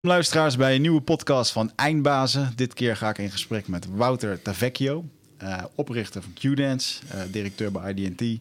Luisteraars 0.00 0.56
bij 0.56 0.74
een 0.74 0.80
nieuwe 0.80 1.00
podcast 1.00 1.52
van 1.52 1.72
Eindbazen. 1.76 2.52
Dit 2.54 2.74
keer 2.74 2.96
ga 2.96 3.08
ik 3.08 3.18
in 3.18 3.30
gesprek 3.30 3.68
met 3.68 3.86
Wouter 3.86 4.42
Tavecchio, 4.42 5.04
uh, 5.42 5.64
oprichter 5.74 6.22
van 6.22 6.32
Qdance, 6.32 7.02
uh, 7.14 7.20
directeur 7.30 7.72
bij 7.72 7.94
IDT. 7.94 8.40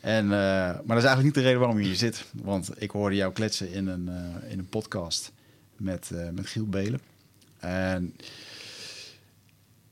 En, 0.00 0.24
uh, 0.24 0.30
maar 0.30 0.86
dat 0.86 0.96
is 0.96 1.04
eigenlijk 1.04 1.22
niet 1.22 1.34
de 1.34 1.40
reden 1.40 1.58
waarom 1.58 1.78
je 1.78 1.84
hier 1.84 1.96
zit. 1.96 2.24
Want 2.32 2.82
ik 2.82 2.90
hoorde 2.90 3.16
jou 3.16 3.32
kletsen 3.32 3.72
in 3.72 3.86
een, 3.86 4.10
in 4.48 4.58
een 4.58 4.68
podcast 4.68 5.32
met, 5.76 6.10
met 6.32 6.46
Giel 6.46 6.66
Belen. 6.66 7.00
En 7.58 8.14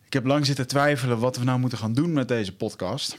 ik 0.07 0.13
heb 0.13 0.25
lang 0.25 0.47
zitten 0.47 0.67
twijfelen 0.67 1.19
wat 1.19 1.37
we 1.37 1.45
nou 1.45 1.59
moeten 1.59 1.79
gaan 1.79 1.95
doen 1.95 2.13
met 2.13 2.29
deze 2.29 2.57
podcast 2.57 3.17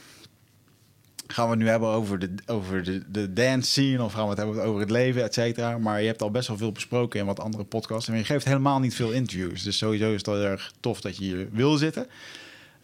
gaan 1.26 1.44
we 1.44 1.50
het 1.50 1.60
nu 1.60 1.68
hebben 1.68 1.88
over 1.88 2.18
de, 2.18 2.34
over 2.46 2.82
de, 2.82 3.02
de 3.10 3.32
dance 3.32 3.70
scene 3.70 4.02
of 4.02 4.12
gaan 4.12 4.22
we 4.22 4.28
het 4.28 4.38
hebben 4.38 4.62
over 4.62 4.80
het 4.80 4.90
leven, 4.90 5.22
et 5.22 5.34
cetera. 5.34 5.78
Maar 5.78 6.00
je 6.00 6.06
hebt 6.06 6.22
al 6.22 6.30
best 6.30 6.48
wel 6.48 6.56
veel 6.56 6.72
besproken 6.72 7.20
in 7.20 7.26
wat 7.26 7.40
andere 7.40 7.64
podcasts. 7.64 8.08
En 8.08 8.16
je 8.16 8.24
geeft 8.24 8.44
helemaal 8.44 8.80
niet 8.80 8.94
veel 8.94 9.10
interviews. 9.10 9.62
Dus 9.62 9.78
sowieso 9.78 10.10
is 10.10 10.16
het 10.16 10.26
heel 10.26 10.42
erg 10.42 10.72
tof 10.80 11.00
dat 11.00 11.16
je 11.16 11.24
hier 11.24 11.48
wil 11.52 11.76
zitten. 11.76 12.06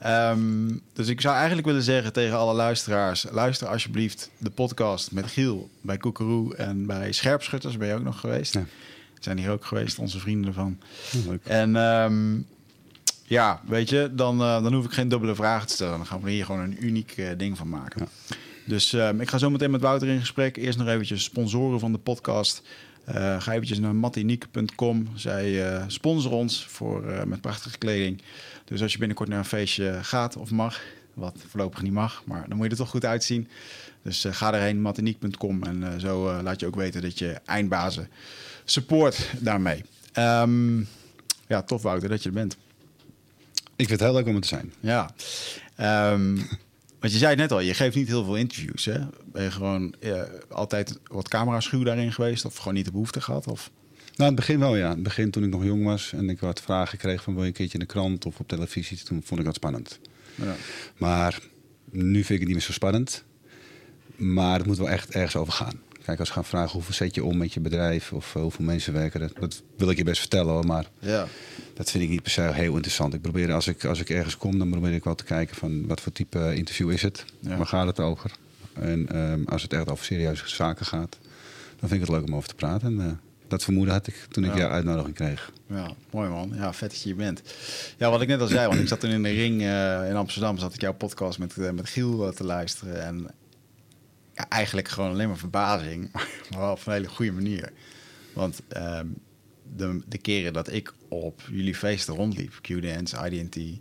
Um, 0.06 0.80
dus 0.92 1.08
ik 1.08 1.20
zou 1.20 1.36
eigenlijk 1.36 1.66
willen 1.66 1.82
zeggen 1.82 2.12
tegen 2.12 2.36
alle 2.36 2.54
luisteraars: 2.54 3.26
luister 3.30 3.68
alsjeblieft 3.68 4.30
de 4.38 4.50
podcast 4.50 5.12
met 5.12 5.26
Giel 5.26 5.70
bij 5.80 5.96
Koekeroe 5.96 6.56
en 6.56 6.86
bij 6.86 7.12
Scherpschutters. 7.12 7.76
Ben 7.76 7.88
je 7.88 7.94
ook 7.94 8.02
nog 8.02 8.20
geweest? 8.20 8.54
Ja. 8.54 8.64
Zijn 9.20 9.38
hier 9.38 9.50
ook 9.50 9.64
geweest, 9.64 9.98
onze 9.98 10.18
vrienden 10.18 10.48
ervan. 10.48 10.78
leuk. 11.26 11.40
En 11.44 11.76
um, 11.76 12.46
ja, 13.32 13.60
weet 13.66 13.88
je, 13.88 14.10
dan, 14.12 14.40
uh, 14.40 14.62
dan 14.62 14.74
hoef 14.74 14.84
ik 14.84 14.92
geen 14.92 15.08
dubbele 15.08 15.34
vragen 15.34 15.66
te 15.66 15.72
stellen. 15.72 15.96
Dan 15.96 16.06
gaan 16.06 16.20
we 16.20 16.30
hier 16.30 16.44
gewoon 16.44 16.60
een 16.60 16.84
uniek 16.84 17.16
uh, 17.16 17.28
ding 17.36 17.56
van 17.56 17.68
maken. 17.68 18.00
Ja. 18.00 18.36
Dus 18.66 18.92
uh, 18.92 19.20
ik 19.20 19.28
ga 19.28 19.38
zo 19.38 19.50
meteen 19.50 19.70
met 19.70 19.80
Wouter 19.80 20.08
in 20.08 20.20
gesprek. 20.20 20.56
Eerst 20.56 20.78
nog 20.78 20.88
eventjes 20.88 21.24
sponsoren 21.24 21.80
van 21.80 21.92
de 21.92 21.98
podcast. 21.98 22.62
ga 23.38 23.52
eventjes 23.52 23.78
naar 23.78 23.94
mattiniek.com. 23.94 25.08
Zij 25.14 25.80
sponsoren 25.86 26.38
ons 26.38 26.66
voor, 26.66 27.26
met 27.26 27.40
prachtige 27.40 27.78
kleding. 27.78 28.22
Dus 28.64 28.82
als 28.82 28.92
je 28.92 28.98
binnenkort 28.98 29.28
naar 29.28 29.38
een 29.38 29.44
feestje 29.44 29.98
gaat 30.02 30.36
of 30.36 30.50
mag, 30.50 30.80
wat 31.14 31.36
voorlopig 31.48 31.82
niet 31.82 31.92
mag, 31.92 32.22
maar 32.24 32.44
dan 32.48 32.56
moet 32.56 32.66
je 32.66 32.72
er 32.72 32.78
toch 32.78 32.90
goed 32.90 33.04
uitzien. 33.04 33.48
Dus 34.02 34.26
ga 34.30 34.54
erheen, 34.54 34.80
mattiniek.com. 34.80 35.62
En 35.62 36.00
zo 36.00 36.42
laat 36.42 36.60
je 36.60 36.66
ook 36.66 36.76
weten 36.76 37.02
dat 37.02 37.18
je 37.18 37.40
eindbazen 37.44 38.08
support 38.64 39.30
daarmee. 39.38 39.84
Um, 40.18 40.88
ja, 41.46 41.62
tof 41.62 41.82
Wouter 41.82 42.08
dat 42.08 42.22
je 42.22 42.28
er 42.28 42.34
bent. 42.34 42.56
Ik 43.76 43.88
vind 43.88 44.00
het 44.00 44.08
heel 44.08 44.12
leuk 44.12 44.26
om 44.26 44.34
het 44.34 44.42
te 44.42 44.48
zijn. 44.48 44.72
Ja. 44.80 45.10
Um, 46.12 46.34
want 47.00 47.12
je 47.12 47.18
zei 47.18 47.30
het 47.30 47.38
net 47.38 47.52
al, 47.52 47.60
je 47.60 47.74
geeft 47.74 47.96
niet 47.96 48.08
heel 48.08 48.24
veel 48.24 48.36
interviews. 48.36 48.84
Hè? 48.84 48.98
Ben 49.32 49.42
je 49.42 49.50
gewoon 49.50 49.94
ja, 50.00 50.26
altijd 50.48 50.98
wat 51.06 51.28
camera-schuw 51.28 51.82
daarin 51.82 52.12
geweest? 52.12 52.44
Of 52.44 52.56
gewoon 52.56 52.74
niet 52.74 52.84
de 52.84 52.90
behoefte 52.90 53.20
gehad? 53.20 53.46
Of? 53.46 53.70
Nou, 54.16 54.30
in 54.30 54.36
het 54.36 54.46
begin 54.46 54.58
wel, 54.58 54.76
ja. 54.76 54.88
In 54.88 54.94
het 54.94 55.02
begin 55.02 55.30
toen 55.30 55.44
ik 55.44 55.50
nog 55.50 55.64
jong 55.64 55.84
was 55.84 56.12
en 56.12 56.28
ik 56.28 56.40
wat 56.40 56.60
vragen 56.60 56.98
kreeg 56.98 57.22
van 57.22 57.32
wil 57.32 57.42
je 57.42 57.48
een 57.48 57.54
keertje 57.54 57.78
in 57.78 57.84
de 57.84 57.92
krant 57.92 58.26
of 58.26 58.38
op 58.38 58.48
televisie, 58.48 59.02
toen 59.02 59.22
vond 59.24 59.40
ik 59.40 59.46
dat 59.46 59.54
spannend. 59.54 59.98
Ja. 60.34 60.54
Maar 60.96 61.40
nu 61.90 62.14
vind 62.14 62.28
ik 62.28 62.38
het 62.38 62.46
niet 62.46 62.56
meer 62.56 62.60
zo 62.60 62.72
spannend. 62.72 63.24
Maar 64.16 64.58
het 64.58 64.66
moet 64.66 64.78
wel 64.78 64.88
echt 64.88 65.10
ergens 65.10 65.36
over 65.36 65.52
gaan. 65.52 65.80
Kijk, 66.04 66.18
als 66.18 66.28
we 66.28 66.34
gaan 66.34 66.44
vragen 66.44 66.72
hoeveel 66.72 66.94
zet 66.94 67.14
je 67.14 67.24
om 67.24 67.36
met 67.36 67.52
je 67.52 67.60
bedrijf 67.60 68.12
of 68.12 68.34
uh, 68.34 68.42
hoeveel 68.42 68.64
mensen 68.64 68.92
werken, 68.92 69.20
dat, 69.20 69.32
dat, 69.40 69.62
wil 69.76 69.90
ik 69.90 69.96
je 69.96 70.04
best 70.04 70.20
vertellen 70.20 70.52
hoor. 70.52 70.66
Maar 70.66 70.86
ja. 70.98 71.26
dat 71.74 71.90
vind 71.90 72.04
ik 72.04 72.10
niet 72.10 72.22
per 72.22 72.30
se 72.30 72.40
heel 72.40 72.74
interessant. 72.74 73.14
Ik 73.14 73.22
probeer 73.22 73.52
als 73.52 73.66
ik, 73.66 73.84
als 73.84 74.00
ik 74.00 74.10
ergens 74.10 74.36
kom, 74.36 74.58
dan 74.58 74.70
probeer 74.70 74.92
ik 74.92 75.04
wel 75.04 75.14
te 75.14 75.24
kijken 75.24 75.56
van 75.56 75.86
wat 75.86 76.00
voor 76.00 76.12
type 76.12 76.54
interview 76.54 76.90
is 76.90 77.02
het? 77.02 77.24
Ja. 77.40 77.56
Waar 77.56 77.66
gaat 77.66 77.86
het 77.86 78.00
over? 78.00 78.30
En 78.72 79.18
um, 79.18 79.44
als 79.48 79.62
het 79.62 79.72
echt 79.72 79.90
over 79.90 80.04
serieuze 80.04 80.48
zaken 80.48 80.86
gaat, 80.86 81.18
dan 81.78 81.88
vind 81.88 81.92
ik 81.92 82.00
het 82.00 82.08
leuk 82.08 82.26
om 82.26 82.36
over 82.36 82.48
te 82.48 82.54
praten. 82.54 83.00
En, 83.00 83.06
uh, 83.06 83.12
dat 83.48 83.64
vermoeden 83.64 83.94
had 83.94 84.06
ik 84.06 84.26
toen 84.28 84.44
ik 84.44 84.52
ja. 84.52 84.58
jouw 84.58 84.70
uitnodiging 84.70 85.14
kreeg. 85.14 85.52
Ja, 85.66 85.90
mooi 86.10 86.28
man. 86.28 86.52
Ja, 86.54 86.72
vet 86.72 86.90
dat 86.90 86.98
je 86.98 87.04
hier 87.04 87.16
bent. 87.16 87.42
Ja, 87.96 88.10
wat 88.10 88.20
ik 88.20 88.28
net 88.28 88.40
al 88.40 88.46
zei, 88.46 88.68
want 88.68 88.80
ik 88.80 88.88
zat 88.88 89.00
toen 89.00 89.10
in 89.10 89.22
de 89.22 89.30
ring 89.30 89.60
uh, 89.60 90.08
in 90.08 90.16
Amsterdam, 90.16 90.58
zat 90.58 90.74
ik 90.74 90.80
jouw 90.80 90.92
podcast 90.92 91.38
met, 91.38 91.56
uh, 91.56 91.70
met 91.70 91.88
Giel 91.88 92.32
te 92.32 92.44
luisteren. 92.44 93.04
En 93.04 93.26
eigenlijk 94.34 94.88
gewoon 94.88 95.10
alleen 95.10 95.28
maar 95.28 95.36
verbazing, 95.36 96.12
maar 96.50 96.58
wel 96.60 96.72
op 96.72 96.86
een 96.86 96.92
hele 96.92 97.08
goede 97.08 97.32
manier. 97.32 97.72
Want 98.32 98.62
um, 98.76 99.16
de, 99.76 100.00
de 100.06 100.18
keren 100.18 100.52
dat 100.52 100.72
ik 100.72 100.92
op 101.08 101.40
jullie 101.50 101.74
feesten 101.74 102.14
rondliep, 102.14 102.58
Q-Dance, 102.62 103.30
IDT, 103.30 103.80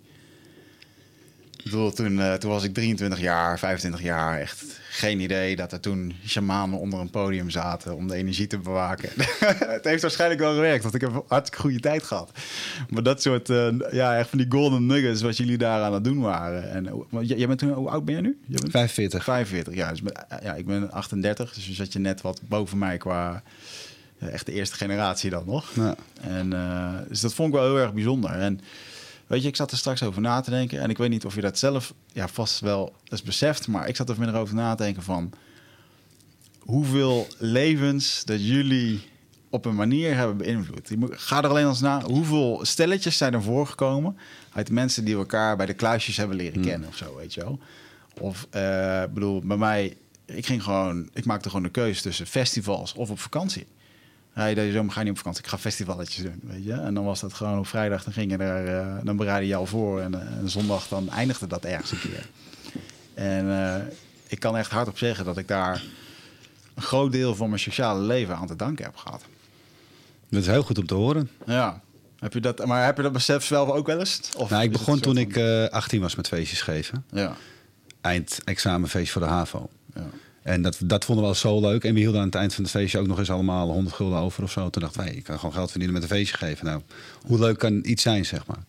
bedoel, 1.64 1.92
toen, 1.92 2.18
uh, 2.18 2.34
toen 2.34 2.52
was 2.52 2.64
ik 2.64 2.74
23 2.74 3.20
jaar, 3.20 3.60
25 3.60 4.02
jaar. 4.02 4.40
Echt 4.40 4.64
geen 4.90 5.20
idee 5.20 5.56
dat 5.56 5.72
er 5.72 5.80
toen 5.80 6.14
shamanen 6.28 6.80
onder 6.80 7.00
een 7.00 7.10
podium 7.10 7.50
zaten 7.50 7.96
om 7.96 8.08
de 8.08 8.16
energie 8.16 8.48
te 8.48 8.58
bewaken. 8.58 9.10
het 9.76 9.84
heeft 9.84 10.02
waarschijnlijk 10.02 10.42
wel 10.42 10.54
gewerkt, 10.54 10.84
want 10.84 10.96
ik 10.96 11.02
heb 11.02 11.14
een 11.14 11.24
hartstikke 11.28 11.62
goede 11.62 11.80
tijd 11.80 12.04
gehad. 12.04 12.32
Maar 12.90 13.04
dat 13.04 13.22
soort, 13.22 13.50
uh, 13.50 13.68
ja, 13.92 14.18
echt 14.18 14.30
van 14.30 14.38
die 14.38 14.48
golden 14.50 14.86
nuggets 14.86 15.22
wat 15.22 15.38
jullie 15.38 15.58
daar 15.58 15.82
aan 15.82 15.94
het 15.94 16.04
doen 16.04 16.20
waren. 16.20 16.72
En 16.72 16.86
uh, 16.86 17.20
jij 17.22 17.48
bent 17.48 17.60
toen, 17.60 17.74
hoe 17.74 17.90
oud 17.90 18.06
ben 18.06 18.16
je 18.16 18.22
nu? 18.22 18.40
Je 18.46 18.60
bent 18.60 18.72
45. 18.72 19.24
45, 19.24 19.74
ja. 19.74 19.90
Dus, 19.90 20.02
ja, 20.44 20.54
ik 20.54 20.66
ben 20.66 20.92
38, 20.92 21.54
dus 21.54 21.72
zat 21.72 21.94
je 21.94 22.00
net 22.00 22.22
wat 22.22 22.42
boven 22.48 22.78
mij 22.78 22.98
qua 22.98 23.44
echt 24.20 24.46
de 24.46 24.52
eerste 24.52 24.76
generatie 24.76 25.30
dan 25.30 25.44
nog. 25.46 25.72
Ja. 25.76 25.96
En, 26.22 26.50
dus 27.08 27.20
dat 27.20 27.34
vond 27.34 27.54
ik 27.54 27.60
wel 27.60 27.66
heel 27.66 27.80
erg 27.80 27.94
bijzonder. 27.94 28.32
En 28.32 28.60
Weet 29.32 29.42
je, 29.42 29.48
ik 29.48 29.56
zat 29.56 29.72
er 29.72 29.78
straks 29.78 30.04
over 30.04 30.22
na 30.22 30.42
te 30.42 30.50
denken. 30.50 30.80
En 30.80 30.90
ik 30.90 30.98
weet 30.98 31.10
niet 31.10 31.26
of 31.26 31.36
je 31.36 31.42
dat 31.42 31.60
zelf 31.60 31.94
ja, 32.14 32.28
vast 32.28 32.60
wel 32.60 32.96
eens 33.08 33.22
beseft. 33.22 33.68
Maar 33.68 33.88
ik 33.88 33.96
zat 33.96 34.10
er 34.10 34.16
minder 34.18 34.40
over 34.40 34.56
na 34.56 34.76
te 34.76 34.84
denken 34.84 35.04
van... 35.04 35.34
hoeveel 36.60 37.28
levens 37.38 38.24
dat 38.26 38.46
jullie 38.46 39.02
op 39.50 39.66
een 39.66 39.76
manier 39.76 40.16
hebben 40.16 40.38
beïnvloed. 40.38 40.92
Ga 41.12 41.44
er 41.44 41.50
alleen 41.50 41.68
eens 41.68 41.80
na. 41.80 42.02
Hoeveel 42.02 42.60
stelletjes 42.62 43.18
zijn 43.18 43.34
er 43.34 43.44
voorgekomen... 43.44 44.18
uit 44.54 44.70
mensen 44.70 45.06
die 45.06 45.16
elkaar 45.16 45.58
bij 45.58 45.66
de 45.66 45.74
kluisjes 45.74 46.18
hebben 46.18 46.38
leren 46.38 46.54
hmm. 46.54 46.70
kennen 46.70 46.90
of 46.90 46.96
zo, 46.96 47.16
weet 47.16 47.34
je 47.34 47.42
wel. 47.42 47.60
Of, 48.20 48.48
uh, 48.56 49.04
bedoel, 49.14 49.40
bij 49.40 49.58
mij... 49.58 49.98
Ik 50.26 50.46
ging 50.46 50.64
gewoon... 50.64 51.10
Ik 51.14 51.26
maakte 51.26 51.50
gewoon 51.50 51.64
de 51.64 51.70
keuze 51.70 52.02
tussen 52.02 52.28
festivals 52.28 52.94
of 52.94 53.10
op 53.10 53.20
vakantie. 53.20 53.68
Ja, 54.36 54.54
deze 54.54 54.72
zomer 54.72 54.92
ga 54.92 55.00
je 55.00 55.04
niet 55.06 55.14
op 55.14 55.18
vakantie. 55.18 55.44
Ik 55.44 55.50
ga 55.50 55.58
festivalletjes 55.58 56.24
doen, 56.24 56.40
weet 56.44 56.64
je. 56.64 56.74
En 56.74 56.94
dan 56.94 57.04
was 57.04 57.20
dat 57.20 57.34
gewoon 57.34 57.60
op 57.60 57.68
vrijdag, 57.68 58.04
dan 58.04 58.14
ging 58.14 58.32
je 58.32 58.38
er, 58.38 58.86
uh, 58.86 58.98
dan 59.04 59.16
bereidde 59.16 59.48
je 59.48 59.56
al 59.56 59.66
voor. 59.66 60.00
En, 60.02 60.14
uh, 60.14 60.20
en, 60.20 60.50
zondag 60.50 60.88
dan 60.88 61.10
eindigde 61.10 61.48
dat 61.48 61.66
ergens 61.66 61.92
een 61.92 62.00
keer. 62.00 62.30
En 63.14 63.46
uh, 63.46 63.76
ik 64.28 64.40
kan 64.40 64.58
echt 64.58 64.72
hardop 64.72 64.98
zeggen 64.98 65.26
dat 65.26 65.38
ik 65.38 65.48
daar 65.48 65.84
een 66.76 66.84
groot 66.84 67.12
deel 67.12 67.36
van 67.36 67.48
mijn 67.48 67.62
sociale 67.62 68.02
leven 68.02 68.36
aan 68.36 68.48
te 68.48 68.56
danken 68.56 68.86
heb 68.86 68.96
gehad. 68.96 69.24
Dat 70.30 70.42
is 70.42 70.48
heel 70.48 70.64
goed 70.64 70.78
om 70.78 70.88
te 70.88 70.94
horen. 70.94 71.30
Ja. 71.46 71.82
Heb 72.20 72.34
je 72.34 72.40
dat, 72.40 72.66
maar 72.66 72.86
heb 72.86 72.98
je 72.98 73.04
dat 73.04 73.12
besef 73.12 73.44
zelf 73.44 73.70
ook 73.70 73.88
wel 73.88 74.00
eens? 74.00 74.22
Of 74.38 74.50
nou, 74.50 74.64
ik 74.64 74.72
begon 74.72 75.00
toen 75.00 75.18
ik 75.18 75.38
18 75.72 76.02
was 76.02 76.16
met 76.16 76.28
feestjes 76.28 76.62
geven. 76.62 77.06
Ja. 77.10 77.36
Eindexamenfeest 78.02 79.12
voor 79.12 79.22
de 79.22 79.28
HAVO. 79.28 79.70
Ja. 79.94 80.10
En 80.42 80.62
dat, 80.62 80.78
dat 80.84 81.06
vonden 81.06 81.24
we 81.24 81.30
al 81.30 81.36
zo 81.36 81.60
leuk. 81.60 81.84
En 81.84 81.94
we 81.94 82.00
hielden 82.00 82.20
aan 82.20 82.26
het 82.26 82.36
eind 82.36 82.54
van 82.54 82.64
het 82.64 82.74
feestje 82.74 83.00
ook 83.00 83.08
nog 83.08 83.20
eens 83.20 83.32
allemaal 83.32 83.72
100 83.72 83.96
gulden 83.96 84.20
over 84.20 84.44
of 84.44 84.52
zo. 84.52 84.70
Toen 84.70 84.82
dachten 84.82 85.04
wij, 85.04 85.14
ik 85.14 85.24
kan 85.24 85.40
gewoon 85.40 85.54
geld 85.54 85.70
verdienen 85.70 86.00
met 86.00 86.10
een 86.10 86.16
feestje 86.16 86.38
geven. 86.38 86.66
Nou, 86.66 86.82
hoe 87.26 87.40
leuk 87.40 87.58
kan 87.58 87.80
iets 87.84 88.04
zijn, 88.04 88.26
zeg 88.26 88.46
maar. 88.46 88.64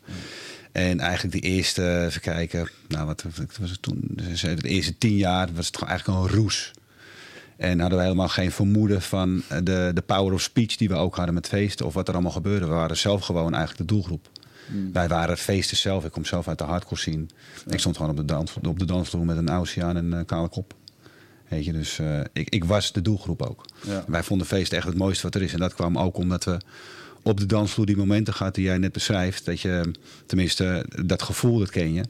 En 0.72 1.00
eigenlijk 1.00 1.42
de 1.42 1.48
eerste, 1.48 2.04
even 2.04 2.20
kijken, 2.20 2.68
nou 2.88 3.06
wat 3.06 3.24
was 3.60 3.70
het 3.70 3.82
toen? 3.82 4.00
De 4.04 4.68
eerste 4.68 4.98
tien 4.98 5.16
jaar 5.16 5.48
was 5.54 5.66
het 5.66 5.76
gewoon 5.76 5.90
eigenlijk 5.90 6.20
een 6.20 6.36
roes. 6.36 6.72
En 7.56 7.80
hadden 7.80 7.98
we 7.98 8.04
helemaal 8.04 8.28
geen 8.28 8.52
vermoeden 8.52 9.02
van 9.02 9.42
de, 9.48 9.90
de 9.94 10.02
power 10.06 10.32
of 10.32 10.40
speech 10.40 10.76
die 10.76 10.88
we 10.88 10.94
ook 10.94 11.16
hadden 11.16 11.34
met 11.34 11.48
feesten 11.48 11.86
of 11.86 11.94
wat 11.94 12.08
er 12.08 12.14
allemaal 12.14 12.32
gebeurde. 12.32 12.66
We 12.66 12.72
waren 12.72 12.96
zelf 12.96 13.24
gewoon 13.24 13.54
eigenlijk 13.54 13.88
de 13.88 13.94
doelgroep. 13.94 14.28
Hmm. 14.66 14.92
Wij 14.92 15.08
waren 15.08 15.38
feesten 15.38 15.76
zelf. 15.76 16.04
Ik 16.04 16.12
kom 16.12 16.24
zelf 16.24 16.48
uit 16.48 16.58
de 16.58 16.64
hardcore 16.64 17.00
scene. 17.00 17.26
Ik 17.66 17.78
stond 17.78 17.96
gewoon 17.96 18.10
op 18.10 18.16
de, 18.16 18.24
dans, 18.24 18.54
op 18.66 18.78
de 18.78 18.84
dansvloer 18.84 19.24
met 19.24 19.36
een 19.36 19.50
oceaan 19.50 19.96
en 19.96 20.12
een 20.12 20.24
kale 20.24 20.48
kop. 20.48 20.74
Weet 21.52 21.64
je, 21.64 21.72
dus 21.72 21.98
uh, 21.98 22.20
ik, 22.32 22.48
ik 22.48 22.64
was 22.64 22.92
de 22.92 23.02
doelgroep 23.02 23.42
ook. 23.42 23.64
Ja. 23.86 24.04
Wij 24.06 24.22
vonden 24.22 24.46
feest 24.46 24.72
echt 24.72 24.86
het 24.86 24.96
mooiste 24.96 25.22
wat 25.22 25.34
er 25.34 25.42
is. 25.42 25.52
En 25.52 25.58
dat 25.58 25.74
kwam 25.74 25.98
ook 25.98 26.16
omdat 26.16 26.44
we 26.44 26.60
op 27.22 27.40
de 27.40 27.46
dansvloer 27.46 27.86
die 27.86 27.96
momenten 27.96 28.34
gehad 28.34 28.54
die 28.54 28.64
jij 28.64 28.78
net 28.78 28.92
beschrijft. 28.92 29.44
Dat 29.44 29.60
je, 29.60 29.90
tenminste, 30.26 30.86
dat 31.04 31.22
gevoel, 31.22 31.58
dat 31.58 31.70
ken 31.70 31.92
je. 31.92 32.04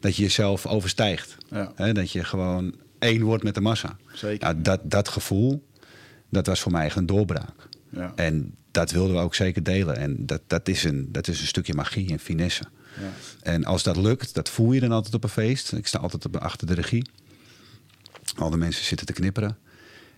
Dat 0.00 0.16
je 0.16 0.22
jezelf 0.22 0.66
overstijgt. 0.66 1.36
Ja. 1.50 1.92
dat 1.92 2.10
je 2.10 2.24
gewoon 2.24 2.74
één 2.98 3.22
wordt 3.22 3.42
met 3.42 3.54
de 3.54 3.60
massa. 3.60 3.96
Zeker. 4.12 4.44
Nou, 4.44 4.62
dat, 4.62 4.80
dat 4.82 5.08
gevoel, 5.08 5.66
dat 6.28 6.46
was 6.46 6.60
voor 6.60 6.72
mij 6.72 6.84
echt 6.84 6.96
een 6.96 7.06
doorbraak. 7.06 7.68
Ja. 7.90 8.12
En 8.14 8.54
dat 8.70 8.90
wilden 8.90 9.14
we 9.14 9.22
ook 9.22 9.34
zeker 9.34 9.62
delen. 9.62 9.96
En 9.96 10.26
dat, 10.26 10.40
dat, 10.46 10.68
is, 10.68 10.84
een, 10.84 11.08
dat 11.12 11.28
is 11.28 11.40
een 11.40 11.46
stukje 11.46 11.74
magie 11.74 12.10
en 12.10 12.18
finesse. 12.18 12.64
Ja. 13.00 13.12
En 13.42 13.64
als 13.64 13.82
dat 13.82 13.96
lukt, 13.96 14.34
dat 14.34 14.48
voel 14.48 14.72
je 14.72 14.80
dan 14.80 14.92
altijd 14.92 15.14
op 15.14 15.24
een 15.24 15.30
feest. 15.30 15.72
Ik 15.72 15.86
sta 15.86 15.98
altijd 15.98 16.40
achter 16.40 16.66
de 16.66 16.74
regie. 16.74 17.04
Al 18.36 18.50
de 18.50 18.56
mensen 18.56 18.84
zitten 18.84 19.06
te 19.06 19.12
knipperen. 19.12 19.58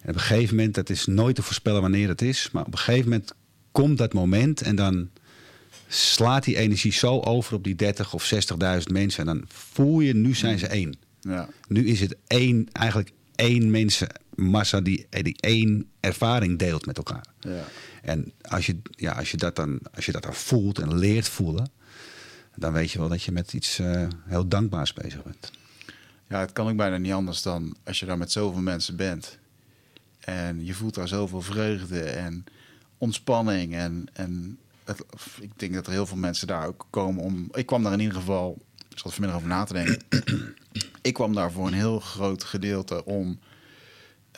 En 0.03 0.09
op 0.09 0.15
een 0.15 0.21
gegeven 0.21 0.57
moment, 0.57 0.75
dat 0.75 0.91
is 0.91 1.07
nooit 1.07 1.35
te 1.35 1.43
voorspellen 1.43 1.81
wanneer 1.81 2.09
het 2.09 2.23
is, 2.23 2.51
maar 2.53 2.65
op 2.65 2.73
een 2.73 2.79
gegeven 2.79 3.11
moment 3.11 3.33
komt 3.73 3.99
dat 3.99 4.13
moment 4.13 4.63
en 4.63 4.77
dan 4.77 5.09
slaat 5.89 6.45
die 6.45 6.57
energie 6.57 6.93
zo 6.93 7.21
over 7.21 7.55
op 7.55 7.65
die 7.65 7.75
30 7.75 8.15
of 8.15 8.33
60.000 8.35 8.83
mensen. 8.93 9.29
En 9.29 9.37
dan 9.37 9.45
voel 9.49 10.01
je, 10.01 10.15
nu 10.15 10.35
zijn 10.35 10.59
ze 10.59 10.67
één. 10.67 10.95
Ja. 11.21 11.49
Nu 11.69 11.87
is 11.87 12.01
het 12.01 12.17
één, 12.27 12.69
eigenlijk 12.73 13.11
één 13.35 13.71
mensen, 13.71 14.09
massa 14.35 14.81
die, 14.81 15.07
die 15.09 15.37
één 15.41 15.89
ervaring 16.01 16.59
deelt 16.59 16.87
met 16.87 16.97
elkaar. 16.97 17.25
Ja. 17.41 17.65
En 18.03 18.33
als 18.41 18.67
je, 18.67 18.77
ja, 18.91 19.13
als, 19.13 19.31
je 19.31 19.37
dat 19.37 19.57
dan, 19.57 19.79
als 19.95 20.07
je 20.07 20.13
dat 20.13 20.23
dan 20.23 20.35
voelt 20.35 20.79
en 20.79 20.99
leert 20.99 21.29
voelen, 21.29 21.71
dan 22.57 22.73
weet 22.73 22.91
je 22.91 22.99
wel 22.99 23.09
dat 23.09 23.23
je 23.23 23.33
met 23.33 23.53
iets 23.53 23.79
uh, 23.79 24.09
heel 24.27 24.49
dankbaars 24.49 24.93
bezig 24.93 25.23
bent. 25.23 25.51
Ja, 26.31 26.41
het 26.41 26.53
kan 26.53 26.69
ook 26.69 26.77
bijna 26.77 26.97
niet 26.97 27.13
anders 27.13 27.43
dan 27.43 27.77
als 27.85 28.01
je 28.01 28.07
daar 28.07 28.19
met 28.19 28.33
zoveel 28.33 28.61
mensen 28.61 28.97
bent. 28.97 29.39
En 30.21 30.65
je 30.65 30.75
voelt 30.75 30.95
daar 30.95 31.09
zoveel 31.09 31.43
vreugde 31.43 32.03
en 32.03 32.45
ontspanning. 32.99 33.75
En, 33.75 34.07
en 34.13 34.59
ik 35.41 35.51
denk 35.57 35.75
dat 35.75 35.87
er 35.87 35.93
heel 35.93 36.07
veel 36.07 36.17
mensen 36.17 36.47
daar 36.47 36.67
ook 36.67 36.87
komen 36.91 37.23
om. 37.23 37.49
Ik 37.53 37.67
kwam 37.67 37.83
daar 37.83 37.93
in 37.93 38.01
ieder 38.01 38.17
geval, 38.17 38.59
ik 38.89 38.99
zat 38.99 39.13
vanmiddag 39.13 39.39
over 39.39 39.49
na 39.49 39.65
te 39.65 39.73
denken. 39.73 40.03
ik 41.03 41.15
kwam 41.15 41.35
daar 41.35 41.53
voor 41.53 41.67
een 41.67 41.73
heel 41.73 42.01
groot 42.01 42.45
gedeelte 42.45 43.05
om 43.05 43.39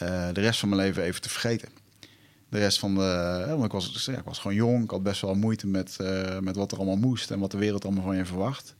uh, 0.03 0.29
de 0.33 0.41
rest 0.41 0.61
van 0.61 0.69
mijn 0.69 0.81
leven 0.81 1.03
even 1.03 1.23
te 1.23 1.29
vergeten. 1.29 1.69
De 2.49 2.59
rest 2.59 2.79
van 2.79 2.95
de. 2.95 3.45
Want 3.49 3.65
ik 3.65 3.73
was, 3.73 4.05
ja, 4.05 4.19
ik 4.19 4.25
was 4.25 4.39
gewoon 4.39 4.57
jong. 4.57 4.85
Ik 4.85 4.91
had 4.91 5.03
best 5.03 5.21
wel 5.21 5.35
moeite 5.35 5.67
met, 5.67 5.97
uh, 6.01 6.39
met 6.39 6.57
wat 6.57 6.73
er 6.73 6.79
allemaal 6.79 6.97
moest 6.97 7.31
en 7.31 7.39
wat 7.39 7.51
de 7.51 7.59
wereld 7.59 7.85
allemaal 7.85 8.05
van 8.05 8.17
je 8.17 8.25
verwacht. 8.25 8.75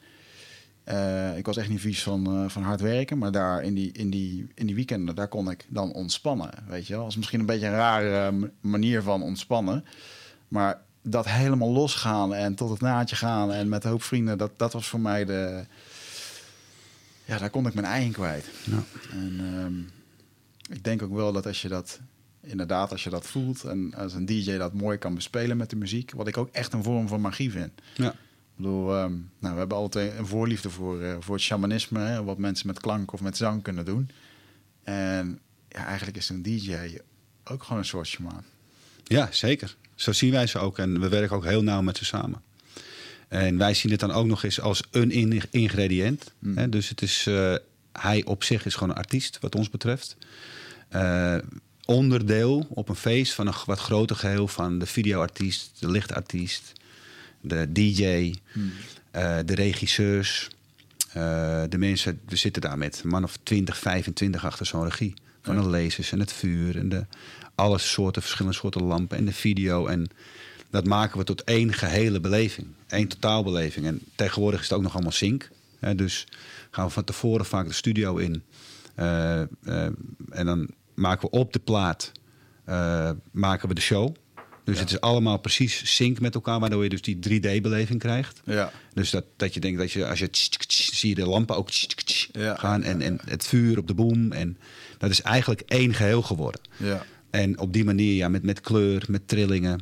Uh, 0.89 1.37
ik 1.37 1.47
was 1.47 1.57
echt 1.57 1.69
niet 1.69 1.81
vies 1.81 2.03
van, 2.03 2.43
uh, 2.43 2.49
van 2.49 2.63
hard 2.63 2.81
werken, 2.81 3.19
maar 3.19 3.33
daar 3.33 3.63
in 3.63 3.75
die, 3.75 3.93
in, 3.93 4.11
die, 4.11 4.47
in 4.55 4.67
die 4.67 4.75
weekenden, 4.75 5.15
daar 5.15 5.29
kon 5.29 5.51
ik 5.51 5.67
dan 5.69 5.93
ontspannen. 5.93 6.51
Weet 6.69 6.87
je 6.87 6.93
wel, 6.93 7.03
dat 7.03 7.11
is 7.11 7.17
misschien 7.17 7.41
een 7.41 7.47
beetje 7.47 7.67
een 7.67 7.73
rare 7.73 8.51
manier 8.61 9.03
van 9.03 9.23
ontspannen. 9.23 9.85
Maar 10.49 10.81
dat 11.03 11.29
helemaal 11.29 11.71
losgaan 11.71 12.35
en 12.35 12.55
tot 12.55 12.71
het 12.71 12.81
naadje 12.81 13.17
gaan 13.17 13.53
en 13.53 13.69
met 13.69 13.85
een 13.85 13.91
hoop 13.91 14.03
vrienden, 14.03 14.39
dat, 14.39 14.51
dat 14.57 14.73
was 14.73 14.87
voor 14.87 15.01
mij 15.01 15.25
de. 15.25 15.65
Ja, 17.25 17.39
daar 17.39 17.51
kon 17.51 17.67
ik 17.67 17.75
mijn 17.75 17.87
ei 17.87 18.05
in 18.05 18.13
kwijt. 18.13 18.49
Ja. 18.65 18.83
En 19.11 19.41
um, 19.41 19.91
ik 20.71 20.85
denk 20.85 21.03
ook 21.03 21.15
wel 21.15 21.33
dat 21.33 21.47
als 21.47 21.63
je 21.63 21.69
dat 21.69 22.01
inderdaad, 22.41 22.91
als 22.91 23.05
je 23.05 23.11
dat 23.11 23.27
voelt 23.27 23.65
en 23.65 23.95
als 23.95 24.15
een 24.15 24.27
DJ 24.27 24.57
dat 24.57 24.73
mooi 24.73 24.99
kan 24.99 25.15
bespelen 25.15 25.57
met 25.57 25.71
de 25.71 25.77
muziek, 25.77 26.13
wat 26.17 26.29
ik 26.29 26.37
ook 26.37 26.49
echt 26.53 26.73
een 26.73 26.83
vorm 26.83 27.09
van 27.09 27.21
magie 27.21 27.51
vind. 27.51 27.73
Ja. 27.95 28.15
Bedoel, 28.63 28.99
um, 28.99 29.31
nou, 29.39 29.53
we 29.53 29.59
hebben 29.59 29.77
altijd 29.77 30.19
een 30.19 30.27
voorliefde 30.27 30.71
voor, 30.71 31.01
uh, 31.01 31.17
voor 31.21 31.35
het 31.35 31.45
shamanisme, 31.45 31.99
hè, 31.99 32.25
wat 32.25 32.39
mensen 32.39 32.67
met 32.67 32.81
klank 32.81 33.13
of 33.13 33.21
met 33.21 33.37
zang 33.37 33.63
kunnen 33.63 33.85
doen. 33.85 34.11
En 34.83 35.41
ja, 35.69 35.87
eigenlijk 35.87 36.17
is 36.17 36.29
een 36.29 36.43
DJ 36.43 36.99
ook 37.45 37.63
gewoon 37.63 37.79
een 37.79 37.85
soort 37.85 38.07
shaman. 38.07 38.43
Ja, 39.05 39.29
zeker. 39.31 39.77
Zo 39.95 40.13
zien 40.13 40.31
wij 40.31 40.47
ze 40.47 40.59
ook 40.59 40.79
en 40.79 41.01
we 41.01 41.09
werken 41.09 41.37
ook 41.37 41.45
heel 41.45 41.63
nauw 41.63 41.83
met 41.83 41.97
ze 41.97 42.05
samen. 42.05 42.43
En 43.29 43.59
wij 43.59 43.75
zien 43.75 43.91
het 43.91 44.01
dan 44.01 44.13
ook 44.13 44.27
nog 44.27 44.45
eens 44.45 44.61
als 44.61 44.83
een 44.91 45.43
ingrediënt. 45.51 46.33
Mm. 46.39 46.57
Hè? 46.57 46.69
Dus 46.69 46.89
het 46.89 47.03
is, 47.03 47.27
uh, 47.29 47.55
hij 47.93 48.25
op 48.25 48.45
zich 48.45 48.67
is 48.67 48.75
gewoon 48.75 48.91
een 48.91 48.97
artiest, 48.97 49.39
wat 49.41 49.55
ons 49.55 49.71
betreft. 49.71 50.17
Uh, 50.93 51.37
onderdeel 51.85 52.67
op 52.71 52.89
een 52.89 52.97
feest 52.97 53.33
van 53.33 53.47
een 53.47 53.55
wat 53.67 53.79
groter 53.79 54.17
geheel 54.17 54.49
van 54.49 54.79
de 54.79 54.87
videoartiest, 54.87 55.71
de 55.79 55.91
lichtartiest, 55.91 56.73
de 57.43 57.73
DJ, 57.73 58.35
hmm. 58.53 58.73
uh, 59.17 59.39
de 59.45 59.55
regisseurs. 59.55 60.51
Uh, 61.09 61.63
de 61.69 61.79
mensen, 61.79 62.21
we 62.29 62.37
zitten 62.37 62.63
daar 62.63 62.79
met 62.79 63.01
een 63.03 63.09
man 63.09 63.25
of 63.25 63.39
20, 63.43 63.79
25 63.79 64.45
achter 64.45 64.67
zo'n 64.67 64.85
regie. 64.85 65.15
Van 65.43 65.57
de 65.57 65.69
lasers 65.69 66.13
en 66.13 66.21
het 66.21 66.33
vuur 66.33 66.79
en 66.79 66.89
de 66.89 67.05
alle 67.55 67.79
soorten, 67.79 68.23
verschillende 68.23 68.57
soorten 68.57 68.83
lampen 68.83 69.19
en 69.19 69.25
de 69.25 69.33
video. 69.33 69.87
En 69.87 70.09
dat 70.71 70.87
maken 70.87 71.19
we 71.19 71.25
tot 71.25 71.45
één 71.45 71.73
gehele 71.73 72.21
beleving. 72.21 72.67
één 72.89 73.09
totaalbeleving. 73.09 73.87
En 73.87 74.01
tegenwoordig 74.15 74.61
is 74.61 74.69
het 74.69 74.77
ook 74.77 74.83
nog 74.83 74.95
allemaal 74.95 75.13
sync. 75.13 75.49
Hè, 75.79 75.95
dus 75.95 76.27
gaan 76.71 76.87
we 76.87 76.93
van 76.93 77.05
tevoren 77.05 77.47
vaak 77.47 77.67
de 77.67 77.73
studio 77.73 78.17
in. 78.17 78.43
Uh, 78.99 79.41
en 80.31 80.45
dan 80.45 80.69
maken 80.95 81.31
we 81.31 81.37
op 81.37 81.53
de 81.53 81.59
plaat 81.59 82.13
maken 83.31 83.69
we 83.69 83.75
de 83.75 83.81
show. 83.81 84.15
Dus 84.65 84.79
het 84.79 84.91
is 84.91 85.01
allemaal 85.01 85.39
precies 85.39 85.95
sync 85.95 86.21
met 86.21 86.35
elkaar, 86.35 86.61
waardoor 86.61 86.83
je 86.83 86.89
dus 86.89 87.03
die 87.03 87.17
3D-beleving 87.17 87.99
krijgt. 87.99 88.41
Ja. 88.45 88.73
Dus 88.95 89.11
dat, 89.11 89.25
dat 89.37 89.55
je 89.55 89.61
denkt 89.61 89.79
dat 89.79 89.93
je, 89.93 90.07
als 90.07 90.19
je 90.19 90.29
zie 90.69 91.09
je 91.09 91.15
de 91.15 91.27
lampen 91.27 91.57
ook 91.57 91.69
gaan 92.57 92.83
en, 92.83 93.01
en 93.01 93.21
het 93.25 93.47
vuur 93.47 93.79
op 93.79 93.87
de 93.87 93.95
boom. 93.95 94.33
En 94.33 94.59
dat 94.99 95.11
is 95.11 95.21
eigenlijk 95.21 95.61
één 95.61 95.95
geheel 95.95 96.23
geworden. 96.23 96.61
Ja. 96.77 97.05
En 97.31 97.59
op 97.59 97.73
die 97.73 97.85
manier, 97.85 98.15
ja, 98.15 98.29
met, 98.29 98.43
met 98.43 98.61
kleur, 98.61 99.05
met 99.09 99.29
trillingen, 99.29 99.81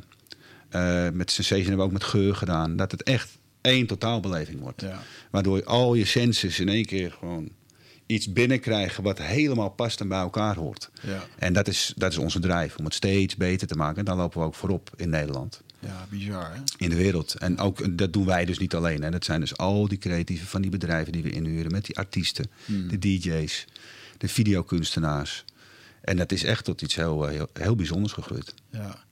uh, 0.71 1.09
met 1.09 1.31
sensation 1.31 1.67
hebben 1.67 1.85
we 1.85 1.91
ook 1.91 1.99
met 1.99 2.09
geur 2.09 2.35
gedaan. 2.35 2.75
Dat 2.75 2.91
het 2.91 3.03
echt 3.03 3.37
één 3.61 3.87
totaalbeleving 3.87 4.59
wordt. 4.59 4.81
Ja. 4.81 5.03
Waardoor 5.31 5.63
al 5.63 5.93
je 5.93 6.05
senses 6.05 6.59
in 6.59 6.69
één 6.69 6.85
keer 6.85 7.11
gewoon 7.19 7.49
iets 8.11 8.33
binnenkrijgen 8.33 9.03
wat 9.03 9.17
helemaal 9.17 9.69
past 9.69 10.01
en 10.01 10.07
bij 10.07 10.19
elkaar 10.19 10.55
hoort. 10.55 10.89
Ja. 11.01 11.23
En 11.37 11.53
dat 11.53 11.67
is, 11.67 11.93
dat 11.95 12.11
is 12.11 12.17
onze 12.17 12.39
drijf, 12.39 12.75
om 12.75 12.85
het 12.85 12.93
steeds 12.93 13.35
beter 13.35 13.67
te 13.67 13.75
maken. 13.75 13.97
En 13.97 14.05
daar 14.05 14.15
lopen 14.15 14.39
we 14.39 14.45
ook 14.45 14.55
voorop 14.55 14.91
in 14.95 15.09
Nederland. 15.09 15.61
Ja, 15.79 16.05
bizar 16.09 16.53
hè? 16.53 16.59
In 16.77 16.89
de 16.89 16.95
wereld. 16.95 17.33
En 17.33 17.57
ook, 17.57 17.97
dat 17.97 18.13
doen 18.13 18.25
wij 18.25 18.45
dus 18.45 18.57
niet 18.57 18.75
alleen. 18.75 19.01
Hè. 19.01 19.09
Dat 19.09 19.25
zijn 19.25 19.39
dus 19.39 19.57
al 19.57 19.87
die 19.87 19.97
creatieve 19.97 20.45
van 20.45 20.61
die 20.61 20.71
bedrijven 20.71 21.11
die 21.11 21.23
we 21.23 21.29
inhuren. 21.29 21.71
Met 21.71 21.85
die 21.85 21.97
artiesten, 21.97 22.45
Hmm. 22.65 22.87
de 22.87 22.99
DJ's, 22.99 23.65
de 24.17 24.27
videokunstenaars. 24.27 25.45
En 26.01 26.17
dat 26.17 26.31
is 26.31 26.43
echt 26.43 26.65
tot 26.65 26.81
iets 26.81 26.95
heel, 26.95 27.25
heel, 27.25 27.49
heel 27.53 27.75
bijzonders 27.75 28.13
gegroeid. 28.13 28.53
Ja. 28.69 29.03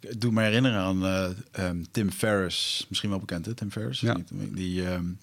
Ik 0.00 0.20
doe 0.20 0.32
me 0.32 0.42
herinneren 0.42 0.78
aan 0.78 1.04
uh, 1.04 1.28
um, 1.58 1.86
Tim 1.90 2.10
Ferriss. 2.10 2.86
Misschien 2.88 3.10
wel 3.10 3.18
bekend 3.18 3.46
hè, 3.46 3.54
Tim 3.54 3.70
Ferriss? 3.70 4.00
Ja. 4.00 4.16
Die 4.32 4.86
um, 4.86 5.18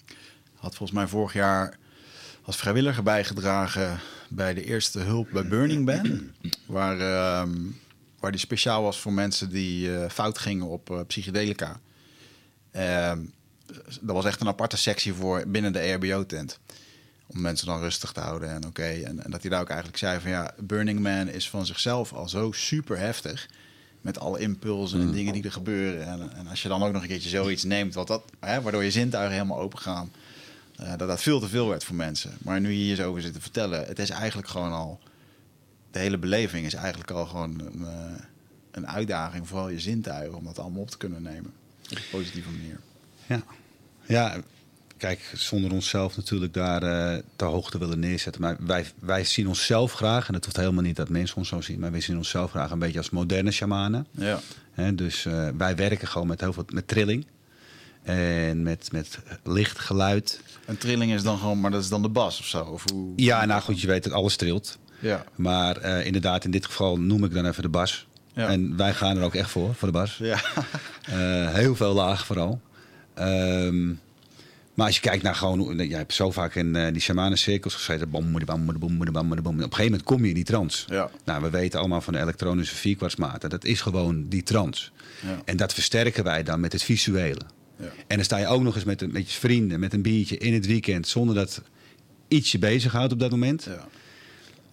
had 0.54 0.74
volgens 0.74 0.98
mij 0.98 1.08
vorig 1.08 1.32
jaar 1.32 1.78
als 2.48 2.56
vrijwilliger 2.56 3.02
bijgedragen 3.02 4.00
bij 4.28 4.54
de 4.54 4.64
eerste 4.64 4.98
hulp 4.98 5.28
bij 5.30 5.48
Burning 5.48 5.84
Man. 5.84 6.30
waar, 6.66 6.96
uh, 6.96 7.54
waar 8.18 8.30
die 8.30 8.40
speciaal 8.40 8.82
was 8.82 9.00
voor 9.00 9.12
mensen 9.12 9.50
die 9.50 9.88
uh, 9.88 10.08
fout 10.08 10.38
gingen 10.38 10.66
op 10.66 10.90
uh, 10.90 11.00
psychedelica. 11.06 11.80
Ehm, 12.70 13.18
dat 14.00 14.14
was 14.14 14.24
echt 14.24 14.40
een 14.40 14.48
aparte 14.48 14.76
sectie 14.76 15.14
voor 15.14 15.44
binnen 15.46 15.72
de 15.72 15.78
EHBO-tent. 15.78 16.58
Om 17.26 17.40
mensen 17.40 17.66
dan 17.66 17.80
rustig 17.80 18.12
te 18.12 18.20
houden 18.20 18.50
en 18.50 18.56
oké. 18.56 18.66
Okay. 18.66 19.02
En, 19.02 19.24
en, 19.24 19.30
dat 19.30 19.40
hij 19.40 19.50
daar 19.50 19.60
ook 19.60 19.68
eigenlijk 19.68 19.98
zei 19.98 20.20
van 20.20 20.30
ja, 20.30 20.54
Burning 20.58 21.00
Man 21.00 21.28
is 21.28 21.50
van 21.50 21.66
zichzelf 21.66 22.12
al 22.12 22.28
zo 22.28 22.52
super 22.52 22.98
heftig. 22.98 23.48
Met 24.00 24.18
alle 24.18 24.38
impulsen 24.38 25.00
en 25.00 25.06
mm. 25.06 25.12
dingen 25.12 25.32
die 25.32 25.44
er 25.44 25.52
gebeuren. 25.52 26.06
En, 26.06 26.32
en, 26.36 26.46
als 26.46 26.62
je 26.62 26.68
dan 26.68 26.82
ook 26.82 26.92
nog 26.92 27.02
een 27.02 27.08
keertje 27.08 27.28
zoiets 27.28 27.64
neemt, 27.64 27.94
wat 27.94 28.06
dat, 28.06 28.22
hè, 28.40 28.60
waardoor 28.60 28.84
je 28.84 28.90
zintuigen 28.90 29.34
helemaal 29.34 29.58
open 29.58 29.78
gaan. 29.78 30.10
Uh, 30.80 30.88
dat 30.96 31.08
dat 31.08 31.22
veel 31.22 31.40
te 31.40 31.48
veel 31.48 31.68
werd 31.68 31.84
voor 31.84 31.96
mensen. 31.96 32.36
Maar 32.38 32.60
nu 32.60 32.68
je 32.70 32.76
hier 32.76 32.96
zo 32.96 33.08
over 33.08 33.22
zit 33.22 33.32
te 33.32 33.40
vertellen, 33.40 33.86
het 33.86 33.98
is 33.98 34.10
eigenlijk 34.10 34.48
gewoon 34.48 34.72
al. 34.72 35.00
De 35.90 35.98
hele 35.98 36.18
beleving 36.18 36.66
is 36.66 36.74
eigenlijk 36.74 37.10
al 37.10 37.26
gewoon 37.26 37.60
een, 37.60 37.80
uh, 37.80 37.88
een 38.70 38.88
uitdaging, 38.88 39.48
vooral 39.48 39.68
je 39.68 39.80
zintuigen, 39.80 40.38
om 40.38 40.44
dat 40.44 40.58
allemaal 40.58 40.80
op 40.80 40.90
te 40.90 40.96
kunnen 40.96 41.22
nemen. 41.22 41.52
Op 41.90 41.96
een 41.96 42.02
positieve 42.10 42.50
manier. 42.50 42.80
Ja, 43.26 43.42
ja 44.06 44.36
kijk, 44.96 45.32
zonder 45.34 45.72
onszelf 45.72 46.16
natuurlijk 46.16 46.54
daar 46.54 46.82
uh, 46.82 47.22
te 47.36 47.44
hoog 47.44 47.70
te 47.70 47.78
willen 47.78 47.98
neerzetten. 47.98 48.42
Maar 48.42 48.56
wij, 48.60 48.86
wij 48.98 49.24
zien 49.24 49.48
onszelf 49.48 49.92
graag, 49.92 50.28
en 50.28 50.34
het 50.34 50.44
hoeft 50.44 50.56
helemaal 50.56 50.82
niet 50.82 50.96
dat 50.96 51.08
mensen 51.08 51.36
ons 51.36 51.48
zo 51.48 51.60
zien, 51.60 51.78
maar 51.78 51.90
wij 51.90 52.00
zien 52.00 52.16
onszelf 52.16 52.50
graag 52.50 52.70
een 52.70 52.78
beetje 52.78 52.98
als 52.98 53.10
moderne 53.10 53.50
shamanen. 53.50 54.06
Ja. 54.10 54.40
He, 54.72 54.94
dus 54.94 55.22
wij 55.56 55.76
werken 55.76 56.08
gewoon 56.08 56.26
met 56.26 56.40
heel 56.40 56.52
veel 56.52 56.64
met 56.72 56.88
trilling. 56.88 57.26
En 58.02 58.62
met, 58.62 58.92
met 58.92 59.18
licht, 59.44 59.78
geluid. 59.78 60.40
Een 60.68 60.78
trilling 60.78 61.12
is 61.12 61.22
dan 61.22 61.38
gewoon, 61.38 61.60
maar 61.60 61.70
dat 61.70 61.82
is 61.82 61.88
dan 61.88 62.02
de 62.02 62.08
bas 62.08 62.38
of 62.40 62.46
zo? 62.46 62.64
Of 62.64 62.84
hoe... 62.92 63.12
Ja, 63.16 63.44
nou 63.44 63.62
goed, 63.62 63.80
je 63.80 63.86
weet 63.86 64.04
dat 64.04 64.12
alles 64.12 64.36
trilt. 64.36 64.78
Ja. 64.98 65.24
Maar 65.34 65.84
uh, 65.84 66.06
inderdaad, 66.06 66.44
in 66.44 66.50
dit 66.50 66.66
geval 66.66 66.96
noem 66.96 67.24
ik 67.24 67.34
dan 67.34 67.46
even 67.46 67.62
de 67.62 67.68
bas. 67.68 68.06
Ja. 68.32 68.48
En 68.48 68.76
wij 68.76 68.94
gaan 68.94 69.16
er 69.16 69.22
ook 69.22 69.34
echt 69.34 69.50
voor, 69.50 69.74
voor 69.74 69.88
de 69.88 69.98
bas. 69.98 70.16
Ja. 70.16 70.40
Uh, 71.10 71.54
heel 71.62 71.76
veel 71.76 71.92
laag 71.92 72.26
vooral. 72.26 72.60
Um, 73.18 74.00
maar 74.74 74.86
als 74.86 74.94
je 74.94 75.02
kijkt 75.02 75.22
naar 75.22 75.34
gewoon, 75.34 75.76
jij 75.76 75.98
hebt 75.98 76.14
zo 76.14 76.30
vaak 76.30 76.54
in 76.54 76.74
uh, 76.74 76.86
die 76.92 77.00
shamanencirkels 77.00 77.74
gezeten, 77.74 78.10
bam, 78.10 78.32
bam, 78.32 78.66
bam, 78.66 78.78
bam, 78.78 79.12
bam, 79.12 79.28
bam. 79.28 79.38
Op 79.38 79.46
een 79.46 79.60
gegeven 79.60 79.84
moment 79.84 80.02
kom 80.02 80.22
je 80.22 80.28
in 80.28 80.34
die 80.34 80.44
trance. 80.44 80.86
Ja. 80.88 81.10
Nou, 81.24 81.42
we 81.42 81.50
weten 81.50 81.78
allemaal 81.78 82.00
van 82.00 82.12
de 82.12 82.20
elektronische 82.20 82.74
vierkwartsmaten. 82.74 83.50
Dat 83.50 83.64
is 83.64 83.80
gewoon 83.80 84.28
die 84.28 84.42
trance. 84.42 84.90
Ja. 85.26 85.42
En 85.44 85.56
dat 85.56 85.74
versterken 85.74 86.24
wij 86.24 86.42
dan 86.42 86.60
met 86.60 86.72
het 86.72 86.82
visuele. 86.82 87.40
En 88.06 88.16
dan 88.16 88.24
sta 88.24 88.36
je 88.36 88.46
ook 88.46 88.62
nog 88.62 88.74
eens 88.74 88.84
met, 88.84 89.12
met 89.12 89.32
je 89.32 89.38
vrienden, 89.38 89.80
met 89.80 89.92
een 89.92 90.02
biertje 90.02 90.38
in 90.38 90.54
het 90.54 90.66
weekend, 90.66 91.08
zonder 91.08 91.34
dat 91.34 91.62
iets 92.28 92.52
je 92.52 92.58
bezighoudt 92.58 93.12
op 93.12 93.18
dat 93.18 93.30
moment. 93.30 93.64
Ja. 93.64 93.88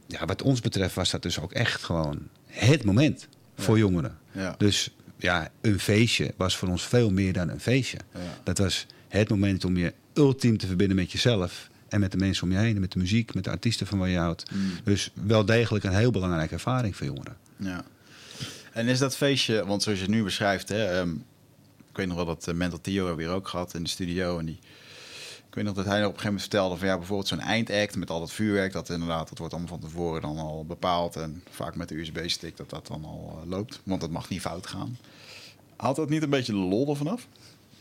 ja, 0.08 0.26
wat 0.26 0.42
ons 0.42 0.62
betreft 0.62 0.96
was 0.96 1.12
dat 1.12 1.22
dus 1.22 1.40
ook 1.40 1.52
echt 1.52 1.84
gewoon 1.84 2.20
het 2.46 2.84
moment 2.84 3.28
voor 3.58 3.78
jongeren. 3.78 4.18
Ja. 4.32 4.56
Dus 4.58 4.90
ja, 5.18 5.52
een 5.62 5.80
feestje 5.80 6.34
was 6.38 6.58
voor 6.58 6.70
ons 6.70 6.84
veel 6.84 7.12
meer 7.12 7.34
dan 7.34 7.50
een 7.50 7.60
feestje. 7.60 7.98
Ja. 8.14 8.20
Dat 8.44 8.58
was 8.58 8.86
het 9.08 9.30
moment 9.30 9.66
om 9.66 9.78
je 9.78 9.94
ultiem 10.14 10.58
te 10.58 10.68
verbinden 10.68 10.96
met 10.96 11.12
jezelf. 11.12 11.70
En 11.88 12.00
met 12.00 12.12
de 12.12 12.18
mensen 12.18 12.44
om 12.44 12.52
je 12.52 12.58
heen, 12.58 12.76
en 12.76 12.82
met 12.82 12.92
de 12.92 13.00
muziek, 13.00 13.34
met 13.34 13.44
de 13.44 13.50
artiesten 13.50 13.88
van 13.88 14.00
waar 14.00 14.10
je 14.10 14.18
houdt. 14.18 14.52
Mm. 14.52 14.72
Dus 14.84 15.12
wel 15.14 15.46
degelijk 15.46 15.84
een 15.84 15.96
heel 15.96 16.12
belangrijke 16.12 16.54
ervaring 16.54 16.96
voor 16.96 17.06
jongeren. 17.06 17.38
Ja. 17.58 17.86
En 18.72 18.88
is 18.88 19.00
dat 19.00 19.16
feestje, 19.16 19.66
want 19.66 19.84
zoals 19.84 20.00
je 20.00 20.06
het 20.06 20.14
nu 20.14 20.24
beschrijft, 20.24 20.70
hè, 20.70 21.00
um, 21.00 21.24
ik 21.96 22.02
weet 22.02 22.16
nog 22.16 22.26
wel 22.26 22.36
dat 22.36 22.48
uh, 22.48 22.56
Mental 22.56 22.82
Theo 22.82 23.06
hebben 23.06 23.16
we 23.16 23.24
hier 23.24 23.40
ook 23.40 23.48
gehad 23.48 23.74
in 23.74 23.84
de 23.84 23.90
studio. 23.90 24.40
En 24.40 24.46
die, 24.46 24.60
ik 25.48 25.56
weet 25.56 25.64
nog 25.64 25.74
dat 25.74 25.86
hij 25.86 25.98
op 25.98 26.02
een 26.02 26.08
gegeven 26.08 26.26
moment 26.26 26.42
vertelde 26.42 26.78
van 26.78 26.88
ja, 26.88 26.98
bijvoorbeeld 26.98 27.28
zo'n 27.28 27.40
eindact 27.40 27.96
met 27.96 28.10
al 28.10 28.20
dat 28.20 28.32
vuurwerk, 28.32 28.74
dat 28.74 28.90
inderdaad, 28.90 29.30
dat 29.30 29.38
wordt 29.38 29.54
allemaal 29.54 29.78
van 29.78 29.90
tevoren 29.90 30.22
dan 30.22 30.38
al 30.38 30.66
bepaald. 30.66 31.16
En 31.16 31.44
vaak 31.50 31.76
met 31.76 31.90
de 31.90 32.00
USB-stick 32.00 32.58
dat 32.58 32.70
dat 32.70 32.88
dan 32.88 33.06
al 33.06 33.42
uh, 33.44 33.50
loopt, 33.50 33.82
want 33.84 34.02
dat 34.02 34.10
mag 34.10 34.30
niet 34.30 34.42
fout 34.42 34.68
gaan. 34.68 34.98
Haalt 35.76 35.96
dat 35.96 36.10
niet 36.10 36.24
een 36.24 36.30
beetje 36.30 36.52
de 36.52 36.58
lol 36.58 36.90
ervan 36.90 37.08
af? 37.08 37.28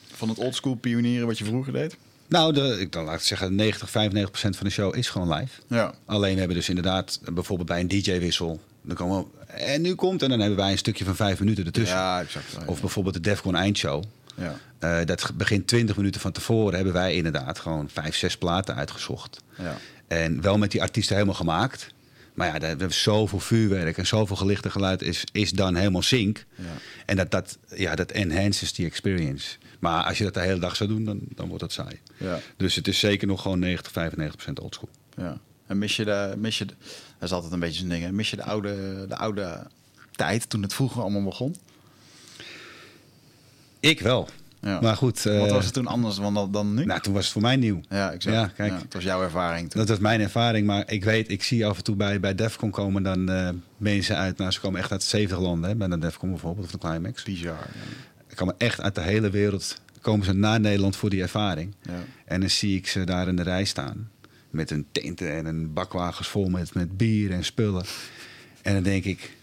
Van 0.06 0.28
het 0.28 0.38
oldschool 0.38 0.74
pionieren 0.74 1.26
wat 1.26 1.38
je 1.38 1.44
vroeger 1.44 1.72
deed? 1.72 1.96
Nou, 2.26 2.52
de, 2.52 2.76
ik 2.80 2.92
dan 2.92 3.04
laat 3.04 3.14
ik 3.14 3.20
zeggen, 3.20 3.54
90, 3.54 3.90
95 3.90 4.30
procent 4.30 4.56
van 4.56 4.66
de 4.66 4.72
show 4.72 4.96
is 4.96 5.08
gewoon 5.08 5.32
live. 5.32 5.60
Ja. 5.66 5.94
Alleen 6.04 6.32
we 6.32 6.38
hebben 6.38 6.56
dus 6.56 6.68
inderdaad 6.68 7.20
bijvoorbeeld 7.32 7.68
bij 7.68 7.80
een 7.80 7.88
DJ-wissel. 7.88 8.60
Dan 8.84 8.96
komen 8.96 9.26
we, 9.46 9.52
en 9.52 9.82
nu 9.82 9.94
komt 9.94 10.22
en 10.22 10.28
dan 10.28 10.40
hebben 10.40 10.58
wij 10.58 10.70
een 10.70 10.78
stukje 10.78 11.04
van 11.04 11.16
vijf 11.16 11.38
minuten 11.38 11.64
ertussen. 11.64 11.96
Ja, 11.96 12.20
exact. 12.20 12.46
Ja, 12.52 12.66
Of 12.66 12.80
bijvoorbeeld 12.80 13.14
de 13.14 13.20
Defcon 13.20 13.56
eindshow. 13.56 14.04
Ja. 14.36 14.56
Uh, 14.80 15.06
dat 15.06 15.32
begint 15.34 15.66
20 15.66 15.96
minuten 15.96 16.20
van 16.20 16.32
tevoren 16.32 16.74
hebben 16.74 16.92
wij 16.92 17.14
inderdaad 17.14 17.58
gewoon 17.58 17.88
vijf, 17.88 18.16
zes 18.16 18.38
platen 18.38 18.74
uitgezocht. 18.74 19.40
Ja. 19.58 19.76
En 20.06 20.40
wel 20.40 20.58
met 20.58 20.70
die 20.70 20.82
artiesten 20.82 21.14
helemaal 21.14 21.36
gemaakt. 21.36 21.92
Maar 22.34 22.46
ja, 22.46 22.58
we 22.58 22.66
hebben 22.66 22.92
zoveel 22.92 23.40
vuurwerk 23.40 23.98
en 23.98 24.06
zoveel 24.06 24.36
gelichte 24.36 24.70
geluid 24.70 25.02
is, 25.02 25.24
is 25.32 25.50
dan 25.50 25.74
helemaal 25.74 26.02
sync. 26.02 26.44
Ja. 26.54 26.64
En 27.06 27.16
dat, 27.16 27.30
dat, 27.30 27.58
ja, 27.74 27.94
dat 27.94 28.10
enhances 28.10 28.72
die 28.72 28.86
experience. 28.86 29.56
Maar 29.78 30.04
als 30.04 30.18
je 30.18 30.24
dat 30.24 30.34
de 30.34 30.40
hele 30.40 30.58
dag 30.58 30.76
zou 30.76 30.88
doen, 30.88 31.04
dan, 31.04 31.20
dan 31.34 31.46
wordt 31.46 31.62
dat 31.62 31.72
saai. 31.72 32.00
Ja. 32.16 32.40
Dus 32.56 32.74
het 32.74 32.88
is 32.88 32.98
zeker 32.98 33.26
nog 33.26 33.42
gewoon 33.42 33.58
90, 33.58 33.92
95 33.92 34.36
procent 34.36 34.60
oldschool. 34.60 34.88
Ja. 35.16 35.38
En 35.66 35.78
mis 35.78 35.96
je 35.96 36.04
de, 36.04 36.34
mis 36.36 36.58
je 36.58 36.64
de, 36.64 36.74
dat 37.30 37.32
is 37.32 37.44
altijd 37.44 37.52
een 37.52 37.68
beetje 37.68 37.80
zo'n 37.80 37.88
ding, 37.88 38.04
hè? 38.04 38.12
mis 38.12 38.30
je 38.30 38.36
de 38.36 38.44
oude, 38.44 39.04
de 39.08 39.16
oude 39.16 39.66
tijd 40.10 40.48
toen 40.48 40.62
het 40.62 40.74
vroeger 40.74 41.02
allemaal 41.02 41.22
begon? 41.22 41.56
Ik 43.80 44.00
wel. 44.00 44.28
Ja. 44.60 44.80
Maar 44.80 44.96
goed. 44.96 45.22
Wat 45.22 45.46
uh, 45.46 45.52
was 45.52 45.64
het 45.64 45.74
toen 45.74 45.86
anders 45.86 46.16
dan, 46.16 46.48
dan 46.52 46.74
nu? 46.74 46.84
Nou, 46.84 47.00
toen 47.00 47.12
was 47.12 47.24
het 47.24 47.32
voor 47.32 47.42
mij 47.42 47.56
nieuw. 47.56 47.80
Ja, 47.88 48.12
exact. 48.12 48.36
Ja, 48.36 48.46
kijk. 48.46 48.70
Ja, 48.70 48.78
het 48.78 48.94
was 48.94 49.02
jouw 49.02 49.22
ervaring 49.22 49.70
toen. 49.70 49.80
Dat 49.80 49.88
was 49.88 49.98
mijn 49.98 50.20
ervaring, 50.20 50.66
maar 50.66 50.90
ik 50.90 51.04
weet, 51.04 51.30
ik 51.30 51.42
zie 51.42 51.66
af 51.66 51.76
en 51.76 51.84
toe 51.84 51.96
bij, 51.96 52.20
bij 52.20 52.34
Defcon 52.34 52.70
komen 52.70 53.02
dan 53.02 53.30
uh, 53.30 53.48
mensen 53.76 54.16
uit, 54.16 54.38
nou 54.38 54.50
ze 54.50 54.60
komen 54.60 54.80
echt 54.80 54.92
uit 54.92 55.02
70 55.02 55.38
landen, 55.38 55.70
hè, 55.70 55.76
bij 55.76 55.88
de 55.88 55.98
Defcon 55.98 56.30
bijvoorbeeld, 56.30 56.66
of 56.66 56.72
de 56.72 56.78
Climax. 56.78 57.22
Bizar. 57.22 57.66
Ze 58.28 58.34
komen 58.34 58.54
echt 58.58 58.80
uit 58.80 58.94
de 58.94 59.00
hele 59.00 59.30
wereld, 59.30 59.80
komen 60.00 60.24
ze 60.24 60.32
naar 60.32 60.60
Nederland 60.60 60.96
voor 60.96 61.10
die 61.10 61.22
ervaring. 61.22 61.74
Ja. 61.82 61.92
En 62.24 62.40
dan 62.40 62.50
zie 62.50 62.76
ik 62.76 62.86
ze 62.86 63.04
daar 63.04 63.28
in 63.28 63.36
de 63.36 63.42
rij 63.42 63.64
staan, 63.64 64.10
met 64.54 64.70
een 64.70 64.86
tenten 64.92 65.32
en 65.32 65.46
een 65.46 65.72
bakwagens 65.72 66.28
vol 66.28 66.48
met, 66.48 66.74
met 66.74 66.96
bier 66.96 67.30
en 67.30 67.44
spullen. 67.44 67.84
En 68.62 68.74
dan 68.74 68.82
denk 68.82 69.04
ik, 69.04 69.36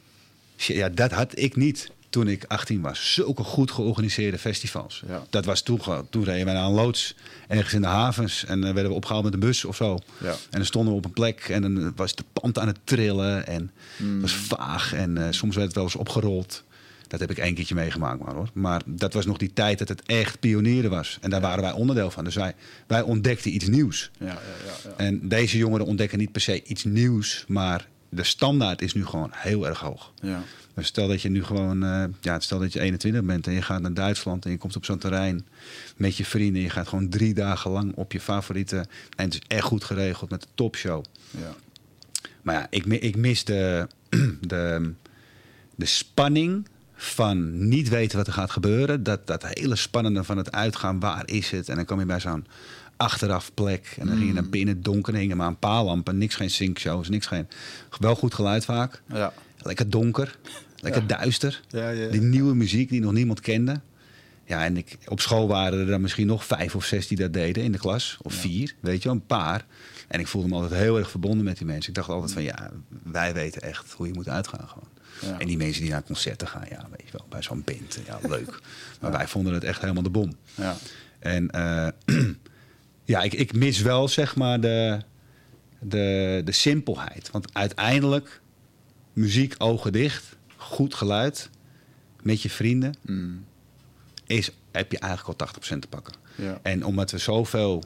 ja, 0.56 0.90
dat 0.90 1.12
had 1.12 1.38
ik 1.40 1.56
niet 1.56 1.92
toen 2.10 2.28
ik 2.28 2.44
18 2.48 2.82
was. 2.82 3.14
Zulke 3.14 3.44
goed 3.44 3.72
georganiseerde 3.72 4.38
festivals. 4.38 5.04
Ja. 5.08 5.24
Dat 5.30 5.46
was 5.46 5.62
toen. 5.62 5.80
Toen 6.10 6.24
reden 6.24 6.46
wij 6.46 6.54
naar 6.54 6.66
een 6.66 6.72
loods 6.72 7.16
ergens 7.48 7.74
in 7.74 7.82
de 7.82 7.88
havens 7.88 8.46
en 8.46 8.62
dan 8.62 8.74
werden 8.74 8.92
we 8.92 8.98
opgehaald 8.98 9.24
met 9.24 9.34
een 9.34 9.40
bus 9.40 9.66
of 9.66 9.76
zo. 9.76 10.00
Ja. 10.20 10.30
En 10.30 10.38
dan 10.50 10.66
stonden 10.66 10.92
we 10.92 10.98
op 10.98 11.06
een 11.06 11.14
plek 11.14 11.40
en 11.50 11.62
dan 11.62 11.94
was 11.96 12.16
de 12.16 12.24
pand 12.34 12.60
aan 12.60 12.68
het 12.68 12.80
trillen 12.84 13.48
en 13.48 13.72
het 13.98 14.22
was 14.22 14.34
vaag 14.34 14.94
en 14.94 15.16
uh, 15.16 15.28
soms 15.30 15.56
werd 15.56 15.68
het 15.68 15.76
wel 15.76 15.86
eens 15.86 15.96
opgerold. 15.96 16.64
Dat 17.12 17.20
heb 17.20 17.32
ik 17.32 17.38
één 17.38 17.54
keertje 17.54 17.76
meegemaakt, 17.76 18.20
maar 18.20 18.34
hoor. 18.34 18.50
Maar 18.54 18.82
dat 18.86 19.14
was 19.14 19.26
nog 19.26 19.38
die 19.38 19.54
tijd 19.54 19.80
dat 19.80 19.88
het 19.88 20.02
echt 20.06 20.40
pionieren 20.40 20.90
was. 20.90 21.18
En 21.22 21.30
daar 21.30 21.42
waren 21.42 21.64
wij 21.64 21.72
onderdeel 21.72 22.12
van. 22.12 22.24
Dus 22.24 22.36
wij, 22.36 22.56
wij 22.88 23.02
ontdekten 23.02 23.54
iets 23.54 23.68
nieuws. 23.68 24.12
Ja, 24.20 24.26
ja, 24.26 24.34
ja, 24.34 24.90
ja. 24.90 24.96
En 24.98 25.30
deze 25.30 25.58
jongeren 25.58 25.86
ontdekken 25.86 26.18
niet 26.18 26.32
per 26.32 26.42
se 26.42 26.64
iets 26.64 26.84
nieuws, 26.84 27.46
maar 27.48 27.88
de 28.10 28.24
standaard 28.24 28.82
is 28.82 28.94
nu 28.94 29.06
gewoon 29.06 29.30
heel 29.34 29.68
erg 29.68 29.80
hoog. 29.80 30.12
Ja. 30.22 30.44
Dus 30.74 30.88
stel 30.88 31.08
dat 31.08 31.22
je 31.22 31.30
nu 31.30 31.44
gewoon, 31.44 31.84
uh, 31.84 32.04
ja, 32.22 32.40
stel 32.40 32.60
dat 32.60 32.74
je 32.74 32.80
21 32.80 33.24
bent 33.24 33.48
en 33.48 33.54
je 33.54 33.62
gaat 33.62 33.82
naar 33.82 33.94
Duitsland 33.94 34.46
en 34.46 34.52
je 34.52 34.58
komt 34.58 34.76
op 34.76 34.86
zo'n 34.86 34.98
terrein 34.98 35.46
met 35.98 36.18
je 36.18 36.26
vrienden. 36.26 36.62
Je 36.62 36.70
gaat 36.70 36.88
gewoon 36.88 37.10
drie 37.10 37.34
dagen 37.34 37.72
lang 37.72 37.96
op 37.96 38.12
je 38.12 38.20
favoriete. 38.20 38.86
En 39.16 39.26
het 39.26 39.34
is 39.34 39.42
echt 39.48 39.64
goed 39.64 39.84
geregeld 39.84 40.30
met 40.30 40.42
de 40.42 40.48
topshow. 40.56 41.04
Ja. 41.32 41.56
Maar 42.42 42.56
ja, 42.56 42.68
ik, 42.70 42.86
ik 42.86 43.16
mis 43.16 43.44
de, 43.44 43.88
de, 44.42 44.94
de 45.76 45.86
spanning 45.86 46.68
van 47.04 47.68
niet 47.68 47.90
weten 47.90 48.18
wat 48.18 48.28
er 48.28 48.34
gaat 48.34 48.52
gebeuren. 48.52 49.04
Dat, 49.04 49.28
dat 49.28 49.44
hele 49.48 49.76
spannende 49.76 50.24
van 50.24 50.38
het 50.38 50.52
uitgaan, 50.52 51.00
waar 51.00 51.24
is 51.26 51.52
het? 51.52 51.70
En 51.70 51.76
dan 51.76 51.86
kom 51.86 52.00
je 52.00 52.06
bij 52.06 52.20
zo'n 52.20 52.46
achteraf 52.98 53.54
plek. 53.54 53.96
En 54.00 54.08
dan 54.08 54.16
ging 54.16 54.28
je 54.28 54.34
naar 54.34 54.50
binnen 54.50 54.82
donker 54.82 55.14
en 55.14 55.20
hingen 55.20 55.38
maar 55.38 55.48
een 55.48 55.60
paar 55.60 55.84
lampen. 55.84 56.18
Niks 56.18 56.36
geen 56.36 56.50
syncshows, 56.50 57.10
niks 57.10 57.26
geen... 57.28 57.48
Wel 58.00 58.16
goed 58.16 58.34
geluid 58.34 58.66
vaak. 58.66 59.02
Ja. 59.14 59.34
Lekker 59.62 59.90
donker. 59.90 60.38
Lekker 60.76 61.02
Ja. 61.02 61.08
duister. 61.08 61.62
Ja, 61.70 61.90
ja. 61.90 62.08
Die 62.10 62.22
nieuwe 62.22 62.56
muziek 62.56 62.90
die 62.90 63.02
nog 63.02 63.12
niemand 63.12 63.40
kende. 63.40 63.80
Ja, 64.46 64.66
en 64.66 64.78
ik, 64.78 64.98
op 65.08 65.20
school 65.22 65.48
waren 65.48 65.80
er 65.80 65.86
dan 65.86 66.02
misschien 66.02 66.28
nog 66.28 66.46
vijf 66.46 66.76
of 66.76 66.86
zes 66.86 67.08
die 67.08 67.18
dat 67.18 67.34
deden 67.34 67.64
in 67.64 67.72
de 67.72 67.78
klas. 67.78 68.18
Of 68.22 68.34
vier, 68.34 68.76
weet 68.80 69.02
je 69.04 69.10
wel, 69.10 69.18
een 69.18 69.26
paar. 69.26 69.66
En 70.08 70.20
ik 70.20 70.28
voelde 70.28 70.48
me 70.48 70.56
altijd 70.56 70.82
heel 70.82 70.98
erg 70.98 71.10
verbonden 71.10 71.44
met 71.44 71.58
die 71.58 71.66
mensen. 71.68 71.90
Ik 71.90 71.96
dacht 71.96 72.10
altijd 72.10 72.32
van, 72.34 72.44
ja, 72.44 72.72
wij 73.04 73.34
weten 73.34 73.62
echt 73.62 73.92
hoe 73.92 74.08
je 74.08 74.14
moet 74.14 74.30
uitgaan 74.30 74.68
gewoon. 74.68 74.88
Ja. 75.22 75.40
En 75.40 75.48
die 75.48 75.58
mensen 75.58 75.82
die 75.82 75.92
naar 75.92 76.04
concerten 76.04 76.48
gaan, 76.48 76.66
ja, 76.70 76.88
weet 76.98 77.06
je 77.06 77.12
wel, 77.18 77.26
bij 77.30 77.42
zo'n 77.42 77.62
band, 77.66 78.00
ja, 78.06 78.20
leuk. 78.28 78.60
Maar 79.02 79.12
wij 79.12 79.28
vonden 79.28 79.54
het 79.54 79.64
echt 79.64 79.82
helemaal 79.82 80.04
de 80.04 80.10
bom. 80.10 80.36
Ja. 80.56 80.76
En 81.20 81.50
eh, 81.50 81.88
ja, 83.06 83.22
ik, 83.22 83.34
ik 83.34 83.54
mis 83.54 83.80
wel 83.82 84.08
zeg 84.08 84.36
maar 84.36 84.62
de, 84.62 85.00
de, 85.80 86.42
de 86.46 86.52
simpelheid. 86.52 87.32
Want 87.32 87.54
uiteindelijk, 87.54 88.42
muziek 89.14 89.56
ogen 89.58 89.92
dicht, 89.92 90.24
goed 90.56 90.94
geluid, 90.96 91.50
met 92.22 92.42
je 92.42 92.50
vrienden, 92.50 92.94
Mm. 93.02 93.46
is, 94.26 94.52
heb 94.72 94.92
je 94.92 95.00
eigenlijk 95.00 95.42
al 95.42 95.48
80% 95.48 95.80
te 95.80 95.88
pakken. 95.88 96.14
Ja. 96.36 96.60
En 96.62 96.86
omdat 96.86 97.12
we 97.12 97.18
zoveel, 97.18 97.84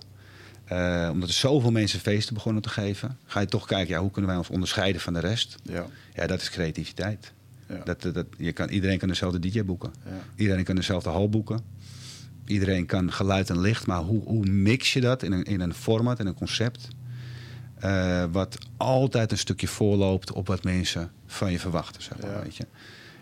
eh, 0.66 1.10
omdat 1.12 1.30
er 1.30 1.36
zoveel 1.36 1.72
mensen 1.72 2.00
feesten 2.00 2.34
begonnen 2.34 2.62
te 2.62 2.70
geven, 2.70 3.18
ga 3.26 3.40
je 3.40 3.46
toch 3.46 3.66
kijken, 3.66 3.94
ja, 3.94 4.02
hoe 4.02 4.12
kunnen 4.12 4.30
wij 4.30 4.40
ons 4.40 4.50
onderscheiden 4.50 5.02
van 5.02 5.14
de 5.14 5.20
rest? 5.20 5.56
Ja. 5.64 5.86
Ja, 6.16 6.28
dat 6.28 6.42
is 6.42 6.50
creativiteit. 6.50 7.34
Ja. 7.70 7.82
Dat, 7.84 8.02
dat, 8.02 8.14
dat- 8.14 8.26
je 8.38 8.52
kan, 8.52 8.70
iedereen 8.70 8.98
kan 8.98 9.08
dezelfde 9.08 9.40
DJ 9.40 9.64
boeken. 9.64 9.94
Ja. 10.06 10.12
Iedereen 10.36 10.64
kan 10.64 10.76
dezelfde 10.76 11.10
hal 11.10 11.30
boeken. 11.30 11.60
Iedereen 12.46 12.86
kan 12.86 13.12
geluid 13.12 13.50
en 13.50 13.60
licht. 13.62 13.88
Maar 13.88 14.00
hoe, 14.02 14.24
hoe 14.24 14.46
mix 14.46 14.94
je 14.94 15.02
dat 15.02 15.24
in 15.24 15.32
een, 15.32 15.44
in 15.44 15.60
een 15.62 15.74
format, 15.74 16.20
in 16.20 16.28
een 16.28 16.34
concept... 16.34 16.88
eh, 17.80 18.24
wat 18.32 18.58
altijd 18.78 19.32
een 19.32 19.38
stukje 19.38 19.68
voorloopt 19.68 20.32
op 20.32 20.48
wat 20.48 20.64
mensen 20.64 21.12
van 21.26 21.52
je 21.52 21.60
verwachten, 21.60 22.02
zeg 22.04 22.20
maar, 22.22 22.32
Ja. 22.32 22.42
weet 22.42 22.56
je. 22.56 22.66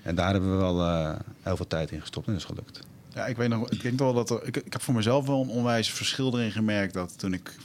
En 0.02 0.16
daar 0.16 0.32
hebben 0.32 0.52
we 0.52 0.58
wel 0.58 0.82
eh, 0.82 1.16
heel 1.42 1.56
veel 1.56 1.68
tijd 1.68 1.92
in 1.92 2.02
gestopt 2.02 2.28
en 2.28 2.34
dat 2.34 2.42
is 2.42 2.48
gelukt. 2.48 2.80
Ja, 3.14 3.26
ik 3.26 3.38
weet 3.38 3.50
nog, 3.50 3.70
ik 3.70 3.82
denk 3.82 4.00
wel 4.00 4.14
dat 4.14 4.30
er, 4.30 4.48
ik, 4.48 4.58
ik 4.58 4.74
heb 4.74 4.82
voor 4.82 4.94
mezelf 4.94 5.26
wel 5.28 5.42
een 5.42 5.50
onwijs 5.50 5.92
verschil 5.92 6.38
erin 6.40 6.52
gemerkt 6.52 6.94
dat 6.94 7.20
toen 7.20 7.34
ik 7.34 7.56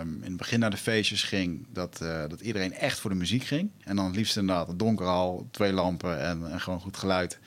in 0.00 0.22
het 0.22 0.36
begin 0.36 0.60
naar 0.60 0.70
de 0.70 0.76
feestjes 0.76 1.22
ging, 1.22 1.66
dat, 1.72 2.00
eh, 2.00 2.22
dat 2.28 2.40
iedereen 2.40 2.74
echt 2.74 2.98
voor 2.98 3.10
de 3.10 3.16
muziek 3.16 3.44
ging. 3.44 3.70
En 3.84 3.96
dan 3.96 4.04
het 4.04 4.16
liefst 4.16 4.36
inderdaad 4.36 4.68
een 4.68 4.76
donker 4.76 5.06
hal, 5.06 5.48
twee 5.50 5.72
lampen 5.72 6.20
en, 6.20 6.50
en 6.50 6.60
gewoon 6.60 6.80
goed 6.80 6.96
geluid. 6.96 7.38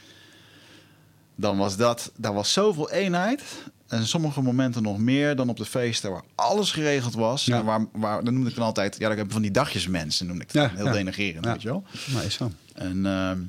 Dan 1.36 1.58
was 1.58 1.78
dat, 1.78 2.12
daar 2.16 2.34
was 2.34 2.54
zoveel 2.54 2.92
eenheid. 2.92 3.44
En 3.88 4.08
sommige 4.08 4.42
momenten 4.42 4.84
nog 4.84 4.98
meer 4.98 5.36
dan 5.36 5.50
op 5.50 5.58
de 5.58 5.66
feesten 5.66 6.12
waar 6.12 6.24
alles 6.36 6.72
geregeld 6.72 7.14
was. 7.14 7.46
Ja. 7.46 7.58
En 7.60 7.66
waar, 7.66 7.86
waar, 7.92 8.24
dan 8.24 8.34
noemde 8.34 8.50
ik 8.50 8.56
dan 8.56 8.66
altijd, 8.66 8.98
ja, 8.98 9.08
dan 9.08 9.18
heb 9.18 9.32
van 9.32 9.42
die 9.42 9.52
dagjesmensen, 9.52 10.28
noemde 10.28 10.44
ik 10.44 10.52
het 10.52 10.62
Ja, 10.62 10.76
heel 10.76 10.92
Ja. 11.44 11.52
weet 11.52 11.62
je 11.62 11.68
wel. 11.68 11.84
Maar 12.14 12.26
is 12.26 12.34
zo. 12.34 12.52
En 12.74 13.06
ehm, 13.06 13.40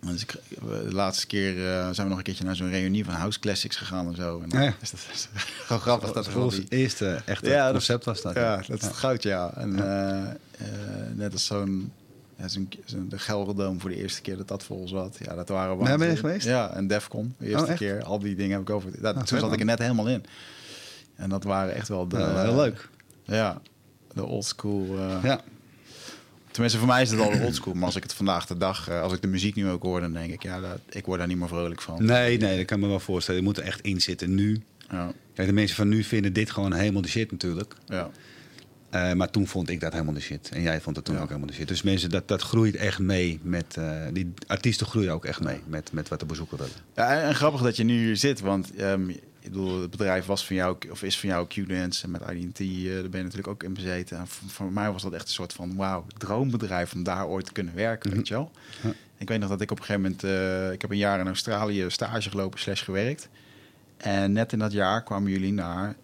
dus 0.00 0.22
ik, 0.22 0.34
de 0.60 0.92
laatste 0.94 1.26
keer 1.26 1.56
eh, 1.56 1.82
zijn 1.82 1.94
we 1.96 2.02
nog 2.08 2.16
een 2.18 2.22
keertje 2.22 2.44
naar 2.44 2.56
zo'n 2.56 2.70
reunie 2.70 3.04
van 3.04 3.14
House 3.14 3.38
Classics 3.40 3.76
gegaan 3.76 4.06
en 4.06 4.14
zo. 4.14 4.40
En 4.42 4.48
dan 4.48 4.62
Ja, 4.62 4.74
is 4.80 4.90
dat 4.90 5.00
is 5.12 5.28
gewoon 5.64 5.82
grappig 5.82 6.12
dat 6.12 6.28
Volgens 6.28 6.54
die... 6.54 6.64
het 6.64 6.72
eerste 6.72 7.22
echte 7.24 7.48
Ja, 7.50 7.62
dat- 7.64 7.72
concept 7.72 8.04
was 8.04 8.22
dat. 8.22 8.34
Ja, 8.34 8.56
dat 8.56 8.78
is 8.78 8.84
het 8.84 8.96
goud, 8.96 9.22
ja. 9.22 9.52
En 9.56 9.78
eh, 9.78 10.20
eh, 10.30 10.34
net 11.14 11.32
als 11.32 11.46
zo'n... 11.46 11.92
Ja, 12.36 12.48
zo'n, 12.48 12.68
zo'n- 12.84 13.08
de 13.08 13.18
Gelderdoom 13.18 13.80
voor 13.80 13.90
de 13.90 13.96
eerste 13.96 14.20
keer 14.20 14.36
dat 14.36 14.48
dat 14.48 14.62
vol 14.64 14.88
zat. 14.88 15.16
Ja, 15.24 15.34
dat 15.34 15.48
waren 15.48 15.78
we. 15.78 15.96
Ben 15.98 16.10
je 16.10 16.16
geweest? 16.16 16.46
Ja, 16.46 16.70
en 16.74 16.86
Defcon, 16.86 17.34
de 17.38 17.46
eerste 17.46 17.70
Oh, 17.70 17.76
keer. 17.76 18.02
Al 18.04 18.18
die 18.18 18.34
dingen 18.36 18.52
heb 18.52 18.60
ik 18.60 18.70
over... 18.70 18.90
Dat, 19.00 19.16
vet, 19.16 19.26
toen 19.26 19.38
zat 19.38 19.52
ik 19.52 19.58
er 19.58 19.64
net 19.64 19.78
helemaal 19.78 20.08
in. 20.08 20.24
En 21.16 21.28
dat 21.28 21.44
waren 21.44 21.74
echt 21.74 21.88
wel 21.88 22.08
de... 22.08 22.18
Ja, 22.18 22.42
heel 22.42 22.56
leuk. 22.56 22.88
Ja, 23.24 23.60
de 24.12 24.24
old 24.24 24.44
school... 24.44 24.86
Ja. 25.22 25.40
Tenminste, 26.50 26.78
voor 26.78 26.88
mij 26.88 27.02
is 27.02 27.10
het 27.10 27.20
al 27.20 27.40
oldschool. 27.40 27.74
Maar 27.74 27.84
als 27.84 27.96
ik 27.96 28.02
het 28.02 28.12
vandaag 28.12 28.46
de 28.46 28.56
dag, 28.56 28.88
eh, 28.88 29.00
als 29.02 29.12
ik 29.12 29.22
de 29.22 29.28
muziek 29.28 29.54
nu 29.54 29.68
ook 29.68 29.82
hoor, 29.82 30.00
dan 30.00 30.12
denk 30.12 30.32
ik, 30.32 30.42
ja, 30.42 30.60
dat, 30.60 30.78
ik 30.90 31.04
word 31.06 31.18
daar 31.18 31.28
niet 31.28 31.36
meer 31.38 31.48
vrolijk 31.48 31.82
van. 31.82 32.04
Nee, 32.04 32.38
nee, 32.38 32.56
dat 32.56 32.66
kan 32.66 32.80
me 32.80 32.86
wel 32.88 33.00
voorstellen. 33.00 33.40
Je 33.40 33.46
moet 33.46 33.56
er 33.58 33.64
echt 33.64 33.80
in 33.80 34.00
zitten 34.00 34.34
nu. 34.34 34.62
Ja, 34.90 35.12
Kijk, 35.34 35.48
de 35.48 35.54
mensen 35.54 35.76
van 35.76 35.88
nu 35.88 36.02
vinden 36.04 36.32
dit 36.32 36.50
gewoon 36.50 36.72
helemaal 36.72 37.02
de 37.02 37.08
shit 37.08 37.30
natuurlijk. 37.30 37.74
ja, 37.86 38.10
Eh, 38.90 39.12
maar 39.12 39.30
toen 39.30 39.46
vond 39.46 39.70
ik 39.70 39.80
dat 39.80 39.92
helemaal 39.92 40.14
de 40.14 40.20
shit. 40.20 40.48
En 40.52 40.62
jij 40.62 40.80
vond 40.80 40.96
het 40.96 41.04
toen 41.04 41.14
Ja. 41.14 41.20
ook 41.20 41.28
helemaal 41.28 41.48
de 41.48 41.54
shit. 41.54 41.68
Dus 41.68 41.82
mensen, 41.82 42.10
dat, 42.10 42.28
dat 42.28 42.42
groeit 42.42 42.74
echt 42.76 42.98
mee 42.98 43.40
met... 43.42 43.76
eh, 43.76 44.00
die 44.12 44.32
artiesten 44.46 44.86
groeien 44.86 45.12
ook 45.12 45.24
echt 45.24 45.40
mee 45.40 45.60
met, 45.66 45.92
met 45.92 46.08
wat 46.08 46.20
de 46.20 46.26
bezoeker 46.26 46.56
willen. 46.58 46.72
ja 46.96 47.16
en, 47.16 47.22
en 47.22 47.34
grappig 47.34 47.60
dat 47.62 47.76
je 47.76 47.84
nu 47.84 47.98
hier 48.04 48.16
zit, 48.16 48.40
want 48.40 48.74
ehm, 48.74 49.10
ik 49.40 49.50
bedoel, 49.50 49.80
het 49.80 49.90
bedrijf 49.90 50.26
was 50.26 50.46
van 50.46 50.56
jou, 50.56 50.76
of 50.90 51.02
is 51.02 51.18
van 51.20 51.28
jou 51.28 51.46
Q-Dance. 51.46 52.04
En 52.04 52.10
met 52.10 52.22
IDT, 52.30 52.60
eh 52.60 52.92
daar 52.92 53.08
ben 53.08 53.18
je 53.18 53.24
natuurlijk 53.24 53.48
ook 53.48 53.62
in 53.62 53.74
bezeten. 53.74 54.18
En 54.18 54.26
voor, 54.28 54.48
voor 54.48 54.72
mij 54.72 54.92
was 54.92 55.02
dat 55.02 55.12
echt 55.12 55.22
een 55.26 55.32
soort 55.32 55.52
van, 55.52 55.76
wauw, 55.76 56.04
droombedrijf 56.18 56.92
om 56.92 57.02
daar 57.02 57.26
ooit 57.26 57.46
te 57.46 57.52
kunnen 57.52 57.74
werken, 57.74 58.10
weet 58.10 58.28
je 58.28 58.34
wel. 58.34 58.50
Ja. 58.82 58.92
Ik 59.18 59.28
weet 59.28 59.40
nog 59.40 59.48
dat 59.48 59.60
ik 59.60 59.70
op 59.70 59.78
een 59.78 59.84
gegeven 59.84 60.02
moment, 60.02 60.24
eh, 60.24 60.72
ik 60.72 60.80
heb 60.80 60.90
een 60.90 60.96
jaar 60.96 61.20
in 61.20 61.26
Australië 61.26 61.84
stage 61.88 62.30
gelopen 62.30 62.58
slash 62.58 62.84
gewerkt. 62.84 63.28
En 63.96 64.32
net 64.32 64.52
in 64.52 64.58
dat 64.58 64.72
jaar 64.72 65.02
kwamen 65.02 65.30
jullie 65.30 65.52
naar 65.52 65.96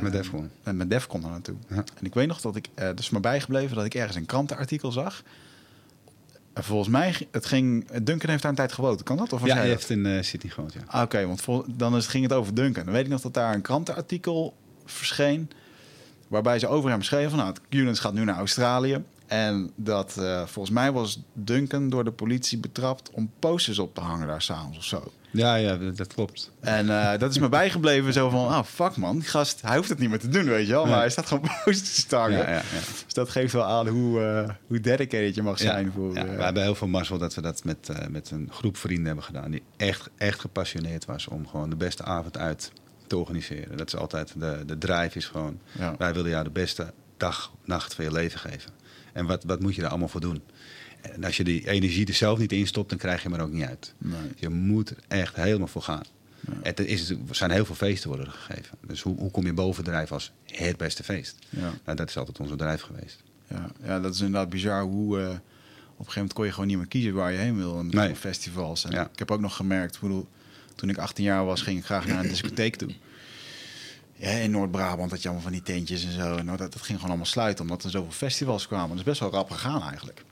met 0.00 0.12
Defcon. 0.12 0.50
met 0.62 0.90
Defcon 0.90 1.20
naartoe. 1.20 1.56
Ja. 1.68 1.76
En 1.76 2.06
ik 2.06 2.14
weet 2.14 2.26
nog 2.26 2.40
dat 2.40 2.56
ik, 2.56 2.68
uh, 2.78 2.84
er 2.84 2.98
is 2.98 3.10
me 3.10 3.20
bijgebleven 3.20 3.76
dat 3.76 3.84
ik 3.84 3.94
ergens 3.94 4.16
een 4.16 4.26
krantenartikel 4.26 4.92
zag. 4.92 5.22
En 6.60 6.66
volgens 6.66 6.88
mij, 6.88 7.14
het 7.30 7.46
ging, 7.46 7.86
Duncan 8.02 8.30
heeft 8.30 8.42
daar 8.42 8.50
een 8.50 8.56
tijd 8.56 8.72
gewoond. 8.72 9.02
Kan 9.02 9.16
dat? 9.16 9.32
Of 9.32 9.46
ja, 9.46 9.56
hij 9.56 9.68
heeft 9.68 9.90
in 9.90 10.06
uh, 10.06 10.22
Sydney 10.22 10.52
gewoond, 10.52 10.72
ja. 10.72 10.80
Ah, 10.86 11.02
oké, 11.02 11.26
want 11.26 11.40
vol, 11.40 11.64
dan 11.66 11.96
is, 11.96 12.06
ging 12.06 12.22
het 12.22 12.32
over 12.32 12.54
Duncan. 12.54 12.84
Dan 12.84 12.92
weet 12.92 13.04
ik 13.04 13.10
nog 13.10 13.20
dat 13.20 13.34
daar 13.34 13.54
een 13.54 13.60
krantenartikel 13.60 14.54
verscheen... 14.84 15.50
waarbij 16.28 16.58
ze 16.58 16.66
over 16.66 16.90
hem 16.90 17.02
schreven 17.02 17.30
van... 17.30 17.38
nou, 17.38 17.54
Culens 17.68 17.98
gaat 17.98 18.12
nu 18.12 18.24
naar 18.24 18.36
Australië... 18.36 19.02
En 19.30 19.70
dat 19.76 20.16
uh, 20.18 20.46
volgens 20.46 20.74
mij 20.74 20.92
was 20.92 21.20
Duncan 21.32 21.88
door 21.88 22.04
de 22.04 22.10
politie 22.10 22.58
betrapt 22.58 23.10
om 23.10 23.30
posters 23.38 23.78
op 23.78 23.94
te 23.94 24.00
hangen 24.00 24.26
daar 24.26 24.42
s'avonds 24.42 24.78
of 24.78 24.84
zo. 24.84 25.12
Ja, 25.30 25.54
ja, 25.54 25.76
dat, 25.76 26.14
klopt. 26.14 26.50
En 26.60 26.86
uh, 26.86 27.18
dat 27.18 27.30
is 27.30 27.38
me 27.38 27.48
bijgebleven 27.48 28.12
zo 28.12 28.28
van, 28.28 28.48
ah, 28.48 28.64
fuck 28.64 28.96
man, 28.96 29.18
die 29.18 29.28
gast, 29.28 29.60
hij 29.62 29.76
hoeft 29.76 29.88
het 29.88 29.98
niet 29.98 30.08
meer 30.08 30.18
te 30.18 30.28
doen, 30.28 30.44
weet 30.44 30.66
je 30.66 30.72
wel. 30.72 30.86
Maar 30.86 30.98
hij 30.98 31.10
staat 31.10 31.26
gewoon 31.26 31.50
posters 31.64 32.04
te 32.04 32.16
hangen. 32.16 32.38
Ja, 32.38 32.48
ja, 32.48 32.54
ja. 32.54 32.80
Dus 33.04 33.14
dat 33.14 33.28
geeft 33.28 33.52
wel 33.52 33.64
aan 33.64 33.88
hoe, 33.88 34.20
uh, 34.20 34.54
hoe 34.66 34.80
dedicated 34.80 35.34
je 35.34 35.42
mag 35.42 35.58
zijn. 35.58 35.92
Voor, 35.92 36.14
ja, 36.14 36.24
we 36.24 36.42
hebben 36.42 36.62
heel 36.62 36.74
veel 36.74 36.88
mazzel 36.88 37.18
dat 37.18 37.34
we 37.34 37.40
dat 37.40 37.64
met, 37.64 37.88
met 38.08 38.30
een 38.30 38.48
groep 38.52 38.76
vrienden 38.76 39.06
hebben 39.06 39.24
gedaan. 39.24 39.50
Die 39.50 39.62
echt, 39.76 40.10
echt 40.16 40.40
gepassioneerd 40.40 41.04
was 41.04 41.28
om 41.28 41.46
gewoon 41.46 41.70
de 41.70 41.76
beste 41.76 42.04
avond 42.04 42.38
uit 42.38 42.72
te 43.06 43.16
organiseren. 43.16 43.76
Dat 43.76 43.86
is 43.86 43.96
altijd, 43.96 44.32
de, 44.36 44.62
de 44.66 44.78
drive 44.78 45.16
is 45.18 45.26
gewoon, 45.26 45.60
wij 45.98 46.14
willen 46.14 46.30
jou 46.30 46.44
de 46.44 46.50
beste 46.50 46.92
dag, 47.16 47.52
nacht 47.64 47.94
van 47.94 48.04
je 48.04 48.12
leven 48.12 48.40
geven. 48.40 48.79
En 49.12 49.26
wat, 49.26 49.44
wat 49.44 49.60
moet 49.60 49.74
je 49.74 49.80
daar 49.80 49.90
allemaal 49.90 50.08
voor 50.08 50.20
doen? 50.20 50.42
En 51.00 51.24
als 51.24 51.36
je 51.36 51.44
die 51.44 51.68
energie 51.68 52.06
er 52.06 52.14
zelf 52.14 52.38
niet 52.38 52.52
in 52.52 52.66
stopt, 52.66 52.88
dan 52.88 52.98
krijg 52.98 53.22
je 53.22 53.28
hem 53.28 53.38
er 53.38 53.44
ook 53.44 53.52
niet 53.52 53.64
uit. 53.64 53.94
Nee. 53.98 54.20
Je 54.36 54.48
moet 54.48 54.90
er 54.90 54.96
echt 55.08 55.36
helemaal 55.36 55.66
voor 55.66 55.82
gaan. 55.82 56.04
Ja. 56.40 56.52
Het 56.62 56.80
is, 56.80 57.10
er 57.10 57.16
zijn 57.30 57.50
heel 57.50 57.64
veel 57.64 57.74
feesten 57.74 58.08
worden 58.08 58.30
gegeven. 58.30 58.78
Dus 58.86 59.02
hoe, 59.02 59.18
hoe 59.18 59.30
kom 59.30 59.46
je 59.46 59.52
boven 59.52 59.84
bedrijf 59.84 60.12
als 60.12 60.32
het 60.44 60.76
beste 60.76 61.02
feest? 61.02 61.36
Ja. 61.48 61.72
Nou, 61.84 61.96
dat 61.96 62.08
is 62.08 62.16
altijd 62.16 62.40
ons 62.40 62.50
bedrijf 62.50 62.80
geweest. 62.80 63.22
Ja, 63.48 63.70
ja 63.82 64.00
dat 64.00 64.14
is 64.14 64.20
inderdaad 64.20 64.50
bizar 64.50 64.82
hoe... 64.82 65.18
Uh, 65.18 65.28
op 66.00 66.06
een 66.06 66.12
gegeven 66.12 66.14
moment 66.14 66.32
kon 66.32 66.44
je 66.44 66.52
gewoon 66.52 66.66
niet 66.66 66.76
meer 66.76 66.86
kiezen 66.86 67.14
waar 67.14 67.32
je 67.32 67.38
heen 67.38 67.56
wil. 67.56 67.84
nee. 67.84 68.14
festivals. 68.14 68.84
En 68.84 68.92
Ik 69.12 69.18
heb 69.18 69.30
ook 69.30 69.40
nog 69.40 69.56
gemerkt, 69.56 70.00
bedoel, 70.00 70.28
toen 70.74 70.88
ik 70.88 70.98
18 70.98 71.24
jaar 71.24 71.44
was, 71.44 71.62
ging 71.62 71.78
ik 71.78 71.84
graag 71.84 72.06
naar 72.06 72.20
een 72.20 72.28
discotheek 72.28 72.76
toe. 72.76 72.90
Ja, 74.20 74.30
in 74.30 74.50
Noord-Brabant 74.50 75.10
had 75.10 75.22
je 75.22 75.28
allemaal 75.28 75.46
van 75.46 75.52
die 75.52 75.62
tentjes 75.62 76.04
en 76.04 76.12
zo. 76.12 76.36
En 76.36 76.46
dat, 76.46 76.58
dat 76.58 76.74
ging 76.74 76.86
gewoon 76.86 77.08
allemaal 77.08 77.26
sluiten, 77.26 77.64
omdat 77.64 77.84
er 77.84 77.90
zoveel 77.90 78.12
festivals 78.12 78.66
kwamen. 78.66 78.88
Dat 78.88 78.98
is 78.98 79.04
best 79.04 79.20
wel 79.20 79.30
rap 79.30 79.50
gegaan 79.50 79.82
eigenlijk. 79.82 80.24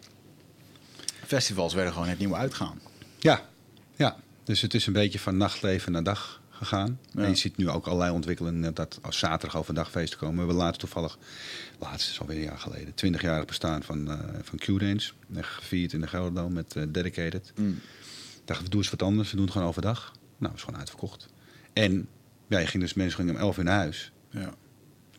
Festivals 1.26 1.75
werden 1.75 1.92
gewoon 1.92 2.09
het 2.09 2.18
nieuwe 2.18 2.35
uitgaan. 2.35 2.80
Ja, 3.18 3.49
ja. 3.97 4.16
Dus 4.45 4.61
het 4.61 4.75
is 4.75 4.87
een 4.87 4.92
beetje 4.92 5.18
van 5.18 5.37
nachtleven 5.37 5.92
naar 5.92 6.02
dag 6.02 6.40
gegaan. 6.50 6.99
En 7.14 7.28
je 7.28 7.35
ziet 7.35 7.57
nu 7.57 7.68
ook 7.68 7.87
allerlei 7.87 8.12
ontwikkelingen 8.12 8.75
dat 8.75 8.99
als 9.02 9.18
zaterdag 9.18 9.59
overdag 9.59 9.90
feesten 9.90 10.18
komen. 10.18 10.35
We 10.35 10.40
hebben 10.40 10.57
laatst 10.57 10.80
toevallig, 10.80 11.18
laatst 11.78 12.11
is 12.11 12.21
alweer 12.21 12.37
een 12.37 12.42
jaar 12.42 12.59
geleden, 12.59 12.95
20 12.95 13.23
jaar 13.23 13.45
bestaan 13.45 13.83
van, 13.83 14.11
uh, 14.11 14.18
van 14.42 14.59
Q-Dance. 14.59 15.12
Gevierd 15.35 15.92
in 15.92 16.00
de 16.00 16.07
Gelderdoom 16.07 16.52
met 16.52 16.75
uh, 16.76 16.85
Dedicated. 16.88 17.52
Mm. 17.57 17.80
Dachten 18.45 18.64
we, 18.64 18.71
doe 18.71 18.80
eens 18.80 18.90
wat 18.90 19.02
anders. 19.02 19.30
We 19.30 19.37
doen 19.37 19.45
het 19.45 19.54
gewoon 19.54 19.68
overdag. 19.68 20.12
Nou, 20.38 20.54
is 20.54 20.62
gewoon 20.62 20.80
uitverkocht. 20.80 21.28
En 21.73 22.09
ja, 22.49 22.59
je 22.59 22.67
ging 22.67 22.83
dus 22.83 22.95
mensen 22.95 23.17
gingen 23.19 23.35
om 23.35 23.40
11 23.40 23.59
uur 23.59 23.64
naar 23.64 23.78
huis. 23.78 24.12
Ja. 24.31 24.50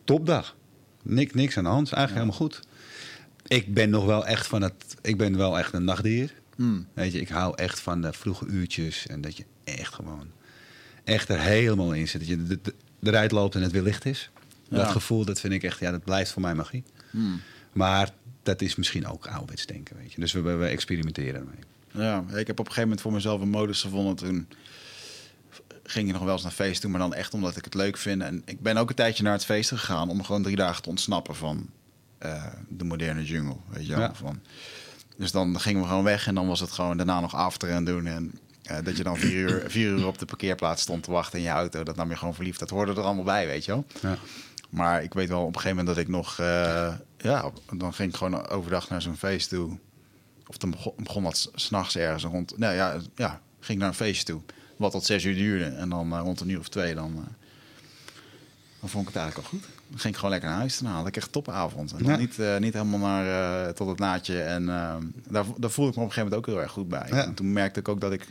Topdag. 0.04 0.56
Nik, 1.02 1.34
niks 1.34 1.56
aan 1.56 1.64
de 1.64 1.70
hand. 1.70 1.92
Eigenlijk 1.92 2.26
helemaal 2.26 2.48
goed. 2.48 2.66
Ik 3.46 3.74
ben 3.74 3.90
nog 3.90 4.04
wel 4.04 4.26
echt 4.26 4.46
van 4.46 4.62
het. 4.62 4.96
Ik 5.02 5.16
ben 5.16 5.36
wel 5.36 5.58
echt 5.58 5.72
een 5.72 5.84
nachtdier. 5.84 6.34
Hmm. 6.56 6.86
Weet 6.92 7.12
je, 7.12 7.20
ik 7.20 7.28
hou 7.28 7.56
echt 7.56 7.80
van 7.80 8.00
de 8.00 8.12
vroege 8.12 8.46
uurtjes. 8.46 9.06
En 9.06 9.20
dat 9.20 9.36
je 9.36 9.44
echt 9.64 9.94
gewoon. 9.94 10.26
Echt 11.04 11.28
er 11.28 11.40
helemaal 11.40 11.92
in 11.92 12.08
zit. 12.08 12.20
Dat 12.20 12.28
je 12.28 12.44
de, 12.44 12.58
de, 12.62 12.74
de 12.98 13.10
rijdt 13.10 13.32
loopt 13.32 13.54
en 13.54 13.62
het 13.62 13.72
weer 13.72 13.82
licht 13.82 14.04
is. 14.04 14.30
Dat 14.68 14.90
gevoel, 14.90 15.24
dat 15.24 15.40
vind 15.40 15.52
ik 15.52 15.62
echt. 15.62 15.78
Ja, 15.78 15.90
dat 15.90 16.04
blijft 16.04 16.30
voor 16.30 16.42
mij 16.42 16.54
magie. 16.54 16.82
Hmm. 17.10 17.40
Maar 17.72 18.10
dat 18.42 18.62
is 18.62 18.74
misschien 18.74 19.06
ook 19.06 19.26
ouderwets 19.26 19.66
denken. 19.66 19.96
Weet 19.96 20.12
je. 20.12 20.20
Dus 20.20 20.32
we, 20.32 20.40
we 20.40 20.66
experimenteren 20.66 21.40
ermee. 21.40 21.58
Ja, 21.92 22.24
ik 22.28 22.46
heb 22.46 22.58
op 22.58 22.58
een 22.58 22.72
gegeven 22.72 22.82
moment 22.82 23.00
voor 23.00 23.12
mezelf 23.12 23.40
een 23.40 23.48
modus 23.48 23.82
gevonden 23.82 24.16
toen 24.16 24.48
ging 25.90 26.06
je 26.06 26.12
nog 26.12 26.22
wel 26.22 26.32
eens 26.32 26.42
naar 26.42 26.52
feest 26.52 26.80
toe, 26.80 26.90
maar 26.90 27.00
dan 27.00 27.14
echt 27.14 27.34
omdat 27.34 27.56
ik 27.56 27.64
het 27.64 27.74
leuk 27.74 27.96
vind. 27.96 28.22
En 28.22 28.42
ik 28.44 28.60
ben 28.60 28.76
ook 28.76 28.88
een 28.88 28.94
tijdje 28.94 29.22
naar 29.22 29.32
het 29.32 29.44
feest 29.44 29.68
gegaan 29.68 30.08
om 30.08 30.24
gewoon 30.24 30.42
drie 30.42 30.56
dagen 30.56 30.82
te 30.82 30.88
ontsnappen 30.88 31.36
van 31.36 31.68
uh, 32.22 32.46
de 32.68 32.84
moderne 32.84 33.24
jungle. 33.24 33.56
Weet 33.68 33.86
je 33.86 33.96
wel? 33.96 34.14
Van, 34.14 34.40
dus 35.16 35.32
dan 35.32 35.60
gingen 35.60 35.82
we 35.82 35.88
gewoon 35.88 36.04
weg 36.04 36.26
en 36.26 36.34
dan 36.34 36.46
was 36.46 36.60
het 36.60 36.70
gewoon 36.70 36.96
daarna 36.96 37.20
nog 37.20 37.34
after 37.34 37.68
en 37.68 37.84
doen. 37.84 38.06
En 38.06 38.38
uh, 38.70 38.76
dat 38.84 38.96
je 38.96 39.02
dan 39.02 39.16
vier 39.16 39.50
uur, 39.50 39.64
vier 39.70 39.88
uur 39.90 40.06
op 40.06 40.18
de 40.18 40.26
parkeerplaats 40.26 40.82
stond 40.82 41.02
te 41.02 41.10
wachten 41.10 41.38
in 41.38 41.44
je 41.44 41.50
auto. 41.50 41.82
Dat 41.82 41.96
nam 41.96 42.10
je 42.10 42.16
gewoon 42.16 42.34
verliefd. 42.34 42.58
Dat 42.58 42.70
hoorde 42.70 42.92
er 42.92 43.00
allemaal 43.00 43.24
bij, 43.24 43.46
weet 43.46 43.64
je 43.64 43.72
wel. 43.72 43.84
Ja. 44.00 44.16
Maar 44.70 45.02
ik 45.02 45.14
weet 45.14 45.28
wel 45.28 45.40
op 45.40 45.54
een 45.54 45.60
gegeven 45.60 45.76
moment 45.76 45.96
dat 45.96 46.04
ik 46.04 46.10
nog... 46.10 46.40
Uh, 46.40 46.94
ja, 47.18 47.50
dan 47.76 47.94
ging 47.94 48.10
ik 48.10 48.16
gewoon 48.16 48.48
overdag 48.48 48.88
naar 48.88 49.02
zo'n 49.02 49.16
feest 49.16 49.48
toe. 49.48 49.78
Of 50.46 50.56
dan 50.56 50.70
begon, 50.70 50.92
begon 50.96 51.22
dat 51.22 51.50
s'nachts 51.54 51.96
ergens 51.96 52.24
rond... 52.24 52.58
Nou 52.58 52.74
ja, 52.74 52.96
ja, 53.14 53.40
ging 53.60 53.78
naar 53.78 53.88
een 53.88 53.94
feestje 53.94 54.24
toe. 54.24 54.40
Wat 54.80 54.92
tot 54.92 55.04
zes 55.04 55.24
uur 55.24 55.34
duurde. 55.34 55.64
En 55.64 55.88
dan 55.88 56.12
uh, 56.12 56.20
rond 56.22 56.40
een 56.40 56.48
uur 56.48 56.58
of 56.58 56.68
twee, 56.68 56.94
dan, 56.94 57.10
uh, 57.10 57.22
dan 58.80 58.88
vond 58.88 59.08
ik 59.08 59.14
het 59.14 59.22
eigenlijk 59.22 59.36
al 59.36 59.58
goed. 59.58 59.68
Dan 59.88 59.98
ging 59.98 60.12
ik 60.12 60.14
gewoon 60.14 60.30
lekker 60.30 60.48
naar 60.48 60.58
huis. 60.58 60.78
Dan 60.78 60.92
had 60.92 61.06
ik 61.06 61.16
echt 61.16 61.26
een 61.26 61.32
topavond. 61.32 61.92
En 61.92 62.04
dan 62.04 62.18
niet, 62.18 62.38
uh, 62.38 62.56
niet 62.56 62.72
helemaal 62.72 62.98
naar 62.98 63.74
tot 63.74 63.88
het 63.88 63.98
naadje. 63.98 64.42
En 64.42 64.66
daar, 65.28 65.44
daar 65.56 65.70
voelde 65.70 65.90
ik 65.90 65.96
me 65.96 66.02
op 66.02 66.08
een 66.08 66.12
gegeven 66.12 66.22
moment 66.22 66.34
ook 66.34 66.46
heel 66.46 66.60
erg 66.60 66.72
goed 66.72 66.88
bij. 66.88 67.08
En 67.10 67.34
toen 67.34 67.52
merkte 67.52 67.80
ik 67.80 67.88
ook 67.88 68.00
dat 68.00 68.12
ik 68.12 68.26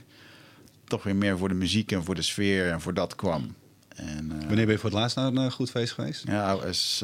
toch 0.83 1.03
weer 1.03 1.15
meer 1.15 1.38
voor 1.38 1.47
de 1.47 1.53
muziek 1.53 1.91
en 1.91 2.03
voor 2.03 2.15
de 2.15 2.21
sfeer 2.21 2.71
en 2.71 2.81
voor 2.81 2.93
dat 2.93 3.15
kwam. 3.15 3.55
En, 3.88 4.27
Wanneer 4.27 4.65
ben 4.65 4.69
je 4.69 4.77
voor 4.77 4.89
het 4.89 4.99
laatst 4.99 5.15
naar 5.15 5.33
een 5.33 5.51
goed 5.51 5.69
feest 5.69 5.93
geweest? 5.93 6.23
Ja, 6.27 6.63
is 6.63 7.03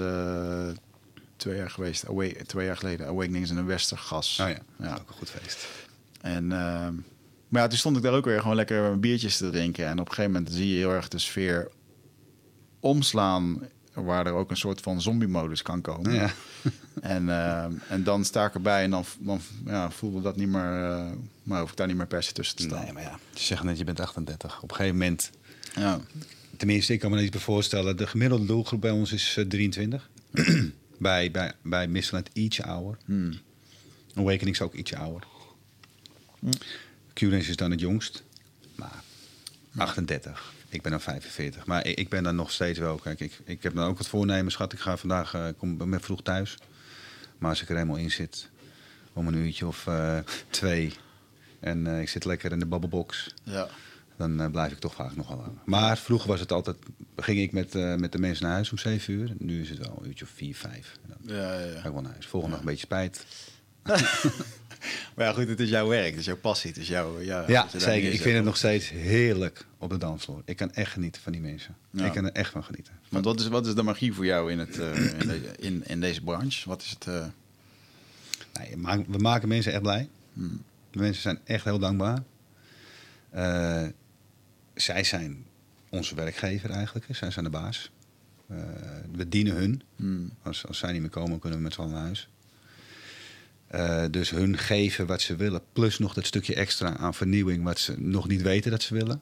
twee 1.35 1.57
jaar 1.57 1.69
geweest. 1.69 2.07
Away, 2.07 2.33
twee 2.45 2.65
jaar 2.65 2.77
geleden. 2.77 3.07
Awakenings 3.07 3.49
in 3.49 3.57
een 3.57 3.65
Westergas. 3.65 4.39
Oh 4.39 4.49
ja, 4.49 4.57
ja. 4.79 4.93
ook 4.93 5.07
een 5.07 5.13
goed 5.13 5.29
feest. 5.29 5.67
En 6.21 6.51
ehm, 6.51 6.93
maar 7.47 7.61
ja, 7.61 7.67
toen 7.67 7.77
stond 7.77 7.97
ik 7.97 8.03
daar 8.03 8.13
ook 8.13 8.25
weer 8.25 8.41
gewoon 8.41 8.55
lekker 8.55 8.99
biertjes 8.99 9.37
te 9.37 9.49
drinken. 9.49 9.85
En 9.85 9.99
op 9.99 10.07
een 10.07 10.13
gegeven 10.13 10.31
moment 10.31 10.51
zie 10.53 10.69
je 10.69 10.77
heel 10.77 10.91
erg 10.91 11.07
de 11.07 11.19
sfeer 11.19 11.71
omslaan... 12.79 13.59
waar 13.93 14.25
er 14.25 14.33
ook 14.33 14.49
een 14.49 14.57
soort 14.57 14.81
van 14.81 15.01
zombie-modus 15.01 15.61
kan 15.61 15.81
komen. 15.81 16.13
Ja. 16.13 16.31
en, 17.01 17.23
uh, 17.23 17.63
en 17.89 18.03
dan 18.03 18.25
sta 18.25 18.45
ik 18.45 18.53
erbij 18.53 18.83
en 18.83 18.89
dan, 18.89 19.05
dan 19.19 19.41
ja, 19.65 19.91
voelde 19.91 20.21
dat 20.21 20.35
niet 20.35 20.47
meer... 20.47 20.89
Uh, 20.89 21.11
maar 21.43 21.59
hoef 21.59 21.71
ik 21.71 21.77
daar 21.77 21.87
niet 21.87 21.97
meer 21.97 22.07
per 22.07 22.23
se 22.23 22.33
tussen 22.33 22.55
te 22.55 22.63
staan. 22.63 22.83
Nee, 22.83 22.93
maar 22.93 23.03
ja, 23.03 23.19
je 23.33 23.39
zegt 23.39 23.63
net, 23.63 23.77
je 23.77 23.83
bent 23.83 23.99
38. 23.99 24.61
Op 24.61 24.69
een 24.69 24.75
gegeven 24.75 24.97
moment... 24.97 25.31
Ja. 25.75 25.99
Tenminste, 26.57 26.93
ik 26.93 26.99
kan 26.99 27.11
me 27.11 27.21
niet 27.21 27.35
voorstellen. 27.35 27.97
De 27.97 28.07
gemiddelde 28.07 28.45
doelgroep 28.45 28.81
bij 28.81 28.91
ons 28.91 29.11
is 29.11 29.35
uh, 29.37 29.43
eh, 29.43 29.49
23. 29.49 30.09
bij, 30.97 31.31
bij, 31.31 31.53
bij 31.61 31.87
Missland 31.87 32.29
ietsje 32.33 32.63
ouder. 32.63 32.97
Hmm. 33.05 33.33
Awakening 34.15 34.55
is 34.55 34.61
ook 34.61 34.73
ietsje 34.73 34.97
ouder. 34.97 35.23
Hmm. 36.39 36.51
Q-Dance 37.15 37.49
is 37.49 37.55
dan 37.55 37.71
het 37.71 37.79
jongst. 37.79 38.23
Maar 38.75 39.03
38. 39.77 40.53
Ik 40.69 40.81
ben 40.81 40.91
dan 40.91 41.01
45. 41.01 41.65
Maar 41.65 41.85
ik, 41.85 41.97
ik, 41.97 42.09
ben 42.09 42.23
dan 42.23 42.35
nog 42.35 42.51
steeds 42.51 42.79
wel. 42.79 42.95
Kijk, 42.97 43.19
ik, 43.19 43.39
ik 43.45 43.63
heb 43.63 43.75
dan 43.75 43.87
ook 43.87 43.97
wat 43.97 44.07
voornemen, 44.07 44.51
schat. 44.51 44.73
Ik 44.73 44.79
ga 44.79 44.97
vandaag 44.97 45.33
uh, 45.33 45.47
kom 45.57 45.89
met 45.89 46.03
vroeg 46.03 46.21
thuis. 46.21 46.57
Maar 47.37 47.49
als 47.49 47.61
ik 47.61 47.69
er 47.69 47.75
helemaal 47.75 47.97
in 47.97 48.11
zit, 48.11 48.49
om 49.13 49.27
een 49.27 49.33
uurtje 49.33 49.67
of 49.67 49.85
uh, 49.85 50.17
twee. 50.49 50.93
En 51.59 51.85
uh, 51.85 52.01
ik 52.01 52.09
zit 52.09 52.25
lekker 52.25 52.51
in 52.51 52.59
de 52.59 52.65
babbelbox. 52.65 53.33
Ja. 53.43 53.67
Dan 54.17 54.51
blijf 54.51 54.71
ik 54.71 54.79
toch 54.79 54.93
vaak 54.93 55.15
nog 55.15 55.27
wel 55.27 55.37
lang. 55.37 55.59
Maar 55.65 55.97
vroeger 55.97 56.27
was 56.27 56.39
het 56.39 56.51
altijd. 56.51 56.77
Ging 57.15 57.39
ik 57.39 57.51
met, 57.51 57.73
met 57.73 58.11
de 58.11 58.19
mensen 58.19 58.45
naar 58.45 58.53
huis 58.53 58.71
om 58.71 58.77
7 58.77 59.13
uur. 59.13 59.33
Nu 59.37 59.61
is 59.61 59.69
het 59.69 59.77
wel 59.77 59.97
een 60.01 60.07
uurtje 60.07 60.25
of 60.25 60.31
4, 60.35 60.55
5. 60.55 60.97
Dan 61.07 61.35
ja, 61.35 61.59
ja, 61.59 61.59
ja. 61.59 61.79
ga 61.79 61.87
ik 61.87 61.93
wel 61.93 62.01
naar 62.01 62.11
huis. 62.11 62.25
Volgende 62.25 62.55
nog 62.55 62.65
een 62.65 62.71
beetje 62.71 62.85
spijt. 62.85 63.25
maar 65.15 65.25
ja, 65.25 65.33
goed, 65.33 65.47
het 65.47 65.59
is 65.59 65.69
jouw 65.69 65.87
werk, 65.87 66.09
het 66.09 66.19
is 66.19 66.25
jouw 66.25 66.37
passie, 66.37 66.69
het 66.69 66.79
is 66.79 66.87
jouw... 66.87 67.21
Ja, 67.21 67.43
ja 67.47 67.67
zeker. 67.75 68.13
Ik 68.13 68.21
vind 68.21 68.35
het 68.35 68.45
nog 68.45 68.57
steeds 68.57 68.89
heerlijk 68.89 69.65
op 69.77 69.89
de 69.89 69.97
dansvloer. 69.97 70.41
Ik 70.45 70.55
kan 70.55 70.71
echt 70.71 70.91
genieten 70.91 71.21
van 71.21 71.31
die 71.31 71.41
mensen. 71.41 71.75
Ik 71.93 72.11
kan 72.11 72.25
er 72.25 72.31
echt 72.31 72.51
van 72.51 72.63
genieten. 72.63 72.93
Maar 73.09 73.21
wat 73.21 73.39
is, 73.39 73.47
wat 73.47 73.67
is 73.67 73.75
de 73.75 73.83
magie 73.83 74.13
voor 74.13 74.25
jou 74.25 74.51
in, 74.51 74.59
het, 74.59 74.77
uh, 74.77 75.19
in, 75.19 75.27
deze, 75.27 75.55
in, 75.57 75.83
in, 75.87 76.01
deze 76.01 76.21
branche? 76.21 76.69
Wat 76.69 76.81
is 76.81 76.89
het... 76.89 77.05
Uh... 77.05 77.25
Nee, 78.53 79.03
we 79.07 79.17
maken 79.17 79.47
mensen 79.47 79.71
echt 79.71 79.81
blij. 79.81 80.09
Hmm. 80.33 80.63
De 80.91 80.99
mensen 80.99 81.21
zijn 81.21 81.39
echt 81.43 81.63
heel 81.63 81.79
dankbaar. 81.79 82.23
Uh, 83.35 83.83
zij 84.73 85.03
zijn 85.03 85.45
onze 85.89 86.15
werkgever 86.15 86.69
eigenlijk. 86.69 87.05
Zij 87.11 87.31
zijn 87.31 87.45
de 87.45 87.51
baas. 87.51 87.91
we 89.11 89.29
dienen 89.29 89.55
hun. 89.55 89.81
Hmm. 89.95 90.31
Als, 90.43 90.67
als 90.67 90.77
zij 90.77 90.91
niet 90.91 91.01
meer 91.01 91.09
komen, 91.09 91.39
kunnen 91.39 91.57
we 91.57 91.63
met 91.63 91.73
z'n 91.73 91.81
allen 91.81 91.93
naar 91.93 92.01
huis. 92.01 92.29
Uh, 93.75 94.03
dus 94.11 94.29
hun 94.29 94.57
geven 94.57 95.05
wat 95.05 95.21
ze 95.21 95.35
willen, 95.35 95.61
plus 95.73 95.99
nog 95.99 96.13
dat 96.13 96.25
stukje 96.25 96.55
extra 96.55 96.97
aan 96.97 97.13
vernieuwing 97.13 97.63
wat 97.63 97.79
ze 97.79 97.99
nog 97.99 98.27
niet 98.27 98.41
weten 98.41 98.71
dat 98.71 98.81
ze 98.81 98.93
willen. 98.93 99.21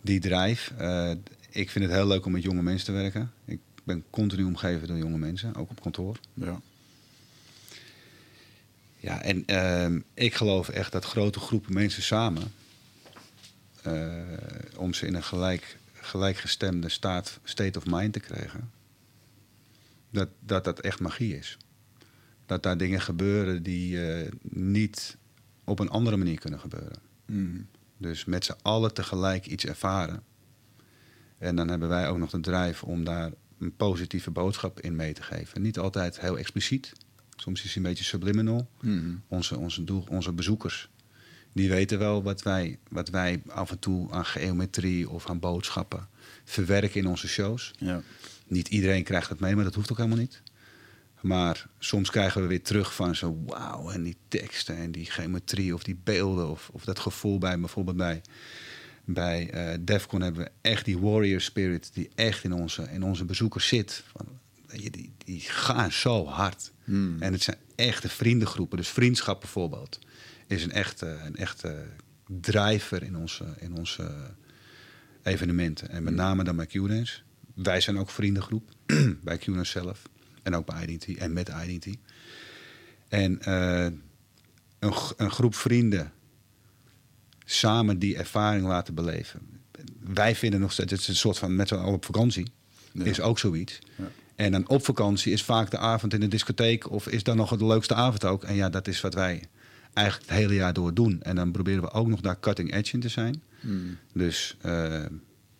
Die 0.00 0.20
drijf. 0.20 0.72
Uh, 0.80 1.10
ik 1.50 1.70
vind 1.70 1.84
het 1.84 1.94
heel 1.94 2.06
leuk 2.06 2.26
om 2.26 2.32
met 2.32 2.42
jonge 2.42 2.62
mensen 2.62 2.86
te 2.86 2.92
werken. 2.92 3.32
Ik 3.44 3.58
ben 3.84 4.04
continu 4.10 4.44
omgeven 4.44 4.88
door 4.88 4.96
jonge 4.96 5.18
mensen, 5.18 5.54
ook 5.54 5.70
op 5.70 5.80
kantoor. 5.80 6.18
Ja. 6.34 6.60
Ja, 8.96 9.22
en 9.22 9.42
uh, 9.46 10.00
ik 10.14 10.34
geloof 10.34 10.68
echt 10.68 10.92
dat 10.92 11.04
grote 11.04 11.40
groepen 11.40 11.72
mensen 11.72 12.02
samen, 12.02 12.52
uh, 13.86 14.22
om 14.76 14.94
ze 14.94 15.06
in 15.06 15.14
een 15.14 15.22
gelijk 15.22 15.76
gelijkgestemde 15.92 16.88
staat, 16.88 17.38
state 17.44 17.78
of 17.78 17.84
mind 17.86 18.12
te 18.12 18.20
krijgen, 18.20 18.70
dat, 20.10 20.28
dat 20.40 20.64
dat 20.64 20.80
echt 20.80 21.00
magie 21.00 21.36
is. 21.36 21.56
Dat 22.48 22.62
daar 22.62 22.76
dingen 22.76 23.00
gebeuren 23.00 23.62
die 23.62 23.94
uh, 23.94 24.28
niet 24.50 25.16
op 25.64 25.78
een 25.78 25.88
andere 25.88 26.16
manier 26.16 26.38
kunnen 26.38 26.60
gebeuren. 26.60 26.98
Mm. 27.26 27.66
Dus 27.96 28.24
met 28.24 28.44
z'n 28.44 28.56
allen 28.62 28.94
tegelijk 28.94 29.46
iets 29.46 29.66
ervaren. 29.66 30.22
En 31.38 31.56
dan 31.56 31.68
hebben 31.68 31.88
wij 31.88 32.08
ook 32.08 32.18
nog 32.18 32.30
de 32.30 32.40
drijf 32.40 32.82
om 32.82 33.04
daar 33.04 33.32
een 33.58 33.76
positieve 33.76 34.30
boodschap 34.30 34.80
in 34.80 34.96
mee 34.96 35.12
te 35.12 35.22
geven. 35.22 35.62
Niet 35.62 35.78
altijd 35.78 36.20
heel 36.20 36.38
expliciet. 36.38 36.92
Soms 37.36 37.64
is 37.64 37.74
hij 37.74 37.82
een 37.82 37.88
beetje 37.88 38.04
subliminal. 38.04 38.68
Mm. 38.80 39.22
Onze, 39.28 39.58
onze, 39.58 39.84
doel, 39.84 40.04
onze 40.08 40.32
bezoekers 40.32 40.90
die 41.52 41.68
weten 41.68 41.98
wel 41.98 42.22
wat 42.22 42.42
wij, 42.42 42.78
wat 42.88 43.08
wij 43.08 43.42
af 43.46 43.70
en 43.70 43.78
toe 43.78 44.10
aan 44.10 44.24
geometrie 44.24 45.10
of 45.10 45.28
aan 45.28 45.38
boodschappen 45.38 46.08
verwerken 46.44 47.00
in 47.00 47.06
onze 47.06 47.28
shows. 47.28 47.74
Ja. 47.78 48.02
Niet 48.46 48.68
iedereen 48.68 49.04
krijgt 49.04 49.28
het 49.28 49.40
mee, 49.40 49.54
maar 49.54 49.64
dat 49.64 49.74
hoeft 49.74 49.90
ook 49.90 49.96
helemaal 49.96 50.18
niet. 50.18 50.42
Maar 51.20 51.66
soms 51.78 52.10
krijgen 52.10 52.42
we 52.42 52.46
weer 52.46 52.62
terug 52.62 52.94
van 52.94 53.14
zo 53.14 53.42
wauw 53.46 53.90
en 53.90 54.02
die 54.02 54.16
teksten 54.28 54.76
en 54.76 54.92
die 54.92 55.04
geometrie 55.04 55.74
of 55.74 55.82
die 55.82 56.00
beelden 56.04 56.50
of, 56.50 56.70
of 56.72 56.84
dat 56.84 56.98
gevoel 56.98 57.38
bij 57.38 57.58
bijvoorbeeld 57.58 57.96
bij, 57.96 58.22
bij 59.04 59.54
uh, 59.54 59.78
Defcon 59.80 60.20
hebben 60.20 60.42
we 60.42 60.50
echt 60.60 60.84
die 60.84 60.98
warrior 60.98 61.40
spirit 61.40 61.90
die 61.94 62.10
echt 62.14 62.44
in 62.44 62.52
onze, 62.52 62.82
in 62.82 63.02
onze 63.02 63.24
bezoekers 63.24 63.68
zit. 63.68 64.04
Van, 64.06 64.26
die, 64.90 65.12
die 65.24 65.40
gaan 65.40 65.92
zo 65.92 66.26
hard. 66.26 66.72
Hmm. 66.84 67.16
En 67.22 67.32
het 67.32 67.42
zijn 67.42 67.56
echte 67.74 68.08
vriendengroepen, 68.08 68.78
dus 68.78 68.88
vriendschap 68.88 69.40
bijvoorbeeld 69.40 69.98
is 70.46 70.64
een 70.64 70.72
echte, 70.72 71.06
een 71.06 71.36
echte 71.36 71.86
drijver 72.26 73.02
in 73.02 73.16
onze, 73.16 73.44
in 73.58 73.74
onze 73.74 74.10
evenementen. 75.22 75.88
En 75.88 76.02
met 76.02 76.12
hmm. 76.12 76.22
name 76.22 76.44
dan 76.44 76.56
bij 76.56 76.66
QDance. 76.66 77.20
Wij 77.54 77.80
zijn 77.80 77.98
ook 77.98 78.10
vriendengroep 78.10 78.70
bij 79.22 79.38
QDance 79.38 79.70
zelf. 79.70 80.02
En 80.48 80.56
ook 80.56 80.66
bij 80.66 80.86
IDT 80.86 81.16
en 81.16 81.32
met 81.32 81.50
IDT. 81.66 81.96
En 83.08 83.40
uh, 83.48 83.84
een, 84.78 84.92
een 85.16 85.30
groep 85.30 85.54
vrienden 85.54 86.12
samen 87.44 87.98
die 87.98 88.16
ervaring 88.16 88.66
laten 88.66 88.94
beleven. 88.94 89.40
Wij 90.00 90.34
vinden 90.34 90.60
nog 90.60 90.72
steeds, 90.72 90.92
het 90.92 91.00
is 91.00 91.08
een 91.08 91.16
soort 91.16 91.38
van 91.38 91.56
met 91.56 91.68
z'n 91.68 91.74
allen 91.74 91.94
op 91.94 92.04
vakantie. 92.04 92.46
Is 92.92 93.20
ook 93.20 93.38
zoiets. 93.38 93.78
Ja. 93.96 94.10
En 94.34 94.52
dan 94.52 94.68
op 94.68 94.84
vakantie 94.84 95.32
is 95.32 95.42
vaak 95.42 95.70
de 95.70 95.78
avond 95.78 96.14
in 96.14 96.20
de 96.20 96.28
discotheek 96.28 96.90
of 96.90 97.08
is 97.08 97.22
dan 97.22 97.36
nog 97.36 97.56
de 97.56 97.66
leukste 97.66 97.94
avond 97.94 98.24
ook. 98.24 98.44
En 98.44 98.54
ja, 98.54 98.68
dat 98.68 98.88
is 98.88 99.00
wat 99.00 99.14
wij 99.14 99.42
eigenlijk 99.92 100.28
het 100.28 100.38
hele 100.38 100.54
jaar 100.54 100.72
door 100.72 100.94
doen. 100.94 101.22
En 101.22 101.36
dan 101.36 101.52
proberen 101.52 101.82
we 101.82 101.90
ook 101.90 102.08
nog 102.08 102.20
daar 102.20 102.40
cutting 102.40 102.74
edge 102.74 102.94
in 102.94 103.00
te 103.00 103.08
zijn. 103.08 103.42
Hmm. 103.60 103.98
Dus 104.12 104.56
uh, 104.66 105.04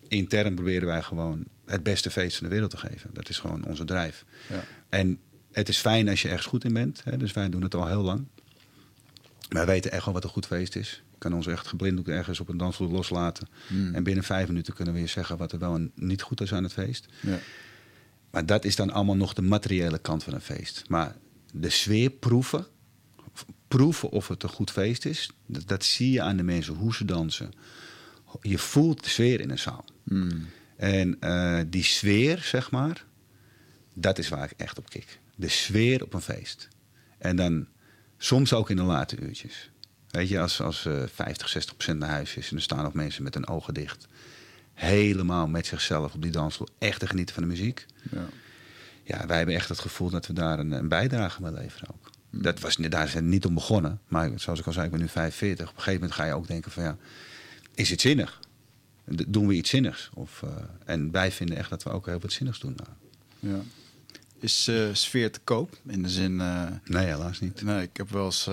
intern 0.07 0.55
proberen 0.55 0.87
wij 0.87 1.01
gewoon 1.01 1.43
het 1.65 1.83
beste 1.83 2.11
feest 2.11 2.37
van 2.37 2.47
de 2.47 2.53
wereld 2.53 2.71
te 2.71 2.77
geven. 2.77 3.09
Dat 3.13 3.29
is 3.29 3.37
gewoon 3.37 3.65
onze 3.65 3.85
drijf. 3.85 4.25
Ja. 4.49 4.63
En 4.89 5.19
het 5.51 5.69
is 5.69 5.77
fijn 5.77 6.09
als 6.09 6.21
je 6.21 6.27
ergens 6.27 6.47
goed 6.47 6.63
in 6.63 6.73
bent. 6.73 7.01
Hè? 7.03 7.17
Dus 7.17 7.33
wij 7.33 7.49
doen 7.49 7.61
het 7.61 7.75
al 7.75 7.87
heel 7.87 8.01
lang. 8.01 8.25
Wij 9.49 9.65
weten 9.65 9.91
echt 9.91 10.05
wel 10.05 10.13
wat 10.13 10.23
een 10.23 10.29
goed 10.29 10.45
feest 10.45 10.75
is. 10.75 11.03
Je 11.11 11.17
kan 11.17 11.33
ons 11.33 11.47
echt 11.47 11.67
geblinddoek 11.67 12.07
ergens 12.07 12.39
op 12.39 12.49
een 12.49 12.57
dansvloer 12.57 12.89
loslaten. 12.89 13.47
Hmm. 13.67 13.95
En 13.95 14.03
binnen 14.03 14.23
vijf 14.23 14.47
minuten 14.47 14.73
kunnen 14.73 14.93
we 14.93 14.99
je 14.99 15.07
zeggen 15.07 15.37
wat 15.37 15.51
er 15.51 15.59
wel 15.59 15.75
en 15.75 15.91
niet 15.95 16.21
goed 16.21 16.41
is 16.41 16.53
aan 16.53 16.63
het 16.63 16.73
feest. 16.73 17.05
Ja. 17.21 17.39
Maar 18.31 18.45
dat 18.45 18.65
is 18.65 18.75
dan 18.75 18.91
allemaal 18.91 19.15
nog 19.15 19.33
de 19.33 19.41
materiële 19.41 19.99
kant 19.99 20.23
van 20.23 20.33
een 20.33 20.41
feest. 20.41 20.83
Maar 20.87 21.15
de 21.53 21.69
sfeer 21.69 22.09
proeven, 22.09 22.65
proeven 23.67 24.09
of 24.09 24.27
het 24.27 24.43
een 24.43 24.49
goed 24.49 24.71
feest 24.71 25.05
is. 25.05 25.31
Dat, 25.45 25.67
dat, 25.67 25.83
zie 25.83 26.11
je 26.11 26.21
aan 26.21 26.37
de 26.37 26.43
mensen, 26.43 26.73
hoe 26.73 26.93
ze 26.93 27.05
dansen. 27.05 27.51
Je 28.41 28.57
voelt 28.57 29.03
de 29.03 29.09
sfeer 29.09 29.39
in 29.39 29.49
een 29.49 29.59
zaal. 29.59 29.85
Hmm. 30.03 30.47
En 30.77 31.17
uh, 31.21 31.59
die 31.67 31.83
sfeer, 31.83 32.37
zeg 32.37 32.71
maar, 32.71 33.05
dat 34.01 34.17
is 34.17 34.29
waar 34.29 34.43
ik 34.43 34.53
echt 34.57 34.77
op 34.77 34.89
kik. 34.89 35.19
De 35.35 35.47
sfeer 35.47 36.03
op 36.03 36.13
een 36.13 36.21
feest. 36.21 36.67
En 37.17 37.35
dan 37.35 37.67
soms 38.17 38.53
ook 38.53 38.69
in 38.69 38.75
de 38.75 38.81
late 38.81 39.17
uurtjes. 39.17 39.71
Weet 40.09 40.29
je, 40.29 40.39
als, 40.39 40.61
als 40.61 40.85
uh, 40.85 41.03
50, 41.13 41.49
60 41.49 41.75
procent 41.75 41.99
naar 41.99 42.09
huis 42.09 42.35
is 42.35 42.49
en 42.49 42.55
er 42.55 42.61
staan 42.61 42.83
nog 42.83 42.93
mensen 42.93 43.23
met 43.23 43.33
hun 43.33 43.47
ogen 43.47 43.73
dicht. 43.73 44.07
Helemaal 44.73 45.47
met 45.47 45.65
zichzelf 45.65 46.13
op 46.13 46.21
die 46.21 46.31
dansvloer. 46.31 46.69
Echt 46.77 46.99
te 46.99 47.07
genieten 47.07 47.33
van 47.33 47.43
de 47.43 47.49
muziek. 47.49 47.85
Ja. 48.11 48.25
ja, 49.03 49.25
wij 49.25 49.37
hebben 49.37 49.55
echt 49.55 49.69
het 49.69 49.79
gevoel 49.79 50.09
dat 50.09 50.27
we 50.27 50.33
daar 50.33 50.59
een, 50.59 50.71
een 50.71 50.87
bijdrage 50.87 51.41
mee 51.41 51.51
leveren 51.51 51.89
ook. 51.93 52.09
Dat 52.31 52.59
was, 52.59 52.75
daar 52.75 53.07
zijn 53.07 53.23
we 53.23 53.29
niet 53.29 53.45
om 53.45 53.53
begonnen. 53.53 53.99
Maar 54.07 54.31
zoals 54.35 54.59
ik 54.59 54.65
al 54.65 54.73
zei, 54.73 54.85
ik 54.85 54.91
ben 54.91 54.99
nu 54.99 55.07
45. 55.07 55.69
Op 55.69 55.75
een 55.75 55.81
gegeven 55.81 56.01
moment 56.01 56.19
ga 56.19 56.25
je 56.25 56.33
ook 56.33 56.47
denken 56.47 56.71
van 56.71 56.83
ja, 56.83 56.97
is 57.73 57.89
het 57.89 58.01
zinnig? 58.01 58.39
Doen 59.27 59.47
we 59.47 59.53
iets 59.53 59.69
zinnigs? 59.69 60.09
Of, 60.13 60.41
uh, 60.45 60.49
en 60.85 61.11
wij 61.11 61.31
vinden 61.31 61.57
echt 61.57 61.69
dat 61.69 61.83
we 61.83 61.89
ook 61.89 62.05
heel 62.05 62.19
wat 62.19 62.31
zinnigs 62.31 62.59
doen. 62.59 62.77
Ja. 63.39 63.61
Is 64.39 64.67
uh, 64.67 64.85
sfeer 64.93 65.31
te 65.31 65.39
koop? 65.43 65.77
In 65.87 66.03
de 66.03 66.09
zin... 66.09 66.31
Uh, 66.31 66.63
nee, 66.85 67.05
helaas 67.05 67.39
niet. 67.39 67.61
Nee, 67.61 67.81
ik 67.81 67.97
heb 67.97 68.09
wel 68.09 68.25
eens... 68.25 68.49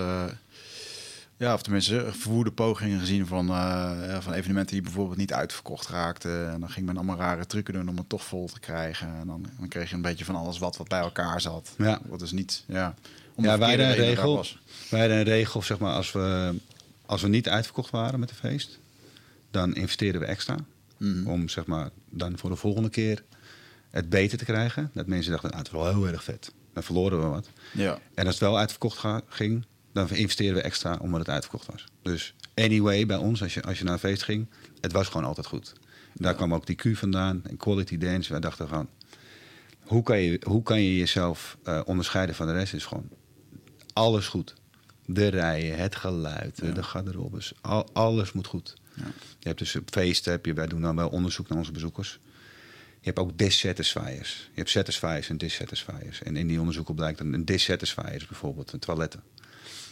ja, 1.37 1.55
of 1.55 1.63
tenminste 1.63 2.07
verwoede 2.13 2.53
pogingen 2.53 3.01
gezien 3.01 3.27
van, 3.27 3.47
van 4.23 4.33
evenementen 4.33 4.75
die 4.75 4.83
bijvoorbeeld 4.83 5.19
niet 5.19 5.33
uitverkocht 5.33 5.89
raakten. 5.89 6.53
En 6.53 6.61
dan 6.61 6.71
ging 6.71 6.87
men 6.87 6.97
allemaal 6.97 7.17
rare 7.17 7.47
trucken 7.47 7.75
doen 7.75 7.89
om 7.89 7.97
het 7.97 8.09
toch 8.09 8.25
vol 8.25 8.47
te 8.47 8.61
krijgen. 8.61 9.09
En 9.21 9.27
dan, 9.27 9.47
dan 9.59 9.69
kreeg 9.69 9.89
je 9.89 9.95
een 9.95 10.03
beetje 10.03 10.25
van 10.25 10.37
alles 10.37 10.59
wat, 10.59 10.77
wat 10.77 10.89
bij 10.89 11.01
elkaar 11.01 11.41
zat. 11.41 11.75
Ja. 11.79 12.01
Wat 12.07 12.23
is 12.23 12.33
niet... 12.33 12.65
Ja 12.67 12.95
ja, 13.43 13.59
wij 13.59 13.69
hadden 13.69 13.89
een 13.89 13.95
regel. 13.95 14.45
Wij 14.91 15.01
hadden 15.01 15.19
een 15.19 15.25
regel, 15.25 15.63
zeg 15.63 15.79
maar, 15.79 15.95
als 15.95 16.13
we, 16.13 16.55
als 17.07 17.23
we 17.23 17.29
niet 17.29 17.49
uitverkocht 17.49 17.91
waren 17.91 18.21
met 18.21 18.29
de 18.29 18.35
feest, 18.35 18.79
dan 19.51 19.75
investeerden 19.75 20.21
we 20.21 20.27
extra. 20.27 20.57
Mhm. 20.97 21.27
Om 21.27 21.49
zeg 21.49 21.67
maar 21.67 21.91
dan 22.11 22.39
voor 22.39 22.51
de 22.51 22.57
volgende 22.57 22.91
keer 22.91 23.23
het 23.97 24.09
beter 24.09 24.39
te 24.39 24.45
krijgen. 24.45 24.91
Dat 24.95 25.07
mensen 25.07 25.33
dachten, 25.33 25.51
ah, 25.51 25.59
het 25.59 25.67
is 25.67 25.73
wel 25.73 25.89
heel 25.89 26.07
erg 26.09 26.25
vet. 26.25 26.53
Dan 26.73 26.83
verloren 26.83 27.21
we 27.21 27.27
wat. 27.27 27.49
Ja. 27.73 27.99
En 28.15 28.27
als 28.27 28.35
het 28.35 28.45
wel 28.45 28.59
uitverkocht 28.59 29.05
ging, 29.29 29.65
dan 29.93 30.11
investeerden 30.11 30.57
we 30.57 30.63
extra 30.63 30.99
omdat 31.01 31.21
het 31.21 31.29
uitverkocht 31.29 31.67
was. 31.67 31.85
Dus 32.03 32.35
anyway, 32.55 33.07
bij 33.07 33.17
ons, 33.17 33.43
als 33.43 33.55
je, 33.55 33.63
als 33.63 33.79
je 33.79 33.85
naar 33.85 33.93
een 33.93 33.99
feest 33.99 34.23
ging, 34.23 34.47
het 34.81 34.93
was 34.93 35.09
gewoon 35.09 35.27
altijd 35.27 35.47
goed. 35.47 35.73
daar 36.15 36.35
kwam 36.35 36.55
ook 36.55 36.67
die 36.67 36.77
Q 36.77 36.97
vandaan 36.97 37.41
en 37.45 37.57
quality 37.57 37.99
dance. 37.99 38.31
Wij 38.31 38.41
dachten 38.41 38.69
van, 38.69 38.89
hoe 39.81 40.03
kan 40.03 40.19
je, 40.19 40.41
hoe 40.47 40.63
kan 40.63 40.83
je 40.83 40.97
jezelf 40.97 41.57
uh, 41.65 41.81
onderscheiden 41.85 42.35
van 42.35 42.47
de 42.47 42.53
rest? 42.53 42.75
Is 42.75 42.85
gewoon 42.85 43.09
alles 43.93 44.29
goed. 44.29 44.55
De 45.07 45.27
rijen, 45.27 45.79
het 45.79 45.97
geluid, 45.97 46.75
de 46.75 46.83
garderobes, 46.83 47.53
al, 47.61 47.89
alles 47.93 48.33
moet 48.33 48.47
goed. 48.47 48.75
Ja. 48.95 49.05
Je 49.39 49.49
hebt 49.49 49.59
dus 49.59 49.77
op 49.77 49.89
feesten, 49.91 50.33
heb 50.33 50.47
je, 50.47 50.55
wij 50.55 50.67
doen 50.67 50.81
dan 50.81 50.97
wel 50.97 51.09
onderzoek 51.09 51.49
naar 51.49 51.59
onze 51.59 51.73
bezoekers. 51.73 52.19
Je 53.07 53.13
hebt 53.13 53.25
ook 53.25 53.39
dissatisfiers. 53.39 54.49
Je 54.53 54.59
hebt 54.59 54.71
satisfiers 54.71 55.29
en 55.29 55.37
dissatisfiers. 55.39 56.23
En 56.23 56.37
in 56.37 56.47
die 56.47 56.59
onderzoeken 56.59 56.95
blijkt 56.95 57.21
een 57.21 57.45
dissatisfier 57.45 58.27
bijvoorbeeld 58.29 58.73
een 58.73 58.79
toiletten. 58.79 59.23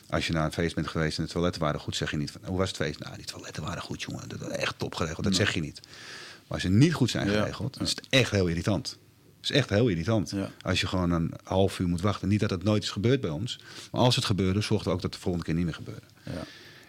Als 0.09 0.27
je 0.27 0.33
naar 0.33 0.45
een 0.45 0.53
feest 0.53 0.75
bent 0.75 0.89
geweest 0.89 1.19
en 1.19 1.25
de 1.25 1.31
toiletten 1.31 1.61
waren 1.61 1.81
goed, 1.81 1.97
zeg 1.97 2.11
je 2.11 2.17
niet 2.17 2.31
van 2.31 2.41
hoe 2.45 2.59
was 2.59 2.69
het 2.69 2.77
feest? 2.77 2.99
Nou, 2.99 3.17
die 3.17 3.25
toiletten 3.25 3.63
waren 3.63 3.83
goed, 3.83 4.03
jongen. 4.03 4.29
Dat 4.29 4.39
was 4.39 4.51
echt 4.51 4.79
top 4.79 4.95
geregeld. 4.95 5.25
Dat 5.25 5.35
zeg 5.35 5.55
je 5.55 5.61
niet. 5.61 5.81
Maar 5.83 6.43
als 6.49 6.63
ze 6.63 6.69
niet 6.69 6.95
goed 6.95 7.11
zijn 7.11 7.29
geregeld, 7.29 7.75
dan 7.75 7.83
is 7.83 7.91
het 7.91 8.07
echt 8.11 8.31
heel 8.31 8.47
irritant 8.47 8.99
is 9.43 9.51
echt 9.51 9.71
heel 9.71 9.89
irritant. 9.89 10.35
Als 10.63 10.81
je 10.81 10.87
gewoon 10.87 11.11
een 11.11 11.33
half 11.43 11.79
uur 11.79 11.89
moet 11.89 12.01
wachten. 12.01 12.29
Niet 12.29 12.41
dat 12.41 12.51
het 12.51 12.63
nooit 12.63 12.83
is 12.83 12.91
gebeurd 12.91 13.21
bij 13.21 13.31
ons. 13.31 13.61
Maar 13.93 14.01
als 14.01 14.17
het 14.17 14.25
gebeurde, 14.25 14.61
zorgde 14.61 14.91
ook 14.91 14.95
dat 14.95 15.05
het 15.05 15.13
de 15.13 15.19
volgende 15.19 15.47
keer 15.47 15.55
niet 15.55 15.65
meer 15.65 15.75
gebeurde. 15.75 16.07
Ja. 16.23 16.45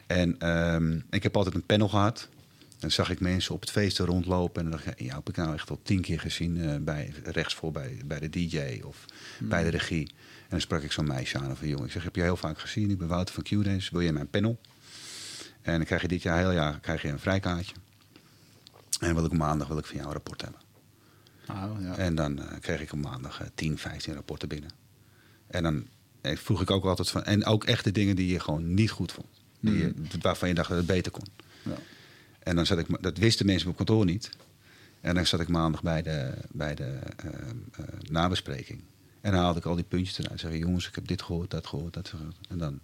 En 0.08 0.50
um, 0.50 1.04
ik 1.10 1.24
heb 1.24 1.38
altijd 1.38 1.56
een 1.56 1.66
panel 1.66 1.90
gehad. 1.90 2.28
Dan 2.80 2.92
zag 2.92 3.10
ik 3.10 3.20
mensen 3.20 3.54
op 3.54 3.62
het 3.62 3.72
feesten 3.72 4.06
rondlopen. 4.06 4.64
En 4.64 4.70
dan 4.70 4.80
dacht 4.80 5.00
ik, 5.00 5.06
ja, 5.06 5.16
heb 5.16 5.30
ik 5.30 5.36
nou 5.36 5.54
echt 5.54 5.70
al 5.70 5.80
tien 5.84 6.02
keer 6.02 6.20
gezien. 6.20 6.58
Uh, 6.58 6.76
bij, 6.82 7.14
rechtsvoor 7.24 7.72
bij, 7.72 8.02
bij 8.06 8.20
de 8.20 8.30
DJ 8.30 8.82
of 8.84 9.06
hmm. 9.38 9.50
bij 9.50 9.64
de 9.64 9.70
regie. 9.70 10.08
En 10.42 10.50
dan 10.50 10.62
sprak 10.62 10.82
ik 10.82 10.92
zo'n 10.92 11.08
meisje 11.08 11.40
aan 11.40 11.52
of 11.52 11.62
een 11.62 11.68
jongen. 11.68 11.86
Ik 11.86 11.92
zeg, 11.92 12.04
heb 12.04 12.16
je 12.16 12.22
heel 12.22 12.38
vaak 12.38 12.60
gezien? 12.60 12.90
Ik 12.90 12.98
ben 12.98 13.08
Wouter 13.08 13.34
van 13.34 13.44
Q-Dance. 13.44 13.92
Wil 13.92 14.02
je 14.02 14.12
mijn 14.12 14.30
panel? 14.30 14.60
En 15.62 15.76
dan 15.76 15.86
krijg 15.86 16.02
je 16.02 16.08
dit 16.08 16.22
jaar, 16.22 16.38
heel 16.38 16.52
jaar, 16.52 16.80
krijg 16.80 17.02
je 17.02 17.08
een 17.08 17.20
vrijkaartje. 17.20 17.76
En 19.00 19.16
wil 19.16 19.26
ik 19.26 19.32
maandag 19.32 19.68
wil 19.68 19.78
ik 19.78 19.86
van 19.86 19.96
jou 19.96 20.08
een 20.08 20.14
rapport 20.14 20.42
hebben. 20.42 20.62
Oh, 21.50 21.82
ja. 21.82 21.98
En 21.98 22.16
dan 22.16 22.40
uh, 22.40 22.46
kreeg 22.60 22.82
ik 22.82 22.94
op 22.94 23.00
maandag 23.00 23.42
uh, 23.42 23.48
10, 23.56 23.78
15 23.78 24.14
rapporten 24.14 24.48
binnen. 24.48 24.70
En 25.48 25.64
dan 25.64 25.88
eh, 26.22 26.38
vroeg 26.38 26.62
ik 26.62 26.72
ook 26.72 26.86
altijd 26.86 27.10
van. 27.10 27.24
En 27.24 27.46
ook 27.46 27.64
echt 27.64 27.84
de 27.84 27.92
dingen 27.92 28.16
die 28.16 28.28
je 28.28 28.40
gewoon 28.40 28.74
niet 28.74 28.92
goed 28.92 29.12
vond. 29.12 29.28
Die 29.60 29.78
je, 29.78 29.94
mhm. 29.96 30.22
waarvan 30.22 30.48
je 30.48 30.54
dacht 30.54 30.70
dat 30.70 30.78
het 30.78 30.88
beter 30.88 31.12
kon. 31.12 31.28
Ja. 31.64 31.78
En 32.46 32.56
dan 32.56 32.66
zat 32.66 32.78
ik, 32.78 32.88
dat 33.02 33.18
wisten 33.18 33.46
mensen 33.46 33.70
op 33.70 33.76
kantoor 33.76 34.06
niet. 34.06 34.30
En 35.02 35.16
dan 35.16 35.26
zat 35.26 35.40
ik 35.40 35.48
maandag 35.48 35.82
bij 35.84 36.02
de, 36.02 36.34
bij 36.52 36.76
de 36.76 37.00
uh, 37.26 37.32
uh, 37.32 37.86
nabespreking. 38.10 38.82
En 39.22 39.32
dan 39.32 39.42
haalde 39.42 39.60
ik 39.60 39.66
al 39.66 39.76
die 39.76 39.84
puntjes 39.84 40.18
eruit. 40.18 40.40
Zeg 40.40 40.58
jongens, 40.58 40.88
ik 40.88 40.96
heb 40.96 41.08
dit 41.08 41.22
gehoord, 41.22 41.52
dat 41.52 41.68
gehoord, 41.68 41.94
dat 41.94 42.10
gehoord. 42.10 42.36
En 42.50 42.58
dan, 42.58 42.80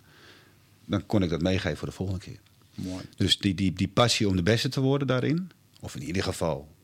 dan 0.85 1.05
kon 1.05 1.23
ik 1.23 1.29
dat 1.29 1.41
meegeven 1.41 1.77
voor 1.77 1.87
de 1.87 1.93
volgende 1.93 2.21
keer. 2.21 2.39
Mooi. 2.75 3.03
Dus 3.15 3.37
die, 3.37 3.55
die, 3.55 3.73
die 3.73 3.87
passie 3.87 4.27
om 4.27 4.35
de 4.35 4.43
beste 4.43 4.69
te 4.69 4.81
worden 4.81 5.07
daarin, 5.07 5.51
of 5.79 5.95
in 5.95 6.03
ieder 6.03 6.23
geval 6.23 6.75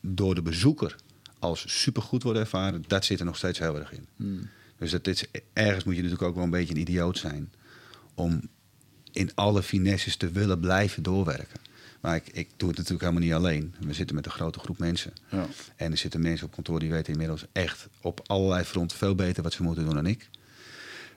door 0.00 0.34
de 0.34 0.42
bezoeker 0.42 0.96
als 1.38 1.64
supergoed 1.66 2.22
worden 2.22 2.42
ervaren, 2.42 2.84
dat 2.86 3.04
zit 3.04 3.18
er 3.18 3.26
nog 3.26 3.36
steeds 3.36 3.58
heel 3.58 3.78
erg 3.78 3.92
in. 3.92 4.06
Hmm. 4.16 4.48
Dus 4.78 4.90
dat 4.90 5.06
is, 5.06 5.24
ergens 5.52 5.84
moet 5.84 5.96
je 5.96 6.02
natuurlijk 6.02 6.28
ook 6.28 6.34
wel 6.34 6.44
een 6.44 6.50
beetje 6.50 6.74
een 6.74 6.80
idioot 6.80 7.18
zijn 7.18 7.52
om 8.14 8.48
in 9.12 9.30
alle 9.34 9.62
finesses 9.62 10.16
te 10.16 10.30
willen 10.30 10.60
blijven 10.60 11.02
doorwerken. 11.02 11.60
Maar 12.04 12.16
ik, 12.16 12.28
ik 12.32 12.48
doe 12.56 12.68
het 12.68 12.78
natuurlijk 12.78 13.04
helemaal 13.04 13.22
niet 13.22 13.32
alleen. 13.32 13.74
We 13.80 13.92
zitten 13.92 14.16
met 14.16 14.26
een 14.26 14.32
grote 14.32 14.58
groep 14.58 14.78
mensen. 14.78 15.12
Ja. 15.28 15.46
En 15.76 15.90
er 15.90 15.96
zitten 15.96 16.20
mensen 16.20 16.46
op 16.46 16.52
kantoor 16.52 16.80
die 16.80 16.90
weten 16.90 17.12
inmiddels 17.12 17.44
echt 17.52 17.88
op 18.00 18.20
allerlei 18.26 18.64
fronten 18.64 18.96
veel 18.96 19.14
beter 19.14 19.42
wat 19.42 19.52
ze 19.52 19.62
moeten 19.62 19.84
doen 19.84 19.94
dan 19.94 20.06
ik. 20.06 20.28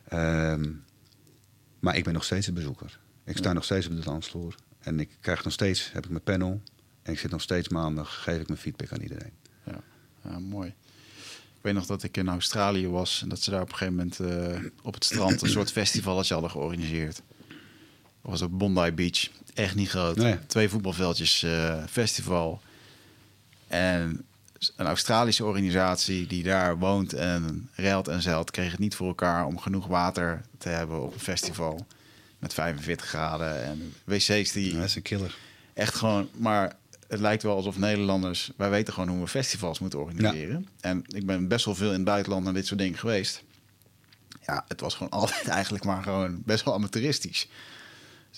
Ehm, 0.07 0.71
maar 1.79 1.95
ik 1.95 2.03
ben 2.03 2.13
nog 2.13 2.23
steeds 2.23 2.47
een 2.47 2.53
bezoeker. 2.53 2.99
Ik 3.23 3.37
sta 3.37 3.53
nog 3.53 3.63
steeds 3.63 3.87
op 3.87 3.95
de 3.95 4.01
dansvloer. 4.01 4.55
En 4.79 4.99
ik 4.99 5.09
krijg 5.19 5.43
nog 5.43 5.53
steeds, 5.53 5.91
heb 5.91 6.03
ik 6.03 6.09
mijn 6.09 6.23
panel. 6.23 6.61
En 7.01 7.13
ik 7.13 7.19
zit 7.19 7.31
nog 7.31 7.41
steeds 7.41 7.67
maandag, 7.67 8.23
geef 8.23 8.39
ik 8.39 8.47
mijn 8.47 8.59
feedback 8.59 8.91
aan 8.91 9.01
iedereen. 9.01 9.33
Ja, 9.65 9.81
ja 10.23 10.39
mooi. 10.39 10.67
Ik 11.57 11.61
weet 11.61 11.73
nog 11.73 11.85
dat 11.85 12.03
ik 12.03 12.17
in 12.17 12.29
Australië 12.29 12.87
was 12.87 13.21
en 13.21 13.29
dat 13.29 13.41
ze 13.41 13.49
daar 13.49 13.61
op 13.61 13.69
een 13.69 13.75
gegeven 13.75 13.95
moment 13.95 14.19
uh, 14.19 14.69
op 14.81 14.93
het 14.93 15.03
strand 15.03 15.41
een 15.41 15.49
soort 15.49 15.71
festivaletje 15.81 16.33
hadden 16.33 16.51
georganiseerd. 16.51 17.21
Dat 18.21 18.31
was 18.31 18.41
op 18.41 18.59
Bondi 18.59 18.91
Beach. 18.91 19.29
Echt 19.57 19.75
niet 19.75 19.89
groot. 19.89 20.19
Twee 20.47 20.69
voetbalveldjes 20.69 21.43
uh, 21.43 21.83
festival. 21.89 22.61
En 23.67 24.25
een 24.75 24.85
Australische 24.85 25.45
organisatie 25.45 26.27
die 26.27 26.43
daar 26.43 26.77
woont 26.77 27.13
en 27.13 27.69
reilt 27.75 28.07
en 28.07 28.21
zeilt, 28.21 28.51
kreeg 28.51 28.71
het 28.71 28.79
niet 28.79 28.95
voor 28.95 29.07
elkaar 29.07 29.45
om 29.45 29.59
genoeg 29.59 29.87
water 29.87 30.41
te 30.57 30.69
hebben 30.69 31.01
op 31.01 31.13
een 31.13 31.19
festival 31.19 31.85
met 32.39 32.53
45 32.53 33.07
graden 33.07 33.63
en 33.63 33.93
wc's 34.03 34.51
die. 34.51 34.75
dat 34.75 34.83
is 34.83 34.95
een 34.95 35.01
killer. 35.01 35.37
Echt 35.73 35.95
gewoon, 35.95 36.29
maar 36.35 36.75
het 37.07 37.19
lijkt 37.19 37.43
wel 37.43 37.55
alsof 37.55 37.77
Nederlanders, 37.77 38.51
wij 38.57 38.69
weten 38.69 38.93
gewoon 38.93 39.09
hoe 39.09 39.19
we 39.19 39.27
festivals 39.27 39.79
moeten 39.79 39.99
organiseren. 39.99 40.67
En 40.79 41.03
ik 41.07 41.25
ben 41.25 41.47
best 41.47 41.65
wel 41.65 41.75
veel 41.75 41.89
in 41.89 41.93
het 41.93 42.03
buitenland 42.03 42.43
naar 42.43 42.53
dit 42.53 42.67
soort 42.67 42.79
dingen 42.79 42.97
geweest. 42.97 43.43
Ja, 44.45 44.65
het 44.67 44.79
was 44.79 44.93
gewoon 44.95 45.11
altijd 45.21 45.47
eigenlijk 45.47 45.83
maar 45.83 46.03
gewoon 46.03 46.41
best 46.45 46.65
wel 46.65 46.73
amateuristisch. 46.73 47.47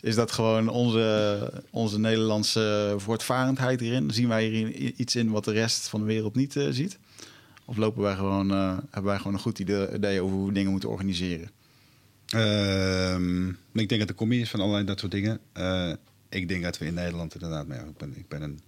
Is 0.02 0.16
dat 0.16 0.32
gewoon 0.32 0.68
onze, 0.68 1.64
onze 1.70 2.00
Nederlandse 2.00 2.94
voortvarendheid 2.98 3.80
hierin? 3.80 4.12
Zien 4.12 4.28
wij 4.28 4.46
hier 4.46 4.76
iets 4.76 5.16
in 5.16 5.30
wat 5.30 5.46
de 5.46 5.52
rest 5.52 5.90
van 5.90 6.00
de 6.00 6.06
wereld 6.06 6.36
niet 6.36 6.56
uh, 6.56 6.68
ziet? 6.70 7.00
Of 7.66 7.78
lopen 7.78 8.02
wij 8.02 8.16
gewoon, 8.16 8.52
uh, 8.52 8.78
hebben 8.90 9.12
wij 9.12 9.18
gewoon 9.18 9.34
een 9.34 9.40
goed 9.40 9.60
idee 9.60 10.22
over 10.22 10.36
hoe 10.36 10.48
we 10.48 10.54
dingen 10.54 10.72
moeten 10.72 10.90
organiseren? 10.90 11.50
Uh, 12.36 13.48
ik 13.72 13.90
denk 13.90 14.00
dat 14.00 14.08
de 14.08 14.16
combi 14.16 14.42
is 14.42 14.50
van 14.50 14.60
allerlei 14.60 14.86
dat 14.86 15.00
soort 15.00 15.12
dingen. 15.12 15.40
Uh, 15.58 15.94
ik 16.30 16.48
denk 16.48 16.64
dat 16.64 16.78
we 16.78 16.86
in 16.86 16.94
Nederland 16.94 17.34
inderdaad... 17.34 17.68
Maar 17.68 17.88
ik, 17.88 17.98
ben, 17.98 18.14
ik, 18.18 18.28
ben 18.28 18.42
een, 18.42 18.60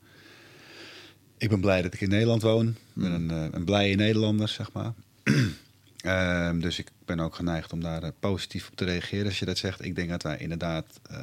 ik 1.38 1.50
ben 1.50 1.62
blij 1.62 1.82
dat 1.82 1.94
ik 1.94 2.02
in 2.02 2.10
Nederland 2.10 2.42
woon. 2.42 2.68
Ik 2.68 2.76
ben 2.94 3.12
een, 3.12 3.56
een 3.56 3.66
blije 3.66 3.96
Nederlander, 3.96 4.48
zeg 4.48 4.72
maar. 4.72 4.94
Ehm, 6.02 6.60
dus 6.60 6.80
ik 6.80 6.92
ben 7.06 7.20
ook 7.20 7.36
geneigd 7.36 7.74
om 7.74 7.82
daar 7.82 8.04
uh, 8.04 8.10
positief 8.20 8.68
op 8.70 8.76
te 8.76 8.86
reageren 8.86 9.26
als 9.26 9.40
je 9.40 9.46
dat 9.46 9.58
zegt. 9.58 9.86
Ik 9.86 9.96
denk 9.96 10.10
dat 10.10 10.24
wij 10.24 10.38
inderdaad 10.38 11.00
uh, 11.12 11.18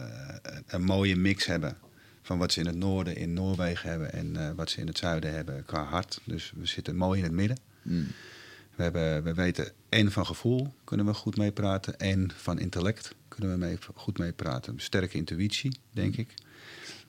een 0.66 0.84
mooie 0.84 1.16
mix 1.16 1.46
hebben 1.46 1.76
van 2.22 2.38
wat 2.38 2.52
ze 2.52 2.60
in 2.60 2.66
het 2.66 2.76
noorden 2.76 3.16
in 3.16 3.32
Noorwegen 3.32 3.90
hebben 3.90 4.12
en 4.12 4.34
uh, 4.34 4.50
wat 4.56 4.70
ze 4.70 4.80
in 4.80 4.86
het 4.86 4.98
zuiden 4.98 5.34
hebben 5.34 5.64
qua 5.64 5.84
hart. 5.84 6.20
Dus 6.24 6.52
we 6.56 6.66
zitten 6.66 6.96
mooi 6.96 7.18
in 7.18 7.24
het 7.24 7.34
midden. 7.34 7.58
Mm. 7.82 8.06
We, 8.74 8.82
hebben, 8.82 9.22
we 9.22 9.34
weten 9.34 9.72
en 9.88 10.12
van 10.12 10.26
gevoel 10.26 10.74
kunnen 10.84 11.06
we 11.06 11.14
goed 11.14 11.36
meepraten 11.36 11.98
en 11.98 12.30
van 12.36 12.58
intellect 12.58 13.14
kunnen 13.28 13.50
we 13.50 13.56
mee, 13.56 13.78
goed 13.94 14.18
meepraten. 14.18 14.80
Sterke 14.80 15.16
intuïtie, 15.16 15.78
denk 15.90 16.16
ik. 16.16 16.34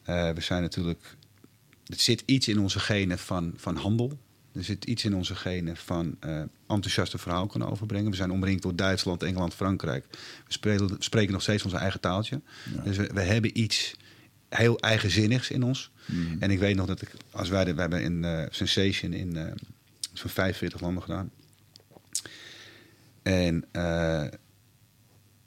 we 0.06 0.36
zijn 0.38 0.62
natuurlijk, 0.62 1.16
het 1.86 2.02
zit 2.02 2.24
iets 2.26 2.48
in 2.48 2.60
onze 2.60 2.80
genen 2.80 3.20
van, 3.20 3.54
van 3.56 3.76
handel. 3.76 4.20
Er 4.60 4.66
zit 4.66 4.86
iets 4.86 5.06
in 5.06 5.16
onze 5.16 5.36
genen 5.36 5.78
van 5.78 6.18
uh, 6.26 6.42
enthousiaste 6.68 7.18
verhaal 7.18 7.48
kunnen 7.48 7.70
overbrengen. 7.70 8.10
We 8.10 8.16
zijn 8.16 8.32
omringd 8.32 8.62
door 8.62 8.76
Duitsland, 8.76 9.24
Engeland, 9.24 9.54
Frankrijk. 9.54 10.06
We 10.46 10.54
spreken, 10.54 10.96
spreken 11.00 11.34
nog 11.34 11.42
steeds 11.42 11.64
onze 11.64 11.78
eigen 11.78 12.00
taaltje. 12.00 12.42
Dus 12.84 12.98
we, 12.98 13.10
we, 13.14 13.22
hebben 13.22 13.60
iets 13.60 13.96
heel 14.50 14.80
eigenzinnigs 14.80 15.50
in 15.50 15.64
ons. 15.64 15.92
Hmm. 16.06 16.38
En 16.40 16.52
ik 16.52 16.60
weet 16.60 16.76
nog 16.76 16.86
dat 16.86 17.02
ik, 17.02 17.12
als 17.32 17.50
wij, 17.50 17.76
we 17.76 17.82
hebben 17.82 18.02
in 18.02 18.24
uh, 18.24 18.44
Sensation 18.50 19.14
in 19.14 19.36
uh, 19.36 19.44
zo'n 20.14 20.30
45 20.30 20.82
landen 20.82 21.04
gedaan. 21.04 21.32
En 23.22 23.66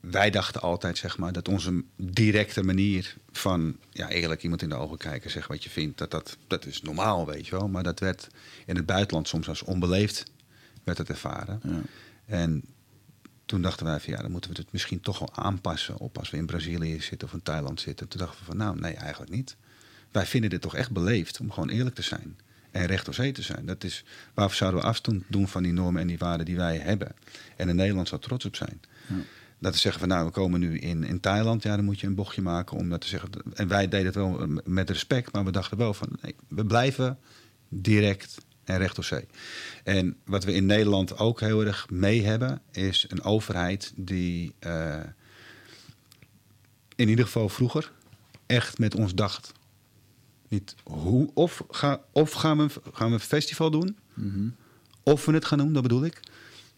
wij 0.03 0.31
dachten 0.31 0.61
altijd, 0.61 0.99
zeg 0.99 1.19
maar, 1.19 1.33
dat 1.33 1.49
onze 1.49 1.85
directe 1.97 2.63
manier 2.63 3.17
van 3.33 3.77
ja, 3.91 4.09
eigenlijk 4.09 4.43
iemand 4.43 4.63
in 4.63 4.69
de 4.69 4.75
ogen 4.75 4.99
kijken, 4.99 5.31
zeg 5.31 5.47
wat 5.47 5.65
je 5.65 5.71
vindt, 5.71 5.99
dat, 5.99 6.11
dat, 6.11 6.37
dat 6.47 6.67
is 6.67 6.83
normaal, 6.83 7.27
weet 7.27 7.47
je 7.47 7.57
wel. 7.57 7.69
Maar 7.69 7.83
dat 7.83 8.01
werd 8.01 8.27
in 8.67 8.77
het 8.77 8.87
buitenland 8.87 9.29
soms 9.29 9.49
als 9.49 9.63
onbeleefd 9.63 10.25
werd 10.85 10.99
het 10.99 11.09
ervaren. 11.09 11.61
Ja. 11.63 11.81
En 12.27 12.65
toen 13.47 13.63
dachten 13.63 13.87
wij 13.87 14.01
van 14.01 14.13
ja, 14.13 14.23
dan 14.23 14.31
moeten 14.31 14.51
we 14.51 14.57
het 14.57 14.73
misschien 14.73 15.01
toch 15.01 15.19
wel 15.19 15.35
aanpassen 15.35 15.99
op 15.99 16.19
als 16.19 16.31
we 16.31 16.37
in 16.37 16.47
Brazilië 16.47 17.01
zitten 17.01 17.29
of 17.29 17.35
in 17.35 17.43
Thailand 17.43 17.81
zitten. 17.81 18.09
Toen 18.09 18.21
dachten 18.21 18.39
we 18.39 18.45
van 18.45 18.57
nou, 18.57 18.81
nee, 18.81 18.95
eigenlijk 18.95 19.33
niet. 19.33 19.57
Wij 20.11 20.27
vinden 20.27 20.51
dit 20.51 20.61
toch 20.61 20.75
echt 20.75 20.91
beleefd 20.91 21.41
om 21.41 21.53
gewoon 21.53 21.69
eerlijk 21.69 21.95
te 21.95 22.03
zijn 22.03 22.39
en 22.71 22.87
recht 22.87 23.05
door 23.05 23.15
zee 23.15 23.33
te 23.33 23.43
zijn. 23.43 23.67
Dat 23.67 23.85
is, 23.85 24.05
waarvoor 24.35 24.57
zouden 24.57 24.81
we 24.81 24.87
afstand 24.87 25.25
doen 25.29 25.49
van 25.49 25.63
die 25.63 25.73
normen 25.73 26.01
en 26.01 26.07
die 26.07 26.19
waarden 26.19 26.47
die 26.47 26.57
wij 26.57 26.79
hebben? 26.79 27.15
En 27.57 27.69
in 27.69 27.77
Nederland 27.77 28.09
zou 28.09 28.21
trots 28.21 28.45
op 28.45 28.57
zijn. 28.57 28.81
Ja 29.09 29.15
dat 29.63 29.73
te 29.73 29.79
zeggen 29.79 30.01
van 30.01 30.09
nou, 30.09 30.27
we 30.27 30.31
komen 30.31 30.61
nu 30.61 30.79
in, 30.79 31.05
in 31.05 31.21
Thailand, 31.21 31.63
ja, 31.63 31.77
dan 31.77 31.85
moet 31.85 32.01
je 32.01 32.07
een 32.07 32.15
bochtje 32.15 32.43
maken 32.43 32.77
om 32.77 32.89
dat 32.89 33.01
te 33.01 33.07
zeggen. 33.07 33.31
En 33.55 33.69
wij 33.69 33.89
deden 33.89 34.07
het 34.07 34.15
wel 34.15 34.47
met 34.65 34.91
respect, 34.91 35.33
maar 35.33 35.45
we 35.45 35.51
dachten 35.51 35.79
wel 35.79 35.95
van 35.95 36.09
nee, 36.23 36.35
we 36.49 36.67
blijven 36.67 37.19
direct 37.69 38.37
en 38.65 38.79
recht 38.79 38.99
op 38.99 39.05
zee. 39.05 39.27
En 39.85 40.17
wat 40.25 40.45
we 40.45 40.53
in 40.53 40.67
Nederland 40.67 41.19
ook 41.19 41.41
heel 41.41 41.65
erg 41.65 41.91
mee 41.91 42.25
hebben, 42.25 42.63
is 42.71 43.07
een 43.09 43.23
overheid 43.23 43.93
die 43.97 44.55
uh, 44.67 45.01
in 46.97 47.09
ieder 47.09 47.25
geval 47.25 47.49
vroeger 47.49 47.93
echt 48.47 48.79
met 48.79 48.95
ons 48.95 49.15
dacht. 49.15 49.53
Niet 50.49 50.75
hoe, 50.83 51.31
of, 51.35 51.65
ga, 51.71 52.01
of 52.13 52.33
gaan, 52.33 52.59
we, 52.59 52.69
gaan 52.93 53.09
we 53.09 53.15
een 53.15 53.21
festival 53.21 53.71
doen, 53.71 53.97
mm 54.15 54.55
of 55.05 55.25
we 55.25 55.33
het 55.33 55.45
gaan 55.45 55.59
doen, 55.59 55.73
dat 55.73 55.83
bedoel 55.83 56.05
ik. 56.05 56.21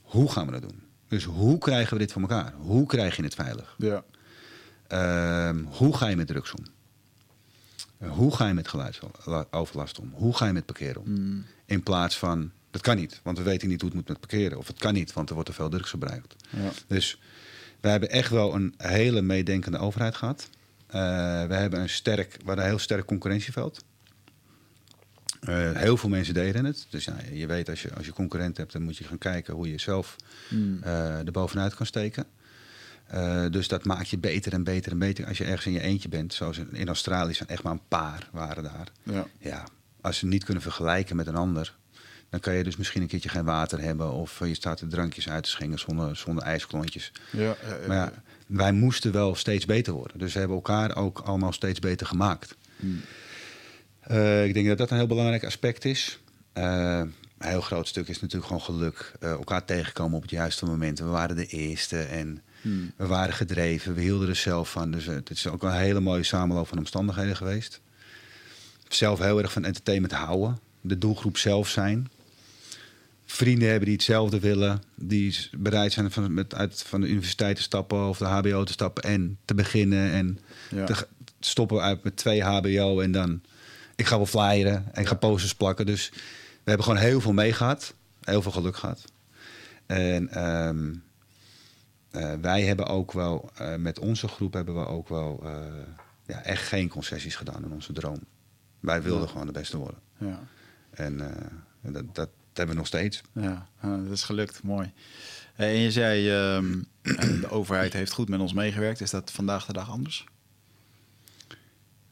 Hoe 0.03 0.31
gaan 0.31 0.47
we 0.47 0.53
dat 0.53 0.63
doen? 0.63 0.84
Dus 1.09 1.25
hoe 1.25 1.59
krijgen 1.59 1.93
we 1.93 1.99
dit 1.99 2.13
voor 2.13 2.23
elkaar? 2.23 2.53
Hoe 2.59 2.87
krijg 2.87 3.17
je 3.17 3.23
het 3.23 3.35
veilig? 3.35 3.75
Ja. 3.79 4.05
Ehm, 4.87 5.65
hoe 5.65 5.97
ga 5.97 6.09
je 6.09 6.17
met 6.17 6.27
drugs 6.27 6.53
om? 6.53 6.65
hoe 8.09 8.37
ga 8.37 8.47
je 8.47 8.55
met 8.55 8.69
geluidsoverlast 8.69 9.99
om? 9.99 10.13
Hoe 10.15 10.37
ga 10.37 10.47
je 10.47 10.53
met 10.53 10.67
parkeren 10.67 11.03
om? 11.03 11.11
Mm. 11.11 11.45
In 11.67 11.83
plaats 11.83 12.19
van, 12.19 12.51
dat 12.71 12.81
kan 12.81 12.97
niet, 12.97 13.21
want 13.23 13.39
we 13.39 13.45
weten 13.45 13.69
niet 13.69 13.81
hoe 13.81 13.89
het 13.89 13.99
moet 13.99 14.09
met 14.09 14.21
parkeren. 14.21 14.59
Of 14.59 14.67
het 14.67 14.79
kan 14.79 14.95
niet, 14.95 15.13
want 15.13 15.29
er 15.29 15.35
wordt 15.35 15.51
te 15.51 15.55
veel 15.55 15.69
drugs 15.69 15.91
gebruikt. 15.91 16.35
Ja. 16.51 16.71
Dus 16.87 17.21
we 17.81 17.89
hebben 17.89 18.11
echt 18.11 18.31
wel 18.31 18.55
een 18.55 18.75
hele 18.77 19.23
meedenkende 19.23 19.79
overheid 19.79 20.15
gehad. 20.15 20.49
Uh, 20.87 20.93
we 21.47 21.55
hebben 21.55 21.81
een 21.81 21.89
sterk, 21.89 22.37
we 22.45 22.53
een 22.53 22.59
heel 22.59 22.79
sterk 22.79 23.07
concurrentieveld. 23.07 23.85
Uh, 25.49 25.73
heel 25.73 25.97
veel 25.97 26.09
mensen 26.09 26.35
deden 26.35 26.65
het. 26.65 26.87
Dus 26.91 27.05
ja, 27.05 27.17
je 27.33 27.47
weet, 27.47 27.69
als 27.69 27.83
je, 27.83 27.95
als 27.95 28.07
je 28.07 28.13
concurrent 28.13 28.57
hebt, 28.57 28.73
dan 28.73 28.83
moet 28.83 28.97
je 28.97 29.05
gaan 29.05 29.19
kijken 29.19 29.55
hoe 29.55 29.71
je 29.71 29.79
zelf 29.79 30.17
mm. 30.51 30.81
uh, 30.85 31.27
er 31.27 31.33
bovenuit 31.33 31.75
kan 31.75 31.87
steken. 31.87 32.27
Uh, 33.15 33.45
dus 33.51 33.69
dat 33.69 33.85
maakt 33.85 34.09
je 34.09 34.19
beter 34.19 34.53
en 34.53 34.65
beter 34.65 34.93
en 34.93 34.99
beter 34.99 35.27
als 35.27 35.39
je 35.39 35.45
ergens 35.45 35.67
in 35.67 35.73
je 35.73 35.81
eentje 35.81 36.09
bent. 36.09 36.35
Zoals 36.35 36.59
in 36.73 36.87
Australië 36.87 37.35
zijn 37.35 37.49
echt 37.49 37.63
maar 37.63 37.73
een 37.73 37.89
paar 37.89 38.29
waren 38.33 38.63
daar. 38.63 38.89
Ja. 39.03 39.27
ja, 39.39 39.65
als 40.01 40.19
ze 40.19 40.27
niet 40.27 40.45
kunnen 40.45 40.63
vergelijken 40.63 41.17
met 41.17 41.27
een 41.27 41.37
ander, 41.37 41.75
dan 42.31 42.41
kan 42.41 42.55
je 42.55 42.65
dus 42.65 42.77
misschien 42.77 43.03
een 43.03 43.09
keertje 43.09 43.29
geen 43.29 43.45
water 43.45 43.81
hebben. 43.81 44.13
Of 44.13 44.39
je 44.39 44.55
staat 44.55 44.81
er 44.81 44.89
drankjes 44.89 45.29
uit 45.29 45.43
te 45.43 45.51
schenken 45.51 45.79
zonder, 45.79 46.17
zonder 46.17 46.45
ijsklontjes. 46.45 47.13
Ja, 47.31 47.57
maar 47.87 47.97
ja, 47.97 48.13
wij 48.47 48.73
moesten 48.73 49.13
wel 49.13 49.35
steeds 49.35 49.65
beter 49.65 49.93
worden. 49.93 50.19
Dus 50.19 50.33
we 50.33 50.39
hebben 50.39 50.57
elkaar 50.57 50.97
ook 50.97 51.19
allemaal 51.19 51.53
steeds 51.53 51.79
beter 51.79 52.07
gemaakt. 52.07 52.57
Mm. 52.77 53.01
Uh, 54.11 54.45
ik 54.45 54.55
denk 54.55 54.67
dat 54.67 54.79
dat 54.79 54.91
een 54.91 54.97
heel 54.97 55.07
belangrijk 55.07 55.45
aspect 55.45 55.85
is. 55.85 56.19
Uh, 56.55 57.03
een 57.39 57.49
heel 57.49 57.61
groot 57.61 57.89
stuk 57.89 58.09
is 58.09 58.21
natuurlijk 58.21 58.47
gewoon 58.47 58.63
geluk. 58.63 59.13
Uh, 59.21 59.31
elkaar 59.31 59.65
tegenkomen 59.65 60.17
op 60.17 60.23
het 60.23 60.31
juiste 60.31 60.65
moment. 60.65 60.99
We 60.99 61.05
waren 61.05 61.37
de 61.37 61.47
eerste 61.47 61.99
en 61.99 62.43
hmm. 62.61 62.93
we 62.97 63.07
waren 63.07 63.35
gedreven. 63.35 63.95
We 63.95 64.01
hielden 64.01 64.29
er 64.29 64.37
zelf 64.37 64.71
van. 64.71 64.91
Dus 64.91 65.07
het 65.07 65.31
is 65.31 65.47
ook 65.47 65.63
een 65.63 65.73
hele 65.73 66.01
mooie 66.01 66.23
samenloop 66.23 66.69
van 66.69 66.79
omstandigheden 66.79 67.37
geweest. 67.37 67.81
Zelf 68.89 69.19
heel 69.19 69.39
erg 69.39 69.53
van 69.53 69.65
entertainment 69.65 70.13
houden. 70.13 70.59
De 70.81 70.99
doelgroep 70.99 71.37
zelf 71.37 71.69
zijn. 71.69 72.09
Vrienden 73.27 73.69
hebben 73.69 73.85
die 73.87 73.95
hetzelfde 73.95 74.39
willen. 74.39 74.83
Die 74.95 75.49
bereid 75.53 75.93
zijn 75.93 76.11
van, 76.11 76.35
met, 76.35 76.55
uit, 76.55 76.83
van 76.87 77.01
de 77.01 77.09
universiteit 77.09 77.57
te 77.57 77.63
stappen 77.63 78.09
of 78.09 78.19
de 78.19 78.25
HBO 78.25 78.65
te 78.65 78.73
stappen 78.73 79.03
en 79.03 79.39
te 79.45 79.55
beginnen. 79.55 80.11
En 80.11 80.39
ja. 80.71 80.85
te 80.85 81.07
stoppen 81.41 81.81
uit 81.81 82.05
met 82.05 82.17
twee 82.17 82.43
HBO 82.43 83.01
en 83.01 83.13
dan 83.13 83.41
ik 83.97 84.07
ga 84.07 84.17
wel 84.17 84.27
flyeren 84.27 84.85
en 84.93 85.01
ik 85.01 85.09
ga 85.09 85.15
posters 85.15 85.55
plakken. 85.55 85.87
Dus 85.87 86.11
we 86.65 86.71
hebben 86.71 86.85
gewoon 86.85 87.01
heel 87.01 87.21
veel 87.21 87.33
meegehad. 87.33 87.95
Heel 88.21 88.43
veel 88.43 88.53
geluk 88.53 88.77
gehad. 88.77 89.05
En 89.87 90.29
ehm, 90.29 90.95
eh, 92.11 92.33
wij 92.41 92.63
hebben 92.63 92.87
ook 92.87 93.13
wel, 93.13 93.51
uh, 93.61 93.75
met 93.75 93.99
onze 93.99 94.29
groep 94.29 94.53
hebben 94.53 94.75
we 94.75 94.87
ook 94.87 95.09
wel 95.09 95.41
uh, 95.45 95.51
ja, 96.27 96.43
echt 96.43 96.69
geen 96.69 96.89
concessies 96.89 97.37
gedaan 97.37 97.65
in 97.65 97.73
onze 97.73 97.93
droom. 97.93 98.19
Wij 98.81 99.03
wilden 99.03 99.29
gewoon 99.29 99.47
de 99.47 99.53
beste 99.53 99.77
worden. 99.77 99.99
Ja. 100.19 100.41
En 100.91 101.17
dat, 101.81 102.15
dat 102.15 102.29
hebben 102.53 102.75
we 102.75 102.81
nog 102.81 102.87
steeds. 102.87 103.23
Ja, 103.33 103.69
dat 103.81 104.11
is 104.11 104.23
gelukt. 104.23 104.63
Mooi. 104.63 104.93
En 105.55 105.69
je 105.69 105.91
zei, 105.91 106.31
um, 106.57 106.87
de 107.41 107.51
overheid 107.51 107.93
heeft 107.93 108.13
goed 108.13 108.29
met 108.29 108.41
ons 108.41 108.53
meegewerkt. 108.53 109.01
Is 109.01 109.11
dat 109.11 109.31
vandaag 109.31 109.67
de 109.67 109.73
dag 109.73 109.91
anders? 109.91 110.27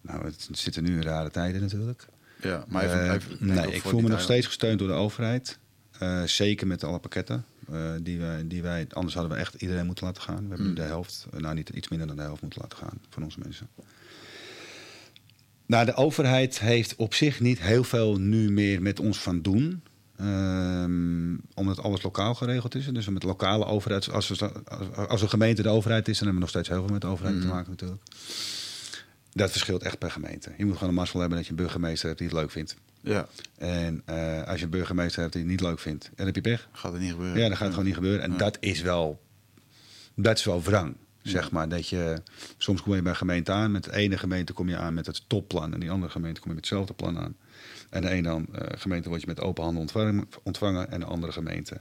Nou, 0.03 0.25
het 0.25 0.49
zitten 0.53 0.83
nu 0.83 1.01
rare 1.01 1.31
tijden 1.31 1.61
natuurlijk. 1.61 2.07
Ja, 2.41 2.65
maar 2.69 2.85
even, 2.85 3.05
uh, 3.05 3.13
even 3.13 3.37
nee, 3.39 3.73
ik 3.73 3.83
voel 3.83 4.01
me 4.01 4.09
nog 4.09 4.21
steeds 4.21 4.47
gesteund 4.47 4.79
door 4.79 4.89
de 4.89 4.95
overheid. 4.95 5.59
Uh, 6.03 6.23
zeker 6.23 6.67
met 6.67 6.85
alle 6.85 6.99
pakketten 6.99 7.45
uh, 7.71 7.91
die, 8.01 8.19
wij, 8.19 8.47
die 8.47 8.63
wij... 8.63 8.87
Anders 8.91 9.15
hadden 9.15 9.33
we 9.33 9.39
echt 9.39 9.55
iedereen 9.55 9.87
moeten 9.87 10.07
laten 10.07 10.23
gaan. 10.23 10.43
We 10.43 10.49
hebben 10.49 10.67
nu 10.67 10.75
de 10.75 10.83
helft, 10.83 11.27
nou 11.31 11.55
niet 11.55 11.69
iets 11.69 11.89
minder 11.89 12.07
dan 12.07 12.17
de 12.17 12.23
helft 12.23 12.43
moeten 12.43 12.61
laten 12.63 12.79
gaan 12.79 12.99
van 13.09 13.23
onze 13.23 13.39
mensen. 13.39 13.69
Nou, 15.67 15.85
de 15.85 15.95
overheid 15.95 16.61
heeft 16.61 16.97
op 16.97 17.15
zich 17.15 17.41
niet 17.41 17.61
heel 17.61 17.85
veel 17.85 18.17
nu 18.17 18.51
meer 18.51 18.83
met 18.83 19.01
ons 19.01 19.19
van 19.19 19.43
doen. 19.43 19.83
Um, 20.21 21.41
omdat 21.55 21.83
alles 21.83 22.03
lokaal 22.03 22.35
geregeld 22.35 22.75
is. 22.75 22.87
Dus 22.87 23.09
met 23.09 23.23
lokale 23.23 23.65
overheid, 23.65 24.11
als, 24.11 24.29
we, 24.29 24.51
als 25.09 25.23
een 25.23 25.29
gemeente 25.29 25.63
de 25.63 25.69
overheid 25.69 26.09
is, 26.09 26.19
dan 26.19 26.27
hebben 26.29 26.35
we 26.35 26.41
nog 26.41 26.49
steeds 26.49 26.69
heel 26.69 26.83
veel 26.83 26.93
met 26.93 27.01
de 27.01 27.07
overheid 27.07 27.35
mm. 27.35 27.41
te 27.41 27.47
maken 27.47 27.71
natuurlijk. 27.71 28.03
Dat 29.33 29.51
verschilt 29.51 29.83
echt 29.83 29.99
per 29.99 30.11
gemeente. 30.11 30.53
Je 30.57 30.65
moet 30.65 30.75
gewoon 30.75 30.89
een 30.89 30.95
mazzel 30.95 31.21
hebben 31.21 31.39
dat 31.39 31.47
je 31.47 31.53
een 31.53 31.59
burgemeester 31.59 32.07
hebt 32.07 32.19
die 32.19 32.29
het 32.29 32.37
leuk 32.37 32.51
vindt. 32.51 32.77
Ja. 33.01 33.29
En 33.59 34.03
uh, 34.11 34.43
als 34.43 34.59
je 34.59 34.65
een 34.65 34.71
burgemeester 34.71 35.21
hebt 35.21 35.33
die 35.33 35.43
het 35.43 35.51
niet 35.51 35.61
leuk 35.61 35.79
vindt, 35.79 36.11
dan 36.15 36.27
heb 36.27 36.35
je 36.35 36.41
pech. 36.41 36.69
Gaat 36.73 36.93
het 36.93 37.01
niet 37.01 37.11
gebeuren. 37.11 37.41
Ja, 37.41 37.49
dan 37.49 37.57
gaat 37.57 37.61
het 37.61 37.71
gewoon 37.71 37.85
niet 37.85 37.95
gebeuren. 37.95 38.23
En 38.23 38.31
ja. 38.31 38.37
dat 38.37 38.57
is 38.61 38.81
wel, 38.81 39.21
dat 40.15 40.39
is 40.39 40.45
wel 40.45 40.63
wrang. 40.63 40.97
Zeg 41.23 41.51
maar 41.51 41.69
dat 41.69 41.89
je 41.89 42.23
soms 42.57 42.83
kom 42.83 42.95
je 42.95 43.03
bij 43.03 43.11
een 43.11 43.17
gemeente 43.17 43.53
aan. 43.53 43.71
Met 43.71 43.85
de 43.85 43.95
ene 43.95 44.19
gemeente 44.19 44.53
kom 44.53 44.69
je 44.69 44.77
aan 44.77 44.95
met 44.95 45.07
het 45.07 45.23
topplan. 45.27 45.73
En 45.73 45.81
die 45.81 45.91
andere 45.91 46.13
gemeente 46.13 46.41
kom 46.41 46.49
je 46.49 46.55
met 46.55 46.65
hetzelfde 46.65 46.95
plan 46.95 47.19
aan. 47.19 47.37
En 47.91 48.03
de 48.03 48.09
ene 48.09 48.23
dan, 48.23 48.47
uh, 48.53 48.61
gemeente 48.75 49.09
word 49.09 49.21
je 49.21 49.27
met 49.27 49.41
open 49.41 49.63
handen 49.65 49.81
ontvangen. 49.81 50.29
ontvangen 50.43 50.91
en 50.91 51.01
de 51.01 51.07
andere 51.07 51.33
gemeente 51.33 51.81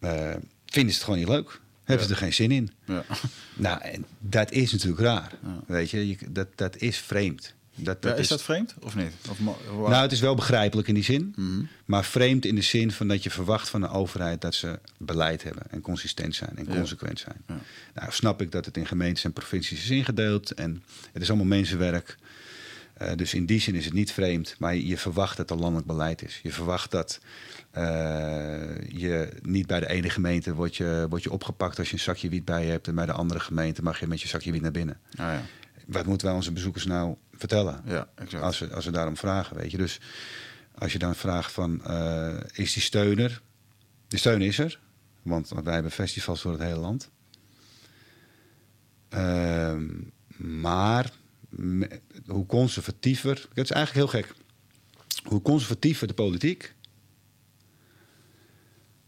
uh, 0.00 0.34
vinden 0.64 0.92
ze 0.92 0.98
het 0.98 1.02
gewoon 1.02 1.18
niet 1.18 1.28
leuk. 1.28 1.60
Hebben 1.86 2.06
ze 2.06 2.12
er 2.12 2.18
geen 2.18 2.34
zin 2.34 2.50
in. 2.50 2.70
Ja. 2.84 3.04
Nou, 3.58 3.80
en 3.80 4.04
dat 4.18 4.50
is 4.52 4.72
natuurlijk 4.72 5.00
raar. 5.00 5.32
Weet 5.66 5.90
je, 5.90 6.08
je, 6.08 6.16
dat, 6.28 6.48
dat 6.54 6.76
is 6.76 6.98
vreemd. 6.98 7.54
Dat, 7.74 8.02
dat 8.02 8.12
ja, 8.12 8.16
is, 8.16 8.22
is, 8.22 8.28
dat 8.28 8.42
vreemd 8.42 8.74
of 8.80 8.96
niet? 8.96 9.12
Of, 9.30 9.40
nou, 9.70 9.94
het 9.94 10.12
is 10.12 10.20
wel 10.20 10.34
begrijpelijk 10.34 10.88
in 10.88 10.94
die 10.94 11.02
zin. 11.02 11.22
Mm 11.36 11.46
-hmm. 11.46 11.68
Maar 11.84 12.04
vreemd 12.04 12.44
in 12.44 12.54
de 12.54 12.62
zin 12.62 12.92
van 12.92 13.08
dat 13.08 13.22
je 13.22 13.30
verwacht 13.30 13.68
van 13.68 13.80
de 13.80 13.88
overheid 13.88 14.40
dat 14.40 14.54
ze 14.54 14.78
beleid 14.98 15.42
hebben 15.42 15.62
en 15.70 15.80
consistent 15.80 16.34
zijn 16.34 16.56
en 16.56 16.66
consequent 16.66 17.18
zijn. 17.18 17.42
Ja. 17.46 17.60
Nou, 17.94 18.12
snap 18.12 18.40
ik 18.40 18.52
dat 18.52 18.64
het 18.64 18.76
in 18.76 18.86
gemeentes 18.86 19.24
en 19.24 19.32
provincies 19.32 19.82
is 19.82 19.90
ingedeeld 19.90 20.50
en 20.54 20.82
het 21.12 21.22
is 21.22 21.28
allemaal 21.28 21.46
mensenwerk. 21.46 22.16
Uh, 23.02 23.12
dus 23.16 23.34
in 23.34 23.46
die 23.46 23.60
zin 23.60 23.74
is 23.74 23.84
het 23.84 23.94
niet 23.94 24.12
vreemd, 24.12 24.54
maar 24.58 24.74
je, 24.74 24.98
verwacht 24.98 25.36
dat 25.36 25.50
er 25.50 25.56
landelijk 25.56 25.86
beleid 25.86 26.22
is. 26.22 26.40
Je 26.42 26.52
verwacht 26.52 26.90
dat 26.90 27.20
uh, 27.76 27.82
je 28.88 29.32
niet 29.42 29.66
bij 29.66 29.80
de 29.80 29.88
ene 29.88 30.10
gemeente 30.10 30.54
wordt 30.54 30.76
je, 30.76 31.06
wordt 31.08 31.24
je 31.24 31.32
opgepakt 31.32 31.78
als 31.78 31.88
je 31.88 31.94
een 31.94 32.00
zakje 32.00 32.28
wiet 32.28 32.44
bij 32.44 32.64
je 32.64 32.70
hebt 32.70 32.88
en 32.88 32.94
bij 32.94 33.06
de 33.06 33.12
andere 33.12 33.40
gemeente 33.40 33.82
mag 33.82 34.00
je 34.00 34.06
met 34.06 34.20
je 34.20 34.28
zakje 34.28 34.52
wiet 34.52 34.62
naar 34.62 34.70
binnen. 34.70 35.00
Ah, 35.10 35.16
ja. 35.16 35.42
Wat 35.86 36.06
moeten 36.06 36.26
wij 36.26 36.36
onze 36.36 36.52
bezoekers 36.52 36.86
nou 36.86 37.16
vertellen. 37.32 37.82
Ja, 37.84 38.08
exact. 38.14 38.42
Als 38.42 38.58
we, 38.58 38.74
als 38.74 38.84
we 38.84 38.90
daarom 38.90 39.16
vragen, 39.16 39.56
weet 39.56 39.70
je. 39.70 39.76
Dus 39.76 40.00
als 40.74 40.92
je 40.92 40.98
dan 40.98 41.14
vraagt 41.14 41.52
van, 41.52 41.82
uh, 41.86 42.34
is 42.52 42.72
die 42.72 42.82
steuner? 42.82 43.42
De 44.08 44.16
steun 44.16 44.42
is 44.42 44.58
er, 44.58 44.80
want 45.22 45.48
wij 45.48 45.74
hebben 45.74 45.92
festivals 45.92 46.42
door 46.42 46.52
het 46.52 46.62
hele 46.62 46.80
land. 46.80 47.10
Uh, 49.14 49.74
maar 50.36 51.10
hoe 52.26 52.46
conservatiever, 52.46 53.48
het 53.54 53.64
is 53.64 53.70
eigenlijk 53.70 54.12
heel 54.12 54.20
gek. 54.22 54.34
Hoe 55.24 55.42
conservatiever 55.42 56.06
de 56.06 56.14
politiek, 56.14 56.74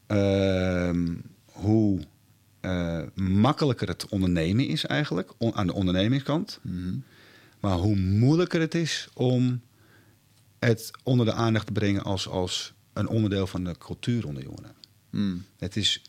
uh, 0.09 0.91
hoe 1.45 2.01
uh, 2.61 3.03
makkelijker 3.15 3.89
het 3.89 4.09
ondernemen 4.09 4.67
is 4.67 4.85
eigenlijk, 4.85 5.33
on, 5.39 5.55
aan 5.55 5.67
de 5.67 5.73
ondernemingskant. 5.73 6.59
Mm 6.63 6.73
-hmm. 6.73 7.05
Maar 7.61 7.77
hoe 7.77 7.97
moeilijker 7.97 8.61
het 8.61 8.75
is 8.75 9.09
om 9.15 9.63
het 10.59 10.91
onder 11.03 11.27
de 11.27 11.33
aandacht 11.33 11.67
te 11.67 11.73
brengen 11.73 12.03
als, 12.03 12.29
als 12.29 12.75
een 12.93 13.09
onderdeel 13.09 13.47
van 13.47 13.65
de 13.65 13.79
cultuur 13.79 14.27
onder 14.27 14.43
jongeren. 14.43 14.75
Mm. 15.11 15.45
Het 15.59 15.77
is, 15.77 16.03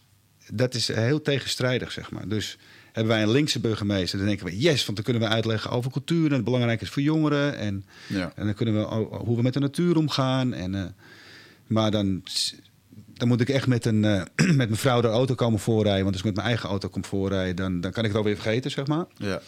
dat 0.53 0.73
is 0.73 0.87
heel 0.87 1.21
tegenstrijdig, 1.21 1.91
zeg 1.91 2.11
maar. 2.11 2.27
Dus 2.27 2.57
hebben 2.91 3.13
wij 3.13 3.21
een 3.21 3.32
linkse 3.32 3.60
burgemeester, 3.60 4.17
dan 4.17 4.28
denken 4.28 4.45
we, 4.45 4.58
yes, 4.58 4.86
want 4.86 4.95
dan 4.95 5.06
kunnen 5.06 5.21
we 5.21 5.36
uitleggen 5.36 5.71
over 5.71 5.91
cultuur 5.91 6.28
en 6.28 6.34
het 6.34 6.43
belangrijk 6.43 6.82
is 6.82 6.89
voor 6.89 7.02
jongeren. 7.02 7.58
En, 7.58 7.86
ja. 8.08 8.32
en 8.36 8.45
dan 8.45 8.54
kunnen 8.54 8.73
we 8.73 8.95
hoe 9.15 9.36
we 9.36 9.41
met 9.41 9.54
de 9.54 9.60
natuur 9.60 9.97
omgaan. 9.97 10.54
En, 10.54 10.73
uh, 10.73 10.84
maar 11.67 11.91
dan, 11.91 12.23
dan 13.13 13.28
moet 13.28 13.41
ik 13.41 13.49
echt 13.49 13.67
met, 13.67 13.86
een, 13.86 14.04
uh, 14.04 14.21
met 14.36 14.56
mijn 14.56 14.75
vrouw 14.75 15.02
de 15.02 15.08
auto 15.08 15.36
komen 15.36 15.60
voorrijden. 15.60 16.04
Want 16.04 16.12
als 16.12 16.19
ik 16.19 16.25
met 16.25 16.36
mijn 16.36 16.47
eigen 16.47 16.69
auto 16.69 16.89
kom 16.89 17.06
voorrijden, 17.06 17.56
dan, 17.56 17.82
dan 17.82 17.91
kan 17.91 18.04
ik 18.04 18.10
het 18.10 18.17
alweer 18.17 18.36
vergeten, 18.36 18.71
zeg 18.71 18.88
maar. 18.88 19.06
Ja. 19.17 19.41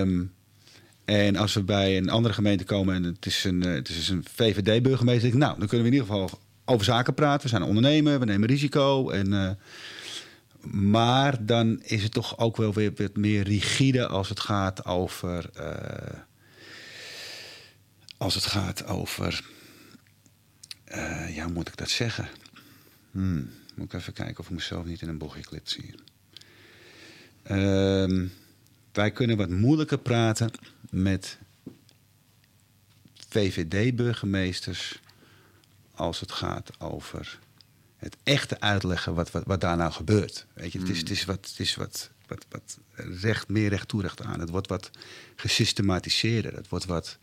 Um, 0.00 0.32
en 1.04 1.36
als 1.36 1.54
we 1.54 1.62
bij 1.62 1.96
een 1.96 2.10
andere 2.10 2.34
gemeente 2.34 2.64
komen 2.64 2.94
en 2.94 3.02
het 3.02 3.26
is 3.26 3.44
een, 3.44 3.60
het 3.60 3.88
is 3.88 4.08
een 4.08 4.24
VVD-burgemeester, 4.34 5.36
nou, 5.36 5.58
dan 5.58 5.68
kunnen 5.68 5.86
we 5.86 5.92
in 5.94 6.00
ieder 6.00 6.14
geval 6.14 6.40
over 6.64 6.84
zaken 6.84 7.14
praten. 7.14 7.42
We 7.42 7.48
zijn 7.48 7.62
een 7.62 7.68
ondernemer, 7.68 8.18
we 8.18 8.24
nemen 8.24 8.48
risico. 8.48 9.10
En, 9.10 9.32
uh, 9.32 9.50
maar 10.70 11.46
dan 11.46 11.82
is 11.82 12.02
het 12.02 12.12
toch 12.12 12.38
ook 12.38 12.56
wel 12.56 12.72
weer 12.72 12.92
wat 12.96 13.16
meer 13.16 13.42
rigide 13.42 14.06
als 14.06 14.28
het 14.28 14.40
gaat 14.40 14.84
over. 14.84 15.50
Uh, 15.58 16.20
als 18.16 18.34
het 18.34 18.44
gaat 18.44 18.86
over. 18.86 19.44
Uh, 20.88 21.36
ja, 21.36 21.44
hoe 21.44 21.52
moet 21.52 21.68
ik 21.68 21.76
dat 21.76 21.90
zeggen? 21.90 22.28
Hmm, 23.10 23.50
moet 23.74 23.92
ik 23.92 24.00
even 24.00 24.12
kijken 24.12 24.38
of 24.38 24.46
ik 24.46 24.54
mezelf 24.54 24.84
niet 24.84 25.02
in 25.02 25.08
een 25.08 25.18
bochtje 25.18 25.42
klip 25.42 25.68
zie. 25.68 25.94
Um, 27.50 28.32
wij 28.92 29.10
kunnen 29.10 29.36
wat 29.36 29.48
moeilijker 29.48 29.98
praten 29.98 30.50
met 30.90 31.38
VVD-burgemeesters 33.28 35.00
als 35.94 36.20
het 36.20 36.32
gaat 36.32 36.80
over 36.80 37.38
het 38.06 38.16
echte 38.22 38.60
uitleggen 38.60 39.14
wat, 39.14 39.30
wat, 39.30 39.42
wat 39.46 39.60
daar 39.60 39.76
nou 39.76 39.92
gebeurt. 39.92 40.46
Weet 40.54 40.72
je, 40.72 40.78
het 40.78 40.88
is, 40.88 40.98
het 40.98 41.10
is 41.10 41.24
wat, 41.24 41.46
het 41.50 41.58
is 41.58 41.74
wat, 41.74 42.10
wat, 42.26 42.46
wat 42.48 42.78
recht, 43.20 43.48
meer 43.48 43.68
recht 43.68 43.88
toerecht 43.88 44.22
aan. 44.22 44.40
Het 44.40 44.50
wordt 44.50 44.68
wat 44.68 44.90
gesystematiseerder. 45.36 46.54
Het 46.54 46.68
wordt 46.68 46.84
wat. 46.84 47.18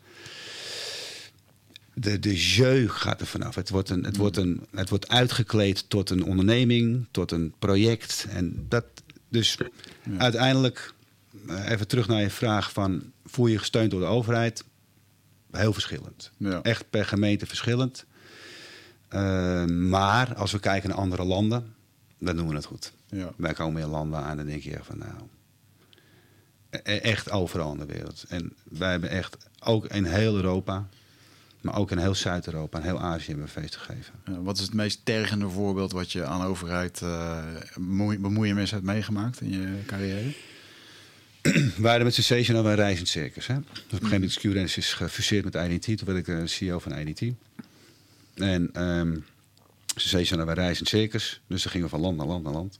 De, 1.93 2.19
de 2.19 2.35
jeu 2.35 2.87
gaat 2.87 3.21
er 3.21 3.27
vanaf. 3.27 3.55
Het 3.55 3.69
wordt, 3.69 3.89
een, 3.89 4.03
het, 4.03 4.17
wordt 4.17 4.37
een, 4.37 4.65
het 4.71 4.89
wordt 4.89 5.09
uitgekleed 5.09 5.89
tot 5.89 6.09
een 6.09 6.23
onderneming, 6.23 7.07
tot 7.11 7.31
een 7.31 7.53
project. 7.59 8.25
En 8.29 8.65
dat, 8.69 8.85
dus 9.29 9.57
ja. 10.03 10.17
uiteindelijk 10.17 10.93
even 11.67 11.87
terug 11.87 12.07
naar 12.07 12.21
je 12.21 12.29
vraag 12.29 12.71
van... 12.71 13.11
voel 13.25 13.47
je 13.47 13.57
gesteund 13.57 13.91
door 13.91 13.99
de 13.99 14.05
overheid? 14.05 14.63
Heel 15.51 15.73
verschillend. 15.73 16.31
Ja. 16.37 16.61
Echt 16.61 16.89
per 16.89 17.05
gemeente 17.05 17.45
verschillend. 17.45 18.05
Uh, 19.13 19.65
maar 19.65 20.35
als 20.35 20.51
we 20.51 20.59
kijken 20.59 20.89
naar 20.89 20.97
andere 20.97 21.23
landen, 21.23 21.73
dan 22.19 22.35
doen 22.35 22.47
we 22.47 22.55
het 22.55 22.65
goed. 22.65 22.93
Ja. 23.09 23.33
Wij 23.35 23.53
komen 23.53 23.81
in 23.81 23.87
landen 23.87 24.19
aan 24.19 24.39
en 24.39 24.45
denk 24.45 24.63
je 24.63 24.77
van 24.81 24.97
nou... 24.97 25.13
Echt 26.83 27.31
overal 27.31 27.71
in 27.71 27.79
de 27.79 27.85
wereld. 27.85 28.25
En 28.29 28.53
wij 28.63 28.91
hebben 28.91 29.09
echt, 29.09 29.37
ook 29.63 29.85
in 29.85 30.05
heel 30.05 30.35
Europa... 30.35 30.87
maar 31.61 31.75
ook 31.77 31.91
in 31.91 31.97
heel 31.97 32.15
Zuid-Europa 32.15 32.77
en 32.77 32.83
heel 32.83 32.99
Azië 32.99 33.27
hebben 33.27 33.45
we 33.45 33.51
feest 33.51 33.75
gegeven. 33.75 34.13
Ja, 34.25 34.41
wat 34.41 34.57
is 34.57 34.63
het 34.63 34.73
meest 34.73 34.99
tergende 35.03 35.49
voorbeeld 35.49 35.91
wat 35.91 36.11
je 36.11 36.25
aan 36.25 36.43
overheid... 36.43 37.01
Uh, 37.03 37.43
bemoeien 38.19 38.55
mensen 38.55 38.75
hebt 38.75 38.87
meegemaakt 38.87 39.41
in 39.41 39.49
je 39.49 39.85
carrière? 39.85 40.33
We 41.81 41.87
hadden 41.87 42.03
met 42.03 42.13
Sensational 42.13 42.65
een 42.65 42.75
reizend 42.75 43.07
circus. 43.07 43.47
Hè? 43.47 43.53
Dus 43.53 43.63
op 43.63 43.75
een 43.75 43.83
gegeven 43.89 44.09
moment 44.09 44.67
is 44.67 44.75
q 44.75 44.77
is 44.77 44.93
gefuseerd 44.93 45.43
met 45.43 45.55
IDT. 45.55 45.97
Toen 45.97 46.07
werd 46.07 46.17
ik 46.17 46.25
de 46.25 46.47
CEO 46.47 46.79
van 46.79 46.97
IDT. 46.97 47.21
En 48.35 48.83
um, 48.83 49.25
Sensational 49.95 50.47
een 50.47 50.53
reizend 50.53 50.87
circus. 50.87 51.41
Dus 51.47 51.63
dan 51.63 51.71
gingen 51.71 51.89
van 51.89 51.99
land 51.99 52.17
naar 52.17 52.25
land 52.25 52.43
naar 52.43 52.53
land. 52.53 52.79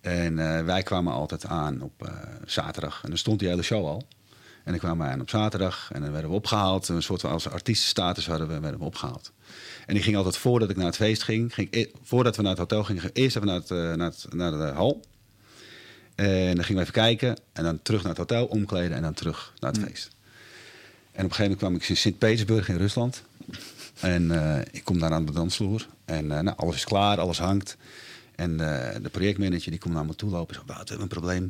En 0.00 0.38
uh, 0.38 0.64
wij 0.64 0.82
kwamen 0.82 1.12
altijd 1.12 1.46
aan 1.46 1.82
op 1.82 2.02
uh, 2.06 2.12
zaterdag. 2.46 3.00
En 3.02 3.08
dan 3.08 3.18
stond 3.18 3.38
die 3.38 3.48
hele 3.48 3.62
show 3.62 3.86
al. 3.86 4.06
En 4.64 4.74
dan 4.74 4.78
kwamen 4.78 5.06
we 5.06 5.12
aan 5.12 5.20
op 5.20 5.30
zaterdag. 5.30 5.90
En 5.92 6.00
dan 6.00 6.12
werden 6.12 6.30
we 6.30 6.36
opgehaald. 6.36 6.88
Een 6.88 7.02
soort 7.02 7.20
van 7.20 7.30
als 7.30 7.48
artiestenstatus 7.48 8.26
hadden 8.26 8.48
we, 8.48 8.60
werden 8.60 8.80
we 8.80 8.86
opgehaald. 8.86 9.32
En 9.86 9.94
die 9.94 10.02
ging 10.02 10.16
altijd 10.16 10.36
voordat 10.36 10.70
ik 10.70 10.76
naar 10.76 10.86
het 10.86 10.96
feest 10.96 11.22
ging. 11.22 11.54
ging 11.54 11.68
e- 11.70 11.90
voordat 12.02 12.36
we 12.36 12.42
naar 12.42 12.50
het 12.50 12.60
hotel 12.60 12.84
gingen, 12.84 13.10
eerst 13.12 13.36
even 13.36 13.48
naar, 13.48 13.56
het, 13.56 13.70
uh, 13.70 13.94
naar, 13.94 14.10
het, 14.10 14.26
naar 14.34 14.50
de 14.50 14.56
hal. 14.56 15.00
En 16.14 16.54
dan 16.54 16.64
gingen 16.64 16.74
we 16.74 16.80
even 16.80 16.92
kijken. 16.92 17.38
En 17.52 17.64
dan 17.64 17.82
terug 17.82 18.00
naar 18.00 18.10
het 18.10 18.18
hotel, 18.18 18.46
omkleden 18.46 18.96
en 18.96 19.02
dan 19.02 19.14
terug 19.14 19.52
naar 19.60 19.70
het 19.70 19.80
mm. 19.80 19.86
feest. 19.86 20.10
En 21.12 21.24
op 21.24 21.30
een 21.30 21.36
gegeven 21.36 21.42
moment 21.42 21.58
kwam 21.58 21.74
ik 21.74 21.88
in 21.88 21.96
Sint-Petersburg 21.96 22.68
in 22.68 22.76
Rusland. 22.76 23.22
En 24.00 24.22
uh, 24.22 24.60
ik 24.70 24.84
kom 24.84 24.98
daar 24.98 25.12
aan 25.12 25.24
de 25.24 25.32
dansvloer. 25.32 25.86
En 26.04 26.24
uh, 26.24 26.40
nou, 26.40 26.56
alles 26.56 26.76
is 26.76 26.84
klaar, 26.84 27.18
alles 27.20 27.38
hangt. 27.38 27.76
En 28.34 28.50
uh, 28.50 28.58
de 29.02 29.08
projectmanager 29.10 29.70
die 29.70 29.80
komt 29.80 29.94
naar 29.94 30.06
me 30.06 30.14
toe 30.14 30.30
lopen. 30.30 30.54
Zegt, 30.54 30.66
Wout, 30.66 30.82
we 30.82 30.88
hebben 30.88 31.02
een 31.02 31.20
probleem. 31.20 31.44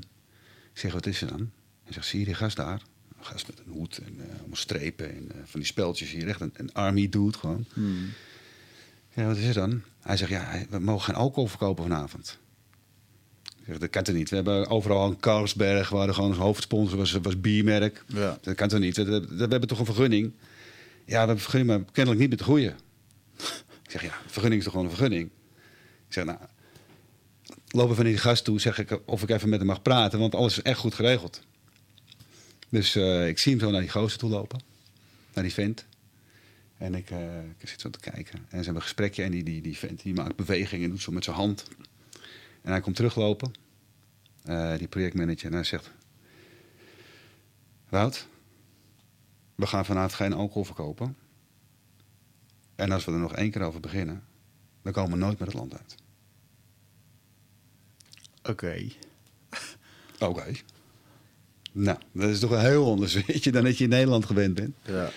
Ik 0.72 0.78
zeg, 0.78 0.92
wat 0.92 1.07
is 1.07 1.22
er 1.22 1.28
dan? 1.28 1.51
Hij 1.84 1.92
zegt, 1.92 2.07
zie 2.07 2.18
je 2.18 2.24
die 2.24 2.34
gast 2.34 2.57
daar? 2.57 2.82
Een 3.18 3.24
gast 3.24 3.46
met 3.46 3.59
een 3.59 3.72
hoed 3.72 3.99
en 3.99 4.20
allemaal 4.38 4.57
strepen 4.57 5.11
en 5.11 5.30
van 5.44 5.61
die 5.61 5.68
speltjes 5.68 6.11
hier. 6.11 6.28
Echt 6.28 6.40
een, 6.40 6.53
een 6.57 6.72
army 6.72 7.09
dude 7.09 7.38
gewoon. 7.38 7.64
Mm. 7.74 8.11
Ja, 9.14 9.26
wat 9.26 9.36
is 9.36 9.44
er 9.44 9.55
dan? 9.55 9.82
Hij 10.01 10.16
zegt, 10.16 10.30
ja, 10.30 10.64
we 10.70 10.78
mogen 10.78 11.05
geen 11.05 11.14
alcohol 11.14 11.49
verkopen 11.49 11.82
vanavond. 11.82 12.38
Zeg, 13.66 13.78
dat 13.78 13.90
kan 13.90 14.03
toch 14.03 14.14
niet? 14.14 14.30
We 14.30 14.36
hebben 14.36 14.68
overal 14.68 15.09
een 15.09 15.20
Carlsberg, 15.20 15.88
waar 15.88 16.14
gewoon 16.14 16.28
als 16.28 16.38
hoofdsponsor 16.38 16.99
was, 16.99 17.12
was 17.12 17.40
biermerk. 17.40 18.05
Ja. 18.07 18.38
Dat 18.40 18.55
kan 18.55 18.68
toch 18.68 18.80
niet? 18.80 18.96
We, 18.96 19.26
we, 19.28 19.36
hebben 19.36 19.68
toch 19.68 19.78
een 19.78 19.84
vergunning? 19.84 20.32
Ja, 21.09 21.19
hebben 21.19 21.37
een 21.37 21.43
vergunning, 21.43 21.71
maar 21.71 21.93
kennelijk 21.93 22.21
niet 22.21 22.31
met 22.31 22.39
de 22.39 22.45
goede. 22.45 22.75
ik 23.83 23.91
zeg, 23.91 24.03
ja, 24.03 24.19
vergunning 24.27 24.59
is 24.59 24.65
toch 24.65 24.73
gewoon 24.73 24.89
een 24.89 24.97
vergunning? 24.97 25.31
Ik 26.07 26.13
zeg, 26.13 26.25
nou, 26.25 26.39
lopen 27.69 27.97
van 27.97 28.05
die 28.05 28.17
gast 28.17 28.45
toe, 28.45 28.61
zeg 28.61 28.79
ik 28.79 29.01
of 29.05 29.23
ik 29.23 29.31
even 29.31 29.49
met 29.49 29.59
hem 29.59 29.69
mag 29.69 29.83
praten, 29.83 30.19
want 30.19 30.35
alles 30.35 30.59
is 30.59 30.63
echt 30.63 30.79
goed 30.79 30.95
geregeld. 30.95 31.43
Dus 32.69 32.97
uh, 32.97 33.29
ik 33.29 33.39
zie 33.39 33.53
hem 33.53 33.61
zo 33.61 33.71
naar 33.71 33.81
die 33.81 33.91
gozer 33.91 34.19
toe 34.19 34.31
lopen, 34.31 34.61
naar 35.35 35.45
die 35.45 35.53
vent. 35.53 35.87
En 36.79 36.95
ik, 36.95 37.11
uh, 37.11 37.39
ik 37.59 37.69
zit 37.69 37.81
zo 37.81 37.91
te 37.91 38.01
kijken. 38.01 38.39
En 38.39 38.47
ze 38.49 38.57
hebben 38.57 38.75
een 38.75 38.83
gesprekje 38.83 39.23
en 39.23 39.31
die, 39.31 39.43
die, 39.43 39.61
die 39.61 39.77
vent 39.77 40.03
die 40.03 40.15
maakt 40.15 40.37
bewegingen 40.37 40.85
en 40.85 40.91
doet 40.91 41.01
zo 41.01 41.13
met 41.13 41.25
zijn 41.25 41.37
hand. 41.37 41.65
En 42.63 42.71
hij 42.71 42.81
komt 42.81 42.97
teruglopen, 42.97 43.53
uh, 44.47 44.79
die 44.79 44.89
projectmanager, 44.89 45.47
en 45.47 45.53
hij 45.53 45.65
zegt... 45.65 45.91
Wout, 47.89 48.27
we 49.59 49.67
gaan 49.67 49.85
vanavond 49.85 50.15
geen 50.15 50.33
alcohol 50.33 50.65
verkopen. 50.65 51.17
En 52.75 52.93
als 52.93 53.05
we 53.05 53.13
er 53.13 53.19
nog 53.19 53.35
één 53.35 53.51
keer 53.51 53.63
over 53.63 53.81
beginnen, 53.81 54.23
dan 54.83 54.93
komen 54.93 55.11
we 55.11 55.25
nooit 55.25 55.39
meer 55.39 55.49
het 55.49 55.57
land 55.57 55.73
uit. 55.73 55.95
Oké. 58.43 58.89
Oké. 60.19 60.45
Nou, 61.73 61.99
dat 62.13 62.29
is 62.29 62.39
toch 62.39 62.51
een 62.51 62.61
heel 62.61 62.91
anders 62.91 63.13
je, 63.43 63.53
dan 63.53 63.65
dat 63.65 63.79
je 63.79 63.85
in 63.85 63.91
Nederland 63.91 64.25
gewend 64.25 64.55
bent. 64.55 64.77
Ja. 64.83 65.11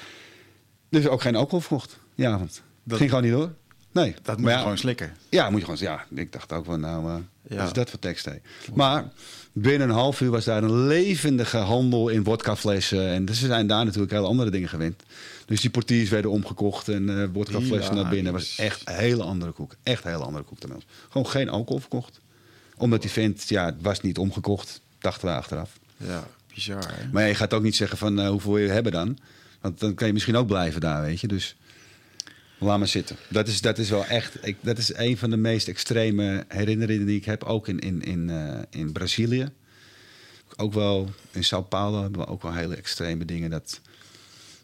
Dus 0.90 1.08
ook 1.08 1.22
geen 1.22 1.36
alcohol 1.36 1.60
verkocht 1.60 2.00
die 2.16 2.28
avond. 2.28 2.62
Dat 2.84 2.98
ging 2.98 3.10
gewoon 3.10 3.26
niet 3.26 3.34
door. 3.34 3.54
Nee. 3.92 4.16
Dat 4.22 4.38
moet 4.38 4.52
je 4.52 4.58
gewoon 4.58 4.78
slikken. 4.78 5.16
Ja, 5.30 5.50
moet 5.50 5.60
je 5.60 5.66
gewoon. 5.66 5.80
Ja, 5.82 6.06
ik 6.22 6.32
dacht 6.32 6.52
ook 6.52 6.66
van, 6.66 6.80
nou, 6.80 7.10
uh, 7.10 7.18
ja. 7.42 7.66
is 7.66 7.74
dat 7.74 7.90
voor 7.90 8.00
tekst? 8.00 8.26
Hè? 8.26 8.36
Maar 8.74 9.12
binnen 9.52 9.90
een 9.90 9.96
half 9.96 10.22
uur 10.22 10.30
was 10.30 10.46
daar 10.46 10.64
een 10.64 10.88
levendige 10.88 11.58
handel 11.58 12.10
in 12.10 12.24
vodkaflessen. 12.24 13.08
En 13.08 13.36
ze 13.36 13.46
zijn 13.46 13.68
daar 13.68 13.86
natuurlijk 13.86 14.12
heel 14.12 14.26
andere 14.26 14.50
dingen 14.50 14.70
gewend. 14.70 15.04
Dus 15.46 15.62
die 15.62 15.70
portiers 15.70 16.10
werden 16.10 16.32
omgekocht 16.32 16.90
en 16.90 17.10
uh, 17.10 17.28
vodkaflessen 17.34 17.96
naar 17.96 18.10
binnen. 18.10 18.34
was 18.34 18.58
echt 18.58 18.82
een 18.86 18.96
hele 18.96 19.24
andere 19.24 19.52
koek. 19.52 19.76
Echt 19.84 20.04
een 20.04 20.12
hele 20.12 20.24
andere 20.24 20.44
koek 20.44 20.62
dan 20.62 20.74
ons. 20.74 20.86
Gewoon 21.10 21.28
geen 21.28 21.50
alcohol 21.50 21.80
verkocht. 21.80 22.20
Omdat 22.78 23.02
die 23.02 23.12
vent, 23.12 23.50
ja, 23.50 23.66
het 23.66 23.82
was 23.82 24.02
niet 24.02 24.18
omgekocht. 24.18 24.82
Dachten 25.00 25.28
we 25.28 25.34
achteraf. 25.34 25.80
Ja, 25.98 26.28
bizar. 26.54 26.84
Hè? 26.88 27.08
Maar 27.12 27.28
je 27.28 27.36
gaat 27.36 27.54
ook 27.54 27.64
niet 27.64 27.76
zeggen 27.76 27.98
van 27.98 28.20
uh, 28.20 28.30
hoeveel 28.30 28.58
je 28.58 28.70
hebben 28.70 28.92
dan. 28.92 29.18
Want 29.62 29.80
dan 29.80 29.94
kan 29.94 30.08
je 30.08 30.14
misschien 30.14 30.36
ook 30.36 30.48
blijven 30.48 30.82
daar, 30.82 31.02
weet 31.02 31.20
je. 31.20 31.28
Dus 31.28 31.56
laat 32.68 32.78
maar 32.78 32.88
zitten. 32.88 33.16
Dat 33.30 33.48
is, 33.48 33.62
dat 33.62 33.78
is 33.78 33.90
wel 33.90 34.06
echt. 34.06 34.48
Ik, 34.48 34.58
dat 34.62 34.78
is 34.78 34.94
een 34.94 35.18
van 35.18 35.30
de 35.30 35.38
meest 35.38 35.68
extreme 35.68 36.46
herinneringen 36.48 37.06
die 37.06 37.18
ik 37.18 37.26
heb. 37.26 37.44
Ook 37.44 37.68
in, 37.68 37.80
in, 37.80 38.02
in, 38.02 38.30
uh, 38.30 38.60
in 38.70 38.92
Brazilië. 38.92 39.50
Ook 40.56 40.74
wel 40.74 41.10
in 41.32 41.44
Sao 41.44 41.62
Paulo 41.62 42.02
hebben 42.02 42.22
we 42.22 42.28
ook 42.28 42.42
wel 42.42 42.54
hele 42.54 42.76
extreme 42.76 43.26
dingen. 43.26 43.50
Dat 43.50 43.82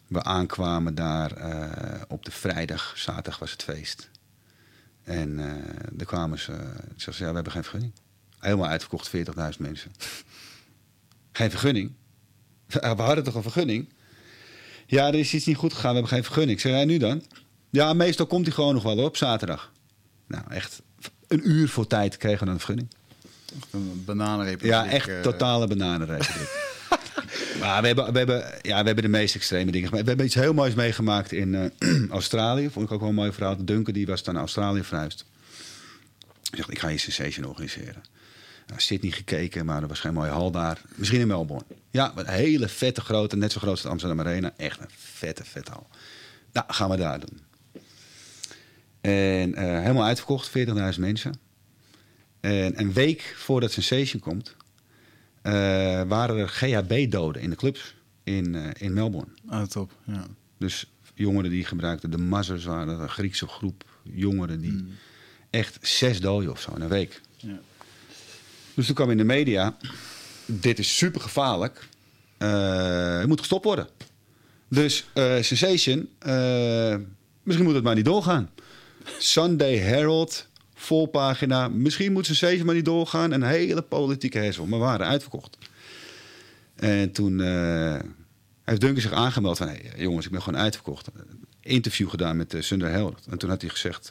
we 0.06 0.22
aankwamen 0.22 0.94
daar 0.94 1.38
uh, 1.38 2.02
op 2.08 2.24
de 2.24 2.30
vrijdag, 2.30 2.92
zaterdag 2.96 3.38
was 3.38 3.50
het 3.50 3.62
feest. 3.62 4.10
En 5.04 5.38
uh, 5.98 6.06
kwamen 6.06 6.38
ze. 6.38 6.52
Ze 6.96 7.10
ja, 7.10 7.28
we 7.28 7.34
hebben 7.34 7.52
geen 7.52 7.62
vergunning. 7.62 7.92
Helemaal 8.38 8.68
uitverkocht, 8.68 9.10
40.000 9.16 9.22
mensen. 9.58 9.90
geen 11.32 11.50
vergunning. 11.50 11.92
We 12.66 12.78
hadden 12.96 13.24
toch 13.24 13.34
een 13.34 13.42
vergunning? 13.42 13.88
Ja, 14.86 15.06
er 15.06 15.14
is 15.14 15.34
iets 15.34 15.46
niet 15.46 15.56
goed 15.56 15.72
gegaan, 15.72 15.88
we 15.88 15.94
hebben 15.96 16.12
geen 16.12 16.24
vergunning. 16.24 16.52
Ik 16.52 16.60
zeg, 16.60 16.72
jij 16.72 16.84
nu 16.84 16.98
dan? 16.98 17.22
Ja, 17.70 17.92
meestal 17.92 18.26
komt 18.26 18.46
hij 18.46 18.54
gewoon 18.54 18.74
nog 18.74 18.82
wel 18.82 18.98
op 18.98 19.16
zaterdag. 19.16 19.72
Nou, 20.26 20.44
echt 20.48 20.82
een 21.28 21.50
uur 21.50 21.68
voor 21.68 21.86
tijd 21.86 22.16
kregen 22.16 22.38
we 22.38 22.44
dan 22.44 22.54
een 22.54 22.60
vergunning. 22.60 22.88
Een 23.70 24.02
bananenrepubliek. 24.04 24.72
Ja, 24.72 24.86
echt 24.86 25.08
uh... 25.08 25.20
totale 25.20 25.66
bananenrepubliek. 25.66 26.76
maar 27.60 27.80
we 27.80 27.86
hebben, 27.86 28.12
we, 28.12 28.18
hebben, 28.18 28.44
ja, 28.62 28.80
we 28.80 28.86
hebben 28.86 29.04
de 29.04 29.08
meest 29.08 29.34
extreme 29.34 29.70
dingen 29.70 29.88
gemaakt. 29.88 30.02
We 30.02 30.08
hebben 30.08 30.26
iets 30.26 30.34
heel 30.34 30.54
moois 30.54 30.74
meegemaakt 30.74 31.32
in 31.32 31.72
uh, 31.80 32.10
Australië. 32.10 32.70
Vond 32.70 32.86
ik 32.86 32.92
ook 32.92 33.00
wel 33.00 33.08
een 33.08 33.14
mooi 33.14 33.32
verhaal. 33.32 33.64
Duncan 33.64 33.94
die 33.94 34.06
was 34.06 34.22
dan 34.22 34.34
naar 34.34 34.42
Australië 34.42 34.82
verhuisd. 34.82 35.24
Hij 36.50 36.58
zegt, 36.58 36.70
ik 36.70 36.78
ga 36.78 36.88
je 36.88 36.98
sensation 36.98 37.46
organiseren. 37.46 38.02
Nou, 38.66 38.80
Sydney 38.80 39.10
gekeken, 39.10 39.64
maar 39.64 39.82
er 39.82 39.88
was 39.88 40.00
geen 40.00 40.14
mooie 40.14 40.30
hal 40.30 40.50
daar. 40.50 40.80
Misschien 40.94 41.20
in 41.20 41.26
Melbourne. 41.26 41.66
Ja, 41.90 42.12
een 42.14 42.26
hele 42.26 42.68
vette 42.68 43.00
grote, 43.00 43.36
net 43.36 43.52
zo 43.52 43.58
groot 43.58 43.70
als 43.70 43.82
de 43.82 43.88
Amsterdam 43.88 44.20
Arena. 44.20 44.52
Echt 44.56 44.80
een 44.80 44.90
vette, 44.96 45.44
vette 45.44 45.70
hal. 45.70 45.86
Nou, 46.52 46.66
gaan 46.72 46.90
we 46.90 46.96
daar 46.96 47.20
doen. 47.20 47.40
En 49.00 49.50
uh, 49.50 49.56
helemaal 49.56 50.04
uitverkocht, 50.04 50.50
40.000 50.58 50.98
mensen. 50.98 51.34
En 52.40 52.80
een 52.80 52.92
week 52.92 53.34
voordat 53.36 53.72
Sensation 53.72 54.20
komt, 54.20 54.56
uh, 55.42 55.52
waren 56.02 56.36
er 56.36 56.48
GHB-doden 56.48 57.42
in 57.42 57.50
de 57.50 57.56
clubs 57.56 57.94
in, 58.24 58.54
uh, 58.54 58.66
in 58.78 58.92
Melbourne. 58.92 59.30
Ah, 59.46 59.62
top, 59.62 59.92
ja. 60.04 60.26
Dus 60.58 60.90
jongeren 61.14 61.50
die 61.50 61.64
gebruikten 61.64 62.10
de 62.10 62.18
mazzers, 62.18 62.64
waren 62.64 63.00
een 63.00 63.08
Griekse 63.08 63.46
groep 63.46 63.84
jongeren 64.02 64.60
die 64.60 64.72
mm. 64.72 64.88
echt 65.50 65.78
zes 65.80 66.20
doden 66.20 66.50
of 66.50 66.60
zo 66.60 66.74
in 66.74 66.80
een 66.80 66.88
week. 66.88 67.20
Ja. 67.36 67.58
Dus 68.74 68.86
toen 68.86 68.94
kwam 68.94 69.10
in 69.10 69.16
de 69.16 69.24
media, 69.24 69.76
dit 70.46 70.78
is 70.78 70.96
super 70.96 71.20
gevaarlijk, 71.20 71.88
het 73.18 73.26
moet 73.26 73.38
gestopt 73.38 73.64
worden. 73.64 73.88
Dus 74.68 75.06
Sensation, 75.40 76.08
misschien 77.42 77.66
moet 77.66 77.74
het 77.74 77.84
maar 77.84 77.94
niet 77.94 78.04
doorgaan. 78.04 78.50
Sunday 79.18 79.76
Herald, 79.76 80.48
volpagina, 80.74 81.68
misschien 81.68 82.12
moet 82.12 82.26
Sensation 82.26 82.66
maar 82.66 82.74
niet 82.74 82.84
doorgaan. 82.84 83.32
Een 83.32 83.42
hele 83.42 83.82
politieke 83.82 84.38
hessel, 84.38 84.66
maar 84.66 84.78
waren 84.78 85.06
uitverkocht. 85.06 85.58
En 86.74 87.12
toen 87.12 87.40
heeft 88.64 88.80
Duncan 88.80 89.00
zich 89.00 89.12
aangemeld 89.12 89.56
van... 89.56 89.68
Hey, 89.68 89.92
jongens, 89.96 90.26
ik 90.26 90.32
ben 90.32 90.42
gewoon 90.42 90.60
uitverkocht. 90.60 91.08
Interview 91.60 92.08
gedaan 92.08 92.36
met 92.36 92.54
Sunday 92.58 92.90
Herald. 92.90 93.26
En 93.30 93.38
toen 93.38 93.50
had 93.50 93.60
hij 93.60 93.70
gezegd... 93.70 94.10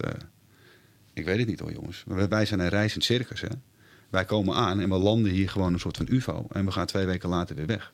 ik 1.13 1.25
weet 1.25 1.37
het 1.37 1.47
niet 1.47 1.59
hoor, 1.59 1.71
jongens. 1.71 2.03
Wij 2.29 2.45
zijn 2.45 2.59
een 2.59 2.69
reizend 2.69 3.03
circus, 3.03 3.41
hè. 3.41 3.47
Wij 4.09 4.25
komen 4.25 4.55
aan 4.55 4.79
en 4.79 4.89
we 4.89 4.97
landen 4.97 5.31
hier 5.31 5.49
gewoon 5.49 5.73
een 5.73 5.79
soort 5.79 5.97
van 5.97 6.07
UFO. 6.09 6.47
En 6.51 6.65
we 6.65 6.71
gaan 6.71 6.85
twee 6.85 7.05
weken 7.05 7.29
later 7.29 7.55
weer 7.55 7.65
weg. 7.65 7.93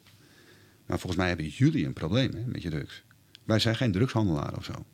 Maar 0.86 1.00
volgens 1.00 1.22
mij 1.22 1.28
hebben 1.28 1.48
jullie 1.48 1.86
een 1.86 1.94
probleem 1.94 2.34
hè, 2.34 2.42
met 2.46 2.62
je 2.62 2.70
drugs. 2.70 3.04
Wij 3.44 3.60
zijn 3.60 3.76
geen 3.76 3.92
drugshandelaar 3.92 4.58
of 4.58 4.66
zo. 4.66 4.86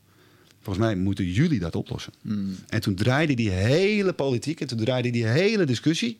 Volgens 0.62 0.86
mij 0.86 0.95
moeten 0.95 1.26
jullie 1.26 1.60
dat 1.60 1.76
oplossen. 1.76 2.14
Mm. 2.22 2.55
En 2.68 2.82
toen 2.82 2.95
draaide 2.95 3.34
die 3.34 3.49
hele 3.49 4.14
politiek 4.14 4.62
en 4.62 4.68
toen 4.68 4.78
draaide 4.78 5.10
die 5.10 5.26
hele 5.26 5.66
discussie. 5.66 6.16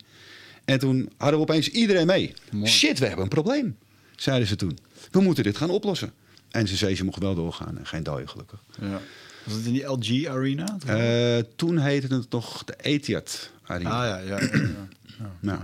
En 0.64 0.78
toen 0.78 1.10
hadden 1.16 1.38
we 1.38 1.44
opeens 1.44 1.68
iedereen 1.68 2.06
mee. 2.06 2.34
Shit, 2.64 2.98
we 2.98 3.06
hebben 3.06 3.24
een 3.24 3.30
probleem, 3.30 3.76
zeiden 4.16 4.48
ze 4.48 4.56
toen. 4.56 4.78
We 5.10 5.20
moeten 5.20 5.44
dit 5.44 5.56
gaan 5.56 5.70
oplossen. 5.70 6.12
En 6.50 6.68
ze 6.68 6.76
zei, 6.76 6.96
ze 6.96 7.04
mocht 7.04 7.18
wel 7.18 7.34
doorgaan 7.34 7.78
en 7.78 7.86
geen 7.86 8.02
dooien 8.02 8.28
gelukkig. 8.28 8.62
Ja. 8.80 9.00
Was 9.44 9.54
het 9.54 9.66
in 9.66 9.72
die 9.72 9.84
LG 9.84 10.26
Arena? 10.26 10.76
Uh, 10.86 11.42
toen 11.56 11.78
heette 11.78 12.14
het 12.14 12.30
nog 12.30 12.64
de 12.64 12.74
Etihad 12.80 13.50
Arena. 13.62 13.90
Ah 13.90 14.06
ja, 14.06 14.18
ja. 14.18 14.40
ja, 14.40 14.50
ja. 14.52 14.88
Nou. 15.40 15.60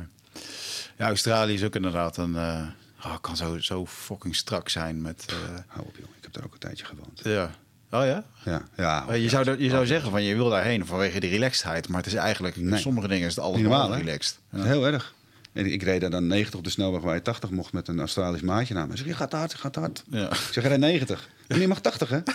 ja 0.98 1.06
Australië 1.06 1.54
is 1.54 1.64
ook 1.64 1.74
inderdaad 1.74 2.16
een... 2.16 2.30
Uh, 2.30 2.68
oh, 3.04 3.16
kan 3.20 3.36
zo, 3.36 3.58
zo 3.58 3.86
fucking 3.86 4.36
strak 4.36 4.68
zijn 4.68 5.02
met... 5.02 5.24
Uh... 5.30 5.36
Hou 5.66 5.86
op 5.86 5.96
joh, 5.96 6.08
ik 6.16 6.22
heb 6.22 6.32
daar 6.32 6.44
ook 6.44 6.52
een 6.52 6.58
tijdje 6.58 6.84
gewoond. 6.84 7.20
Ja. 7.24 7.54
Oh 7.90 8.04
ja? 8.04 8.24
Ja. 8.44 8.62
ja 8.76 9.14
je 9.14 9.28
zou, 9.28 9.62
je 9.62 9.68
zou 9.68 9.86
zeggen 9.86 10.10
van 10.10 10.22
je 10.22 10.34
wil 10.34 10.48
daarheen 10.48 10.86
vanwege 10.86 11.20
die 11.20 11.30
relaxedheid. 11.30 11.88
Maar 11.88 11.98
het 11.98 12.06
is 12.06 12.14
eigenlijk, 12.14 12.56
nee. 12.56 12.80
sommige 12.80 13.08
dingen 13.08 13.28
is 13.28 13.34
het 13.34 13.44
allemaal 13.44 13.62
normaal, 13.62 13.96
relaxed. 13.96 14.38
Ja. 14.50 14.62
heel 14.62 14.86
erg. 14.86 15.14
En 15.52 15.72
ik 15.72 15.82
reed 15.82 16.00
daar 16.00 16.10
dan 16.10 16.26
90 16.26 16.58
op 16.58 16.64
de 16.64 16.70
snelweg 16.70 17.00
waar 17.00 17.14
je 17.14 17.22
80 17.22 17.50
mocht 17.50 17.72
met 17.72 17.88
een 17.88 17.98
Australisch 17.98 18.40
maatje 18.40 18.74
naar 18.74 18.86
me. 18.86 18.96
Zeg, 18.96 19.06
je 19.06 19.14
gaat 19.14 19.32
hard, 19.32 19.52
je 19.52 19.58
gaat 19.58 19.74
hard. 19.74 20.04
Ja. 20.10 20.30
Ik 20.30 20.48
zeg, 20.52 20.64
rijd 20.64 20.80
90. 20.80 21.28
En 21.46 21.60
je 21.60 21.68
mag 21.68 21.80
80, 21.80 22.08
hè? 22.08 22.20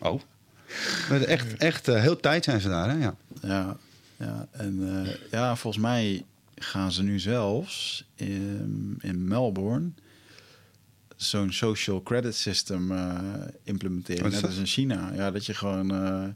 Oh. 0.00 0.20
Maar 1.08 1.20
echt, 1.20 1.56
echt 1.56 1.88
uh, 1.88 2.00
heel 2.00 2.20
tijd 2.20 2.44
zijn 2.44 2.60
ze 2.60 2.68
daar, 2.68 2.90
hè? 2.90 2.96
Ja. 2.96 3.14
Ja, 3.42 3.76
ja. 4.16 4.46
en 4.50 4.78
uh, 4.80 5.14
ja, 5.30 5.56
volgens 5.56 5.82
mij 5.82 6.24
gaan 6.54 6.92
ze 6.92 7.02
nu 7.02 7.18
zelfs 7.18 8.04
in, 8.14 8.98
in 9.00 9.28
Melbourne 9.28 9.88
zo'n 11.22 11.52
social 11.52 12.02
credit 12.02 12.34
system 12.34 12.92
uh, 12.92 13.18
implementeren. 13.62 14.30
Net 14.30 14.44
als 14.44 14.56
in 14.56 14.66
China. 14.66 15.12
Ja, 15.14 15.30
dat 15.30 15.46
je 15.46 15.54
gewoon 15.54 16.34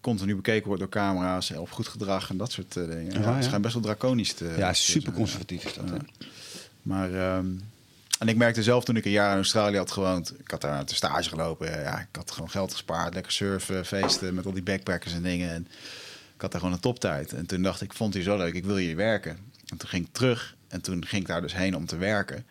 continu 0.00 0.36
bekeken 0.36 0.66
wordt 0.66 0.80
door 0.80 0.90
camera's 0.90 1.50
op 1.50 1.70
goed 1.70 1.88
gedrag 1.88 2.30
en 2.30 2.36
dat 2.36 2.52
soort 2.52 2.72
dingen. 2.72 3.12
Ja, 3.12 3.20
ja. 3.20 3.34
Het 3.34 3.44
schijnt 3.44 3.62
best 3.62 3.74
wel 3.74 3.82
draconisch 3.82 4.32
te 4.32 4.54
Ja, 4.56 4.72
super 4.72 5.12
conservatief 5.12 5.64
is 5.64 5.74
dat. 5.74 5.88
Ja. 5.88 6.26
Maar 6.82 7.36
um, 7.36 7.60
en 8.22 8.28
ik 8.28 8.36
merkte 8.36 8.62
zelf 8.62 8.84
toen 8.84 8.96
ik 8.96 9.04
een 9.04 9.10
jaar 9.10 9.30
in 9.30 9.36
Australië 9.36 9.76
had 9.76 9.90
gewoond, 9.90 10.40
ik 10.40 10.50
had 10.50 10.60
daar 10.60 10.84
te 10.84 10.94
stage 10.94 11.28
gelopen. 11.28 11.70
Ja, 11.70 12.00
ik 12.00 12.16
had 12.16 12.30
gewoon 12.30 12.50
geld 12.50 12.72
gespaard, 12.72 13.14
lekker 13.14 13.32
surfen, 13.32 13.86
feesten 13.86 14.34
met 14.34 14.46
al 14.46 14.52
die 14.52 14.62
backpackers 14.62 15.12
en 15.12 15.22
dingen. 15.22 15.50
En 15.50 15.68
ik 16.34 16.40
had 16.40 16.50
daar 16.50 16.60
gewoon 16.60 16.74
een 16.74 16.82
toptijd. 16.82 17.32
En 17.32 17.46
toen 17.46 17.62
dacht 17.62 17.80
ik, 17.80 17.92
vond 17.92 18.14
hij 18.14 18.22
zo 18.22 18.36
leuk, 18.36 18.54
ik 18.54 18.64
wil 18.64 18.76
hier 18.76 18.96
werken. 18.96 19.38
En 19.66 19.76
toen 19.76 19.88
ging 19.88 20.06
ik 20.06 20.12
terug 20.12 20.56
en 20.68 20.80
toen 20.80 21.06
ging 21.06 21.22
ik 21.22 21.28
daar 21.28 21.40
dus 21.40 21.54
heen 21.54 21.76
om 21.76 21.86
te 21.86 21.96
werken. 21.96 22.44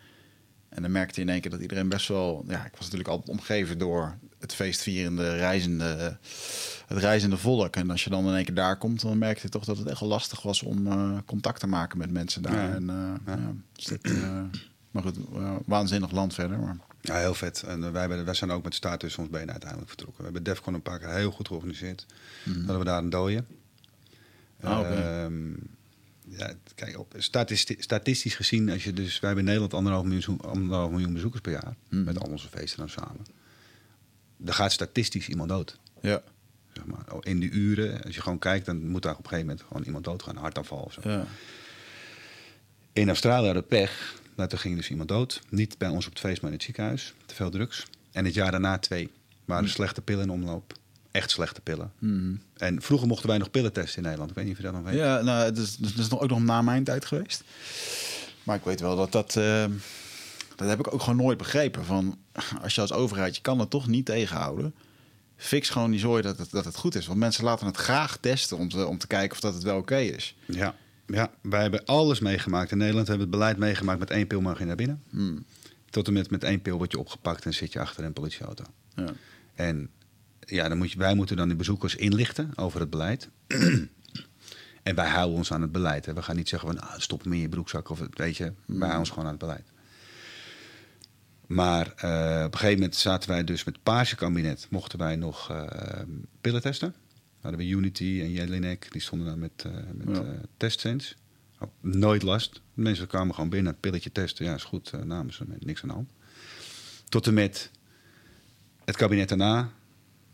En 0.74 0.82
dan 0.82 0.92
merkte 0.92 1.20
je 1.20 1.26
in 1.26 1.32
één 1.32 1.40
keer 1.40 1.50
dat 1.50 1.60
iedereen 1.60 1.88
best 1.88 2.08
wel... 2.08 2.44
Ja, 2.48 2.64
ik 2.64 2.72
was 2.72 2.80
natuurlijk 2.80 3.08
altijd 3.08 3.28
omgeven 3.28 3.78
door 3.78 4.18
het 4.38 4.54
feestvierende, 4.54 5.36
reizende 5.36 6.18
het 6.86 6.98
reizende 6.98 7.36
volk. 7.36 7.76
En 7.76 7.90
als 7.90 8.04
je 8.04 8.10
dan 8.10 8.28
in 8.28 8.34
één 8.34 8.44
keer 8.44 8.54
daar 8.54 8.78
komt, 8.78 9.00
dan 9.00 9.18
merk 9.18 9.38
je 9.38 9.48
toch 9.48 9.64
dat 9.64 9.78
het 9.78 9.86
echt 9.86 10.00
wel 10.00 10.08
lastig 10.08 10.42
was 10.42 10.62
om 10.62 10.86
uh, 10.86 11.16
contact 11.26 11.60
te 11.60 11.66
maken 11.66 11.98
met 11.98 12.10
mensen 12.10 12.42
daar. 12.42 12.68
Ja. 12.68 12.74
En, 12.74 12.82
uh, 12.82 13.34
ja. 13.36 13.52
Dus 13.72 13.84
dat, 13.84 14.12
maar 14.90 15.02
goed, 15.02 15.16
waanzinnig 15.64 16.10
land 16.10 16.34
verder. 16.34 16.58
Maar... 16.58 16.76
Ja, 17.00 17.16
heel 17.16 17.34
vet. 17.34 17.62
En 17.62 17.92
wij, 17.92 18.24
wij 18.24 18.34
zijn 18.34 18.50
ook 18.50 18.64
met 18.64 18.74
staat 18.74 19.00
tussen 19.00 19.22
ons 19.22 19.30
benen 19.30 19.50
uiteindelijk 19.50 19.88
vertrokken. 19.88 20.18
We 20.18 20.24
hebben 20.24 20.42
Defcon 20.42 20.74
een 20.74 20.82
paar 20.82 20.98
keer 20.98 21.08
heel 21.08 21.30
goed 21.30 21.48
georganiseerd. 21.48 22.06
Mm. 22.44 22.56
hadden 22.56 22.78
we 22.78 22.84
daar 22.84 22.98
een 22.98 23.10
dooie. 23.10 23.44
Oh, 24.62 24.78
okay. 24.78 25.26
uh, 25.26 25.56
ja, 26.36 26.52
kijk, 26.74 26.98
op, 26.98 27.14
statistisch, 27.18 27.82
statistisch 27.82 28.34
gezien, 28.34 28.70
als 28.70 28.84
je 28.84 28.92
dus, 28.92 29.20
wij 29.20 29.30
hebben 29.30 29.38
in 29.38 29.44
Nederland 29.44 29.74
anderhalf 29.74 30.04
miljoen, 30.04 30.40
anderhalf 30.40 30.90
miljoen 30.90 31.12
bezoekers 31.12 31.40
per 31.42 31.52
jaar, 31.52 31.74
mm. 31.88 32.04
met 32.04 32.20
al 32.20 32.30
onze 32.30 32.48
feesten 32.48 32.78
dan 32.78 32.88
samen. 32.88 33.26
Er 34.44 34.54
gaat 34.54 34.72
statistisch 34.72 35.28
iemand 35.28 35.48
dood. 35.48 35.78
Ja. 36.00 36.22
Zeg 36.72 36.84
maar. 36.84 37.04
In 37.20 37.40
die 37.40 37.50
uren, 37.50 38.02
als 38.02 38.14
je 38.14 38.20
gewoon 38.20 38.38
kijkt, 38.38 38.66
dan 38.66 38.88
moet 38.88 39.02
daar 39.02 39.12
op 39.12 39.18
een 39.18 39.28
gegeven 39.28 39.46
moment 39.46 39.66
gewoon 39.66 39.84
iemand 39.84 40.04
doodgaan, 40.04 40.34
een 40.36 40.42
hartaanval 40.42 40.78
of 40.78 40.92
zo. 40.92 41.00
Ja. 41.04 41.26
In 42.92 43.08
Australië 43.08 43.44
hadden 43.44 43.66
pech, 43.66 44.20
nou, 44.36 44.48
toen 44.48 44.58
ging 44.58 44.76
dus 44.76 44.90
iemand 44.90 45.08
dood. 45.08 45.42
Niet 45.48 45.78
bij 45.78 45.88
ons 45.88 46.06
op 46.06 46.12
het 46.12 46.20
feest, 46.20 46.40
maar 46.40 46.50
in 46.50 46.56
het 46.56 46.64
ziekenhuis. 46.64 47.14
Te 47.26 47.34
veel 47.34 47.50
drugs. 47.50 47.86
En 48.12 48.24
het 48.24 48.34
jaar 48.34 48.50
daarna 48.50 48.78
twee. 48.78 49.10
Waren 49.44 49.64
mm. 49.64 49.70
slechte 49.70 50.02
pillen 50.02 50.22
in 50.22 50.30
omloop 50.30 50.74
echt 51.12 51.30
slechte 51.30 51.60
pillen. 51.60 51.92
Mm. 51.98 52.40
En 52.56 52.82
vroeger 52.82 53.08
mochten 53.08 53.28
wij 53.28 53.38
nog 53.38 53.50
pillen 53.50 53.72
testen 53.72 53.96
in 53.96 54.02
Nederland. 54.02 54.30
Ik 54.30 54.36
weet 54.36 54.44
niet 54.44 54.54
of 54.54 54.60
je 54.60 54.66
dat 54.66 54.74
nog 54.74 54.84
weet. 54.84 54.94
Ja, 54.94 55.20
nou, 55.20 55.44
het 55.44 55.58
is, 55.58 55.78
het 55.80 55.98
is 55.98 56.08
nog 56.08 56.20
ook 56.20 56.28
nog 56.28 56.42
na 56.42 56.62
mijn 56.62 56.84
tijd 56.84 57.04
geweest. 57.04 57.44
Maar 58.42 58.56
ik 58.56 58.64
weet 58.64 58.80
wel 58.80 58.96
dat 58.96 59.12
dat... 59.12 59.36
Uh, 59.38 59.64
dat 60.56 60.68
heb 60.68 60.78
ik 60.78 60.92
ook 60.92 61.00
gewoon 61.00 61.16
nooit 61.16 61.38
begrepen. 61.38 61.84
Van, 61.84 62.18
als 62.62 62.74
je 62.74 62.80
als 62.80 62.92
overheid, 62.92 63.36
je 63.36 63.42
kan 63.42 63.58
het 63.58 63.70
toch 63.70 63.86
niet 63.86 64.06
tegenhouden. 64.06 64.74
Fix 65.36 65.68
gewoon 65.68 65.90
die 65.90 66.00
zooi 66.00 66.22
dat 66.22 66.38
het, 66.38 66.50
dat 66.50 66.64
het 66.64 66.76
goed 66.76 66.94
is. 66.94 67.06
Want 67.06 67.18
mensen 67.18 67.44
laten 67.44 67.66
het 67.66 67.76
graag 67.76 68.16
testen 68.16 68.56
om 68.56 68.68
te, 68.68 68.86
om 68.86 68.98
te 68.98 69.06
kijken 69.06 69.32
of 69.32 69.40
dat 69.40 69.54
het 69.54 69.62
wel 69.62 69.78
oké 69.78 69.98
is. 69.98 70.36
Ja, 70.46 70.74
ja, 71.06 71.30
wij 71.40 71.62
hebben 71.62 71.84
alles 71.84 72.20
meegemaakt. 72.20 72.70
In 72.70 72.78
Nederland 72.78 73.08
hebben 73.08 73.26
we 73.26 73.32
het 73.32 73.40
beleid 73.40 73.58
meegemaakt 73.58 73.98
met 73.98 74.10
één 74.10 74.26
pil 74.26 74.40
mag 74.40 74.58
je 74.58 74.64
naar 74.64 74.76
binnen. 74.76 75.02
Hmm. 75.10 75.44
Tot 75.90 76.06
en 76.06 76.12
met 76.12 76.30
met 76.30 76.44
één 76.44 76.62
pil 76.62 76.76
word 76.76 76.92
je 76.92 76.98
opgepakt 76.98 77.44
en 77.44 77.54
zit 77.54 77.72
je 77.72 77.80
achter 77.80 78.04
een 78.04 78.12
politieauto. 78.12 78.64
Ja. 78.94 79.12
En 79.54 79.90
ja, 80.46 80.68
dan 80.68 80.78
moet 80.78 80.92
je, 80.92 80.98
wij 80.98 81.14
moeten 81.14 81.36
dan 81.36 81.48
de 81.48 81.56
bezoekers 81.56 81.96
inlichten 81.96 82.50
over 82.56 82.80
het 82.80 82.90
beleid. 82.90 83.28
en 84.82 84.94
wij 84.94 85.08
houden 85.08 85.36
ons 85.36 85.52
aan 85.52 85.62
het 85.62 85.72
beleid. 85.72 86.06
Hè. 86.06 86.14
We 86.14 86.22
gaan 86.22 86.36
niet 86.36 86.48
zeggen 86.48 86.68
van 86.68 86.80
ah, 86.80 86.98
stop 86.98 87.24
me 87.24 87.34
in 87.34 87.40
je 87.40 87.48
broekzak 87.48 87.88
of 87.88 88.00
weet 88.10 88.36
je. 88.36 88.52
Wij 88.66 88.78
houden 88.78 88.98
ons 88.98 89.08
gewoon 89.08 89.24
aan 89.24 89.30
het 89.30 89.40
beleid. 89.40 89.70
Maar 91.46 91.86
uh, 91.86 92.44
op 92.44 92.52
een 92.52 92.58
gegeven 92.58 92.78
moment 92.78 92.96
zaten 92.96 93.30
wij 93.30 93.44
dus 93.44 93.64
met 93.64 93.74
het 93.74 93.82
paarse 93.82 94.16
kabinet. 94.16 94.66
Mochten 94.70 94.98
wij 94.98 95.16
nog 95.16 95.50
uh, 95.50 95.66
pillen 96.40 96.60
testen. 96.60 96.94
Hadden 97.40 97.60
we 97.60 97.66
Unity 97.66 98.20
en 98.22 98.30
Jelinek. 98.30 98.92
Die 98.92 99.00
stonden 99.00 99.26
dan 99.26 99.38
met, 99.38 99.64
uh, 99.66 99.72
met 99.94 100.16
ja. 100.16 100.24
testsense. 100.56 101.14
Nooit 101.80 102.22
last. 102.22 102.54
De 102.54 102.60
mensen 102.82 103.06
kwamen 103.06 103.34
gewoon 103.34 103.50
binnen, 103.50 103.80
pilletje 103.80 104.12
testen. 104.12 104.44
Ja, 104.44 104.54
is 104.54 104.64
goed, 104.64 104.92
namen 105.04 105.32
ze, 105.32 105.44
niks 105.58 105.82
aan 105.82 105.88
de 105.88 105.94
hand. 105.94 106.08
Tot 107.08 107.26
en 107.26 107.34
met 107.34 107.70
het 108.84 108.96
kabinet 108.96 109.28
daarna 109.28 109.72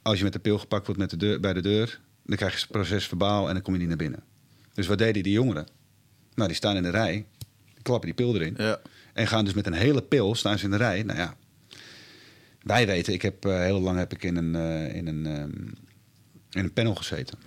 als 0.09 0.19
je 0.19 0.25
met 0.25 0.33
de 0.33 0.39
pil 0.39 0.59
gepakt 0.59 0.87
wordt 0.87 1.01
met 1.01 1.11
de 1.11 1.17
deur, 1.17 1.41
bij 1.41 1.53
de 1.53 1.61
deur, 1.61 2.01
dan 2.25 2.37
krijg 2.37 2.53
je 2.53 2.61
het 2.61 2.71
proces 2.71 3.07
verbaal 3.07 3.49
en 3.49 3.55
dan 3.55 3.63
kom 3.63 3.73
je 3.73 3.79
niet 3.79 3.89
naar 3.89 3.97
binnen. 3.97 4.23
Dus 4.75 4.87
wat 4.87 4.99
deden 4.99 5.23
die 5.23 5.33
jongeren? 5.33 5.67
Nou, 6.35 6.49
die 6.49 6.57
staan 6.57 6.77
in 6.77 6.83
de 6.83 6.91
rij, 6.91 7.27
klappen 7.83 8.07
die 8.07 8.15
pil 8.15 8.35
erin. 8.35 8.55
Ja. 8.57 8.81
En 9.13 9.27
gaan 9.27 9.45
dus 9.45 9.55
met 9.55 9.67
een 9.67 9.73
hele 9.73 10.03
pil, 10.03 10.35
staan 10.35 10.59
ze 10.59 10.65
in 10.65 10.71
de 10.71 10.77
rij. 10.77 11.03
Nou 11.03 11.19
ja, 11.19 11.37
wij 12.63 12.87
weten, 12.87 13.13
ik 13.13 13.23
heb 13.23 13.47
uh, 13.47 13.59
heel 13.59 13.81
lang 13.81 13.99
heb 13.99 14.13
ik 14.13 14.23
in 14.23 14.37
een, 14.37 14.55
uh, 14.55 14.95
in 14.95 15.07
een, 15.07 15.27
um, 15.27 15.75
in 16.51 16.65
een 16.65 16.73
panel 16.73 16.95
gezeten. 16.95 17.39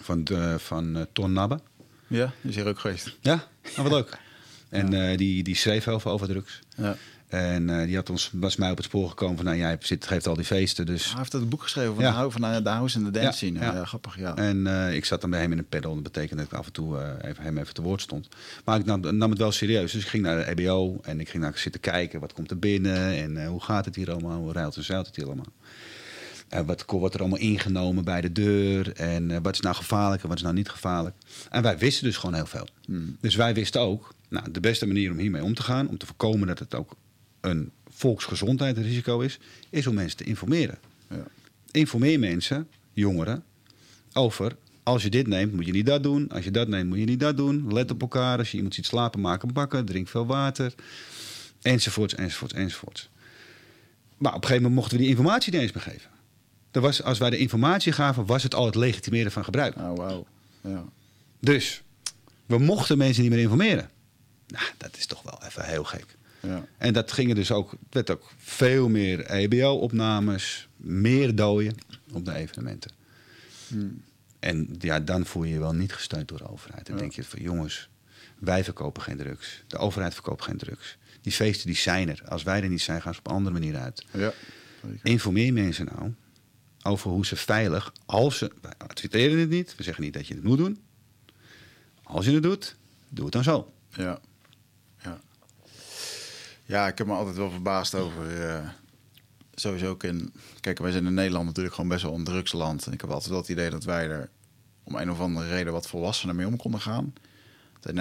Van, 0.00 0.24
de, 0.24 0.58
van 0.58 0.96
uh, 0.96 1.02
Ton 1.12 1.32
Nabbe. 1.32 1.60
Ja, 2.06 2.32
is 2.40 2.54
hier 2.54 2.66
ook 2.66 2.78
geweest. 2.78 3.16
Ja, 3.20 3.48
nou, 3.76 3.88
wat 3.88 3.92
leuk. 3.92 4.18
En 4.68 4.90
ja. 4.90 5.16
die, 5.16 5.42
die 5.42 5.54
schreef 5.54 5.84
heel 5.84 6.00
veel 6.00 6.10
over 6.10 6.28
drugs. 6.28 6.60
Ja. 6.76 6.96
En 7.28 7.68
uh, 7.68 7.84
die 7.84 7.96
had 7.96 8.10
ons, 8.10 8.30
was 8.32 8.56
mij 8.56 8.70
op 8.70 8.76
het 8.76 8.86
spoor 8.86 9.08
gekomen 9.08 9.36
van, 9.36 9.44
nou 9.44 9.56
jij 9.56 9.76
zit, 9.80 10.06
geeft 10.06 10.26
al 10.26 10.34
die 10.34 10.44
feesten. 10.44 10.86
Dus... 10.86 11.08
Hij 11.08 11.18
heeft 11.18 11.32
het 11.32 11.48
boek 11.48 11.62
geschreven 11.62 11.94
van, 11.94 12.04
ja. 12.04 12.22
de, 12.22 12.30
van 12.30 12.40
de 12.62 12.70
house 12.70 12.98
en 12.98 13.04
de 13.04 13.10
dance 13.10 13.26
ja, 13.26 13.32
scene. 13.32 13.58
Ja. 13.58 13.74
ja. 13.74 13.84
grappig, 13.84 14.18
ja. 14.18 14.36
En 14.36 14.66
uh, 14.66 14.94
ik 14.94 15.04
zat 15.04 15.20
dan 15.20 15.30
bij 15.30 15.40
hem 15.40 15.52
in 15.52 15.58
een 15.58 15.68
pedal. 15.68 15.94
Dat 15.94 16.02
betekende 16.02 16.42
dat 16.42 16.52
ik 16.52 16.58
af 16.58 16.66
en 16.66 16.72
toe 16.72 16.96
uh, 16.96 17.30
even, 17.30 17.42
hem 17.42 17.58
even 17.58 17.74
te 17.74 17.82
woord 17.82 18.00
stond. 18.00 18.28
Maar 18.64 18.78
ik 18.78 18.84
nam, 18.84 19.16
nam, 19.16 19.30
het 19.30 19.38
wel 19.38 19.52
serieus. 19.52 19.92
Dus 19.92 20.02
ik 20.02 20.08
ging 20.08 20.22
naar 20.22 20.36
de 20.36 20.62
EBO 20.62 20.98
en 21.02 21.20
ik 21.20 21.28
ging 21.28 21.42
naar 21.42 21.52
zitten 21.58 21.80
kijken. 21.80 22.20
Wat 22.20 22.32
komt 22.32 22.50
er 22.50 22.58
binnen 22.58 23.14
en 23.14 23.46
hoe 23.46 23.62
gaat 23.62 23.84
het 23.84 23.96
hier 23.96 24.10
allemaal? 24.10 24.40
Hoe 24.40 24.52
ruilt 24.52 24.76
en 24.76 24.84
zeilt 24.84 25.06
het 25.06 25.16
hier 25.16 25.26
allemaal? 25.26 25.52
Uh, 26.54 26.60
wat 26.60 26.84
wordt 26.86 27.14
er 27.14 27.20
allemaal 27.20 27.38
ingenomen 27.38 28.04
bij 28.04 28.20
de 28.20 28.32
deur? 28.32 28.92
En 28.92 29.30
uh, 29.30 29.36
wat 29.42 29.54
is 29.54 29.60
nou 29.60 29.74
gevaarlijk 29.74 30.22
en 30.22 30.28
wat 30.28 30.36
is 30.36 30.42
nou 30.42 30.54
niet 30.54 30.68
gevaarlijk? 30.68 31.16
En 31.50 31.62
wij 31.62 31.78
wisten 31.78 32.04
dus 32.04 32.16
gewoon 32.16 32.34
heel 32.34 32.46
veel. 32.46 32.68
Hmm. 32.84 33.16
Dus 33.20 33.34
wij 33.34 33.54
wisten 33.54 33.80
ook, 33.80 34.14
nou, 34.28 34.50
de 34.50 34.60
beste 34.60 34.86
manier 34.86 35.10
om 35.10 35.18
hiermee 35.18 35.42
om 35.42 35.54
te 35.54 35.62
gaan, 35.62 35.88
om 35.88 35.98
te 35.98 36.06
voorkomen 36.06 36.46
dat 36.46 36.58
het 36.58 36.74
ook 36.74 36.96
een 37.40 37.70
volksgezondheidsrisico 37.88 39.20
is, 39.20 39.38
is 39.70 39.86
om 39.86 39.94
mensen 39.94 40.16
te 40.16 40.24
informeren. 40.24 40.78
Ja. 41.10 41.24
Informeer 41.70 42.18
mensen, 42.18 42.68
jongeren, 42.92 43.44
over 44.12 44.56
als 44.88 45.02
je 45.02 45.10
dit 45.10 45.26
neemt, 45.26 45.52
moet 45.52 45.66
je 45.66 45.72
niet 45.72 45.86
dat 45.86 46.02
doen. 46.02 46.28
Als 46.28 46.44
je 46.44 46.50
dat 46.50 46.68
neemt, 46.68 46.88
moet 46.88 46.98
je 46.98 47.04
niet 47.04 47.20
dat 47.20 47.36
doen. 47.36 47.72
Let 47.72 47.90
op 47.90 48.00
elkaar. 48.00 48.38
Als 48.38 48.50
je 48.50 48.56
iemand 48.56 48.74
ziet 48.74 48.86
slapen, 48.86 49.20
maken 49.20 49.52
bakken. 49.52 49.84
Drink 49.84 50.08
veel 50.08 50.26
water. 50.26 50.74
Enzovoorts, 51.62 52.14
enzovoorts, 52.14 52.54
enzovoorts. 52.54 53.08
Maar 54.16 54.34
op 54.34 54.42
een 54.42 54.48
gegeven 54.48 54.62
moment 54.62 54.74
mochten 54.74 54.96
we 54.96 55.02
die 55.02 55.12
informatie 55.12 55.52
niet 55.52 55.60
eens 55.60 55.72
meer 55.72 55.82
geven. 55.82 56.10
Was, 56.72 57.02
als 57.02 57.18
wij 57.18 57.30
de 57.30 57.38
informatie 57.38 57.92
gaven, 57.92 58.26
was 58.26 58.42
het 58.42 58.54
al 58.54 58.66
het 58.66 58.74
legitimeren 58.74 59.32
van 59.32 59.44
gebruik. 59.44 59.76
Oh, 59.76 59.94
wow. 59.94 60.26
Ja. 60.60 60.84
Dus 61.40 61.82
we 62.46 62.58
mochten 62.58 62.98
mensen 62.98 63.22
niet 63.22 63.32
meer 63.32 63.40
informeren. 63.40 63.90
Nou, 64.46 64.64
dat 64.76 64.96
is 64.96 65.06
toch 65.06 65.22
wel 65.22 65.40
even 65.44 65.64
heel 65.64 65.84
gek. 65.84 66.06
Ja. 66.40 66.66
En 66.78 66.92
dat 66.92 67.12
gingen 67.12 67.34
dus 67.34 67.52
ook, 67.52 67.70
het 67.70 67.78
werd 67.90 68.10
ook 68.10 68.30
veel 68.36 68.88
meer 68.88 69.26
EBO-opnames, 69.26 70.68
meer 70.76 71.34
dooien 71.34 71.74
op 72.12 72.24
de 72.24 72.32
evenementen. 72.34 72.90
Hmm. 73.68 74.02
En 74.38 74.76
ja, 74.78 75.00
dan 75.00 75.26
voel 75.26 75.44
je 75.44 75.52
je 75.52 75.58
wel 75.58 75.74
niet 75.74 75.92
gesteund 75.92 76.28
door 76.28 76.38
de 76.38 76.48
overheid. 76.50 76.86
Dan 76.86 76.94
Ja. 76.94 77.00
denk 77.00 77.12
je 77.12 77.24
van 77.24 77.40
jongens, 77.42 77.88
wij 78.38 78.64
verkopen 78.64 79.02
geen 79.02 79.16
drugs. 79.16 79.62
De 79.66 79.76
overheid 79.76 80.14
verkoopt 80.14 80.42
geen 80.44 80.56
drugs. 80.56 80.96
Die 81.20 81.32
feesten 81.32 81.66
die 81.66 81.76
zijn 81.76 82.08
er. 82.08 82.22
Als 82.28 82.42
wij 82.42 82.62
er 82.62 82.68
niet 82.68 82.80
zijn, 82.82 83.02
gaan 83.02 83.12
ze 83.14 83.18
op 83.18 83.26
een 83.26 83.32
andere 83.34 83.54
manier 83.58 83.76
uit. 83.76 84.04
Ja. 84.12 84.32
Informeer 85.02 85.52
mensen 85.52 85.86
nou 85.96 86.14
over 86.82 87.10
hoe 87.10 87.26
ze 87.26 87.36
veilig, 87.36 87.92
als 88.06 88.38
ze, 88.38 88.52
wij 88.60 88.72
adverteren 88.78 89.38
het 89.38 89.48
niet, 89.48 89.74
we 89.76 89.82
zeggen 89.82 90.04
niet 90.04 90.12
dat 90.12 90.26
je 90.26 90.34
het 90.34 90.42
moet 90.42 90.58
doen. 90.58 90.78
Als 92.02 92.24
je 92.26 92.32
het 92.32 92.42
doet, 92.42 92.76
doe 93.08 93.24
het 93.24 93.32
dan 93.34 93.42
zo. 93.42 93.72
Ja. 93.90 94.20
Ja, 96.68 96.86
ik 96.86 96.98
heb 96.98 97.06
me 97.06 97.12
altijd 97.12 97.36
wel 97.36 97.50
verbaasd 97.50 97.94
over. 97.94 98.48
eh, 98.48 98.68
sowieso 99.54 99.90
ook 99.90 100.02
in. 100.04 100.32
Kijk, 100.60 100.78
wij 100.78 100.90
zijn 100.90 101.06
in 101.06 101.14
Nederland 101.14 101.46
natuurlijk 101.46 101.74
gewoon 101.74 101.90
best 101.90 102.02
wel 102.02 102.14
een 102.14 102.24
drugsland. 102.24 102.86
En 102.86 102.92
ik 102.92 103.00
heb 103.00 103.10
altijd 103.10 103.30
wel 103.30 103.38
het 103.40 103.48
idee 103.48 103.70
dat 103.70 103.84
wij 103.84 104.08
er 104.08 104.30
om 104.84 104.94
een 104.94 105.10
of 105.10 105.20
andere 105.20 105.48
reden 105.48 105.72
wat 105.72 105.86
volwassener 105.88 106.34
mee 106.34 106.46
om 106.46 106.56
konden 106.56 106.80
gaan. 106.80 107.12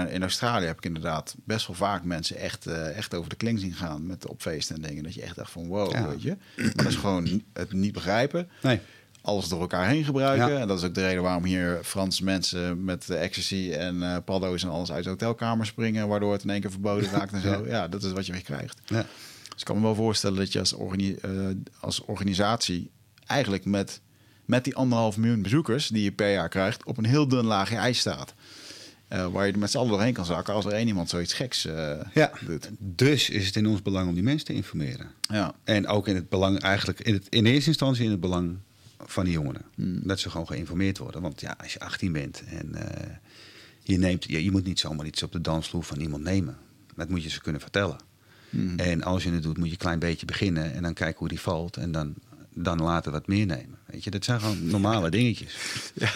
In, 0.10 0.22
Australië 0.22 0.66
heb 0.66 0.78
ik 0.78 0.86
inderdaad 0.86 1.36
best 1.44 1.68
wel 1.68 1.76
vaak 1.76 2.04
mensen 2.04 2.38
echt, 2.38 2.66
eh, 2.66 2.98
echt 2.98 3.14
over 3.14 3.30
de 3.30 3.36
kling 3.36 3.60
zien 3.60 3.74
gaan 3.74 4.06
met 4.06 4.28
op 4.28 4.42
feesten 4.42 4.76
en 4.76 4.82
dingen. 4.82 5.04
Dat 5.04 5.14
je 5.14 5.22
echt 5.22 5.36
dacht 5.36 5.52
van 5.52 5.68
wow, 5.68 5.92
Ja. 5.92 6.08
weet 6.08 6.22
je. 6.22 6.38
Maar 6.56 6.72
dat 6.76 6.86
is 6.86 6.96
gewoon 6.96 7.42
het 7.54 7.72
niet 7.74 7.94
begrijpen. 7.94 8.50
Nee. 8.62 8.80
Alles 9.28 9.48
door 9.48 9.62
elkaar 9.62 9.88
heen 9.88 10.04
gebruiken. 10.04 10.50
Ja. 10.54 10.60
En 10.60 10.68
dat 10.68 10.78
is 10.78 10.84
ook 10.84 10.94
de 10.94 11.02
reden 11.02 11.22
waarom 11.24 11.44
hier 11.44 11.80
Franse 11.84 12.24
mensen 12.24 12.84
met 12.84 13.10
eh, 13.10 13.24
ecstasy 13.24 13.72
en 13.72 14.04
eh 14.04 14.18
paddo's 14.26 14.64
en 14.64 14.70
alles 14.70 14.92
uit 14.92 15.04
de 15.04 15.10
hotelkamer 15.10 15.66
springen. 15.66 16.08
Waardoor 16.08 16.32
het 16.32 16.44
in 16.44 16.50
één 16.50 16.62
keer 16.62 16.72
verboden 16.72 17.10
raakt 17.10 17.34
en 17.34 17.42
zo. 17.42 17.66
Ja, 17.76 17.88
dat 17.88 18.04
is 18.04 18.12
wat 18.12 18.26
je 18.26 18.32
weer 18.32 18.42
krijgt. 18.44 18.80
Ja. 18.86 19.06
Dus 19.50 19.60
ik 19.60 19.66
kan 19.66 19.76
me 19.76 19.82
wel 19.82 19.96
voorstellen 19.96 20.38
dat 20.38 20.52
je 20.52 20.60
als, 20.60 20.74
organi- 20.74 21.18
eh, 21.22 21.32
als 21.80 22.02
organisatie 22.06 22.92
eigenlijk 23.26 23.66
met, 23.66 24.02
met 24.46 24.64
die 24.64 24.76
anderhalf 24.76 25.18
miljoen 25.18 25.42
bezoekers 25.42 25.88
die 25.88 26.04
je 26.04 26.12
per 26.12 26.32
jaar 26.32 26.50
krijgt, 26.50 26.84
op 26.86 26.98
een 26.98 27.06
heel 27.06 27.28
dun 27.28 27.46
laagje 27.46 27.76
ijs 27.76 28.00
staat. 28.00 28.34
Eh, 29.08 29.26
waar 29.28 29.48
je 29.48 29.58
met 29.58 29.72
z'n 29.72 29.78
allen 29.78 29.90
doorheen 29.92 30.14
kan 30.14 30.26
zakken 30.26 30.54
als 30.54 30.66
er 30.66 30.72
één 30.72 30.88
iemand 30.88 31.10
zoiets 31.10 31.34
geks 31.34 31.62
Ja. 32.14 32.32
doet. 32.46 32.70
Dus 32.80 33.30
is 33.30 33.46
het 33.46 33.56
in 33.56 33.68
ons 33.68 33.82
belang 33.82 34.08
om 34.08 34.14
die 34.14 34.24
mensen 34.24 34.46
te 34.46 34.54
informeren. 34.54 35.12
Ja, 35.22 35.54
En 35.64 35.88
ook 35.88 36.08
in 36.08 36.16
het 36.16 36.30
belang, 36.30 36.60
eigenlijk 36.60 37.00
in, 37.00 37.14
het, 37.14 37.28
in 37.30 37.46
eerste 37.46 37.70
instantie 37.70 38.04
in 38.06 38.12
het 38.12 38.20
belang 38.20 38.58
van 39.06 39.24
die 39.24 39.34
jongeren. 39.34 39.62
Dat 40.04 40.20
ze 40.20 40.30
gewoon 40.30 40.48
geïnformeerd 40.48 40.98
worden. 40.98 41.22
Want 41.22 41.42
ja, 41.42 41.56
als 41.62 41.74
je 41.74 41.80
18 41.80 42.12
bent 42.12 42.44
en 42.48 42.76
eh, 42.76 43.16
je 43.84 43.98
neemt, 43.98 44.24
ja, 44.24 44.38
je 44.38 44.52
moet 44.52 44.66
niet 44.66 44.80
zomaar 44.80 45.06
iets 45.06 45.24
op 45.24 45.32
de 45.32 45.42
dansvloer 45.42 45.84
van 45.84 46.00
iemand 46.00 46.24
nemen. 46.24 46.58
Dat 46.96 47.10
moet 47.10 47.24
je 47.24 47.30
ze 47.30 47.42
kunnen 47.42 47.62
vertellen. 47.62 47.98
Mhm. 48.50 48.80
En 48.80 49.04
als 49.04 49.24
je 49.24 49.32
het 49.32 49.44
doet, 49.44 49.58
moet 49.58 49.66
je 49.66 49.72
een 49.72 49.78
klein 49.78 50.00
beetje 50.00 50.26
beginnen 50.26 50.74
en 50.74 50.84
dan 50.84 50.94
kijken 50.94 51.20
hoe 51.20 51.28
die 51.28 51.40
valt. 51.40 51.78
En 51.78 51.92
dan, 51.92 52.14
dan 52.54 52.82
later 52.82 53.12
wat 53.12 53.28
meer 53.28 53.46
nemen. 53.46 53.78
Weet 53.86 54.04
je, 54.04 54.10
dat 54.10 54.24
zijn 54.26 54.40
gewoon 54.40 54.68
normale 54.68 55.10
dingetjes. 55.10 55.56
Ja. 55.94 56.12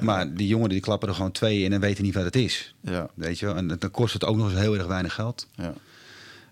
Maar 0.00 0.34
die 0.34 0.46
jongeren 0.46 0.72
die 0.72 0.80
klappen 0.80 1.08
er 1.08 1.14
gewoon 1.14 1.32
twee 1.32 1.62
in 1.62 1.72
en 1.72 1.80
weten 1.80 2.04
niet 2.04 2.14
wat 2.14 2.24
het 2.24 2.36
is. 2.36 2.74
ja, 2.80 3.10
Weet 3.14 3.38
je 3.38 3.46
wel? 3.46 3.56
En 3.56 3.66
dan 3.66 3.90
kost 3.90 4.12
het 4.12 4.24
ook 4.24 4.36
nog 4.36 4.50
eens 4.50 4.60
heel 4.60 4.74
erg 4.74 4.86
weinig 4.86 5.14
geld. 5.14 5.48
ja. 5.54 5.74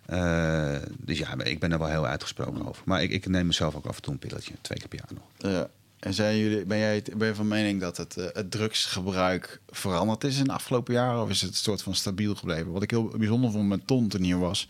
Eh, 0.07 0.77
dus 0.99 1.19
ja, 1.19 1.35
ik 1.45 1.59
ben 1.59 1.73
er 1.73 1.79
wel 1.79 1.89
heel 1.89 2.07
uitgesproken 2.07 2.69
over. 2.69 2.83
Maar 2.85 3.03
ik, 3.03 3.11
ik 3.11 3.27
neem 3.27 3.47
mezelf 3.47 3.75
ook 3.75 3.87
af 3.87 3.97
en 3.97 4.03
toe 4.03 4.13
een 4.13 4.19
pilletje, 4.19 4.53
twee 4.61 4.79
keer 4.79 4.89
per 4.89 4.99
jaar 4.99 5.19
nog. 5.19 5.53
Ja, 5.53 5.69
En 5.99 6.15
zijn 6.15 6.39
jullie, 6.39 6.65
ben, 6.65 6.79
jij, 6.79 7.03
ben 7.17 7.29
je 7.29 7.35
van 7.35 7.49
mening 7.49 7.81
dat 7.81 7.97
het, 7.97 8.17
uh, 8.19 8.25
het 8.33 8.51
drugsgebruik 8.51 9.61
veranderd 9.69 10.25
is 10.25 10.39
in 10.39 10.45
de 10.45 10.53
afgelopen 10.53 10.95
jaren? 10.95 11.23
Of 11.23 11.31
is 11.31 11.41
het 11.41 11.51
een 11.51 11.57
soort 11.57 11.83
van 11.83 11.95
stabiel 11.95 12.35
gebleven? 12.35 12.73
Wat 12.73 12.83
ik 12.83 12.91
heel 12.91 13.09
bijzonder 13.17 13.51
vond 13.51 13.69
met 13.69 13.87
Ton 13.87 14.09
toen 14.09 14.23
hier 14.23 14.39
was, 14.39 14.69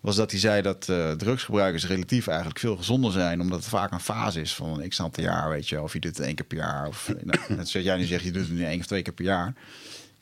was 0.00 0.16
dat 0.16 0.30
hij 0.30 0.40
zei 0.40 0.62
dat 0.62 0.88
uh, 0.88 1.12
drugsgebruikers 1.12 1.86
relatief 1.86 2.26
eigenlijk 2.26 2.58
veel 2.58 2.76
gezonder 2.76 3.12
zijn, 3.12 3.40
omdat 3.40 3.58
het 3.58 3.68
vaak 3.68 3.92
een 3.92 4.00
fase 4.00 4.40
is 4.40 4.54
van 4.54 4.88
x 4.88 5.00
aantal 5.00 5.24
jaar, 5.24 5.48
weet 5.48 5.68
je, 5.68 5.82
of 5.82 5.92
je 5.92 6.00
doet 6.00 6.16
het 6.16 6.26
één 6.26 6.34
keer 6.34 6.46
per 6.46 6.56
jaar, 6.56 6.88
of 6.88 7.12
nou, 7.24 7.40
net 7.48 7.68
zoals 7.68 7.86
jij 7.86 7.96
nu 7.96 8.04
zegt, 8.04 8.24
je 8.24 8.32
doet 8.32 8.42
het 8.42 8.52
nu 8.52 8.64
één 8.64 8.78
of 8.78 8.86
twee 8.86 9.02
keer 9.02 9.12
per 9.12 9.24
jaar. 9.24 9.54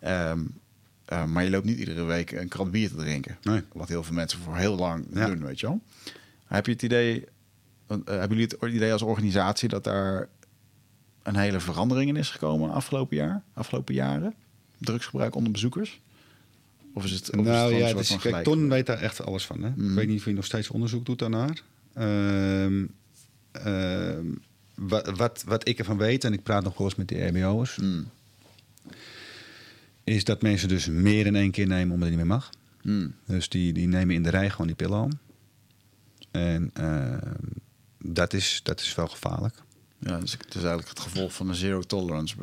Um, 0.07 0.63
uh, 1.13 1.25
maar 1.25 1.45
je 1.45 1.51
loopt 1.51 1.65
niet 1.65 1.79
iedere 1.79 2.05
week 2.05 2.33
een 2.33 2.49
krat 2.49 2.71
bier 2.71 2.89
te 2.89 2.97
drinken. 2.97 3.39
Nee. 3.43 3.63
Wat 3.73 3.89
heel 3.89 4.03
veel 4.03 4.15
mensen 4.15 4.39
voor 4.39 4.57
heel 4.57 4.77
lang 4.77 5.07
ja. 5.13 5.27
doen, 5.27 5.45
weet 5.45 5.61
je 5.61 5.67
wel. 5.67 5.81
Heb 6.45 6.67
je 6.67 6.73
het 6.73 6.83
idee, 6.83 7.25
uh, 7.89 7.97
hebben 8.05 8.39
jullie 8.39 8.57
het 8.61 8.73
idee 8.73 8.93
als 8.93 9.03
organisatie 9.03 9.69
dat 9.69 9.85
daar 9.85 10.29
een 11.23 11.37
hele 11.37 11.61
verandering 11.61 12.09
in 12.09 12.17
is 12.17 12.31
gekomen 12.31 12.71
afgelopen 12.71 13.17
jaar, 13.17 13.43
afgelopen 13.55 13.95
jaren? 13.95 14.35
Drugsgebruik 14.79 15.35
onder 15.35 15.53
bezoekers? 15.53 16.01
Of 16.95 17.05
is 17.05 17.11
het, 17.11 17.37
of 17.37 17.45
nou 17.45 17.75
is 17.75 17.81
het 17.81 17.89
ja, 17.89 17.97
dus, 17.97 18.17
kijk, 18.17 18.45
Ton 18.45 18.69
weet 18.69 18.87
daar 18.87 18.99
echt 18.99 19.25
alles 19.25 19.47
van. 19.47 19.63
Hè? 19.63 19.71
Mm. 19.77 19.89
Ik 19.89 19.95
weet 19.95 20.09
niet 20.09 20.19
of 20.19 20.25
je 20.25 20.33
nog 20.33 20.45
steeds 20.45 20.71
onderzoek 20.71 21.07
doet 21.07 21.19
daarnaar. 21.19 21.63
Uh, 21.99 22.85
wat, 24.75 25.11
wat, 25.17 25.45
wat 25.47 25.69
ik 25.69 25.79
ervan 25.79 25.97
weet, 25.97 26.25
en 26.25 26.33
ik 26.33 26.43
praat 26.43 26.65
nog 26.65 26.77
wel 26.77 26.87
eens 26.87 26.97
met 26.97 27.09
de 27.09 27.27
RBO'ers... 27.27 27.77
Mm. 27.77 28.07
Is 30.05 30.25
dat 30.25 30.43
mensen 30.43 30.69
dus 30.69 30.87
meer 30.87 31.27
in 31.27 31.37
één 31.37 31.51
keer 31.51 31.67
nemen 31.67 31.95
omdat 31.95 32.09
het 32.09 32.17
niet 32.17 32.27
meer 32.27 32.37
mag. 32.37 32.51
Mm. 32.83 33.15
Dus 33.27 33.49
die, 33.49 33.73
die 33.73 33.89
nemen 33.89 34.15
in 34.15 34.23
de 34.23 34.31
rij 34.31 34.51
gewoon 34.51 34.67
die 34.67 34.77
pillen 34.77 34.99
aan. 34.99 35.21
En 36.31 36.71
uh, 36.81 37.33
dat, 37.99 38.33
is, 38.33 38.61
dat 38.63 38.81
is 38.81 38.95
wel 38.95 39.09
gevaarlijk. 39.09 39.63
Ja, 39.99 40.19
dus 40.19 40.33
het 40.33 40.49
is 40.49 40.55
eigenlijk 40.55 40.89
het 40.89 41.01
gevolg 41.01 41.35
van 41.35 41.49
een 41.49 41.55
zero 41.55 41.81
tolerance 41.81 42.37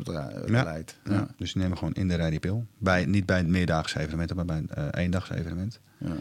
beleid. 0.45 0.97
Ja, 1.03 1.13
ja. 1.13 1.27
Dus 1.37 1.53
die 1.53 1.61
nemen 1.61 1.77
gewoon 1.77 1.93
in 1.93 2.07
de 2.07 2.15
rij 2.15 2.29
die 2.29 2.39
pil. 2.39 2.65
Bij, 2.77 3.05
niet 3.05 3.25
bij 3.25 3.39
een 3.39 3.51
meerdaagse 3.51 3.99
evenement, 3.99 4.33
maar 4.33 4.45
bij 4.45 4.57
een 4.57 4.69
uh, 4.77 4.87
eendags 4.91 5.29
evenement. 5.29 5.79
Ja. 5.97 6.15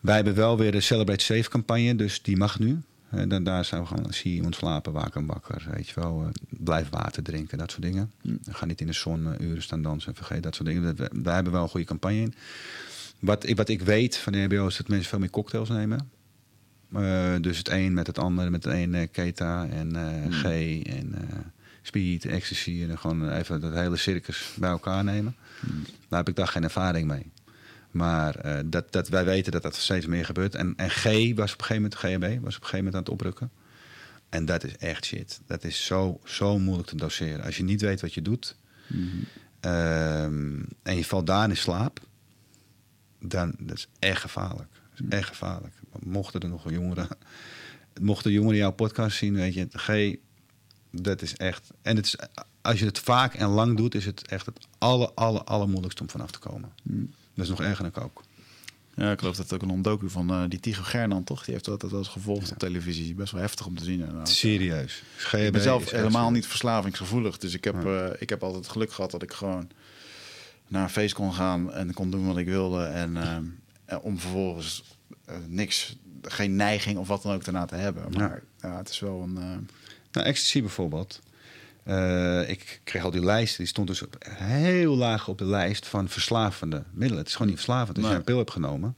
Wij 0.00 0.14
hebben 0.14 0.34
wel 0.34 0.58
weer 0.58 0.72
de 0.72 0.80
Celebrate 0.80 1.24
Safe 1.24 1.48
campagne, 1.48 1.94
dus 1.94 2.22
die 2.22 2.36
mag 2.36 2.58
nu. 2.58 2.82
En 3.16 3.28
dan, 3.28 3.44
daar 3.44 3.64
zijn 3.64 3.80
we 3.80 3.86
gewoon, 3.86 4.12
zie 4.12 4.30
je 4.30 4.36
iemand 4.36 4.54
slapen, 4.54 4.92
waken 4.92 5.26
wakker, 5.26 5.66
weet 5.70 5.88
je 5.88 6.00
wel. 6.00 6.22
Uh, 6.22 6.28
blijf 6.48 6.88
water 6.90 7.22
drinken, 7.22 7.58
dat 7.58 7.70
soort 7.70 7.82
dingen. 7.82 8.12
Mm. 8.22 8.38
Ga 8.50 8.66
niet 8.66 8.80
in 8.80 8.86
de 8.86 8.92
zon 8.92 9.26
uh, 9.26 9.48
uren 9.48 9.62
staan 9.62 9.82
dansen, 9.82 10.14
vergeet 10.14 10.42
dat 10.42 10.54
soort 10.54 10.68
dingen. 10.68 10.96
We, 10.96 11.10
wij 11.22 11.34
hebben 11.34 11.52
wel 11.52 11.62
een 11.62 11.68
goede 11.68 11.86
campagne 11.86 12.20
in. 12.20 12.34
Wat 13.18 13.46
ik, 13.46 13.56
wat 13.56 13.68
ik 13.68 13.82
weet 13.82 14.16
van 14.16 14.32
de 14.32 14.38
EBO 14.38 14.66
is 14.66 14.76
dat 14.76 14.88
mensen 14.88 15.08
veel 15.08 15.18
meer 15.18 15.30
cocktails 15.30 15.68
nemen. 15.68 16.10
Uh, 16.96 17.34
dus 17.40 17.58
het 17.58 17.68
een 17.68 17.94
met 17.94 18.06
het 18.06 18.18
andere, 18.18 18.50
met 18.50 18.64
het 18.64 18.74
een 18.74 18.94
uh, 18.94 19.06
keta 19.12 19.66
en 19.66 19.94
uh, 19.94 20.02
Mm. 20.24 20.32
G 20.32 20.44
en 20.86 21.14
speed, 21.82 22.24
ecstasy. 22.24 22.82
En 22.82 22.88
dan 22.88 22.98
gewoon 22.98 23.30
even 23.30 23.60
dat 23.60 23.72
hele 23.72 23.96
circus 23.96 24.54
bij 24.58 24.70
elkaar 24.70 25.04
nemen. 25.04 25.36
Mm. 25.60 25.82
Daar 26.08 26.18
heb 26.18 26.28
ik 26.28 26.36
daar 26.36 26.48
geen 26.48 26.62
ervaring 26.62 27.06
mee. 27.06 27.32
Maar 27.94 28.62
dat, 28.66 28.92
dat 28.92 29.08
wij 29.08 29.24
weten 29.24 29.52
dat 29.52 29.62
dat 29.62 29.76
steeds 29.76 30.06
meer 30.06 30.24
gebeurt. 30.24 30.54
En, 30.54 30.72
en 30.76 30.90
G 30.90 31.04
was 31.34 31.52
op 31.52 31.58
een 31.60 31.64
gegeven 31.64 31.74
moment, 31.74 31.94
GHB, 31.94 32.20
was 32.20 32.56
op 32.56 32.62
een 32.62 32.68
gegeven 32.68 32.76
moment 32.76 32.94
aan 32.94 33.00
het 33.00 33.08
oprukken. 33.08 33.50
En 34.28 34.44
dat 34.44 34.64
is 34.64 34.76
echt 34.76 35.04
shit. 35.04 35.40
Dat 35.46 35.64
is 35.64 35.86
zo, 35.86 36.20
zo 36.24 36.58
moeilijk 36.58 36.88
te 36.88 36.96
doseren. 36.96 37.44
Als 37.44 37.56
je 37.56 37.62
niet 37.62 37.80
weet 37.80 38.00
wat 38.00 38.14
je 38.14 38.22
doet 38.22 38.56
Mm 38.86 39.10
-hmm. 39.10 40.66
en 40.82 40.96
je 40.96 41.04
valt 41.04 41.26
daar 41.26 41.48
in 41.48 41.56
slaap, 41.56 42.00
dan 43.20 43.54
dat 43.58 43.76
is 43.76 43.88
echt 43.98 44.20
gevaarlijk. 44.20 44.72
Dat 44.94 45.06
is 45.08 45.18
echt 45.18 45.28
gevaarlijk. 45.28 45.74
Mochten 45.98 46.40
er 46.40 46.48
nog 46.48 46.70
jongeren, 46.70 47.08
mochten 48.00 48.32
jongeren 48.32 48.56
jouw 48.56 48.72
podcast 48.72 49.16
zien, 49.16 49.34
weet 49.34 49.54
je, 49.54 49.68
G, 49.70 50.16
dat 50.90 51.22
is 51.22 51.36
echt. 51.36 51.70
En 51.82 51.96
het 51.96 52.06
is, 52.06 52.16
als 52.60 52.78
je 52.78 52.84
het 52.84 52.98
vaak 52.98 53.34
en 53.34 53.48
lang 53.48 53.76
doet, 53.76 53.94
is 53.94 54.06
het 54.06 54.28
echt 54.28 54.46
het 54.46 54.66
aller, 54.78 55.10
aller, 55.14 55.44
allermoeilijkste 55.44 56.02
om 56.02 56.10
vanaf 56.10 56.30
te 56.30 56.38
komen. 56.38 56.72
Mm. 56.82 57.12
Dat 57.34 57.44
is 57.44 57.50
nog 57.50 57.60
erger 57.60 57.82
dan 57.82 58.02
kook. 58.02 58.22
Ja, 58.94 59.12
ik 59.12 59.18
geloof 59.18 59.36
dat 59.36 59.50
het 59.50 59.62
ook 59.62 59.70
een 59.70 59.82
docu 59.82 60.08
van 60.08 60.30
uh, 60.30 60.48
die 60.48 60.60
Tigo 60.60 60.82
Gernan, 60.82 61.24
toch? 61.24 61.44
Die 61.44 61.52
heeft 61.52 61.64
dat 61.64 61.92
als 61.92 62.08
gevolgd 62.08 62.46
ja. 62.46 62.52
op 62.52 62.58
televisie. 62.58 63.14
Best 63.14 63.32
wel 63.32 63.40
heftig 63.40 63.66
om 63.66 63.76
te 63.76 63.84
zien. 63.84 64.00
Inderdaad. 64.00 64.28
Serieus. 64.28 65.02
GHB 65.16 65.40
ik 65.40 65.52
ben 65.52 65.60
zelf 65.60 65.90
helemaal 65.90 66.30
niet 66.30 66.46
verslavingsgevoelig. 66.46 67.38
Dus 67.38 67.54
ik 67.54 67.64
heb, 67.64 67.82
ja. 67.82 68.08
uh, 68.08 68.12
ik 68.18 68.28
heb 68.28 68.42
altijd 68.42 68.68
geluk 68.68 68.92
gehad 68.92 69.10
dat 69.10 69.22
ik 69.22 69.32
gewoon 69.32 69.70
naar 70.68 70.82
een 70.82 70.90
feest 70.90 71.14
kon 71.14 71.32
gaan 71.32 71.72
en 71.72 71.94
kon 71.94 72.10
doen 72.10 72.26
wat 72.26 72.36
ik 72.36 72.46
wilde. 72.46 72.84
En 72.84 73.16
uh, 73.90 73.98
om 74.02 74.18
vervolgens 74.18 74.84
niks, 75.46 75.96
geen 76.22 76.56
neiging 76.56 76.98
of 76.98 77.08
wat 77.08 77.22
dan 77.22 77.34
ook 77.34 77.44
daarna 77.44 77.64
te 77.64 77.74
hebben. 77.74 78.12
Maar 78.12 78.42
ja, 78.60 78.76
het 78.76 78.88
is 78.88 79.00
wel 79.00 79.22
een. 79.22 79.34
Nou, 80.12 80.26
ecstasy 80.26 80.60
bijvoorbeeld. 80.60 81.20
Uh, 81.88 82.48
ik 82.48 82.80
kreeg 82.84 83.04
al 83.04 83.10
die 83.10 83.24
lijst, 83.24 83.56
die 83.56 83.66
stond 83.66 83.88
dus 83.88 84.02
op, 84.02 84.16
heel 84.28 84.96
laag 84.96 85.28
op 85.28 85.38
de 85.38 85.46
lijst 85.46 85.86
van 85.86 86.08
verslavende 86.08 86.82
middelen. 86.92 87.18
Het 87.18 87.26
is 87.26 87.32
gewoon 87.32 87.48
niet 87.48 87.56
verslavend. 87.56 87.98
Als 87.98 88.08
je 88.08 88.14
een 88.14 88.24
pil 88.24 88.36
hebt 88.36 88.50
genomen, 88.50 88.96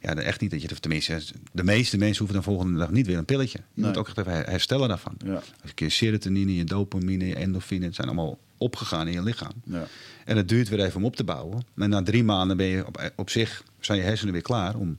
ja, 0.00 0.14
echt 0.14 0.40
niet 0.40 0.50
dat 0.50 0.62
je, 0.62 0.68
tenminste, 0.68 1.22
de 1.52 1.64
meeste 1.64 1.98
mensen 1.98 2.18
hoeven 2.18 2.34
dan 2.34 2.52
volgende 2.52 2.78
dag 2.78 2.90
niet 2.90 3.06
weer 3.06 3.18
een 3.18 3.24
pilletje. 3.24 3.58
Je 3.58 3.64
nee. 3.80 3.88
moet 3.88 3.98
ook 3.98 4.08
echt 4.08 4.18
even 4.18 4.32
herstellen 4.32 4.88
daarvan. 4.88 5.14
Ja. 5.24 5.42
Als 5.62 5.72
je 5.74 5.88
serotonine, 5.88 6.54
je 6.54 6.64
dopamine, 6.64 7.26
je 7.26 7.34
endorfine, 7.34 7.84
het 7.84 7.94
zijn 7.94 8.06
allemaal 8.06 8.38
opgegaan 8.58 9.06
in 9.06 9.12
je 9.12 9.22
lichaam. 9.22 9.52
Ja. 9.64 9.86
En 10.24 10.36
het 10.36 10.48
duurt 10.48 10.68
weer 10.68 10.80
even 10.80 10.96
om 10.96 11.04
op 11.04 11.16
te 11.16 11.24
bouwen. 11.24 11.66
En 11.76 11.90
na 11.90 12.02
drie 12.02 12.24
maanden 12.24 12.56
ben 12.56 12.66
je 12.66 12.86
op, 12.86 13.12
op 13.16 13.30
zich, 13.30 13.64
zijn 13.80 13.98
je 13.98 14.04
hersenen 14.04 14.32
weer 14.32 14.42
klaar 14.42 14.76
om 14.76 14.98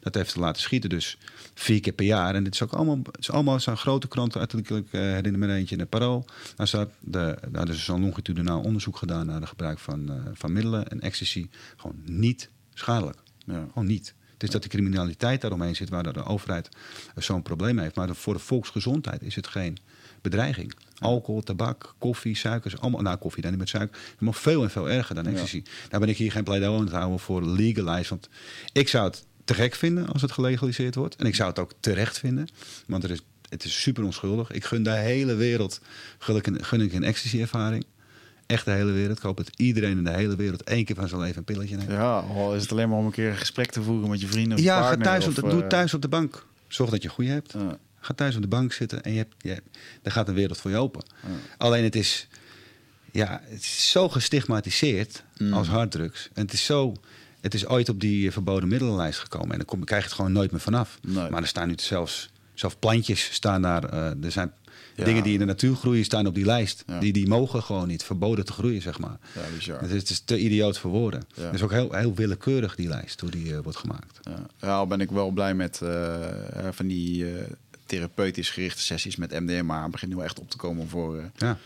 dat 0.00 0.16
even 0.16 0.32
te 0.32 0.40
laten 0.40 0.62
schieten. 0.62 0.90
Dus 0.90 1.18
vier 1.54 1.80
keer 1.80 1.92
per 1.92 2.06
jaar. 2.06 2.34
En 2.34 2.44
dit 2.44 2.54
is 2.54 2.62
ook 2.62 2.72
allemaal, 2.72 2.98
het 3.02 3.18
is 3.18 3.30
allemaal 3.30 3.60
zo'n 3.60 3.76
grote 3.76 4.08
krant. 4.08 4.36
Uiteindelijk 4.36 4.86
uh, 4.92 5.00
herinner 5.00 5.38
me 5.38 5.54
eentje 5.54 5.74
in 5.74 5.80
de 5.80 5.86
Parool. 5.86 6.24
Daar 6.56 6.68
staat, 6.68 6.90
de, 7.00 7.38
daar 7.48 7.68
is 7.68 7.84
zo'n 7.84 8.00
longitudinaal 8.00 8.60
onderzoek 8.60 8.96
gedaan 8.96 9.26
naar 9.26 9.40
het 9.40 9.48
gebruik 9.48 9.78
van, 9.78 10.10
uh, 10.10 10.16
van 10.32 10.52
middelen 10.52 10.88
en 10.88 11.00
ecstasy. 11.00 11.48
Gewoon 11.76 11.96
niet 12.04 12.48
schadelijk. 12.74 13.18
Ja. 13.46 13.66
Gewoon 13.72 13.86
niet. 13.86 14.14
Het 14.32 14.42
is 14.42 14.50
dat 14.50 14.62
de 14.62 14.68
criminaliteit 14.68 15.40
daaromheen 15.40 15.76
zit, 15.76 15.88
waar 15.88 16.12
de 16.12 16.24
overheid 16.24 16.68
zo'n 17.16 17.42
probleem 17.42 17.78
heeft. 17.78 17.96
Maar 17.96 18.14
voor 18.14 18.34
de 18.34 18.40
volksgezondheid 18.40 19.22
is 19.22 19.34
het 19.34 19.46
geen 19.46 19.78
bedreiging. 20.22 20.74
Alcohol, 20.98 21.42
tabak, 21.42 21.94
koffie, 21.98 22.36
suikers, 22.36 22.78
allemaal. 22.78 23.02
Nou, 23.02 23.16
koffie 23.16 23.42
dan 23.42 23.50
niet 23.50 23.60
met 23.60 23.68
suiker. 23.68 23.98
Nog 24.18 24.38
veel 24.38 24.62
en 24.62 24.70
veel 24.70 24.90
erger 24.90 25.14
dan 25.14 25.26
ecstasy. 25.26 25.62
Ja. 25.64 25.70
Daar 25.88 26.00
ben 26.00 26.08
ik 26.08 26.16
hier 26.16 26.32
geen 26.32 26.44
pleidooi 26.44 26.78
aan 26.78 26.84
het 26.84 26.92
houden 26.92 27.18
voor 27.18 27.42
legalize. 27.42 28.08
Want 28.08 28.28
ik 28.72 28.88
zou 28.88 29.04
het 29.04 29.24
te 29.44 29.54
gek 29.54 29.74
vinden 29.74 30.08
als 30.08 30.22
het 30.22 30.32
gelegaliseerd 30.32 30.94
wordt. 30.94 31.16
En 31.16 31.26
ik 31.26 31.34
zou 31.34 31.48
het 31.48 31.58
ook 31.58 31.72
terecht 31.80 32.18
vinden. 32.18 32.48
Want 32.86 33.04
er 33.04 33.10
is, 33.10 33.20
het 33.48 33.64
is 33.64 33.80
super 33.80 34.04
onschuldig. 34.04 34.50
Ik 34.50 34.64
gun 34.64 34.82
de 34.82 34.90
hele 34.90 35.34
wereld 35.34 35.80
gun 36.18 36.36
ik 36.36 36.46
een, 36.46 36.64
gun 36.64 36.80
ik 36.80 36.92
een 36.92 37.04
ecstasy-ervaring. 37.04 37.84
Echt 38.46 38.64
de 38.64 38.70
hele 38.70 38.90
wereld. 38.90 39.16
Ik 39.16 39.22
hoop 39.22 39.36
dat 39.36 39.50
iedereen 39.56 39.98
in 39.98 40.04
de 40.04 40.10
hele 40.12 40.36
wereld 40.36 40.62
één 40.62 40.84
keer 40.84 40.96
van 40.96 41.08
zijn 41.08 41.20
leven 41.20 41.38
een 41.38 41.44
pilletje 41.44 41.76
neemt. 41.76 41.90
Ja, 41.90 42.18
al 42.18 42.54
is 42.54 42.62
het 42.62 42.72
alleen 42.72 42.88
maar 42.88 42.98
om 42.98 43.06
een 43.06 43.12
keer 43.12 43.30
een 43.30 43.36
gesprek 43.36 43.70
te 43.70 43.82
voeren 43.82 44.10
met 44.10 44.20
je 44.20 44.26
vrienden 44.26 44.58
of 44.58 44.64
Ja, 44.64 44.80
partner, 44.80 45.06
ga 45.06 45.12
thuis, 45.12 45.26
of, 45.26 45.38
op 45.38 45.44
de, 45.44 45.56
doe 45.56 45.66
thuis 45.66 45.94
op 45.94 46.02
de 46.02 46.08
bank. 46.08 46.46
Zorg 46.68 46.90
dat 46.90 47.02
je 47.02 47.08
een 47.08 47.14
goede 47.14 47.30
hebt. 47.30 47.54
Ga 48.00 48.14
thuis 48.14 48.36
op 48.36 48.42
de 48.42 48.48
bank 48.48 48.72
zitten 48.72 49.02
en 49.02 49.10
je 49.12 49.16
hebt, 49.16 49.34
je, 49.38 49.62
daar 50.02 50.12
gaat 50.12 50.28
een 50.28 50.34
wereld 50.34 50.58
voor 50.58 50.70
je 50.70 50.76
open. 50.76 51.02
Alleen 51.58 51.84
het 51.84 51.96
is, 51.96 52.28
ja, 53.12 53.40
het 53.44 53.60
is 53.60 53.90
zo 53.90 54.08
gestigmatiseerd 54.08 55.22
Mm. 55.36 55.52
als 55.52 55.68
harddrugs. 55.68 56.28
En 56.32 56.42
het 56.42 56.52
is 56.52 56.64
zo... 56.64 56.94
Het 57.40 57.54
is 57.54 57.66
ooit 57.66 57.88
op 57.88 58.00
die 58.00 58.30
verboden 58.32 58.68
middelenlijst 58.68 59.18
gekomen. 59.18 59.50
En 59.50 59.56
dan 59.56 59.64
kom, 59.66 59.84
krijg 59.84 60.02
je 60.02 60.08
het 60.08 60.16
gewoon 60.16 60.32
nooit 60.32 60.50
meer 60.50 60.60
vanaf. 60.60 60.98
Nee. 61.02 61.30
Maar 61.30 61.42
er 61.42 61.48
staan 61.48 61.68
nu 61.68 61.74
zelfs, 61.76 62.30
zelfs 62.54 62.74
plantjes 62.78 63.28
staan 63.32 63.62
daar. 63.62 63.94
Uh, 63.94 64.24
er 64.24 64.30
zijn 64.32 64.52
Ja. 64.94 65.04
dingen 65.04 65.22
die 65.22 65.32
in 65.32 65.38
de 65.38 65.44
natuur 65.44 65.74
groeien, 65.74 66.04
staan 66.04 66.26
op 66.26 66.34
die 66.34 66.44
lijst. 66.44 66.82
Ja. 66.86 67.00
Die, 67.00 67.12
die 67.12 67.28
mogen 67.28 67.62
gewoon 67.62 67.88
niet. 67.88 68.02
Verboden 68.02 68.44
te 68.44 68.52
groeien, 68.52 68.82
zeg 68.82 68.98
maar. 68.98 69.18
Ja, 69.34 69.40
bizar. 69.56 69.80
Het 69.80 69.90
is, 69.90 70.00
het 70.00 70.10
is 70.10 70.20
te 70.20 70.38
idioot 70.38 70.78
voor 70.78 70.90
woorden. 70.90 71.22
Ja. 71.34 71.42
Het 71.42 71.54
is 71.54 71.62
ook 71.62 71.70
heel, 71.70 71.92
heel 71.92 72.14
willekeurig, 72.14 72.74
die 72.74 72.88
lijst, 72.88 73.20
hoe 73.20 73.30
die 73.30 73.46
uh, 73.46 73.58
wordt 73.62 73.78
gemaakt. 73.78 74.18
Ja, 74.22 74.46
ja 74.60 74.74
al 74.76 74.86
ben 74.86 75.00
ik 75.00 75.10
wel 75.10 75.30
blij 75.30 75.54
met 75.54 75.80
uh, 75.82 76.16
van 76.70 76.86
die 76.86 77.26
therapeutisch 77.86 78.50
gerichte 78.50 78.82
sessies 78.82 79.16
met 79.16 79.40
MDMA. 79.40 79.82
Het 79.82 79.90
begint 79.90 80.14
nu 80.14 80.22
echt 80.22 80.38
op 80.40 80.50
te 80.50 80.56
komen 80.56 80.88
voor 80.88 81.30
Ja. 81.36 81.58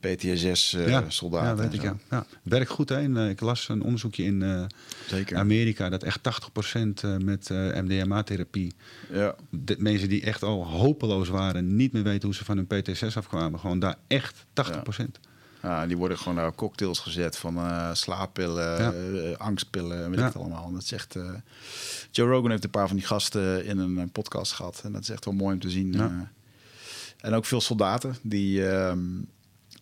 PTSS-soldaten. 0.00 1.48
Ja, 1.48 1.54
weet 1.54 1.74
ik, 1.74 1.82
ja. 1.82 1.96
ja. 2.10 2.26
Werkt 2.42 2.70
goed, 2.70 2.88
hè. 2.88 2.96
En, 2.96 3.16
uh, 3.16 3.28
ik 3.28 3.40
las 3.40 3.68
een 3.68 3.82
onderzoekje 3.82 4.24
in 4.24 4.40
uh, 4.40 4.64
Zeker. 5.06 5.36
Amerika... 5.36 5.88
dat 5.88 6.02
echt 6.02 6.20
80% 6.74 6.80
uh, 7.04 7.16
met 7.16 7.48
MDMA-therapie... 7.50 8.74
Ja. 9.12 9.34
De 9.50 9.76
mensen 9.78 10.08
die 10.08 10.22
echt 10.22 10.42
al 10.42 10.66
hopeloos 10.66 11.28
waren... 11.28 11.76
niet 11.76 11.92
meer 11.92 12.02
weten 12.02 12.28
hoe 12.28 12.36
ze 12.36 12.44
van 12.44 12.56
hun 12.56 12.66
PTSS 12.66 13.16
afkwamen. 13.16 13.60
Gewoon 13.60 13.78
daar 13.78 13.96
echt 14.06 14.44
80%. 14.44 14.44
Ja. 14.54 15.08
Ja, 15.62 15.86
die 15.86 15.96
worden 15.96 16.18
gewoon 16.18 16.34
naar 16.34 16.54
cocktails 16.54 16.98
gezet 16.98 17.36
van 17.36 17.56
uh, 17.56 17.94
slaappillen, 17.94 18.82
Ja. 18.82 19.34
angstpillen, 19.36 20.10
weet 20.10 20.18
Ja. 20.18 20.26
ik 20.26 20.32
het 20.32 20.42
allemaal. 20.42 20.72
Dat 20.72 20.82
is 20.82 20.92
echt, 20.92 21.16
Joe 22.10 22.28
Rogan 22.28 22.50
heeft 22.50 22.64
een 22.64 22.70
paar 22.70 22.86
van 22.88 22.96
die 22.96 23.06
gasten 23.06 23.64
in 23.64 23.78
een, 23.78 24.10
podcast 24.12 24.52
gehad. 24.52 24.80
En 24.84 24.92
dat 24.92 25.02
is 25.02 25.08
echt 25.08 25.24
wel 25.24 25.34
mooi 25.34 25.54
om 25.54 25.60
te 25.60 25.70
zien. 25.70 25.92
Ja. 25.92 26.30
En 27.16 27.34
ook 27.34 27.44
veel 27.44 27.60
soldaten 27.60 28.16
die... 28.22 28.62
Um, 28.68 29.18
het 29.18 29.39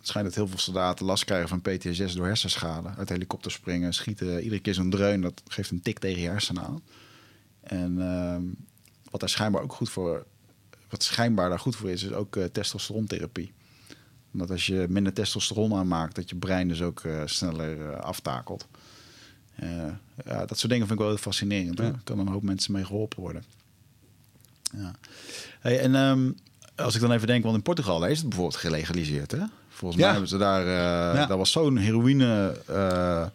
schijnt 0.09 0.29
dat 0.29 0.37
heel 0.37 0.49
veel 0.49 0.59
soldaten 0.59 1.07
last 1.07 1.25
krijgen 1.25 1.49
van 1.49 1.61
PTSS 1.61 2.15
door 2.15 2.27
hersenschade. 2.27 2.89
Uit 2.97 3.09
helikopter 3.09 3.51
springen, 3.51 3.95
schieten. 3.95 4.43
Iedere 4.43 4.61
keer 4.61 4.75
zo'n 4.75 4.91
dreun, 4.91 5.21
dat 5.21 5.43
geeft 5.49 5.71
een 5.71 5.83
tik 5.83 5.99
tegen 5.99 6.23
je 6.23 6.29
hersenen 6.29 6.63
aan. 6.63 6.83
En 7.61 8.01
um, 8.01 8.57
wat 9.11 9.21
daar 9.21 9.29
schijnbaar 9.29 9.63
ook 9.63 9.73
goed 9.73 9.91
voor 9.91 10.27
wat 10.89 11.03
schijnbaar 11.03 11.49
daar 11.49 11.59
goed 11.59 11.77
voor 11.77 11.91
is, 11.91 12.03
is 12.03 12.13
ook 12.13 12.37
uh, 12.37 12.45
testosterontherapie. 12.45 13.53
Omdat 14.33 14.51
als 14.51 14.67
je 14.67 14.87
minder 14.89 15.13
testosteron 15.13 15.75
aanmaakt, 15.75 16.15
dat 16.15 16.31
je 16.31 16.37
brein 16.37 16.69
dus 16.69 16.83
ook 16.83 17.03
sneller 17.25 17.97
aftakelt. 17.97 18.67
ja, 20.25 20.47
dat 20.47 20.59
soort 20.59 20.73
dingen 20.73 20.87
vind 20.87 20.91
ik 20.91 20.99
wel 20.99 21.09
heel 21.09 21.17
fascinerend. 21.17 21.79
Ja. 21.79 22.01
kan 22.05 22.19
een 22.19 22.29
hoop 22.29 22.43
mensen 22.43 22.73
mee 22.73 22.85
geholpen 22.85 23.21
worden. 23.21 23.45
Ja. 24.77 24.95
Hey, 25.61 25.81
en 25.81 25.95
um, 25.95 26.37
als 26.77 26.95
ik 26.95 27.01
dan 27.01 27.13
even 27.13 27.27
denk, 27.27 27.43
want 27.43 27.57
in 27.57 27.63
Portugal 27.63 28.07
is 28.07 28.19
het 28.19 28.29
bijvoorbeeld 28.29 28.61
gelegaliseerd, 28.61 29.31
hè? 29.31 29.45
Volgens 29.79 30.01
mij 30.01 30.11
hebben 30.11 30.29
ze 30.29 30.37
daar, 30.37 30.67
uh, 30.67 31.29
daar 31.29 31.39
was 31.39 31.51
zo'n 31.51 31.77
heroïne, 31.77 32.61
uh, 32.71 33.27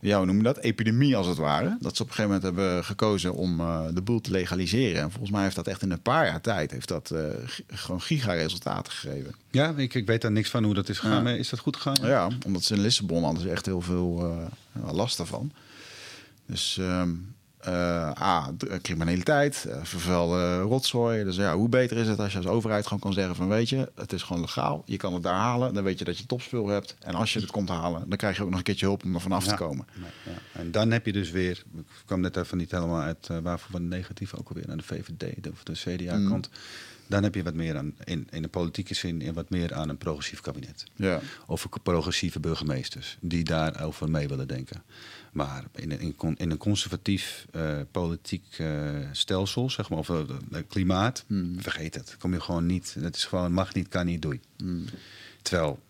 ja, 0.00 0.16
hoe 0.16 0.26
noem 0.26 0.36
je 0.36 0.42
dat? 0.42 0.58
Epidemie 0.58 1.16
als 1.16 1.26
het 1.26 1.36
ware. 1.36 1.76
Dat 1.80 1.96
ze 1.96 2.02
op 2.02 2.08
een 2.08 2.14
gegeven 2.14 2.40
moment 2.40 2.42
hebben 2.42 2.84
gekozen 2.84 3.34
om 3.34 3.60
uh, 3.60 3.80
de 3.94 4.02
boel 4.02 4.20
te 4.20 4.30
legaliseren. 4.30 5.02
En 5.02 5.10
volgens 5.10 5.30
mij 5.30 5.42
heeft 5.42 5.56
dat 5.56 5.66
echt 5.66 5.82
in 5.82 5.90
een 5.90 6.02
paar 6.02 6.26
jaar 6.26 6.40
tijd, 6.40 6.70
heeft 6.70 6.88
dat 6.88 7.14
gewoon 7.66 8.00
giga-resultaten 8.00 8.92
gegeven. 8.92 9.34
Ja, 9.50 9.74
ik, 9.76 9.94
ik 9.94 10.06
weet 10.06 10.22
daar 10.22 10.32
niks 10.32 10.50
van 10.50 10.64
hoe 10.64 10.74
dat 10.74 10.88
is 10.88 10.98
gegaan. 10.98 11.28
Is 11.28 11.48
dat 11.48 11.58
goed 11.58 11.76
gegaan? 11.76 12.08
Ja, 12.08 12.28
omdat 12.46 12.62
ze 12.62 12.74
in 12.74 12.80
Lissabon 12.80 13.38
ze 13.38 13.50
echt 13.50 13.66
heel 13.66 13.80
veel 13.80 14.32
last 14.90 15.18
ervan. 15.18 15.52
Dus 16.46 16.76
um, 16.80 17.34
A, 17.68 18.50
criminaliteit, 18.82 19.64
uh, 19.68 19.76
vervuilde 19.82 20.60
rotzooi. 20.60 21.24
Dus 21.24 21.36
ja, 21.36 21.54
hoe 21.54 21.68
beter 21.68 21.96
is 21.96 22.08
het 22.08 22.18
als 22.18 22.32
je 22.32 22.38
als 22.38 22.46
overheid 22.46 22.84
gewoon 22.84 22.98
kan 22.98 23.12
zeggen 23.12 23.34
van... 23.34 23.48
weet 23.48 23.68
je, 23.68 23.90
het 23.94 24.12
is 24.12 24.22
gewoon 24.22 24.42
legaal, 24.42 24.82
je 24.86 24.96
kan 24.96 25.14
het 25.14 25.22
daar 25.22 25.34
halen. 25.34 25.74
Dan 25.74 25.84
weet 25.84 25.98
je 25.98 26.04
dat 26.04 26.18
je 26.18 26.26
topspul 26.26 26.68
hebt. 26.68 26.96
En 27.00 27.14
als 27.14 27.32
je 27.32 27.40
het 27.40 27.50
komt 27.50 27.68
halen, 27.68 28.08
dan 28.08 28.18
krijg 28.18 28.36
je 28.36 28.42
ook 28.42 28.48
nog 28.48 28.58
een 28.58 28.64
keertje 28.64 28.86
hulp 28.86 29.04
om 29.04 29.14
er 29.14 29.20
vanaf 29.20 29.46
te 29.46 29.54
komen. 29.54 29.86
Ja, 29.92 30.32
ja. 30.32 30.60
En 30.60 30.70
dan 30.70 30.90
heb 30.90 31.06
je 31.06 31.12
dus 31.12 31.30
weer... 31.30 31.62
Ik 31.76 31.84
kwam 32.04 32.20
net 32.20 32.36
even 32.36 32.58
niet 32.58 32.70
helemaal 32.70 33.00
uit 33.00 33.28
uh, 33.30 33.38
waarvoor 33.38 33.80
we 33.80 33.86
negatief 33.86 34.34
ook 34.34 34.48
alweer... 34.48 34.66
naar 34.66 34.76
de 34.76 34.82
VVD 34.82 35.50
of 35.50 35.62
de 35.62 35.72
CDA-kant... 35.72 36.48
Mm. 36.48 36.58
Dan 37.06 37.22
heb 37.22 37.34
je 37.34 37.42
wat 37.42 37.54
meer 37.54 37.76
aan, 37.76 37.94
in, 38.04 38.26
in 38.30 38.42
de 38.42 38.48
politieke 38.48 38.94
zin, 38.94 39.20
in 39.20 39.34
wat 39.34 39.50
meer 39.50 39.74
aan 39.74 39.88
een 39.88 39.98
progressief 39.98 40.40
kabinet. 40.40 40.84
Ja. 40.96 41.20
Of 41.46 41.66
progressieve 41.82 42.40
burgemeesters 42.40 43.18
die 43.20 43.44
daarover 43.44 44.10
mee 44.10 44.28
willen 44.28 44.48
denken. 44.48 44.82
Maar 45.32 45.64
in 45.74 45.90
een, 45.90 46.36
in 46.36 46.50
een 46.50 46.58
conservatief 46.58 47.46
uh, 47.56 47.80
politiek 47.90 48.58
uh, 48.58 49.08
stelsel, 49.12 49.70
zeg 49.70 49.88
maar, 49.88 49.98
of 49.98 50.08
uh, 50.08 50.20
klimaat, 50.68 51.24
hmm. 51.26 51.60
vergeet 51.60 51.94
het. 51.94 52.16
Kom 52.18 52.32
je 52.32 52.40
gewoon 52.40 52.66
niet. 52.66 52.96
Het 53.00 53.16
is 53.16 53.24
gewoon 53.24 53.52
mag 53.52 53.74
niet, 53.74 53.88
kan 53.88 54.06
niet, 54.06 54.22
doei. 54.22 54.40
Hmm. 54.56 54.84
Terwijl, 55.42 55.80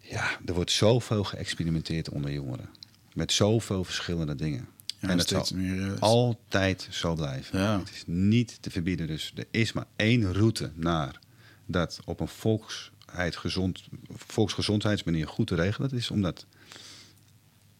ja, 0.00 0.38
er 0.44 0.54
wordt 0.54 0.70
zoveel 0.70 1.24
geëxperimenteerd 1.24 2.08
onder 2.08 2.32
jongeren. 2.32 2.68
Met 3.14 3.32
zoveel 3.32 3.84
verschillende 3.84 4.34
dingen. 4.34 4.68
en 5.00 5.18
het 5.18 5.28
zal 5.28 5.46
meer, 5.54 5.98
altijd 5.98 6.88
zo 6.90 7.14
blijven. 7.14 7.58
Ja. 7.58 7.78
Het 7.78 7.90
is 7.90 8.02
niet 8.06 8.62
te 8.62 8.70
verbieden. 8.70 9.06
Dus 9.06 9.32
er 9.34 9.46
is 9.50 9.72
maar 9.72 9.86
één 9.96 10.32
route 10.32 10.70
naar 10.74 11.18
dat 11.66 12.00
op 12.04 12.20
een 12.20 12.28
volksheid 12.28 13.36
gezond, 13.36 13.82
volksgezondheidsmanier 14.10 15.28
goed 15.28 15.46
te 15.46 15.54
regelen. 15.54 15.88
Dat 15.88 15.98
is 15.98 16.10
omdat 16.10 16.46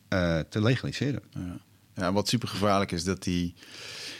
uh, 0.08 0.38
te 0.48 0.62
legaliseren. 0.62 1.22
Ja. 1.30 1.58
ja, 1.94 2.12
wat 2.12 2.28
super 2.28 2.48
gevaarlijk 2.48 2.92
is 2.92 3.04
dat 3.04 3.22
die. 3.22 3.54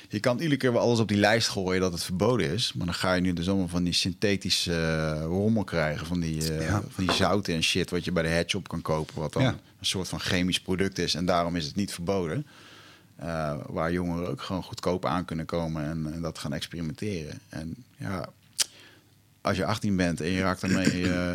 Je 0.08 0.20
kan 0.20 0.38
iedere 0.38 0.56
keer 0.56 0.72
wel 0.72 0.80
alles 0.80 0.98
op 0.98 1.08
die 1.08 1.16
lijst 1.16 1.48
gooien 1.48 1.80
dat 1.80 1.92
het 1.92 2.02
verboden 2.02 2.50
is. 2.50 2.72
Maar 2.72 2.86
dan 2.86 2.94
ga 2.94 3.12
je 3.12 3.20
nu 3.20 3.32
dus 3.32 3.48
allemaal 3.48 3.68
van 3.68 3.84
die 3.84 3.92
synthetische 3.92 4.72
uh, 5.16 5.22
rommel 5.24 5.64
krijgen. 5.64 6.06
Van 6.06 6.20
die, 6.20 6.58
uh, 6.58 6.78
van 6.88 7.06
die 7.06 7.12
zouten 7.12 7.54
en 7.54 7.62
shit 7.62 7.90
wat 7.90 8.04
je 8.04 8.12
bij 8.12 8.22
de 8.22 8.28
headshop 8.28 8.68
kan 8.68 8.82
kopen. 8.82 9.20
Wat 9.20 9.32
dan 9.32 9.42
een 9.44 9.56
soort 9.80 10.08
van 10.08 10.20
chemisch 10.20 10.60
product 10.60 10.98
is. 10.98 11.14
En 11.14 11.24
daarom 11.24 11.56
is 11.56 11.64
het 11.66 11.76
niet 11.76 11.92
verboden. 11.92 12.46
Uh, 13.20 13.56
waar 13.66 13.92
jongeren 13.92 14.28
ook 14.28 14.42
gewoon 14.42 14.62
goedkoop 14.62 15.04
aan 15.06 15.24
kunnen 15.24 15.46
komen 15.46 15.84
en, 15.84 16.12
en, 16.12 16.20
dat 16.20 16.38
gaan 16.38 16.52
experimenteren. 16.52 17.40
En 17.48 17.74
ja, 17.96 18.28
als 19.46 19.56
je 19.56 19.64
18 19.64 19.96
bent 19.96 20.20
en 20.20 20.30
je 20.30 20.40
raakt 20.40 20.62
ermee, 20.62 21.00
uh, 21.00 21.32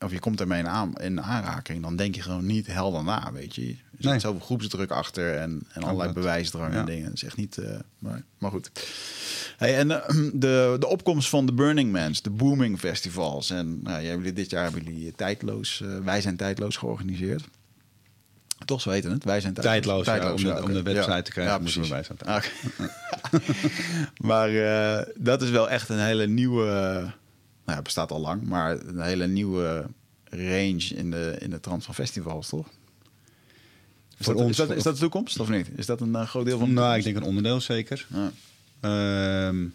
of 0.00 0.12
je 0.12 0.18
komt 0.18 0.40
ermee 0.40 0.58
in, 0.58 0.68
aan, 0.68 0.94
in 0.94 1.22
aanraking, 1.22 1.82
dan 1.82 1.96
denk 1.96 2.14
je 2.14 2.22
gewoon 2.22 2.46
niet 2.46 2.66
helder 2.66 3.04
na, 3.04 3.32
weet 3.32 3.54
je. 3.54 3.68
Er 3.68 3.76
zit 3.98 4.10
nee. 4.10 4.18
zoveel 4.18 4.40
groepsdruk 4.40 4.90
achter 4.90 5.36
en, 5.36 5.62
en 5.72 5.82
allerlei 5.82 6.12
bewijsdrang 6.12 6.74
en 6.74 6.84
dingen. 6.84 7.04
Dat 7.04 7.14
is 7.14 7.24
echt 7.24 7.36
niet, 7.36 7.56
uh, 7.56 7.68
maar, 7.98 8.22
maar 8.38 8.50
goed. 8.50 8.70
Hey, 9.56 9.76
en 9.76 9.90
uh, 9.90 10.08
de, 10.32 10.76
de 10.78 10.86
opkomst 10.86 11.28
van 11.28 11.46
de 11.46 11.52
Burning 11.52 11.92
Mans, 11.92 12.22
de 12.22 12.30
booming 12.30 12.78
festivals. 12.78 13.50
En 13.50 13.82
nou, 13.82 14.02
jullie, 14.04 14.32
dit 14.32 14.50
jaar 14.50 14.64
hebben 14.64 14.84
jullie 14.84 15.12
tijdloos, 15.12 15.82
wij 16.04 16.20
zijn 16.20 16.36
tijdloos 16.36 16.76
georganiseerd. 16.76 17.44
Toch, 18.64 18.80
zo 18.80 18.90
weten 18.90 19.10
het. 19.10 19.24
Wij 19.24 19.40
zijn 19.40 19.54
tijdloos. 19.54 20.04
tijdloos, 20.04 20.40
ja, 20.40 20.48
om, 20.48 20.56
de, 20.56 20.62
om, 20.62 20.72
de, 20.72 20.82
website 20.82 21.10
ja. 21.10 21.22
te 21.22 21.30
krijgen, 21.30 21.54
ja, 21.54 21.60
moeten 21.60 21.82
we 21.82 21.88
bij 21.88 22.02
zijn. 22.02 22.18
Okay. 22.20 22.50
maar 24.30 24.50
dat 25.16 25.42
is 25.42 25.50
wel 25.50 25.70
echt 25.70 25.88
een 25.88 25.98
hele 25.98 26.26
nieuwe 26.26 27.16
nou, 27.68 27.82
bestaat 27.82 28.10
al 28.10 28.20
lang, 28.20 28.42
maar 28.42 28.80
een 28.80 29.00
hele 29.00 29.26
nieuwe 29.26 29.86
range 30.24 30.94
in 30.94 31.10
de, 31.10 31.36
in 31.38 31.50
de 31.50 31.60
trant 31.60 31.84
van 31.84 31.94
festivals, 31.94 32.48
toch? 32.48 32.66
Is, 34.18 34.24
Voor 34.24 34.34
dat, 34.34 34.42
ons, 34.42 34.50
is, 34.50 34.56
dat, 34.56 34.76
is 34.76 34.82
dat 34.82 34.94
de 34.94 35.00
toekomst 35.00 35.40
of 35.40 35.48
niet? 35.48 35.68
Is 35.76 35.86
dat 35.86 36.00
een 36.00 36.12
uh, 36.12 36.26
groot 36.26 36.44
deel 36.44 36.58
van? 36.58 36.72
Nou, 36.72 36.96
ik 36.96 37.04
denk 37.04 37.16
een 37.16 37.22
onderdeel 37.22 37.60
zeker. 37.60 38.06
Ja. 38.12 38.30
Uh, 39.50 39.70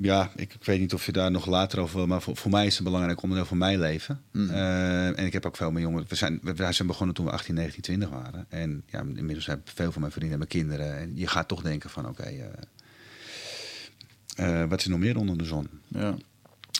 ja, 0.00 0.30
ik, 0.36 0.54
ik, 0.54 0.64
weet 0.64 0.80
niet 0.80 0.94
of 0.94 1.06
je 1.06 1.12
daar 1.12 1.30
nog 1.30 1.46
later 1.46 1.80
over 1.80 1.96
wil, 1.96 2.06
maar 2.06 2.22
voor, 2.22 2.36
voor 2.36 2.50
mij 2.50 2.66
is 2.66 2.70
het 2.70 2.78
een 2.78 2.84
belangrijk 2.84 3.22
onderdeel 3.22 3.46
van 3.46 3.58
mijn 3.58 3.78
leven. 3.78 4.22
Mm. 4.32 4.50
Uh, 4.50 5.18
en 5.18 5.26
ik 5.26 5.32
heb 5.32 5.46
ook 5.46 5.56
veel 5.56 5.70
meer 5.70 5.82
jongeren. 5.82 6.06
We 6.08 6.14
zijn, 6.14 6.40
we, 6.42 6.72
zijn 6.72 6.88
begonnen 6.88 7.14
toen 7.14 7.24
we 7.24 7.30
18, 7.30 7.54
19, 7.54 7.82
20 7.82 8.08
waren. 8.08 8.46
En 8.48 8.82
ja, 8.86 8.98
inmiddels 8.98 9.46
hebben 9.46 9.66
veel 9.74 9.92
van 9.92 10.00
mijn 10.00 10.12
vrienden 10.12 10.32
en 10.32 10.38
mijn 10.38 10.50
kinderen. 10.50 10.98
En 10.98 11.12
je 11.14 11.26
gaat 11.26 11.48
toch 11.48 11.62
denken 11.62 11.90
van 11.90 12.08
oké, 12.08 12.20
okay, 12.20 12.50
uh, 14.36 14.48
uh, 14.48 14.64
wat 14.68 14.80
is 14.80 14.86
nog 14.86 14.98
meer 14.98 15.16
onder 15.16 15.38
de 15.38 15.44
zon? 15.44 15.68
Ja. 15.88 16.16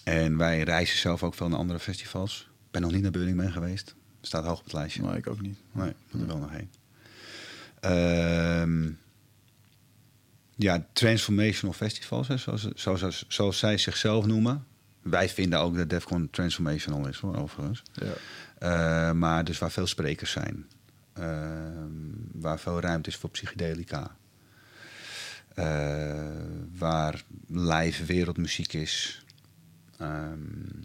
En 0.04 0.36
wij 0.36 0.62
reizen 0.62 0.98
zelf 0.98 1.22
ook 1.22 1.34
veel 1.34 1.48
naar 1.48 1.59
andere 1.59 1.78
festivals. 1.78 2.50
Ik 2.50 2.70
ben 2.70 2.80
nog 2.82 2.92
niet 2.92 3.02
naar 3.02 3.11
Burning 3.11 3.36
Man 3.36 3.52
geweest. 3.52 3.94
Staat 4.20 4.44
hoog 4.44 4.59
op 4.59 4.64
het 4.64 4.72
lijstje. 4.72 5.02
Nee, 5.02 5.16
ik 5.16 5.26
ook 5.26 5.40
niet. 5.40 5.59
Nee, 5.72 5.92
moet 6.11 6.20
er 6.20 6.26
wel 6.26 6.38
nog 6.38 6.50
heen. 6.50 6.70
Uh, 7.84 8.92
ja, 10.57 10.86
transformational 10.92 11.74
festivals, 11.74 12.28
hè, 12.28 12.36
zoals, 12.36 12.68
zoals, 12.74 13.24
zoals, 13.28 13.59
zij 13.59 13.78
zichzelf 13.78 14.26
noemen. 14.26 14.64
Wij 15.02 15.28
vinden 15.28 15.59
ook 15.59 15.76
dat 15.76 15.90
Defcon 15.90 16.30
transformational 16.30 17.09
is, 17.09 17.18
hoor, 17.18 17.36
overigens. 17.36 17.82
Ja. 17.92 19.09
Uh, 19.09 19.12
maar 19.12 19.44
dus 19.44 19.59
waar 19.59 19.70
veel 19.70 19.86
sprekers 19.86 20.30
zijn. 20.30 20.66
Uh, 21.18 21.24
waar 22.32 22.61
veel 22.61 22.80
ruimte 22.80 23.09
is 23.09 23.16
voor 23.16 23.30
psychedelica. 23.30 24.16
Uh, 25.59 25.64
waar 26.78 27.22
live 27.48 28.04
wereldmuziek 28.04 28.72
is. 28.72 29.24
Um, 30.00 30.84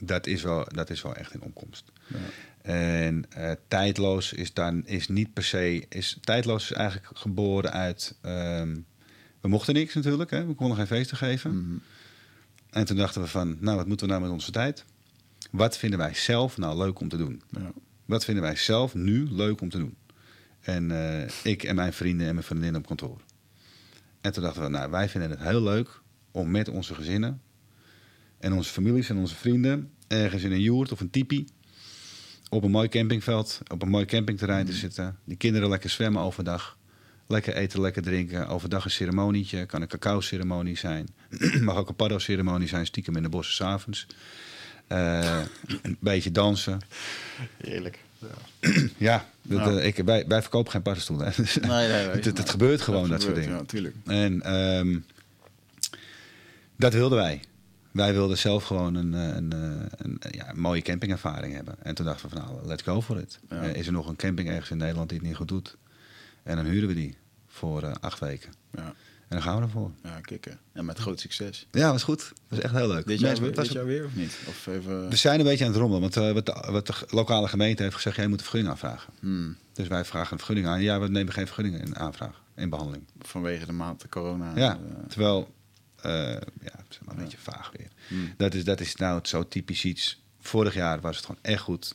dat, 0.00 0.26
is 0.26 0.42
wel, 0.42 0.66
dat 0.68 0.90
is 0.90 1.02
wel 1.02 1.14
echt 1.14 1.34
een 1.34 1.42
opkomst. 1.42 1.92
Ja. 2.06 2.18
En 2.62 3.24
uh, 3.38 3.52
tijdloos 3.68 4.32
is 4.32 4.52
dan 4.52 4.86
is 4.86 5.08
niet 5.08 5.32
per 5.32 5.44
se. 5.44 5.86
Is, 5.88 6.18
tijdloos 6.20 6.70
is 6.70 6.76
eigenlijk 6.76 7.18
geboren 7.18 7.72
uit. 7.72 8.16
Um, 8.22 8.86
we 9.40 9.48
mochten 9.48 9.74
niks 9.74 9.94
natuurlijk, 9.94 10.30
hè? 10.30 10.46
we 10.46 10.54
konden 10.54 10.76
geen 10.76 10.86
feesten 10.86 11.16
geven. 11.16 11.50
Mm 11.50 11.64
-hmm. 11.64 11.82
En 12.70 12.84
toen 12.84 12.96
dachten 12.96 13.22
we 13.22 13.28
van, 13.28 13.56
nou, 13.60 13.76
wat 13.76 13.86
moeten 13.86 14.06
we 14.06 14.12
nou 14.12 14.24
met 14.24 14.34
onze 14.34 14.50
tijd? 14.50 14.84
Wat 15.50 15.78
vinden 15.78 15.98
wij 15.98 16.14
zelf 16.14 16.56
nou 16.56 16.76
leuk 16.76 17.00
om 17.00 17.08
te 17.08 17.16
doen? 17.16 17.42
Ja. 17.50 17.72
Wat 18.04 18.24
vinden 18.24 18.42
wij 18.42 18.56
zelf 18.56 18.94
nu 18.94 19.26
leuk 19.30 19.60
om 19.60 19.68
te 19.68 19.78
doen? 19.78 19.96
En 20.60 20.90
uh, 20.90 21.22
ik 21.42 21.62
en 21.62 21.74
mijn 21.74 21.92
vrienden 21.92 22.26
en 22.26 22.34
mijn 22.34 22.46
vriendinnen 22.46 22.80
op 22.80 22.86
kantoor. 22.86 23.20
En 24.26 24.32
toen 24.32 24.42
dachten 24.42 24.62
we, 24.62 24.68
nou, 24.68 24.90
wij 24.90 25.08
vinden 25.08 25.30
het 25.30 25.40
heel 25.40 25.62
leuk 25.62 26.00
om 26.30 26.50
met 26.50 26.68
onze 26.68 26.94
gezinnen 26.94 27.40
en 28.38 28.52
onze 28.52 28.72
families 28.72 29.08
en 29.08 29.16
onze 29.16 29.34
vrienden 29.34 29.90
ergens 30.06 30.42
in 30.42 30.52
een 30.52 30.60
joert 30.60 30.92
of 30.92 31.00
een 31.00 31.10
tipi 31.10 31.46
op 32.48 32.64
een 32.64 32.70
mooi 32.70 32.88
campingveld, 32.88 33.60
op 33.68 33.82
een 33.82 33.88
mooi 33.88 34.04
campingterrein 34.04 34.66
te 34.66 34.72
mm. 34.72 34.78
zitten. 34.78 35.18
Die 35.24 35.36
kinderen 35.36 35.68
lekker 35.68 35.90
zwemmen 35.90 36.22
overdag. 36.22 36.78
Lekker 37.26 37.54
eten, 37.54 37.80
lekker 37.80 38.02
drinken. 38.02 38.48
Overdag 38.48 38.84
een 38.84 38.90
ceremonietje. 38.90 39.66
Kan 39.66 39.82
een 39.82 39.88
cacao-ceremonie 39.88 40.76
zijn. 40.76 41.06
Mag 41.60 41.76
ook 41.76 41.88
een 41.88 41.96
paddo-ceremonie 41.96 42.68
zijn, 42.68 42.86
stiekem 42.86 43.16
in 43.16 43.22
de 43.22 43.28
bossen 43.28 43.54
s'avonds. 43.54 44.06
Uh, 44.88 45.42
een 45.82 45.96
beetje 46.00 46.30
dansen. 46.30 46.78
Heerlijk. 47.56 48.04
Ja, 48.96 49.28
dat, 49.42 49.82
ik, 49.82 49.96
wij, 49.96 50.24
wij 50.26 50.40
verkopen 50.42 50.72
geen 50.72 50.82
paddenstoelen. 50.82 51.32
Nee, 51.36 51.68
nee, 51.68 51.88
nee, 51.88 52.08
het, 52.22 52.24
het, 52.24 52.50
gebeurt 52.50 52.80
gewoon, 52.80 53.08
dat, 53.08 53.22
soort 53.22 53.34
dingen. 53.34 53.50
Ja, 53.50 53.64
tuurlijk. 53.64 53.94
En 54.04 54.54
um, 54.54 55.04
dat 56.76 56.92
wilden 56.92 57.18
wij. 57.18 57.40
Wij 57.90 58.12
wilden 58.12 58.38
zelf 58.38 58.64
gewoon 58.64 58.94
een, 58.94 59.14
eh, 59.14 59.36
een, 59.36 59.52
een, 59.52 59.90
eh, 59.90 59.96
een 59.96 60.18
ja, 60.30 60.52
mooie 60.54 60.82
campingervaring 60.82 61.54
hebben. 61.54 61.74
En 61.82 61.94
toen 61.94 62.06
dachten 62.06 62.28
we 62.28 62.36
van 62.36 62.44
nou, 62.44 62.66
let's 62.66 62.82
go 62.82 63.02
for 63.02 63.18
it. 63.18 63.38
Ja. 63.50 63.60
is 63.60 63.86
er 63.86 63.92
nog 63.92 64.08
een 64.08 64.16
camping 64.16 64.48
ergens 64.48 64.70
in 64.70 64.76
Nederland 64.76 65.08
die 65.08 65.18
het 65.18 65.26
niet 65.26 65.36
goed 65.36 65.48
doet? 65.48 65.76
En 66.42 66.56
dan 66.56 66.64
huren 66.64 66.88
we 66.88 66.94
die 66.94 67.16
voor 67.46 67.82
uh, 67.82 67.92
acht 68.00 68.18
weken. 68.18 68.52
Ja. 68.74 68.94
En 69.28 69.36
dan 69.36 69.42
gaan 69.42 69.56
we 69.56 69.62
ervoor. 69.62 69.90
Ja, 70.02 70.20
kicken. 70.20 70.58
En 70.72 70.84
met 70.84 70.98
groot 70.98 71.20
succes. 71.20 71.66
Ja, 71.70 71.92
was 71.92 72.02
goed. 72.02 72.32
was 72.48 72.58
echt 72.58 72.74
heel 72.74 72.88
leuk. 72.88 73.06
Dit 73.06 73.20
jaar, 73.20 73.40
weer, 73.40 73.54
dit 73.54 73.72
jaar 73.72 73.84
weer 73.84 74.04
of 74.04 74.14
niet? 74.14 74.38
Of 74.48 74.66
even... 74.66 75.08
We 75.08 75.16
zijn 75.16 75.38
een 75.38 75.44
beetje 75.44 75.64
aan 75.64 75.70
het 75.70 75.80
rommelen. 75.80 76.02
Want 76.02 76.16
uh, 76.16 76.32
wat, 76.32 76.46
de, 76.46 76.68
wat, 76.70 76.86
de, 76.86 76.94
lokale 77.08 77.48
gemeente 77.48 77.82
heeft 77.82 77.94
gezegd... 77.94 78.16
jij 78.16 78.26
moet 78.26 78.38
een 78.38 78.44
vergunning 78.44 78.72
aanvragen. 78.72 79.12
Hmm. 79.20 79.56
Dus 79.72 79.88
wij 79.88 80.04
vragen 80.04 80.32
een 80.32 80.38
vergunning 80.38 80.66
aan. 80.66 80.82
Ja, 80.82 81.00
we 81.00 81.08
nemen 81.08 81.32
geen 81.32 81.46
vergunningen 81.46 81.80
in 81.80 81.96
aanvraag. 81.96 82.42
in 82.56 82.70
behandeling. 82.70 83.04
Vanwege 83.18 83.66
de 83.66 83.72
maand 83.72 84.08
corona. 84.08 84.52
Ja, 84.56 84.78
terwijl, 85.08 85.54
ja, 86.02 86.84
zeg 86.88 87.04
maar 87.04 87.14
een 87.16 87.22
beetje 87.22 87.38
vaag 87.38 87.72
weer. 87.76 87.88
Hmm. 88.08 88.34
Dat, 88.36 88.54
is, 88.54 88.64
dat 88.64 88.80
is 88.80 88.96
nou 88.96 89.20
zo 89.22 89.48
typisch 89.48 89.84
iets. 89.84 90.22
Vorig 90.40 90.74
jaar 90.74 91.00
was 91.00 91.16
het 91.16 91.26
gewoon 91.26 91.42
echt 91.42 91.62
goed. 91.62 91.94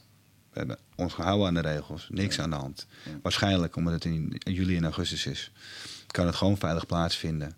We 0.52 0.58
hebben 0.60 0.78
ons 0.96 1.14
gehouden 1.14 1.48
aan 1.48 1.54
de 1.54 1.62
regels, 1.62 2.08
niks 2.10 2.40
aan 2.40 2.50
de 2.50 2.56
hand. 2.56 2.88
Waarschijnlijk, 3.22 3.76
omdat 3.76 3.94
het 3.94 4.06
in 4.06 4.42
juli 4.44 4.78
en 4.78 4.84
augustus 4.84 5.26
is, 5.26 5.52
kan 6.12 6.26
het 6.26 6.36
gewoon 6.36 6.58
veilig 6.58 6.86
plaatsvinden. 6.86 7.56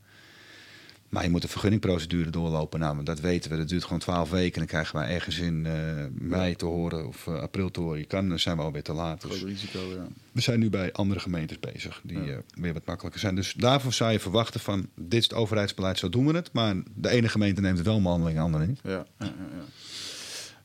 Maar 1.13 1.23
je 1.23 1.29
moet 1.29 1.43
een 1.43 1.49
vergunningprocedure 1.49 2.29
doorlopen. 2.29 2.79
Nou, 2.79 3.03
dat 3.03 3.19
weten 3.19 3.51
we. 3.51 3.57
Dat 3.57 3.69
duurt 3.69 3.83
gewoon 3.83 3.99
twaalf 3.99 4.29
weken. 4.29 4.53
En 4.53 4.59
dan 4.59 4.67
krijgen 4.67 4.95
wij 4.95 5.09
ergens 5.09 5.37
in 5.37 5.65
uh, 5.65 5.73
mei 6.11 6.55
te 6.55 6.65
horen 6.65 7.07
of 7.07 7.25
uh, 7.27 7.39
april 7.39 7.71
te 7.71 7.79
horen. 7.79 7.99
Je 7.99 8.05
kan, 8.05 8.29
dan 8.29 8.39
zijn 8.39 8.57
we 8.57 8.63
alweer 8.63 8.83
te 8.83 8.93
laat. 8.93 9.21
Dus 9.21 9.43
risico, 9.43 9.79
ja. 9.79 10.07
We 10.31 10.41
zijn 10.41 10.59
nu 10.59 10.69
bij 10.69 10.91
andere 10.91 11.19
gemeentes 11.19 11.59
bezig 11.59 12.01
die 12.03 12.17
uh, 12.17 12.37
weer 12.53 12.73
wat 12.73 12.85
makkelijker 12.85 13.21
zijn. 13.21 13.35
Dus 13.35 13.53
daarvoor 13.53 13.93
zou 13.93 14.11
je 14.11 14.19
verwachten 14.19 14.59
van 14.59 14.87
dit 14.95 15.19
is 15.19 15.23
het 15.23 15.33
overheidsbeleid, 15.33 15.97
zo 15.97 16.09
doen 16.09 16.25
we 16.25 16.33
het. 16.33 16.49
Maar 16.53 16.75
de 16.93 17.09
ene 17.09 17.29
gemeente 17.29 17.61
neemt 17.61 17.77
het 17.77 17.85
wel 17.87 17.95
een 17.95 18.03
behandeling, 18.03 18.37
de 18.37 18.43
andere 18.43 18.65
niet. 18.65 18.79
Ja, 18.83 19.05
ja, 19.19 19.25
ja. 19.25 19.33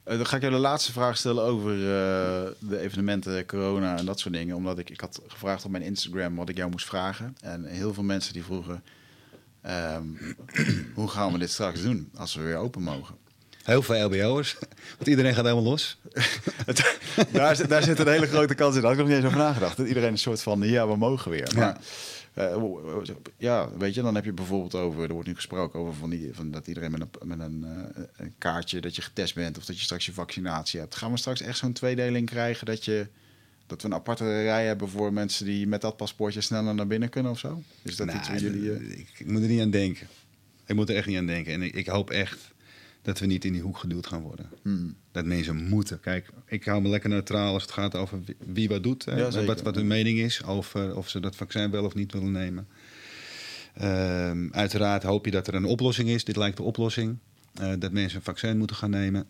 Dan 0.08 0.26
ga 0.26 0.36
ik 0.36 0.42
je 0.42 0.50
de 0.50 0.56
laatste 0.56 0.92
vraag 0.92 1.16
stellen 1.16 1.44
over 1.44 1.76
de 2.58 2.78
evenementen, 2.78 3.46
corona 3.46 3.96
en 3.96 4.04
dat 4.04 4.20
soort 4.20 4.34
dingen. 4.34 4.56
Omdat 4.56 4.78
ik, 4.78 4.90
ik 4.90 5.00
had 5.00 5.20
gevraagd 5.26 5.64
op 5.64 5.70
mijn 5.70 5.82
Instagram 5.82 6.36
wat 6.36 6.48
ik 6.48 6.56
jou 6.56 6.70
moest 6.70 6.86
vragen. 6.86 7.36
En 7.40 7.64
heel 7.64 7.94
veel 7.94 8.02
mensen 8.02 8.32
die 8.32 8.44
vroegen 8.44 8.82
Ehm, 9.68 10.04
hoe 10.94 11.08
gaan 11.08 11.32
we 11.32 11.38
dit 11.38 11.50
straks 11.50 11.82
doen 11.82 12.10
als 12.16 12.34
we 12.34 12.42
weer 12.42 12.56
open 12.56 12.82
mogen? 12.82 13.14
Heel 13.64 13.82
veel 13.82 14.04
LBO'ers. 14.04 14.56
Want 14.96 15.08
iedereen 15.08 15.34
gaat 15.34 15.44
helemaal 15.44 15.70
los. 15.70 15.98
daar, 17.32 17.68
daar 17.68 17.82
zit 17.82 17.98
een 17.98 18.08
hele 18.08 18.26
grote 18.26 18.54
kans 18.54 18.74
in. 18.74 18.80
Daar 18.80 18.90
had 18.90 19.00
ik 19.00 19.06
nog 19.06 19.14
niet 19.14 19.16
eens 19.16 19.26
over 19.26 19.46
nagedacht. 19.46 19.76
Dat 19.76 19.86
iedereen 19.86 20.10
een 20.10 20.18
soort 20.18 20.42
van, 20.42 20.60
ja, 20.60 20.88
we 20.88 20.96
mogen 20.96 21.30
weer. 21.30 21.50
Maar, 21.54 21.64
ja. 21.64 21.80
Uh, 22.34 23.02
ja, 23.36 23.70
weet 23.78 23.94
je, 23.94 24.02
dan 24.02 24.14
heb 24.14 24.24
je 24.24 24.32
bijvoorbeeld 24.32 24.74
over, 24.74 25.02
er 25.02 25.12
wordt 25.12 25.28
nu 25.28 25.34
gesproken 25.34 25.80
over 25.80 25.94
van, 25.94 26.10
die, 26.10 26.34
van 26.34 26.50
dat 26.50 26.66
iedereen 26.66 26.90
met 26.90 27.00
een, 27.00 27.28
met 27.28 27.40
een, 27.40 27.64
uh, 27.64 28.04
een 28.16 28.34
kaartje 28.38 28.80
dat 28.80 28.96
je 28.96 29.02
getest 29.02 29.34
bent 29.34 29.58
of 29.58 29.64
dat 29.64 29.76
je 29.76 29.84
straks 29.84 30.06
je 30.06 30.12
vaccinatie 30.12 30.80
hebt. 30.80 30.94
Gaan 30.94 31.10
we 31.10 31.16
straks 31.16 31.40
echt 31.40 31.58
zo'n 31.58 31.72
tweedeling 31.72 32.26
krijgen 32.26 32.66
dat 32.66 32.84
je 32.84 33.06
dat 33.66 33.82
we 33.82 33.88
een 33.88 33.94
aparte 33.94 34.42
rij 34.42 34.66
hebben 34.66 34.88
voor 34.88 35.12
mensen 35.12 35.46
die 35.46 35.66
met 35.66 35.80
dat 35.80 35.96
paspoortje 35.96 36.40
sneller 36.40 36.74
naar 36.74 36.86
binnen 36.86 37.08
kunnen 37.08 37.32
of 37.32 37.38
zo? 37.38 37.62
Is 37.82 37.96
dat 37.96 38.06
nou, 38.06 38.18
iets 38.18 38.28
jullie... 38.28 38.60
Uh... 38.60 38.98
Ik, 38.98 39.08
ik, 39.18 39.26
moet 39.26 39.42
er 39.42 39.48
niet 39.48 39.60
aan 39.60 39.70
denken. 39.70 40.06
Ik 40.66 40.74
moet 40.74 40.88
er 40.88 40.96
echt 40.96 41.06
niet 41.06 41.16
aan 41.18 41.26
denken. 41.26 41.52
En 41.52 41.62
ik, 41.62 41.74
ik 41.74 41.86
hoop 41.86 42.10
echt 42.10 42.52
dat 43.02 43.18
we 43.18 43.26
niet 43.26 43.44
in 43.44 43.52
die 43.52 43.62
hoek 43.62 43.78
geduwd 43.78 44.06
gaan 44.06 44.22
worden. 44.22 44.50
Hmm. 44.62 44.96
Dat 45.18 45.26
mensen 45.26 45.56
moeten. 45.56 46.00
Kijk, 46.00 46.30
ik 46.46 46.64
hou 46.64 46.82
me 46.82 46.88
lekker 46.88 47.10
neutraal 47.10 47.52
als 47.52 47.62
het 47.62 47.72
gaat 47.72 47.94
over 47.94 48.18
wie, 48.38 48.68
wat 48.68 48.82
doet. 48.82 49.04
Ja, 49.04 49.44
wat, 49.44 49.62
wat 49.62 49.74
hun 49.74 49.86
mening 49.86 50.18
is 50.18 50.44
over 50.44 50.96
of 50.96 51.08
ze 51.08 51.20
dat 51.20 51.36
vaccin 51.36 51.70
wel 51.70 51.84
of 51.84 51.94
niet 51.94 52.12
willen 52.12 52.32
nemen. 52.32 52.68
Uh, 53.82 54.50
uiteraard 54.50 55.02
hoop 55.02 55.24
je 55.24 55.30
dat 55.30 55.46
er 55.46 55.54
een 55.54 55.64
oplossing 55.64 56.08
is. 56.08 56.24
Dit 56.24 56.36
lijkt 56.36 56.56
de 56.56 56.62
oplossing. 56.62 57.18
Uh, 57.60 57.72
dat 57.78 57.92
mensen 57.92 58.18
een 58.18 58.24
vaccin 58.24 58.58
moeten 58.58 58.76
gaan 58.76 58.90
nemen. 58.90 59.26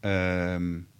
um, 0.00 0.86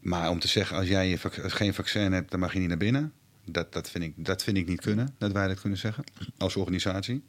Maar 0.00 0.30
om 0.30 0.38
te 0.38 0.48
zeggen, 0.48 0.76
als 0.76 0.88
jij 0.88 1.08
je 1.08 1.18
geen 1.32 1.74
vaccin 1.74 2.12
hebt, 2.12 2.30
dan 2.30 2.40
mag 2.40 2.52
je 2.52 2.58
niet 2.58 2.68
naar 2.68 2.76
binnen. 2.76 3.12
Dat, 3.44 3.72
dat, 3.72 3.90
vind 3.90 4.04
ik, 4.04 4.12
dat 4.16 4.42
vind 4.42 4.56
ik 4.56 4.68
niet 4.68 4.80
kunnen, 4.80 5.14
dat 5.18 5.32
wij 5.32 5.48
dat 5.48 5.60
kunnen 5.60 5.78
zeggen, 5.78 6.04
als 6.38 6.56
organisatie. 6.56 7.24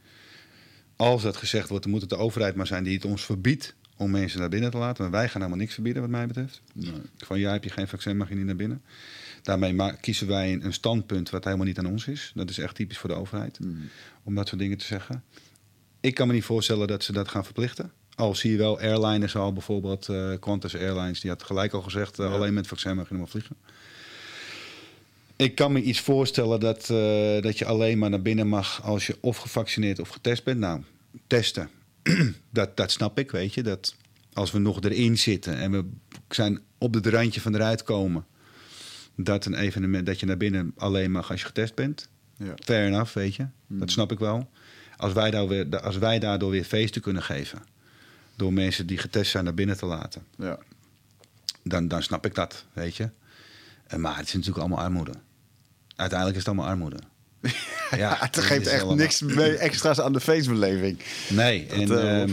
Als 0.95 1.21
dat 1.21 1.37
gezegd 1.37 1.69
wordt, 1.69 1.83
dan 1.83 1.93
moet 1.93 2.01
het 2.01 2.09
de 2.09 2.17
overheid 2.17 2.55
maar 2.55 2.67
zijn 2.67 2.83
die 2.83 2.93
het 2.93 3.05
ons 3.05 3.25
verbiedt 3.25 3.75
om 3.99 4.11
mensen 4.11 4.39
naar 4.39 4.49
binnen 4.49 4.71
te 4.71 4.77
laten. 4.77 5.03
Maar 5.03 5.11
wij 5.11 5.25
gaan 5.29 5.41
helemaal 5.41 5.61
niks 5.61 5.73
verbieden, 5.73 6.01
wat 6.01 6.11
mij 6.11 6.27
betreft. 6.27 6.61
Nee. 6.73 6.91
Van 7.17 7.39
ja, 7.39 7.51
heb 7.51 7.63
je 7.63 7.69
geen 7.69 7.87
vaccin, 7.87 8.17
mag 8.17 8.29
je 8.29 8.35
niet 8.35 8.45
naar 8.45 8.55
binnen. 8.55 8.81
Daarmee 9.41 9.97
kiezen 10.01 10.27
wij 10.27 10.53
een, 10.61 10.73
standpunt 10.73 11.29
wat 11.29 11.43
helemaal 11.43 11.65
niet 11.65 11.77
aan 11.77 11.85
ons 11.85 12.07
is. 12.07 12.31
Dat 12.35 12.49
is 12.49 12.57
echt 12.57 12.75
typisch 12.75 12.97
voor 12.97 13.09
de 13.09 13.15
overheid, 13.15 13.59
mm. 13.59 13.89
om 14.23 14.35
dat 14.35 14.47
soort 14.47 14.61
dingen 14.61 14.77
te 14.77 14.85
zeggen. 14.85 15.23
Ik 15.99 16.15
kan 16.15 16.27
me 16.27 16.33
niet 16.33 16.43
voorstellen 16.43 16.87
dat 16.87 17.03
ze 17.03 17.11
dat 17.11 17.27
gaan 17.27 17.45
verplichten. 17.45 17.91
Al 18.15 18.35
zie 18.35 18.51
je 18.51 18.57
wel 18.57 18.79
airliners 18.79 19.35
al, 19.35 19.53
bijvoorbeeld 19.53 20.07
uh, 20.07 20.33
Qantas 20.39 20.75
Airlines, 20.75 21.19
die 21.19 21.29
had 21.29 21.43
gelijk 21.43 21.73
al 21.73 21.81
gezegd, 21.81 22.19
uh, 22.19 22.33
alleen 22.33 22.53
met 22.53 22.67
vaccin 22.67 22.95
mag 22.95 23.09
je 23.09 23.13
nog 23.13 23.21
maar 23.21 23.31
vliegen. 23.31 23.55
Ik 25.35 25.55
kan 25.55 25.71
me 25.71 25.81
iets 25.81 25.99
voorstellen 25.99 26.59
dat, 26.59 26.89
uh, 26.91 27.41
dat 27.41 27.57
je 27.57 27.65
alleen 27.65 27.97
maar 27.97 28.09
naar 28.09 28.21
binnen 28.21 28.47
mag 28.47 28.83
als 28.83 29.07
je 29.07 29.17
of 29.19 29.37
gevaccineerd 29.37 29.99
of 29.99 30.09
getest 30.09 30.43
bent. 30.43 30.59
Nou, 30.59 30.81
testen, 31.27 31.69
dat, 32.49 32.77
dat 32.77 32.91
snap 32.91 33.19
ik, 33.19 33.31
weet 33.31 33.53
je. 33.53 33.63
Dat 33.63 33.95
als 34.33 34.51
we 34.51 34.59
nog 34.59 34.81
erin 34.81 35.17
zitten 35.17 35.57
en 35.57 35.71
we 35.71 35.85
zijn 36.29 36.59
op 36.77 36.93
het 36.93 37.05
randje 37.05 37.41
van 37.41 37.55
eruit 37.55 37.83
komen, 37.83 38.25
dat 39.15 39.45
een 39.45 39.53
evenement 39.53 40.05
dat 40.05 40.19
je 40.19 40.25
naar 40.25 40.37
binnen 40.37 40.73
alleen 40.77 41.11
mag 41.11 41.31
als 41.31 41.39
je 41.39 41.45
getest 41.45 41.75
bent. 41.75 42.09
Ja. 42.37 42.53
Fair 42.63 42.87
enough, 42.87 43.13
weet 43.13 43.35
je. 43.35 43.43
Dat 43.43 43.77
hmm. 43.77 43.87
snap 43.87 44.11
ik 44.11 44.19
wel. 44.19 44.49
Als 44.97 45.13
wij, 45.13 45.31
daar 45.31 45.47
weer, 45.47 45.79
als 45.79 45.97
wij 45.97 46.19
daardoor 46.19 46.49
weer 46.49 46.63
feesten 46.63 47.01
kunnen 47.01 47.23
geven 47.23 47.61
door 48.35 48.53
mensen 48.53 48.87
die 48.87 48.97
getest 48.97 49.31
zijn 49.31 49.43
naar 49.43 49.53
binnen 49.53 49.77
te 49.77 49.85
laten. 49.85 50.25
Ja. 50.37 50.59
Dan, 51.63 51.87
dan 51.87 52.03
snap 52.03 52.25
ik 52.25 52.35
dat, 52.35 52.65
weet 52.73 52.95
je. 52.95 53.09
Maar 53.97 54.17
het 54.17 54.27
is 54.27 54.33
natuurlijk 54.33 54.59
allemaal 54.59 54.85
armoede. 54.85 55.13
Uiteindelijk 55.95 56.39
is 56.39 56.45
het 56.45 56.53
allemaal 56.53 56.71
armoede. 56.71 56.99
Ja, 57.97 58.17
het 58.19 58.39
geeft 58.39 58.67
echt 58.67 58.89
niks 58.89 59.21
mee 59.21 59.57
extra's 59.57 59.99
aan 59.99 60.13
de 60.13 60.19
feestbeleving. 60.19 60.99
Nee. 61.29 61.67
en, 61.67 61.81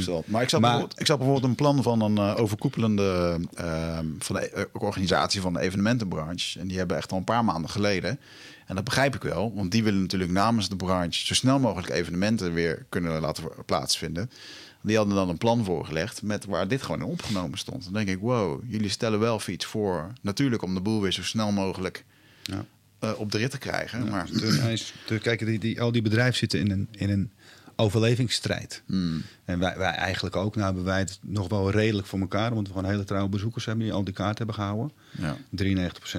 uh, 0.09 0.19
maar 0.25 0.43
ik 0.43 0.49
zag, 0.49 0.61
bijvoorbeeld, 0.61 1.01
ik 1.01 1.07
zag 1.07 1.17
bijvoorbeeld 1.17 1.51
een 1.51 1.55
plan 1.55 1.83
van 1.83 2.01
een 2.01 2.17
uh, 2.17 2.41
overkoepelende 2.41 3.41
uh, 3.61 3.99
van 4.19 4.37
de 4.37 4.51
eh, 4.51 4.65
organisatie 4.73 5.41
van 5.41 5.53
de 5.53 5.61
evenementenbranche. 5.61 6.61
En 6.61 6.69
die 6.69 6.79
hebben 6.79 6.97
echt 6.97 7.13
al 7.13 7.19
een 7.19 7.25
paar 7.25 7.45
maanden 7.45 7.71
geleden. 7.71 8.21
En 8.67 8.75
dat 8.75 8.85
begrijp 8.85 9.15
ik 9.15 9.23
wel, 9.23 9.53
want 9.55 9.71
die 9.71 9.85
willen 9.85 10.01
natuurlijk 10.01 10.31
namens 10.31 10.69
de 10.69 10.77
branche 10.77 11.27
zo 11.27 11.35
snel 11.35 11.59
mogelijk 11.59 11.93
evenementen 11.93 12.53
weer 12.53 12.87
kunnen 12.89 13.21
laten 13.21 13.45
plaatsvinden. 13.67 14.31
Die 14.81 14.97
hadden 14.97 15.15
dan 15.15 15.29
een 15.29 15.39
plan 15.39 15.65
voorgelegd 15.65 16.23
met 16.23 16.45
waar 16.45 16.69
dit 16.69 16.83
gewoon 16.83 17.01
in 17.01 17.07
opgenomen 17.07 17.59
stond. 17.59 17.85
Dan 17.85 17.93
denk 17.93 18.09
ik, 18.09 18.19
wow, 18.21 18.63
jullie 18.69 18.89
stellen 18.89 19.19
wel 19.19 19.41
iets 19.47 19.65
voor. 19.65 20.13
Natuurlijk 20.23 20.63
om 20.63 20.75
de 20.75 20.81
boel 20.81 21.01
weer 21.01 21.13
zo 21.13 21.23
snel 21.23 21.53
mogelijk 21.53 22.05
ja. 22.43 22.65
Uh, 23.07 23.21
op 23.21 23.33
de 23.33 23.39
rit 23.39 23.51
te 23.51 23.59
krijgen. 23.59 24.05
Ja, 24.05 24.11
maar... 24.11 24.27
De, 25.07 25.19
kijk, 25.19 25.47
die, 25.47 25.59
die, 25.59 25.81
al 25.81 25.93
die 25.93 26.03
bedrijven 26.03 26.37
zitten 26.37 26.61
in 26.61 26.71
een, 26.71 26.89
in 26.91 27.11
een 27.11 27.31
overlevingsstrijd. 27.77 28.83
Hmm. 28.87 29.23
En 29.45 29.59
wij, 29.59 29.75
wij 29.77 29.91
eigenlijk 29.91 30.37
ook. 30.37 30.55
Nou 30.55 30.67
hebben 30.67 30.85
wij 30.85 30.99
het 30.99 31.19
nog 31.23 31.49
wel 31.49 31.71
redelijk 31.71 32.07
voor 32.07 32.21
elkaar. 32.21 32.55
Want 32.55 32.67
we 32.67 32.75
gewoon 32.75 32.91
hele 32.91 33.05
trouwe 33.05 33.29
bezoekers 33.29 33.65
hebben 33.65 33.85
die 33.85 33.93
al 33.93 34.05
die 34.05 34.15
kaarten 34.15 34.37
hebben 34.37 34.55
gehouden. 34.55 34.93
Ja. 35.11 35.37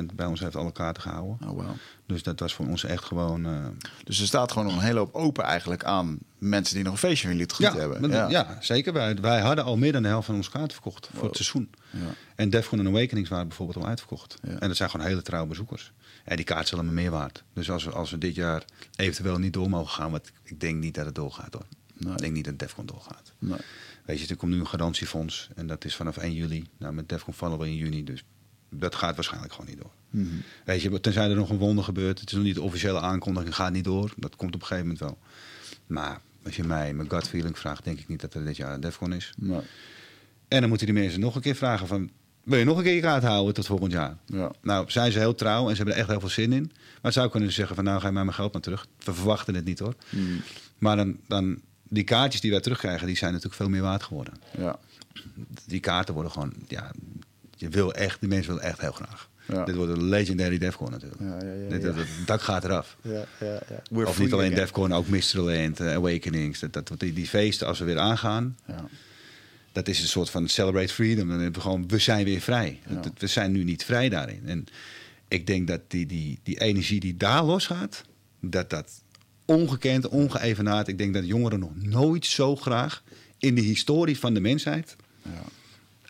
93% 0.02 0.16
bij 0.16 0.26
ons 0.26 0.40
heeft 0.40 0.56
alle 0.56 0.72
kaarten 0.72 1.02
gehouden. 1.02 1.50
Oh, 1.50 1.56
wow. 1.56 1.70
Dus 2.06 2.24
dat 2.24 2.40
was 2.40 2.54
voor 2.54 2.68
ons 2.68 2.84
echt 2.84 3.04
gewoon... 3.04 3.46
Uh... 3.46 3.66
Dus 4.04 4.20
er 4.20 4.28
staat 4.28 4.52
gewoon 4.52 4.68
nog 4.68 4.78
een 4.78 4.84
hele 4.84 5.00
hoop 5.00 5.16
open 5.16 5.44
eigenlijk 5.44 5.84
aan 5.84 6.18
mensen 6.38 6.76
die 6.76 6.84
nog 6.84 6.94
een 6.94 7.00
feestje 7.00 7.28
willen 7.28 7.48
ja, 7.58 7.76
hebben. 7.76 8.10
Ja. 8.10 8.30
ja, 8.30 8.58
zeker. 8.60 8.94
Wij, 8.94 9.16
wij 9.16 9.40
hadden 9.40 9.64
al 9.64 9.78
meer 9.78 9.92
dan 9.92 10.02
de 10.02 10.08
helft 10.08 10.26
van 10.26 10.36
onze 10.36 10.52
kaarten 10.52 10.72
verkocht 10.72 11.10
voor 11.14 11.28
het 11.28 11.36
seizoen. 11.36 11.70
Ja. 11.92 12.00
En 12.36 12.50
Defcon 12.50 12.80
en 12.80 12.88
Awakenings 12.88 13.30
waren 13.30 13.48
bijvoorbeeld 13.48 13.78
al 13.78 13.88
uitverkocht. 13.88 14.38
En 14.60 14.68
dat 14.68 14.78
zijn 14.78 14.90
gewoon 14.90 15.06
hele 15.06 15.22
trouwe 15.22 15.48
bezoekers. 15.48 15.92
Die 16.36 16.46
kaart 16.46 16.68
zullen 16.68 16.86
me 16.86 16.92
meer 16.92 17.12
waard. 17.12 17.44
Dus 17.54 17.72
als 17.72 17.84
we, 17.84 17.92
als 17.92 18.12
we 18.12 18.18
dit 18.18 18.36
jaar 18.36 18.66
eventueel 18.96 19.38
niet 19.38 19.54
door 19.54 19.70
mogen 19.70 19.94
gaan... 19.94 20.12
want 20.12 20.32
ik 20.44 20.60
denk 20.60 20.80
niet 20.82 20.94
dat 20.94 21.06
het 21.06 21.16
doorgaat 21.16 21.54
hoor. 21.54 21.66
Nee. 21.98 22.14
Ik 22.14 22.20
denk 22.20 22.34
niet 22.34 22.46
dat 22.46 22.60
Defcon 22.60 22.86
doorgaat. 22.86 23.34
Nee. 23.40 23.60
Weet 24.06 24.20
je, 24.20 24.28
er 24.28 24.36
komt 24.36 24.52
nu 24.52 24.60
een 24.60 24.68
garantiefonds 24.68 25.50
en 25.56 25.68
dat 25.68 25.86
is 25.86 25.96
vanaf 25.96 26.18
1 26.18 26.34
juli. 26.34 26.68
Nou, 26.78 26.94
met 26.94 27.10
Defcon 27.10 27.34
vallen 27.34 27.60
we 27.60 27.66
in 27.66 27.76
juni, 27.76 28.04
dus 28.04 28.24
dat 28.70 28.96
gaat 28.96 29.16
waarschijnlijk 29.16 29.54
gewoon 29.54 29.70
niet 29.70 29.82
door. 29.82 29.92
Mm 30.10 30.30
-hmm. 30.30 30.42
Weet 30.66 30.82
je, 30.82 31.00
tenzij 31.00 31.30
er 31.30 31.36
nog 31.36 31.50
een 31.50 31.58
wonder 31.58 31.84
gebeurt. 31.84 32.20
Het 32.20 32.30
is 32.30 32.36
nog 32.36 32.44
niet 32.44 32.56
de 32.56 32.62
officiële 32.62 33.00
aankondiging, 33.00 33.56
gaat 33.56 33.72
niet 33.72 33.84
door. 33.84 34.14
Dat 34.18 34.36
komt 34.36 34.56
op 34.56 34.62
een 34.62 34.68
gegeven 34.68 34.88
moment 34.88 35.10
wel. 35.10 35.18
Maar 35.88 36.22
als 36.44 36.56
je 36.56 36.64
mij 36.64 36.94
mijn 36.94 37.10
gut 37.10 37.28
feeling 37.28 37.58
vraagt, 37.60 37.84
denk 37.84 38.00
ik 38.00 38.08
niet 38.08 38.22
dat 38.22 38.34
er 38.34 38.46
dit 38.46 38.58
jaar 38.58 38.74
een 38.74 38.80
Defcon 38.80 39.14
is. 39.14 39.34
Nee. 39.38 39.62
En 40.48 40.60
dan 40.60 40.70
moeten 40.70 40.88
die 40.88 40.96
mensen 40.96 41.20
nog 41.20 41.36
een 41.36 41.42
keer 41.42 41.56
vragen 41.56 41.88
van... 41.88 42.10
Wil 42.48 42.60
je 42.60 42.66
nog 42.66 42.78
een 42.78 42.84
keer 42.84 42.94
je 42.94 43.02
kaart 43.02 43.24
houden 43.24 43.54
tot 43.54 43.66
volgend 43.66 43.92
jaar? 43.92 44.18
Ja. 44.26 44.52
Nou, 44.62 44.92
zijn 44.92 45.12
ze 45.12 45.20
heel 45.20 45.36
trouw 45.36 45.64
en 45.64 45.70
ze 45.70 45.76
hebben 45.76 45.94
er 45.94 46.00
echt 46.00 46.10
heel 46.10 46.20
veel 46.20 46.30
zin 46.30 46.54
in. 46.54 46.64
Maar 46.74 47.00
het 47.02 47.14
zou 47.14 47.30
kunnen 47.30 47.52
zeggen 47.52 47.76
van 47.76 47.84
nou 47.84 48.00
ga 48.00 48.08
je 48.08 48.14
maar 48.14 48.24
mijn 48.24 48.36
geld 48.36 48.54
maar 48.54 48.62
terug. 48.62 48.88
We 49.04 49.14
verwachten 49.14 49.56
het 49.56 49.66
niet 49.66 49.80
hoor. 49.80 49.94
Mm. 50.10 50.42
Maar 50.78 50.96
dan, 50.96 51.18
dan, 51.28 51.62
die 51.84 52.04
kaartjes 52.04 52.42
die 52.42 52.52
wij 52.52 52.60
terugkrijgen, 52.60 53.08
die 53.08 53.18
zijn 53.18 53.32
natuurlijk 53.32 53.62
veel 53.62 53.70
meer 53.70 53.82
waard 53.82 54.04
geworden. 54.04 54.34
Ja. 54.58 54.80
Die 55.66 55.80
kaarten 55.80 56.14
worden 56.14 56.32
gewoon, 56.32 56.54
ja, 56.68 56.92
je 57.56 57.70
wil 57.70 57.94
echt, 57.94 58.20
die 58.20 58.30
mensen 58.30 58.54
willen 58.54 58.68
echt 58.68 58.82
heel 58.82 58.92
graag. 58.92 59.30
Ja. 59.48 59.64
Dit 59.64 59.76
wordt 59.76 59.92
een 59.92 60.04
legendary 60.04 60.58
Defcon 60.58 60.92
natuurlijk. 60.92 61.22
Ja, 61.22 61.38
ja, 61.48 61.70
Dit, 61.70 61.84
Het 61.84 62.08
dak 62.26 62.42
gaat 62.42 62.64
eraf. 62.64 62.98
Ja, 63.02 63.26
ja, 63.40 63.60
ja. 63.70 64.06
Of 64.06 64.20
niet 64.20 64.34
alleen 64.34 64.54
Defcon, 64.54 64.94
ook 64.94 65.08
Mysterland, 65.08 65.80
uh, 65.80 65.94
Awakenings. 65.94 66.60
Dat, 66.60 66.74
dat, 66.74 66.92
die, 66.98 67.14
die 67.14 67.28
feesten, 67.28 67.68
als 67.68 67.80
we 67.80 67.86
weer 67.86 68.00
aangaan... 68.00 68.58
Ja. 69.78 69.84
dat 69.84 69.88
is 69.88 70.02
een 70.02 70.08
soort 70.08 70.30
van 70.30 70.48
celebrate 70.48 70.94
freedom. 70.94 71.28
Dan 71.28 71.40
hebben 71.40 71.54
we 71.54 71.62
gewoon, 71.62 71.88
we 71.88 71.98
zijn 71.98 72.26
weer 72.26 72.42
vrij. 72.42 72.80
we 73.18 73.28
zijn 73.28 73.52
nu 73.52 73.64
niet 73.64 73.84
vrij 73.84 74.10
daarin. 74.10 74.42
En 74.46 74.66
ik 75.28 75.48
denk 75.48 75.68
dat 75.68 75.82
die, 75.88 76.06
die, 76.06 76.40
die 76.44 76.60
energie 76.60 77.00
die 77.00 77.18
daar 77.18 77.44
losgaat... 77.44 78.04
dat 78.42 78.70
dat 78.70 79.04
ongekend, 79.46 80.08
ongeëvenaard... 80.08 80.88
ik 80.88 80.98
denk 80.98 81.14
dat 81.14 81.28
jongeren 81.28 81.60
nog 81.60 81.76
nooit 81.76 82.26
zo 82.26 82.56
graag... 82.56 83.04
in 83.38 83.56
de 83.56 83.62
historie 83.62 84.20
van 84.20 84.34
de 84.34 84.40
mensheid... 84.40 84.96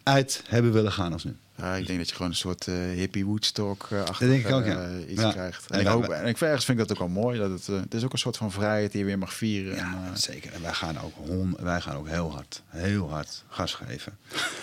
uit 0.04 0.44
hebben 0.46 0.74
willen 0.74 0.92
gaan 0.92 1.14
als 1.14 1.24
nu. 1.24 1.36
Ja, 1.58 1.76
ik 1.76 1.88
denk 1.88 2.00
dat 2.00 2.10
je 2.10 2.16
gewoon 2.16 2.32
een 2.32 2.38
soort 2.38 2.68
uh, 2.68 2.76
hippie 2.96 3.26
Woodstock 3.26 3.88
uh, 3.94 4.04
achter 4.04 4.28
denk 4.28 4.46
ik 4.46 4.54
ook, 4.54 4.66
ja. 4.66 4.90
Uh, 4.90 5.12
iets 5.12 5.32
krijgt. 5.32 5.70
En, 5.70 5.80
ik, 5.80 5.88
hoop, 5.88 6.08
en 6.08 6.26
ik 6.26 6.42
ergens 6.42 6.66
vind 6.66 6.80
ik 6.80 6.88
dat 6.88 6.98
ook 6.98 7.14
wel 7.14 7.24
mooi. 7.24 7.40
Dat 7.40 7.52
het, 7.52 7.68
het 7.68 7.94
is 7.94 8.04
ook 8.04 8.12
een 8.14 8.18
soort 8.18 8.38
van 8.38 8.52
vrijheid 8.52 8.92
die 8.92 9.00
je 9.00 9.06
weer 9.06 9.18
mag 9.18 9.34
vieren. 9.34 9.76
Ja, 9.76 10.04
en, 10.12 10.18
zeker. 10.18 10.54
En 10.54 10.62
wij 10.62 10.74
gaan 10.74 11.00
ook 11.00 11.14
hon, 11.16 11.58
wij 11.60 11.82
gaan 11.82 11.96
ook 11.96 12.08
heel 12.08 12.32
hard, 12.32 12.62
heel 12.68 13.10
hard 13.10 13.44
gas 13.50 13.74
geven. 13.74 14.18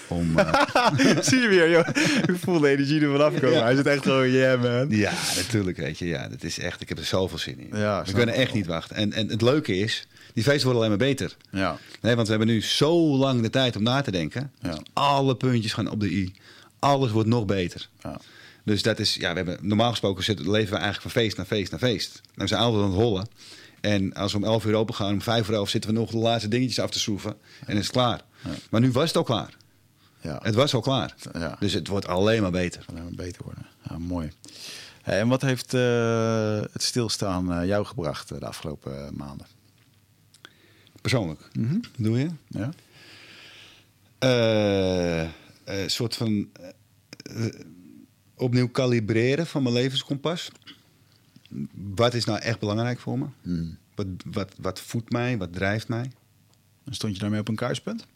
Om, 0.09 0.34
Zie 1.20 1.38
je 1.38 1.49
weer, 1.49 1.70
joh. 1.70 1.88
Ik 2.26 2.36
voel 2.40 2.61
de 2.61 2.68
energie 2.68 3.01
er 3.01 3.11
vanaf 3.11 3.40
komen. 3.40 3.62
Hij 3.62 3.74
zit 3.74 3.86
echt 3.86 4.03
gewoon, 4.03 4.30
yeah 4.30 4.62
man. 4.62 4.97
Ja, 4.97 5.12
natuurlijk, 5.36 5.76
weet 5.76 5.99
je. 5.99 6.07
Ja, 6.07 6.28
dat 6.28 6.42
is 6.42 6.59
echt, 6.59 6.80
ik 6.80 6.88
heb 6.88 6.99
er 6.99 7.05
zoveel 7.05 7.38
zin 7.38 7.59
in. 7.59 7.78
Ja, 7.78 8.05
we 8.05 8.12
kunnen 8.12 8.34
echt 8.34 8.53
niet 8.53 8.66
wachten. 8.66 8.97
En, 8.97 9.12
en 9.12 9.28
het 9.28 9.42
leuke 9.42 9.76
is, 9.76 10.07
die 10.32 10.42
feesten 10.42 10.64
worden 10.64 10.82
alleen 10.82 10.99
maar 10.99 11.09
beter. 11.09 11.36
Ja. 11.51 11.78
Nee, 12.01 12.14
want 12.14 12.26
we 12.26 12.34
hebben 12.34 12.55
nu 12.55 12.62
zo 12.62 13.16
lang 13.16 13.42
de 13.42 13.51
tijd 13.51 13.76
om 13.76 13.82
na 13.82 14.01
te 14.01 14.11
denken. 14.11 14.53
Ja. 14.61 14.78
alle 14.92 15.36
puntjes 15.36 15.72
gaan 15.72 15.90
op 15.90 16.01
de 16.01 16.11
i 16.11 16.34
alles 16.85 17.11
wordt 17.11 17.28
nog 17.28 17.45
beter. 17.45 17.89
Ja. 18.03 18.20
Dus 18.64 18.82
dat 18.82 18.99
is, 18.99 19.14
ja, 19.14 19.30
we 19.30 19.37
hebben 19.37 19.59
normaal 19.61 19.91
gesproken 19.91 20.24
zitten, 20.24 20.51
leven 20.51 20.72
we 20.72 20.78
eigenlijk 20.78 21.12
van 21.12 21.22
feest 21.22 21.37
naar 21.37 21.47
feest 21.47 21.70
naar 21.70 21.80
feest. 21.80 22.20
En 22.35 22.41
we 22.43 22.47
zijn 22.47 22.61
altijd 22.61 22.82
aan 22.82 22.91
het 22.91 23.01
hollen. 23.01 23.28
En 23.80 24.12
als 24.12 24.32
we 24.32 24.39
om 24.39 24.45
11 24.45 24.64
uur 24.64 24.74
open 24.74 24.95
gaan, 24.95 25.12
om 25.12 25.22
5 25.22 25.49
uur 25.49 25.68
zitten 25.68 25.91
we 25.91 25.97
nog 25.97 26.11
de 26.11 26.16
laatste 26.16 26.49
dingetjes 26.49 26.80
af 26.80 26.91
te 26.91 26.99
schroeven. 26.99 27.37
En 27.66 27.76
is 27.76 27.82
het 27.82 27.93
klaar. 27.93 28.20
Ja. 28.45 28.51
Maar 28.70 28.80
nu 28.80 28.93
was 28.93 29.09
het 29.09 29.16
al 29.16 29.22
klaar. 29.22 29.57
Ja. 30.20 30.39
Het 30.43 30.55
was 30.55 30.74
al 30.74 30.80
klaar. 30.80 31.14
Ja. 31.32 31.57
Dus 31.61 31.72
het 31.72 31.89
wordt 31.89 32.07
alleen 32.07 32.43
maar 32.43 32.51
beter. 32.51 32.85
Alleen 32.89 33.03
maar 33.03 33.12
beter 33.14 33.43
worden. 33.45 33.66
Ja, 33.89 33.99
mooi. 33.99 34.32
en 35.03 35.28
wat 35.28 35.43
heeft 35.43 35.74
uh, 35.74 36.61
het 36.72 36.82
stilstaan 36.82 37.61
uh, 37.61 37.66
jou 37.66 37.85
gebracht 37.85 38.32
uh, 38.32 38.39
de 38.39 38.47
afgelopen 38.47 39.11
maanden? 39.16 39.47
Persoonlijk? 41.01 41.41
Mm 41.53 41.68
-hmm. 41.68 41.80
Doe 41.97 42.18
je? 42.18 42.28
Ja. 42.49 42.70
Uh, 45.69 45.75
soort 45.87 46.17
van 46.17 46.49
uh, 47.33 47.47
opnieuw 48.35 48.69
kalibreren 48.69 49.47
van 49.47 49.62
mijn 49.62 49.75
levenskompas. 49.75 50.51
Wat 51.73 52.15
is 52.15 52.25
nou 52.25 52.39
echt 52.39 52.59
belangrijk 52.59 52.99
voor 52.99 53.19
me? 53.19 53.27
Hmm. 53.43 53.79
Wat, 53.95 54.07
wat, 54.25 54.53
wat 54.59 54.81
voedt 54.81 55.11
mij? 55.11 55.39
Wat 55.39 55.53
drijft 55.53 55.89
mij? 55.89 56.11
En 56.85 56.95
stond 56.95 57.15
je 57.15 57.21
daarmee 57.21 57.41
op 57.41 57.49
een 57.49 57.57
kruispunt? 57.57 58.07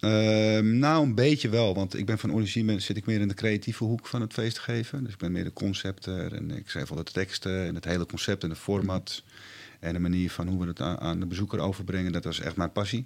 Uh, 0.00 0.58
nou, 0.58 1.06
een 1.06 1.14
beetje 1.14 1.48
wel. 1.48 1.74
Want 1.74 1.98
ik 1.98 2.06
ben 2.06 2.18
van 2.18 2.32
origine 2.32 2.80
zit 2.80 2.96
ik 2.96 3.06
meer 3.06 3.20
in 3.20 3.28
de 3.28 3.34
creatieve 3.34 3.84
hoek 3.84 4.06
van 4.06 4.20
het 4.20 4.32
feest 4.32 4.58
geven. 4.58 5.04
Dus 5.04 5.12
ik 5.12 5.18
ben 5.18 5.32
meer 5.32 5.44
de 5.44 5.52
concepter 5.52 6.34
en 6.34 6.50
ik 6.50 6.70
schrijf 6.70 6.90
al 6.90 6.96
de 6.96 7.02
teksten 7.02 7.66
en 7.66 7.74
het 7.74 7.84
hele 7.84 8.06
concept 8.06 8.42
en 8.42 8.48
de 8.48 8.56
format. 8.56 9.22
En 9.80 9.92
de 9.92 9.98
manier 9.98 10.30
van 10.30 10.48
hoe 10.48 10.60
we 10.60 10.66
het 10.66 10.80
aan 10.80 11.20
de 11.20 11.26
bezoeker 11.26 11.58
overbrengen. 11.58 12.12
Dat 12.12 12.24
was 12.24 12.40
echt 12.40 12.56
mijn 12.56 12.72
passie. 12.72 13.02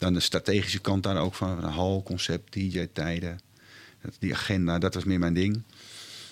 Dan 0.00 0.14
de 0.14 0.20
strategische 0.20 0.80
kant 0.80 1.02
daar 1.02 1.16
ook 1.16 1.34
van. 1.34 1.64
Een 1.64 1.70
hal, 1.70 2.02
concept, 2.02 2.52
DJ-tijden. 2.52 3.40
Die 4.18 4.34
agenda, 4.34 4.78
dat 4.78 4.94
was 4.94 5.04
meer 5.04 5.18
mijn 5.18 5.34
ding. 5.34 5.62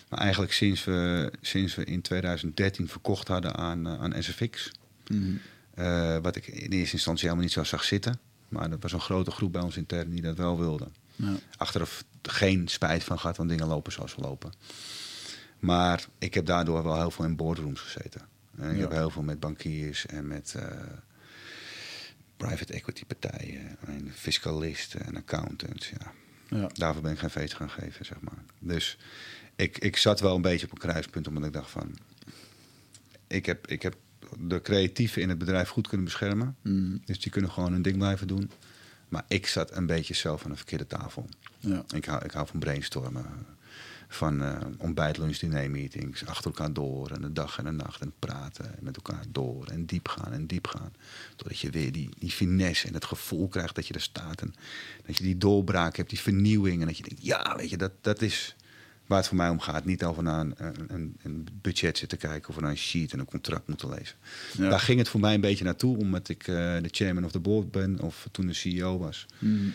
Maar 0.08 0.20
eigenlijk 0.20 0.52
sinds 0.52 0.84
we, 0.84 1.32
sinds 1.40 1.74
we 1.74 1.84
in 1.84 2.02
2013 2.02 2.88
verkocht 2.88 3.28
hadden 3.28 3.56
aan, 3.56 3.86
uh, 3.86 4.00
aan 4.00 4.22
SFX. 4.22 4.70
Mhm. 5.06 5.36
Eh, 5.74 6.16
wat 6.22 6.36
ik 6.36 6.46
in 6.46 6.70
eerste 6.70 6.94
instantie 6.94 7.22
helemaal 7.22 7.44
niet 7.44 7.52
zo 7.52 7.64
zag 7.64 7.84
zitten. 7.84 8.18
Maar 8.48 8.70
er 8.70 8.78
was 8.80 8.92
een 8.92 9.00
grote 9.00 9.30
groep 9.30 9.52
bij 9.52 9.62
ons 9.62 9.76
intern 9.76 10.10
die 10.10 10.22
dat 10.22 10.36
wel 10.36 10.58
wilde. 10.58 10.88
Ja. 11.16 11.34
Achteraf 11.56 12.04
geen 12.22 12.68
spijt 12.68 13.04
van 13.04 13.18
gehad, 13.18 13.36
want 13.36 13.48
dingen 13.48 13.66
lopen 13.66 13.92
zoals 13.92 14.12
ze 14.12 14.20
lopen. 14.20 14.52
Maar 15.58 16.06
ik 16.18 16.34
heb 16.34 16.46
daardoor 16.46 16.82
wel 16.82 16.96
heel 16.96 17.10
veel 17.10 17.24
in 17.24 17.36
boardrooms 17.36 17.80
gezeten. 17.80 18.20
En 18.56 18.74
ik 18.74 18.80
heb 18.80 18.92
heel 18.92 19.10
veel 19.10 19.22
met 19.22 19.40
bankiers 19.40 20.06
en 20.06 20.26
met 20.26 20.54
uh, 20.56 20.62
private 22.38 22.72
equity 22.72 23.04
partijen 23.04 23.76
en 23.86 24.12
fiscalisten 24.14 25.06
en 25.06 25.16
accountants. 25.16 25.88
Ja. 25.88 26.12
ja. 26.58 26.70
Daarvoor 26.74 27.02
ben 27.02 27.12
ik 27.12 27.18
geen 27.18 27.30
feest 27.30 27.54
gaan 27.54 27.70
geven, 27.70 28.04
zeg 28.04 28.20
maar. 28.20 28.42
Dus 28.58 28.98
ik, 29.56 29.78
ik 29.78 29.96
zat 29.96 30.20
wel 30.20 30.34
een 30.34 30.42
beetje 30.42 30.66
op 30.66 30.72
een 30.72 30.78
kruispunt, 30.78 31.28
omdat 31.28 31.44
ik 31.44 31.52
dacht 31.52 31.70
van... 31.70 31.98
Ik 33.26 33.46
heb, 33.46 33.66
ik 33.66 33.82
heb 33.82 33.96
de 34.38 34.62
creatieven 34.62 35.22
in 35.22 35.28
het 35.28 35.38
bedrijf 35.38 35.68
goed 35.68 35.88
kunnen 35.88 36.06
beschermen. 36.06 36.56
Mm. 36.62 37.00
Dus 37.04 37.20
die 37.20 37.32
kunnen 37.32 37.50
gewoon 37.50 37.72
hun 37.72 37.82
ding 37.82 37.96
blijven 37.96 38.26
doen. 38.26 38.50
Maar 39.08 39.24
ik 39.28 39.46
zat 39.46 39.76
een 39.76 39.86
beetje 39.86 40.14
zelf 40.14 40.44
aan 40.44 40.50
de 40.50 40.56
verkeerde 40.56 40.86
tafel. 40.86 41.28
Ja. 41.58 41.84
Ik, 41.94 42.04
hou, 42.04 42.24
ik 42.24 42.30
hou 42.30 42.46
van 42.46 42.60
brainstormen 42.60 43.26
van 44.08 44.42
uh, 44.42 44.56
ontbijt, 44.78 45.18
lunch, 45.18 45.38
diner 45.38 45.70
meetings. 45.70 46.26
Achter 46.26 46.44
elkaar 46.44 46.72
door 46.72 47.10
en 47.10 47.20
de 47.20 47.32
dag 47.32 47.58
en 47.58 47.64
de 47.64 47.70
nacht. 47.70 48.00
En 48.00 48.12
praten 48.18 48.64
en 48.78 48.84
met 48.84 48.96
elkaar 48.96 49.24
door. 49.28 49.66
En 49.66 49.86
diep 49.86 50.08
gaan 50.08 50.32
en 50.32 50.46
diep 50.46 50.66
gaan. 50.66 50.92
Totdat 51.36 51.58
je 51.58 51.70
weer 51.70 51.92
die, 51.92 52.08
die 52.18 52.30
finesse 52.30 52.86
en 52.86 52.94
het 52.94 53.04
gevoel 53.04 53.48
krijgt 53.48 53.74
dat 53.74 53.86
je 53.86 53.94
er 53.94 54.00
staat. 54.00 54.40
En 54.40 54.54
dat 55.06 55.16
je 55.16 55.24
die 55.24 55.38
doorbraak 55.38 55.96
hebt, 55.96 56.10
die 56.10 56.20
vernieuwing. 56.20 56.80
En 56.80 56.86
dat 56.86 56.96
je 56.96 57.02
denkt, 57.02 57.24
ja, 57.24 57.56
weet 57.56 57.70
je, 57.70 57.76
dat, 57.76 57.92
dat 58.00 58.22
is 58.22 58.56
waar 59.06 59.18
het 59.18 59.26
voor 59.26 59.36
mij 59.36 59.48
om 59.48 59.60
gaat. 59.60 59.84
Niet 59.84 60.04
over 60.04 60.22
naar 60.22 60.40
een, 60.40 60.54
een, 60.88 61.16
een 61.22 61.48
budget 61.62 61.98
zitten 61.98 62.18
kijken 62.18 62.48
of 62.48 62.60
naar 62.60 62.70
een 62.70 62.76
sheet 62.76 63.12
en 63.12 63.18
een 63.18 63.24
contract 63.24 63.68
moeten 63.68 63.88
lezen. 63.88 64.16
Daar 64.56 64.80
ging 64.80 64.98
het 64.98 65.08
voor 65.08 65.20
mij 65.20 65.34
een 65.34 65.40
beetje 65.40 65.64
naartoe, 65.64 65.96
omdat 65.96 66.28
ik 66.28 66.46
uh, 66.46 66.56
de 66.56 66.88
chairman 66.90 67.24
of 67.24 67.30
the 67.30 67.40
board 67.40 67.70
ben, 67.70 68.00
of 68.00 68.28
toen 68.30 68.46
de 68.46 68.52
CEO 68.52 68.98
was. 68.98 69.26
Mm. 69.38 69.72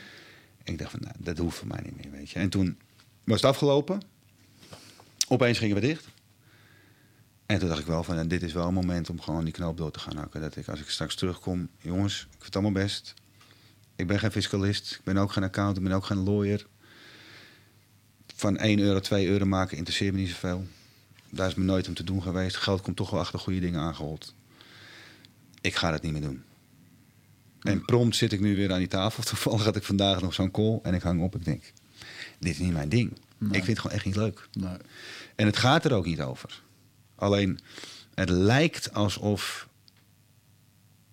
En 0.63 0.73
ik 0.73 0.79
dacht 0.79 0.91
van, 0.91 0.99
nou, 1.03 1.15
dat 1.19 1.37
hoeft 1.37 1.57
voor 1.57 1.67
mij 1.67 1.79
niet 1.83 1.95
meer, 1.95 2.11
weet 2.11 2.29
je. 2.29 2.39
En 2.39 2.49
toen 2.49 2.77
was 3.23 3.41
het 3.41 3.49
afgelopen. 3.49 4.01
Opeens 5.27 5.57
gingen 5.57 5.75
we 5.75 5.81
dicht. 5.81 6.07
En 7.45 7.59
toen 7.59 7.67
dacht 7.67 7.79
ik 7.79 7.85
wel 7.85 8.03
van, 8.03 8.27
dit 8.27 8.43
is 8.43 8.53
wel 8.53 8.67
een 8.67 8.73
moment 8.73 9.09
om 9.09 9.21
gewoon 9.21 9.43
die 9.43 9.53
knoop 9.53 9.77
door 9.77 9.91
te 9.91 9.99
gaan 9.99 10.17
hakken. 10.17 10.41
Dat 10.41 10.55
ik, 10.55 10.67
als 10.67 10.79
ik 10.79 10.89
straks 10.89 11.15
terugkom, 11.15 11.69
jongens, 11.81 12.21
ik 12.21 12.27
vind 12.29 12.45
het 12.45 12.55
allemaal 12.55 12.83
best. 12.83 13.13
Ik 13.95 14.07
ben 14.07 14.19
geen 14.19 14.31
fiscalist, 14.31 14.91
ik 14.91 15.03
ben 15.03 15.17
ook 15.17 15.31
geen 15.31 15.43
accountant, 15.43 15.77
ik 15.77 15.83
ben 15.83 15.93
ook 15.93 16.05
geen 16.05 16.23
lawyer. 16.23 16.65
Van 18.35 18.57
1 18.57 18.79
euro, 18.79 18.99
2 18.99 19.27
euro 19.27 19.45
maken 19.45 19.77
interesseert 19.77 20.13
me 20.13 20.19
niet 20.19 20.29
zoveel. 20.29 20.65
Daar 21.29 21.47
is 21.47 21.55
me 21.55 21.63
nooit 21.63 21.87
om 21.87 21.93
te 21.93 22.03
doen 22.03 22.21
geweest. 22.21 22.55
Geld 22.55 22.81
komt 22.81 22.95
toch 22.95 23.09
wel 23.09 23.19
achter 23.19 23.39
goede 23.39 23.59
dingen 23.59 23.79
aangehold. 23.79 24.33
Ik 25.61 25.75
ga 25.75 25.91
dat 25.91 26.01
niet 26.01 26.11
meer 26.11 26.21
doen. 26.21 26.43
En 27.61 27.85
prompt 27.85 28.15
zit 28.15 28.31
ik 28.31 28.39
nu 28.39 28.55
weer 28.55 28.71
aan 28.71 28.77
die 28.77 28.87
tafel. 28.87 29.23
Toevallig 29.33 29.63
had 29.63 29.75
ik 29.75 29.83
vandaag 29.83 30.21
nog 30.21 30.33
zo'n 30.33 30.51
call 30.51 30.79
en 30.83 30.93
ik 30.93 31.01
hang 31.01 31.21
op. 31.21 31.35
Ik 31.35 31.45
denk, 31.45 31.63
dit 32.39 32.51
is 32.51 32.57
niet 32.57 32.73
mijn 32.73 32.89
ding. 32.89 33.17
Ik 33.45 33.63
vind 33.63 33.67
het 33.67 33.79
gewoon 33.79 33.95
echt 33.95 34.05
niet 34.05 34.15
leuk. 34.15 34.47
Nee. 34.51 34.77
En 35.35 35.45
het 35.45 35.57
gaat 35.57 35.85
er 35.85 35.93
ook 35.93 36.05
niet 36.05 36.21
over. 36.21 36.61
Alleen, 37.15 37.59
het 38.13 38.29
lijkt 38.29 38.93
alsof 38.93 39.67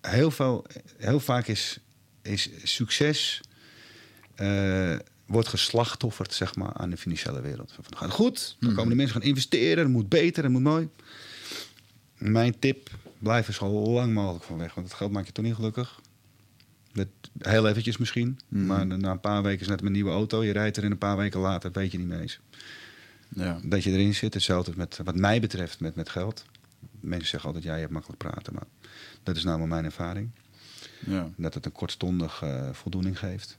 heel, 0.01 0.31
veel, 0.31 0.65
heel 0.97 1.19
vaak 1.19 1.47
is, 1.47 1.79
is 2.21 2.49
succes 2.63 3.41
uh, 4.41 4.95
wordt 5.25 5.47
geslachtofferd 5.47 6.33
zeg 6.33 6.55
maar, 6.55 6.73
aan 6.73 6.89
de 6.89 6.97
financiële 6.97 7.41
wereld. 7.41 7.71
Van, 7.73 7.97
gaat 7.97 8.11
goed, 8.11 8.55
dan 8.59 8.69
mhm. 8.69 8.77
komen 8.77 8.89
de 8.89 8.97
mensen 8.97 9.21
gaan 9.21 9.29
investeren, 9.29 9.83
het 9.83 9.93
moet 9.93 10.09
beter, 10.09 10.43
het 10.43 10.51
moet 10.51 10.61
mooi. 10.61 10.89
Mijn 12.17 12.59
tip, 12.59 12.89
blijf 13.19 13.47
er 13.47 13.53
zo 13.53 13.69
lang 13.69 14.13
mogelijk 14.13 14.43
van 14.43 14.57
weg, 14.57 14.73
want 14.73 14.87
het 14.87 14.95
geld 14.95 15.11
maakt 15.11 15.27
je 15.27 15.33
toch 15.33 15.45
niet 15.45 15.55
gelukkig. 15.55 15.99
Heel 17.37 17.67
eventjes 17.67 17.97
misschien, 17.97 18.39
mhm. 18.47 18.65
maar 18.65 18.85
na 18.85 19.11
een 19.11 19.19
paar 19.19 19.43
weken 19.43 19.61
is 19.61 19.67
net 19.67 19.81
mijn 19.81 19.93
nieuwe 19.93 20.11
auto. 20.11 20.43
Je 20.43 20.51
rijdt 20.51 20.77
er 20.77 20.83
in 20.83 20.91
een 20.91 20.97
paar 20.97 21.17
weken 21.17 21.39
later, 21.39 21.71
weet 21.71 21.91
je 21.91 21.97
niet 21.97 22.07
meer 22.07 22.19
eens. 22.19 22.39
Ja. 23.35 23.59
Dat 23.63 23.83
je 23.83 23.91
erin 23.91 24.15
zit. 24.15 24.33
Hetzelfde 24.33 24.71
met, 24.75 24.99
wat 25.03 25.15
mij 25.15 25.39
betreft, 25.39 25.79
met, 25.79 25.95
met 25.95 26.09
geld. 26.09 26.45
Mensen 26.99 27.27
zeggen 27.27 27.47
altijd, 27.47 27.65
ja, 27.65 27.73
je 27.73 27.79
hebt 27.79 27.93
makkelijk 27.93 28.21
praten. 28.21 28.53
Maar 28.53 28.67
dat 29.23 29.35
is 29.35 29.43
nou 29.43 29.59
maar 29.59 29.67
mijn 29.67 29.85
ervaring. 29.85 30.29
Ja. 31.05 31.29
Dat 31.37 31.53
het 31.53 31.65
een 31.65 31.71
kortstondig 31.71 32.41
uh, 32.43 32.69
voldoening 32.71 33.19
geeft. 33.19 33.57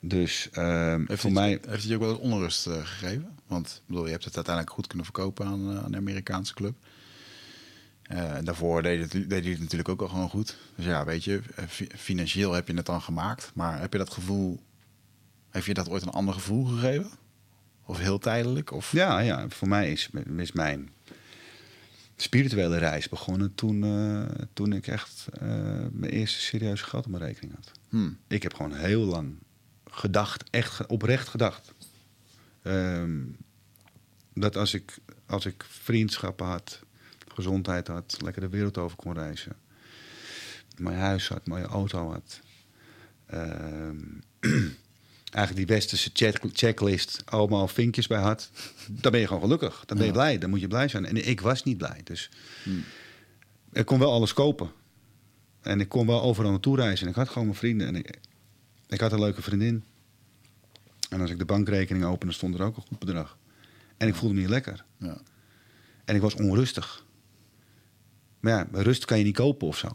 Dus 0.00 0.48
uh, 0.52 0.96
heeft 1.06 1.20
voor 1.20 1.32
mij... 1.32 1.48
Heeft 1.48 1.64
het 1.66 1.82
je 1.82 1.94
ook 1.94 2.00
wel 2.00 2.16
onrust 2.16 2.66
uh, 2.66 2.74
gegeven? 2.74 3.38
Want 3.46 3.82
bedoel, 3.86 4.04
je 4.04 4.10
hebt 4.10 4.24
het 4.24 4.36
uiteindelijk 4.36 4.74
goed 4.74 4.86
kunnen 4.86 5.06
verkopen 5.06 5.46
aan, 5.46 5.70
uh, 5.70 5.84
aan 5.84 5.90
de 5.90 5.96
Amerikaanse 5.96 6.54
club. 6.54 6.74
En 8.04 8.44
daarvoor 8.44 8.82
deed, 8.82 9.00
het, 9.00 9.30
deed 9.30 9.42
hij 9.42 9.52
het 9.52 9.60
natuurlijk 9.60 9.88
ook 9.88 10.02
al 10.02 10.08
gewoon 10.08 10.28
goed. 10.28 10.56
Dus 10.76 10.84
ja, 10.84 11.04
weet 11.04 11.24
je, 11.24 11.40
financieel 11.96 12.52
heb 12.52 12.68
je 12.68 12.74
het 12.74 12.86
dan 12.86 13.02
gemaakt. 13.02 13.52
Maar 13.54 13.80
heb 13.80 13.92
je 13.92 13.98
dat 13.98 14.12
gevoel... 14.12 14.60
Heeft 15.50 15.66
je 15.66 15.74
dat 15.74 15.88
ooit 15.88 16.02
een 16.02 16.08
ander 16.08 16.34
gevoel 16.34 16.64
gegeven? 16.64 17.10
Of 17.84 17.98
heel 17.98 18.18
tijdelijk? 18.18 18.70
Of? 18.70 18.92
Ja, 18.92 19.18
ja, 19.18 19.48
voor 19.48 19.68
mij 19.68 19.92
is, 19.92 20.10
is 20.36 20.52
mijn 20.52 20.90
spirituele 22.16 22.78
reis 22.78 23.08
begonnen 23.08 23.54
toen, 23.54 23.84
uh, 23.84 24.24
toen 24.52 24.72
ik 24.72 24.86
echt 24.86 25.26
uh, 25.34 25.40
mijn 25.92 26.12
eerste 26.12 26.40
serieuze 26.40 26.84
geld 26.84 27.04
op 27.04 27.10
mijn 27.10 27.22
rekening 27.22 27.54
had. 27.54 27.70
Hmm. 27.88 28.18
Ik 28.26 28.42
heb 28.42 28.54
gewoon 28.54 28.74
heel 28.74 29.04
lang 29.04 29.34
gedacht, 29.90 30.50
echt 30.50 30.86
oprecht 30.86 31.28
gedacht. 31.28 31.72
Um, 32.62 33.36
dat 34.34 34.56
als 34.56 34.74
ik, 34.74 34.98
als 35.26 35.46
ik 35.46 35.64
vriendschappen 35.68 36.46
had, 36.46 36.80
gezondheid 37.34 37.88
had, 37.88 38.16
lekker 38.22 38.42
de 38.42 38.48
wereld 38.48 38.78
over 38.78 38.96
kon 38.96 39.12
reizen. 39.12 39.56
Mijn 40.76 40.96
huis 40.96 41.28
had, 41.28 41.46
mijn 41.46 41.64
auto 41.64 42.10
had. 42.10 42.40
Um, 43.34 44.22
eigenlijk 45.34 45.66
die 45.66 45.76
westerse 45.76 46.10
checklist 46.52 47.22
allemaal 47.24 47.68
vinkjes 47.68 48.06
bij 48.06 48.20
had, 48.20 48.50
dan 48.88 49.12
ben 49.12 49.20
je 49.20 49.26
gewoon 49.26 49.42
gelukkig. 49.42 49.82
Dan 49.86 49.96
ben 49.96 50.06
je 50.06 50.12
blij. 50.12 50.38
Dan 50.38 50.50
moet 50.50 50.60
je 50.60 50.68
blij 50.68 50.88
zijn. 50.88 51.04
En 51.04 51.28
ik 51.28 51.40
was 51.40 51.62
niet 51.62 51.78
blij. 51.78 52.00
Dus 52.04 52.30
hmm. 52.62 52.84
ik 53.72 53.86
kon 53.86 53.98
wel 53.98 54.12
alles 54.12 54.32
kopen. 54.32 54.70
En 55.60 55.80
ik 55.80 55.88
kon 55.88 56.06
wel 56.06 56.22
overal 56.22 56.50
naartoe 56.50 56.76
reizen. 56.76 57.04
En 57.04 57.10
ik 57.10 57.18
had 57.18 57.28
gewoon 57.28 57.44
mijn 57.44 57.58
vrienden. 57.58 57.86
En 57.86 57.96
ik, 57.96 58.18
ik 58.88 59.00
had 59.00 59.12
een 59.12 59.20
leuke 59.20 59.42
vriendin. 59.42 59.84
En 61.08 61.20
als 61.20 61.30
ik 61.30 61.38
de 61.38 61.44
bankrekening 61.44 62.04
opende, 62.04 62.34
stond 62.34 62.54
er 62.54 62.62
ook 62.62 62.76
een 62.76 62.82
goed 62.88 62.98
bedrag. 62.98 63.38
En 63.96 64.08
ik 64.08 64.14
voelde 64.14 64.34
me 64.34 64.40
niet 64.40 64.50
lekker. 64.50 64.84
Ja. 64.98 65.18
En 66.04 66.14
ik 66.14 66.20
was 66.20 66.34
onrustig. 66.34 67.03
Maar 68.44 68.52
ja, 68.52 68.82
rust 68.82 69.04
kan 69.04 69.18
je 69.18 69.24
niet 69.24 69.34
kopen 69.34 69.66
of 69.66 69.76
zo. 69.76 69.88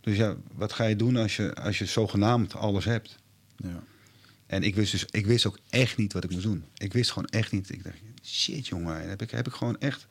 Dus 0.00 0.16
ja, 0.16 0.36
wat 0.54 0.72
ga 0.72 0.84
je 0.84 0.96
doen 0.96 1.16
als 1.16 1.36
je, 1.36 1.54
als 1.54 1.78
je 1.78 1.86
zogenaamd 1.86 2.54
alles 2.54 2.84
hebt? 2.84 3.16
Ja. 3.56 3.82
En 4.46 4.62
ik 4.62 4.74
wist 4.74 4.92
dus, 4.92 5.06
ik 5.10 5.26
wist 5.26 5.46
ook 5.46 5.58
echt 5.68 5.96
niet 5.96 6.12
wat 6.12 6.24
ik 6.24 6.30
moest 6.30 6.42
doen. 6.42 6.64
Ik 6.74 6.92
wist 6.92 7.10
gewoon 7.10 7.28
echt 7.28 7.52
niet. 7.52 7.70
Ik 7.70 7.84
dacht, 7.84 7.96
shit 8.22 8.66
jongen, 8.66 9.08
heb 9.08 9.22
ik, 9.22 9.30
heb 9.30 9.46
ik 9.46 9.52
gewoon 9.52 9.78
echt... 9.78 10.06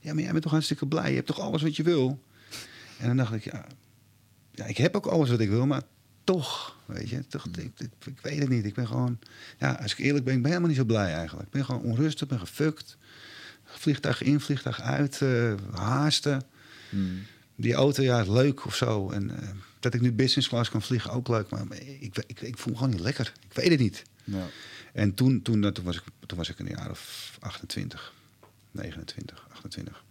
Ja, 0.00 0.12
maar 0.12 0.22
jij 0.22 0.30
bent 0.30 0.42
toch 0.42 0.52
hartstikke 0.52 0.86
blij? 0.86 1.08
Je 1.08 1.14
hebt 1.14 1.26
toch 1.26 1.40
alles 1.40 1.62
wat 1.62 1.76
je 1.76 1.82
wil? 1.82 2.22
En 2.98 3.06
dan 3.06 3.16
dacht 3.16 3.32
ik, 3.32 3.44
ja, 3.44 3.66
ja 4.52 4.64
ik 4.64 4.76
heb 4.76 4.96
ook 4.96 5.06
alles 5.06 5.30
wat 5.30 5.40
ik 5.40 5.48
wil, 5.48 5.66
maar 5.66 5.82
toch, 6.24 6.78
weet 6.86 7.08
je, 7.08 7.26
toch, 7.26 7.46
ik, 7.46 7.72
ik, 8.04 8.20
weet 8.22 8.38
het 8.38 8.48
niet. 8.48 8.64
Ik 8.64 8.74
ben 8.74 8.86
gewoon, 8.86 9.18
ja, 9.58 9.72
als 9.72 9.92
ik 9.92 9.98
eerlijk 9.98 10.24
ben, 10.24 10.34
ik 10.34 10.40
ben 10.40 10.50
helemaal 10.50 10.70
niet 10.70 10.78
zo 10.78 10.84
blij 10.84 11.14
eigenlijk. 11.14 11.46
Ik 11.46 11.52
ben 11.52 11.64
gewoon 11.64 11.82
onrustig, 11.82 12.28
ben 12.28 12.38
gefukt. 12.38 12.96
Vliegtuig 13.64 14.22
in, 14.22 14.40
vliegtuig 14.40 14.80
uit, 14.80 15.20
uh, 15.20 15.54
haasten. 15.72 16.42
Hmm. 16.90 17.22
Die 17.56 17.74
auto, 17.74 18.02
ja, 18.02 18.22
leuk 18.22 18.66
of 18.66 18.76
zo. 18.76 19.10
En 19.10 19.30
uh, 19.30 19.48
dat 19.80 19.94
ik 19.94 20.00
nu 20.00 20.12
business 20.12 20.48
class 20.48 20.70
kan 20.70 20.82
vliegen, 20.82 21.10
ook 21.10 21.28
leuk. 21.28 21.50
Maar 21.50 21.62
ik, 22.00 22.18
ik, 22.26 22.40
ik 22.40 22.58
voel 22.58 22.72
me 22.72 22.78
gewoon 22.78 22.92
niet 22.92 23.02
lekker. 23.02 23.32
Ik 23.48 23.56
weet 23.56 23.70
het 23.70 23.78
niet. 23.78 24.02
Ja. 24.24 24.46
En 24.92 25.14
toen, 25.14 25.42
toen, 25.42 25.72
toen, 25.72 25.84
was 25.84 25.96
ik, 25.96 26.02
toen 26.26 26.38
was 26.38 26.48
ik 26.48 26.58
een 26.58 26.68
jaar 26.68 26.90
of 26.90 27.36
28, 27.40 28.12
29, 28.70 29.46
28. 29.52 30.04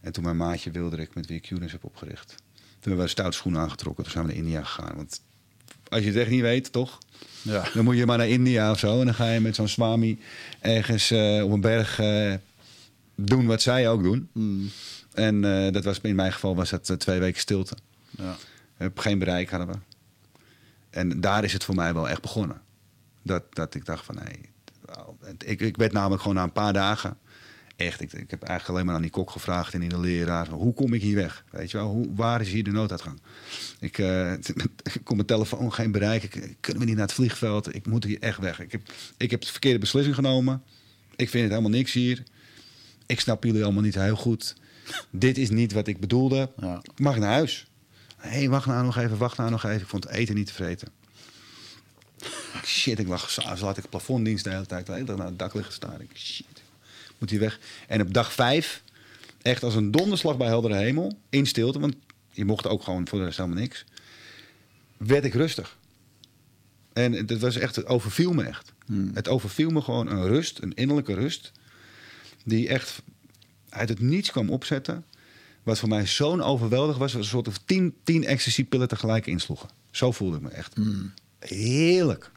En 0.00 0.12
toen 0.12 0.24
mijn 0.24 0.36
maatje 0.36 0.70
Wilderik, 0.70 1.14
met 1.14 1.26
wie 1.26 1.36
ik 1.36 1.42
Qness 1.42 1.72
heb 1.72 1.84
opgericht. 1.84 2.34
Toen 2.54 2.64
hebben 2.80 3.04
we 3.04 3.10
stout 3.10 3.34
schoenen 3.34 3.60
aangetrokken. 3.60 4.04
Toen 4.04 4.12
zijn 4.12 4.26
we 4.26 4.32
naar 4.32 4.42
India 4.42 4.64
gegaan. 4.64 4.96
Want 4.96 5.20
als 5.88 6.00
je 6.00 6.06
het 6.06 6.16
echt 6.16 6.30
niet 6.30 6.40
weet, 6.40 6.72
toch? 6.72 6.98
Ja. 7.42 7.68
Dan 7.74 7.84
moet 7.84 7.96
je 7.96 8.06
maar 8.06 8.18
naar 8.18 8.28
India 8.28 8.70
of 8.70 8.78
zo. 8.78 8.98
En 8.98 9.04
dan 9.04 9.14
ga 9.14 9.30
je 9.32 9.40
met 9.40 9.54
zo'n 9.54 9.68
swami 9.68 10.18
ergens 10.60 11.10
uh, 11.10 11.44
op 11.44 11.50
een 11.50 11.60
berg 11.60 12.00
uh, 12.00 12.34
doen 13.14 13.46
wat 13.46 13.62
zij 13.62 13.88
ook 13.88 14.02
doen. 14.02 14.28
Mm. 14.32 14.70
En 15.20 15.44
uh, 15.44 15.72
dat 15.72 15.84
was 15.84 16.00
in 16.00 16.14
mijn 16.14 16.32
geval 16.32 16.56
was 16.56 16.70
dat 16.70 16.94
twee 16.98 17.18
weken 17.18 17.40
stilte. 17.40 17.76
Ja. 18.10 18.36
Heb 18.74 18.98
geen 18.98 19.18
bereik 19.18 19.50
hadden 19.50 19.68
we. 19.68 19.78
En 20.90 21.20
daar 21.20 21.44
is 21.44 21.52
het 21.52 21.64
voor 21.64 21.74
mij 21.74 21.94
wel 21.94 22.08
echt 22.08 22.22
begonnen. 22.22 22.60
Dat, 23.22 23.54
dat 23.54 23.74
ik 23.74 23.84
dacht 23.84 24.04
van, 24.04 24.14
nee, 24.14 24.50
ik, 25.44 25.60
ik 25.60 25.76
werd 25.76 25.92
namelijk 25.92 26.22
gewoon 26.22 26.36
na 26.36 26.42
een 26.42 26.52
paar 26.52 26.72
dagen 26.72 27.16
echt, 27.80 28.00
ik, 28.00 28.12
ik 28.12 28.30
heb 28.30 28.42
eigenlijk 28.42 28.68
alleen 28.68 28.86
maar 28.86 28.94
aan 28.94 29.02
die 29.02 29.10
kok 29.10 29.30
gevraagd 29.30 29.74
en 29.74 29.82
in 29.82 29.88
de 29.88 30.00
leraar. 30.00 30.48
Hoe 30.48 30.74
kom 30.74 30.94
ik 30.94 31.02
hier 31.02 31.14
weg? 31.14 31.44
Weet 31.50 31.70
je 31.70 31.76
wel, 31.76 31.88
hoe, 31.88 32.14
waar 32.14 32.40
is 32.40 32.48
hier 32.48 32.64
de 32.64 32.70
nooduitgang? 32.70 33.20
Ik, 33.78 33.98
uh, 33.98 34.32
ik 34.92 35.00
kom 35.04 35.16
mijn 35.16 35.26
telefoon 35.26 35.72
geen 35.72 35.92
bereik. 35.92 36.22
Ik, 36.22 36.56
kunnen 36.60 36.82
we 36.82 36.88
niet 36.88 36.96
naar 36.96 37.06
het 37.06 37.14
vliegveld? 37.14 37.74
Ik 37.74 37.86
moet 37.86 38.04
hier 38.04 38.20
echt 38.20 38.38
weg. 38.38 38.60
Ik 38.60 38.72
heb, 38.72 38.82
ik 39.16 39.30
heb 39.30 39.40
de 39.40 39.46
verkeerde 39.46 39.78
beslissing 39.78 40.14
genomen. 40.14 40.62
Ik 41.16 41.28
vind 41.28 41.42
het 41.42 41.52
helemaal 41.52 41.78
niks 41.78 41.92
hier. 41.92 42.22
Ik 43.06 43.20
snap 43.20 43.44
jullie 43.44 43.64
allemaal 43.64 43.82
niet 43.82 43.94
heel 43.94 44.16
goed. 44.16 44.56
Dit 45.10 45.38
is 45.38 45.50
niet 45.50 45.72
wat 45.72 45.86
ik 45.86 46.00
bedoelde. 46.00 46.50
Ja. 46.60 46.82
Mag 46.96 47.14
ik 47.14 47.20
naar 47.20 47.32
huis? 47.32 47.66
Hé, 48.16 48.28
hey, 48.28 48.48
wacht 48.48 48.66
nou 48.66 48.84
nog 48.84 48.96
even, 48.96 49.16
wacht 49.16 49.36
nou 49.36 49.50
nog 49.50 49.64
even. 49.64 49.80
Ik 49.80 49.86
vond 49.86 50.04
het 50.04 50.12
eten 50.12 50.34
niet 50.34 50.46
te 50.46 50.52
vreten. 50.52 50.88
Shit, 52.64 52.98
ik 52.98 53.08
lag, 53.08 53.30
zo 53.30 53.42
laat 53.60 53.76
ik 53.76 53.88
plafonddienst 53.88 54.44
de 54.44 54.50
hele 54.50 54.66
tijd. 54.66 54.86
De 54.86 54.92
hele 54.92 55.04
dag 55.04 55.16
naar 55.16 55.26
het 55.26 55.38
dak 55.38 55.54
liggen 55.54 55.72
staan. 55.72 56.00
Ik, 56.00 56.10
shit 56.14 56.62
moet 57.20 57.30
hij 57.30 57.38
weg. 57.38 57.58
En 57.86 58.00
op 58.00 58.14
dag 58.14 58.32
vijf, 58.32 58.82
echt 59.42 59.62
als 59.62 59.74
een 59.74 59.90
donderslag 59.90 60.36
bij 60.36 60.46
heldere 60.46 60.74
hemel, 60.74 61.18
in 61.28 61.46
stilte, 61.46 61.78
want 61.78 61.94
je 62.32 62.44
mocht 62.44 62.66
ook 62.66 62.82
gewoon 62.82 63.08
voor 63.08 63.18
de 63.18 63.24
rest 63.24 63.36
helemaal 63.36 63.58
niks, 63.58 63.84
werd 64.96 65.24
ik 65.24 65.34
rustig. 65.34 65.78
En 66.92 67.12
het 67.12 67.38
was 67.38 67.56
echt, 67.56 67.76
het 67.76 67.86
overviel 67.86 68.32
me 68.32 68.44
echt. 68.44 68.72
Hmm. 68.86 69.10
Het 69.14 69.28
overviel 69.28 69.70
me 69.70 69.80
gewoon 69.80 70.10
een 70.10 70.26
rust, 70.26 70.58
een 70.58 70.74
innerlijke 70.74 71.14
rust, 71.14 71.52
die 72.44 72.68
echt 72.68 73.02
uit 73.70 73.88
het 73.88 74.00
niets 74.00 74.30
kwam 74.30 74.50
opzetten. 74.50 75.04
Wat 75.62 75.78
voor 75.78 75.88
mij 75.88 76.06
zo'n 76.06 76.42
overweldig 76.42 76.98
was, 76.98 77.12
was 77.12 77.22
een 77.22 77.28
soort 77.28 77.48
van 77.52 77.64
tien, 77.64 77.94
tien 78.04 78.24
ecstasy-pillen 78.24 78.88
tegelijk 78.88 79.26
insloegen. 79.26 79.68
Zo 79.90 80.12
voelde 80.12 80.36
ik 80.36 80.42
me 80.42 80.48
echt. 80.48 80.74
Hmm. 80.74 81.12
Heerlijk. 81.38 82.30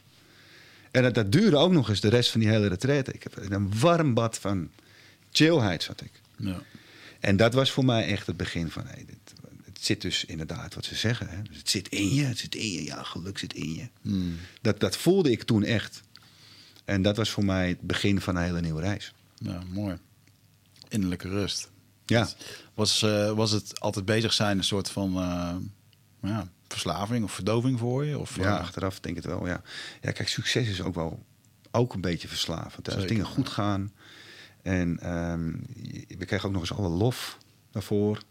En 0.91 1.03
dat, 1.03 1.13
dat, 1.13 1.31
duurde 1.31 1.57
ook 1.57 1.71
nog 1.71 1.89
eens 1.89 2.01
de 2.01 2.09
rest 2.09 2.31
van 2.31 2.39
die 2.39 2.49
hele 2.49 2.67
retraite. 2.67 3.13
Ik 3.13 3.23
heb 3.23 3.38
een 3.38 3.79
warm 3.79 4.13
bad 4.13 4.38
van 4.39 4.69
chillheid 5.31 5.84
zat 5.84 6.01
ik. 6.01 6.11
Ja. 6.38 6.61
En 7.19 7.38
dat 7.38 7.53
was 7.53 7.71
voor 7.71 7.86
mij 7.86 8.05
echt 8.05 8.27
het 8.27 8.38
begin 8.38 8.71
van... 8.71 8.86
Hey, 8.86 9.05
dit, 9.05 9.34
het 9.63 9.86
zit 9.86 10.01
dus 10.01 10.25
inderdaad 10.25 10.73
wat 10.73 10.86
ze 10.86 10.95
zeggen. 10.95 11.29
Hè? 11.29 11.41
Dus 11.41 11.57
het 11.57 11.69
zit 11.69 11.88
in 11.89 12.13
je, 12.13 12.23
het 12.23 12.38
zit 12.38 12.55
in 12.55 12.71
je. 12.71 12.84
Ja, 12.84 13.03
geluk 13.03 13.38
zit 13.38 13.53
in 13.53 13.73
je. 13.73 13.88
Hmm. 14.01 14.38
Dat, 14.61 14.79
dat 14.79 14.97
voelde 14.97 15.31
ik 15.31 15.43
toen 15.43 15.63
echt. 15.63 16.01
En 16.86 17.01
dat 17.01 17.17
was 17.17 17.29
voor 17.29 17.45
mij 17.45 17.67
het 17.67 17.81
begin 17.81 18.21
van 18.21 18.36
een 18.36 18.43
hele 18.43 18.61
nieuwe 18.61 18.81
reis. 18.81 19.13
Ja, 19.38 19.63
mooi. 19.71 19.97
Innerlijke 20.93 21.29
rust. 21.29 21.71
Ja. 22.05 22.27
Was, 22.73 23.03
uh, 23.03 23.31
was 23.31 23.51
het 23.51 23.79
altijd 23.79 24.05
bezig 24.05 24.33
zijn 24.33 24.57
een 24.57 24.63
soort 24.63 24.89
van... 24.89 25.17
Uh, 25.17 25.55
ja, 26.21 26.47
verslaving 26.67 27.23
of 27.23 27.31
verdoving 27.31 27.79
voor 27.79 28.05
je? 28.05 28.19
Of, 28.19 28.35
ja, 28.35 28.43
eh? 28.43 28.59
achteraf 28.59 28.99
denk 28.99 29.17
ik 29.17 29.23
het 29.23 29.31
wel, 29.31 29.47
ja. 29.47 29.61
Ja, 30.01 30.11
kijk, 30.11 30.29
succes 30.29 30.67
is 30.67 30.81
ook 30.81 30.95
wel 30.95 31.25
ook 31.71 31.93
een 31.93 32.01
beetje 32.01 32.27
verslavend. 32.27 32.95
Als 32.95 33.05
dingen 33.05 33.25
goed 33.25 33.49
gaan 33.49 33.91
en 34.61 35.13
um, 35.13 35.65
we 36.07 36.25
kregen 36.25 36.47
ook 36.47 36.53
nog 36.53 36.61
eens 36.61 36.73
alle 36.73 36.89
lof 36.89 37.37
daarvoor. 37.71 38.21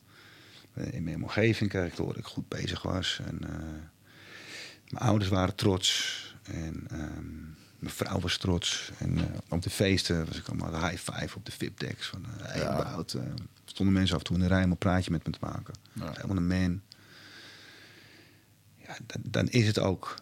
Eh, 0.75 0.93
in 0.93 1.03
mijn 1.03 1.23
omgeving 1.23 1.71
kreeg 1.71 1.87
ik 1.87 1.97
door 1.97 2.07
dat 2.07 2.17
ik 2.17 2.25
goed 2.25 2.49
bezig 2.49 2.83
was. 2.83 3.21
En, 3.27 3.39
uh, 3.43 3.49
mijn 4.89 5.05
ouders 5.05 5.31
waren 5.31 5.55
trots. 5.55 6.37
En 6.43 6.87
um, 6.93 7.57
mijn 7.83 7.95
vrouw 7.95 8.21
was 8.21 8.37
trots. 8.37 8.91
En 8.99 9.19
uh, 9.19 9.25
op 9.49 9.63
de 9.63 9.71
feesten 9.71 10.27
was 10.27 10.37
ik 10.37 10.49
allemaal 10.49 10.71
de 10.71 10.87
high 10.87 11.13
five 11.13 11.37
op 11.37 11.47
de 11.47 11.53
VIP-decks. 11.53 12.07
Van, 12.07 12.25
uh, 12.39 12.47
hey, 12.47 12.61
ja. 12.61 13.05
stonden 13.65 13.95
mensen 13.95 14.15
af 14.15 14.21
en 14.21 14.27
toe 14.27 14.37
in 14.37 14.43
de 14.43 14.49
rij 14.49 14.65
om 14.65 14.71
een 14.71 14.77
praatje 14.77 15.11
met 15.11 15.27
me 15.27 15.33
te 15.33 15.39
maken. 15.41 15.75
Ja. 15.93 16.13
Helemaal 16.15 16.37
een 16.37 16.47
man 16.47 16.81
dan, 19.21 19.49
is 19.49 19.67
het 19.67 19.79
ook 19.79 20.15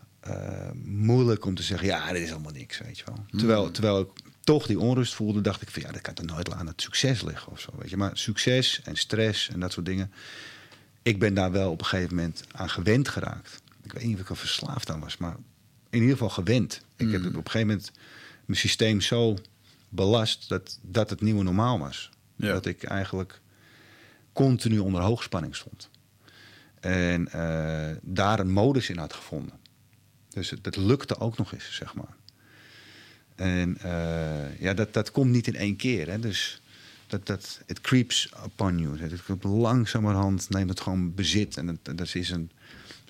moeilijk 0.85 1.45
om 1.45 1.55
te 1.55 1.63
zeggen, 1.63 1.89
ja, 1.89 2.13
dit 2.13 2.23
is 2.23 2.31
allemaal 2.31 2.53
niks, 2.53 2.79
weet 2.79 2.99
je 2.99 3.05
wel. 3.05 3.25
Terwijl, 3.37 3.63
hmm. 3.63 3.73
terwijl 3.73 4.01
ik 4.01 4.09
toch 4.41 4.67
die 4.67 4.79
onrust 4.79 5.15
voelde, 5.15 5.41
dacht 5.41 5.63
ik 5.63 5.71
van, 5.71 5.83
ja, 5.83 5.93
dat 5.93 6.01
kan 6.01 6.15
er 6.15 6.25
nooit 6.25 6.53
aan 6.53 6.67
het 6.67 6.83
succes 6.83 7.23
liggen 7.23 7.53
of 7.53 7.61
zo, 7.61 7.71
weet 7.79 7.91
je. 7.91 7.97
Maar 7.97 8.11
succes 8.17 8.81
en 8.85 8.97
stress 8.97 9.49
en 9.49 9.61
dat 9.61 9.73
soort 9.73 9.87
dingen, 9.87 10.13
ik 11.03 11.19
ben 11.19 11.35
daar 11.35 11.51
wel 11.51 11.71
op 11.71 11.81
een 11.81 11.87
gegeven 11.87 12.15
moment 12.15 12.45
aan 12.53 12.71
gewend 12.71 13.09
geraakt. 13.09 13.63
Ik 13.83 13.93
weet 13.93 14.05
niet 14.05 14.15
of 14.15 14.21
ik 14.21 14.29
er 14.29 14.37
verslaafd 14.37 14.91
aan 14.91 15.01
was, 15.01 15.17
maar 15.17 15.37
in 15.91 16.01
ieder 16.01 16.13
geval 16.13 16.31
gewend. 16.31 16.81
Ik 16.97 17.11
heb 17.11 17.21
hmm. 17.21 17.29
op 17.29 17.45
een 17.45 17.51
gegeven 17.51 17.67
moment 17.67 17.93
mijn 18.45 18.59
systeem 18.59 19.01
zo 19.01 19.37
belast 19.89 20.49
dat 20.49 20.79
dat 20.83 21.11
het 21.11 21.21
nieuwe 21.21 21.43
normaal 21.43 21.79
was. 21.79 22.11
Dat 22.37 22.67
ik 22.67 22.83
eigenlijk 22.83 23.41
continu 24.33 24.79
onder 24.79 25.01
hoogspanning 25.01 25.57
stond. 25.57 25.91
En 26.81 27.29
uh, 27.35 27.91
daar 28.03 28.41
een 28.41 28.51
modus 28.51 28.91
in 28.91 28.99
had 28.99 29.13
gevonden. 29.13 29.55
Dus 30.29 30.51
het, 30.51 30.77
lukte 30.77 31.19
ook 31.19 31.37
nog 31.37 31.53
eens, 31.53 31.75
zeg 31.75 31.95
maar. 31.95 32.17
En 33.35 33.79
uh, 33.85 34.61
ja, 34.61 34.75
dat, 34.75 34.93
dat 34.93 35.11
komt 35.11 35.31
niet 35.31 35.47
in 35.47 35.57
één 35.57 35.77
keer. 35.77 36.09
Hè? 36.09 36.19
Dus 36.19 36.63
dat, 37.07 37.27
dat, 37.27 37.61
het 37.67 37.81
creeps 37.81 38.33
upon 38.45 38.79
you. 38.79 38.99
Het 38.99 39.45
langzamerhand 39.45 40.51
neemt 40.51 40.71
het 40.71 40.81
gewoon 40.81 41.15
bezit. 41.15 41.57
En 41.57 41.67
het, 41.67 41.99
dat 41.99 42.15
is 42.15 42.31
een 42.31 42.51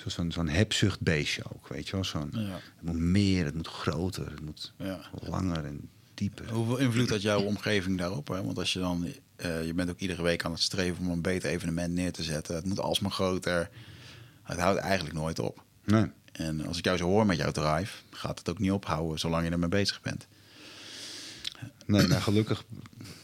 zo'n 0.07 0.33
zo'n 0.33 0.49
hebzuchtbeestje 0.49 1.43
ook, 1.55 1.69
weet 1.69 1.87
je 1.87 1.93
wel. 1.93 2.05
Zo'n, 2.05 2.31
ja. 2.33 2.41
Het 2.41 2.83
moet 2.83 2.99
meer, 2.99 3.45
het 3.45 3.55
moet 3.55 3.69
groter, 3.69 4.31
het 4.31 4.41
moet 4.41 4.73
ja. 4.77 5.01
langer 5.21 5.65
en 5.65 5.89
dieper. 6.15 6.51
Hoeveel 6.51 6.77
invloed 6.77 7.11
had 7.11 7.23
jouw 7.23 7.41
omgeving 7.41 7.99
daarop? 7.99 8.29
Hè? 8.29 8.45
Want 8.45 8.59
als 8.59 8.73
je 8.73 8.79
dan 8.79 9.07
uh, 9.45 9.67
je 9.67 9.75
bent 9.75 9.91
ook 9.91 9.99
iedere 9.99 10.23
week 10.23 10.45
aan 10.45 10.51
het 10.51 10.61
streven 10.61 11.05
om 11.05 11.11
een 11.11 11.23
beter 11.23 11.51
evenement 11.51 11.95
neer 11.95 12.13
te 12.13 12.23
zetten. 12.23 12.55
Het 12.55 12.65
moet 12.65 12.81
alsmaar 12.81 13.11
groter. 13.11 13.71
Het 14.43 14.59
houdt 14.59 14.81
eigenlijk 14.81 15.15
nooit 15.15 15.39
op. 15.39 15.65
Nee. 15.85 16.11
En 16.33 16.67
als 16.67 16.79
ik 16.79 16.85
jou 16.85 16.97
zo 16.97 17.05
hoor 17.05 17.27
met 17.27 17.37
jouw 17.37 17.51
drive, 17.51 17.97
gaat 18.11 18.39
het 18.39 18.49
ook 18.49 18.59
niet 18.59 18.71
ophouden 18.71 19.19
zolang 19.19 19.45
je 19.45 19.51
ermee 19.51 19.69
bezig 19.69 20.01
bent. 20.01 20.27
Nee, 21.87 22.07
nou 22.07 22.21
gelukkig 22.21 22.65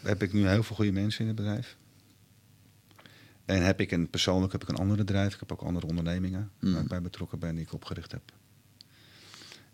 heb 0.02 0.22
ik 0.22 0.32
nu 0.32 0.48
heel 0.48 0.62
veel 0.62 0.76
goede 0.76 0.92
mensen 0.92 1.20
in 1.20 1.26
het 1.26 1.36
bedrijf. 1.36 1.76
En 3.47 3.62
heb 3.62 3.81
ik 3.81 3.90
een 3.90 4.10
persoonlijk 4.10 4.52
heb 4.52 4.62
ik 4.62 4.68
een 4.68 4.77
andere 4.77 5.05
bedrijf. 5.05 5.35
Ik 5.35 5.40
heb 5.40 5.52
ook 5.52 5.62
andere 5.62 5.86
ondernemingen 5.86 6.51
mm. 6.60 6.73
waar 6.73 6.82
ik 6.82 6.89
bij 6.89 7.02
betrokken 7.02 7.39
ben 7.39 7.55
die 7.55 7.64
ik 7.64 7.73
opgericht 7.73 8.12
heb. 8.12 8.23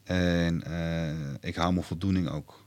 En 0.04 0.62
uh, 0.68 1.34
ik 1.40 1.56
haal 1.56 1.72
mijn 1.72 1.84
voldoening 1.84 2.28
ook 2.28 2.62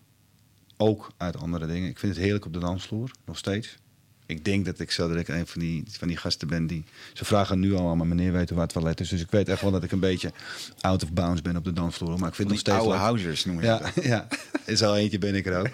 ook 0.78 1.12
uit 1.18 1.38
andere 1.38 1.66
dingen. 1.68 1.90
Ik 1.90 2.00
vind 2.00 2.14
het 2.14 2.22
heerlijk 2.22 2.46
op 2.46 2.54
de 2.54 2.60
dansvloer, 2.60 3.12
nog 3.26 3.38
steeds. 3.38 3.78
Ik 4.26 4.46
denk 4.46 4.66
dat 4.66 4.80
ik 4.80 4.92
zo 4.92 5.08
dat 5.08 5.18
ik 5.18 5.28
een 5.28 5.48
van 5.48 5.62
die, 5.62 5.84
van 5.88 6.08
die 6.08 6.18
gasten 6.18 6.48
ben 6.48 6.68
die... 6.68 6.84
Ze 7.14 7.26
vragen 7.26 7.60
nu 7.60 7.74
al 7.76 7.90
aan 7.90 7.98
mijn 7.98 8.10
meneer 8.10 8.32
weten 8.32 8.56
waar 8.56 8.64
het 8.64 8.74
toilet 8.74 9.00
is. 9.00 9.10
Dus 9.10 9.22
ik 9.22 9.32
weet 9.32 9.50
echt 9.50 9.62
wel 9.62 9.72
dat 9.72 9.84
ik 9.84 9.92
een 9.92 10.00
beetje 10.00 10.32
out 10.82 11.04
of 11.04 11.14
bounds 11.14 11.42
ben 11.42 11.56
op 11.56 11.64
de 11.64 11.74
dansvloer. 11.74 12.20
Maar 12.20 12.30
ik 12.30 12.36
vind 12.36 12.38
het 12.38 12.48
nog 12.48 12.60
steeds 12.60 12.78
oude 12.78 12.98
housers 12.98 13.46
noem 13.46 13.60
je 13.60 13.66
ja, 13.66 13.92
ja, 14.02 14.28
is 14.66 14.84
al 14.84 14.98
eentje 14.98 15.18
ben 15.18 15.36
ik 15.36 15.46
er 15.46 15.60
ook. 15.60 15.70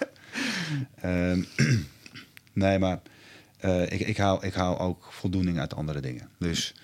um, 1.04 1.46
nee, 2.52 2.78
maar 2.78 3.00
uh, 3.64 3.82
ik, 3.82 4.00
ik, 4.00 4.16
hou, 4.16 4.46
ik 4.46 4.54
hou 4.54 4.78
ook 4.78 5.08
voldoening 5.12 5.58
uit 5.58 5.74
andere 5.74 6.00
dingen. 6.00 6.28
Dus 6.38 6.74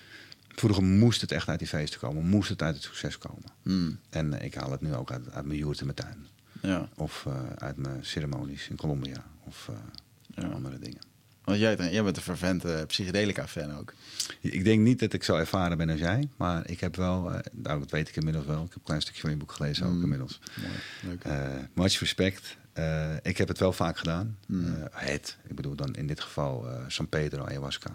vroeger 0.47 0.83
moest 0.83 1.21
het 1.21 1.31
echt 1.31 1.47
uit 1.47 1.59
die 1.59 1.67
feesten 1.67 1.99
komen. 1.99 2.25
Moest 2.25 2.49
het 2.49 2.61
uit 2.61 2.75
het 2.75 2.83
succes 2.83 3.17
komen. 3.17 3.51
Hmm. 3.61 3.99
En 4.09 4.41
ik 4.41 4.53
haal 4.53 4.71
het 4.71 4.81
nu 4.81 4.95
ook 4.95 5.11
uit, 5.11 5.31
uit 5.31 5.45
mijn 5.45 5.59
joert 5.59 5.79
en 5.79 5.85
mijn 5.85 5.97
tuin. 5.97 6.27
Ja. 6.61 6.89
Of 6.95 7.27
uit 7.57 7.77
mijn 7.77 8.05
ceremonies 8.05 8.67
in 8.67 8.75
Colombia. 8.75 9.23
Of 9.43 9.69
andere 10.35 10.79
dingen. 10.79 11.01
Want 11.43 11.59
jij, 11.59 11.91
jij 11.91 12.03
bent 12.03 12.17
een 12.17 12.23
vervente 12.23 12.83
psychedelica-fan 12.87 13.77
ook. 13.77 13.93
Ik 14.41 14.63
denk 14.63 14.81
niet 14.81 14.99
dat 14.99 15.13
ik 15.13 15.23
zo 15.23 15.35
ervaren 15.35 15.77
ben 15.77 15.89
als 15.89 15.99
jij, 15.99 16.29
maar 16.37 16.69
ik 16.69 16.79
heb 16.79 16.95
wel, 16.95 17.31
nou 17.51 17.79
dat 17.79 17.91
weet 17.91 18.09
ik 18.09 18.15
inmiddels 18.15 18.45
wel. 18.45 18.63
Ik 18.63 18.67
heb 18.67 18.75
een 18.75 18.83
klein 18.83 19.01
stukje 19.01 19.21
van 19.21 19.29
je 19.29 19.37
boek 19.37 19.51
gelezen 19.51 19.85
ook 19.85 19.93
mm. 19.93 20.01
inmiddels. 20.01 20.39
Mooi, 21.03 21.17
leuk. 21.23 21.69
much 21.73 21.99
respect. 21.99 22.57
Uh, 22.73 23.15
ik 23.21 23.37
heb 23.37 23.47
het 23.47 23.59
wel 23.59 23.73
vaak 23.73 23.97
gedaan. 23.97 24.37
Mm. 24.47 24.87
het, 24.91 25.37
ik 25.47 25.55
bedoel 25.55 25.75
dan 25.75 25.93
in 25.93 26.07
dit 26.07 26.19
geval 26.19 26.65
San 26.87 27.09
Pedro, 27.09 27.45
ayahuasca. 27.45 27.91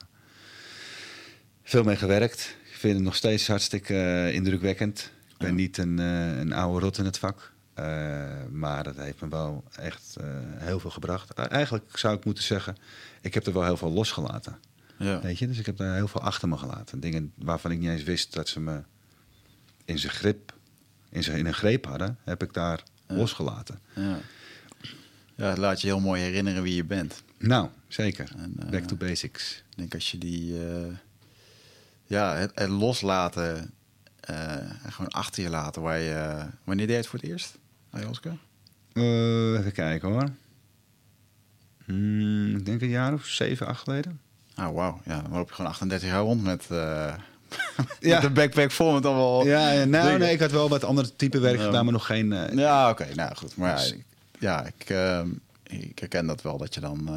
Veel 1.62 1.82
mee 1.82 1.96
gewerkt. 1.96 2.56
Ik 2.64 2.76
vind 2.76 2.94
het 2.94 3.04
nog 3.04 3.14
steeds 3.14 3.46
hartstikke 3.46 4.30
indrukwekkend. 4.32 5.12
Ik 5.28 5.38
ben 5.38 5.54
niet 5.54 5.78
een, 5.78 5.98
een 5.98 6.52
oude 6.52 6.84
rot 6.84 6.98
in 6.98 7.04
het 7.04 7.18
vak. 7.18 7.52
Maar 8.50 8.84
dat 8.84 8.96
heeft 8.96 9.20
me 9.20 9.28
wel 9.28 9.64
echt 9.76 10.16
heel 10.56 10.80
veel 10.80 10.90
gebracht. 10.90 11.30
eigenlijk 11.34 11.98
zou 11.98 12.16
ik 12.16 12.24
moeten 12.24 12.44
zeggen, 12.44 12.76
ik 13.20 13.34
heb 13.34 13.46
er 13.46 13.52
wel 13.52 13.64
heel 13.64 13.76
veel 13.76 13.90
losgelaten. 13.90 14.58
Ja. 14.98 15.20
Weet 15.20 15.38
je, 15.38 15.46
dus 15.46 15.58
ik 15.58 15.66
heb 15.66 15.76
daar 15.76 15.94
heel 15.94 16.08
veel 16.08 16.20
achter 16.20 16.48
me 16.48 16.56
gelaten. 16.56 17.00
Dingen 17.00 17.32
waarvan 17.34 17.70
ik 17.70 17.78
niet 17.78 17.90
eens 17.90 18.02
wist 18.02 18.34
dat 18.34 18.48
ze 18.48 18.60
me 18.60 18.82
in 19.84 19.98
zijn 19.98 20.12
grip, 20.12 20.54
in, 21.08 21.22
zijn, 21.22 21.38
in 21.38 21.46
een 21.46 21.54
greep 21.54 21.86
hadden, 21.86 22.18
heb 22.24 22.42
ik 22.42 22.52
daar 22.52 22.82
losgelaten. 23.06 23.78
Ja. 23.94 24.18
Ja, 25.34 25.56
laat 25.56 25.80
je 25.80 25.86
heel 25.86 26.00
mooi 26.00 26.22
herinneren 26.22 26.62
wie 26.62 26.74
je 26.74 26.84
bent. 26.84 27.22
Nou, 27.38 27.68
zeker. 27.88 28.30
Back 28.70 28.84
to 28.84 28.96
basics. 28.96 29.62
Ik 29.70 29.76
denk 29.76 29.94
als 29.94 30.10
je 30.10 30.18
die 30.18 30.54
ja, 32.06 32.36
het, 32.36 32.50
het 32.54 32.68
loslaten 32.68 33.70
uh, 34.30 34.56
gewoon 34.88 35.10
achter 35.10 35.42
je 35.42 35.50
laten. 35.50 35.82
Waar 35.82 35.98
je, 35.98 36.44
wanneer 36.64 36.86
deed 36.86 36.96
je 36.96 37.00
het 37.02 37.10
voor 37.10 37.18
het 37.18 37.28
eerst, 37.28 37.58
ayahuasca? 37.90 38.36
Even 38.92 39.72
kijken 39.72 40.08
hoor. 40.08 40.28
Hmm, 41.84 42.56
ik 42.56 42.66
denk 42.66 42.80
een 42.80 42.88
jaar 42.88 43.12
of 43.12 43.26
zeven, 43.26 43.66
acht 43.66 43.82
geleden. 43.82 44.20
Oh, 44.56 44.74
wauw. 44.74 45.00
Ja, 45.04 45.20
dan 45.22 45.32
loop 45.32 45.48
je 45.48 45.54
gewoon 45.54 45.70
38 45.70 46.08
jaar 46.08 46.20
rond 46.20 46.42
met, 46.42 46.66
ja. 48.00 48.20
de 48.20 48.30
backpack 48.30 48.70
vol 48.70 48.92
met 48.92 49.06
allemaal... 49.06 49.46
Ja, 49.46 49.70
ja 49.70 49.84
nou, 49.84 50.18
nee, 50.18 50.32
ik 50.32 50.40
had 50.40 50.50
wel 50.50 50.68
wat 50.68 50.84
andere 50.84 51.16
type 51.16 51.38
werk 51.38 51.60
gedaan, 51.60 51.84
maar 51.84 51.92
nog 51.92 52.06
geen... 52.06 52.32
Uh, 52.32 52.52
ja, 52.52 52.90
oké. 52.90 53.06
nou, 53.14 53.36
goed. 53.36 53.56
Maar 53.56 53.86
ja, 53.86 53.94
ik, 53.94 54.04
ja, 54.44 54.66
ik, 54.66 54.90
uh, 54.90 55.24
ik 55.62 55.98
herken 55.98 56.26
dat 56.26 56.42
wel, 56.42 56.58
dat 56.58 56.74
je 56.74 56.80
dan 56.80 57.08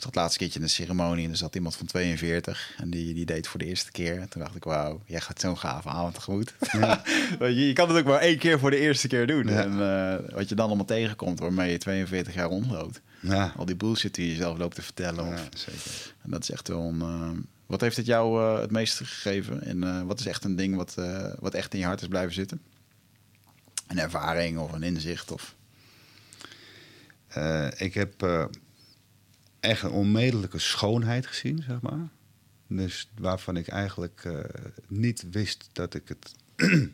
ik 0.00 0.06
zat 0.06 0.14
laatste 0.14 0.38
keertje 0.38 0.58
in 0.58 0.64
een 0.64 0.70
ceremonie 0.70 1.24
en 1.24 1.30
er 1.30 1.36
zat 1.36 1.54
iemand 1.54 1.76
van 1.76 1.86
42 1.86 2.74
en 2.76 2.90
die, 2.90 3.14
die 3.14 3.24
deed 3.24 3.48
voor 3.48 3.58
de 3.58 3.66
eerste 3.66 3.90
keer. 3.90 4.20
En 4.20 4.28
toen 4.28 4.42
dacht 4.42 4.54
ik, 4.54 4.64
wauw, 4.64 5.02
jij 5.06 5.20
gaat 5.20 5.40
zo'n 5.40 5.58
gave 5.58 5.88
avond 5.88 6.14
tegemoet. 6.14 6.54
Ja. 6.72 7.02
je, 7.38 7.66
je 7.66 7.72
kan 7.72 7.88
het 7.88 7.98
ook 7.98 8.04
maar 8.04 8.20
één 8.20 8.38
keer 8.38 8.58
voor 8.58 8.70
de 8.70 8.78
eerste 8.78 9.08
keer 9.08 9.26
doen. 9.26 9.48
En 9.48 9.72
uh, 9.72 10.34
wat 10.34 10.48
je 10.48 10.54
dan 10.54 10.66
allemaal 10.66 10.84
tegenkomt 10.84 11.38
waarmee 11.38 11.70
je 11.70 11.78
42 11.78 12.34
jaar 12.34 12.48
rondloopt. 12.48 13.00
Ja. 13.20 13.52
Al 13.56 13.64
die 13.64 13.76
bullshit 13.76 14.14
die 14.14 14.30
je 14.30 14.34
zelf 14.36 14.58
loopt 14.58 14.74
te 14.74 14.82
vertellen. 14.82 15.26
Of, 15.26 15.48
zeker. 15.54 16.14
En 16.22 16.30
dat 16.30 16.42
is 16.42 16.50
echt 16.50 16.68
wel 16.68 16.82
een... 16.82 17.00
Uh, 17.00 17.30
wat 17.66 17.80
heeft 17.80 17.96
het 17.96 18.06
jou 18.06 18.42
uh, 18.42 18.60
het 18.60 18.70
meeste 18.70 19.04
gegeven? 19.04 19.62
En 19.62 20.06
wat 20.06 20.20
is 20.20 20.26
echt 20.26 20.44
een 20.44 20.56
ding 20.56 20.76
wat, 20.76 20.94
wat 21.38 21.54
echt 21.54 21.74
in 21.74 21.80
je 21.80 21.86
hart 21.86 22.02
is 22.02 22.08
blijven 22.08 22.34
zitten? 22.34 22.60
Een 23.86 23.98
ervaring 23.98 24.58
of 24.58 24.72
een 24.72 24.82
inzicht? 24.82 25.32
Of... 25.32 25.54
ik 27.76 27.94
heb 27.94 28.22
echt 29.60 29.82
een 29.82 29.90
onmedelijke 29.90 30.58
schoonheid 30.58 31.26
gezien, 31.26 31.62
zeg 31.62 31.80
maar. 31.80 32.08
Dus 32.66 33.10
waarvan 33.18 33.56
ik 33.56 33.68
eigenlijk 33.68 34.24
uh, 34.24 34.40
niet 34.88 35.30
wist 35.30 35.68
dat 35.72 35.94
ik 35.94 36.08
het 36.08 36.34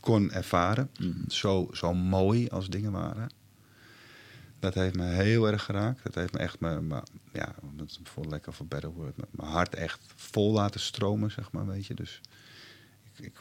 kon 0.00 0.32
ervaren. 0.32 0.90
Mm. 1.00 1.24
Zo, 1.28 1.68
zo 1.72 1.94
mooi 1.94 2.48
als 2.48 2.68
dingen 2.68 2.92
waren. 2.92 3.30
Dat 4.58 4.74
heeft 4.74 4.96
me 4.96 5.04
heel 5.04 5.46
erg 5.46 5.64
geraakt. 5.64 6.02
Dat 6.02 6.14
heeft 6.14 6.32
me 6.32 6.38
echt, 6.38 6.60
me 6.60 7.02
ja, 7.32 7.54
voor 8.02 8.26
lekker 8.26 8.52
voor 8.52 8.66
better 8.66 8.90
word, 8.90 9.16
mijn 9.30 9.48
hart 9.50 9.74
echt 9.74 10.00
vol 10.16 10.52
laten 10.52 10.80
stromen, 10.80 11.30
zeg 11.30 11.52
maar, 11.52 11.66
weet 11.66 11.86
je. 11.86 11.94
Dus 11.94 12.20
ik, 13.16 13.24
ik, 13.24 13.38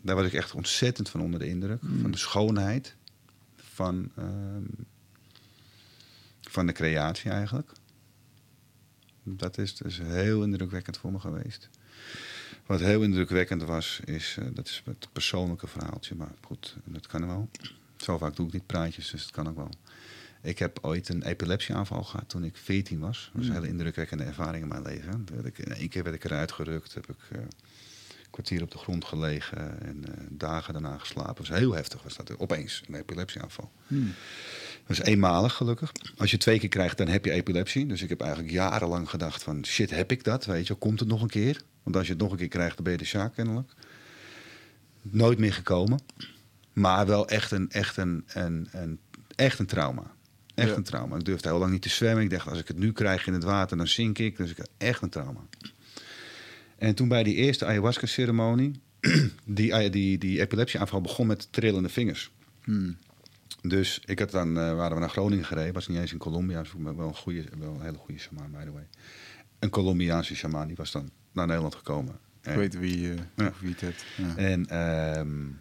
daar 0.00 0.16
was 0.16 0.26
ik 0.26 0.32
echt 0.32 0.54
ontzettend 0.54 1.08
van 1.08 1.20
onder 1.20 1.40
de 1.40 1.48
indruk. 1.48 1.82
Mm. 1.82 2.00
Van 2.00 2.10
de 2.10 2.18
schoonheid 2.18 2.96
van, 3.56 4.10
uh, 4.18 4.24
van 6.48 6.66
de 6.66 6.72
creatie 6.72 7.30
eigenlijk. 7.30 7.72
Dat 9.22 9.58
is 9.58 9.76
dus 9.76 9.98
heel 9.98 10.42
indrukwekkend 10.42 10.96
voor 10.96 11.12
me 11.12 11.18
geweest. 11.18 11.68
Wat 12.66 12.80
heel 12.80 13.02
indrukwekkend 13.02 13.62
was, 13.62 14.00
is, 14.04 14.36
uh, 14.38 14.46
dat 14.52 14.66
is 14.66 14.82
het 14.84 15.08
persoonlijke 15.12 15.66
verhaaltje. 15.66 16.14
Maar 16.14 16.32
goed, 16.40 16.76
dat 16.84 17.06
kan 17.06 17.26
wel. 17.26 17.48
Zo 17.96 18.18
vaak 18.18 18.36
doe 18.36 18.46
ik 18.46 18.52
niet 18.52 18.66
praatjes, 18.66 19.10
dus 19.10 19.22
dat 19.22 19.30
kan 19.30 19.48
ook 19.48 19.56
wel. 19.56 19.70
Ik 20.42 20.58
heb 20.58 20.78
ooit 20.82 21.08
een 21.08 21.22
epilepsieaanval 21.22 22.02
gehad 22.02 22.28
toen 22.28 22.44
ik 22.44 22.56
14 22.56 22.98
was. 22.98 23.24
Dat 23.24 23.32
was 23.32 23.44
een 23.44 23.52
hmm. 23.52 23.60
hele 23.60 23.72
indrukwekkende 23.72 24.24
ervaring 24.24 24.62
in 24.62 24.68
mijn 24.68 24.82
leven. 24.82 25.26
Ik, 25.44 25.58
in 25.58 25.72
één 25.72 25.88
keer 25.88 26.02
werd 26.02 26.14
ik 26.14 26.24
eruit 26.24 26.52
gerukt, 26.52 26.94
heb 26.94 27.08
ik 27.08 27.16
uh, 27.32 27.38
een 27.38 27.48
kwartier 28.38 28.62
op 28.62 28.70
de 28.70 28.78
grond 28.78 29.04
gelegen 29.04 29.80
en 29.80 30.04
uh, 30.08 30.14
dagen 30.30 30.72
daarna 30.72 30.98
geslapen. 30.98 31.34
Was 31.36 31.58
heel 31.58 31.74
heftig, 31.74 32.02
was 32.02 32.16
dat 32.16 32.38
opeens 32.38 32.82
een 32.88 32.94
epilepsieaanval. 32.94 33.70
Hmm. 33.86 34.14
Dat 34.86 34.98
is 34.98 35.02
eenmalig 35.02 35.54
gelukkig. 35.54 35.92
Als 36.16 36.30
je 36.30 36.36
twee 36.36 36.58
keer 36.58 36.68
krijgt, 36.68 36.98
dan 36.98 37.08
heb 37.08 37.24
je 37.24 37.30
epilepsie. 37.30 37.86
Dus 37.86 38.02
ik 38.02 38.08
heb 38.08 38.20
eigenlijk 38.20 38.52
jarenlang 38.52 39.10
gedacht 39.10 39.42
van 39.42 39.66
shit, 39.66 39.90
heb 39.90 40.10
ik 40.10 40.24
dat? 40.24 40.44
Weet 40.44 40.66
je, 40.66 40.74
komt 40.74 41.00
het 41.00 41.08
nog 41.08 41.22
een 41.22 41.28
keer? 41.28 41.62
Want 41.82 41.96
als 41.96 42.06
je 42.06 42.12
het 42.12 42.22
nog 42.22 42.30
een 42.30 42.38
keer 42.38 42.48
krijgt, 42.48 42.74
dan 42.74 42.84
ben 42.84 42.92
je 42.92 42.98
de 42.98 43.04
Sjaak 43.04 43.34
kennelijk. 43.34 43.72
Nooit 45.02 45.38
meer 45.38 45.52
gekomen. 45.52 46.00
Maar 46.72 47.06
wel 47.06 47.28
echt 47.28 47.50
een, 47.50 47.70
echt 47.70 47.96
een, 47.96 48.24
een, 48.26 48.68
een, 48.72 48.98
echt 49.34 49.58
een 49.58 49.66
trauma. 49.66 50.02
Echt 50.54 50.76
een 50.76 50.82
trauma. 50.82 51.16
Ik 51.16 51.24
durfde 51.24 51.48
heel 51.48 51.58
lang 51.58 51.72
niet 51.72 51.82
te 51.82 51.88
zwemmen. 51.88 52.24
Ik 52.24 52.30
dacht, 52.30 52.48
als 52.48 52.58
ik 52.58 52.68
het 52.68 52.78
nu 52.78 52.92
krijg 52.92 53.26
in 53.26 53.32
het 53.32 53.44
water, 53.44 53.76
dan 53.76 53.88
zink 53.88 54.18
ik. 54.18 54.36
Dus 54.36 54.50
ik 54.50 54.56
had 54.56 54.70
echt 54.76 55.02
een 55.02 55.10
trauma. 55.10 55.40
En 56.78 56.94
toen 56.94 57.08
bij 57.08 57.22
die 57.22 57.34
eerste 57.34 57.66
ayahuasca-ceremonie... 57.66 58.80
die, 59.44 59.90
die, 59.90 60.18
die 60.18 60.40
epilepsieaanval 60.40 61.00
begon 61.00 61.26
met 61.26 61.52
trillende 61.52 61.88
vingers. 61.88 62.30
Hmm. 62.64 62.96
Dus 63.62 64.00
ik 64.04 64.18
had 64.18 64.30
dan, 64.30 64.48
uh, 64.48 64.74
waren 64.74 64.94
we 64.94 65.00
naar 65.00 65.10
Groningen 65.10 65.44
gereden. 65.44 65.74
Was 65.74 65.88
niet 65.88 65.98
eens 65.98 66.12
in 66.12 66.18
Colombia. 66.18 66.62
Dus 66.62 66.72
wel 66.78 67.08
een, 67.08 67.14
goede, 67.14 67.44
wel 67.58 67.74
een 67.74 67.82
hele 67.82 67.96
goede 67.96 68.20
shaman, 68.20 68.50
by 68.50 68.64
the 68.64 68.72
way. 68.72 68.86
Een 69.58 69.70
Colombiaanse 69.70 70.34
shaman. 70.34 70.66
Die 70.66 70.76
was 70.76 70.92
dan 70.92 71.10
naar 71.32 71.46
Nederland 71.46 71.74
gekomen. 71.74 72.18
ik 72.42 72.54
weet 72.54 72.78
wie, 72.78 72.98
uh, 72.98 73.14
ja. 73.36 73.52
wie 73.60 73.74
het. 73.78 74.04
Ja. 74.16 74.36
En 74.36 74.60
uh, 74.60 75.52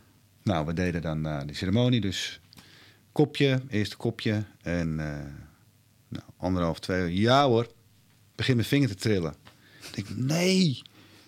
nou, 0.43 0.65
we 0.65 0.73
deden 0.73 1.01
dan 1.01 1.27
uh, 1.27 1.41
die 1.45 1.55
ceremonie. 1.55 2.01
Dus 2.01 2.39
kopje, 3.11 3.61
eerste 3.69 3.97
kopje. 3.97 4.43
En 4.61 4.95
nou, 6.07 6.23
anderhalf, 6.37 6.79
twee 6.79 7.15
Ja 7.15 7.47
hoor, 7.47 7.71
begin 8.35 8.55
mijn 8.55 8.67
vinger 8.67 8.87
te 8.87 8.95
trillen. 8.95 9.33
Ik 9.79 9.95
denk, 9.95 10.07
nee. 10.09 10.81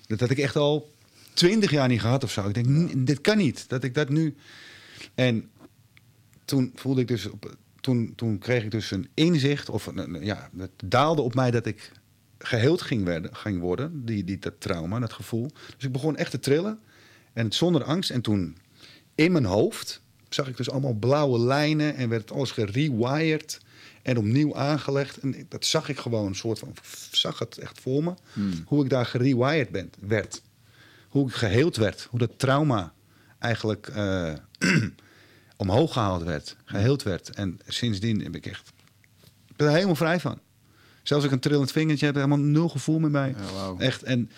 Dat 0.09 0.19
had 0.19 0.29
ik 0.29 0.37
echt 0.37 0.55
al 0.55 0.93
twintig 1.33 1.71
jaar 1.71 1.87
niet 1.87 2.01
gehad 2.01 2.23
of 2.23 2.31
zo. 2.31 2.47
Ik 2.47 2.53
denk, 2.53 3.05
dit 3.05 3.21
kan 3.21 3.37
niet. 3.37 3.69
Dat 3.69 3.83
ik 3.83 3.93
dat 3.93 4.09
nu... 4.09 4.35
En 5.15 5.49
toen 6.45 6.71
voelde 6.75 7.01
ik 7.01 7.07
dus, 7.07 7.25
op, 7.25 7.55
toen, 7.81 8.13
toen 8.15 8.37
kreeg 8.37 8.63
ik 8.63 8.71
dus 8.71 8.91
een 8.91 9.09
inzicht, 9.13 9.69
of 9.69 9.91
ja, 10.21 10.49
het 10.57 10.71
daalde 10.85 11.21
op 11.21 11.35
mij 11.35 11.51
dat 11.51 11.65
ik 11.65 11.91
geheeld 12.37 12.81
ging, 12.81 13.03
werden, 13.03 13.35
ging 13.35 13.59
worden, 13.59 14.05
die, 14.05 14.23
die, 14.23 14.39
dat 14.39 14.53
trauma, 14.57 14.99
dat 14.99 15.13
gevoel. 15.13 15.51
Dus 15.75 15.85
ik 15.85 15.91
begon 15.91 16.17
echt 16.17 16.31
te 16.31 16.39
trillen 16.39 16.79
en 17.33 17.51
zonder 17.51 17.83
angst. 17.83 18.09
En 18.09 18.21
toen 18.21 18.57
in 19.15 19.31
mijn 19.31 19.45
hoofd 19.45 20.01
zag 20.29 20.47
ik 20.47 20.57
dus 20.57 20.69
allemaal 20.69 20.93
blauwe 20.93 21.39
lijnen 21.39 21.95
en 21.95 22.09
werd 22.09 22.31
alles 22.31 22.51
gerewired 22.51 23.59
en 24.01 24.17
opnieuw 24.17 24.55
aangelegd. 24.55 25.17
En 25.17 25.45
dat 25.49 25.65
zag 25.65 25.89
ik 25.89 25.99
gewoon 25.99 26.25
een 26.25 26.35
soort 26.35 26.59
van, 26.59 26.73
zag 27.11 27.39
het 27.39 27.57
echt 27.57 27.79
voor 27.79 28.03
me, 28.03 28.13
hmm. 28.33 28.63
hoe 28.65 28.83
ik 28.83 28.89
daar 28.89 29.05
gerewired 29.05 29.69
ben, 29.69 29.91
werd. 29.99 30.41
Hoe 31.09 31.27
ik 31.27 31.33
geheeld 31.33 31.75
werd, 31.75 32.07
hoe 32.09 32.19
dat 32.19 32.39
trauma 32.39 32.93
eigenlijk 33.39 33.89
uh, 33.95 34.33
omhoog 35.57 35.93
gehaald 35.93 36.23
werd, 36.23 36.55
geheeld 36.65 37.03
werd. 37.03 37.29
En 37.29 37.59
sindsdien 37.67 38.21
heb 38.21 38.35
ik 38.35 38.45
echt, 38.45 38.71
ik 39.47 39.55
ben 39.55 39.67
er 39.67 39.73
helemaal 39.73 39.95
vrij 39.95 40.19
van. 40.19 40.39
Zelfs 41.03 41.23
als 41.23 41.23
ik 41.23 41.31
een 41.31 41.49
trillend 41.49 41.71
vingertje 41.71 42.05
heb, 42.05 42.15
helemaal 42.15 42.37
nul 42.37 42.69
gevoel 42.69 42.99
meer 42.99 43.11
bij. 43.11 43.35
Echt. 43.77 44.03
En 44.03 44.31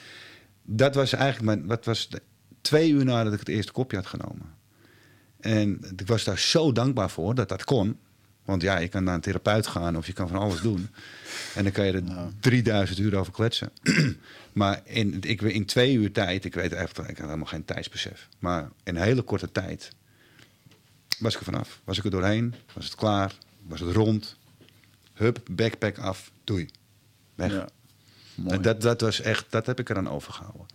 dat 0.63 0.95
was 0.95 1.13
eigenlijk 1.13 1.45
mijn, 1.45 1.67
wat 1.67 1.85
was 1.85 2.09
de, 2.09 2.21
twee 2.61 2.91
uur 2.91 3.05
nadat 3.05 3.33
ik 3.33 3.39
het 3.39 3.47
eerste 3.47 3.71
kopje 3.71 3.97
had 3.97 4.05
genomen. 4.05 4.53
En 5.39 5.79
ik 5.97 6.07
was 6.07 6.23
daar 6.23 6.39
zo 6.39 6.71
dankbaar 6.71 7.09
voor 7.09 7.35
dat 7.35 7.49
dat 7.49 7.63
kon. 7.63 7.99
Want 8.45 8.61
ja, 8.61 8.77
je 8.77 8.87
kan 8.87 9.03
naar 9.03 9.13
een 9.13 9.21
therapeut 9.21 9.67
gaan 9.67 9.97
of 9.97 10.07
je 10.07 10.13
kan 10.13 10.27
van 10.27 10.37
alles 10.37 10.61
doen. 10.61 10.89
En 11.55 11.63
dan 11.63 11.71
kan 11.71 11.85
je 11.85 11.91
er 11.91 12.03
3000 12.39 12.99
uur 12.99 13.15
over 13.15 13.33
kletsen. 13.33 13.71
maar 14.51 14.81
in, 14.83 15.17
ik, 15.21 15.41
in 15.41 15.65
twee 15.65 15.93
uur 15.93 16.11
tijd, 16.11 16.45
ik 16.45 16.53
weet 16.53 16.73
echt, 16.73 16.97
ik 16.97 17.05
had 17.05 17.17
helemaal 17.17 17.45
geen 17.45 17.65
tijdsbesef. 17.65 18.27
Maar 18.39 18.69
in 18.83 18.95
een 18.95 19.01
hele 19.01 19.21
korte 19.21 19.51
tijd 19.51 19.91
was 21.19 21.33
ik 21.33 21.39
er 21.39 21.45
vanaf. 21.45 21.81
Was 21.83 21.97
ik 21.97 22.03
er 22.03 22.11
doorheen, 22.11 22.55
was 22.73 22.85
het 22.85 22.95
klaar, 22.95 23.35
was 23.67 23.79
het 23.79 23.95
rond. 23.95 24.37
Hup, 25.13 25.39
backpack 25.51 25.97
af, 25.97 26.31
doei. 26.43 26.69
Weg. 27.35 27.51
Ja, 27.51 27.67
en 28.47 28.61
dat, 28.61 28.81
dat 28.81 29.01
was 29.01 29.21
echt, 29.21 29.45
dat 29.49 29.65
heb 29.65 29.79
ik 29.79 29.89
eraan 29.89 30.09
overgehouden. 30.09 30.65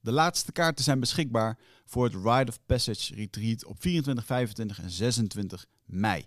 De 0.00 0.12
laatste 0.12 0.52
kaarten 0.52 0.84
zijn 0.84 1.00
beschikbaar 1.00 1.58
voor 1.86 2.04
het 2.04 2.14
Ride 2.14 2.50
of 2.50 2.58
Passage 2.66 3.14
Retreat 3.14 3.64
op 3.64 3.76
24, 3.80 4.24
25 4.24 4.82
en 4.82 4.90
26 4.90 5.66
mei. 5.84 6.26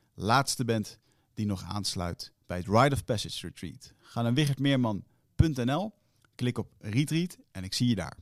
laatste 0.21 0.65
bent 0.65 0.99
die 1.33 1.45
nog 1.45 1.63
aansluit 1.63 2.31
bij 2.45 2.57
het 2.57 2.67
Ride 2.67 2.95
of 2.95 3.05
Passage 3.05 3.47
Retreat. 3.47 3.93
Ga 3.99 4.21
naar 4.21 4.33
wichertmeerman.nl, 4.33 5.93
klik 6.35 6.57
op 6.57 6.71
Retreat 6.79 7.37
en 7.51 7.63
ik 7.63 7.73
zie 7.73 7.87
je 7.87 7.95
daar. 7.95 8.17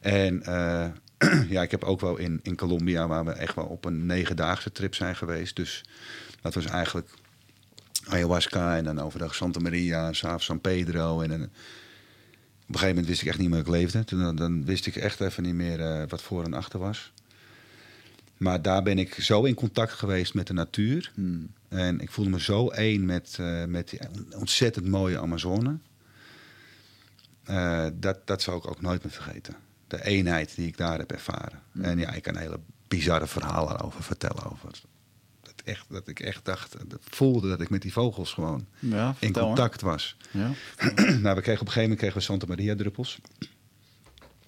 En 0.00 0.42
uh, 0.48 0.88
ja, 1.54 1.62
ik 1.62 1.70
heb 1.70 1.84
ook 1.84 2.00
wel 2.00 2.16
in, 2.16 2.40
in 2.42 2.56
Colombia, 2.56 3.06
waar 3.06 3.24
we 3.24 3.32
echt 3.32 3.54
wel 3.54 3.64
op 3.64 3.84
een 3.84 4.06
negendaagse 4.06 4.72
trip 4.72 4.94
zijn 4.94 5.16
geweest. 5.16 5.56
Dus 5.56 5.84
dat 6.40 6.54
was 6.54 6.64
eigenlijk 6.64 7.14
ayahuasca 8.06 8.76
en 8.76 8.84
dan 8.84 9.00
overdag 9.00 9.34
Santa 9.34 9.60
Maria, 9.60 10.12
s'avonds 10.12 10.44
San 10.44 10.60
Pedro. 10.60 11.20
En, 11.20 11.30
en, 11.30 11.42
op 11.42 11.48
een 12.68 12.80
gegeven 12.80 12.88
moment 12.88 13.06
wist 13.06 13.22
ik 13.22 13.28
echt 13.28 13.38
niet 13.38 13.48
meer 13.48 13.58
dat 13.58 13.66
ik 13.66 13.72
leefde. 13.80 14.04
Toen, 14.04 14.36
dan, 14.36 14.64
wist 14.64 14.86
ik 14.86 14.96
echt 14.96 15.20
even 15.20 15.42
niet 15.42 15.54
meer 15.54 15.80
uh, 15.80 16.02
wat 16.08 16.22
voor 16.22 16.44
en 16.44 16.54
achter 16.54 16.78
was. 16.78 17.12
Maar 18.42 18.62
daar 18.62 18.82
ben 18.82 18.98
ik 18.98 19.14
zo 19.14 19.44
in 19.44 19.54
contact 19.54 19.92
geweest 19.92 20.34
met 20.34 20.46
de 20.46 20.52
natuur. 20.52 21.12
Hmm. 21.14 21.50
En 21.68 22.00
ik 22.00 22.10
voelde 22.10 22.30
me 22.30 22.40
zo 22.40 22.68
één 22.68 23.04
met, 23.04 23.36
uh, 23.40 23.64
met 23.64 23.90
die 23.90 24.00
ontzettend 24.36 24.86
mooie 24.86 25.20
Amazone. 25.20 25.78
Uh, 27.50 27.86
dat, 27.94 28.26
dat 28.26 28.42
zou 28.42 28.56
ik 28.56 28.68
ook 28.68 28.80
nooit 28.80 29.02
meer 29.02 29.12
vergeten. 29.12 29.54
De 29.86 30.04
eenheid 30.04 30.54
die 30.54 30.66
ik 30.66 30.76
daar 30.76 30.98
heb 30.98 31.12
ervaren. 31.12 31.62
Hmm. 31.72 31.84
En 31.84 31.98
ja, 31.98 32.12
ik 32.12 32.22
kan 32.22 32.36
hele 32.36 32.60
bizarre 32.88 33.26
verhalen 33.26 33.80
over 33.80 34.02
vertellen. 34.02 34.50
Over 34.50 34.70
dat, 35.42 35.54
echt, 35.64 35.86
dat 35.88 36.08
ik 36.08 36.20
echt 36.20 36.44
dacht, 36.44 36.76
dat 36.86 37.00
voelde 37.02 37.48
dat 37.48 37.60
ik 37.60 37.70
met 37.70 37.82
die 37.82 37.92
vogels 37.92 38.32
gewoon 38.32 38.66
ja, 38.78 39.14
in 39.18 39.32
contact 39.32 39.80
was. 39.80 40.16
Ja, 40.30 40.50
nou, 41.24 41.36
we 41.36 41.42
kregen 41.42 41.60
op 41.60 41.66
een 41.66 41.72
gegeven 41.72 41.80
moment 41.80 41.98
kregen 41.98 42.16
we 42.16 42.22
Santa 42.22 42.46
Maria 42.46 42.76
druppels. 42.76 43.20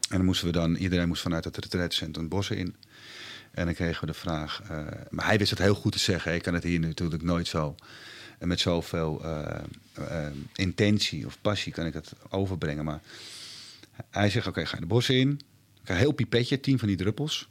En 0.09 0.17
dan 0.17 0.25
moesten 0.25 0.47
we 0.47 0.53
dan, 0.53 0.75
iedereen 0.75 1.09
moest 1.09 1.23
vanuit 1.23 1.45
het 1.45 1.59
retreatcentrum 1.59 2.29
bossen 2.29 2.57
in. 2.57 2.77
En 3.55 3.65
dan 3.65 3.75
kregen 3.75 4.01
we 4.01 4.07
de 4.07 4.19
vraag, 4.19 4.63
uh, 4.63 4.87
maar 5.11 5.27
hij 5.27 5.39
wist 5.39 5.51
het 5.51 5.59
heel 5.59 5.75
goed 5.75 5.93
te 5.93 5.99
zeggen. 5.99 6.35
Ik 6.35 6.43
kan 6.43 6.55
het 6.55 6.63
hier 6.63 6.81
natuurlijk 6.81 7.23
nooit 7.23 7.47
zo 7.47 7.75
en 8.39 8.49
met 8.49 8.61
zoveel 8.61 9.25
uh, 9.25 10.27
intentie 10.55 11.27
of 11.27 11.41
passie 11.41 11.73
kan 11.73 11.87
ik 11.87 11.95
het 11.95 12.13
overbrengen. 12.29 12.85
Maar 12.85 13.01
hij 14.11 14.31
zegt, 14.31 14.47
oké, 14.47 14.67
ga 14.67 14.75
je 14.75 14.81
de 14.81 14.87
bossen 14.87 15.19
in. 15.19 15.41
Ik 15.83 15.89
heel 15.89 16.13
pipetje, 16.13 16.61
tien 16.61 16.79
van 16.79 16.89
die 16.89 16.97
druppels. 16.97 17.49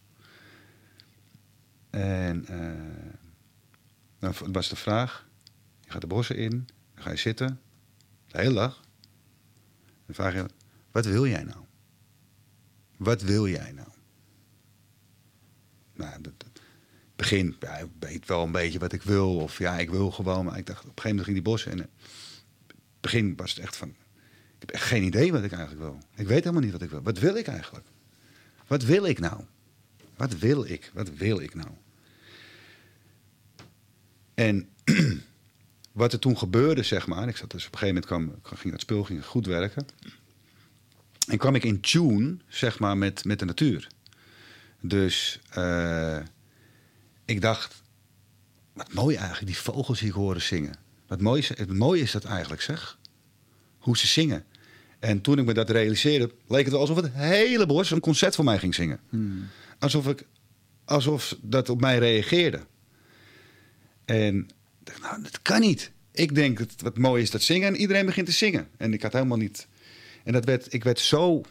En 1.90 2.46
dan 4.20 4.34
was 4.52 4.70
de 4.70 4.76
vraag, 4.76 5.28
je 5.86 5.92
gaat 5.92 6.02
de 6.02 6.08
bossen 6.08 6.36
in, 6.36 6.68
dan 6.94 7.04
ga 7.04 7.10
je 7.10 7.18
zitten, 7.18 7.60
hele 8.28 8.54
dag. 8.54 8.82
Dan 10.06 10.16
vraag 10.16 10.34
je, 10.34 10.46
wat 10.92 11.06
wil 11.06 11.28
jij 11.28 11.44
nou? 11.44 11.64
Wat 12.98 13.22
wil 13.22 13.48
jij 13.48 13.72
nou? 13.72 13.88
Nou, 15.94 16.22
begin, 17.16 17.56
ja, 17.60 17.78
ik 17.78 17.90
weet 18.00 18.28
wel 18.28 18.44
een 18.44 18.52
beetje 18.52 18.80
wat 18.80 18.94
ik 18.94 19.04
wil. 19.04 19.36
Of 19.36 19.58
ja, 19.58 19.80
ik 19.80 19.90
wil 19.90 20.12
gewoon. 20.12 20.46
Maar 20.46 20.58
ik 20.58 20.66
dacht, 20.66 20.80
op 20.80 20.86
een 20.86 21.02
gegeven 21.02 21.10
moment 21.10 21.26
ging 21.26 21.36
die 21.36 21.52
bossen. 21.52 21.72
En 21.72 21.78
het 21.78 21.90
begin 23.00 23.36
was 23.36 23.50
het 23.50 23.60
echt 23.60 23.76
van, 23.76 23.90
ik 23.90 24.60
heb 24.60 24.72
echt 24.72 24.86
geen 24.86 25.04
idee 25.04 25.32
wat 25.32 25.44
ik 25.44 25.52
eigenlijk 25.52 25.82
wil. 25.82 25.98
Ik 26.16 26.28
weet 26.28 26.44
helemaal 26.44 26.62
niet 26.62 26.72
wat 26.72 26.82
ik 26.82 26.90
wil. 26.90 27.02
Wat 27.02 27.20
wil 27.20 27.36
ik 27.36 27.48
eigenlijk? 27.48 27.86
Wat 28.68 28.84
wil 28.84 29.06
ik 29.06 29.20
nou? 29.20 29.44
Wat 30.16 30.38
wil 30.38 30.66
ik? 30.66 30.92
Wat 30.94 31.10
wil 31.16 31.40
ik 31.40 31.56
nou? 31.56 31.70
En 34.34 34.70
wat 35.92 36.14
er 36.14 36.20
toen 36.20 36.38
gebeurde, 36.38 36.84
zeg 36.84 37.08
maar. 37.08 37.28
Ik 37.28 37.38
zat 37.38 37.52
dus 37.52 37.66
op 37.66 37.74
een 37.74 37.80
gegeven 37.80 38.04
moment 38.10 38.42
kwam, 38.42 38.58
ging 38.58 38.72
dat 38.72 38.82
spul 38.82 39.04
ging 39.04 39.26
goed 39.26 39.46
werken. 39.46 39.86
En 41.28 41.38
kwam 41.38 41.56
ik 41.56 41.64
in 41.64 41.82
tune, 41.82 42.38
zeg 42.48 42.80
maar, 42.80 42.98
met, 42.98 43.26
met 43.26 43.40
de 43.40 43.46
natuur. 43.46 43.88
Dus 44.86 45.40
uh, 45.58 46.18
ik 47.26 47.42
dacht, 47.42 47.84
wat 48.74 48.94
mooi 48.94 49.16
eigenlijk, 49.16 49.48
die 49.48 49.58
vogels 49.58 50.00
die 50.00 50.08
ik 50.08 50.14
horen 50.14 50.42
zingen. 50.42 50.76
Wat 51.08 51.22
mooi, 51.22 51.44
het 51.48 51.74
mooie 51.74 52.02
is 52.02 52.12
dat 52.12 52.24
eigenlijk, 52.24 52.62
zeg. 52.62 52.98
Hoe 53.78 53.98
ze 53.98 54.08
zingen. 54.08 54.46
En 55.00 55.22
toen 55.22 55.40
ik 55.40 55.46
me 55.46 55.54
dat 55.54 55.70
realiseerde, 55.70 56.32
leek 56.48 56.66
het 56.66 56.74
alsof 56.74 56.96
het 56.96 57.14
hele 57.14 57.66
bos 57.66 57.92
een 57.92 58.00
concert 58.00 58.36
voor 58.36 58.46
mij 58.46 58.60
ging 58.60 58.76
zingen. 58.76 59.00
Hmm. 59.10 59.48
Alsof, 59.80 60.08
ik, 60.08 60.26
alsof 60.86 61.38
dat 61.42 61.70
op 61.70 61.82
mij 61.82 61.98
reageerde. 61.98 62.60
En 64.06 64.50
dacht, 64.80 65.02
nou, 65.02 65.24
dat 65.24 65.42
kan 65.42 65.60
niet. 65.60 65.92
Ik 66.12 66.36
denk 66.36 66.58
dat 66.58 66.74
wat 66.78 66.98
mooi 66.98 67.22
is 67.24 67.32
dat 67.32 67.42
zingen 67.42 67.68
en 67.68 67.76
iedereen 67.76 68.06
begint 68.06 68.26
te 68.26 68.32
zingen. 68.32 68.68
En 68.78 68.94
ik 68.94 69.02
had 69.02 69.14
helemaal 69.14 69.38
niet. 69.38 69.68
En 70.24 70.34
dat 70.34 70.46
werd, 70.46 70.74
ik 70.74 70.84
werd 70.84 71.00
zo 71.00 71.44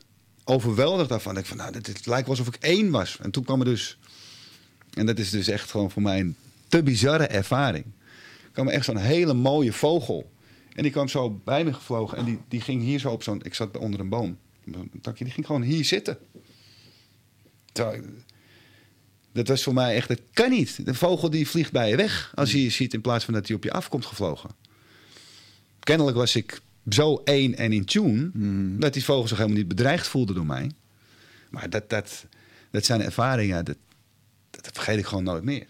overweldigd 0.44 1.08
daarvan. 1.08 1.36
Ik 1.36 1.46
van, 1.46 1.56
nou, 1.56 1.74
het 1.74 2.06
lijkt 2.06 2.28
wel 2.28 2.36
alsof 2.36 2.54
ik 2.54 2.62
één 2.62 2.90
was. 2.90 3.18
En 3.20 3.30
toen 3.30 3.44
kwam 3.44 3.60
er 3.60 3.64
dus, 3.64 3.98
en 4.94 5.06
dat 5.06 5.18
is 5.18 5.30
dus 5.30 5.48
echt 5.48 5.70
gewoon 5.70 5.90
voor 5.90 6.02
mij 6.02 6.20
een 6.20 6.36
te 6.68 6.82
bizarre 6.82 7.26
ervaring. 7.26 7.84
Er 8.52 8.66
echt 8.66 8.84
zo'n 8.84 8.96
hele 8.96 9.34
mooie 9.34 9.72
vogel. 9.72 10.30
En 10.74 10.82
die 10.82 10.92
kwam 10.92 11.08
zo 11.08 11.30
bij 11.44 11.64
me 11.64 11.72
gevlogen 11.72 12.18
en 12.18 12.24
die, 12.24 12.38
die 12.48 12.60
ging 12.60 12.82
hier 12.82 12.98
zo 12.98 13.10
op 13.10 13.22
zo'n, 13.22 13.42
ik 13.42 13.54
zat 13.54 13.76
onder 13.76 14.00
een 14.00 14.08
boom, 14.08 14.38
takje, 15.00 15.24
die 15.24 15.32
ging 15.32 15.46
gewoon 15.46 15.62
hier 15.62 15.84
zitten. 15.84 16.18
Dat 19.32 19.48
was 19.48 19.62
voor 19.62 19.74
mij 19.74 19.94
echt, 19.94 20.08
dat 20.08 20.20
kan 20.32 20.50
niet. 20.50 20.86
De 20.86 20.94
vogel 20.94 21.30
die 21.30 21.48
vliegt 21.48 21.72
bij 21.72 21.88
je 21.88 21.96
weg 21.96 22.32
als 22.34 22.52
je 22.52 22.62
je 22.62 22.70
ziet 22.70 22.94
in 22.94 23.00
plaats 23.00 23.24
van 23.24 23.34
dat 23.34 23.46
hij 23.46 23.56
op 23.56 23.64
je 23.64 23.72
afkomt 23.72 24.06
gevlogen. 24.06 24.50
Kennelijk 25.80 26.16
was 26.16 26.36
ik 26.36 26.60
zo 26.88 27.20
één 27.24 27.54
en 27.54 27.72
in 27.72 27.84
tune... 27.84 28.30
Mm. 28.32 28.80
dat 28.80 28.92
die 28.92 29.04
vogels 29.04 29.28
zich 29.28 29.38
helemaal 29.38 29.58
niet 29.58 29.68
bedreigd 29.68 30.08
voelden 30.08 30.34
door 30.34 30.46
mij. 30.46 30.70
Maar 31.50 31.70
dat, 31.70 31.90
dat, 31.90 32.26
dat 32.70 32.84
zijn 32.84 33.02
ervaringen, 33.02 33.64
dat, 33.64 33.76
dat 34.50 34.70
vergeet 34.72 34.98
ik 34.98 35.06
gewoon 35.06 35.24
nooit 35.24 35.44
meer. 35.44 35.66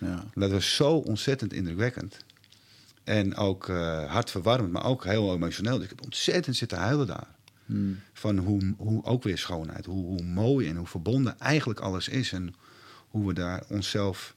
Ja. 0.00 0.24
Dat 0.34 0.50
was 0.50 0.74
zo 0.74 0.90
ontzettend 0.96 1.52
indrukwekkend. 1.52 2.24
En 3.04 3.36
ook 3.36 3.68
uh, 3.68 4.04
hartverwarmend, 4.12 4.72
maar 4.72 4.84
ook 4.84 5.04
heel 5.04 5.34
emotioneel. 5.34 5.74
Dus 5.74 5.84
ik 5.84 5.90
heb 5.90 6.04
ontzettend 6.04 6.56
zitten 6.56 6.78
huilen 6.78 7.06
daar. 7.06 7.36
Mm. 7.66 7.98
Van 8.12 8.38
hoe, 8.38 8.74
hoe 8.76 9.04
ook 9.04 9.22
weer 9.22 9.38
schoonheid, 9.38 9.86
hoe, 9.86 10.04
hoe 10.04 10.22
mooi 10.22 10.68
en 10.68 10.76
hoe 10.76 10.86
verbonden 10.86 11.38
eigenlijk 11.38 11.80
alles 11.80 12.08
is. 12.08 12.32
En 12.32 12.54
hoe 13.08 13.26
we 13.26 13.34
daar 13.34 13.64
onszelf 13.68 14.32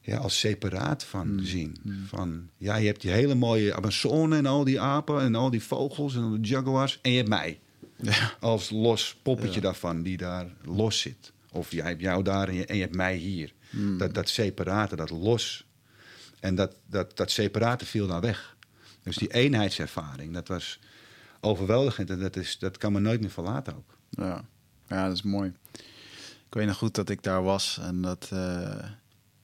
ja, 0.00 0.16
als 0.16 0.38
separaat 0.38 1.04
van 1.04 1.32
mm. 1.32 1.44
zien. 1.44 1.76
Mm. 1.82 2.06
Van, 2.06 2.48
ja, 2.56 2.76
je 2.76 2.86
hebt 2.86 3.00
die 3.00 3.10
hele 3.10 3.34
mooie 3.34 3.74
Amazone 3.74 4.36
en 4.36 4.46
al 4.46 4.64
die 4.64 4.80
apen 4.80 5.20
en 5.20 5.34
al 5.34 5.50
die 5.50 5.62
vogels 5.62 6.16
en 6.16 6.42
de 6.42 6.48
jaguars. 6.48 6.98
En 7.02 7.10
je 7.10 7.16
hebt 7.16 7.28
mij. 7.28 7.60
Ja. 7.96 8.32
Als 8.40 8.70
los 8.70 9.16
poppetje 9.22 9.60
daarvan 9.60 10.02
die 10.02 10.16
daar 10.16 10.46
los 10.64 11.00
zit. 11.00 11.32
Of 11.52 11.72
jij 11.72 11.88
hebt 11.88 12.00
jou 12.00 12.22
daar 12.22 12.48
en 12.48 12.54
je, 12.54 12.66
en 12.66 12.74
je 12.74 12.82
hebt 12.82 12.94
mij 12.94 13.16
hier. 13.16 13.52
Mm. 13.70 13.98
Dat, 13.98 14.14
dat 14.14 14.28
separate, 14.28 14.96
dat 14.96 15.10
los. 15.10 15.66
En 16.40 16.54
dat, 16.54 16.76
dat, 16.86 17.16
dat 17.16 17.30
separate 17.30 17.86
viel 17.86 18.06
daar 18.06 18.20
weg. 18.20 18.56
Dus 19.02 19.16
die 19.16 19.32
eenheidservaring, 19.32 20.34
dat 20.34 20.48
was 20.48 20.80
overweldigend. 21.40 22.10
En 22.10 22.18
dat, 22.18 22.36
is, 22.36 22.58
dat 22.58 22.76
kan 22.76 22.92
me 22.92 23.00
nooit 23.00 23.20
meer 23.20 23.30
verlaten 23.30 23.76
ook. 23.76 23.96
Ja, 24.10 24.44
ja 24.88 25.06
dat 25.06 25.16
is 25.16 25.22
mooi. 25.22 25.52
Ik 26.46 26.56
weet 26.56 26.66
nog 26.66 26.76
goed 26.76 26.94
dat 26.94 27.08
ik 27.08 27.22
daar 27.22 27.42
was 27.42 27.78
en 27.82 28.02
dat... 28.02 28.30
Uh 28.32 28.84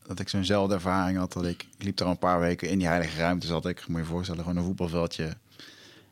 dat 0.06 0.18
ik 0.18 0.28
zo'nzelfde 0.28 0.74
ervaring 0.74 1.18
had. 1.18 1.32
Dat 1.32 1.46
ik, 1.46 1.66
liep 1.78 2.00
al 2.00 2.10
een 2.10 2.18
paar 2.18 2.40
weken 2.40 2.68
in 2.68 2.78
die 2.78 2.86
heilige 2.86 3.18
ruimte 3.18 3.46
zat 3.46 3.66
ik. 3.66 3.86
Moet 3.86 4.00
je 4.00 4.06
voorstellen, 4.06 4.42
gewoon 4.42 4.56
een 4.56 4.64
voetbalveldje 4.64 5.36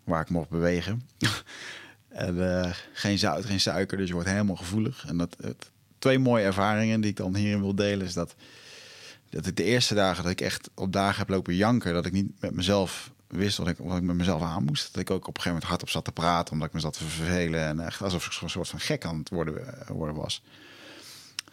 waar 0.04 0.20
ik 0.20 0.30
mocht 0.30 0.48
bewegen. 0.48 1.02
en 2.08 2.36
uh, 2.36 2.74
geen 2.92 3.18
zout, 3.18 3.44
geen 3.44 3.60
suiker, 3.60 3.98
dus 3.98 4.08
je 4.08 4.14
wordt 4.14 4.28
helemaal 4.28 4.56
gevoelig. 4.56 5.04
En 5.06 5.16
dat, 5.16 5.36
het, 5.40 5.70
twee 5.98 6.18
mooie 6.18 6.44
ervaringen 6.44 7.00
die 7.00 7.10
ik 7.10 7.16
dan 7.16 7.36
hierin 7.36 7.60
wil 7.60 7.74
delen 7.74 8.06
is 8.06 8.12
dat, 8.12 8.34
dat 9.30 9.46
ik 9.46 9.56
de 9.56 9.64
eerste 9.64 9.94
dagen 9.94 10.22
dat 10.22 10.32
ik 10.32 10.40
echt 10.40 10.70
op 10.74 10.92
dagen 10.92 11.18
heb 11.18 11.28
lopen 11.28 11.54
janken, 11.54 11.94
dat 11.94 12.06
ik 12.06 12.12
niet 12.12 12.40
met 12.40 12.54
mezelf 12.54 13.12
wist 13.26 13.56
wat 13.56 13.68
ik, 13.68 13.76
wat 13.78 13.96
ik 13.96 14.02
met 14.02 14.16
mezelf 14.16 14.42
aan 14.42 14.64
moest. 14.64 14.92
Dat 14.92 15.00
ik 15.00 15.10
ook 15.10 15.26
op 15.28 15.36
een 15.36 15.42
gegeven 15.42 15.50
moment 15.52 15.68
hardop 15.68 15.88
zat 15.88 16.04
te 16.04 16.12
praten, 16.12 16.52
omdat 16.52 16.68
ik 16.68 16.74
me 16.74 16.80
zat 16.80 16.92
te 16.92 17.04
vervelen. 17.04 17.60
En 17.60 17.80
echt 17.80 18.02
alsof 18.02 18.26
ik 18.26 18.32
zo'n 18.32 18.48
soort 18.48 18.68
van 18.68 18.80
gek 18.80 19.04
aan 19.04 19.18
het 19.18 19.28
worden, 19.28 19.74
worden 19.88 20.16
was. 20.16 20.42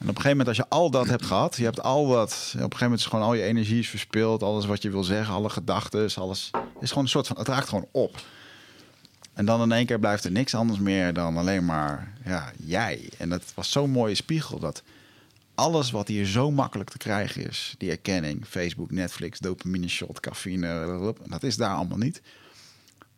En 0.01 0.09
op 0.09 0.15
een 0.15 0.21
gegeven 0.21 0.37
moment, 0.37 0.47
als 0.47 0.57
je 0.57 0.75
al 0.75 0.91
dat 0.91 1.07
hebt 1.07 1.25
gehad, 1.25 1.55
je 1.55 1.63
hebt 1.63 1.81
al 1.81 2.07
dat, 2.07 2.31
op 2.53 2.53
een 2.53 2.61
gegeven 2.61 2.81
moment 2.81 2.99
is 2.99 3.05
gewoon 3.05 3.25
al 3.25 3.33
je 3.33 3.43
energie 3.43 3.79
is 3.79 3.89
verspild, 3.89 4.43
alles 4.43 4.65
wat 4.65 4.81
je 4.81 4.89
wil 4.89 5.03
zeggen, 5.03 5.33
alle 5.33 5.49
gedachten, 5.49 6.09
alles 6.15 6.51
is 6.79 6.89
gewoon 6.89 7.03
een 7.03 7.09
soort 7.09 7.27
van, 7.27 7.37
het 7.37 7.47
raakt 7.47 7.69
gewoon 7.69 7.87
op. 7.91 8.21
En 9.33 9.45
dan 9.45 9.61
in 9.61 9.71
één 9.71 9.85
keer 9.85 9.99
blijft 9.99 10.23
er 10.23 10.31
niks 10.31 10.55
anders 10.55 10.79
meer 10.79 11.13
dan 11.13 11.37
alleen 11.37 11.65
maar 11.65 12.13
ja, 12.25 12.51
jij. 12.65 13.09
En 13.17 13.29
dat 13.29 13.43
was 13.55 13.71
zo'n 13.71 13.89
mooie 13.89 14.15
spiegel 14.15 14.59
dat 14.59 14.83
alles 15.55 15.91
wat 15.91 16.07
hier 16.07 16.25
zo 16.25 16.51
makkelijk 16.51 16.89
te 16.89 16.97
krijgen 16.97 17.47
is, 17.47 17.75
die 17.77 17.89
erkenning, 17.89 18.45
Facebook, 18.47 18.91
Netflix, 18.91 19.39
dopamine 19.39 19.87
shot, 19.87 20.19
cafeïne, 20.19 21.13
dat 21.27 21.43
is 21.43 21.57
daar 21.57 21.75
allemaal 21.75 21.97
niet. 21.97 22.21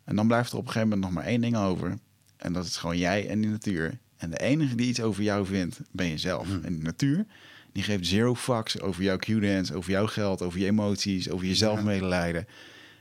En 0.04 0.16
dan 0.16 0.26
blijft 0.26 0.52
er 0.52 0.58
op 0.58 0.66
een 0.66 0.72
gegeven 0.72 0.88
moment 0.88 1.06
nog 1.06 1.22
maar 1.22 1.30
één 1.30 1.40
ding 1.40 1.56
over. 1.56 1.98
En 2.36 2.52
dat 2.52 2.64
is 2.64 2.76
gewoon 2.76 2.98
jij 2.98 3.28
en 3.28 3.40
die 3.40 3.50
natuur. 3.50 3.98
En 4.24 4.30
de 4.30 4.38
enige 4.38 4.74
die 4.74 4.86
iets 4.86 5.00
over 5.00 5.22
jou 5.22 5.46
vindt, 5.46 5.80
ben 5.90 6.08
jezelf. 6.08 6.46
Hmm. 6.46 6.64
En 6.64 6.74
die 6.74 6.82
natuur, 6.82 7.26
die 7.72 7.82
geeft 7.82 8.06
zero 8.06 8.34
fucks 8.34 8.80
over 8.80 9.02
jouw 9.02 9.16
Q-dance, 9.16 9.74
over 9.74 9.90
jouw 9.90 10.06
geld, 10.06 10.42
over 10.42 10.58
je 10.58 10.66
emoties, 10.66 11.30
over 11.30 11.46
je 11.46 11.54
zelfmedelijden. 11.54 12.46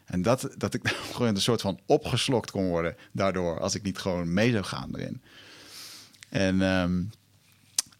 En 0.05 0.21
dat, 0.21 0.49
dat 0.57 0.73
ik 0.73 0.87
gewoon 1.13 1.35
een 1.35 1.41
soort 1.41 1.61
van 1.61 1.79
opgeslokt 1.85 2.51
kon 2.51 2.67
worden 2.67 2.95
daardoor, 3.11 3.59
als 3.59 3.75
ik 3.75 3.83
niet 3.83 3.97
gewoon 3.97 4.33
mee 4.33 4.51
zou 4.51 4.63
gaan 4.63 4.95
erin. 4.95 5.21
En 6.29 6.61
um, 6.61 7.09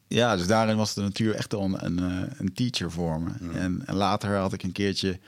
ja, 0.07 0.35
dus 0.35 0.47
daarin 0.47 0.77
was 0.77 0.93
de 0.93 1.01
natuur 1.01 1.35
echt 1.35 1.53
al 1.53 1.63
een, 1.63 1.85
een, 1.85 1.99
eh, 1.99 2.31
een 2.37 2.53
teacher 2.53 2.91
voor 2.91 3.21
me. 3.21 3.31
En, 3.53 3.83
en, 3.85 3.95
later 3.95 4.35
had 4.35 4.53
ik 4.53 4.63
een 4.63 4.71
keertje, 4.71 5.19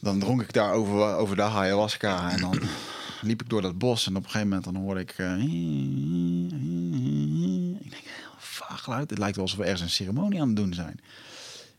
dan 0.00 0.18
dronk 0.18 0.42
ik 0.42 0.52
daar 0.52 0.72
over, 0.72 1.14
over 1.14 1.36
de 1.36 1.42
ayahuasca 1.42 2.30
en 2.30 2.40
dan 2.40 2.60
liep 3.22 3.42
ik 3.42 3.48
door 3.48 3.62
dat 3.62 3.78
bos 3.78 4.06
en 4.06 4.16
op 4.16 4.24
een 4.24 4.30
gegeven 4.30 4.48
moment 4.48 4.64
dan 4.64 4.76
hoorde 4.76 5.00
ik... 5.00 5.18
Uh, 5.18 5.42
ik 7.80 7.90
denk, 7.90 8.04
vaag 8.38 8.82
geluid. 8.82 9.10
Het 9.10 9.18
lijkt 9.18 9.36
wel 9.36 9.44
alsof 9.44 9.58
we 9.58 9.64
ergens 9.64 9.82
een 9.82 9.90
ceremonie 9.90 10.40
aan 10.40 10.46
het 10.46 10.56
doen 10.56 10.74
zijn. 10.74 11.00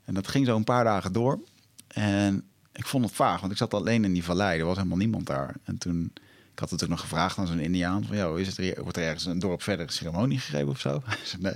En 0.05 0.13
dat 0.13 0.27
ging 0.27 0.45
zo 0.45 0.55
een 0.55 0.63
paar 0.63 0.83
dagen 0.83 1.13
door. 1.13 1.39
En 1.87 2.43
ik 2.73 2.87
vond 2.87 3.05
het 3.05 3.13
vaag, 3.13 3.39
want 3.39 3.51
ik 3.51 3.57
zat 3.57 3.73
alleen 3.73 4.03
in 4.03 4.13
die 4.13 4.23
vallei. 4.23 4.59
Er 4.59 4.65
was 4.65 4.75
helemaal 4.75 4.97
niemand 4.97 5.25
daar. 5.25 5.55
En 5.63 5.77
toen, 5.77 6.13
ik 6.51 6.59
had 6.59 6.83
ook 6.83 6.89
nog 6.89 6.99
gevraagd 6.99 7.37
aan 7.37 7.47
zo'n 7.47 7.59
Indiaan: 7.59 8.05
van, 8.05 8.17
joh, 8.17 8.39
is 8.39 8.47
het 8.47 8.57
er, 8.57 8.83
wordt 8.83 8.97
er 8.97 9.03
ergens 9.03 9.25
een 9.25 9.39
dorp 9.39 9.61
verder 9.61 9.85
een 9.85 9.91
ceremonie 9.91 10.39
gegeven 10.39 10.69
of 10.69 10.79
zo? 10.79 11.03
Nee. 11.39 11.55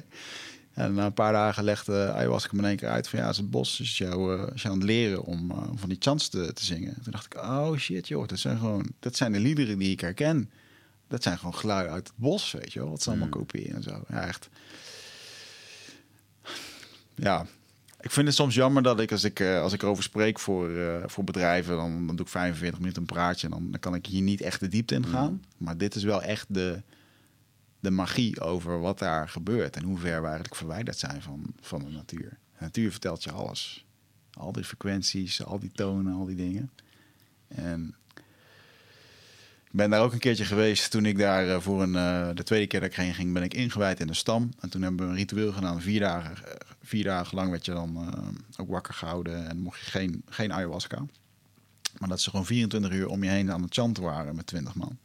En 0.76 0.94
na 0.94 1.06
een 1.06 1.14
paar 1.14 1.32
dagen 1.32 1.64
legde 1.64 2.12
ayahuasca 2.12 2.50
me 2.54 2.62
in 2.62 2.68
één 2.68 2.78
keer 2.78 2.90
uit 2.90 3.08
van 3.08 3.20
ja, 3.20 3.26
het 3.26 3.34
is 3.34 3.42
het 3.42 3.52
bos. 3.52 3.78
Dus 3.78 3.98
jou, 3.98 4.38
uh, 4.38 4.48
je 4.56 4.70
aan 4.70 4.74
het 4.74 4.84
leren 4.84 5.24
om 5.24 5.52
uh, 5.52 5.58
van 5.76 5.90
die 5.90 5.98
chants 6.02 6.28
te, 6.28 6.54
te, 6.54 6.66
zingen. 6.66 6.94
Toen 7.04 7.12
dacht 7.12 7.26
ik, 7.26 7.36
oh 7.36 7.76
shit 7.76 8.08
joh, 8.08 8.28
dat 8.28 8.40
zijn 8.40 8.58
gewoon, 8.58 8.86
dat 9.00 9.16
zijn 9.16 9.32
de 9.32 9.40
liederen 9.40 9.78
die 9.78 9.92
ik 9.92 10.00
herken. 10.00 10.50
Dat 11.08 11.24
zijn 11.24 11.38
gewoon 11.38 11.56
geluiden 11.56 11.94
uit 11.94 12.08
het 12.08 12.18
bos, 12.18 12.52
weet 12.52 12.74
je 12.74 12.80
wel. 12.80 12.90
Wat 12.90 13.02
ze 13.02 13.10
allemaal 13.10 13.28
mm. 13.28 13.34
kopiëren 13.34 13.76
en 13.76 13.84
zo. 13.84 14.04
Ja, 14.10 14.28
echt. 14.28 14.50
Ja, 17.16 17.46
ik 18.00 18.12
vind 18.12 18.28
het 18.28 18.36
soms 18.36 18.56
jammer 18.56 18.84
dat 18.84 19.00
ik 19.00 19.12
als 19.12 19.24
ik, 19.24 19.40
uh, 19.40 19.62
als 19.62 19.74
ik 19.74 19.82
erover 19.82 20.04
spreek 20.04 20.40
voor, 20.40 20.70
uh, 20.70 20.96
voor 21.06 21.24
bedrijven, 21.24 21.76
dan, 21.76 22.08
dan 22.08 22.16
doe 22.16 22.26
ik 22.26 22.32
45 22.32 22.80
minuten 22.80 23.02
een 23.02 23.08
praatje. 23.08 23.48
En 23.48 23.54
dan, 23.54 23.72
dan 23.72 23.80
kan 23.80 23.96
ik 23.96 24.06
hier 24.06 24.22
niet 24.22 24.42
echt 24.42 24.60
de 24.60 24.68
diepte 24.68 24.96
in 24.96 25.02
mm. 25.02 25.08
gaan. 25.08 25.44
Maar 25.58 25.78
dit 25.78 25.96
is 25.96 26.04
wel 26.04 26.22
echt 26.22 26.46
de, 26.50 26.82
de 27.86 27.92
magie 27.92 28.40
over 28.40 28.80
wat 28.80 29.00
daar 29.00 29.30
gebeurt. 29.30 29.76
En 29.76 29.84
hoe 29.84 29.98
ver 29.98 30.20
we 30.20 30.26
eigenlijk 30.26 30.56
verwijderd 30.56 30.98
zijn 30.98 31.22
van, 31.22 31.46
van 31.62 31.80
de 31.80 31.90
natuur. 31.90 32.30
De 32.30 32.64
natuur 32.64 32.92
vertelt 32.92 33.24
je 33.24 33.32
alles. 33.32 33.86
Al 34.34 34.52
die 34.52 34.64
frequenties, 34.64 35.44
al 35.44 35.60
die 35.60 35.72
tonen, 35.72 36.14
al 36.14 36.26
die 36.26 36.36
dingen. 36.36 36.72
En 37.48 37.96
ik 39.64 39.82
ben 39.82 39.90
daar 39.90 40.02
ook 40.02 40.14
een 40.14 40.20
keertje 40.20 40.46
geweest 40.46 40.92
toen 40.92 41.06
ik 41.06 41.18
daar 41.18 41.48
uh, 41.48 41.60
voor 41.60 41.82
een, 41.84 42.36
de 42.36 42.44
tweede 42.44 42.68
keer 42.68 42.80
dat 42.80 42.90
ik 42.90 42.96
heen 42.96 43.14
ging, 43.14 43.34
ben 43.34 43.44
ik 43.44 43.54
ingewijd 43.54 44.00
in 44.00 44.08
de 44.08 44.14
stam. 44.14 44.50
En 44.60 44.70
toen 44.70 44.82
hebben 44.82 45.06
we 45.06 45.12
een 45.12 45.18
ritueel 45.18 45.52
gedaan, 45.52 45.82
vier 45.82 46.00
dagen 46.00 46.38
vier 46.86 47.04
dagen 47.04 47.38
lang 47.38 47.50
werd 47.50 47.66
je 47.66 47.72
dan 47.72 48.14
ook 48.58 48.70
wakker 48.70 48.94
gehouden 48.94 49.50
en 49.50 49.58
mocht 49.58 49.80
je 49.80 49.86
geen, 49.86 50.24
geen 50.30 50.54
ayahuasca. 50.54 51.06
Maar 51.98 52.10
dat 52.10 52.22
ze 52.22 52.30
gewoon 52.30 52.46
24 52.46 52.92
uur 52.92 53.08
om 53.08 53.24
je 53.24 53.30
heen 53.30 53.52
aan 53.52 53.62
het 53.62 53.74
chanten 53.74 54.04
waren 54.04 54.36
met 54.36 54.48
20 54.48 54.76
man. 54.76 54.98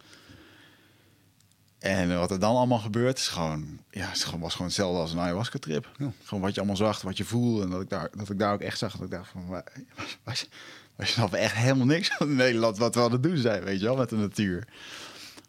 En 1.80 2.18
wat 2.18 2.30
er 2.30 2.38
dan 2.38 2.56
allemaal 2.56 2.78
gebeurt, 2.78 3.18
is 3.18 3.28
gewoon, 3.28 3.80
ja, 3.90 4.08
het 4.08 4.30
was 4.38 4.52
gewoon 4.52 4.66
hetzelfde 4.66 5.00
als 5.00 5.12
een 5.12 5.18
ayahuasca-trip. 5.18 5.90
Ja. 5.98 6.12
Gewoon 6.24 6.42
wat 6.42 6.54
je 6.54 6.60
allemaal 6.60 6.76
zag, 6.76 7.02
wat 7.02 7.16
je 7.16 7.24
voelde. 7.24 7.62
En 7.62 7.70
dat 7.70 7.80
ik 7.80 7.88
daar, 7.88 8.10
dat 8.16 8.30
ik 8.30 8.38
daar 8.38 8.52
ook 8.52 8.60
echt 8.60 8.78
zag, 8.78 8.92
dat 8.92 9.02
ik 9.02 9.10
dacht 9.10 9.30
van, 9.30 9.48
was, 10.24 10.48
was 10.96 11.14
je 11.14 11.36
echt 11.36 11.54
helemaal 11.54 11.86
niks 11.86 12.16
in 12.18 12.36
Nederland 12.36 12.78
wat 12.78 12.94
we 12.94 13.00
aan 13.00 13.12
het 13.12 13.22
doen 13.22 13.36
zijn, 13.36 13.64
weet 13.64 13.80
je 13.80 13.84
wel, 13.84 13.96
met 13.96 14.08
de 14.08 14.16
natuur. 14.16 14.68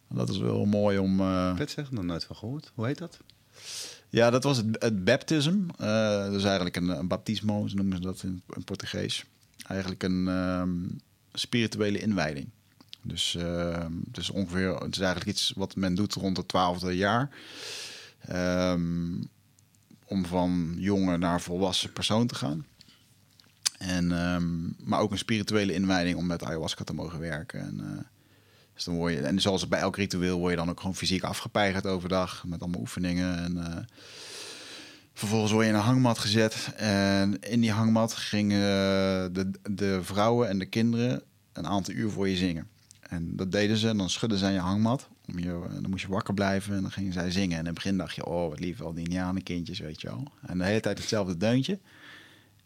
dat 0.07 0.29
is 0.29 0.37
wel 0.37 0.65
mooi 0.65 0.97
om... 0.97 1.19
Uh... 1.19 1.55
Vet 1.55 1.71
zeg, 1.71 1.91
nog 1.91 2.03
nooit 2.03 2.23
van 2.23 2.35
gehoord. 2.35 2.71
Hoe 2.75 2.85
heet 2.85 2.97
dat? 2.97 3.19
Ja, 4.09 4.29
dat 4.29 4.43
was 4.43 4.57
het, 4.57 4.65
het 4.79 5.03
baptism. 5.03 5.57
Uh, 5.81 6.29
dus 6.29 6.43
eigenlijk 6.43 6.75
een, 6.75 6.89
een 6.89 7.07
baptismo, 7.07 7.67
noemen 7.73 7.95
ze 7.95 8.01
dat 8.01 8.23
in, 8.23 8.41
in 8.55 8.63
Portugees. 8.63 9.25
Eigenlijk 9.67 10.03
een 10.03 10.27
um, 10.27 11.01
spirituele 11.33 11.99
inwijding. 11.99 12.49
Dus 13.01 13.37
het 14.07 14.17
is 14.17 14.29
ongeveer, 14.29 14.75
het 14.75 14.95
is 14.95 15.01
eigenlijk 15.01 15.29
iets 15.29 15.53
wat 15.55 15.75
men 15.75 15.95
doet 15.95 16.13
rond 16.13 16.37
het 16.37 16.47
twaalfde 16.47 16.95
jaar. 16.95 17.29
Um, 18.31 19.29
om 20.05 20.25
van 20.25 20.75
jonge 20.77 21.17
naar 21.17 21.41
volwassen 21.41 21.93
persoon 21.93 22.27
te 22.27 22.35
gaan. 22.35 22.65
En, 23.77 24.11
um, 24.11 24.75
maar 24.83 24.99
ook 24.99 25.11
een 25.11 25.17
spirituele 25.17 25.73
inwijding 25.73 26.17
om 26.17 26.25
met 26.25 26.43
ayahuasca 26.43 26.83
te 26.83 26.93
mogen 26.93 27.19
werken. 27.19 27.59
En, 27.59 27.79
uh, 27.81 28.03
dus 28.73 28.83
dan 28.83 28.95
word 28.95 29.19
en 29.19 29.41
zoals 29.41 29.67
bij 29.67 29.79
elk 29.79 29.95
ritueel 29.95 30.37
word 30.39 30.51
je 30.51 30.57
dan 30.57 30.69
ook 30.69 30.79
gewoon 30.79 30.95
fysiek 30.95 31.23
afgepeigerd 31.23 31.85
overdag. 31.85 32.43
Met 32.47 32.61
allemaal 32.61 32.79
oefeningen. 32.79 33.37
En 33.37 33.57
uh, 33.57 33.77
vervolgens 35.13 35.51
word 35.51 35.65
je 35.65 35.71
in 35.71 35.77
een 35.77 35.83
hangmat 35.83 36.17
gezet. 36.17 36.73
En 36.75 37.39
in 37.39 37.61
die 37.61 37.71
hangmat 37.71 38.13
gingen 38.13 38.59
de, 39.33 39.51
de 39.69 39.99
vrouwen 40.03 40.49
en 40.49 40.59
de 40.59 40.65
kinderen 40.65 41.21
een 41.53 41.67
aantal 41.67 41.93
uur 41.93 42.09
voor 42.09 42.29
je 42.29 42.35
zingen. 42.35 42.67
En 43.11 43.35
dat 43.35 43.51
deden 43.51 43.77
ze. 43.77 43.87
En 43.87 43.97
dan 43.97 44.09
schudden 44.09 44.37
ze 44.37 44.45
aan 44.45 44.53
je 44.53 44.59
hangmat. 44.59 45.09
Om 45.27 45.39
je, 45.39 45.59
dan 45.81 45.89
moest 45.89 46.03
je 46.03 46.09
wakker 46.09 46.33
blijven. 46.33 46.75
En 46.75 46.81
dan 46.81 46.91
gingen 46.91 47.13
zij 47.13 47.31
zingen. 47.31 47.53
En 47.53 47.59
in 47.59 47.65
het 47.65 47.75
begin 47.75 47.97
dacht 47.97 48.15
je, 48.15 48.25
oh 48.25 48.49
wat 48.49 48.59
lief, 48.59 48.81
al 48.81 48.93
die 48.93 49.03
indianenkindjes, 49.03 49.79
weet 49.79 50.01
je 50.01 50.07
wel. 50.07 50.31
En 50.41 50.57
de 50.57 50.63
hele 50.63 50.79
tijd 50.79 50.97
hetzelfde 50.97 51.37
deuntje. 51.37 51.79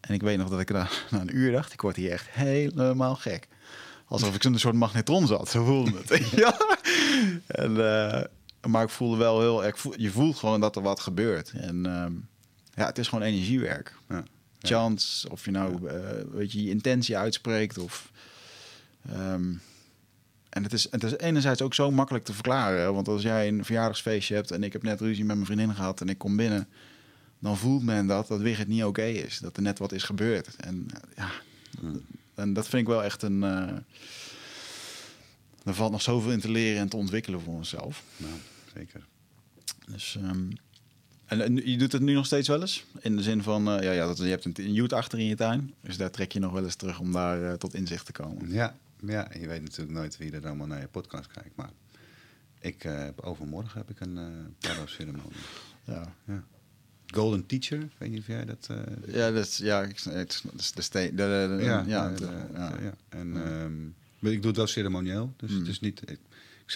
En 0.00 0.14
ik 0.14 0.22
weet 0.22 0.38
nog 0.38 0.48
dat 0.48 0.60
ik 0.60 0.70
na, 0.70 0.88
na 1.10 1.20
een 1.20 1.36
uur 1.36 1.52
dacht, 1.52 1.72
ik 1.72 1.80
word 1.80 1.96
hier 1.96 2.10
echt 2.10 2.30
helemaal 2.30 3.14
gek 3.14 3.48
alsof 4.06 4.34
ik 4.34 4.42
zo'n 4.42 4.58
soort 4.58 4.74
magnetron 4.74 5.26
zat. 5.26 5.48
Zo 5.48 5.64
voelde 5.64 6.02
het. 6.04 6.30
ja. 6.44 6.58
En, 7.46 7.70
uh, 7.70 8.22
maar 8.70 8.82
ik 8.82 8.90
voelde 8.90 9.16
wel 9.16 9.40
heel 9.40 9.64
erg... 9.64 9.86
Je 9.96 10.10
voelt 10.10 10.36
gewoon 10.36 10.60
dat 10.60 10.76
er 10.76 10.82
wat 10.82 11.00
gebeurt. 11.00 11.50
En 11.50 11.86
um, 11.86 12.28
ja, 12.74 12.86
het 12.86 12.98
is 12.98 13.08
gewoon 13.08 13.24
energiewerk. 13.24 13.96
Ja. 14.08 14.24
Chance, 14.58 15.30
of 15.30 15.44
je 15.44 15.50
nou 15.50 15.92
uh, 15.92 16.00
weet 16.32 16.52
je, 16.52 16.62
je 16.62 16.70
intentie 16.70 17.16
uitspreekt 17.16 17.78
of... 17.78 18.12
Um, 19.16 19.60
en 20.56 20.62
het 20.62 20.72
is, 20.72 20.86
het 20.90 21.02
is 21.02 21.16
enerzijds 21.16 21.62
ook 21.62 21.74
zo 21.74 21.90
makkelijk 21.90 22.24
te 22.24 22.32
verklaren. 22.32 22.94
Want 22.94 23.08
als 23.08 23.22
jij 23.22 23.48
een 23.48 23.64
verjaardagsfeestje 23.64 24.34
hebt 24.34 24.50
en 24.50 24.62
ik 24.62 24.72
heb 24.72 24.82
net 24.82 25.00
ruzie 25.00 25.24
met 25.24 25.34
mijn 25.34 25.46
vriendin 25.46 25.74
gehad 25.74 26.00
en 26.00 26.08
ik 26.08 26.18
kom 26.18 26.36
binnen, 26.36 26.68
dan 27.38 27.56
voelt 27.56 27.82
men 27.82 28.06
dat 28.06 28.28
dat 28.28 28.40
het 28.40 28.68
niet 28.68 28.84
oké 28.84 29.04
is. 29.04 29.38
Dat 29.38 29.56
er 29.56 29.62
net 29.62 29.78
wat 29.78 29.92
is 29.92 30.02
gebeurd. 30.02 30.56
En 30.56 30.86
ja, 31.16 31.30
en 32.34 32.52
dat 32.52 32.68
vind 32.68 32.82
ik 32.82 32.88
wel 32.88 33.04
echt 33.04 33.22
een. 33.22 33.42
Uh, 33.42 33.68
er 35.64 35.74
valt 35.74 35.92
nog 35.92 36.02
zoveel 36.02 36.30
in 36.30 36.40
te 36.40 36.50
leren 36.50 36.80
en 36.80 36.88
te 36.88 36.96
ontwikkelen 36.96 37.40
voor 37.40 37.54
onszelf. 37.54 38.02
Nou, 38.16 38.34
zeker. 38.74 39.04
Dus, 39.86 40.18
um, 40.22 40.52
en, 41.26 41.56
je 41.70 41.78
doet 41.78 41.92
het 41.92 42.02
nu 42.02 42.14
nog 42.14 42.26
steeds 42.26 42.48
wel 42.48 42.60
eens? 42.60 42.84
In 43.00 43.16
de 43.16 43.22
zin 43.22 43.42
van, 43.42 43.76
uh, 43.76 43.82
ja, 43.82 43.92
ja 43.92 44.06
dat, 44.06 44.18
je 44.18 44.24
hebt 44.24 44.44
een, 44.44 44.54
een 44.56 44.72
youth 44.72 44.92
achter 44.92 45.18
in 45.18 45.26
je 45.26 45.36
tuin. 45.36 45.74
Dus 45.80 45.96
daar 45.96 46.10
trek 46.10 46.32
je 46.32 46.38
nog 46.38 46.52
wel 46.52 46.64
eens 46.64 46.74
terug 46.74 47.00
om 47.00 47.12
daar 47.12 47.42
uh, 47.42 47.52
tot 47.52 47.74
inzicht 47.74 48.06
te 48.06 48.12
komen. 48.12 48.52
Ja, 48.52 48.76
ja, 49.06 49.30
je 49.38 49.46
weet 49.46 49.62
natuurlijk 49.62 49.98
nooit 49.98 50.16
wie 50.16 50.32
er 50.32 50.46
allemaal 50.46 50.66
naar 50.66 50.80
je 50.80 50.88
podcast 50.88 51.30
kijkt. 51.30 51.56
Maar 51.56 51.70
ik 52.60 52.82
heb 52.82 53.20
overmorgen 53.20 53.78
heb 53.78 53.90
ik 53.90 54.00
een 54.00 54.16
uh, 54.64 54.80
ceremonie 54.84 55.38
Ja. 55.84 56.14
ja. 56.26 56.44
Golden 57.06 57.46
Teacher, 57.46 57.88
weet 57.98 58.10
niet 58.10 58.18
of 58.18 58.26
jij 58.26 58.44
dat... 58.44 58.68
Uh... 58.70 59.14
Ja, 59.14 59.30
dat 59.30 59.46
is, 59.46 59.56
ja, 59.56 59.86
het 60.10 60.42
is 60.56 60.72
de 60.72 60.82
steen. 60.82 61.16
Ja, 61.16 61.44
ja, 61.56 61.84
ja, 61.86 62.12
ja. 62.54 62.94
En 63.08 63.36
um, 63.36 63.94
ik 64.20 64.38
doe 64.38 64.46
het 64.46 64.56
wel 64.56 64.66
ceremonieel, 64.66 65.34
dus 65.36 65.50
mm. 65.50 65.58
het 65.58 65.68
is 65.68 65.80
niet... 65.80 66.10
Ik, 66.10 66.18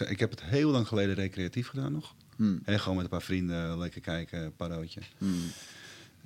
ik, 0.09 0.19
heb 0.19 0.31
het 0.31 0.43
heel 0.43 0.71
lang 0.71 0.89
geleden 0.89 1.15
recreatief 1.15 1.69
gedaan 1.69 1.93
nog. 1.93 2.15
Mm. 2.37 2.61
En 2.65 2.81
gewoon 2.81 2.95
met 2.95 3.05
een 3.05 3.11
paar 3.11 3.23
vrienden 3.23 3.79
lekker 3.79 4.01
kijken, 4.01 4.57
parootje. 4.57 5.01
Mm. 5.19 5.43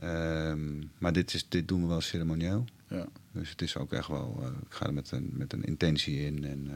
Um, 0.02 0.90
maar 0.98 1.12
dit, 1.12 1.34
is, 1.34 1.48
dit 1.48 1.68
doen 1.68 1.82
we 1.82 1.88
wel 1.88 2.00
ceremonieel. 2.00 2.64
Ja. 2.88 3.06
Dus 3.32 3.50
het 3.50 3.62
is 3.62 3.76
ook 3.76 3.92
echt 3.92 4.08
wel... 4.08 4.38
Uh, 4.40 4.46
ik 4.46 4.74
ga 4.74 4.86
er 4.86 4.94
met 4.94 5.10
een, 5.10 5.30
met 5.32 5.52
een 5.52 5.64
intentie 5.64 6.20
in 6.20 6.44
en 6.44 6.66
uh, 6.66 6.74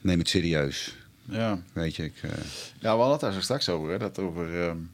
neem 0.00 0.18
het 0.18 0.28
serieus. 0.28 0.96
Ja. 1.24 1.62
Weet 1.72 1.96
je, 1.96 2.04
ik... 2.04 2.22
Uh, 2.22 2.30
ja, 2.78 2.80
we 2.80 2.86
hadden 2.88 3.10
het 3.10 3.20
daar 3.20 3.32
zo 3.32 3.40
straks 3.40 3.68
over, 3.68 3.90
hè, 3.90 3.98
dat 3.98 4.18
over... 4.18 4.68
Um, 4.68 4.90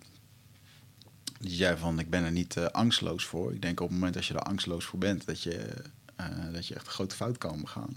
die 1.41 1.57
zei 1.57 1.77
van, 1.77 1.99
ik 1.99 2.11
ben 2.11 2.25
er 2.25 2.33
niet 2.33 2.59
angstloos 2.59 3.25
voor. 3.25 3.53
Ik 3.53 3.63
denk 3.63 3.81
op 3.81 3.89
het 3.89 3.97
moment 3.97 4.15
dat 4.15 4.27
je 4.27 4.35
er 4.35 4.41
angstloos 4.41 4.85
voor 4.85 4.99
bent, 4.99 5.27
dat 5.27 5.43
je, 5.43 5.75
dat 6.53 6.67
je 6.67 6.75
echt 6.75 6.87
een 6.87 6.93
grote 6.93 7.15
fout 7.15 7.39
kan 7.39 7.61
begaan. 7.61 7.95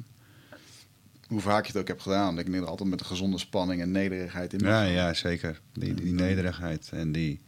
Hoe 1.28 1.42
vaak 1.42 1.66
je 1.66 1.72
het 1.72 1.82
ook 1.82 1.88
hebt 1.88 2.02
gedaan, 2.02 2.36
dat 2.36 2.48
ik 2.48 2.54
er 2.54 2.66
altijd 2.66 2.90
met 2.90 3.00
een 3.00 3.06
gezonde 3.06 3.38
spanning 3.38 3.82
en 3.82 3.92
nederigheid 3.92 4.54
in 4.54 4.60
Ja, 4.60 4.84
ja, 4.84 5.14
zeker. 5.14 5.62
Die, 5.74 5.94
die 5.94 6.14
nederigheid 6.14 6.90
en 6.92 7.12
die, 7.12 7.40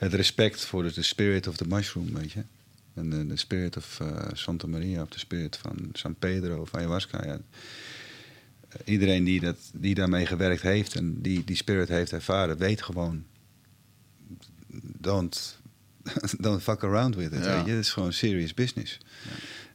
het 0.00 0.14
respect 0.14 0.64
voor 0.64 0.82
de, 0.82 1.02
spirit 1.02 1.46
of 1.46 1.56
the 1.56 1.66
mushroom, 1.68 2.12
weet 2.14 2.32
je. 2.32 2.42
En 2.94 3.10
de, 3.10 3.26
de 3.26 3.36
spirit 3.36 3.76
of 3.76 3.98
uh, 4.02 4.28
Santa 4.32 4.66
Maria 4.66 5.02
of 5.02 5.08
de 5.08 5.18
spirit 5.18 5.56
van 5.56 5.76
San 5.92 6.14
Pedro 6.14 6.60
of 6.60 6.74
ayahuasca. 6.74 7.24
Ja. 7.24 7.40
iedereen 8.84 9.24
die, 9.24 9.40
dat, 9.40 9.56
die 9.72 9.94
daarmee 9.94 10.26
gewerkt 10.26 10.62
heeft 10.62 10.94
en 10.94 11.22
die 11.22 11.44
die 11.44 11.56
spirit 11.56 11.88
heeft 11.88 12.12
ervaren, 12.12 12.56
weet 12.56 12.82
gewoon. 12.82 13.24
Don't, 14.98 15.58
don't 16.38 16.62
fuck 16.62 16.84
around 16.84 17.14
with 17.14 17.32
it. 17.32 17.38
Weet 17.38 17.64
je? 17.64 17.70
Het 17.70 17.84
is 17.84 17.92
gewoon 17.92 18.12
serious 18.12 18.54
business. 18.54 18.98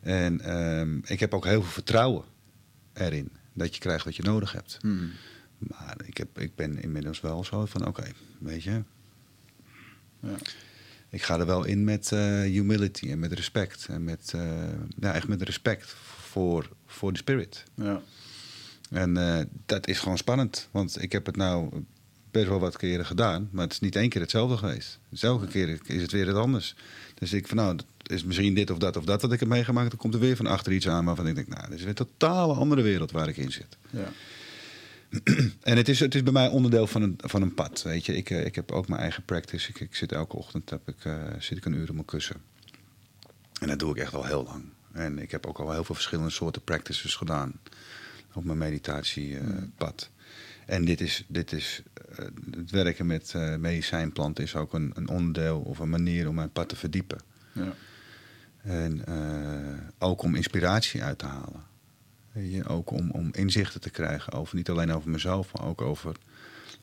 En 0.01 0.41
ehm, 0.41 0.97
ik 1.05 1.19
heb 1.19 1.33
ook 1.33 1.45
heel 1.45 1.61
veel 1.61 1.71
vertrouwen 1.71 2.23
erin 2.93 3.29
dat 3.53 3.73
je 3.73 3.81
krijgt 3.81 4.05
wat 4.05 4.15
je 4.15 4.23
nodig 4.23 4.51
hebt. 4.51 4.77
Hmm. 4.81 5.11
Maar 5.57 5.95
ik, 6.05 6.17
heb, 6.17 6.39
ik 6.39 6.55
ben 6.55 6.81
inmiddels 6.81 7.21
wel 7.21 7.43
zo 7.43 7.65
van: 7.65 7.87
oké, 7.87 8.11
weet 8.39 8.63
je. 8.63 8.83
Ja. 10.25 10.35
Ik 11.09 11.23
ga 11.23 11.39
er 11.39 11.45
wel 11.45 11.63
in 11.63 11.83
met 11.83 12.11
uh, 12.13 12.41
humility 12.41 13.09
en 13.09 13.19
met 13.19 13.31
respect. 13.31 13.87
En 13.89 14.03
met, 14.03 14.31
uh, 14.35 14.41
ja, 14.99 15.13
echt 15.13 15.27
met 15.27 15.41
respect 15.41 15.95
voor, 16.19 16.69
voor 16.85 17.11
de 17.11 17.17
spirit. 17.17 17.63
Ja. 17.75 18.01
En 18.89 19.17
uh, 19.17 19.39
dat 19.65 19.87
is 19.87 19.99
gewoon 19.99 20.17
spannend. 20.17 20.67
Want 20.71 21.01
ik 21.01 21.11
heb 21.11 21.25
het 21.25 21.35
nou 21.35 21.85
best 22.31 22.47
wel 22.47 22.59
wat 22.59 22.77
keren 22.77 23.05
gedaan. 23.05 23.49
Maar 23.51 23.63
het 23.63 23.73
is 23.73 23.79
niet 23.79 23.95
één 23.95 24.09
keer 24.09 24.21
hetzelfde 24.21 24.57
geweest. 24.57 24.99
Dus 25.09 25.23
elke 25.23 25.47
keer 25.47 25.79
is 25.85 26.01
het 26.01 26.11
weer 26.11 26.27
het 26.27 26.35
anders. 26.35 26.75
Dus 27.13 27.33
ik 27.33 27.47
van 27.47 27.57
nou, 27.57 27.79
is 28.03 28.23
misschien 28.23 28.53
dit 28.53 28.69
of 28.69 28.77
dat 28.77 28.97
of 28.97 29.03
dat 29.03 29.21
wat 29.21 29.31
ik 29.31 29.39
heb 29.39 29.49
meegemaakt. 29.49 29.89
Dan 29.89 29.99
komt 29.99 30.13
er 30.13 30.19
weer 30.19 30.35
van 30.35 30.47
achter 30.47 30.73
iets 30.73 30.87
aan 30.87 31.05
waarvan 31.05 31.27
ik 31.27 31.35
denk, 31.35 31.47
nou, 31.47 31.61
dit 31.61 31.73
is 31.73 31.79
weer 31.79 31.89
een 31.89 31.95
totale 31.95 32.53
andere 32.53 32.81
wereld 32.81 33.11
waar 33.11 33.27
ik 33.27 33.37
in 33.37 33.51
zit. 33.51 33.77
Ja. 33.89 34.11
en 35.61 35.77
het 35.77 35.89
is, 35.89 35.99
het 35.99 36.15
is 36.15 36.23
bij 36.23 36.33
mij 36.33 36.47
onderdeel 36.47 36.87
van 36.87 37.01
een, 37.01 37.17
van 37.17 37.41
een 37.41 37.53
pad. 37.53 37.81
Weet 37.81 38.05
je, 38.05 38.15
ik, 38.15 38.29
eh, 38.29 38.45
ik 38.45 38.55
heb 38.55 38.71
ook 38.71 38.87
mijn 38.87 39.01
eigen 39.01 39.23
practice. 39.23 39.69
Ik, 39.69 39.79
ik 39.79 39.95
zit 39.95 40.11
elke 40.11 40.35
ochtend 40.35 40.69
heb 40.69 40.87
ik, 40.87 41.05
uh, 41.05 41.23
zit 41.39 41.57
ik 41.57 41.65
een 41.65 41.73
uur 41.73 41.89
op 41.89 41.93
mijn 41.93 42.05
kussen. 42.05 42.35
En 43.61 43.67
dat 43.67 43.79
doe 43.79 43.91
ik 43.91 43.97
echt 43.97 44.13
al 44.13 44.25
heel 44.25 44.43
lang. 44.43 44.63
En 44.91 45.19
ik 45.19 45.31
heb 45.31 45.45
ook 45.45 45.57
al 45.57 45.71
heel 45.71 45.83
veel 45.83 45.95
verschillende 45.95 46.31
soorten 46.31 46.61
practices 46.61 47.15
gedaan 47.15 47.59
op 48.33 48.43
mijn 48.43 48.57
meditatiepad. 48.57 50.09
Uh, 50.11 50.75
en 50.75 50.85
dit 50.85 51.01
is, 51.01 51.25
dit 51.27 51.51
is 51.51 51.83
het 52.51 52.71
werken 52.71 53.05
met 53.05 53.33
medicijnplanten 53.59 54.43
is 54.43 54.55
ook 54.55 54.73
een, 54.73 54.91
een 54.95 55.09
onderdeel 55.09 55.59
of 55.59 55.79
een 55.79 55.89
manier 55.89 56.27
om 56.27 56.35
mijn 56.35 56.51
pad 56.51 56.69
te 56.69 56.75
verdiepen. 56.75 57.19
Ja. 57.51 57.73
En 58.61 59.03
ook 59.99 60.21
om 60.21 60.35
inspiratie 60.35 61.03
uit 61.03 61.17
te 61.17 61.25
halen. 61.25 61.63
Je, 62.39 62.67
ook 62.67 62.91
om, 62.91 63.11
om 63.11 63.29
inzichten 63.31 63.81
te 63.81 63.89
krijgen 63.89 64.33
over 64.33 64.55
niet 64.55 64.69
alleen 64.69 64.91
over 64.91 65.09
mezelf, 65.09 65.53
maar 65.53 65.67
ook 65.67 65.81
over 65.81 66.15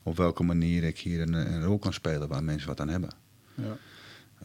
op 0.03 0.17
welke 0.17 0.43
manier 0.43 0.83
ik 0.83 0.99
hier 0.99 1.21
een, 1.21 1.33
een 1.33 1.63
rol 1.63 1.79
kan 1.79 1.93
spelen 1.93 2.27
waar 2.27 2.43
mensen 2.43 2.67
wat 2.67 2.79
aan 2.79 2.89
hebben. 2.89 3.09
Ja. 3.53 3.77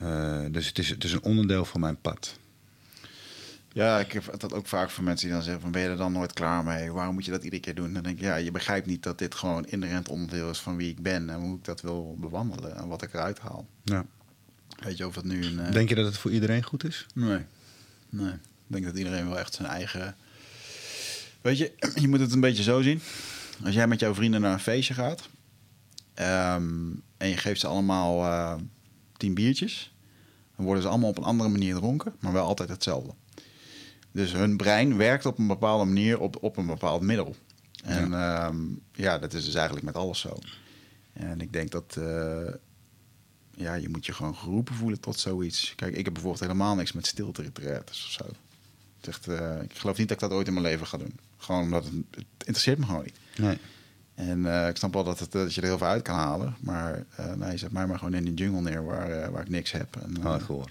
Uh, 0.02 0.52
dus 0.52 0.66
het 0.66 0.78
is, 0.78 0.88
het 0.88 1.04
is 1.04 1.12
een 1.12 1.22
onderdeel 1.22 1.64
van 1.64 1.80
mijn 1.80 2.00
pad. 2.00 2.38
Ja, 3.72 3.98
ik 3.98 4.12
heb 4.12 4.34
dat 4.38 4.52
ook 4.52 4.66
vaak 4.66 4.90
van 4.90 5.04
mensen 5.04 5.26
die 5.26 5.34
dan 5.34 5.44
zeggen 5.44 5.62
van 5.62 5.70
ben 5.70 5.82
je 5.82 5.88
er 5.88 5.96
dan 5.96 6.12
nooit 6.12 6.32
klaar 6.32 6.64
mee? 6.64 6.92
Waarom 6.92 7.14
moet 7.14 7.24
je 7.24 7.30
dat 7.30 7.44
iedere 7.44 7.62
keer 7.62 7.74
doen? 7.74 7.92
Dan 7.92 8.02
denk 8.02 8.16
ik, 8.16 8.22
ja, 8.22 8.36
je 8.36 8.50
begrijpt 8.50 8.86
niet 8.86 9.02
dat 9.02 9.18
dit 9.18 9.34
gewoon 9.34 9.66
inherent 9.66 10.08
onderdeel 10.08 10.50
is 10.50 10.58
van 10.58 10.76
wie 10.76 10.90
ik 10.90 11.02
ben 11.02 11.30
en 11.30 11.40
hoe 11.40 11.56
ik 11.56 11.64
dat 11.64 11.80
wil 11.80 12.16
bewandelen 12.20 12.76
en 12.76 12.88
wat 12.88 13.02
ik 13.02 13.14
eruit 13.14 13.38
haal. 13.38 13.66
Ja. 13.84 14.04
Weet 14.84 14.96
je 14.96 15.06
of 15.06 15.14
het 15.14 15.24
nu 15.24 15.44
een. 15.44 15.58
Uh... 15.58 15.72
Denk 15.72 15.88
je 15.88 15.94
dat 15.94 16.06
het 16.06 16.18
voor 16.18 16.30
iedereen 16.30 16.62
goed 16.62 16.84
is? 16.84 17.06
Nee. 17.14 17.44
Nee. 18.08 18.32
Ik 18.32 18.74
denk 18.74 18.84
dat 18.84 18.96
iedereen 18.96 19.28
wel 19.28 19.38
echt 19.38 19.54
zijn 19.54 19.68
eigen 19.68 20.16
Weet 21.40 21.58
je, 21.58 21.72
je 22.02 22.08
moet 22.08 22.20
het 22.20 22.32
een 22.32 22.40
beetje 22.40 22.62
zo 22.62 22.82
zien. 22.82 23.00
Als 23.64 23.74
jij 23.74 23.86
met 23.86 24.00
jouw 24.00 24.14
vrienden 24.14 24.40
naar 24.40 24.52
een 24.52 24.60
feestje 24.60 24.94
gaat 24.94 25.28
ehm, 26.14 26.90
en 27.16 27.28
je 27.28 27.36
geeft 27.36 27.60
ze 27.60 27.66
allemaal 27.66 28.24
uh, 28.24 28.54
tien 29.16 29.34
biertjes, 29.34 29.94
dan 30.56 30.64
worden 30.64 30.82
ze 30.82 30.88
allemaal 30.88 31.10
op 31.10 31.18
een 31.18 31.24
andere 31.24 31.48
manier 31.48 31.74
dronken, 31.74 32.14
maar 32.20 32.32
wel 32.32 32.46
altijd 32.46 32.68
hetzelfde. 32.68 33.14
Dus 34.12 34.32
hun 34.32 34.56
brein 34.56 34.96
werkt 34.96 35.26
op 35.26 35.38
een 35.38 35.46
bepaalde 35.46 35.84
manier 35.84 36.20
op, 36.20 36.42
op 36.42 36.56
een 36.56 36.66
bepaald 36.66 37.02
middel. 37.02 37.36
En 37.84 38.10
ja. 38.10 38.46
Ehm, 38.46 38.56
ja, 38.92 39.18
dat 39.18 39.32
is 39.32 39.44
dus 39.44 39.54
eigenlijk 39.54 39.86
met 39.86 39.96
alles 39.96 40.20
zo. 40.20 40.38
En 41.12 41.40
ik 41.40 41.52
denk 41.52 41.70
dat 41.70 41.96
uh, 41.98 42.54
ja, 43.54 43.74
je 43.74 43.88
moet 43.88 44.06
je 44.06 44.12
gewoon 44.12 44.36
geroepen 44.36 44.74
voelen 44.74 45.00
tot 45.00 45.18
zoiets. 45.18 45.72
Kijk, 45.76 45.96
ik 45.96 46.04
heb 46.04 46.12
bijvoorbeeld 46.12 46.42
helemaal 46.42 46.74
niks 46.74 46.92
met 46.92 47.06
stilte 47.06 47.50
of 47.88 47.94
zo. 47.94 48.24
Echt, 49.00 49.28
uh, 49.28 49.62
ik 49.62 49.76
geloof 49.78 49.98
niet 49.98 50.08
dat 50.08 50.22
ik 50.22 50.28
dat 50.28 50.38
ooit 50.38 50.46
in 50.46 50.52
mijn 50.52 50.64
leven 50.64 50.86
ga 50.86 50.96
doen. 50.96 51.18
Gewoon 51.38 51.62
omdat 51.62 51.84
het, 51.84 51.92
het 52.10 52.24
interesseert 52.38 52.78
me 52.78 52.84
gewoon 52.84 53.04
niet. 53.04 53.18
Nee. 53.36 53.58
En 54.14 54.38
uh, 54.38 54.68
ik 54.68 54.76
snap 54.76 54.94
wel 54.94 55.04
dat, 55.04 55.18
het, 55.18 55.32
dat 55.32 55.54
je 55.54 55.60
er 55.60 55.66
heel 55.66 55.78
veel 55.78 55.86
uit 55.86 56.02
kan 56.02 56.14
halen. 56.14 56.56
Maar 56.60 57.04
uh, 57.20 57.32
nee, 57.32 57.56
zet 57.56 57.72
mij 57.72 57.86
maar 57.86 57.98
gewoon 57.98 58.14
in 58.14 58.24
die 58.24 58.34
jungle 58.34 58.60
neer 58.60 58.84
waar, 58.84 59.32
waar 59.32 59.42
ik 59.42 59.48
niks 59.48 59.72
heb. 59.72 59.96
En, 60.02 60.22
hardcore. 60.22 60.68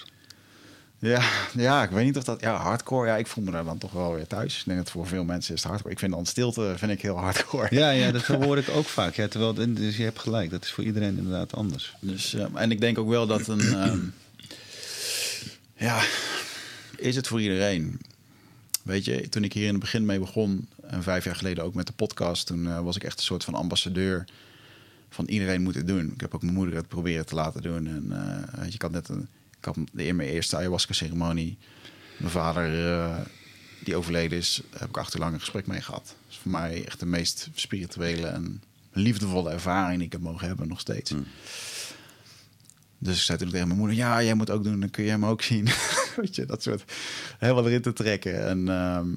Ja, 1.00 1.30
ja, 1.54 1.84
ik 1.84 1.90
weet 1.90 2.06
niet 2.06 2.18
of 2.18 2.24
dat... 2.24 2.42
Ja, 2.42 2.56
hardcore, 2.56 3.08
ja, 3.08 3.18
ik 3.18 3.28
voel 3.28 3.44
me 3.44 3.52
daar 3.52 3.64
dan 3.64 3.78
toch 3.78 3.92
wel 3.92 4.14
weer 4.14 4.28
thuis. 4.28 4.60
Ik 4.60 4.66
denk 4.66 4.78
dat 4.78 4.92
voor 4.92 5.08
veel 5.08 5.24
mensen 5.24 5.54
is 5.54 5.60
het 5.60 5.70
hardcore. 5.70 5.94
Ik 5.94 6.00
vind 6.00 6.12
dan 6.12 6.26
stilte 6.26 6.74
vind 6.78 6.92
ik 6.92 7.02
heel 7.02 7.18
hardcore. 7.18 7.68
Ja, 7.70 7.90
ja 7.90 8.12
dat 8.12 8.26
hoor 8.44 8.58
ik 8.58 8.70
ook 8.70 8.86
vaak. 8.86 9.16
Ja, 9.16 9.28
terwijl, 9.28 9.54
dus 9.74 9.98
je 9.98 10.04
hebt 10.04 10.20
gelijk, 10.20 10.50
dat 10.50 10.64
is 10.64 10.72
voor 10.72 10.84
iedereen 10.84 11.18
inderdaad 11.18 11.56
anders. 11.56 11.96
Dus, 12.00 12.36
en 12.54 12.72
ik 12.72 12.80
denk 12.80 12.98
ook 12.98 13.10
wel 13.10 13.28
dat 13.28 13.48
een... 13.48 13.88
Um, 13.90 14.14
ja, 15.88 16.02
is 16.96 17.16
het 17.16 17.28
voor 17.28 17.42
iedereen? 17.42 18.00
Weet 18.88 19.06
je, 19.06 19.30
toen 19.30 19.44
ik 19.44 19.54
hier 19.54 19.66
in 19.66 19.72
het 19.72 19.80
begin 19.80 20.06
mee 20.06 20.20
begon, 20.20 20.68
en 20.82 21.04
vijf 21.04 21.24
jaar 21.24 21.36
geleden 21.36 21.64
ook 21.64 21.74
met 21.74 21.88
de 21.88 21.94
podcast, 21.94 22.46
toen 22.46 22.64
uh, 22.64 22.80
was 22.80 22.96
ik 22.96 23.04
echt 23.04 23.18
een 23.18 23.26
soort 23.26 23.44
van 23.44 23.54
ambassadeur 23.54 24.26
van 25.10 25.26
iedereen 25.26 25.62
moeten 25.62 25.86
doen. 25.86 26.12
Ik 26.14 26.22
heb 26.22 26.36
ook 26.36 26.42
mijn 26.42 26.54
moeder 26.54 26.76
het 26.76 26.88
proberen 26.88 27.26
te 27.26 27.36
laten 27.36 27.62
doen. 27.62 27.88
En 27.88 28.06
uh, 28.10 28.60
weet 28.60 28.68
je, 28.68 28.74
ik 28.74 28.82
had 28.82 28.92
net 28.92 29.10
een, 29.10 29.28
ik 29.60 29.66
had 29.66 29.78
de, 29.92 30.06
in 30.06 30.16
mijn 30.16 30.30
eerste 30.30 30.56
ayahuasca-ceremonie, 30.56 31.58
mijn 32.18 32.32
vader 32.32 32.86
uh, 32.86 33.18
die 33.84 33.96
overleden 33.96 34.38
is, 34.38 34.62
heb 34.78 34.90
ik 34.90 34.98
acht 34.98 35.18
lang 35.18 35.34
een 35.34 35.40
gesprek 35.40 35.68
mee 35.68 35.82
gehad. 35.82 36.06
Dat 36.06 36.16
is 36.30 36.38
voor 36.38 36.52
mij 36.52 36.86
echt 36.86 37.00
de 37.00 37.06
meest 37.06 37.50
spirituele 37.54 38.28
en 38.28 38.64
liefdevolle 38.92 39.52
ervaring 39.52 39.98
die 39.98 40.06
ik 40.06 40.12
heb 40.12 40.22
mogen 40.22 40.48
hebben 40.48 40.68
nog 40.68 40.80
steeds. 40.80 41.12
Mm. 41.12 41.26
Dus 42.98 43.18
ik 43.18 43.24
zei 43.24 43.38
toen 43.38 43.50
tegen 43.50 43.68
mijn 43.68 43.80
moeder: 43.80 43.98
Ja, 43.98 44.24
jij 44.24 44.34
moet 44.34 44.50
ook 44.50 44.64
doen, 44.64 44.80
dan 44.80 44.90
kun 44.90 45.04
je 45.04 45.10
hem 45.10 45.26
ook 45.26 45.42
zien. 45.42 45.68
Weet 46.22 46.36
je, 46.36 46.46
dat 46.46 46.64
soort 46.64 46.84
helemaal 47.38 47.68
erin 47.68 47.82
te 47.82 47.94
trekken. 47.94 48.48
En 48.48 48.70
ehm, 48.70 49.08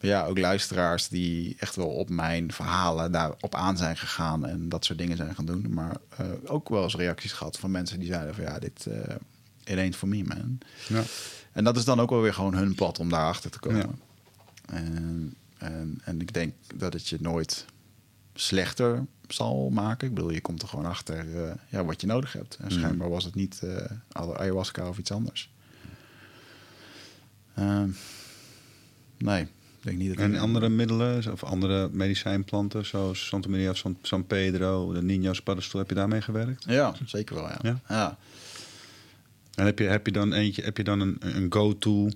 ja, 0.00 0.26
ook 0.26 0.38
luisteraars 0.38 1.08
die 1.08 1.56
echt 1.58 1.76
wel 1.76 1.88
op 1.88 2.08
mijn 2.08 2.52
verhalen 2.52 3.12
daarop 3.12 3.54
aan 3.54 3.76
zijn 3.76 3.96
gegaan 3.96 4.46
en 4.46 4.68
dat 4.68 4.84
soort 4.84 4.98
dingen 4.98 5.16
zijn 5.16 5.34
gaan 5.34 5.46
doen. 5.46 5.66
Maar 5.70 5.96
uh, 6.20 6.26
ook 6.44 6.68
wel 6.68 6.82
eens 6.82 6.96
reacties 6.96 7.32
gehad 7.32 7.58
van 7.58 7.70
mensen 7.70 7.98
die 7.98 8.08
zeiden: 8.08 8.34
van 8.34 8.44
ja, 8.44 8.58
dit 8.58 8.86
uh, 8.88 8.94
it 9.64 9.78
ain't 9.78 9.96
for 9.96 10.08
me, 10.08 10.24
man. 10.24 10.58
Ja. 10.88 11.02
En 11.52 11.64
dat 11.64 11.76
is 11.76 11.84
dan 11.84 12.00
ook 12.00 12.10
wel 12.10 12.20
weer 12.20 12.34
gewoon 12.34 12.54
hun 12.54 12.74
pad 12.74 12.98
om 12.98 13.08
daarachter 13.08 13.50
te 13.50 13.58
komen. 13.58 13.78
Ja. 13.78 14.74
En, 14.74 15.34
en, 15.58 16.00
en 16.04 16.20
ik 16.20 16.32
denk 16.32 16.54
dat 16.74 16.92
het 16.92 17.08
je 17.08 17.16
nooit 17.20 17.64
slechter 18.34 19.06
zal 19.28 19.70
maken. 19.70 20.08
Ik 20.08 20.14
bedoel, 20.14 20.30
je 20.30 20.40
komt 20.40 20.62
er 20.62 20.68
gewoon 20.68 20.86
achter 20.86 21.26
uh, 21.26 21.52
ja, 21.68 21.84
wat 21.84 22.00
je 22.00 22.06
nodig 22.06 22.32
hebt. 22.32 22.56
En 22.56 22.64
mm. 22.64 22.70
schijnbaar 22.70 23.08
was 23.08 23.24
het 23.24 23.34
niet 23.34 23.60
uh, 23.64 23.76
ayahuasca 24.12 24.88
of 24.88 24.98
iets 24.98 25.10
anders. 25.10 25.51
Uh, 27.58 27.82
nee, 29.18 29.42
ik 29.42 29.48
denk 29.80 29.98
niet 29.98 30.08
dat... 30.08 30.18
En 30.18 30.36
andere 30.36 30.68
middelen 30.68 31.32
of 31.32 31.44
andere 31.44 31.88
medicijnplanten 31.92 32.86
zoals 32.86 33.26
Santa 33.26 33.48
Maria 33.48 33.70
of 33.70 33.76
San, 33.76 33.98
San 34.02 34.26
Pedro, 34.26 34.92
de 34.92 35.02
Nino's 35.02 35.42
paddenstoel, 35.42 35.80
heb 35.80 35.88
je 35.88 35.96
daarmee 35.96 36.22
gewerkt? 36.22 36.64
Ja, 36.66 36.94
zeker 37.04 37.34
wel, 37.34 37.48
ja. 37.48 37.58
ja? 37.62 37.80
ja. 37.88 38.18
En 39.54 39.64
heb 39.64 39.78
je, 39.78 39.84
heb 39.84 40.06
je 40.06 40.12
dan 40.12 40.32
eentje, 40.32 40.62
heb 40.62 40.76
je 40.76 40.84
dan 40.84 41.00
een, 41.00 41.16
een 41.20 41.52
go-to... 41.52 42.10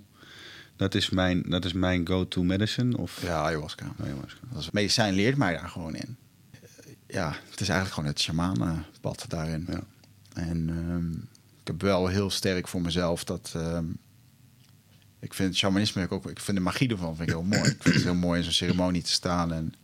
Dat 0.76 0.94
is 0.94 1.10
mijn, 1.10 1.42
dat 1.48 1.64
is 1.64 1.72
mijn 1.72 2.06
go-to 2.06 2.42
medicine? 2.42 2.96
Of? 2.96 3.22
Ja, 3.22 3.42
ayahuasca. 3.42 3.94
ayahuasca. 4.02 4.40
Dat 4.52 4.62
is, 4.62 4.70
medicijn 4.70 5.14
leert 5.14 5.36
mij 5.36 5.52
daar 5.52 5.68
gewoon 5.68 5.94
in 5.94 6.16
ja, 7.06 7.36
het 7.50 7.60
is 7.60 7.68
eigenlijk 7.68 7.92
gewoon 7.92 8.08
het 8.08 8.20
shamanenpad 8.20 9.24
daarin. 9.28 9.66
Ja. 9.68 9.80
En 10.34 10.68
um, 10.68 11.28
ik 11.60 11.66
heb 11.66 11.82
wel 11.82 12.06
heel 12.06 12.30
sterk 12.30 12.68
voor 12.68 12.80
mezelf 12.80 13.24
dat... 13.24 13.52
Um, 13.56 13.96
ik 15.18 15.34
vind 15.34 15.56
shamanisme 15.56 16.10
ook... 16.10 16.30
Ik 16.30 16.40
vind 16.40 16.56
de 16.56 16.62
magie 16.62 16.88
ervan 16.88 17.16
vind 17.16 17.28
ik 17.28 17.34
heel 17.34 17.44
mooi. 17.44 17.70
Ik 17.70 17.82
vind 17.82 17.94
het 17.94 18.04
heel 18.04 18.14
mooi 18.14 18.38
in 18.38 18.44
zo'n 18.44 18.52
ceremonie 18.52 19.02
te 19.02 19.12
staan. 19.12 19.52
En 19.52 19.74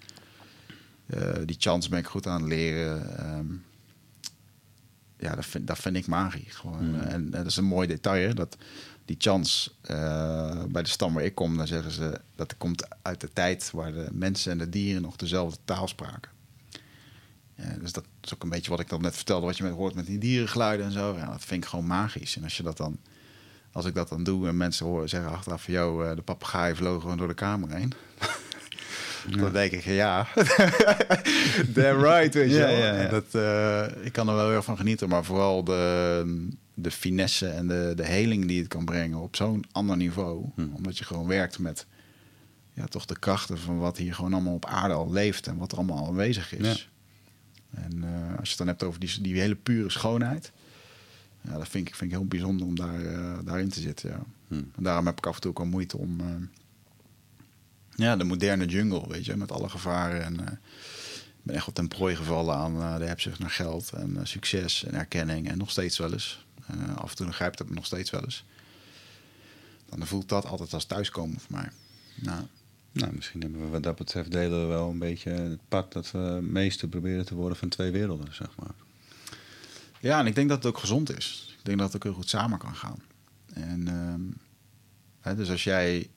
uh, 1.06 1.32
die 1.44 1.56
chants 1.58 1.88
ben 1.88 1.98
ik 1.98 2.06
goed 2.06 2.26
aan 2.26 2.40
het 2.40 2.50
leren. 2.50 3.26
Um, 3.38 3.64
ja, 5.18 5.34
dat 5.34 5.46
vind, 5.46 5.66
dat 5.66 5.78
vind 5.78 5.96
ik 5.96 6.06
magie. 6.06 6.46
Gewoon. 6.48 6.88
Mm. 6.88 7.00
En, 7.00 7.10
en, 7.10 7.30
dat 7.30 7.46
is 7.46 7.56
een 7.56 7.64
mooi 7.64 7.88
detail, 7.88 8.34
dat 8.34 8.56
die 9.04 9.16
chants 9.18 9.78
uh, 9.90 10.64
bij 10.64 10.82
de 10.82 10.88
stam 10.88 11.14
waar 11.14 11.24
ik 11.24 11.34
kom... 11.34 11.56
dan 11.56 11.66
zeggen 11.66 11.90
ze 11.90 12.20
dat 12.34 12.50
het 12.50 12.58
komt 12.58 12.86
uit 13.02 13.20
de 13.20 13.32
tijd... 13.32 13.70
waar 13.70 13.92
de 13.92 14.08
mensen 14.12 14.52
en 14.52 14.58
de 14.58 14.68
dieren 14.68 15.02
nog 15.02 15.16
dezelfde 15.16 15.58
taal 15.64 15.88
spraken. 15.88 16.30
Ja, 17.54 17.76
dus 17.80 17.92
dat 17.92 18.04
is 18.22 18.34
ook 18.34 18.42
een 18.42 18.48
beetje 18.48 18.70
wat 18.70 18.80
ik 18.80 18.88
dan 18.88 19.00
net 19.00 19.16
vertelde, 19.16 19.46
wat 19.46 19.56
je 19.56 19.62
met 19.62 19.72
hoort 19.72 19.94
met 19.94 20.06
die 20.06 20.18
dierengeluiden 20.18 20.86
en 20.86 20.92
zo. 20.92 21.16
Ja, 21.16 21.30
dat 21.30 21.44
vind 21.44 21.64
ik 21.64 21.70
gewoon 21.70 21.86
magisch. 21.86 22.36
En 22.36 22.42
als 22.42 22.56
je 22.56 22.62
dat 22.62 22.76
dan, 22.76 22.98
als 23.72 23.84
ik 23.84 23.94
dat 23.94 24.08
dan 24.08 24.24
doe 24.24 24.48
en 24.48 24.56
mensen 24.56 24.86
horen 24.86 25.08
zeggen 25.08 25.30
achteraf 25.30 25.62
van, 25.62 25.74
jou, 25.74 26.06
eh, 26.06 26.16
de 26.16 26.22
papegaai 26.22 26.74
vlogen 26.74 27.00
gewoon 27.00 27.16
door 27.16 27.28
de 27.28 27.34
kamer 27.34 27.74
heen. 27.74 27.92
Dan 29.38 29.52
denk 29.52 29.72
ik, 29.72 29.84
ja, 29.84 30.26
damn 31.74 32.02
right, 32.02 32.34
weet 32.34 32.50
je 32.50 32.56
ja, 32.56 32.68
ja, 32.68 33.02
ja. 33.02 33.08
Dat, 33.08 33.24
uh, 33.32 34.04
ik 34.06 34.12
kan 34.12 34.28
er 34.28 34.34
wel 34.34 34.50
heel 34.50 34.62
van 34.62 34.76
genieten, 34.76 35.08
maar 35.08 35.24
vooral 35.24 35.64
de, 35.64 36.48
de 36.74 36.90
finesse 36.90 37.48
en 37.48 37.68
de, 37.68 37.92
de 37.96 38.04
heling 38.06 38.46
die 38.46 38.58
het 38.58 38.68
kan 38.68 38.84
brengen 38.84 39.18
op 39.18 39.36
zo'n 39.36 39.64
ander 39.72 39.96
niveau. 39.96 40.44
Hm. 40.54 40.66
Omdat 40.72 40.98
je 40.98 41.04
gewoon 41.04 41.26
werkt 41.26 41.58
met 41.58 41.86
ja, 42.72 42.86
toch 42.86 43.06
de 43.06 43.18
krachten 43.18 43.58
van 43.58 43.78
wat 43.78 43.96
hier 43.96 44.14
gewoon 44.14 44.32
allemaal 44.32 44.54
op 44.54 44.66
aarde 44.66 44.94
al 44.94 45.12
leeft 45.12 45.46
en 45.46 45.56
wat 45.56 45.72
er 45.72 45.78
allemaal 45.78 46.06
aanwezig 46.06 46.54
is. 46.54 46.90
En 47.70 48.04
als 48.38 48.42
je 48.42 48.48
het 48.48 48.58
dan 48.58 48.66
hebt 48.66 48.82
over 48.82 49.00
die, 49.00 49.20
die 49.20 49.40
hele 49.40 49.54
pure 49.54 49.90
schoonheid, 49.90 50.52
ja, 51.42 51.58
dat 51.58 51.68
vind 51.68 51.88
ik, 51.88 51.94
vind 51.94 52.10
ik 52.10 52.16
heel 52.16 52.26
bijzonder 52.26 52.66
om 52.66 52.76
daar, 52.76 53.00
daarin 53.44 53.68
te 53.68 53.80
zitten. 53.80 54.10
Ja. 54.10 54.22
Hm. 54.48 54.54
En 54.54 54.82
daarom 54.82 55.06
heb 55.06 55.18
ik 55.18 55.26
af 55.26 55.34
en 55.34 55.40
toe 55.40 55.50
ook 55.50 55.58
al 55.58 55.64
moeite 55.64 55.96
om 55.96 56.20
ja, 57.94 58.16
de 58.16 58.24
moderne 58.24 58.66
jungle, 58.66 59.08
weet 59.08 59.24
je, 59.24 59.36
met 59.36 59.52
alle 59.52 59.68
gevaren. 59.68 60.24
En 60.24 60.40
uh, 60.40 60.46
ben 61.42 61.54
echt 61.54 61.66
wat 61.66 61.74
ten 61.74 61.88
prooi 61.88 62.16
gevallen 62.16 62.54
aan 62.54 62.98
de 62.98 63.04
hebzucht 63.04 63.38
naar 63.38 63.50
geld 63.50 63.92
en 63.92 64.18
succes 64.22 64.84
en 64.84 64.94
erkenning. 64.94 65.48
En 65.48 65.58
nog 65.58 65.70
steeds 65.70 65.98
wel 65.98 66.12
eens. 66.12 66.46
af 66.94 67.10
en 67.10 67.16
toe 67.16 67.32
grijpt 67.32 67.58
het 67.58 67.68
me 67.68 67.74
nog 67.74 67.86
steeds 67.86 68.10
wel 68.10 68.22
eens. 68.22 68.44
Dan 69.88 70.06
voelt 70.06 70.28
dat 70.28 70.46
altijd 70.46 70.74
als 70.74 70.84
thuiskomen 70.84 71.40
voor 71.40 71.56
mij. 71.56 71.68
Nou. 72.14 72.42
Nou, 72.92 73.14
misschien 73.14 73.40
hebben 73.40 73.60
we 73.60 73.68
wat 73.68 73.82
dat 73.82 73.96
betreft 73.96 74.30
delen 74.30 74.60
we 74.60 74.66
wel 74.66 74.90
een 74.90 74.98
beetje 74.98 75.30
het 75.30 75.60
pad 75.68 75.92
dat 75.92 76.10
we 76.10 76.38
meester 76.42 76.88
proberen 76.88 77.26
te 77.26 77.34
worden 77.34 77.58
van 77.58 77.68
twee 77.68 77.90
werelden, 77.90 78.34
zeg 78.34 78.48
maar. 78.58 78.74
Ja, 80.02 80.18
en 80.18 80.26
ik 80.26 80.34
denk 80.34 80.48
dat 80.48 80.58
het 80.58 80.66
ook 80.66 80.78
gezond 80.78 81.16
is. 81.16 81.54
Ik 81.58 81.64
denk 81.64 81.78
dat 81.78 81.86
het 81.86 81.96
ook 81.96 82.02
heel 82.02 82.20
goed 82.20 82.28
samen 82.28 82.58
kan 82.58 82.74
gaan. 82.74 83.02
En 83.52 83.88
um, 83.88 84.36
hè, 85.20 85.34
dus 85.34 85.50
als 85.50 85.64
jij 85.64 86.10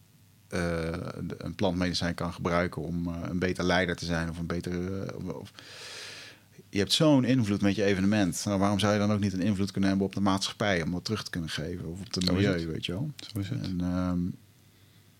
uh, 0.49 0.89
een 1.37 1.55
plantmedicijn 1.55 2.13
kan 2.13 2.33
gebruiken 2.33 2.81
om 2.81 3.07
uh, 3.07 3.15
een 3.21 3.39
beter 3.39 3.63
leider 3.63 3.95
te 3.95 4.05
zijn 4.05 4.29
of 4.29 4.37
een 4.37 4.45
betere. 4.45 5.13
Uh, 5.21 5.35
of, 5.35 5.51
je 6.69 6.77
hebt 6.77 6.93
zo'n 6.93 7.23
invloed 7.23 7.61
met 7.61 7.75
je 7.75 7.83
evenement. 7.83 8.41
Nou, 8.45 8.59
waarom 8.59 8.79
zou 8.79 8.93
je 8.93 8.99
dan 8.99 9.11
ook 9.11 9.19
niet 9.19 9.33
een 9.33 9.41
invloed 9.41 9.71
kunnen 9.71 9.89
hebben 9.89 10.07
op 10.07 10.13
de 10.13 10.21
maatschappij 10.21 10.83
om 10.83 10.91
dat 10.91 11.05
terug 11.05 11.23
te 11.23 11.29
kunnen 11.29 11.49
geven 11.49 11.85
of 11.85 11.99
op 11.99 12.13
het 12.13 12.31
milieu, 12.31 12.67
weet 12.67 12.85
je 12.85 12.91
wel? 12.91 13.11
Zo 13.33 13.39
is 13.39 13.49
het. 13.49 13.61
En, 13.61 13.81
um, 13.81 14.35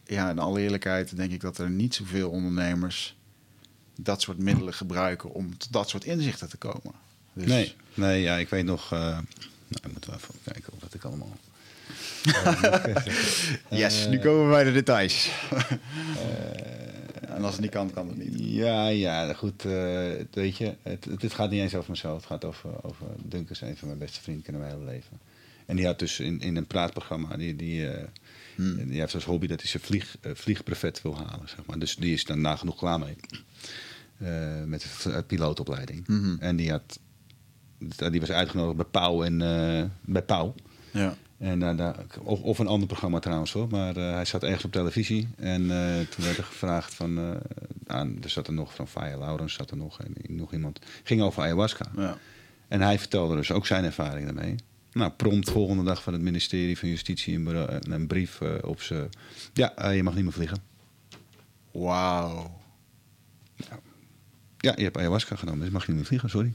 ja, 0.04 0.30
in 0.30 0.40
alle 0.40 0.62
eerlijkheid 0.62 1.16
denk 1.16 1.32
ik 1.32 1.42
dat 1.42 1.58
er 1.58 1.70
niet 1.70 1.96
zoveel 1.96 2.30
ondernemers 2.30 3.18
dat 3.96 4.22
soort 4.22 4.38
middelen 4.38 4.74
gebruiken 4.74 5.32
om 5.32 5.58
tot 5.58 5.72
dat 5.72 5.90
soort 5.90 6.04
inzichten 6.04 6.50
te 6.50 6.58
komen. 6.58 6.94
Dus... 7.36 7.48
Nee, 7.48 7.76
nee, 7.94 8.22
ja, 8.22 8.36
ik 8.38 8.50
weet 8.50 8.66
nog. 8.66 8.90
nou, 8.90 9.24
ik 9.70 9.94
moet 9.94 10.06
wel 10.06 10.16
even 10.16 10.36
kijken 10.44 10.74
wat 10.80 10.94
ik 10.94 11.04
allemaal 11.04 11.38
yes, 13.70 14.08
nu 14.08 14.20
komen 14.20 14.46
we 14.46 14.50
bij 14.50 14.64
de 14.64 14.72
details. 14.72 15.30
en 17.20 17.44
als 17.44 17.52
het 17.52 17.62
niet 17.62 17.72
kan, 17.72 17.92
kan 17.92 18.08
het 18.08 18.18
niet. 18.18 18.34
Ja, 18.40 18.88
ja, 18.88 19.34
goed. 19.34 19.66
Uh, 19.66 20.12
weet 20.32 20.58
je, 20.58 20.76
het, 20.82 21.08
het, 21.20 21.34
gaat 21.34 21.50
niet 21.50 21.62
eens 21.62 21.76
over 21.76 21.90
mezelf. 21.90 22.16
Het 22.16 22.26
gaat 22.26 22.46
over, 22.46 22.70
over 22.82 23.06
Dunkers, 23.24 23.62
een 23.62 23.78
van 23.78 23.88
mijn 23.88 24.00
beste 24.00 24.22
vrienden, 24.22 24.44
kennen 24.44 24.62
mijn 24.62 24.74
hele 24.74 24.92
leven. 24.92 25.20
En 25.66 25.76
die 25.76 25.86
had 25.86 26.00
dus 26.00 26.20
in, 26.20 26.42
in 26.42 26.56
een 26.56 26.68
praatprogramma, 26.68 27.38
die, 27.38 27.56
die, 27.56 27.82
uh, 27.82 28.04
hmm. 28.56 28.88
die 28.88 29.00
heeft 29.00 29.14
als 29.14 29.24
hobby 29.24 29.48
dat 29.48 29.62
hij 29.62 29.70
zijn 29.70 29.84
vlieg, 29.84 30.18
uh, 30.22 30.32
vliegbrevet 30.36 31.02
wil 31.02 31.18
halen. 31.18 31.50
Zeg 31.50 31.66
maar. 31.66 31.80
Dus 31.80 31.96
die 31.96 32.14
is 32.14 32.24
dan 32.24 32.42
nagenoeg 32.42 32.78
klaar 32.78 33.00
mee. 33.00 33.16
met 34.66 34.86
de 35.04 35.24
pilootopleiding. 35.28 36.08
Mm 36.08 36.38
En 36.40 36.56
die, 36.56 36.72
had, 36.72 37.00
die 38.12 38.20
was 38.20 38.32
uitgenodigd 38.32 38.76
bij 38.76 38.86
Pauw 38.86 39.24
en 39.24 39.38
bij 40.06 40.22
Pauw. 40.22 40.56
Ja. 40.92 41.16
En, 41.38 41.62
uh, 41.62 41.78
daar, 41.78 41.96
of, 42.24 42.42
of, 42.42 42.60
een 42.60 42.68
ander 42.68 42.88
programma 42.88 43.20
trouwens 43.20 43.52
hoor. 43.52 43.68
Maar 43.68 43.98
uh, 43.98 44.14
hij 44.14 44.26
zat 44.26 44.44
ergens 44.44 44.66
op 44.66 44.72
televisie. 44.72 45.28
En 45.36 45.62
uh, 45.62 46.00
toen 46.10 46.26
werd 46.26 46.38
er 46.38 46.44
gevraagd 46.44 46.94
van... 46.94 47.40
aan, 47.88 48.18
er 48.24 48.30
zat 48.30 48.48
er 48.48 48.54
nog 48.54 48.76
van 48.76 48.88
Faya 48.88 49.18
Laurens 49.18 49.54
zat 49.54 49.72
er 49.72 49.78
nog. 49.78 50.00
En 50.00 50.14
nog 50.28 50.54
iemand. 50.54 50.80
ging 51.04 51.22
over 51.22 51.44
ayahuasca. 51.44 51.86
Ja. 51.96 52.18
En 52.68 52.82
hij 52.82 53.00
vertelde 53.00 53.36
dus 53.36 53.52
ook 53.52 53.66
zijn 53.66 53.84
ervaring 53.84 54.26
daarmee. 54.26 54.56
Nou, 54.92 55.12
prompt 55.12 55.50
volgende 55.50 55.84
dag 55.84 56.04
van 56.04 56.14
het 56.14 56.22
ministerie 56.22 56.78
van 56.78 56.90
Justitie 56.90 57.36
een, 57.36 57.92
een 57.92 58.08
brief 58.08 58.42
op 58.62 58.82
ze. 58.82 59.10
Ja, 59.54 59.90
je 59.90 60.04
mag 60.04 60.16
niet 60.16 60.24
meer 60.24 60.34
vliegen. 60.34 60.58
Wauw. 61.72 62.60
Ja. 63.56 63.80
ja, 64.58 64.74
je 64.76 64.84
hebt 64.84 64.98
ayahuasca 64.98 65.36
genomen, 65.36 65.60
dus 65.60 65.70
mag 65.70 65.82
je 65.82 65.88
niet 65.88 65.98
meer 65.98 66.08
vliegen, 66.08 66.30
sorry. 66.30 66.52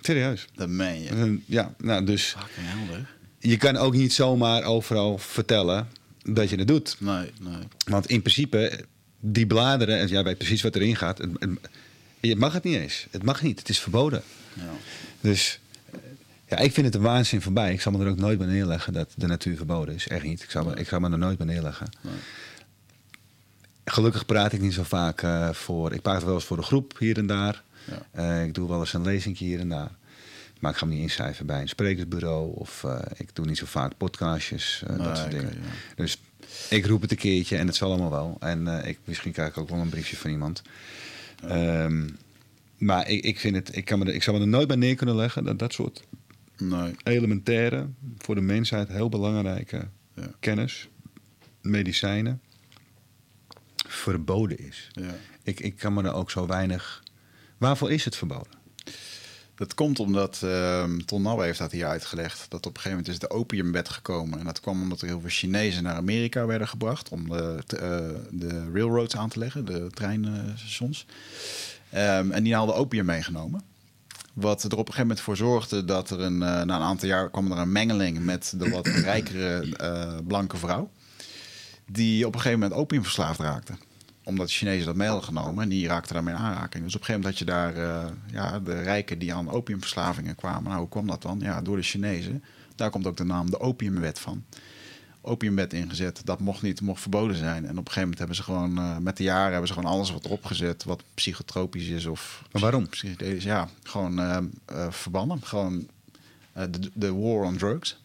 Serieus. 0.00 0.46
Dat 0.54 0.68
meen 0.68 1.02
je. 1.02 1.38
Ja, 1.46 1.74
nou 1.78 2.04
dus... 2.04 2.24
Fucking 2.38 2.66
helder. 2.68 3.08
Je 3.38 3.56
kan 3.56 3.76
ook 3.76 3.94
niet 3.94 4.12
zomaar 4.12 4.62
overal 4.62 5.18
vertellen 5.18 5.88
dat 6.22 6.50
je 6.50 6.56
het 6.56 6.68
doet. 6.68 6.96
Nee, 6.98 7.30
nee. 7.40 7.62
Want 7.84 8.06
in 8.06 8.22
principe, 8.22 8.84
die 9.20 9.46
bladeren, 9.46 9.98
en 9.98 10.06
jij 10.06 10.24
weet 10.24 10.38
precies 10.38 10.62
wat 10.62 10.76
erin 10.76 10.96
gaat. 10.96 11.18
Het, 11.18 11.30
je 12.20 12.36
mag 12.36 12.52
het 12.52 12.64
niet 12.64 12.76
eens. 12.76 13.06
Het 13.10 13.22
mag 13.22 13.42
niet. 13.42 13.58
Het 13.58 13.68
is 13.68 13.78
verboden. 13.78 14.22
Ja. 14.54 14.72
Dus 15.20 15.60
ja, 16.48 16.56
ik 16.56 16.72
vind 16.72 16.86
het 16.86 16.94
een 16.94 17.00
waanzin 17.00 17.42
voorbij. 17.42 17.72
Ik 17.72 17.80
zal 17.80 17.92
me 17.92 18.04
er 18.04 18.10
ook 18.10 18.18
nooit 18.18 18.38
bij 18.38 18.46
neerleggen 18.46 18.92
dat 18.92 19.12
de 19.16 19.26
natuur 19.26 19.56
verboden 19.56 19.94
is. 19.94 20.08
Echt 20.08 20.24
niet. 20.24 20.42
Ik 20.42 20.50
zal 20.50 20.64
me, 20.64 20.74
ik 20.74 20.88
zal 20.88 21.00
me 21.00 21.10
er 21.10 21.18
nooit 21.18 21.38
bij 21.38 21.46
neerleggen. 21.46 21.86
Nee. 22.00 22.14
Gelukkig 23.84 24.26
praat 24.26 24.52
ik 24.52 24.60
niet 24.60 24.74
zo 24.74 24.82
vaak 24.82 25.22
uh, 25.22 25.50
voor. 25.50 25.92
Ik 25.92 26.02
praat 26.02 26.24
wel 26.24 26.34
eens 26.34 26.44
voor 26.44 26.56
de 26.56 26.62
groep 26.62 26.98
hier 26.98 27.16
en 27.16 27.26
daar. 27.26 27.62
Ja. 27.84 28.40
Uh, 28.40 28.44
ik 28.44 28.54
doe 28.54 28.68
wel 28.68 28.80
eens 28.80 28.92
een 28.92 29.02
lezing 29.02 29.38
hier 29.38 29.60
en 29.60 29.68
daar. 29.68 29.90
Maar 30.60 30.70
ik 30.70 30.76
ga 30.76 30.86
me 30.86 30.92
niet 30.92 31.02
inschrijven 31.02 31.46
bij 31.46 31.60
een 31.60 31.68
sprekersbureau. 31.68 32.56
Of 32.56 32.82
uh, 32.82 32.98
ik 33.16 33.34
doe 33.34 33.46
niet 33.46 33.58
zo 33.58 33.66
vaak 33.66 33.96
podcastjes, 33.96 34.82
uh, 34.90 35.04
dat 35.04 35.18
soort 35.18 35.30
dingen. 35.30 35.46
Okay, 35.46 35.62
ja. 35.62 35.94
Dus 35.94 36.20
ik 36.70 36.86
roep 36.86 37.00
het 37.00 37.10
een 37.10 37.16
keertje 37.16 37.56
en 37.56 37.66
het 37.66 37.76
zal 37.76 37.90
allemaal 37.90 38.10
wel. 38.10 38.36
En 38.40 38.66
uh, 38.66 38.86
ik, 38.86 38.98
misschien 39.04 39.32
krijg 39.32 39.48
ik 39.48 39.58
ook 39.58 39.68
wel 39.68 39.78
een 39.78 39.88
briefje 39.88 40.16
van 40.16 40.30
iemand. 40.30 40.62
Ja. 41.42 41.84
Um, 41.84 42.16
maar 42.76 43.08
ik, 43.08 43.24
ik, 43.24 43.38
vind 43.38 43.56
het, 43.56 43.76
ik, 43.76 43.84
kan 43.84 43.98
me 43.98 44.04
er, 44.04 44.14
ik 44.14 44.22
zou 44.22 44.36
me 44.36 44.42
er 44.42 44.48
nooit 44.48 44.68
bij 44.68 44.76
neer 44.76 44.94
kunnen 44.94 45.16
leggen 45.16 45.44
dat 45.44 45.58
dat 45.58 45.72
soort 45.72 46.04
nee. 46.58 46.94
elementaire, 47.02 47.88
voor 48.18 48.34
de 48.34 48.40
mensheid 48.40 48.88
heel 48.88 49.08
belangrijke 49.08 49.88
ja. 50.14 50.30
kennis, 50.40 50.88
medicijnen, 51.60 52.40
verboden 53.86 54.58
is. 54.58 54.90
Ja. 54.92 55.14
Ik, 55.42 55.60
ik 55.60 55.76
kan 55.76 55.94
me 55.94 56.02
er 56.02 56.12
ook 56.12 56.30
zo 56.30 56.46
weinig. 56.46 57.02
Waarvoor 57.60 57.92
is 57.92 58.04
het 58.04 58.16
verboden? 58.16 58.52
Dat 59.54 59.74
komt 59.74 59.98
omdat 59.98 60.40
uh, 60.44 60.84
Ton 61.06 61.22
Nabbe 61.22 61.42
heeft 61.42 61.58
dat 61.58 61.72
hier 61.72 61.86
uitgelegd. 61.86 62.46
Dat 62.48 62.66
op 62.66 62.76
een 62.76 62.80
gegeven 62.80 62.90
moment 62.90 63.08
is 63.08 63.18
de 63.18 63.30
opiumbed 63.30 63.88
gekomen. 63.88 64.38
En 64.38 64.44
dat 64.44 64.60
kwam 64.60 64.82
omdat 64.82 65.00
er 65.00 65.06
heel 65.06 65.20
veel 65.20 65.30
Chinezen 65.30 65.82
naar 65.82 65.94
Amerika 65.94 66.46
werden 66.46 66.68
gebracht. 66.68 67.08
Om 67.08 67.28
de, 67.28 67.62
uh, 67.74 67.80
de 68.30 68.70
railroads 68.72 69.16
aan 69.16 69.28
te 69.28 69.38
leggen, 69.38 69.64
de 69.64 69.88
treinstations. 69.94 71.06
Um, 71.94 72.30
en 72.30 72.42
die 72.42 72.54
hadden 72.54 72.74
opium 72.74 73.04
meegenomen. 73.04 73.62
Wat 74.32 74.62
er 74.62 74.72
op 74.72 74.78
een 74.78 74.84
gegeven 74.84 75.06
moment 75.06 75.20
voor 75.20 75.36
zorgde 75.36 75.84
dat 75.84 76.10
er 76.10 76.20
een, 76.20 76.32
uh, 76.34 76.40
na 76.40 76.62
een 76.62 76.70
aantal 76.70 77.08
jaar 77.08 77.30
kwam 77.30 77.52
er 77.52 77.58
een 77.58 77.72
mengeling 77.72 78.24
met 78.24 78.54
de 78.56 78.70
wat 78.70 78.86
rijkere 79.10 79.76
uh, 79.80 80.18
blanke 80.26 80.56
vrouw. 80.56 80.90
Die 81.86 82.26
op 82.26 82.34
een 82.34 82.40
gegeven 82.40 82.60
moment 82.60 82.80
opiumverslaafd 82.80 83.40
raakte 83.40 83.72
omdat 84.24 84.46
de 84.46 84.52
Chinezen 84.52 84.86
dat 84.86 84.96
mee 84.96 85.08
hadden 85.08 85.26
genomen 85.26 85.62
en 85.62 85.68
die 85.68 85.86
raakten 85.86 86.14
daarmee 86.14 86.34
in 86.34 86.40
aanraking. 86.40 86.84
Dus 86.84 86.94
op 86.94 87.00
een 87.00 87.06
gegeven 87.06 87.20
moment 87.20 87.38
had 87.38 87.38
je 87.38 87.44
daar 87.44 87.76
uh, 87.76 88.10
ja, 88.32 88.60
de 88.60 88.82
rijken 88.82 89.18
die 89.18 89.34
aan 89.34 89.50
opiumverslavingen 89.50 90.34
kwamen. 90.34 90.62
Nou, 90.62 90.78
hoe 90.78 90.88
kwam 90.88 91.06
dat 91.06 91.22
dan? 91.22 91.40
Ja, 91.40 91.62
door 91.62 91.76
de 91.76 91.82
Chinezen. 91.82 92.44
Daar 92.74 92.90
komt 92.90 93.06
ook 93.06 93.16
de 93.16 93.24
naam 93.24 93.50
de 93.50 93.60
opiumwet 93.60 94.18
van. 94.18 94.44
Opiumwet 95.20 95.72
ingezet, 95.72 96.20
dat 96.24 96.40
mocht 96.40 96.62
niet, 96.62 96.80
mocht 96.80 97.00
verboden 97.00 97.36
zijn. 97.36 97.64
En 97.64 97.70
op 97.70 97.86
een 97.86 97.92
gegeven 97.92 98.00
moment 98.00 98.18
hebben 98.18 98.36
ze 98.36 98.42
gewoon, 98.42 98.78
uh, 98.78 98.96
met 98.96 99.16
de 99.16 99.22
jaren 99.22 99.50
hebben 99.50 99.68
ze 99.68 99.74
gewoon 99.74 99.90
alles 99.90 100.12
wat 100.12 100.24
erop 100.24 100.44
gezet, 100.44 100.84
wat 100.84 101.02
psychotropisch 101.14 101.88
is 101.88 102.06
of. 102.06 102.44
Maar 102.52 102.62
waarom? 102.62 102.88
Ja, 103.38 103.68
gewoon 103.82 104.20
uh, 104.20 104.38
verbannen. 104.90 105.42
Gewoon 105.42 105.88
de, 106.52 106.90
de 106.94 107.14
war 107.14 107.44
on 107.44 107.56
drugs. 107.56 108.00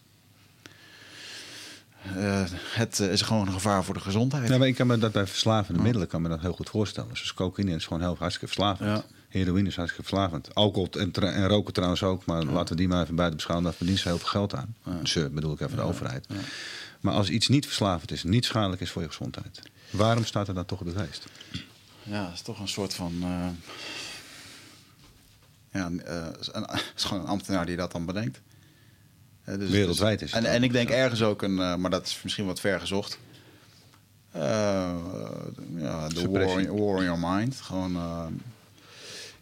Uh, 2.16 2.44
het 2.70 2.98
uh, 2.98 3.12
is 3.12 3.22
gewoon 3.22 3.46
een 3.46 3.52
gevaar 3.52 3.84
voor 3.84 3.94
de 3.94 4.00
gezondheid. 4.00 4.48
Ja, 4.48 4.58
maar 4.58 4.66
ik 4.66 4.74
kan 4.74 4.86
me 4.86 4.98
dat 4.98 5.12
bij 5.12 5.26
verslavende 5.26 5.78
ja. 5.78 5.84
middelen 5.84 6.08
kan 6.08 6.22
me 6.22 6.28
dat 6.28 6.40
heel 6.40 6.52
goed 6.52 6.70
voorstellen. 6.70 7.08
Dus 7.08 7.34
cocaïne 7.34 7.74
is 7.74 7.86
gewoon 7.86 8.02
heel 8.02 8.16
hartstikke 8.18 8.54
verslavend. 8.54 8.88
Ja. 8.88 9.04
Heroïne 9.28 9.68
is 9.68 9.76
hartstikke 9.76 10.08
verslavend. 10.08 10.54
Alcohol 10.54 10.88
en, 10.90 11.12
en 11.12 11.48
roken 11.48 11.72
trouwens 11.72 12.02
ook, 12.02 12.24
maar 12.24 12.42
ja. 12.42 12.50
laten 12.50 12.68
we 12.68 12.76
die 12.76 12.88
maar 12.88 13.02
even 13.02 13.14
buiten 13.14 13.36
beschouwen. 13.36 13.68
Daar 13.68 13.76
verdienen 13.76 14.02
ze 14.02 14.08
heel 14.08 14.18
veel 14.18 14.28
geld 14.28 14.54
aan. 14.54 14.76
Ze 15.02 15.30
bedoel 15.32 15.52
ik 15.52 15.60
even 15.60 15.76
de 15.76 15.82
overheid. 15.82 16.26
Maar 17.00 17.14
als 17.14 17.28
iets 17.28 17.48
niet 17.48 17.66
verslavend 17.66 18.10
is, 18.10 18.22
niet 18.24 18.44
schadelijk 18.44 18.80
is 18.80 18.90
voor 18.90 19.02
je 19.02 19.08
gezondheid, 19.08 19.62
waarom 19.90 20.24
staat 20.24 20.48
er 20.48 20.54
dan 20.54 20.64
toch 20.64 20.80
op 20.80 20.86
de 20.86 20.94
lijst? 20.94 21.26
Ja, 22.02 22.24
het 22.24 22.34
is 22.34 22.42
toch 22.42 22.60
een 22.60 22.68
soort 22.68 22.94
van. 22.94 23.12
Uh, 23.22 23.46
ja, 25.72 25.86
een, 25.86 26.02
is 26.96 27.04
gewoon 27.04 27.22
een 27.22 27.28
ambtenaar 27.28 27.66
die 27.66 27.76
dat 27.76 27.92
dan 27.92 28.06
bedenkt. 28.06 28.40
Dus, 29.46 29.70
Wereldwijd 29.70 30.22
is 30.22 30.32
het. 30.32 30.44
En, 30.44 30.50
en 30.50 30.62
ik 30.62 30.72
denk 30.72 30.88
ergens 30.88 31.22
ook 31.22 31.42
een, 31.42 31.58
uh, 31.58 31.76
maar 31.76 31.90
dat 31.90 32.06
is 32.06 32.20
misschien 32.22 32.46
wat 32.46 32.60
ver 32.60 32.80
gezocht. 32.80 33.18
Uh, 34.36 34.42
ja, 35.76 36.08
de 36.08 36.28
war, 36.30 36.76
war, 36.76 36.98
in 36.98 37.04
your 37.04 37.18
mind. 37.18 37.56
Gewoon. 37.60 37.96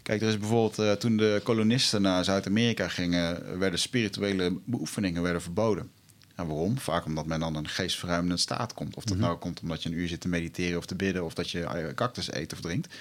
Kijk, 0.03 0.23
er 0.23 0.29
is 0.29 0.39
bijvoorbeeld 0.39 1.01
toen 1.01 1.17
de 1.17 1.41
kolonisten 1.45 2.03
naar 2.03 2.25
Zuid-Amerika 2.25 2.89
gingen, 2.89 3.59
werden 3.59 3.79
spirituele 3.79 4.59
beoefeningen 4.65 5.23
werden 5.23 5.43
verboden. 5.43 5.91
En 6.35 6.47
waarom? 6.47 6.79
Vaak 6.79 7.05
omdat 7.05 7.27
men 7.27 7.41
dan 7.41 7.57
een 7.57 7.69
geestverruimende 7.69 8.37
staat 8.37 8.75
komt. 8.75 8.97
Of 8.97 9.05
dat 9.05 9.15
mm 9.15 9.21
-hmm. 9.21 9.29
nou 9.29 9.41
komt 9.41 9.61
omdat 9.61 9.83
je 9.83 9.89
een 9.89 9.95
uur 9.95 10.09
zit 10.09 10.21
te 10.21 10.29
mediteren 10.29 10.79
of 10.79 10.87
te 10.87 10.95
bidden, 10.95 11.25
of 11.25 11.35
dat 11.35 11.51
je 11.51 11.93
cactus 11.95 12.33
eet 12.33 12.53
of 12.53 12.61
drinkt. 12.61 12.95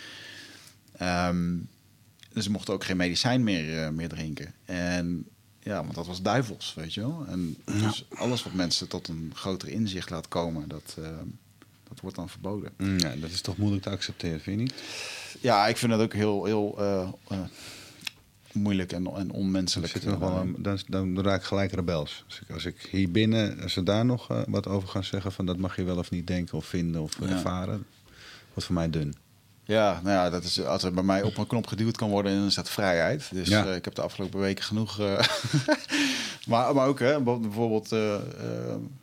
Um, 1.01 1.67
dus 2.33 2.43
ze 2.43 2.51
mochten 2.51 2.73
ook 2.73 2.83
geen 2.83 2.97
medicijn 2.97 3.43
meer, 3.43 3.93
meer 3.93 4.09
drinken. 4.09 4.53
En 4.65 5.27
ja, 5.63 5.83
want 5.83 5.95
dat 5.95 6.07
was 6.07 6.21
duivels, 6.21 6.73
weet 6.73 6.93
je 6.93 7.01
wel. 7.01 7.25
En 7.27 7.57
dus 7.65 8.05
alles 8.15 8.43
wat 8.43 8.53
mensen 8.53 8.87
tot 8.87 9.07
een 9.07 9.31
groter 9.35 9.69
inzicht 9.69 10.09
laat 10.09 10.27
komen, 10.27 10.67
dat, 10.67 10.95
uh, 10.99 11.07
Dat 11.87 11.99
wordt 11.99 12.15
dan 12.15 12.29
verboden. 12.29 12.71
Mm, 12.77 12.99
ja, 12.99 13.15
dat 13.15 13.29
is 13.29 13.41
toch 13.41 13.57
moeilijk 13.57 13.83
te 13.83 13.89
accepteren, 13.89 14.39
vind 14.39 14.57
je 14.57 14.63
niet? 14.63 14.83
Ja, 15.41 15.67
ik 15.67 15.77
vind 15.77 15.91
dat 15.91 16.01
ook 16.01 16.13
heel, 16.13 16.45
heel 16.45 16.75
uh, 16.79 17.09
uh, 17.31 17.39
moeilijk 18.51 18.91
en, 18.91 19.07
en 19.07 19.31
onmenselijk. 19.31 19.91
Zit 19.91 20.03
dan, 20.03 20.85
dan 20.87 21.21
raak 21.21 21.39
ik 21.39 21.45
gelijk 21.45 21.71
rebels. 21.71 22.23
Als 22.27 22.41
ik, 22.41 22.51
als 22.51 22.65
ik 22.65 22.87
hier 22.91 23.11
binnen, 23.11 23.59
als 23.61 23.73
ze 23.73 23.83
daar 23.83 24.05
nog 24.05 24.43
wat 24.47 24.67
over 24.67 24.89
gaan 24.89 25.03
zeggen... 25.03 25.31
van 25.31 25.45
dat 25.45 25.57
mag 25.57 25.75
je 25.75 25.83
wel 25.83 25.97
of 25.97 26.11
niet 26.11 26.27
denken 26.27 26.57
of 26.57 26.65
vinden 26.65 27.01
of 27.01 27.19
ja. 27.19 27.27
ervaren... 27.27 27.85
wordt 28.53 28.65
voor 28.65 28.75
mij 28.75 28.89
dun. 28.89 29.15
Ja, 29.65 30.01
nou 30.03 30.15
ja, 30.15 30.29
dat 30.29 30.43
is, 30.43 30.61
als 30.61 30.83
er 30.83 30.93
bij 30.93 31.03
mij 31.03 31.21
op 31.21 31.37
een 31.37 31.47
knop 31.47 31.67
geduwd 31.67 31.97
kan 31.97 32.09
worden, 32.09 32.35
dan 32.35 32.45
is 32.45 32.55
dat 32.55 32.69
vrijheid. 32.69 33.29
Dus 33.31 33.47
ja. 33.47 33.67
uh, 33.67 33.75
ik 33.75 33.85
heb 33.85 33.95
de 33.95 34.01
afgelopen 34.01 34.39
weken 34.39 34.63
genoeg. 34.63 34.99
Uh, 34.99 35.19
maar, 36.47 36.75
maar 36.75 36.87
ook 36.87 36.99
hè, 36.99 37.21
bijvoorbeeld, 37.21 37.91
uh, 37.91 38.15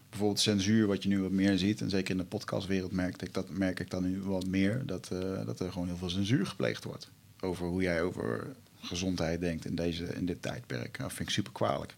bijvoorbeeld 0.09 0.41
censuur, 0.41 0.87
wat 0.87 1.03
je 1.03 1.09
nu 1.09 1.23
wat 1.23 1.31
meer 1.31 1.59
ziet. 1.59 1.81
En 1.81 1.91
zeker 1.91 2.11
in 2.11 2.17
de 2.17 2.25
podcastwereld 2.25 2.93
merk 2.93 3.23
ik 3.23 3.35
dat, 3.35 3.51
merk 3.51 3.81
ik 3.81 3.91
dan 3.91 4.03
nu 4.03 4.23
wat 4.23 4.47
meer. 4.47 4.83
Dat, 4.87 5.11
dat 5.47 5.61
er 5.61 5.73
gewoon 5.73 5.87
heel 5.87 5.97
veel 5.97 6.11
censuur 6.11 6.47
gepleegd 6.47 6.85
wordt. 6.85 7.11
Over 7.41 7.67
hoe 7.67 7.83
jij 7.83 8.03
over 8.03 8.47
gezondheid 8.81 9.41
denkt 9.41 9.65
in, 9.65 9.75
deze, 9.75 10.05
in 10.05 10.27
dit 10.27 10.43
tijdperk. 10.43 10.99
Dat 10.99 11.13
vind 11.13 11.29
ik 11.29 11.35
super 11.35 11.53
kwalijk 11.53 11.95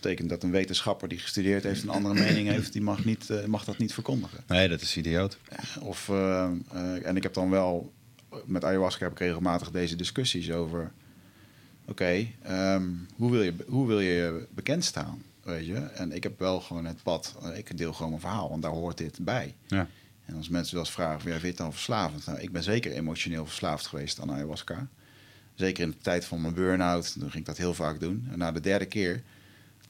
betekent 0.00 0.28
dat 0.28 0.42
een 0.42 0.50
wetenschapper 0.50 1.08
die 1.08 1.18
gestudeerd 1.18 1.62
heeft 1.62 1.82
een 1.82 1.88
andere 1.88 2.14
mening 2.14 2.48
heeft, 2.48 2.72
die 2.72 2.82
mag, 2.82 3.04
niet, 3.04 3.28
uh, 3.30 3.44
mag 3.44 3.64
dat 3.64 3.78
niet 3.78 3.94
verkondigen. 3.94 4.44
Nee, 4.46 4.68
dat 4.68 4.80
is 4.80 4.96
idioot. 4.96 5.38
Of, 5.80 6.08
uh, 6.08 6.50
uh, 6.74 7.06
en 7.06 7.16
ik 7.16 7.22
heb 7.22 7.34
dan 7.34 7.50
wel, 7.50 7.92
met 8.44 8.64
ayahuasca 8.64 9.02
heb 9.02 9.12
ik 9.12 9.18
regelmatig 9.18 9.70
deze 9.70 9.96
discussies 9.96 10.50
over, 10.50 10.92
oké, 11.82 11.90
okay, 11.90 12.36
um, 12.74 13.06
hoe, 13.16 13.30
wil 13.30 13.42
je, 13.42 13.54
hoe 13.66 13.86
wil 13.86 14.00
je 14.00 14.46
bekend 14.54 14.84
staan? 14.84 15.22
Weet 15.42 15.66
je? 15.66 15.74
En 15.74 16.12
ik 16.12 16.22
heb 16.22 16.38
wel 16.38 16.60
gewoon 16.60 16.84
het 16.84 17.02
pad, 17.02 17.34
ik 17.54 17.76
deel 17.76 17.92
gewoon 17.92 18.10
mijn 18.10 18.22
verhaal, 18.22 18.48
want 18.48 18.62
daar 18.62 18.70
hoort 18.70 18.98
dit 18.98 19.18
bij. 19.24 19.54
Ja. 19.66 19.88
En 20.24 20.36
als 20.36 20.48
mensen 20.48 20.74
wel 20.74 20.84
eens 20.84 20.92
vragen, 20.92 21.18
ja, 21.18 21.30
vind 21.30 21.40
je 21.40 21.48
het 21.48 21.56
dan 21.56 21.72
verslavend? 21.72 22.26
Nou, 22.26 22.40
ik 22.40 22.52
ben 22.52 22.62
zeker 22.62 22.92
emotioneel 22.92 23.46
verslaafd 23.46 23.86
geweest 23.86 24.20
aan 24.20 24.32
ayahuasca. 24.32 24.88
Zeker 25.54 25.82
in 25.82 25.90
de 25.90 25.98
tijd 25.98 26.24
van 26.24 26.40
mijn 26.40 26.54
burn-out, 26.54 27.12
toen 27.12 27.30
ging 27.30 27.34
ik 27.34 27.46
dat 27.46 27.56
heel 27.56 27.74
vaak 27.74 28.00
doen. 28.00 28.28
En 28.30 28.38
na 28.38 28.52
de 28.52 28.60
derde 28.60 28.86
keer 28.86 29.22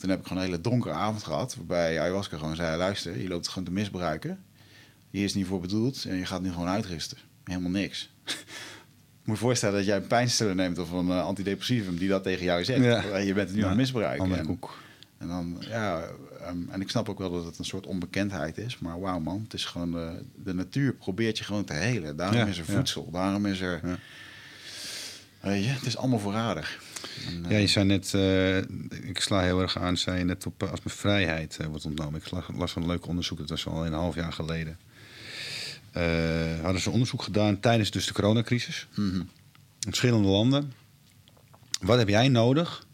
toen 0.01 0.11
heb 0.11 0.21
ik 0.21 0.27
gewoon 0.27 0.43
een 0.43 0.49
hele 0.49 0.61
donkere 0.61 0.95
avond 0.95 1.23
gehad. 1.23 1.55
Waarbij 1.57 2.01
ayahuasca 2.01 2.37
gewoon 2.37 2.57
zei: 2.57 2.77
luister, 2.77 3.21
je 3.21 3.29
loopt 3.29 3.45
het 3.45 3.49
gewoon 3.49 3.65
te 3.65 3.75
misbruiken. 3.75 4.45
Hier 5.11 5.25
is 5.25 5.35
niet 5.35 5.47
voor 5.47 5.61
bedoeld 5.61 6.05
en 6.05 6.17
je 6.17 6.27
gaat 6.27 6.43
nu 6.43 6.53
gewoon 6.53 6.69
uitrusten. 6.69 7.19
Helemaal 7.45 7.71
niks. 7.71 8.11
moet 9.25 9.37
je 9.37 9.43
voorstellen 9.43 9.77
dat 9.77 9.85
jij 9.85 9.97
een 9.97 10.07
pijnstiller 10.07 10.55
neemt 10.55 10.79
of 10.79 10.91
een 10.91 11.07
uh, 11.07 11.25
antidepressivum 11.25 11.97
die 11.97 12.09
dat 12.09 12.23
tegen 12.23 12.45
jou 12.45 12.65
zegt. 12.65 12.85
Ja. 12.85 13.17
Je 13.17 13.35
bent 13.35 13.49
het 13.49 13.57
nu 13.57 13.63
aan 13.63 13.69
het 13.69 13.79
misbruiken. 13.79 14.25
En, 14.25 14.59
en, 15.19 15.29
dan, 15.29 15.57
ja, 15.69 16.09
um, 16.49 16.69
en 16.71 16.81
ik 16.81 16.91
snap 16.91 17.09
ook 17.09 17.19
wel 17.19 17.31
dat 17.31 17.45
het 17.45 17.59
een 17.59 17.65
soort 17.65 17.87
onbekendheid 17.87 18.59
is. 18.59 18.79
Maar 18.79 19.01
wauw 19.01 19.19
man, 19.19 19.41
het 19.43 19.55
is 19.55 19.65
gewoon 19.65 19.91
de, 19.91 20.23
de 20.45 20.55
natuur 20.55 20.95
probeert 20.95 21.39
je 21.39 21.45
gewoon 21.45 21.65
te 21.65 21.73
helen. 21.73 22.17
Daarom 22.17 22.49
is 22.49 22.59
er 22.59 22.65
voedsel, 22.65 23.11
daarom 23.11 23.47
is 23.47 23.61
er... 23.61 23.99
Weet 25.41 25.65
je, 25.65 25.71
het 25.71 25.87
is 25.87 25.97
allemaal 25.97 26.19
voorradig 26.19 26.79
ja, 27.49 27.57
je 27.57 27.67
zei 27.67 27.85
net, 27.85 28.13
uh, 28.13 28.57
ik 29.09 29.21
sla 29.21 29.41
heel 29.41 29.61
erg 29.61 29.79
aan, 29.79 29.97
zei 29.97 30.19
je 30.19 30.25
net 30.25 30.47
op 30.47 30.63
als 30.63 30.83
mijn 30.83 30.97
vrijheid 30.97 31.59
uh, 31.61 31.67
wordt 31.67 31.85
ontnomen. 31.85 32.21
Ik 32.21 32.31
las 32.57 32.73
van 32.73 32.83
een 32.83 32.89
leuk 32.89 33.07
onderzoek, 33.07 33.39
dat 33.39 33.49
was 33.49 33.67
al 33.67 33.87
een 33.87 33.93
half 33.93 34.15
jaar 34.15 34.33
geleden. 34.33 34.79
Uh, 35.97 36.61
hadden 36.63 36.81
ze 36.81 36.91
onderzoek 36.91 37.23
gedaan 37.23 37.61
tijdens 37.61 37.91
dus 37.91 38.07
de 38.07 38.13
coronacrisis. 38.13 38.89
Mm 38.95 39.11
-hmm. 39.11 39.21
In 39.21 39.29
verschillende 39.89 40.29
landen. 40.29 40.73
Wat 41.81 41.99
heb 41.99 42.09
jij 42.09 42.29
nodig 42.29 42.87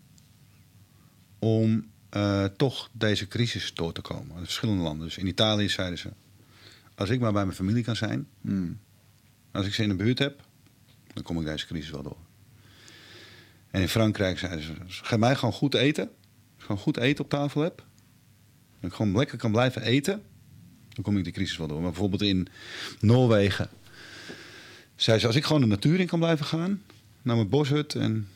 om 1.39 1.91
toch 2.57 2.91
deze 2.93 3.28
crisis 3.28 3.74
door 3.74 3.93
te 3.93 4.01
komen? 4.01 4.37
In 4.37 4.45
verschillende 4.45 4.83
landen. 4.83 5.07
Dus 5.07 5.19
in 5.19 5.27
Italië 5.27 5.69
zeiden 5.69 5.99
ze, 5.99 6.09
als 6.95 7.11
ik 7.11 7.20
maar 7.20 7.33
bij 7.33 7.45
mijn 7.45 7.57
familie 7.57 7.85
kan 7.85 7.97
zijn, 7.97 8.27
mm. 8.41 8.78
als 9.53 9.66
ik 9.66 9.74
ze 9.74 9.83
in 9.83 9.89
de 9.89 9.95
buurt 9.95 10.19
heb, 10.19 10.43
dan 11.15 11.23
kom 11.23 11.39
ik 11.41 11.47
deze 11.47 11.66
crisis 11.66 11.91
wel 11.91 12.03
door. 12.03 12.26
En 13.70 13.80
in 13.80 13.88
Frankrijk 13.88 14.38
zeiden 14.38 14.62
ze, 14.62 14.72
ga 14.86 15.16
mij 15.16 15.34
gewoon 15.34 15.55
goed 15.55 15.74
eten. 15.74 16.10
Gewoon 16.56 16.78
goed 16.78 16.97
eten 16.97 17.24
op 17.24 17.30
tafel 17.30 17.60
heb. 17.60 17.84
En 18.80 18.88
ik 18.88 18.94
gewoon 18.94 19.16
lekker 19.16 19.38
kan 19.38 19.52
blijven 19.52 19.82
eten. 19.82 20.22
Dan 20.88 21.05
kom 21.05 21.16
ik 21.16 21.24
die 21.24 21.32
crisis 21.32 21.56
wel 21.56 21.66
door. 21.66 21.80
Maar 21.80 21.90
bijvoorbeeld 21.90 22.22
in 22.22 22.48
Noorwegen 23.01 23.68
zei 24.97 25.18
ze, 25.18 25.26
als 25.26 25.36
ik 25.36 25.44
gewoon 25.44 25.60
de 25.60 25.66
natuur 25.66 26.01
in 26.01 26.06
kan 26.06 26.18
blijven 26.18 26.47
gaan. 26.47 26.82
Naar 27.22 27.36
mijn 27.36 27.48
boshut 27.48 27.94
en 27.94 28.28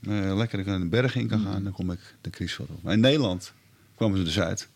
uh, 0.00 0.36
lekker 0.36 0.64
de 0.64 0.86
bergen 0.86 1.20
in 1.20 1.28
kan 1.28 1.40
gaan. 1.40 1.62
Dan 1.62 1.72
kom 1.72 1.90
ik 1.90 2.00
de 2.20 2.30
crisis 2.30 2.56
wel 2.56 2.66
door. 2.66 2.78
Maar 2.82 2.92
in 2.92 3.00
Nederland 3.00 3.52
kwamen 3.94 4.18
ze 4.18 4.24
dus 4.24 4.40
uit. 4.40 4.68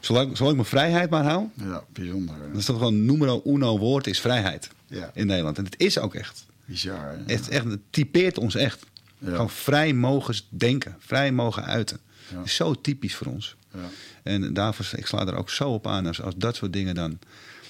Zolang, 0.00 0.36
zolang 0.36 0.56
ik 0.56 0.60
mijn 0.60 0.68
vrijheid 0.68 1.10
maar 1.10 1.24
hou. 1.24 1.46
Ja, 1.54 1.84
bijzonder. 1.92 2.34
Dat 2.48 2.56
is 2.56 2.64
toch 2.64 2.76
gewoon 2.76 3.04
numero 3.04 3.42
uno 3.44 3.78
woord 3.78 4.06
is 4.06 4.20
vrijheid. 4.20 4.70
Ja. 4.86 5.10
In 5.14 5.26
Nederland. 5.26 5.58
En 5.58 5.64
het 5.64 5.74
is 5.78 5.98
ook 5.98 6.14
echt. 6.14 6.46
Bizar. 6.64 7.18
Het, 7.26 7.48
echt, 7.48 7.64
het 7.64 7.80
typeert 7.90 8.38
ons 8.38 8.54
echt. 8.54 8.86
Gewoon 9.24 9.50
vrij 9.50 9.92
mogen 9.92 10.34
denken, 10.48 10.96
vrij 10.98 11.32
mogen 11.32 11.64
uiten. 11.64 11.98
Is 12.44 12.54
zo 12.54 12.74
typisch 12.74 13.14
voor 13.14 13.26
ons. 13.26 13.56
Ja. 13.74 13.88
En 14.22 14.54
daarvoor, 14.54 14.98
ik 14.98 15.06
sla 15.06 15.26
er 15.26 15.36
ook 15.36 15.50
zo 15.50 15.70
op 15.70 15.86
aan, 15.86 16.06
als, 16.06 16.22
als 16.22 16.34
dat 16.36 16.56
soort 16.56 16.72
dingen 16.72 16.94
dan 16.94 17.18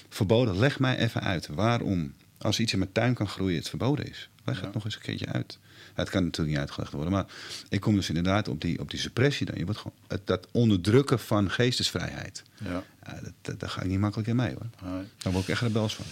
verboden. 0.09 0.59
Leg 0.59 0.79
mij 0.79 0.97
even 0.97 1.21
uit 1.21 1.47
waarom, 1.47 2.13
als 2.37 2.59
iets 2.59 2.73
in 2.73 2.79
mijn 2.79 2.91
tuin 2.91 3.13
kan 3.13 3.27
groeien, 3.27 3.57
het 3.57 3.69
verboden 3.69 4.09
is. 4.09 4.29
Leg 4.45 4.61
het 4.61 4.73
nog 4.73 4.85
eens 4.85 4.95
een 4.95 5.01
keertje 5.01 5.25
uit. 5.25 5.57
Het 5.93 6.09
kan 6.09 6.23
natuurlijk 6.23 6.49
niet 6.49 6.59
uitgelegd 6.59 6.91
worden, 6.91 7.11
maar 7.11 7.25
ik 7.69 7.81
kom 7.81 7.95
dus 7.95 8.07
inderdaad 8.07 8.47
op 8.47 8.61
die, 8.61 8.79
op 8.79 8.89
die 8.89 8.99
suppressie 8.99 9.45
dan. 9.45 9.57
Je 9.57 9.65
wordt 9.65 9.79
gewoon, 9.79 9.97
het, 10.07 10.27
dat 10.27 10.47
onderdrukken 10.51 11.19
van 11.19 11.51
geestesvrijheid. 11.51 12.43
Ja. 12.63 12.83
ja 13.05 13.19
dat, 13.41 13.59
daar 13.59 13.69
ga 13.69 13.81
ik 13.81 13.87
niet 13.87 13.99
makkelijk 13.99 14.29
in 14.29 14.35
mee 14.35 14.53
hoor. 14.53 14.91
Nee. 14.91 15.03
Daar 15.17 15.33
word 15.33 15.43
ik 15.43 15.49
echt 15.49 15.61
rebels 15.61 15.95
van. 15.95 16.05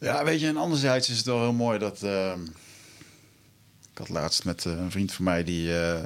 Ja, 0.00 0.24
weet 0.24 0.40
je, 0.40 0.46
en 0.46 0.56
anderzijds 0.56 1.08
is 1.08 1.16
het 1.16 1.26
wel 1.26 1.40
heel 1.40 1.52
mooi 1.52 1.78
dat. 1.78 2.02
Uh 2.02 2.32
ik 3.94 4.00
had 4.00 4.08
laatst 4.08 4.44
met 4.44 4.64
eh, 4.66 4.72
een 4.72 4.90
vriend 4.90 5.12
van 5.12 5.24
mij 5.24 5.44
die. 5.44 5.78
Eh, 5.78 6.02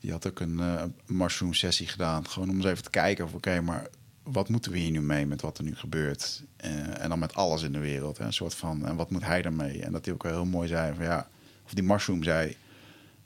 die 0.00 0.10
had 0.10 0.26
ook 0.26 0.40
een 0.40 0.58
uh, 0.58 0.82
mushroom 1.06 1.54
sessie 1.54 1.86
gedaan. 1.86 2.28
Gewoon 2.28 2.48
om 2.48 2.56
eens 2.56 2.64
even 2.64 2.82
te 2.82 2.90
kijken 2.90 3.24
of 3.24 3.32
oké, 3.32 3.60
maar 3.60 3.86
wat 4.22 4.48
moeten 4.48 4.72
we 4.72 4.78
hier 4.78 4.90
nu 4.90 5.00
mee 5.00 5.26
met 5.26 5.40
wat 5.40 5.58
er 5.58 5.64
nu 5.64 5.76
gebeurt? 5.76 6.42
en 6.56 7.08
dan 7.08 7.18
met 7.18 7.34
alles 7.34 7.62
in 7.62 7.72
de 7.72 7.78
wereld. 7.78 8.18
Hè? 8.18 8.24
Een 8.24 8.32
soort 8.32 8.54
van, 8.54 8.86
en 8.86 8.96
wat 8.96 9.10
moet 9.10 9.24
hij 9.24 9.42
daarmee? 9.42 9.82
En 9.82 9.92
dat 9.92 10.04
hij 10.04 10.14
ook 10.14 10.22
heel 10.22 10.44
mooi 10.44 10.68
zei 10.68 10.94
van 10.94 11.04
ja, 11.04 11.28
of 11.64 11.74
die 11.74 11.82
mushroom 11.82 12.22
zei, 12.22 12.56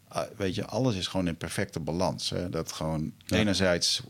ah, 0.08 0.26
weet 0.36 0.54
je, 0.54 0.66
alles 0.66 0.96
is 0.96 1.06
gewoon 1.06 1.28
in 1.28 1.36
perfecte 1.36 1.80
balans. 1.80 2.30
Hè? 2.30 2.48
Dat 2.48 2.72
gewoon, 2.72 3.12
enerzijds 3.26 4.02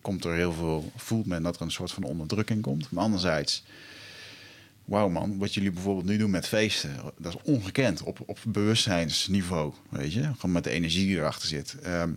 komt 0.00 0.24
er 0.24 0.34
heel 0.34 0.52
veel, 0.52 0.92
voelt 0.96 1.26
men 1.26 1.42
dat 1.42 1.56
er 1.56 1.62
een 1.62 1.70
soort 1.70 1.92
van 1.92 2.02
onderdrukking 2.02 2.62
komt. 2.62 2.90
Maar 2.90 3.04
anderzijds 3.04 3.64
wauw 4.86 5.08
man, 5.08 5.38
wat 5.38 5.54
jullie 5.54 5.70
bijvoorbeeld 5.70 6.06
nu 6.06 6.16
doen 6.16 6.30
met 6.30 6.46
feesten, 6.46 6.96
dat 7.18 7.34
is 7.34 7.52
ongekend 7.52 8.02
op, 8.02 8.20
op 8.26 8.38
bewustzijnsniveau, 8.46 9.72
weet 9.88 10.12
je, 10.12 10.22
gewoon 10.22 10.52
met 10.52 10.64
de 10.64 10.70
energie 10.70 11.06
die 11.06 11.16
erachter 11.16 11.48
zit. 11.48 11.76
Ehm, 11.82 12.10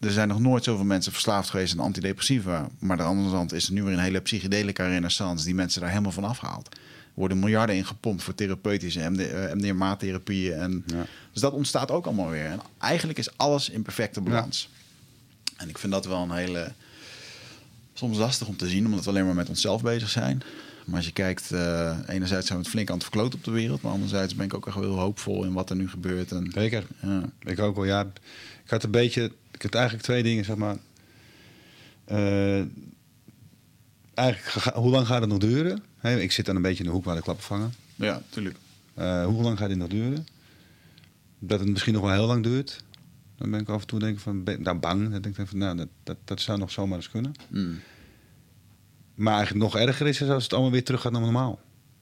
er 0.00 0.10
zijn 0.10 0.28
nog 0.28 0.40
nooit 0.40 0.64
zoveel 0.64 0.84
mensen 0.84 1.12
verslaafd 1.12 1.50
geweest 1.50 1.72
aan 1.72 1.84
antidepressiva, 1.84 2.68
maar 2.78 2.90
aan 2.90 2.96
de 3.04 3.10
andere 3.10 3.30
kant 3.30 3.52
is 3.52 3.66
er 3.66 3.72
nu 3.72 3.82
weer 3.82 3.92
een 3.92 3.98
hele 3.98 4.20
psychedelica 4.20 4.86
renaissance 4.86 5.44
die 5.44 5.54
mensen 5.54 5.80
daar 5.80 5.90
helemaal 5.90 6.12
van 6.12 6.24
afhaalt. 6.24 6.74
Er 6.74 7.24
worden 7.24 7.38
miljarden 7.38 7.76
in 7.76 7.86
gepompt 7.86 8.22
voor 8.22 8.34
therapeutische 8.34 9.10
MD, 9.10 9.54
MDMA-therapieën. 9.54 10.54
En, 10.54 10.84
ja. 10.86 11.06
Dus 11.32 11.40
dat 11.40 11.52
ontstaat 11.52 11.90
ook 11.90 12.06
allemaal 12.06 12.30
weer. 12.30 12.44
En 12.44 12.60
eigenlijk 12.78 13.18
is 13.18 13.36
alles 13.36 13.70
in 13.70 13.82
perfecte 13.82 14.20
balans. 14.20 14.70
En 15.56 15.68
ik 15.68 15.78
vind 15.78 15.92
dat 15.92 16.06
wel 16.06 16.22
een 16.22 16.30
hele... 16.30 16.72
Soms 17.94 18.18
lastig 18.18 18.46
om 18.46 18.56
te 18.56 18.68
zien, 18.68 18.84
omdat 18.84 19.04
we 19.04 19.10
alleen 19.10 19.26
maar 19.26 19.34
met 19.34 19.48
onszelf 19.48 19.82
bezig 19.82 20.08
zijn. 20.08 20.42
Maar 20.88 20.96
als 20.96 21.06
je 21.06 21.12
kijkt, 21.12 21.52
uh, 21.52 21.98
enerzijds 22.06 22.46
zijn 22.46 22.58
we 22.58 22.64
het 22.64 22.72
flink 22.72 22.88
aan 22.88 22.94
het 22.94 23.04
verkloten 23.04 23.38
op 23.38 23.44
de 23.44 23.50
wereld. 23.50 23.82
Maar 23.82 23.92
anderzijds 23.92 24.34
ben 24.34 24.44
ik 24.44 24.54
ook 24.54 24.66
echt 24.66 24.76
heel 24.76 24.98
hoopvol 24.98 25.44
in 25.44 25.52
wat 25.52 25.70
er 25.70 25.76
nu 25.76 25.88
gebeurt. 25.88 26.32
En, 26.32 26.50
Zeker. 26.54 26.86
Ja. 27.02 27.22
Ik 27.40 27.58
ook 27.58 27.76
wel, 27.76 27.84
ja. 27.84 28.06
Ik 28.64 28.70
had 28.70 28.82
een 28.82 28.90
beetje... 28.90 29.32
Ik 29.50 29.62
had 29.62 29.74
eigenlijk 29.74 30.04
twee 30.04 30.22
dingen, 30.22 30.44
zeg 30.44 30.56
maar. 30.56 30.76
Uh, 32.12 32.62
eigenlijk, 34.14 34.74
hoe 34.74 34.90
lang 34.90 35.06
gaat 35.06 35.20
het 35.20 35.30
nog 35.30 35.38
duren? 35.38 35.82
ik 36.02 36.32
zit 36.32 36.46
dan 36.46 36.56
een 36.56 36.62
beetje 36.62 36.84
in 36.84 36.88
de 36.88 36.94
hoek 36.94 37.04
waar 37.04 37.16
de 37.16 37.22
klappen 37.22 37.44
vangen. 37.44 37.72
Ja, 37.94 38.22
tuurlijk. 38.28 38.56
Uh, 38.98 39.24
hoe 39.24 39.42
lang 39.42 39.58
gaat 39.58 39.68
dit 39.68 39.78
nog 39.78 39.88
duren? 39.88 40.26
Dat 41.38 41.60
het 41.60 41.68
misschien 41.68 41.92
nog 41.92 42.02
wel 42.02 42.12
heel 42.12 42.26
lang 42.26 42.42
duurt. 42.42 42.82
Dan 43.36 43.50
ben 43.50 43.60
ik 43.60 43.68
af 43.68 43.80
en 43.80 43.86
toe 43.86 43.98
denk 43.98 44.14
ik 44.14 44.20
van, 44.20 44.42
nou, 44.58 44.78
bang. 44.78 45.10
Dan 45.10 45.22
denk 45.22 45.38
ik 45.38 45.48
van, 45.48 45.58
nou, 45.58 45.76
dat, 45.76 45.88
dat, 46.02 46.16
dat 46.24 46.40
zou 46.40 46.58
nog 46.58 46.70
zomaar 46.70 46.96
eens 46.96 47.10
kunnen. 47.10 47.32
Mm. 47.48 47.80
Maar 49.18 49.34
eigenlijk 49.34 49.64
nog 49.64 49.76
erger 49.76 50.06
is 50.06 50.22
als 50.22 50.42
het 50.42 50.52
allemaal 50.52 50.70
weer 50.70 50.84
terug 50.84 51.00
gaat 51.00 51.12
naar 51.12 51.20
normaal. 51.20 51.60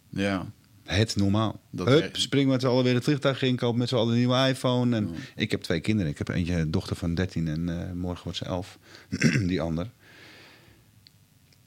Ja. 0.09 0.47
Het 0.83 1.17
normaal. 1.17 1.61
Dat 1.71 1.89
Hup, 1.89 2.17
springen 2.17 2.49
met 2.49 2.61
z'n 2.61 2.67
allen 2.67 2.85
weer 2.85 2.95
het 2.95 3.05
vliegtuig 3.05 3.43
in, 3.43 3.57
kopen 3.57 3.79
met 3.79 3.89
z'n 3.89 3.95
allen 3.95 4.13
een 4.13 4.19
nieuwe 4.19 4.49
iPhone. 4.49 4.97
En 4.97 5.11
Ik 5.37 5.51
heb 5.51 5.63
twee 5.63 5.81
kinderen. 5.81 6.11
Ik 6.11 6.19
heb 6.19 6.29
eentje, 6.29 6.55
een 6.55 6.71
dochter 6.71 6.97
van 6.97 7.15
13 7.15 7.49
en 7.49 7.69
uh, 7.69 7.93
morgen 7.93 8.25
wordt 8.25 8.39
ze 8.39 8.45
11. 8.45 8.79
die 9.49 9.61
ander. 9.61 9.91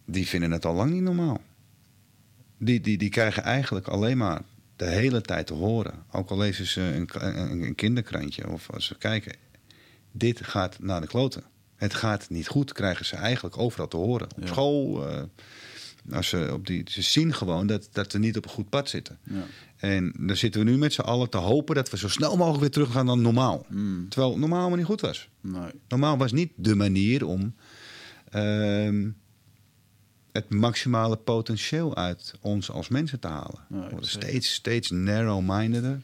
Die 0.05 0.27
vinden 0.27 0.51
het 0.51 0.65
al 0.65 0.73
lang 0.73 0.91
niet 0.91 1.01
normaal. 1.01 1.41
Die, 2.57 2.81
die, 2.81 2.97
die 2.97 3.09
krijgen 3.09 3.43
eigenlijk 3.43 3.88
alleen 3.88 4.17
maar 4.17 4.41
de 4.76 4.89
hele 4.89 5.21
tijd 5.21 5.47
te 5.47 5.53
horen. 5.53 5.93
Ook 6.11 6.30
al 6.30 6.38
lezen 6.38 6.65
ze 6.65 6.81
een, 6.81 7.09
een, 7.13 7.61
een 7.61 7.76
kinderkrantje 7.76 8.49
of 8.49 8.69
als 8.71 8.85
ze 8.85 8.97
kijken. 8.97 9.35
Dit 10.11 10.45
gaat 10.45 10.80
naar 10.80 11.01
de 11.01 11.07
kloten. 11.07 11.43
Het 11.80 11.93
gaat 11.93 12.30
niet 12.30 12.47
goed, 12.47 12.73
krijgen 12.73 13.06
ze 13.06 13.15
eigenlijk 13.15 13.57
overal 13.57 13.88
te 13.88 13.97
horen. 13.97 14.27
Op 14.35 14.47
school, 14.47 15.07
uh, 15.10 15.22
Als 16.11 16.27
ze, 16.27 16.49
op 16.53 16.68
die, 16.68 16.84
ze 16.89 17.01
zien 17.01 17.34
gewoon 17.34 17.68
dat, 17.68 17.89
dat 17.91 18.11
ze 18.11 18.19
niet 18.19 18.38
op 18.38 18.45
een 18.45 18.51
goed 18.51 18.69
pad 18.69 18.89
zitten. 18.89 19.18
Ja. 19.23 19.43
En 19.77 20.14
dan 20.18 20.35
zitten 20.35 20.64
we 20.64 20.69
nu 20.69 20.77
met 20.77 20.93
z'n 20.93 21.01
allen 21.01 21.30
te 21.30 21.38
hopen 21.38 21.76
dat 21.76 21.89
we 21.89 21.97
zo 21.97 22.10
snel 22.10 22.38
mogelijk 22.38 22.60
weer 22.60 22.72
terug 22.72 22.91
gaan 22.91 23.06
dan 23.06 23.22
normaal. 23.22 23.65
Mm. 23.69 24.10
Terwijl 24.10 24.38
normaal 24.38 24.68
maar 24.69 24.77
niet 24.77 24.88
goed 24.88 25.01
was. 25.01 25.30
Nee. 25.41 25.72
Normaal 25.88 26.18
was 26.18 26.31
niet 26.31 26.51
de 26.56 26.76
manier 26.76 27.26
om 27.26 27.53
ehm, 28.30 29.10
het 30.31 30.49
maximale 30.49 31.18
potentieel 31.18 31.95
uit 31.95 32.34
ons 32.41 32.72
als 32.72 32.88
mensen 32.88 33.19
te 33.19 33.27
halen. 33.27 33.60
Nee, 33.68 33.81
we 33.81 33.89
worden 33.89 34.10
steeds, 34.10 34.53
steeds 34.53 34.89
narrow-mindeder. 34.89 36.01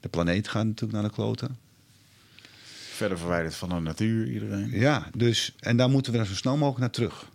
De 0.00 0.08
planeet 0.08 0.48
gaat 0.48 0.64
natuurlijk 0.64 0.92
naar 0.92 1.08
de 1.08 1.14
kloten. 1.14 1.58
Verder 3.02 3.20
verwijderd 3.20 3.54
van 3.54 3.68
de 3.68 3.74
natuur, 3.74 4.28
iedereen. 4.28 4.70
Ja, 4.70 5.08
dus, 5.16 5.54
en 5.60 5.76
daar 5.76 5.90
moeten 5.90 6.12
we 6.12 6.18
dan 6.18 6.26
zo 6.26 6.34
snel 6.34 6.56
mogelijk 6.56 6.80
naar 6.80 6.90
terug. 6.90 7.30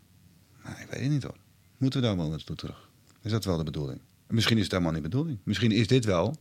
Nou, 0.64 0.82
ik 0.82 0.88
weet 0.90 1.02
het 1.02 1.10
niet 1.10 1.24
hoor. 1.24 1.38
Moeten 1.78 2.02
we 2.02 2.08
daar 2.08 2.18
wel 2.18 2.30
naartoe 2.30 2.56
terug? 2.56 2.90
Is 3.22 3.32
dat 3.32 3.46
wel 3.46 3.58
de 3.58 3.64
bedoeling? 3.64 4.00
Misschien 4.28 4.58
is 4.58 4.64
het 4.64 4.72
helemaal 4.72 4.94
niet 4.94 5.04
de 5.04 5.10
bedoeling. 5.10 5.40
Misschien 5.44 5.72
is 5.72 5.88
dit 5.88 6.06
wel 6.06 6.36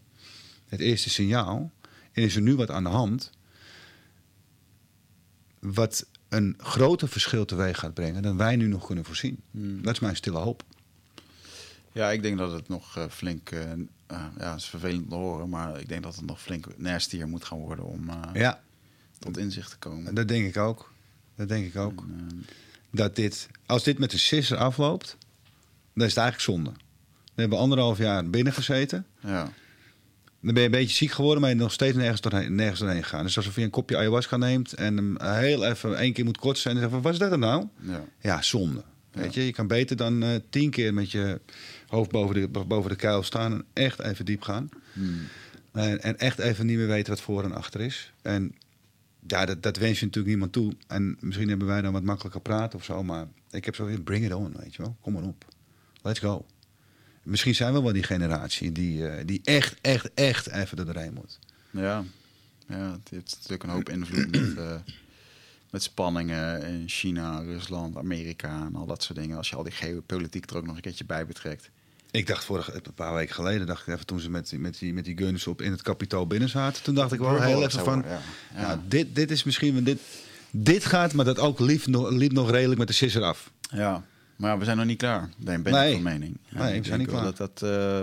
het 0.67 0.81
eerste 0.81 1.11
signaal. 1.11 1.73
En 2.13 2.23
is 2.23 2.37
er 2.37 2.43
nu 2.43 2.55
wat 2.55 2.71
aan 2.71 2.83
de 2.83 2.89
hand. 2.89 3.31
Wat 5.59 6.07
een 6.29 6.55
groter 6.59 7.09
verschil 7.09 7.45
teweeg 7.45 7.79
gaat 7.79 7.95
brengen 7.95 8.23
dan 8.23 8.37
wij 8.37 8.57
nu 8.57 8.67
nog 8.67 8.87
kunnen 8.87 9.05
voorzien. 9.05 9.41
Hmm. 9.51 9.83
Dat 9.83 9.95
is 9.95 10.01
mijn 10.01 10.17
stille 10.17 10.39
hoop. 10.39 10.63
Ja, 11.93 12.11
ik 12.11 12.23
denk 12.23 12.39
dat 12.39 12.53
het 12.53 12.69
nog 12.69 12.99
uh, 12.99 13.05
flink. 13.09 13.51
Uh, 13.51 13.61
ja, 14.39 14.51
het 14.51 14.61
is 14.61 14.69
vervelend 14.69 15.09
te 15.09 15.15
horen, 15.15 15.49
maar 15.49 15.81
ik 15.81 15.89
denk 15.89 16.03
dat 16.03 16.17
het 16.17 16.27
nog 16.27 16.43
flink 16.43 16.67
hier 17.11 17.29
moet 17.29 17.45
gaan 17.45 17.59
worden 17.59 17.85
om 17.85 18.11
ja. 18.33 18.65
Tot 19.19 19.39
inzicht 19.39 19.71
te 19.71 19.77
komen. 19.79 20.15
Dat 20.15 20.29
denk 20.29 20.47
ik 20.47 20.57
ook. 20.57 20.93
Dat 21.37 21.49
denk 21.49 21.67
ik 21.67 21.77
ook. 21.77 22.05
dat 22.91 23.17
dit, 23.17 23.49
als 23.67 23.85
dit 23.85 23.99
met 23.99 24.11
de 24.11 24.19
sisser 24.19 24.57
afloopt, 24.57 25.17
dan 25.95 26.07
is 26.07 26.15
het 26.15 26.23
eigenlijk 26.23 26.41
zonde. 26.41 26.71
We 27.35 27.41
hebben 27.41 27.59
anderhalf 27.59 27.99
jaar 27.99 28.31
binnen 28.31 28.53
gezeten. 28.53 29.07
Ja. 29.21 29.53
Dan 30.41 30.55
ben 30.55 30.63
je 30.63 30.69
een 30.69 30.71
beetje 30.71 30.97
ziek 30.97 31.11
geworden, 31.11 31.41
maar 31.41 31.51
je 31.51 31.57
nog 31.57 31.73
steeds 31.73 31.97
nergens 31.97 32.21
doorheen, 32.21 32.55
nergens 32.55 32.81
doorheen 32.81 33.03
gegaan. 33.03 33.25
Dus 33.25 33.37
alsof 33.37 33.57
je 33.57 33.63
een 33.63 33.71
kopje 33.71 33.97
ayahuasca 33.97 34.37
neemt 34.37 34.73
en 34.73 34.97
hem 34.97 35.17
heel 35.21 35.65
even 35.65 35.99
één 35.99 36.13
keer 36.13 36.25
moet 36.25 36.39
kort 36.39 36.59
zijn 36.59 36.75
en 36.75 36.81
zeggen: 36.81 37.03
wat 37.03 37.13
is 37.13 37.19
dat 37.19 37.39
nou? 37.39 37.67
Ja, 37.81 38.05
ja 38.21 38.43
zonde. 38.43 38.83
Weet 39.11 39.35
je, 39.35 39.47
je 39.47 39.53
kan 39.53 39.67
beter 39.67 39.97
dan 39.97 40.25
uh, 40.25 40.31
tien 40.51 40.71
keer 40.71 40.95
met 40.95 41.11
je 41.11 41.41
hoofd 41.87 42.11
boven 42.11 42.35
de, 42.35 42.49
boven 42.49 42.91
de 42.91 42.97
kuil 42.97 43.23
staan 43.23 43.53
en 43.53 43.65
echt 43.73 44.01
even 44.01 44.25
diep 44.25 44.43
gaan. 44.43 44.69
Hmm. 44.93 45.21
En, 45.73 46.03
en, 46.03 46.19
echt 46.19 46.39
even 46.39 46.67
niet 46.67 46.77
meer 46.77 46.87
weten 46.87 47.13
wat 47.13 47.21
voor 47.21 47.45
en 47.45 47.53
achter 47.53 47.81
is. 47.81 48.13
En 48.23 48.55
ja, 49.27 49.47
dat, 49.47 49.63
dat 49.63 49.77
wens 49.77 49.99
je 49.99 50.05
natuurlijk 50.05 50.35
niemand 50.35 50.53
toe. 50.53 50.73
En 50.87 51.17
misschien 51.21 51.49
hebben 51.49 51.67
wij 51.67 51.81
dan 51.81 51.93
wat 51.93 52.03
makkelijker 52.03 52.41
praten 52.41 52.79
of 52.79 52.85
zo, 52.85 53.03
maar 53.03 53.27
ik 53.51 53.65
heb 53.65 53.75
zo 53.75 53.89
bring 54.05 54.25
it 54.25 54.33
on, 54.33 54.55
weet 54.57 54.75
je 54.75 54.83
wel. 54.83 54.97
Kom 55.01 55.13
maar 55.13 55.23
op. 55.23 55.45
Let's 56.03 56.19
go. 56.19 56.47
Misschien 57.23 57.55
zijn 57.55 57.73
we 57.73 57.83
wel 57.83 57.93
die 57.93 58.03
generatie 58.03 58.73
die, 58.73 58.99
uh, 58.99 59.15
die 59.25 59.41
echt, 59.45 59.77
echt, 59.81 60.15
echt 60.15 60.49
even 60.49 60.77
doorheen 60.77 61.13
moet. 61.15 61.39
Ja, 61.71 62.05
ja 62.69 62.93
het 62.93 63.09
heeft 63.09 63.35
natuurlijk 63.35 63.63
een 63.63 63.71
hoop 63.71 63.89
invloed 63.89 64.31
met, 64.31 64.57
uh, 64.57 64.77
met 65.71 65.83
spanningen 65.83 66.63
in 66.63 66.89
China, 66.89 67.41
Rusland, 67.41 67.97
Amerika 67.97 68.67
en 68.67 68.75
al 68.75 68.87
dat 68.87 69.03
soort 69.03 69.19
dingen. 69.19 69.37
Als 69.37 69.49
je 69.49 69.57
al 69.57 69.63
die 69.63 69.73
geopolitiek 69.73 70.51
er 70.51 70.57
ook 70.57 70.67
nog 70.67 70.77
een 70.77 70.83
keertje 70.83 71.05
bij 71.05 71.27
betrekt. 71.27 71.71
Ik 72.11 72.27
dacht 72.27 72.45
vorige, 72.45 72.73
een 72.75 72.95
paar 72.95 73.15
weken 73.15 73.35
geleden, 73.35 73.67
dacht 73.67 73.87
ik 73.87 73.95
even 73.95 74.07
toen 74.07 74.21
ze 74.21 74.31
met, 74.31 74.53
met, 74.59 74.79
die, 74.79 74.95
met 74.95 75.05
die 75.05 75.17
guns 75.17 75.47
op 75.47 75.63
in 75.63 75.71
het 75.71 75.83
kapitaal 75.83 76.27
binnen 76.27 76.49
zaten. 76.49 76.83
Toen 76.83 76.95
dacht 76.95 77.13
ik 77.13 77.19
wel 77.19 77.43
heel 77.43 77.63
even 77.63 77.85
van, 77.85 78.05
ja. 78.07 78.21
ja. 78.61 78.83
dit, 78.89 79.15
dit 79.15 79.31
is 79.31 79.45
misschien, 79.45 79.85
dit, 79.85 79.99
dit 80.51 80.85
gaat, 80.85 81.13
maar 81.13 81.25
dat 81.25 81.39
ook 81.39 81.59
liep 81.59 81.87
nog, 81.87 82.11
liep 82.11 82.33
nog 82.33 82.51
redelijk 82.51 82.79
met 82.79 82.89
de 82.89 82.95
sisser 82.95 83.23
af. 83.23 83.51
Ja. 83.71 84.05
Maar 84.37 84.59
we 84.59 84.65
zijn 84.65 84.77
nog 84.77 84.87
niet 84.87 84.99
klaar, 84.99 85.29
ben, 85.37 85.63
ben 85.63 85.73
nee. 85.73 85.89
ik 85.89 85.95
van 85.95 86.03
mening. 86.03 86.39
nee, 86.51 86.81
we 86.81 86.87
zijn 86.87 86.99
niet 86.99 87.09
klaar. 87.09 87.23
Dat, 87.23 87.37
dat, 87.37 87.63
uh, 87.65 88.01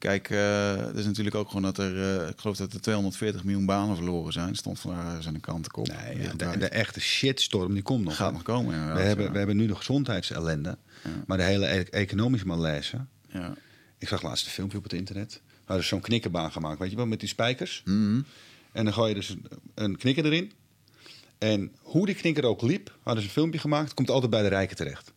kijk, 0.00 0.30
uh, 0.30 0.76
het 0.76 0.96
is 0.96 1.04
natuurlijk 1.04 1.36
ook 1.36 1.46
gewoon 1.46 1.62
dat 1.62 1.78
er, 1.78 1.94
uh, 1.96 2.28
ik 2.28 2.40
geloof 2.40 2.56
dat 2.56 2.72
er 2.72 2.80
240 2.80 3.44
miljoen 3.44 3.66
banen 3.66 3.96
verloren 3.96 4.32
zijn. 4.32 4.54
Stond 4.54 4.80
vandaag 4.80 5.26
aan 5.26 5.34
de 5.34 5.40
kant 5.40 5.76
op. 5.76 5.88
Nee, 5.88 6.36
de, 6.36 6.58
de, 6.58 6.68
echte 6.68 7.00
shitstorm 7.00 7.74
die 7.74 7.82
komt 7.82 8.04
nog. 8.04 8.16
Gaat 8.16 8.32
nog 8.32 8.42
komen. 8.42 8.94
We 8.94 9.00
hebben, 9.00 9.32
we 9.32 9.38
hebben 9.38 9.56
nu 9.56 9.66
de 9.66 9.76
gezondheidsellende, 9.76 10.78
maar 11.26 11.36
de 11.36 11.44
hele 11.44 11.66
e 11.66 11.84
economische 11.84 12.46
malaise. 12.46 13.04
Ja. 13.28 13.54
Ik 13.98 14.08
zag 14.08 14.22
laatst 14.22 14.46
een 14.46 14.52
filmpje 14.52 14.78
op 14.78 14.82
het 14.82 14.92
internet. 14.92 15.40
We 15.46 15.62
hadden 15.64 15.86
zo'n 15.86 16.00
knikkerbaan 16.00 16.52
gemaakt, 16.52 16.78
weet 16.78 16.90
je 16.90 16.96
wel, 16.96 17.06
met 17.06 17.20
die 17.20 17.28
spijkers. 17.28 17.82
Mm 17.84 18.24
En 18.72 18.84
dan 18.84 18.92
gooi 18.92 19.08
je 19.08 19.14
dus 19.14 19.28
een, 19.28 19.46
een 19.74 19.96
knikker 19.96 20.24
erin. 20.24 20.52
En 21.38 21.72
hoe 21.78 22.06
die 22.06 22.14
knikker 22.14 22.44
ook 22.44 22.62
liep, 22.62 22.96
hadden 23.02 23.22
ze 23.22 23.28
een 23.28 23.34
filmpje 23.34 23.60
gemaakt, 23.60 23.94
komt 23.94 24.10
altijd 24.10 24.30
bij 24.30 24.42
de 24.42 24.48
rijken 24.48 24.76
terecht. 24.76 25.12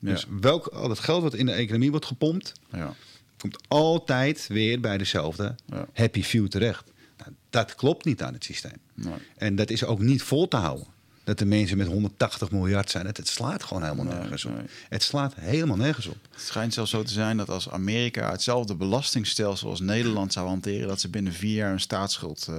Dus 0.00 0.26
welk, 0.40 0.66
al 0.66 0.88
het 0.88 0.98
geld 0.98 1.22
wat 1.22 1.34
in 1.34 1.46
de 1.46 1.52
economie 1.52 1.90
wordt 1.90 2.06
gepompt, 2.06 2.52
ja. 2.72 2.94
Komt 3.40 3.58
altijd 3.68 4.46
weer 4.46 4.80
bij 4.80 4.98
dezelfde 4.98 5.54
happy 5.94 6.22
few 6.22 6.48
terecht. 6.48 6.84
Nou, 7.16 7.30
dat 7.50 7.74
klopt 7.74 8.04
niet 8.04 8.22
aan 8.22 8.32
het 8.32 8.44
systeem. 8.44 8.78
Nee. 8.94 9.14
En 9.36 9.56
dat 9.56 9.70
is 9.70 9.84
ook 9.84 10.00
niet 10.00 10.22
vol 10.22 10.48
te 10.48 10.56
houden 10.56 10.86
dat 11.24 11.38
de 11.38 11.44
mensen 11.44 11.76
met 11.76 11.86
180 11.86 12.50
miljard 12.50 12.90
zijn. 12.90 13.06
Het, 13.06 13.16
het 13.16 13.28
slaat 13.28 13.62
gewoon 13.62 13.82
helemaal 13.82 14.04
nergens 14.04 14.44
op. 14.44 14.52
Het 14.88 15.02
slaat 15.02 15.34
helemaal 15.34 15.76
nergens 15.76 16.06
op. 16.06 16.16
Het 16.30 16.40
schijnt 16.40 16.74
zelfs 16.74 16.90
zo 16.90 17.02
te 17.02 17.12
zijn 17.12 17.36
dat 17.36 17.48
als 17.48 17.70
Amerika 17.70 18.30
hetzelfde 18.30 18.74
belastingstelsel 18.74 19.70
als 19.70 19.80
Nederland 19.80 20.32
zou 20.32 20.48
hanteren, 20.48 20.88
dat 20.88 21.00
ze 21.00 21.08
binnen 21.08 21.32
vier 21.32 21.54
jaar 21.54 21.72
een 21.72 21.80
staatsschuld, 21.80 22.46
uh, 22.50 22.56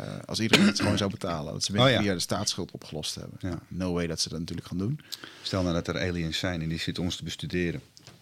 uh, 0.00 0.06
als 0.24 0.40
iedereen 0.40 0.66
het 0.66 0.80
gewoon 0.80 0.98
zou 0.98 1.10
betalen, 1.10 1.52
dat 1.52 1.64
ze 1.64 1.72
binnen 1.72 1.90
oh, 1.90 1.96
vier 1.96 2.06
jaar 2.06 2.16
de 2.16 2.20
staatsschuld 2.20 2.70
opgelost 2.70 3.14
hebben. 3.14 3.38
Ja. 3.40 3.58
No 3.68 3.92
way 3.92 4.06
dat 4.06 4.20
ze 4.20 4.28
dat 4.28 4.38
natuurlijk 4.38 4.66
gaan 4.66 4.78
doen. 4.78 5.00
Stel 5.42 5.62
nou 5.62 5.74
dat 5.74 5.88
er 5.88 6.00
aliens 6.00 6.38
zijn 6.38 6.62
en 6.62 6.68
die 6.68 6.78
zitten 6.78 7.02
ons 7.02 7.16
te 7.16 7.24
bestuderen 7.24 7.80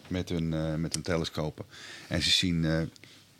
met 0.09 0.29
hun, 0.29 0.51
uh, 0.51 0.75
met 0.75 0.93
hun 0.93 1.03
telescopen. 1.03 1.65
En 2.07 2.21
ze 2.21 2.29
zien 2.29 2.89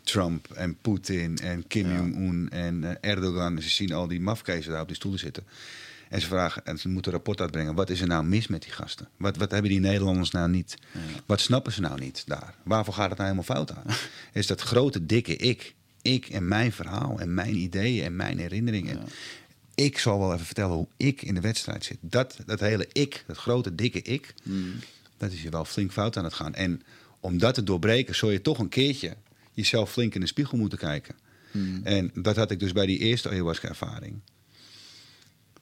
Trump 0.02 0.50
en 0.50 0.76
Poetin 0.80 1.38
en 1.38 1.66
Kim 1.66 1.96
Jong-un 1.96 2.48
en 2.50 3.02
Erdogan. 3.02 3.56
En 3.56 3.62
ze 3.62 3.70
zien 3.70 3.92
al 3.92 4.06
die 4.06 4.20
mafkezen 4.20 4.72
daar 4.72 4.80
op 4.80 4.86
die 4.86 4.96
stoelen 4.96 5.20
zitten. 5.20 5.44
En 6.10 6.20
ze 6.20 6.26
vragen, 6.26 6.64
en 6.64 6.78
ze 6.78 6.88
moeten 6.88 7.12
een 7.12 7.16
rapport 7.16 7.40
uitbrengen. 7.40 7.74
Wat 7.74 7.90
is 7.90 8.00
er 8.00 8.06
nou 8.06 8.24
mis 8.24 8.46
met 8.46 8.62
die 8.62 8.72
gasten? 8.72 9.08
Wat, 9.16 9.36
wat 9.36 9.50
hebben 9.50 9.70
die 9.70 9.80
Nederlanders 9.80 10.30
nou 10.30 10.48
niet? 10.48 10.76
Wat 11.26 11.40
snappen 11.40 11.72
ze 11.72 11.80
nou 11.80 12.00
niet 12.00 12.22
daar? 12.26 12.54
Waarvoor 12.62 12.94
gaat 12.94 13.08
het 13.08 13.18
nou 13.18 13.30
helemaal 13.30 13.56
fout 13.56 13.74
aan? 13.76 13.94
is 14.40 14.46
dat 14.46 14.60
grote, 14.60 15.06
dikke 15.06 15.36
ik. 15.36 15.74
Ik 16.02 16.28
en 16.28 16.48
mijn 16.48 16.72
verhaal 16.72 17.20
en 17.20 17.34
mijn 17.34 17.56
ideeën 17.56 18.04
en 18.04 18.16
mijn 18.16 18.38
herinneringen. 18.38 18.98
Ik 19.74 19.98
zal 19.98 20.18
wel 20.18 20.32
even 20.32 20.46
vertellen 20.46 20.76
hoe 20.76 20.88
ik 20.96 21.22
in 21.22 21.34
de 21.34 21.40
wedstrijd 21.40 21.84
zit. 21.84 21.98
Dat, 22.00 22.36
dat 22.46 22.60
hele 22.60 22.88
ik, 22.92 23.24
dat 23.26 23.36
grote, 23.36 23.74
dikke 23.74 24.02
ik. 24.02 24.34
Hmm. 24.42 24.72
Dat 25.20 25.32
is 25.32 25.42
je 25.42 25.50
wel 25.50 25.64
flink 25.64 25.92
fout 25.92 26.16
aan 26.16 26.24
het 26.24 26.34
gaan. 26.34 26.54
En 26.54 26.82
om 27.20 27.38
dat 27.38 27.54
te 27.54 27.62
doorbreken, 27.62 28.14
zul 28.14 28.30
je 28.30 28.40
toch 28.40 28.58
een 28.58 28.68
keertje 28.68 29.16
jezelf 29.52 29.92
flink 29.92 30.14
in 30.14 30.20
de 30.20 30.26
spiegel 30.26 30.58
moeten 30.58 30.78
kijken. 30.78 31.14
Hmm. 31.50 31.80
En 31.84 32.10
dat 32.14 32.36
had 32.36 32.50
ik 32.50 32.58
dus 32.58 32.72
bij 32.72 32.86
die 32.86 32.98
eerste 32.98 33.28
ayahuasca-ervaring. 33.28 34.20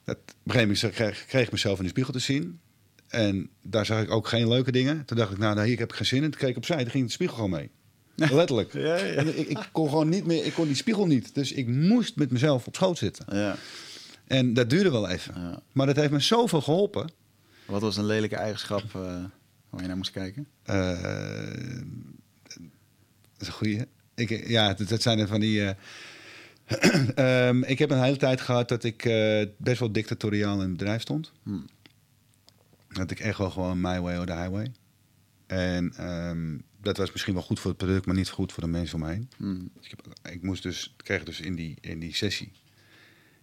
Dat, 0.03 0.17
op 0.17 0.33
een 0.43 0.51
gegeven 0.51 0.75
moment 0.75 0.95
kreeg, 0.95 1.25
kreeg 1.25 1.45
ik 1.45 1.51
mezelf 1.51 1.77
in 1.77 1.83
de 1.83 1.89
spiegel 1.89 2.13
te 2.13 2.19
zien. 2.19 2.59
En 3.07 3.49
daar 3.61 3.85
zag 3.85 4.01
ik 4.01 4.11
ook 4.11 4.27
geen 4.27 4.47
leuke 4.47 4.71
dingen. 4.71 5.05
Toen 5.05 5.17
dacht 5.17 5.31
ik, 5.31 5.37
nou, 5.37 5.55
nou 5.55 5.67
hier 5.67 5.79
heb 5.79 5.89
ik 5.89 5.95
geen 5.95 6.05
zin 6.05 6.23
in. 6.23 6.31
Toen 6.31 6.39
keek 6.39 6.49
ik 6.49 6.57
opzij, 6.57 6.77
toen 6.77 6.91
ging 6.91 7.05
de 7.05 7.11
spiegel 7.11 7.35
gewoon 7.35 7.51
mee. 7.51 7.69
Letterlijk. 8.15 8.73
Ja, 8.73 8.95
ja. 8.95 9.21
ik, 9.21 9.47
ik, 9.47 9.69
kon 9.71 9.89
gewoon 9.89 10.09
niet 10.09 10.25
meer, 10.25 10.45
ik 10.45 10.53
kon 10.53 10.65
die 10.65 10.75
spiegel 10.75 11.05
niet. 11.05 11.35
Dus 11.35 11.51
ik 11.51 11.67
moest 11.67 12.15
met 12.15 12.31
mezelf 12.31 12.67
op 12.67 12.75
schoot 12.75 12.97
zitten. 12.97 13.25
Ja. 13.37 13.55
En 14.27 14.53
dat 14.53 14.69
duurde 14.69 14.91
wel 14.91 15.09
even. 15.09 15.61
Maar 15.71 15.85
dat 15.85 15.95
heeft 15.95 16.11
me 16.11 16.19
zoveel 16.19 16.61
geholpen. 16.61 17.11
Wat 17.65 17.81
was 17.81 17.97
een 17.97 18.05
lelijke 18.05 18.35
eigenschap 18.35 18.83
uh, 18.95 19.23
waar 19.69 19.81
je 19.81 19.87
naar 19.87 19.97
moest 19.97 20.11
kijken? 20.11 20.47
Uh, 20.65 21.01
dat 23.33 23.39
is 23.39 23.47
een 23.47 23.53
goede. 23.53 23.87
Ik, 24.15 24.47
ja, 24.47 24.73
dat, 24.73 24.87
dat 24.87 25.01
zijn 25.01 25.19
er 25.19 25.27
van 25.27 25.39
die. 25.39 25.59
Uh, 25.59 27.47
um, 27.47 27.63
ik 27.73 27.79
heb 27.79 27.91
een 27.91 28.03
hele 28.03 28.17
tijd 28.17 28.41
gehad 28.41 28.69
dat 28.69 28.83
ik 28.83 29.05
uh, 29.05 29.45
best 29.57 29.79
wel 29.79 29.91
dictatoriaal 29.91 30.53
in 30.53 30.59
het 30.59 30.77
bedrijf 30.77 31.01
stond. 31.01 31.31
Hmm. 31.43 31.65
Dat 32.87 33.11
ik 33.11 33.19
echt 33.19 33.37
wel 33.37 33.49
gewoon 33.49 33.81
my 33.81 33.99
way 33.99 34.17
or 34.17 34.25
the 34.25 34.33
highway. 34.33 34.71
En 35.47 36.07
um, 36.07 36.63
dat 36.81 36.97
was 36.97 37.11
misschien 37.11 37.33
wel 37.33 37.43
goed 37.43 37.59
voor 37.59 37.69
het 37.69 37.79
product, 37.79 38.05
maar 38.05 38.15
niet 38.15 38.29
goed 38.29 38.53
voor 38.53 38.63
de 38.63 38.69
mensen 38.69 38.95
om 38.95 39.01
me 39.01 39.11
heen. 39.11 39.29
Hmm. 39.37 39.71
Dus 39.75 39.85
ik, 39.85 39.93
heb, 39.95 40.33
ik, 40.33 40.41
moest 40.41 40.63
dus, 40.63 40.93
kreeg 40.97 41.23
dus 41.23 41.39
in 41.39 41.55
die, 41.55 41.77
in 41.81 41.99
die 41.99 42.15
sessie. 42.15 42.51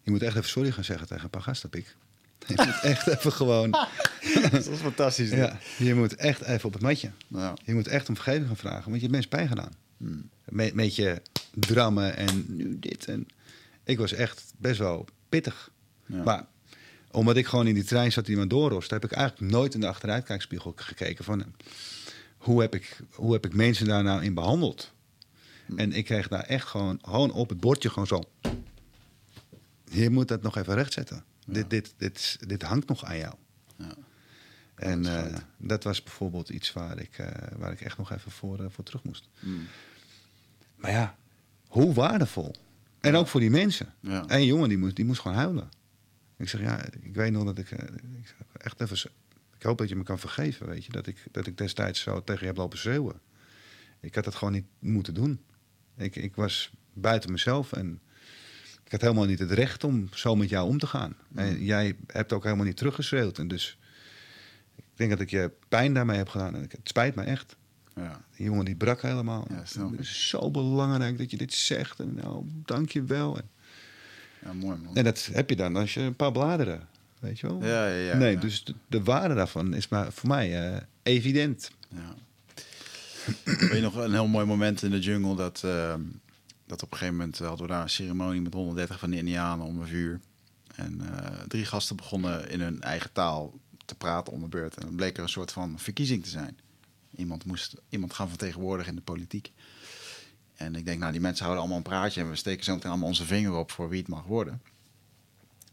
Je 0.02 0.10
moet 0.10 0.22
echt 0.22 0.36
even 0.36 0.48
sorry 0.48 0.70
gaan 0.70 0.84
zeggen 0.84 1.06
tegen 1.06 1.24
een 1.24 1.30
paar 1.30 1.42
gasten, 1.42 1.70
ik. 1.72 1.96
Je 2.46 2.54
moet 2.56 2.80
echt 2.82 3.06
even 3.06 3.32
gewoon. 3.32 3.70
dat 4.50 4.66
is 4.66 4.78
fantastisch. 4.78 5.30
Ja, 5.30 5.58
je 5.78 5.94
moet 5.94 6.14
echt 6.14 6.42
even 6.42 6.64
op 6.64 6.72
het 6.72 6.82
matje. 6.82 7.10
Nou. 7.28 7.56
Je 7.64 7.74
moet 7.74 7.88
echt 7.88 8.08
om 8.08 8.14
vergeving 8.14 8.46
gaan 8.46 8.56
vragen, 8.56 8.90
want 8.90 9.02
je 9.02 9.08
bent 9.08 9.28
pijn 9.28 9.48
gedaan. 9.48 9.72
Hmm. 9.96 10.28
Met, 10.44 10.74
met 10.74 10.96
je 10.96 11.22
drammen 11.54 12.16
en 12.16 12.44
nu 12.48 12.78
dit. 12.78 13.04
En 13.04 13.28
ik 13.84 13.98
was 13.98 14.12
echt 14.12 14.44
best 14.56 14.78
wel 14.78 15.06
pittig. 15.28 15.70
Maar 16.06 16.46
omdat 17.10 17.36
ik 17.36 17.46
gewoon 17.46 17.66
in 17.66 17.74
die 17.74 17.84
trein 17.84 18.12
zat 18.12 18.26
die 18.26 18.36
me 18.36 18.46
doorrost, 18.46 18.90
heb 18.90 19.04
ik 19.04 19.12
eigenlijk 19.12 19.52
nooit 19.52 19.74
in 19.74 19.80
de 19.80 19.88
achteruitkijkspiegel 19.88 20.72
gekeken 20.76 21.24
van 21.24 21.44
hoe 22.36 22.60
heb 22.60 22.74
ik, 22.74 23.00
hoe 23.12 23.32
heb 23.32 23.44
ik 23.44 23.54
mensen 23.54 23.86
daar 23.86 24.02
nou 24.02 24.22
in 24.22 24.34
behandeld. 24.34 24.92
Hmm. 25.66 25.78
En 25.78 25.92
ik 25.92 26.04
kreeg 26.04 26.28
daar 26.28 26.44
echt 26.44 26.66
gewoon, 26.66 26.98
gewoon 27.02 27.32
op 27.32 27.48
het 27.48 27.60
bordje 27.60 27.88
gewoon 27.88 28.06
zo. 28.06 28.22
Je 29.90 30.10
moet 30.10 30.28
dat 30.28 30.42
nog 30.42 30.56
even 30.56 30.74
rechtzetten. 30.74 31.24
Dit, 31.46 31.70
dit, 31.70 31.94
dit, 31.96 32.38
dit 32.46 32.62
hangt 32.62 32.88
nog 32.88 33.04
aan 33.04 33.18
jou. 33.18 33.34
Ja. 33.76 33.94
En 34.74 35.02
dat, 35.02 35.44
dat, 35.56 35.84
was 35.84 36.02
bijvoorbeeld 36.02 36.48
iets 36.48 36.72
waar 36.72 36.98
ik, 36.98 37.24
waar 37.56 37.72
ik 37.72 37.80
echt 37.80 37.98
nog 37.98 38.12
even 38.12 38.30
voor, 38.30 38.70
voor 38.70 38.84
terug 38.84 39.02
moest. 39.02 39.28
Mm. 39.40 39.66
Maar 40.76 40.90
ja, 40.90 41.16
hoe 41.66 41.94
waardevol. 41.94 42.54
En 43.00 43.14
ook 43.14 43.26
voor 43.26 43.40
die 43.40 43.50
mensen. 43.50 43.94
Ja. 44.00 44.26
En 44.26 44.44
jongen 44.44 44.68
die 44.68 44.78
moest, 44.78 44.96
die 44.96 45.04
moest 45.04 45.20
gewoon 45.20 45.36
huilen. 45.36 45.68
Ik 46.36 46.48
zeg, 46.48 46.60
ja, 46.60 46.84
ik 47.00 47.14
weet 47.14 47.32
nog 47.32 47.44
dat 47.44 47.58
ik, 47.58 47.70
ik 47.70 48.34
echt 48.52 48.80
even... 48.80 49.10
Ik 49.56 49.62
hoop 49.62 49.78
dat 49.78 49.88
je 49.88 49.96
me 49.96 50.02
kan 50.02 50.18
vergeven, 50.18 50.66
weet 50.66 50.84
je. 50.84 50.92
Dat 50.92 51.06
ik, 51.06 51.24
dat 51.30 51.46
ik 51.46 51.58
destijds 51.58 52.00
zo 52.00 52.22
tegen 52.24 52.40
je 52.40 52.46
heb 52.46 52.56
lopen 52.56 52.78
schreeuwen. 52.78 53.20
Ik 54.00 54.14
had 54.14 54.24
dat 54.24 54.34
gewoon 54.34 54.52
niet 54.52 54.66
moeten 54.78 55.14
doen. 55.14 55.40
Ik, 55.96 56.16
ik 56.16 56.34
was 56.34 56.72
buiten 56.92 57.32
mezelf 57.32 57.72
en 57.72 58.00
ik 58.86 58.92
had 58.92 59.00
helemaal 59.00 59.24
niet 59.24 59.38
het 59.38 59.50
recht 59.50 59.84
om 59.84 60.08
zo 60.14 60.36
met 60.36 60.48
jou 60.48 60.68
om 60.68 60.78
te 60.78 60.86
gaan. 60.86 61.16
En 61.34 61.64
jij 61.64 61.96
hebt 62.06 62.32
ook 62.32 62.44
helemaal 62.44 62.64
niet 62.64 62.76
teruggeschreeuwd. 62.76 63.38
En 63.38 63.48
dus 63.48 63.78
ik 64.76 64.84
denk 64.94 65.10
dat 65.10 65.20
ik 65.20 65.30
je 65.30 65.50
pijn 65.68 65.94
daarmee 65.94 66.16
heb 66.16 66.28
gedaan. 66.28 66.54
En 66.54 66.60
het 66.60 66.78
spijt 66.82 67.14
me 67.14 67.22
echt. 67.22 67.56
Ja. 67.94 68.24
Die 68.36 68.46
jongen 68.46 68.64
die 68.64 68.76
brak 68.76 69.02
helemaal. 69.02 69.46
Ja, 69.48 69.56
het 69.56 70.00
is 70.00 70.28
zo 70.28 70.50
belangrijk 70.50 71.18
dat 71.18 71.30
je 71.30 71.36
dit 71.36 71.52
zegt. 71.52 72.00
En 72.00 72.14
nou, 72.14 72.44
dank 72.64 72.90
je 72.90 73.04
wel. 73.04 73.38
Ja, 74.42 74.52
mooi 74.52 74.78
man. 74.78 74.96
En 74.96 75.04
dat 75.04 75.28
heb 75.32 75.50
je 75.50 75.56
dan 75.56 75.76
als 75.76 75.94
je 75.94 76.00
een 76.00 76.16
paar 76.16 76.32
bladeren, 76.32 76.88
weet 77.18 77.40
je 77.40 77.46
wel. 77.46 77.64
Ja, 77.64 77.86
ja, 77.86 77.94
ja. 77.94 78.16
Nee, 78.16 78.38
dus 78.38 78.64
de, 78.86 79.02
waarde 79.02 79.34
daarvan 79.34 79.74
is 79.74 79.88
maar 79.88 80.12
voor 80.12 80.28
mij 80.28 80.72
uh, 80.72 80.76
evident. 81.02 81.70
Ja. 81.88 82.14
Weet 83.44 83.72
je 83.72 83.80
nog 83.80 83.94
een 83.94 84.12
heel 84.12 84.28
mooi 84.28 84.46
moment 84.46 84.82
in 84.82 84.90
de 84.90 84.98
jungle 84.98 85.36
dat, 85.36 85.62
uh, 85.64 85.94
dat 86.66 86.82
op 86.82 86.92
een 86.92 86.98
gegeven 86.98 87.18
moment 87.18 87.38
hadden 87.38 87.66
we 87.66 87.72
daar 87.72 87.82
een 87.82 87.90
ceremonie 87.90 88.40
met 88.40 88.52
130 88.52 88.98
van 88.98 89.10
de 89.10 89.16
Indianen 89.16 89.66
om 89.66 89.80
een 89.80 89.86
vuur. 89.86 90.20
En 90.74 91.00
uh, 91.02 91.40
drie 91.48 91.64
gasten 91.64 91.96
begonnen 91.96 92.50
in 92.50 92.60
hun 92.60 92.82
eigen 92.82 93.12
taal 93.12 93.54
te 93.84 93.94
praten 93.94 94.32
om 94.32 94.40
de 94.40 94.48
beurt. 94.48 94.76
En 94.76 94.86
het 94.86 94.96
bleek 94.96 95.16
er 95.16 95.22
een 95.22 95.28
soort 95.28 95.52
van 95.52 95.78
verkiezing 95.78 96.22
te 96.22 96.28
zijn. 96.28 96.58
Iemand 97.16 97.44
moest 97.44 97.74
iemand 97.88 98.14
gaan 98.14 98.28
vertegenwoordigen 98.28 98.90
in 98.90 98.98
de 98.98 99.04
politiek. 99.04 99.52
En 100.54 100.74
ik 100.74 100.84
denk, 100.84 101.00
nou, 101.00 101.12
die 101.12 101.20
mensen 101.20 101.44
houden 101.44 101.64
allemaal 101.64 101.84
een 101.84 101.90
praatje 101.90 102.20
en 102.20 102.30
we 102.30 102.36
steken 102.36 102.64
zo 102.64 102.74
meteen 102.74 102.90
allemaal 102.90 103.08
onze 103.08 103.24
vinger 103.24 103.52
op 103.52 103.70
voor 103.70 103.88
wie 103.88 103.98
het 103.98 104.08
mag 104.08 104.24
worden. 104.24 104.62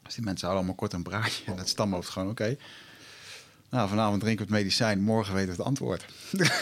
Dus 0.01 0.13
die 0.13 0.23
mensen 0.23 0.47
houden 0.47 0.65
allemaal 0.65 0.75
kort 0.75 0.93
een 0.93 1.11
praatje 1.11 1.45
en 1.45 1.57
het 1.57 1.69
stamhoofd 1.69 2.09
gewoon, 2.09 2.29
oké. 2.29 2.57
Nou, 3.73 3.89
vanavond 3.89 4.21
drinken 4.21 4.45
we 4.45 4.51
het 4.51 4.61
medicijn, 4.61 5.01
morgen 5.01 5.33
weten 5.33 5.49
we 5.49 5.55
het 5.55 5.65
antwoord. 5.65 6.05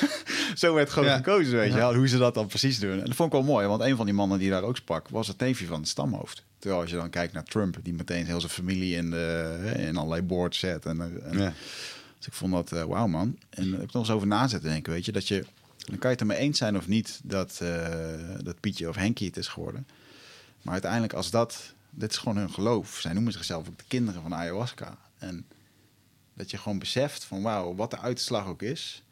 zo 0.62 0.74
werd 0.74 0.90
gewoon 0.90 1.10
gekozen, 1.10 1.58
weet 1.58 1.72
je 1.72 1.78
wel, 1.78 1.96
hoe 1.96 2.08
ze 2.08 2.18
dat 2.18 2.34
dan 2.34 2.48
precies 2.48 2.80
doen. 2.80 3.00
En 3.00 3.06
dat 3.06 3.16
vond 3.16 3.34
ik 3.34 3.40
wel 3.40 3.48
mooi, 3.48 3.68
want 3.68 3.82
een 3.82 3.96
van 3.96 4.06
die 4.06 4.16
mannen 4.16 4.40
die 4.40 4.50
daar 4.50 4.64
ook 4.64 4.76
sprak, 4.76 5.10
was 5.10 5.28
het 5.28 5.40
neefje 5.40 5.66
van 5.66 5.80
het 5.80 5.88
stamhoofd. 5.90 6.44
Terwijl 6.60 6.82
als 6.82 6.90
je 6.90 6.96
dan 6.96 7.10
kijkt 7.10 7.34
naar 7.34 7.44
Trump, 7.44 7.78
die 7.84 7.94
meteen 7.94 8.26
heel 8.26 8.40
zijn 8.40 8.52
familie 8.52 8.96
in, 8.96 9.10
de, 9.10 9.74
in 9.78 9.98
allerlei 9.98 10.22
boards 10.22 10.60
zet. 10.60 10.86
En, 10.86 11.02
en 11.02 11.38
ja. 11.38 11.54
Dus 12.18 12.28
ik 12.28 12.34
vond 12.34 12.54
dat, 12.54 12.72
uh, 12.72 12.84
wauw 12.84 13.08
man. 13.08 13.38
En 13.50 13.74
ik 13.74 13.80
heb 13.80 13.92
nog 13.92 14.02
eens 14.02 14.12
over 14.12 14.28
nazetten 14.28 14.70
denken, 14.70 14.94
weet 14.94 15.06
je, 15.06 15.12
dat 15.12 15.28
je 15.28 15.46
dan 15.78 15.98
kan 15.98 16.10
je 16.10 16.16
het 16.16 16.20
ermee 16.20 16.38
eens 16.38 16.58
zijn 16.58 16.78
of 16.78 16.88
niet 16.88 17.20
dat, 17.24 17.60
uh, 17.64 17.88
dat 18.44 18.60
Pietje 18.60 18.90
of 18.90 18.96
Henkie 18.96 19.28
het 19.28 19.38
is 19.38 19.48
geworden. 19.48 19.88
Maar 20.62 20.74
uiteindelijk 20.74 21.14
als 21.14 21.30
dat, 21.30 21.74
dit 21.90 22.12
is 22.12 22.18
gewoon 22.18 22.38
hun 22.38 22.52
geloof. 22.52 22.98
Zij 23.00 23.14
noemen 23.14 23.34
zichzelf 23.34 23.68
ook 23.68 23.78
de 23.78 23.84
kinderen 23.88 24.22
van 24.22 24.36
ayahuasca. 24.36 24.98
En 25.18 25.46
dat 26.42 26.52
je 26.52 26.58
gewoon 26.58 26.80
beseft 26.80 27.24
van 27.24 27.42
wauw, 27.42 27.76
wat 27.76 27.92
de 27.92 28.00
uitslag 28.00 28.46
ook 28.46 28.62
is. 28.62 29.04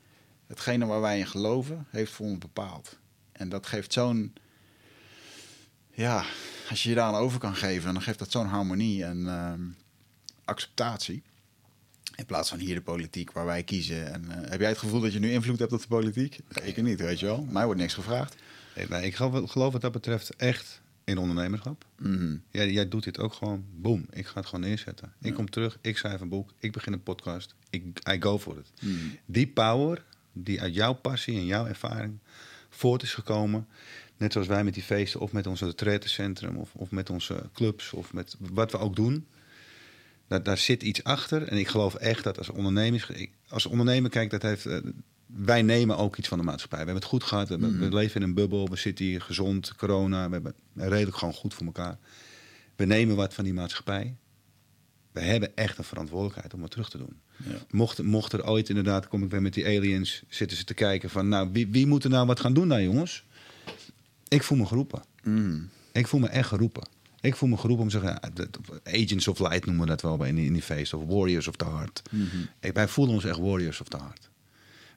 Hetgene 0.48 0.86
waar 0.86 1.02
wij 1.02 1.20
in 1.20 1.28
geloven, 1.28 1.88
heeft 1.90 2.12
voor 2.12 2.26
ons 2.26 2.38
bepaald. 2.38 2.98
En 3.32 3.50
dat 3.50 3.66
geeft 3.66 3.94
zo'n, 3.94 4.34
ja, 5.92 6.26
als 6.70 6.84
je 6.84 6.90
je 6.90 6.96
daar 6.96 7.06
aan 7.06 7.16
over 7.16 7.40
kan 7.40 7.56
geven, 7.56 7.94
dan 7.94 8.02
geeft 8.02 8.20
dat 8.20 8.32
zo'n 8.32 8.46
harmonie 8.46 9.04
en 9.04 9.18
uh, 9.18 9.54
acceptatie. 10.46 11.24
In 12.16 12.26
plaats 12.26 12.50
van 12.50 12.60
hier 12.60 12.76
de 12.76 12.82
politiek 12.82 13.32
waar 13.32 13.46
wij 13.46 13.64
kiezen. 13.64 14.14
En, 14.14 14.24
uh, 14.24 14.50
heb 14.50 14.60
jij 14.60 14.70
het 14.70 14.78
gevoel 14.78 15.02
dat 15.02 15.14
je 15.14 15.20
nu 15.20 15.32
invloed 15.32 15.60
hebt 15.60 15.74
op 15.74 15.82
de 15.82 15.88
politiek? 15.88 16.40
Ik 16.62 16.82
niet, 16.82 17.00
weet 17.00 17.20
je 17.20 17.26
wel. 17.26 17.48
Mij 17.50 17.66
wordt 17.66 17.80
niks 17.80 17.94
gevraagd. 17.94 18.36
Nee, 18.90 19.06
ik 19.06 19.16
geloof, 19.16 19.52
geloof 19.52 19.72
wat 19.72 19.82
dat 19.82 19.92
betreft 19.92 20.36
echt 20.36 20.82
in 21.10 21.18
ondernemerschap. 21.18 21.86
Mm 21.98 22.42
jij, 22.52 22.72
jij, 22.72 22.88
doet 22.88 23.04
dit 23.04 23.20
ook 23.20 23.34
gewoon, 23.34 23.66
boom, 23.76 24.06
ik 24.12 24.28
ga 24.28 24.40
het 24.40 24.46
gewoon 24.50 24.66
neerzetten. 24.66 25.14
Ik 25.22 25.34
kom 25.34 25.50
terug, 25.50 25.78
ik 25.82 25.98
schrijf 25.98 26.22
een 26.22 26.30
boek, 26.30 26.54
ik 26.60 26.72
begin 26.72 26.94
een 26.94 27.04
podcast, 27.04 27.56
ik 27.70 27.84
I 28.10 28.22
go 28.22 28.40
for 28.40 28.58
it. 28.58 28.72
Mhm. 28.82 28.96
Die 29.26 29.48
power 29.48 30.04
die 30.34 30.62
uit 30.62 30.74
jouw 30.74 30.94
passie 30.94 31.36
en 31.36 31.46
jouw 31.46 31.66
ervaring 31.66 32.20
voort 32.70 33.04
is 33.04 33.14
gekomen, 33.14 33.68
net 34.18 34.32
zoals 34.34 34.48
wij 34.48 34.64
met 34.64 34.74
die 34.74 34.84
feesten 34.84 35.20
of 35.20 35.32
met 35.32 35.48
onze 35.48 35.66
retreatcentrum 35.66 36.56
of, 36.56 36.74
of 36.74 36.92
met 36.92 37.10
onze 37.10 37.50
clubs 37.54 37.94
of 37.94 38.14
met 38.14 38.36
wat 38.40 38.72
we 38.72 38.78
ook 38.78 38.96
doen, 38.96 39.28
daar, 40.28 40.44
daar 40.44 40.58
zit 40.58 40.84
iets 40.84 41.04
achter. 41.04 41.48
En 41.48 41.58
ik 41.58 41.68
geloof 41.68 41.96
echt 41.96 42.24
dat 42.24 42.38
als 42.38 42.50
ondernemer, 42.50 43.30
als 43.48 43.66
ondernemer 43.66 44.10
kijk, 44.10 44.30
dat 44.30 44.42
heeft. 44.42 44.68
Wij 45.36 45.62
nemen 45.62 45.98
ook 45.98 46.18
iets 46.18 46.28
van 46.28 46.38
de 46.38 46.44
maatschappij. 46.44 46.80
We 46.80 46.86
hebben 46.86 47.04
het 47.04 47.12
goed 47.12 47.24
gehad. 47.24 47.50
We, 47.50 47.58
mm. 47.58 47.94
leven 47.94 48.22
in 48.22 48.28
een 48.28 48.34
bubbel. 48.34 48.70
We 48.70 48.76
zitten 48.76 49.06
hier 49.06 49.22
gezond, 49.22 49.76
corona. 49.76 50.26
We 50.28 50.34
hebben 50.34 50.54
redelijk 50.74 51.18
gewoon 51.18 51.34
goed 51.34 51.54
voor 51.54 51.66
elkaar. 51.66 51.98
We 52.76 52.86
nemen 52.86 53.16
wat 53.16 53.34
van 53.34 53.44
die 53.44 53.54
maatschappij. 53.54 54.16
We 55.12 55.20
hebben 55.20 55.56
echt 55.56 55.78
een 55.78 55.84
verantwoordelijkheid 55.84 56.54
om 56.54 56.62
het 56.62 56.72
terug 56.72 56.90
te 56.90 56.98
doen. 56.98 57.20
Ja. 57.38 57.58
Mocht, 57.72 58.04
mocht 58.04 58.34
er 58.34 58.48
ooit 58.48 58.70
inderdaad, 58.70 59.08
kom 59.08 59.24
ik 59.24 59.30
weer 59.30 59.42
met 59.42 59.54
die 59.54 59.66
aliens, 59.66 60.24
zitten 60.28 60.58
ze 60.58 60.64
te 60.64 60.74
kijken 60.74 61.10
van, 61.10 61.30
nou, 61.30 61.50
wie, 61.52 61.68
wie 61.68 61.88
moet 61.88 62.04
er 62.04 62.10
nou 62.10 62.28
wat 62.28 62.40
gaan 62.40 62.54
doen 62.54 62.68
daar, 62.70 62.82
jongens? 62.82 63.24
Ik 64.28 64.44
voel 64.44 64.58
me 64.58 64.66
geroepen. 64.66 65.02
Mm. 65.24 65.70
Ik 65.92 66.08
voel 66.08 66.20
me 66.20 66.28
echt 66.28 66.48
geroepen. 66.48 66.84
Ik 67.22 67.36
voel 67.36 67.50
me 67.50 67.58
geroepen 67.58 67.84
om 67.84 67.90
te 67.90 68.00
zeggen, 68.00 68.20
Agents 68.84 69.28
of 69.28 69.40
Light 69.40 69.66
noemen 69.66 69.84
we 69.84 69.90
dat 69.90 70.02
wel 70.02 70.24
in 70.24 70.36
die, 70.36 70.46
in 70.46 70.54
die 70.54 70.62
feest, 70.62 70.94
of 70.94 71.06
Warriors 71.06 71.48
of 71.48 71.56
the 71.56 71.66
Heart. 71.66 72.02
Mhm. 72.12 72.74
wij 72.74 72.88
voelen 72.88 73.16
ons 73.16 73.26
echt 73.26 73.38
Warriors 73.38 73.82
of 73.82 73.88
the 73.88 73.98
Heart. 73.98 74.29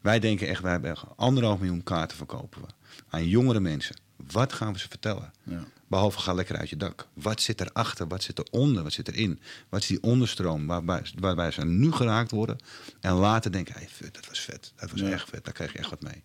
Wij 0.03 0.19
denken 0.19 0.49
echt, 0.49 0.63
wij 0.63 0.73
hebben 0.73 0.97
anderhalf 1.17 1.59
miljoen 1.59 1.83
kaarten 1.83 2.17
verkopen 2.17 2.61
we 2.61 2.67
aan 3.09 3.29
jongere 3.29 3.61
mensen. 3.61 3.97
Wat 4.31 4.53
gaan 4.53 4.73
we 4.73 4.79
ze 4.79 4.89
vertellen? 4.89 5.33
Ja. 5.43 5.65
Behalve 5.87 6.19
ga 6.19 6.33
lekker 6.33 6.57
uit 6.57 6.71
je 6.71 6.77
dak. 6.77 7.09
Wat 7.13 7.41
zit 7.41 7.61
erachter? 7.61 8.07
Wat 8.07 8.23
zit 8.23 8.39
eronder? 8.39 8.83
Wat 8.83 8.93
zit 8.93 9.09
erin? 9.09 9.41
Wat 9.69 9.81
is 9.81 9.87
die 9.87 10.03
onderstroom 10.03 10.67
waarbij, 10.67 11.03
waarbij 11.19 11.51
ze 11.51 11.65
nu 11.65 11.93
geraakt 11.93 12.31
worden? 12.31 12.59
En 13.01 13.13
later 13.13 13.53
denken, 13.53 13.75
hey, 13.75 13.89
dat 14.13 14.29
was 14.29 14.41
vet. 14.41 14.73
Dat 14.77 14.91
was 14.91 15.01
echt 15.01 15.29
vet. 15.29 15.45
Daar 15.45 15.55
kreeg 15.55 15.73
je 15.73 15.79
echt 15.79 15.91
wat 15.91 16.03
mee. 16.03 16.23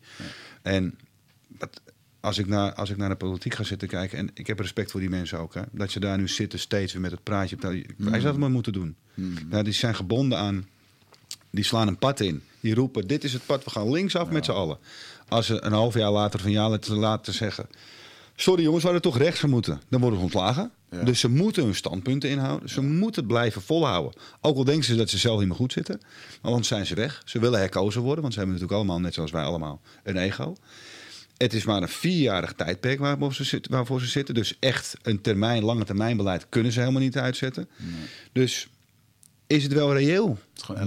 En 0.62 0.98
wat, 1.48 1.82
als 2.20 2.38
ik, 2.38 2.48
naar, 2.48 2.74
als 2.74 2.90
ik 2.90 2.98
naar 2.98 3.10
de 3.10 3.16
politiek 3.16 3.54
ga 3.54 3.64
zitten 3.64 3.88
kijken, 3.88 4.18
en 4.18 4.30
ik 4.34 4.48
heb 4.48 4.60
respect 4.60 4.92
voor 4.92 5.00
die 5.00 5.10
mensen 5.10 5.40
ook, 5.40 5.54
hè, 5.54 5.62
dat 5.72 5.92
ze 5.92 6.00
daar 6.00 6.18
nu 6.18 6.28
zitten 6.28 6.60
steeds 6.60 6.94
weer 6.94 7.02
met 7.02 7.12
het 7.12 7.24
praatje. 7.24 7.56
Wij 7.60 7.72
mm. 7.98 8.06
zouden 8.08 8.28
het 8.28 8.38
maar 8.38 8.52
moeten 8.52 8.74
doen. 8.74 8.96
Mm. 9.14 9.34
Nou, 9.50 9.64
die 9.64 9.74
zijn 9.74 9.96
gebonden 9.96 10.38
aan, 10.38 10.68
die 11.58 11.66
slaan 11.66 11.88
een 11.88 11.98
pad 11.98 12.20
in. 12.20 12.44
Die 12.60 12.76
roepen, 12.76 13.08
dit 13.08 13.24
is 13.24 13.34
het 13.34 13.46
pad, 13.46 13.64
we 13.64 13.70
gaan 13.70 13.92
linksaf 13.92 14.30
met 14.30 14.46
z'n 14.46 14.52
allen. 14.52 14.78
Als 15.28 15.46
ze 15.46 15.64
een 15.64 15.72
half 15.72 15.94
jaar 15.94 16.12
later 16.12 16.40
van 16.40 16.52
ja 16.52 16.78
laten 16.88 17.34
zeggen, 17.34 17.68
sorry 18.36 18.64
jongens, 18.64 18.84
we 18.84 18.90
hadden 18.90 19.12
toch 19.12 19.22
rechts 19.22 19.42
moeten. 19.42 19.82
Dan 19.90 20.00
worden 20.00 20.20
ze 20.20 20.26
ontslagen. 20.26 20.72
Dus 21.04 21.20
ze 21.20 21.30
moeten 21.30 21.64
hun 21.64 21.76
standpunten 21.76 22.30
inhouden. 22.30 22.70
Ze 22.70 22.82
moeten 22.82 23.22
het 23.22 23.32
blijven 23.32 23.62
volhouden. 23.62 24.22
Ook 24.42 24.58
al 24.58 24.64
denken 24.64 24.86
ze 24.86 24.96
dat 24.96 25.10
ze 25.10 25.18
zelf 25.18 25.40
niet 25.40 25.48
meer 25.48 25.58
goed 25.58 25.72
zitten. 25.72 26.02
Maar 26.42 26.52
anders 26.52 26.68
zijn 26.68 26.86
ze 26.86 26.96
weg. 26.96 27.22
Ze 27.26 27.40
willen 27.40 27.60
herkozen 27.60 28.02
worden, 28.02 28.22
want 28.22 28.34
ze 28.34 28.40
hebben 28.40 28.58
natuurlijk 28.58 28.84
allemaal, 28.84 29.04
net 29.04 29.14
zoals 29.14 29.32
wij 29.32 29.44
allemaal, 29.44 29.82
een 30.04 30.18
ego. 30.18 30.56
Het 31.38 31.54
is 31.54 31.66
maar 31.66 31.82
een 31.82 31.90
vierjarig 31.90 32.54
tijdperk 32.54 33.00
waarvoor 33.00 33.34
ze, 33.34 33.44
zitten, 33.44 33.72
waarvoor 33.72 34.00
ze 34.00 34.08
zitten. 34.08 34.36
Dus 34.36 34.58
echt 34.60 34.96
een 35.02 35.22
termijn, 35.22 35.64
lange 35.64 35.86
termijn 35.86 36.18
beleid 36.18 36.46
kunnen 36.50 36.72
ze 36.72 36.80
helemaal 36.80 37.02
niet 37.02 37.18
uitzetten. 37.18 37.70
Dus 38.32 38.68
is 39.48 39.64
het 39.64 39.74
wel 39.74 39.94
reëel 39.94 40.38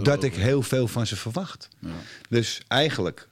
dat 0.02 0.24
ik 0.24 0.34
heel 0.34 0.62
veel 0.62 0.88
van 0.88 1.06
ze 1.06 1.16
verwacht. 1.16 1.68
Ja. 1.78 1.90
Dus 2.28 2.60
eigenlijk 2.68 3.28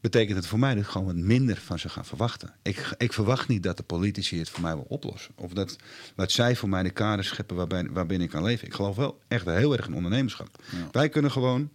betekent 0.00 0.36
het 0.36 0.46
voor 0.46 0.58
mij 0.58 0.74
dat 0.74 0.82
ik 0.82 0.88
gewoon 0.88 1.06
wat 1.06 1.16
minder 1.16 1.56
van 1.56 1.78
ze 1.78 1.88
gaan 1.88 2.04
verwachten. 2.04 2.54
Ik, 2.62 2.94
ik 2.98 3.12
verwacht 3.12 3.48
niet 3.48 3.62
dat 3.62 3.76
de 3.76 3.82
politici 3.82 4.38
het 4.38 4.48
voor 4.48 4.62
mij 4.62 4.74
wil 4.74 4.86
oplossen. 4.88 5.32
Of 5.36 5.52
dat, 5.52 5.76
dat 6.14 6.32
zij 6.32 6.56
voor 6.56 6.68
mij 6.68 6.82
de 6.82 6.90
kaders 6.90 7.28
scheppen 7.28 7.56
waarbij, 7.56 7.88
waarbinnen 7.90 8.26
ik 8.26 8.32
kan 8.32 8.42
leven. 8.44 8.66
Ik 8.66 8.74
geloof 8.74 8.96
wel 8.96 9.20
echt 9.28 9.46
heel 9.46 9.76
erg 9.76 9.86
in 9.86 9.94
ondernemerschap. 9.94 10.62
Wij 10.92 11.08
kunnen 11.08 11.30
gewoon 11.30 11.70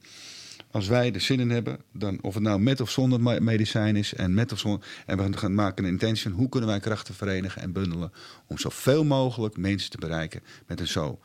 als 0.72 0.88
wij 0.88 1.14
er 1.14 1.22
zin 1.22 1.40
in 1.40 1.50
hebben, 1.50 1.80
dan, 1.94 2.18
of 2.22 2.34
het 2.34 2.44
nou 2.44 2.60
met 2.60 2.82
of 2.82 2.90
zonder 2.90 3.42
medicijn 3.44 3.96
is, 3.96 4.14
en 4.14 4.34
met 4.34 4.52
of 4.52 4.60
zonder, 4.60 4.88
en 5.06 5.32
we 5.32 5.38
gaan 5.38 5.56
maken 5.56 5.84
een 5.84 5.90
intention, 5.90 6.34
hoe 6.34 6.50
kunnen 6.50 6.70
wij 6.70 6.80
krachten 6.80 7.14
verenigen 7.14 7.62
en 7.62 7.72
bundelen 7.72 8.12
om 8.48 8.58
zoveel 8.58 9.04
mogelijk 9.04 9.58
mensen 9.58 9.90
te 9.90 9.98
bereiken 9.98 10.42
met 10.68 10.80
een 10.80 10.88
zo, 10.88 11.20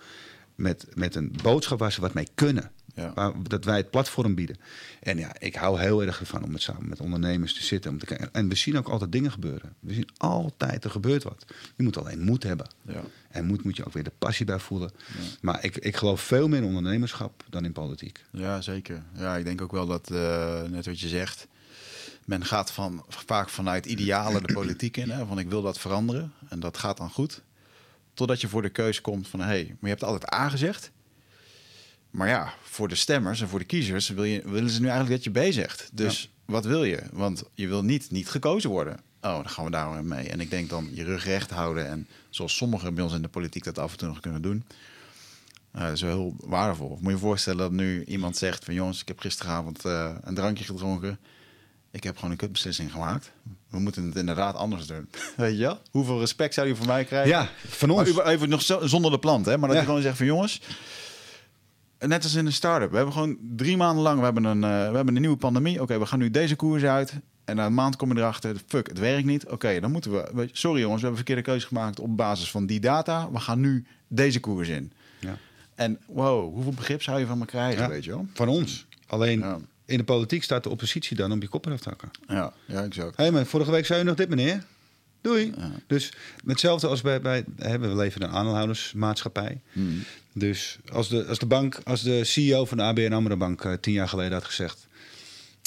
met, 0.57 0.87
met 0.95 1.15
een 1.15 1.35
boodschap 1.43 1.79
waar 1.79 1.93
ze 1.93 2.01
wat 2.01 2.15
mee 2.15 2.29
kunnen. 2.35 2.71
Ja. 2.95 3.13
Waar, 3.15 3.33
dat 3.43 3.65
wij 3.65 3.77
het 3.77 3.91
platform 3.91 4.35
bieden. 4.35 4.57
En 5.01 5.19
ja, 5.19 5.35
ik 5.39 5.55
hou 5.55 5.81
heel 5.81 6.03
erg 6.03 6.21
ervan 6.21 6.45
om 6.45 6.51
met, 6.51 6.63
samen 6.63 6.89
met 6.89 7.01
ondernemers 7.01 7.55
te 7.55 7.65
zitten. 7.65 7.91
Om 7.91 7.99
te 7.99 8.07
kijken. 8.07 8.29
En 8.33 8.49
we 8.49 8.55
zien 8.55 8.79
ook 8.79 8.89
altijd 8.89 9.13
dingen 9.13 9.31
gebeuren. 9.31 9.75
We 9.81 9.95
zien 9.95 10.09
altijd, 10.17 10.85
er 10.85 10.91
gebeurt 10.91 11.23
wat. 11.23 11.45
Je 11.77 11.83
moet 11.83 11.99
alleen 11.99 12.21
moed 12.21 12.43
hebben. 12.43 12.69
Ja. 12.83 13.03
En 13.29 13.47
moed 13.47 13.65
moet 13.65 13.77
je 13.77 13.85
ook 13.87 13.93
weer 13.93 14.05
de 14.05 14.13
passie 14.19 14.47
bij 14.47 14.59
voelen. 14.59 14.91
Maar 15.41 15.65
ik, 15.65 15.77
ik 15.77 15.97
geloof 15.97 16.21
veel 16.21 16.49
meer 16.49 16.59
in 16.59 16.65
ondernemerschap 16.65 17.45
dan 17.51 17.65
in 17.65 17.73
politiek. 17.73 18.25
Ja, 18.31 18.61
zeker. 18.61 19.03
Ja, 19.15 19.37
ik 19.37 19.45
denk 19.45 19.61
ook 19.61 19.73
wel 19.73 19.87
dat, 19.87 20.11
uh, 20.13 20.63
net 20.63 20.87
wat 20.87 21.01
je 21.01 21.09
zegt... 21.09 21.47
Men 22.25 22.45
gaat 22.45 22.71
van, 22.71 23.05
vaak 23.09 23.49
vanuit 23.49 23.87
idealen 23.87 24.43
de 24.47 24.53
politiek 24.53 24.97
in. 24.97 25.11
Hè, 25.11 25.27
van 25.27 25.39
ik 25.39 25.49
wil 25.49 25.63
dat 25.63 25.79
veranderen. 25.79 26.33
En 26.49 26.61
dat 26.61 26.79
gaat 26.79 26.97
dan 26.97 27.11
goed. 27.11 27.43
Totdat 28.17 28.41
je 28.41 28.49
voor 28.49 28.63
de 28.63 28.69
keuze 28.69 29.01
komt 29.01 29.29
van... 29.29 29.41
hé, 29.41 29.47
hey, 29.47 29.65
maar 29.65 29.77
je 29.81 29.89
hebt 29.89 30.05
altijd 30.05 30.33
A 30.35 30.49
gezegd... 30.49 30.91
Maar 32.11 32.29
ja, 32.29 32.55
voor 32.63 32.89
de 32.89 32.95
stemmers 32.95 33.41
en 33.41 33.49
voor 33.49 33.59
de 33.59 33.65
kiezers 33.65 34.09
wil 34.09 34.25
je, 34.25 34.43
willen 34.45 34.71
ze 34.71 34.81
nu 34.81 34.87
eigenlijk 34.87 35.15
dat 35.15 35.25
je 35.25 35.41
bezigt. 35.41 35.91
Dus 35.93 36.31
wat 36.45 36.65
wil 36.65 36.85
je? 36.85 37.03
Want 37.13 37.45
je 37.55 37.69
wil 37.69 37.85
niet 37.85 38.11
niet 38.11 38.29
gekozen 38.29 38.71
worden. 38.71 38.95
Oh, 39.21 39.35
dan 39.35 39.49
gaan 39.49 39.65
we 39.65 39.71
daar 39.71 40.05
mee. 40.05 40.29
En 40.29 40.41
ik 40.41 40.51
denk 40.51 40.69
dan 40.69 40.89
je 40.93 41.05
rug 41.05 41.25
recht 41.25 41.51
houden. 41.51 41.89
En 41.89 42.09
zoals 42.31 42.57
sommigen 42.57 42.95
bij 42.95 43.05
ons 43.05 43.13
in 43.13 43.23
de 43.23 43.29
politiek 43.29 43.65
dat 43.65 43.79
af 43.79 43.93
en 43.93 43.99
toe 43.99 44.09
nog 44.09 44.21
kunnen 44.21 44.43
doen. 44.43 44.65
Uh, 45.75 45.83
dat 45.83 45.93
is 45.93 46.01
wel 46.01 46.11
heel 46.11 46.37
waardevol. 46.39 46.89
Moet 46.89 47.03
je 47.03 47.11
je 47.11 47.19
voorstellen 47.19 47.59
dat 47.59 47.73
nu 47.73 48.05
iemand 48.05 48.37
zegt 48.37 48.65
van... 48.65 48.75
jongens, 48.75 49.01
ik 49.01 49.09
heb 49.09 49.19
gisteravond 49.19 49.85
uh, 49.85 50.15
een 50.21 50.35
drankje 50.35 50.65
gedronken. 50.65 51.19
Ik 51.97 52.05
heb 52.05 52.17
gewoon 52.17 52.31
een 52.31 52.37
kutbeslissing 52.37 52.93
gemaakt. 52.93 53.33
We 53.71 53.79
moeten 53.79 54.07
het 54.07 54.17
inderdaad 54.17 54.55
anders 54.55 54.87
doen. 54.87 55.09
Weet 55.37 55.59
je 55.59 55.77
Hoeveel 55.91 56.19
respect 56.19 56.55
zou 56.55 56.67
je 56.67 56.77
voor 56.77 56.87
mij 56.87 57.05
krijgen? 57.05 57.31
Ja, 57.31 57.49
van 57.67 57.91
ons. 57.91 58.13
Maar 58.13 58.27
even 58.27 58.49
nog 58.49 58.63
zonder 58.83 59.11
de 59.11 59.19
plant, 59.19 59.47
hè? 59.47 59.59
Maar 59.59 59.69
dat 59.69 59.79
je 59.79 59.85
gewoon 59.85 60.03
zegt 60.03 60.17
van 60.17 60.27
jongens... 60.27 60.61
Net 61.99 62.23
als 62.23 62.35
in 62.35 62.47
een 62.47 62.53
start-up. 62.53 62.91
We 62.91 62.97
hebben 62.97 63.15
gewoon 63.15 63.39
drie 63.57 63.77
maanden 63.77 64.03
lang... 64.03 64.19
We 64.19 64.25
hebben 64.25 64.45
een, 64.45 64.63
uh, 64.63 64.91
we 64.91 64.97
hebben 64.97 65.15
een 65.15 65.21
nieuwe 65.21 65.37
pandemie. 65.37 65.83
Oké, 65.83 65.99
we 65.99 66.07
gaan 66.07 66.19
nu 66.19 66.31
deze 66.31 66.57
koers 66.57 66.83
uit. 66.83 67.13
En 67.45 67.57
na 67.57 67.67
een 67.67 67.75
maand 67.75 67.97
kom 67.97 68.13
je 68.13 68.19
erachter... 68.19 68.57
Fuck, 68.67 68.89
het 68.89 68.99
werkt 68.99 69.27
niet. 69.27 69.47
Oké, 69.47 69.81
dan 69.81 69.93
moeten 69.93 70.11
we... 70.11 70.49
Sorry 70.53 70.81
jongens, 70.81 71.01
we 71.01 71.07
hebben 71.07 71.25
verkeerde 71.25 71.51
keuze 71.51 71.67
gemaakt... 71.67 72.01
op 72.01 72.17
basis 72.17 72.51
van 72.51 72.67
die 72.67 72.81
data. 72.81 73.31
We 73.31 73.39
gaan 73.39 73.61
nu 73.61 73.87
deze 74.09 74.41
koers 74.41 74.69
in. 74.69 74.93
Ja. 75.21 75.39
En 75.75 75.99
wow, 76.07 76.55
hoeveel 76.55 76.73
begrip 76.73 77.03
zou 77.03 77.19
je 77.19 77.27
van 77.27 77.39
me 77.39 77.45
krijgen, 77.45 77.89
weet 77.89 78.05
je 78.05 78.11
wel? 78.11 78.27
Van 78.35 78.49
ons. 78.49 78.87
Alleen 79.07 79.67
in 79.87 79.99
de 79.99 80.05
politiek 80.05 80.43
staat 80.43 80.63
de 80.63 80.69
oppositie 80.69 81.17
dan 81.17 81.33
om 81.33 81.41
je 81.41 81.49
kop 81.49 81.67
eraf 81.67 81.81
te 81.81 81.89
hakken. 81.89 82.11
Ja, 82.29 82.53
ja 82.65 82.83
exact. 82.83 83.17
Hé, 83.17 83.23
hey, 83.23 83.33
maar 83.33 83.47
vorige 83.47 83.71
week 83.71 83.87
zei 83.87 83.99
je 83.99 84.05
nog 84.05 84.17
dit, 84.17 84.29
meneer. 84.29 84.65
Doei. 85.21 85.55
Dus 85.87 86.13
hetzelfde 86.47 86.87
als 86.87 87.01
bij, 87.01 87.21
bij 87.21 87.45
hebben 87.57 87.89
we 87.89 87.97
leven 87.97 88.21
in 88.21 88.27
een 88.27 88.35
aandeelhoudersmaatschappij. 88.35 89.61
Hmm. 89.73 90.03
Dus 90.33 90.79
als 90.93 91.09
de, 91.09 91.25
als 91.27 91.39
de 91.39 91.47
bank, 91.47 91.81
als 91.85 92.03
de 92.03 92.25
CEO 92.25 92.65
van 92.65 92.77
de 92.77 92.83
ABN 92.83 93.13
AMRO 93.13 93.37
Bank 93.37 93.65
uh, 93.65 93.73
tien 93.73 93.93
jaar 93.93 94.09
geleden 94.09 94.33
had 94.33 94.45
gezegd... 94.45 94.87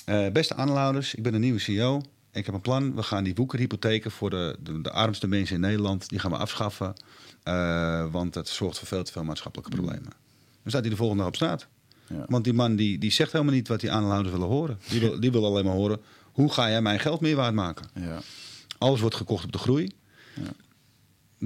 Uh, 0.05 0.29
beste 0.29 0.55
aandeelhouders, 0.55 1.15
ik 1.15 1.23
ben 1.23 1.33
een 1.33 1.41
nieuwe 1.41 1.59
CEO. 1.59 2.01
Ik 2.31 2.45
heb 2.45 2.55
een 2.55 2.61
plan. 2.61 2.95
We 2.95 3.03
gaan 3.03 3.23
die 3.23 3.33
boekenhypotheken 3.33 4.11
voor 4.11 4.29
de, 4.29 4.57
de, 4.59 4.81
de 4.81 4.91
armste 4.91 5.27
mensen 5.27 5.55
in 5.55 5.61
Nederland... 5.61 6.09
die 6.09 6.19
gaan 6.19 6.31
we 6.31 6.37
afschaffen. 6.37 6.93
Uh, 7.43 8.11
want 8.11 8.33
dat 8.33 8.47
zorgt 8.47 8.77
voor 8.77 8.87
veel 8.87 9.03
te 9.03 9.11
veel 9.11 9.23
maatschappelijke 9.23 9.75
hmm. 9.75 9.83
problemen. 9.85 10.13
Dan 10.61 10.71
staat 10.71 10.81
hij 10.81 10.89
de 10.89 10.95
volgende 10.95 11.21
dag 11.21 11.31
op 11.31 11.35
straat. 11.35 11.67
Ja. 12.09 12.25
Want 12.27 12.43
die 12.43 12.53
man 12.53 12.75
die, 12.75 12.97
die 12.97 13.11
zegt 13.11 13.31
helemaal 13.31 13.53
niet 13.53 13.67
wat 13.67 13.79
die 13.79 13.91
aandeelhouders 13.91 14.33
willen 14.33 14.47
horen. 14.47 14.79
Die 14.89 14.99
wil, 14.99 15.19
die 15.19 15.31
wil 15.31 15.45
alleen 15.45 15.65
maar 15.65 15.73
horen, 15.73 15.99
hoe 16.31 16.51
ga 16.51 16.69
jij 16.69 16.81
mijn 16.81 16.99
geld 16.99 17.21
meer 17.21 17.35
waard 17.35 17.53
maken? 17.53 17.89
Ja. 17.93 18.21
Alles 18.77 18.99
wordt 18.99 19.15
gekocht 19.15 19.43
op 19.45 19.51
de 19.51 19.57
groei. 19.57 19.91
Ja. 20.35 20.51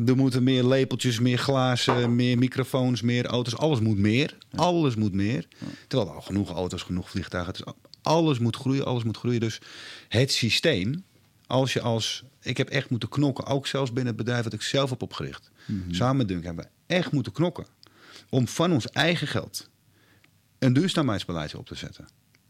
Er 0.06 0.16
moeten 0.16 0.44
meer 0.44 0.64
lepeltjes, 0.64 1.20
meer 1.20 1.38
glazen, 1.38 2.16
meer 2.16 2.38
microfoons, 2.38 3.02
meer 3.02 3.26
auto's. 3.26 3.58
Alles 3.58 3.80
moet 3.80 3.98
meer. 3.98 4.38
Alles 4.56 4.96
moet 4.96 5.14
meer. 5.14 5.48
Terwijl 5.88 6.10
er 6.10 6.16
al 6.16 6.22
genoeg 6.22 6.52
auto's, 6.52 6.82
genoeg 6.82 7.10
vliegtuigen. 7.10 7.54
Dus 7.54 7.74
alles 8.02 8.40
moet 8.40 8.56
groeien, 8.56 8.86
alles 8.86 9.04
moet 9.04 9.18
groeien. 9.18 9.40
Dus 9.40 9.62
het 10.08 10.32
systeem, 10.32 11.04
als 11.48 11.74
je 11.74 11.82
als... 11.82 12.24
Ik 12.42 12.58
heb 12.58 12.70
echt 12.70 12.90
moeten 12.90 13.10
knokken, 13.10 13.46
ook 13.46 13.68
zelfs 13.68 13.94
binnen 13.94 14.14
het 14.14 14.24
bedrijf 14.24 14.44
dat 14.44 14.54
ik 14.54 14.62
zelf 14.62 14.90
heb 14.90 15.02
opgericht. 15.02 15.52
Mhm. 15.66 15.94
Samen 15.94 16.18
met 16.18 16.28
Dunk 16.28 16.44
hebben 16.44 16.66
we 16.66 16.94
echt 16.96 17.12
moeten 17.12 17.32
knokken. 17.32 17.66
Om 18.30 18.48
van 18.48 18.72
ons 18.72 18.88
eigen 18.88 19.28
geld 19.28 19.70
een 20.64 20.74
duurzaamheidsbeleid 20.74 21.56
op 21.56 21.66
te 21.66 21.76
zetten. 21.76 22.08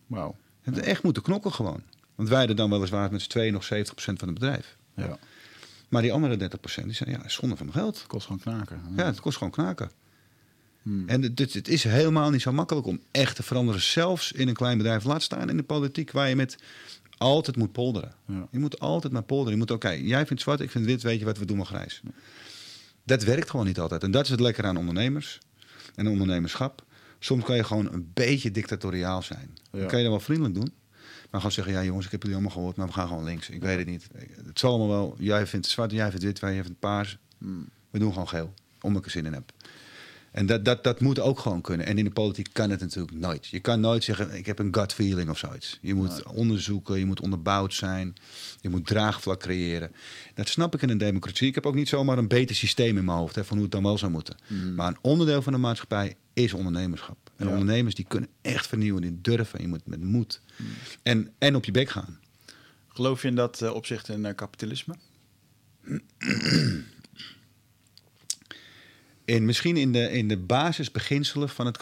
Wauw. 0.07 0.31
We 0.31 0.59
hebben 0.61 0.83
echt 0.83 1.03
moeten 1.03 1.23
knokken 1.23 1.51
gewoon. 1.51 1.81
Want 2.15 2.29
wij 2.29 2.37
hadden 2.37 2.55
dan 2.55 2.69
weliswaar 2.69 3.11
met 3.11 3.21
z'n 3.21 3.29
tweeën 3.29 3.53
nog 3.53 3.63
70% 3.63 3.67
van 3.95 4.27
het 4.27 4.33
bedrijf. 4.33 4.77
Ja. 4.95 5.17
Maar 5.89 6.01
die 6.01 6.13
andere 6.13 6.49
30% 6.49 6.83
die 6.83 6.93
zeggen, 6.93 7.11
ja, 7.11 7.29
zonde 7.29 7.55
van 7.55 7.65
mijn 7.65 7.77
geld. 7.77 7.97
Het 7.97 8.07
kost 8.07 8.25
gewoon 8.25 8.41
knaken. 8.41 8.81
Ja, 8.95 9.05
het 9.05 9.19
kost 9.19 9.37
gewoon 9.37 9.53
knaken. 9.53 9.91
Hmm. 10.81 11.09
En 11.09 11.21
het, 11.21 11.53
het, 11.53 11.67
is 11.67 11.83
helemaal 11.83 12.29
niet 12.29 12.41
zo 12.41 12.51
makkelijk 12.51 12.87
om 12.87 12.99
echt 13.11 13.35
te 13.35 13.43
veranderen. 13.43 13.81
Zelfs 13.81 14.31
in 14.31 14.47
een 14.47 14.53
klein 14.53 14.77
bedrijf. 14.77 15.03
Laat 15.03 15.23
staan 15.23 15.49
in 15.49 15.57
de 15.57 15.63
politiek 15.63 16.11
waar 16.11 16.29
je 16.29 16.35
met 16.35 16.57
altijd 17.17 17.57
moet 17.57 17.71
polderen. 17.71 18.13
Ja. 18.27 18.47
Je 18.51 18.59
moet 18.59 18.79
altijd 18.79 19.13
maar 19.13 19.23
polderen. 19.23 19.51
Je 19.53 19.57
moet, 19.57 19.71
oké, 19.71 19.89
jij 19.89 20.25
vindt 20.25 20.41
zwart, 20.41 20.59
ik 20.59 20.71
vind 20.71 20.85
wit, 20.85 21.01
weet 21.01 21.19
je 21.19 21.25
wat, 21.25 21.37
we 21.37 21.45
doen 21.45 21.57
maar 21.57 21.65
grijs. 21.65 22.01
Dat 23.03 23.23
werkt 23.23 23.49
gewoon 23.49 23.65
niet 23.65 23.79
altijd. 23.79 24.03
En 24.03 24.11
dat 24.11 24.23
is 24.23 24.29
het 24.29 24.39
lekker 24.39 24.65
aan 24.65 24.77
ondernemers 24.77 25.39
en 25.95 26.07
ondernemerschap. 26.07 26.85
Soms 27.23 27.43
kan 27.43 27.55
je 27.55 27.63
gewoon 27.63 27.93
een 27.93 28.11
beetje 28.13 28.51
dictatoriaal 28.51 29.21
zijn. 29.21 29.57
Dan 29.71 29.87
kan 29.87 29.97
je 29.97 30.03
dan 30.03 30.13
wel 30.13 30.19
vriendelijk 30.19 30.55
doen. 30.55 30.73
Maar 31.29 31.41
gewoon 31.41 31.51
zeggen, 31.51 31.73
ja 31.73 31.83
jongens, 31.83 32.05
ik 32.05 32.11
heb 32.11 32.21
jullie 32.21 32.37
allemaal 32.37 32.55
gehoord, 32.55 32.75
maar 32.75 32.87
we 32.87 32.93
gaan 32.93 33.07
gewoon 33.07 33.23
links. 33.23 33.49
Ik 33.49 33.61
weet 33.61 33.77
het 33.77 33.87
niet. 33.87 34.07
Het 34.45 34.59
zal 34.59 34.69
allemaal 34.69 34.87
wel. 34.87 35.15
Jij 35.19 35.47
vindt 35.47 35.67
zwart, 35.67 35.91
jij 35.91 36.09
vindt 36.09 36.23
wit, 36.23 36.39
wij 36.39 36.63
vindt 36.63 36.79
paars. 36.79 37.17
Hmm. 37.37 37.69
We 37.89 37.99
doen 37.99 38.11
gewoon 38.11 38.27
geel, 38.27 38.53
omdat 38.81 38.99
ik 38.99 39.05
er 39.05 39.11
zin 39.11 39.25
in 39.25 39.33
heb. 39.33 39.51
En 40.33 40.45
dat, 40.45 40.65
dat, 40.65 40.83
dat 40.83 40.99
moet 40.99 41.19
ook 41.19 41.39
gewoon 41.39 41.61
kunnen. 41.61 41.85
En 41.85 41.97
in 41.97 42.03
de 42.03 42.11
politiek 42.11 42.49
kan 42.51 42.69
het 42.69 42.79
natuurlijk 42.79 43.17
nooit. 43.17 43.47
Je 43.47 43.59
kan 43.59 43.79
nooit 43.79 44.03
zeggen, 44.03 44.37
ik 44.37 44.45
heb 44.45 44.59
een 44.59 44.75
gut 44.75 44.93
feeling 44.93 45.29
of 45.29 45.37
zoiets. 45.37 45.79
Je 45.81 45.93
moet 45.93 46.23
onderzoeken, 46.23 46.99
je 46.99 47.05
moet 47.05 47.21
onderbouwd 47.21 47.73
zijn. 47.73 48.15
Je 48.61 48.69
moet 48.69 48.85
draagvlak 48.85 49.39
creëren. 49.39 49.91
Dat 50.33 50.49
snap 50.49 50.73
ik 50.73 50.81
in 50.81 50.89
een 50.89 50.97
democratie. 50.97 51.47
Ik 51.47 51.55
heb 51.55 51.65
ook 51.65 51.75
niet 51.75 51.87
zomaar 51.87 52.17
een 52.17 52.27
beter 52.27 52.55
systeem 52.55 52.97
in 52.97 53.05
mijn 53.05 53.17
hoofd... 53.17 53.35
Hè, 53.35 53.45
van 53.45 53.55
hoe 53.55 53.65
het 53.65 53.75
dan 53.75 53.83
wel 53.83 53.97
zou 53.97 54.11
moeten. 54.11 54.35
Hmm. 54.47 54.75
Maar 54.75 54.87
een 54.87 54.97
onderdeel 55.01 55.41
van 55.41 55.53
de 55.53 55.59
maatschappij 55.59 56.15
is 56.33 56.53
ondernemerschap. 56.53 57.17
En 57.35 57.47
ondernemers 57.47 57.95
die 57.95 58.05
kunnen 58.07 58.29
echt 58.41 58.67
vernieuwen, 58.67 59.01
die 59.01 59.21
durven. 59.21 59.61
Je 59.61 59.67
moet 59.67 59.85
met 59.85 60.03
moed. 60.03 60.41
Hmm. 60.55 60.67
En, 61.03 61.31
en 61.37 61.55
op 61.55 61.65
je 61.65 61.71
bek 61.71 61.89
gaan. 61.89 62.19
Geloof 62.87 63.21
je 63.21 63.27
in 63.27 63.35
dat 63.35 63.61
uh, 63.61 63.73
opzicht 63.73 64.09
in 64.09 64.25
uh, 64.25 64.35
kapitalisme? 64.35 64.95
En 69.25 69.45
misschien 69.45 69.77
in 69.77 69.91
de, 69.91 70.11
in 70.11 70.27
de 70.27 70.37
basisbeginselen 70.37 71.49
van 71.49 71.65
het 71.65 71.77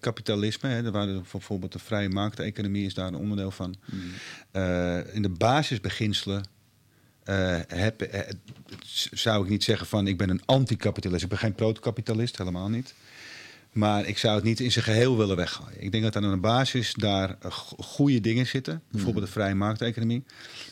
kapitalisme, 0.00 0.68
hè, 0.68 0.90
waar 0.90 1.06
bijvoorbeeld 1.06 1.72
de 1.72 1.78
vrije 1.78 2.08
markteconomie 2.08 2.86
is 2.86 2.94
daar 2.94 3.06
een 3.06 3.14
onderdeel 3.14 3.50
van. 3.50 3.74
Mm. 3.84 4.00
Uh, 4.52 5.14
in 5.14 5.22
de 5.22 5.28
basisbeginselen 5.28 6.48
uh, 7.24 7.58
heb, 7.66 8.14
uh, 8.14 8.20
zou 9.12 9.44
ik 9.44 9.50
niet 9.50 9.64
zeggen 9.64 9.86
van 9.86 10.06
ik 10.06 10.16
ben 10.16 10.30
een 10.30 10.42
anticapitalist. 10.44 11.22
Ik 11.22 11.28
ben 11.28 11.38
geen 11.38 11.54
protokapitalist, 11.54 12.38
helemaal 12.38 12.68
niet. 12.68 12.94
Maar 13.72 14.06
ik 14.06 14.18
zou 14.18 14.34
het 14.34 14.44
niet 14.44 14.60
in 14.60 14.72
zijn 14.72 14.84
geheel 14.84 15.16
willen 15.16 15.36
weggooien. 15.36 15.82
Ik 15.82 15.92
denk 15.92 16.04
dat 16.04 16.16
aan 16.16 16.30
de 16.30 16.36
basis 16.36 16.94
daar 16.94 17.36
goede 17.78 18.20
dingen 18.20 18.46
zitten. 18.46 18.82
Bijvoorbeeld 18.90 19.26
de 19.26 19.32
vrije 19.32 19.54
markteconomie. 19.54 20.24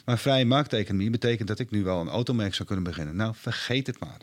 Maar 0.05 0.19
vrije 0.19 0.45
markteconomie 0.45 1.11
betekent 1.11 1.49
dat 1.49 1.59
ik 1.59 1.71
nu 1.71 1.85
wel 1.85 2.01
een 2.01 2.09
automerk 2.09 2.55
zou 2.55 2.67
kunnen 2.67 2.85
beginnen. 2.85 3.17
Nou, 3.17 3.35
vergeet 3.37 3.87
het 3.87 3.99
maar 3.99 4.21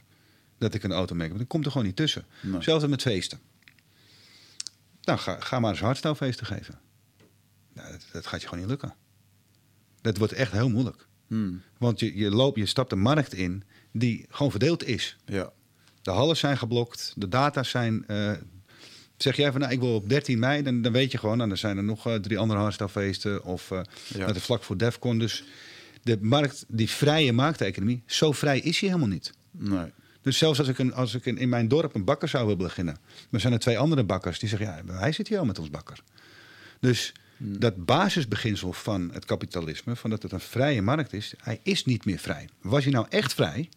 dat 0.59 0.73
ik 0.73 0.83
een 0.83 0.91
auto 0.91 1.15
merk. 1.15 1.29
Want 1.29 1.41
ik 1.41 1.47
komt 1.47 1.65
er 1.65 1.71
gewoon 1.71 1.87
niet 1.87 1.95
tussen. 1.95 2.25
Nee. 2.41 2.61
Zelfs 2.61 2.87
met 2.87 3.01
feesten. 3.01 3.39
Nou, 5.01 5.19
ga, 5.19 5.39
ga 5.39 5.59
maar 5.59 5.71
eens 5.71 5.79
hardstylefeesten 5.79 6.45
geven. 6.45 6.79
Nou, 7.73 7.91
dat, 7.91 8.05
dat, 8.11 8.27
gaat 8.27 8.41
je 8.41 8.47
gewoon 8.47 8.61
niet 8.61 8.69
lukken. 8.69 8.93
Dat 10.01 10.17
wordt 10.17 10.33
echt 10.33 10.51
heel 10.51 10.69
moeilijk. 10.69 11.07
Hmm. 11.27 11.61
Want 11.77 11.99
je, 11.99 12.17
je, 12.17 12.29
loopt, 12.29 12.57
je 12.57 12.65
stapt 12.65 12.91
een 12.91 12.99
markt 12.99 13.33
in 13.33 13.63
die 13.91 14.25
gewoon 14.29 14.51
verdeeld 14.51 14.83
is. 14.85 15.17
Ja. 15.25 15.51
De 16.01 16.11
hallen 16.11 16.37
zijn 16.37 16.57
geblokt, 16.57 17.13
de 17.15 17.27
data's 17.27 17.69
zijn. 17.69 18.03
Uh, 18.07 18.31
zeg 19.17 19.35
jij 19.35 19.51
van 19.51 19.61
nou, 19.61 19.73
ik 19.73 19.79
wil 19.79 19.95
op 19.95 20.09
13 20.09 20.39
mei, 20.39 20.63
dan, 20.63 20.81
dan 20.81 20.91
weet 20.91 21.11
je 21.11 21.17
gewoon, 21.17 21.37
nou, 21.37 21.49
dan 21.49 21.57
zijn 21.57 21.77
er 21.77 21.83
nog 21.83 22.07
uh, 22.07 22.15
drie 22.15 22.37
andere 22.37 22.59
hardstylefeesten. 22.59 23.43
Of 23.43 23.71
uh, 23.71 23.81
ja. 24.07 24.25
het 24.25 24.41
vlak 24.41 24.63
voor 24.63 24.77
Defcon. 24.77 25.19
Dus 25.19 25.43
de 26.03 26.17
markt, 26.21 26.65
die 26.67 26.89
vrije 26.89 27.33
markteconomie, 27.33 28.03
zo 28.05 28.31
vrij 28.31 28.59
is 28.59 28.79
hij 28.79 28.89
helemaal 28.89 29.11
niet. 29.11 29.33
Nee. 29.51 29.91
Dus 30.21 30.37
zelfs 30.37 30.59
als 30.59 30.67
ik, 30.67 30.79
een, 30.79 30.93
als 30.93 31.15
ik 31.15 31.25
een, 31.25 31.37
in 31.37 31.49
mijn 31.49 31.67
dorp 31.67 31.95
een 31.95 32.03
bakker 32.03 32.27
zou 32.27 32.43
willen 32.43 32.63
beginnen, 32.63 32.97
dan 33.29 33.39
zijn 33.39 33.53
er 33.53 33.59
twee 33.59 33.79
andere 33.79 34.03
bakkers 34.03 34.39
die 34.39 34.49
zeggen: 34.49 34.67
ja, 34.67 34.93
hij 34.93 35.11
zit 35.11 35.27
hier 35.27 35.39
al 35.39 35.45
met 35.45 35.59
ons 35.59 35.69
bakker. 35.69 36.03
Dus 36.79 37.13
hmm. 37.37 37.59
dat 37.59 37.85
basisbeginsel 37.85 38.73
van 38.73 39.09
het 39.13 39.25
kapitalisme, 39.25 39.95
van 39.95 40.09
dat 40.09 40.23
het 40.23 40.31
een 40.31 40.39
vrije 40.39 40.81
markt 40.81 41.13
is, 41.13 41.33
hij 41.37 41.59
is 41.63 41.85
niet 41.85 42.05
meer 42.05 42.19
vrij. 42.19 42.49
Was 42.61 42.83
hij 42.83 42.93
nou 42.93 43.05
echt 43.09 43.33
vrij 43.33 43.69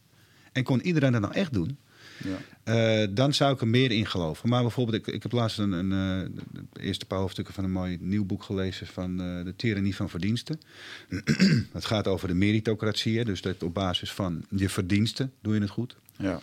en 0.53 0.63
kon 0.63 0.81
iedereen 0.81 1.13
dat 1.13 1.21
nou 1.21 1.35
echt 1.35 1.53
doen, 1.53 1.79
ja. 2.25 2.39
Uh, 2.65 3.09
dan 3.11 3.35
zou 3.35 3.55
ik 3.55 3.61
er 3.61 3.69
meer 3.69 3.91
in 3.91 4.07
geloven. 4.07 4.49
Maar 4.49 4.63
bijvoorbeeld, 4.63 4.97
ik, 4.97 5.15
ik 5.15 5.23
heb 5.23 5.33
laatst 5.33 5.59
een, 5.59 5.73
een 5.73 5.91
uh, 6.31 6.41
de 6.73 6.81
eerste 6.81 7.07
paar 7.07 7.19
hoofdstukken 7.19 7.55
van 7.55 7.65
een 7.65 7.73
mooi 7.73 7.99
nieuw 8.01 8.25
boek 8.25 8.43
gelezen 8.43 8.87
van 8.87 9.11
uh, 9.11 9.45
de 9.45 9.57
tyrannie 9.57 9.97
van 9.97 10.11
verdiensten. 10.11 10.61
het 11.73 11.85
gaat 11.85 12.07
over 12.07 12.29
de 12.29 12.35
meritocratie, 12.35 13.25
dus 13.25 13.41
dat 13.41 13.63
op 13.63 13.75
basis 13.75 14.13
van 14.13 14.45
je 14.51 14.69
verdiensten 14.69 15.33
doe 15.41 15.55
je 15.55 15.61
het 15.61 15.71
goed. 15.71 15.97
Ja. 16.17 16.41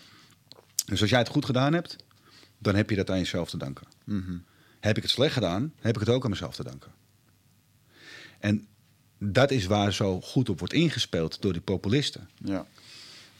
Dus 0.85 1.01
als 1.01 1.09
jij 1.09 1.19
het 1.19 1.27
goed 1.27 1.45
gedaan 1.45 1.73
hebt, 1.73 1.95
dan 2.57 2.75
heb 2.75 2.89
je 2.89 2.95
dat 2.95 3.09
aan 3.09 3.17
jezelf 3.17 3.49
te 3.49 3.57
danken. 3.57 3.87
Mhm. 4.03 4.37
Heb 4.79 4.97
ik 4.97 5.03
het 5.03 5.11
slecht 5.11 5.33
gedaan, 5.33 5.73
heb 5.79 5.93
ik 5.93 5.99
het 5.99 6.09
ook 6.09 6.23
aan 6.23 6.29
mezelf 6.29 6.55
te 6.55 6.63
danken. 6.63 6.91
En 8.39 8.67
dat 9.17 9.51
is 9.51 9.65
waar 9.65 9.93
zo 9.93 10.21
goed 10.21 10.49
op 10.49 10.59
wordt 10.59 10.73
ingespeeld 10.73 11.41
door 11.41 11.53
die 11.53 11.61
populisten. 11.61 12.29
Ja. 12.43 12.67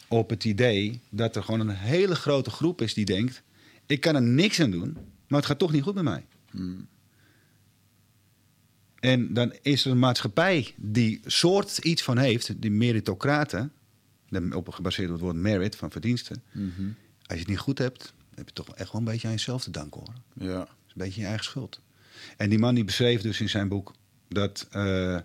Op 0.08 0.30
het 0.30 0.44
idee 0.44 1.00
dat 1.10 1.36
er 1.36 1.44
gewoon 1.44 1.60
een 1.60 1.76
hele 1.76 2.16
grote 2.16 2.50
groep 2.50 2.82
is 2.82 2.94
die 2.94 3.06
denkt: 3.06 3.44
ik 3.86 4.00
kan 4.00 4.16
er 4.16 4.22
niks 4.22 4.60
aan 4.60 4.72
doen, 4.72 4.98
maar 5.28 5.40
het 5.40 5.48
gaat 5.48 5.60
toch 5.60 5.72
niet 5.72 5.84
goed 5.84 5.96
met 5.96 6.04
mij. 6.04 6.26
Mhm. 6.52 6.82
En 9.00 9.34
dan 9.34 9.54
is 9.62 9.86
er 9.86 9.92
een 9.92 10.00
maatschappij 10.00 10.74
die 10.76 11.20
soort 11.26 11.78
iets 11.78 12.04
van 12.04 12.18
heeft, 12.18 12.62
die 12.62 12.72
meritocraten, 12.72 13.72
op 14.52 14.70
gebaseerd 14.70 15.08
op 15.08 15.14
het 15.14 15.24
woord 15.24 15.36
merit, 15.36 15.76
van 15.76 15.92
verdiensten. 15.92 16.44
Mhm. 16.52 16.88
Als 17.26 17.38
je 17.38 17.40
het 17.40 17.48
niet 17.48 17.58
goed 17.58 17.78
hebt, 17.78 18.14
heb 18.36 18.48
je 18.48 18.54
toch 18.54 18.76
echt 18.76 18.92
wel 18.92 19.02
een 19.02 19.08
beetje 19.08 19.28
aan 19.28 19.34
jezelf 19.34 19.64
te 19.64 19.72
danken 19.72 20.02
hoor. 20.02 20.48
Ja. 20.48 20.68
Dus 20.86 20.94
beetje 20.94 21.22
je 21.22 21.28
eigen 21.28 21.46
schuld. 21.46 21.82
En 22.38 22.50
die 22.50 22.60
man 22.60 22.76
die 22.76 22.84
beschreef 22.84 23.22
dus 23.22 23.42
in 23.42 23.50
zijn 23.50 23.68
boek 23.68 23.94
dat 24.28 24.68
uh, 24.76 25.20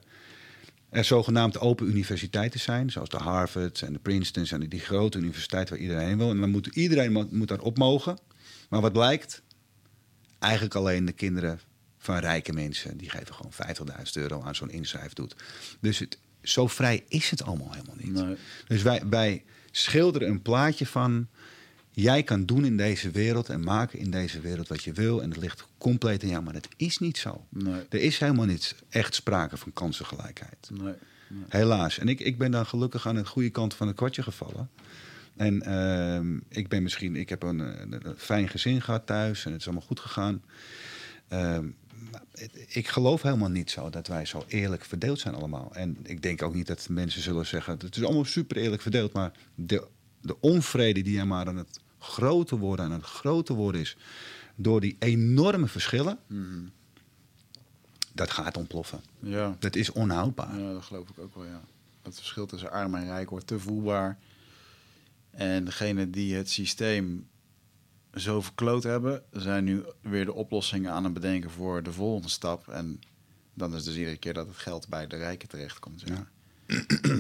er 0.89 1.05
zogenaamd 1.05 1.61
open 1.61 1.87
universiteiten 1.87 2.61
zijn, 2.61 2.91
zoals 2.91 3.09
de 3.09 3.17
Harvard 3.17 3.83
en 3.83 3.93
de 3.93 3.99
Princeton 3.99 4.61
en 4.61 4.69
die 4.69 4.81
grote 4.81 5.19
universiteiten 5.19 5.75
waar 5.75 5.83
iedereen 5.83 6.19
wil. 6.19 6.31
En 6.31 6.41
dan 6.41 6.51
moet 6.51 6.67
iedereen 6.67 7.29
moet 7.31 7.49
daarop 7.49 7.79
mogen. 7.79 8.19
Maar 8.69 8.81
wat 8.81 8.93
blijkt? 8.93 9.43
Eigenlijk 10.39 10.75
alleen 10.75 11.05
de 11.05 11.13
kinderen 11.13 11.61
van 11.99 12.19
rijke 12.19 12.53
mensen. 12.53 12.97
Die 12.97 13.11
geven 13.11 13.35
gewoon 13.35 13.53
50.000 13.99 14.13
euro 14.13 14.43
aan 14.43 14.55
zo'n 14.55 14.71
inschrijfdoet. 14.71 15.35
Dus 15.81 15.99
het, 15.99 16.19
zo 16.45 16.67
vrij 16.67 17.05
is 17.09 17.31
het 17.31 17.43
allemaal 17.43 17.73
helemaal 17.73 17.97
niet. 17.99 18.39
Dus 18.67 18.83
wij, 18.83 19.03
wij 19.11 19.45
schilderen 19.71 20.29
een 20.29 20.43
plaatje 20.43 20.87
van... 20.87 21.29
jij 21.91 22.23
kan 22.23 22.47
doen 22.47 22.65
in 22.65 22.77
deze 22.77 23.11
wereld 23.11 23.49
en 23.49 23.65
maken 23.65 23.99
in 23.99 24.11
deze 24.11 24.41
wereld 24.41 24.69
wat 24.69 24.83
je 24.83 24.93
wil... 24.93 25.23
en 25.23 25.31
het 25.31 25.41
ligt 25.41 25.67
compleet 25.79 26.23
in 26.23 26.29
jou, 26.29 26.43
maar 26.43 26.53
dat 26.53 26.69
is 26.77 26.99
niet 26.99 27.19
zo. 27.19 27.47
Nee. 27.49 27.83
Er 27.89 28.01
is 28.01 28.19
helemaal 28.19 28.47
niet 28.47 28.75
echt 28.89 29.15
sprake 29.15 29.57
van 29.57 29.73
kansengelijkheid. 29.73 30.71
Nee. 30.73 30.95
Helaas. 31.49 31.99
En 31.99 32.09
ik, 32.09 32.21
ik 32.21 32.39
ben 32.39 32.51
dan 32.51 32.67
gelukkig 32.67 33.07
aan 33.07 33.15
de 33.15 33.27
goede 33.27 33.51
kant 33.51 33.75
van 33.75 33.87
het 33.87 33.97
kwartje 33.97 34.23
gevallen... 34.23 34.71
En 35.37 35.63
uh, 35.69 36.41
ik 36.49 36.69
ben 36.69 36.83
misschien, 36.83 37.17
ik 37.17 37.29
heb 37.29 37.43
een, 37.43 37.59
een, 37.59 38.03
fijn 38.17 38.49
gezin 38.49 38.83
gehad 38.83 39.07
thuis 39.07 39.45
en 39.45 39.51
het 39.53 39.61
is 39.61 39.67
allemaal 39.67 39.87
goed 39.87 40.01
gegaan. 40.01 40.43
Uh, 41.33 41.59
ik 42.69 42.89
geloof 42.89 43.23
helemaal 43.23 43.49
niet 43.49 43.71
zo 43.71 43.91
dat 43.91 44.07
wij 44.07 44.25
zo 44.25 44.45
eerlijk 44.47 44.85
verdeeld 44.85 45.21
zijn 45.21 45.35
allemaal. 45.35 45.71
En 45.75 45.97
ik 46.03 46.23
denk 46.23 46.43
ook 46.43 46.55
niet 46.55 46.67
dat 46.67 46.89
mensen 46.89 47.23
zullen 47.23 47.47
zeggen... 47.47 47.79
het 47.79 47.97
is 47.97 48.05
allemaal 48.05 48.25
super 48.25 48.57
eerlijk 48.57 48.83
verdeeld... 48.83 49.13
maar 49.13 49.33
de, 49.55 49.87
de 50.21 50.41
onvrede 50.41 51.03
die 51.03 51.19
er 51.19 51.27
maar 51.27 51.47
aan 51.47 51.57
het 51.57 51.81
groter 51.99 52.59
worden... 52.59 52.85
en 52.85 52.93
het 52.93 53.05
groter 53.05 53.55
worden 53.55 53.81
is... 53.81 53.97
door 54.55 54.81
die 54.81 54.97
enorme 54.99 55.67
verschillen... 55.67 56.19
Dat 58.13 58.31
gaat 58.31 58.57
ontploffen. 58.57 59.01
Ja. 59.21 59.57
Dat 59.59 59.77
is 59.77 59.93
onhoudbaar. 59.93 60.61
Ja, 60.61 60.73
dat 60.73 60.83
geloof 60.83 61.09
ik 61.09 61.19
ook 61.19 61.35
wel, 61.35 61.45
ja. 61.45 61.65
Het 62.03 62.15
verschil 62.15 62.47
tussen 62.47 62.71
arm 62.71 62.95
en 62.95 63.05
rijk 63.05 63.31
wordt 63.31 63.47
te 63.47 63.59
voelbaar. 63.59 64.19
En 65.31 65.65
degene 65.65 66.11
die 66.11 66.35
het 66.35 66.51
systeem 66.51 67.27
zo 68.17 68.41
verkloot 68.41 68.83
hebben, 68.83 69.23
zijn 69.31 69.65
nu 69.65 69.85
weer 70.01 70.25
de 70.25 70.33
oplossingen 70.33 70.93
aan 70.93 71.05
het 71.05 71.13
bedenken 71.13 71.51
voor 71.51 71.83
de 71.83 71.93
volgende 71.93 72.29
stap. 72.29 72.69
En 72.69 73.01
dan 73.55 73.75
is 73.75 73.85
dus 73.85 73.97
iedere 73.97 74.17
keer 74.17 74.35
dat 74.35 74.47
het 74.47 74.57
geld 74.57 74.89
bij 74.89 75.07
de 75.07 75.17
rijken 75.17 75.49
terechtkomt. 75.49 76.03
Ja. 76.05 76.27
uh, 76.67 77.17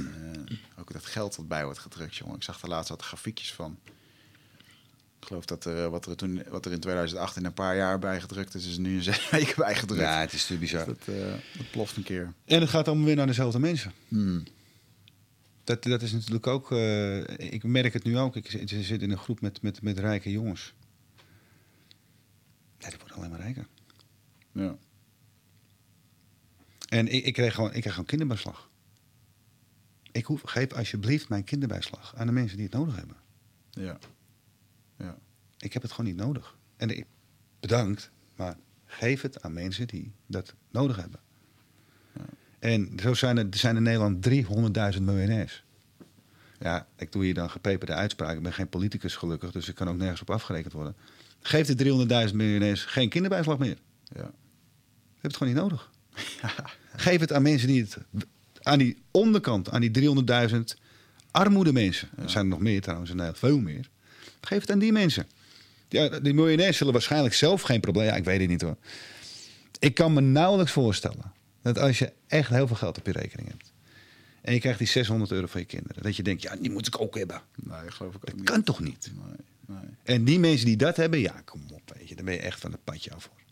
ook 0.78 0.92
dat 0.92 1.04
geld 1.04 1.36
wat 1.36 1.48
bij 1.48 1.64
wordt 1.64 1.78
gedrukt, 1.78 2.16
jongen. 2.16 2.36
Ik 2.36 2.42
zag 2.42 2.62
er 2.62 2.68
laatst 2.68 2.88
wat 2.88 3.02
grafiekjes 3.02 3.52
van. 3.52 3.78
Ik 5.20 5.30
geloof 5.30 5.44
dat 5.44 5.64
er, 5.64 5.90
wat, 5.90 6.06
er 6.06 6.16
toen, 6.16 6.42
wat 6.48 6.66
er 6.66 6.72
in 6.72 6.80
2008 6.80 7.36
in 7.36 7.44
een 7.44 7.52
paar 7.52 7.76
jaar 7.76 7.98
bijgedrukt 7.98 8.54
is, 8.54 8.66
is 8.66 8.76
nu 8.76 8.94
in 8.96 9.02
zes 9.02 9.28
weken 9.30 9.54
bijgedrukt. 9.56 10.02
Ja, 10.02 10.20
het 10.20 10.32
is 10.32 10.46
te 10.46 10.58
bizar. 10.58 10.84
Dus 10.84 10.96
dat, 11.04 11.14
uh, 11.14 11.24
dat, 11.56 11.70
ploft 11.70 11.96
een 11.96 12.02
keer. 12.02 12.32
En 12.44 12.60
het 12.60 12.70
gaat 12.70 12.86
allemaal 12.86 13.06
weer 13.06 13.16
naar 13.16 13.26
dezelfde 13.26 13.58
mensen. 13.58 13.92
Hmm. 14.08 14.42
Dat, 15.64 15.82
dat 15.82 16.02
is 16.02 16.12
natuurlijk 16.12 16.46
ook. 16.46 16.70
Uh, 16.70 17.18
ik 17.38 17.62
merk 17.62 17.92
het 17.92 18.04
nu 18.04 18.18
ook. 18.18 18.36
Ik 18.36 18.66
zit 18.66 19.02
in 19.02 19.10
een 19.10 19.18
groep 19.18 19.40
met, 19.40 19.62
met, 19.62 19.82
met 19.82 19.98
rijke 19.98 20.30
jongens. 20.30 20.74
Ja, 22.84 22.90
die 22.90 22.98
worden 22.98 23.16
alleen 23.16 23.30
maar 23.30 23.40
rijker. 23.40 23.66
Ja. 24.52 24.76
En 26.88 27.08
ik, 27.08 27.24
ik, 27.24 27.32
kreeg 27.32 27.54
gewoon, 27.54 27.72
ik 27.72 27.80
kreeg 27.80 27.92
gewoon 27.92 28.08
kinderbijslag. 28.08 28.70
Ik 30.12 30.24
hoef, 30.24 30.42
geef 30.44 30.72
alsjeblieft 30.72 31.28
mijn 31.28 31.44
kinderbijslag 31.44 32.16
aan 32.16 32.26
de 32.26 32.32
mensen 32.32 32.56
die 32.56 32.66
het 32.66 32.74
nodig 32.74 32.96
hebben. 32.96 33.16
Ja. 33.70 33.98
ja. 34.98 35.18
Ik 35.58 35.72
heb 35.72 35.82
het 35.82 35.90
gewoon 35.92 36.10
niet 36.10 36.20
nodig. 36.24 36.56
En 36.76 36.90
ik, 36.96 37.06
bedankt, 37.60 38.10
maar 38.36 38.56
geef 38.84 39.20
het 39.20 39.42
aan 39.42 39.52
mensen 39.52 39.86
die 39.86 40.12
dat 40.26 40.54
nodig 40.70 40.96
hebben. 40.96 41.20
Ja. 42.12 42.24
En 42.58 42.98
zo 43.02 43.14
zijn 43.14 43.36
er, 43.36 43.46
er 43.50 43.58
zijn 43.58 43.76
in 43.76 43.82
Nederland 43.82 44.28
300.000 44.96 45.02
miljonairs. 45.02 45.64
Ja, 46.58 46.86
ik 46.96 47.12
doe 47.12 47.24
hier 47.24 47.34
dan 47.34 47.50
gepeperde 47.50 47.94
uitspraken. 47.94 48.36
Ik 48.36 48.42
ben 48.42 48.52
geen 48.52 48.68
politicus 48.68 49.16
gelukkig, 49.16 49.50
dus 49.50 49.68
ik 49.68 49.74
kan 49.74 49.88
ook 49.88 49.96
nergens 49.96 50.20
op 50.20 50.30
afgerekend 50.30 50.72
worden. 50.72 50.96
Geef 51.46 51.66
de 51.66 52.26
300.000 52.28 52.34
miljonairs 52.34 52.84
geen 52.84 53.08
kinderbijslag 53.08 53.58
meer. 53.58 53.76
Ja. 54.14 54.20
Je 54.20 55.20
hebt 55.20 55.22
het 55.22 55.36
gewoon 55.36 55.52
niet 55.52 55.62
nodig. 55.62 55.90
Geef 56.96 57.20
het 57.20 57.32
aan 57.32 57.42
mensen 57.42 57.68
die 57.68 57.80
het... 57.80 57.96
Aan 58.62 58.78
die 58.78 59.02
onderkant, 59.10 59.70
aan 59.70 59.80
die 59.80 60.14
300.000 60.50 60.58
armoede 61.30 61.72
mensen. 61.72 62.08
Er 62.16 62.30
zijn 62.30 62.44
er 62.44 62.50
nog 62.50 62.60
meer 62.60 62.80
trouwens, 62.80 63.10
en 63.10 63.36
veel 63.36 63.58
meer. 63.58 63.90
Geef 64.40 64.60
het 64.60 64.70
aan 64.70 64.78
die 64.78 64.92
mensen. 64.92 65.26
Ja, 65.88 66.08
die 66.08 66.34
miljonairs 66.34 66.76
zullen 66.76 66.92
waarschijnlijk 66.92 67.34
zelf 67.34 67.62
geen 67.62 67.80
probleem... 67.80 68.06
Ja, 68.06 68.14
ik 68.14 68.24
weet 68.24 68.40
het 68.40 68.48
niet 68.48 68.62
hoor. 68.62 68.76
Ik 69.78 69.94
kan 69.94 70.12
me 70.12 70.20
nauwelijks 70.20 70.72
voorstellen... 70.72 71.32
dat 71.62 71.78
als 71.78 71.98
je 71.98 72.12
echt 72.26 72.50
heel 72.50 72.66
veel 72.66 72.76
geld 72.76 72.98
op 72.98 73.06
je 73.06 73.12
rekening 73.12 73.48
hebt... 73.48 73.72
en 74.40 74.54
je 74.54 74.60
krijgt 74.60 74.78
die 74.78 74.88
600 74.88 75.30
euro 75.30 75.46
van 75.46 75.60
je 75.60 75.66
kinderen... 75.66 76.02
dat 76.02 76.16
je 76.16 76.22
denkt, 76.22 76.42
ja, 76.42 76.56
die 76.56 76.70
moet 76.70 76.86
ik 76.86 77.00
ook 77.00 77.16
hebben. 77.16 77.42
Nee, 77.54 77.90
geloof 77.90 78.14
ik 78.14 78.20
ook 78.20 78.26
dat 78.26 78.36
niet. 78.36 78.44
kan 78.44 78.62
toch 78.62 78.80
niet? 78.80 79.10
Nee. 79.26 79.36
En 80.02 80.24
die 80.24 80.38
mensen 80.38 80.66
die 80.66 80.76
dat 80.76 80.96
hebben, 80.96 81.20
ja, 81.20 81.40
kom 81.44 81.62
op, 81.72 81.92
weet 81.96 82.08
je, 82.08 82.14
daar 82.14 82.24
ben 82.24 82.34
je 82.34 82.40
echt 82.40 82.60
van 82.60 82.72
het 82.72 82.84
padje 82.84 83.14
af 83.14 83.22
voor. 83.22 83.42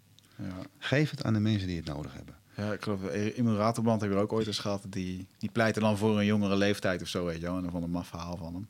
Ja. 0.47 0.59
Geef 0.79 1.11
het 1.11 1.25
aan 1.25 1.33
de 1.33 1.41
mensen 1.41 1.69
die 1.69 1.77
het 1.77 1.87
nodig 1.87 2.15
hebben. 2.15 2.35
Ja, 2.57 2.73
ik 2.73 2.83
geloof, 2.83 3.09
Emil 3.11 3.57
Raterband 3.57 4.01
hebben 4.01 4.19
we 4.19 4.25
ook 4.25 4.33
ooit 4.33 4.47
eens 4.47 4.59
gehad. 4.59 4.85
Die, 4.89 5.27
die 5.39 5.51
pleiten 5.51 5.83
dan 5.83 5.97
voor 5.97 6.19
een 6.19 6.25
jongere 6.25 6.57
leeftijd 6.57 7.03
of 7.03 7.09
zo, 7.09 7.25
weet 7.25 7.41
je 7.41 7.43
wel. 7.43 7.57
En 7.57 7.63
dan 7.63 7.71
vond 7.71 7.85
een 7.85 7.91
maf 7.91 8.09
verhaal 8.09 8.37
van 8.37 8.55
hem. 8.55 8.69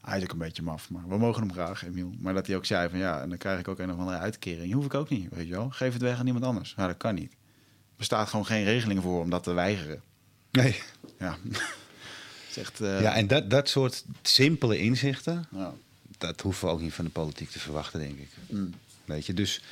Hij 0.00 0.16
is 0.16 0.22
ook 0.22 0.32
een 0.32 0.38
beetje 0.38 0.62
maf, 0.62 0.90
maar 0.90 1.08
we 1.08 1.18
mogen 1.18 1.42
hem 1.42 1.52
graag, 1.52 1.84
Emiel. 1.84 2.12
Maar 2.18 2.34
dat 2.34 2.46
hij 2.46 2.56
ook 2.56 2.64
zei 2.64 2.88
van 2.88 2.98
ja, 2.98 3.20
en 3.22 3.28
dan 3.28 3.38
krijg 3.38 3.58
ik 3.58 3.68
ook 3.68 3.78
een 3.78 3.92
of 3.92 3.98
andere 3.98 4.18
uitkering. 4.18 4.62
Die 4.62 4.74
hoef 4.74 4.84
ik 4.84 4.94
ook 4.94 5.08
niet, 5.08 5.34
weet 5.34 5.46
je 5.46 5.52
wel. 5.52 5.70
Geef 5.70 5.92
het 5.92 6.02
weg 6.02 6.18
aan 6.18 6.26
iemand 6.26 6.44
anders. 6.44 6.74
Ja, 6.76 6.86
dat 6.86 6.96
kan 6.96 7.14
niet. 7.14 7.32
Er 7.32 7.96
bestaat 7.96 8.28
gewoon 8.28 8.46
geen 8.46 8.64
regeling 8.64 9.02
voor 9.02 9.20
om 9.20 9.30
dat 9.30 9.42
te 9.42 9.52
weigeren. 9.52 10.02
Nee. 10.50 10.80
Ja. 11.18 11.36
Echt, 12.56 12.80
uh... 12.80 13.00
Ja, 13.00 13.14
en 13.14 13.26
dat, 13.26 13.50
dat 13.50 13.68
soort 13.68 14.04
simpele 14.22 14.78
inzichten... 14.78 15.46
Ja 15.50 15.74
dat 16.18 16.40
hoeven 16.40 16.68
we 16.68 16.74
ook 16.74 16.80
niet 16.80 16.92
van 16.92 17.04
de 17.04 17.10
politiek 17.10 17.50
te 17.50 17.58
verwachten, 17.58 18.00
denk 18.00 18.18
ik. 18.18 18.28
Mm. 18.48 18.74
Weet 19.04 19.26
je, 19.26 19.34
dus 19.34 19.62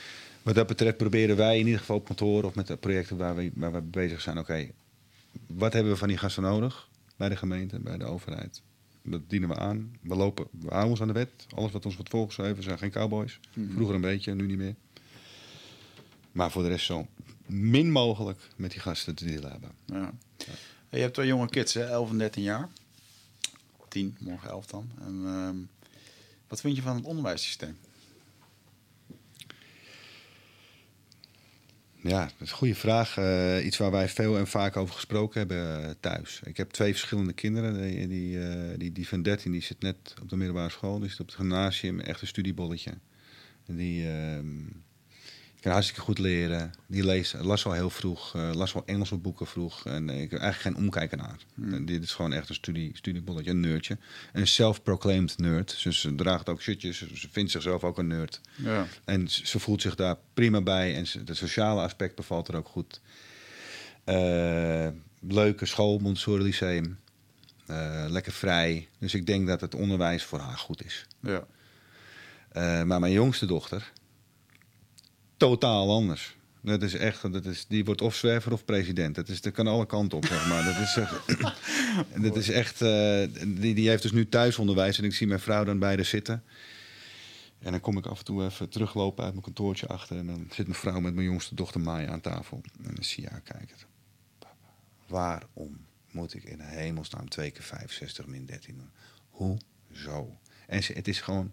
wat 0.42 0.54
dat 0.54 0.66
betreft 0.66 0.96
proberen 0.96 1.36
wij 1.36 1.58
in 1.58 1.64
ieder 1.64 1.80
geval 1.80 1.96
op 1.96 2.04
kantoor 2.04 2.44
of 2.44 2.54
met 2.54 2.66
de 2.66 2.76
projecten 2.76 3.16
waar 3.16 3.36
we, 3.36 3.50
waar 3.54 3.72
we 3.72 3.80
bezig 3.80 4.20
zijn, 4.20 4.38
oké, 4.38 4.70
wat 5.46 5.72
hebben 5.72 5.92
we 5.92 5.98
van 5.98 6.08
die 6.08 6.16
gasten 6.16 6.42
nodig 6.42 6.88
bij 7.16 7.28
de 7.28 7.36
gemeente, 7.36 7.78
bij 7.78 7.98
de 7.98 8.04
overheid? 8.04 8.62
Dat 9.02 9.20
dienen 9.26 9.48
we 9.48 9.56
aan. 9.56 9.96
We, 10.00 10.14
lopen, 10.14 10.46
we 10.50 10.68
houden 10.68 10.90
ons 10.90 11.00
aan 11.00 11.06
de 11.06 11.12
wet. 11.12 11.46
Alles 11.54 11.72
wat 11.72 11.84
ons 11.84 11.94
wordt 11.94 12.10
voorgeschreven 12.10 12.62
zijn 12.62 12.78
geen 12.78 12.90
cowboys. 12.90 13.40
Mm. 13.54 13.70
Vroeger 13.70 13.94
een 13.94 14.00
beetje, 14.00 14.34
nu 14.34 14.46
niet 14.46 14.56
meer. 14.56 14.74
Maar 16.32 16.50
voor 16.50 16.62
de 16.62 16.68
rest 16.68 16.86
zo 16.86 17.06
min 17.46 17.90
mogelijk 17.90 18.48
met 18.56 18.70
die 18.70 18.80
gasten 18.80 19.14
te 19.14 19.24
dealen 19.24 19.50
hebben. 19.50 19.70
Ja. 19.84 20.12
ja. 20.36 20.52
Je 20.90 20.98
hebt 20.98 21.14
twee 21.14 21.26
jonge 21.26 21.48
kids, 21.48 21.74
hè? 21.74 21.84
11 21.84 22.10
en 22.10 22.18
13 22.18 22.42
jaar. 22.42 22.68
10, 23.88 24.16
morgen 24.20 24.50
11 24.50 24.66
dan. 24.66 24.90
En, 25.00 25.22
ehm, 25.24 25.56
wat 26.48 26.60
vind 26.60 26.76
je 26.76 26.82
van 26.82 26.96
het 26.96 27.04
onderwijssysteem? 27.04 27.76
Ja, 32.08 32.24
dat 32.24 32.32
is 32.38 32.50
een 32.50 32.56
goede 32.56 32.74
vraag. 32.74 33.16
Uh, 33.16 33.64
iets 33.64 33.76
waar 33.76 33.90
wij 33.90 34.08
veel 34.08 34.38
en 34.38 34.46
vaak 34.46 34.76
over 34.76 34.94
gesproken 34.94 35.38
hebben 35.38 35.80
uh, 35.80 35.90
thuis. 36.00 36.40
Ik 36.44 36.56
heb 36.56 36.70
twee 36.70 36.92
verschillende 36.92 37.32
kinderen. 37.32 37.82
Die, 37.82 38.08
die, 38.08 38.36
uh, 38.36 38.78
die, 38.78 38.92
die 38.92 39.08
van 39.08 39.22
13 39.22 39.52
die 39.52 39.62
zit 39.62 39.80
net 39.80 40.14
op 40.22 40.28
de 40.28 40.36
middelbare 40.36 40.70
school. 40.70 40.98
Die 40.98 41.10
zit 41.10 41.20
op 41.20 41.26
het 41.26 41.34
gymnasium, 41.34 42.00
echt 42.00 42.20
een 42.20 42.26
studiebolletje. 42.26 42.92
Die, 43.66 44.08
ehm, 44.08 44.56
kan 45.66 45.74
hartstikke 45.74 46.04
goed 46.04 46.18
leren. 46.18 46.72
Die 46.86 47.04
leest, 47.04 47.34
las 47.34 47.66
al 47.66 47.72
heel 47.72 47.90
vroeg, 47.90 48.34
uh, 48.34 48.50
las 48.52 48.74
al 48.74 48.82
Engelse 48.86 49.16
boeken 49.16 49.46
vroeg. 49.46 49.86
En 49.86 50.10
ik 50.10 50.30
heb 50.30 50.40
eigenlijk 50.40 50.76
geen 50.76 50.84
omkijken 50.84 51.18
naar. 51.18 51.36
Hmm. 51.54 51.86
Dit 51.86 52.02
is 52.02 52.12
gewoon 52.12 52.32
echt 52.32 52.48
een 52.48 52.54
studie, 52.54 52.90
studiebolletje, 52.94 53.50
een 53.50 53.60
nerdje. 53.60 53.98
Een 54.32 54.46
self-proclaimed 54.46 55.38
nerd. 55.38 55.82
Dus 55.82 56.00
ze 56.00 56.14
draagt 56.14 56.48
ook 56.48 56.62
shirtjes, 56.62 56.98
ze 57.14 57.28
vindt 57.30 57.50
zichzelf 57.50 57.84
ook 57.84 57.98
een 57.98 58.06
nerd. 58.06 58.40
Ja. 58.54 58.86
En 59.04 59.28
ze 59.28 59.58
voelt 59.58 59.82
zich 59.82 59.94
daar 59.94 60.16
prima 60.34 60.60
bij. 60.60 60.94
En 60.94 61.06
het 61.26 61.36
sociale 61.36 61.82
aspect 61.82 62.14
bevalt 62.14 62.48
er 62.48 62.56
ook 62.56 62.68
goed. 62.68 63.00
Uh, 64.04 64.88
leuke 65.20 65.66
school, 65.66 65.98
Montessori 65.98 66.42
Lyceum. 66.42 66.98
Lekker 68.08 68.32
vrij. 68.32 68.88
Dus 68.98 69.14
ik 69.14 69.26
denk 69.26 69.46
dat 69.46 69.60
het 69.60 69.74
onderwijs 69.74 70.24
voor 70.24 70.38
haar 70.38 70.58
goed 70.58 70.84
is. 70.84 71.06
Ja. 71.20 71.46
maar 72.84 73.00
mijn 73.00 73.12
jongste 73.12 73.46
dochter, 73.46 73.92
totaal 75.36 75.90
anders. 75.90 76.36
Dat 76.60 76.82
is 76.82 76.94
echt, 76.94 77.32
dat 77.32 77.44
is, 77.44 77.66
die 77.66 77.84
wordt 77.84 78.00
of 78.00 78.14
zwerver 78.14 78.52
of 78.52 78.64
president. 78.64 79.14
Dat, 79.14 79.28
is, 79.28 79.40
dat 79.40 79.52
kan 79.52 79.66
alle 79.66 79.86
kanten 79.86 80.18
op, 80.18 80.26
zeg 80.26 80.48
maar. 80.48 80.64
Dat 80.64 80.76
is, 80.76 80.98
dat 82.26 82.36
is 82.36 82.48
echt, 82.48 82.80
uh, 82.80 83.22
die, 83.46 83.74
die 83.74 83.88
heeft 83.88 84.02
dus 84.02 84.12
nu 84.12 84.28
thuisonderwijs 84.28 84.98
en 84.98 85.04
ik 85.04 85.14
zie 85.14 85.26
mijn 85.26 85.40
vrouw 85.40 85.64
dan 85.64 85.78
bij 85.78 85.94
haar 85.94 86.04
zitten. 86.04 86.42
En 87.58 87.70
dan 87.70 87.80
kom 87.80 87.98
ik 87.98 88.06
af 88.06 88.18
en 88.18 88.24
toe 88.24 88.44
even 88.44 88.68
teruglopen 88.68 89.24
uit 89.24 89.32
mijn 89.32 89.44
kantoortje 89.44 89.86
achter. 89.86 90.16
En 90.16 90.26
dan 90.26 90.46
zit 90.50 90.66
mijn 90.66 90.78
vrouw 90.78 91.00
met 91.00 91.14
mijn 91.14 91.26
jongste 91.26 91.54
dochter 91.54 91.80
Maya 91.80 92.10
aan 92.10 92.20
tafel. 92.20 92.60
En 92.84 92.94
dan 92.94 93.04
zie 93.04 93.22
je 93.22 93.28
haar 93.28 93.40
kijken. 93.40 93.76
Waarom 95.06 95.86
moet 96.10 96.34
ik 96.34 96.44
in 96.44 96.58
de 96.58 96.64
hemelsnaam 96.64 97.28
twee 97.28 97.50
keer 97.50 97.62
65 97.62 98.26
min 98.26 98.46
13 98.46 98.76
doen? 98.76 98.90
Hoezo? 99.30 100.38
En 100.66 100.82
ze, 100.82 100.92
het 100.92 101.08
is 101.08 101.20
gewoon 101.20 101.52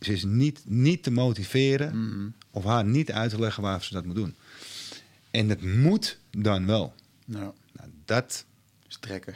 ze 0.00 0.12
is 0.12 0.24
niet, 0.24 0.60
niet 0.64 1.02
te 1.02 1.10
motiveren 1.10 2.00
mhm. 2.00 2.28
of 2.50 2.64
haar 2.64 2.84
niet 2.84 3.12
uit 3.12 3.30
te 3.30 3.38
leggen 3.38 3.62
waarvoor 3.62 3.84
ze 3.84 3.92
dat 3.92 4.04
moet 4.04 4.14
doen. 4.14 4.34
En 5.30 5.48
het 5.48 5.62
moet 5.62 6.18
dan 6.30 6.66
wel. 6.66 6.94
Nou, 7.24 7.52
dat 8.04 8.44
is 8.88 8.96
trekken. 9.00 9.34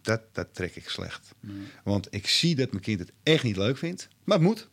Dat, 0.00 0.20
dat 0.32 0.54
trek 0.54 0.76
ik 0.76 0.88
slecht. 0.88 1.34
Want 1.84 2.06
ik 2.10 2.28
zie 2.28 2.54
dat 2.54 2.70
mijn 2.70 2.82
kind 2.82 2.98
het 2.98 3.12
echt 3.22 3.42
niet 3.42 3.56
leuk 3.56 3.78
vindt, 3.78 4.08
maar 4.24 4.36
het 4.36 4.46
moet. 4.46 4.68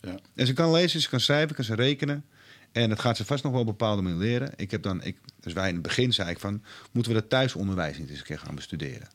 Ja. 0.00 0.18
En 0.34 0.46
ze 0.46 0.52
kan 0.52 0.70
lezen, 0.70 1.00
ze 1.00 1.08
kan 1.08 1.20
schrijven, 1.20 1.54
kan 1.54 1.64
ze 1.64 1.74
rekenen. 1.74 2.24
En 2.72 2.88
dat 2.88 3.00
gaat 3.00 3.16
ze 3.16 3.24
vast 3.24 3.42
nog 3.42 3.52
wel 3.52 3.60
op 3.60 3.66
bepaalde 3.66 4.02
manier 4.02 4.18
leren. 4.18 4.52
Ik 4.56 4.70
heb 4.70 4.82
dan, 4.82 5.02
ik, 5.02 5.16
dus 5.40 5.52
wij 5.52 5.68
in 5.68 5.74
het 5.74 5.82
begin 5.82 6.12
zei 6.12 6.30
ik 6.30 6.38
van, 6.38 6.62
moeten 6.92 7.12
we 7.12 7.20
dat 7.20 7.30
thuisonderwijs 7.30 7.98
niet 7.98 8.10
eens 8.10 8.18
een 8.18 8.24
keer 8.24 8.38
gaan 8.38 8.54
bestuderen? 8.54 9.08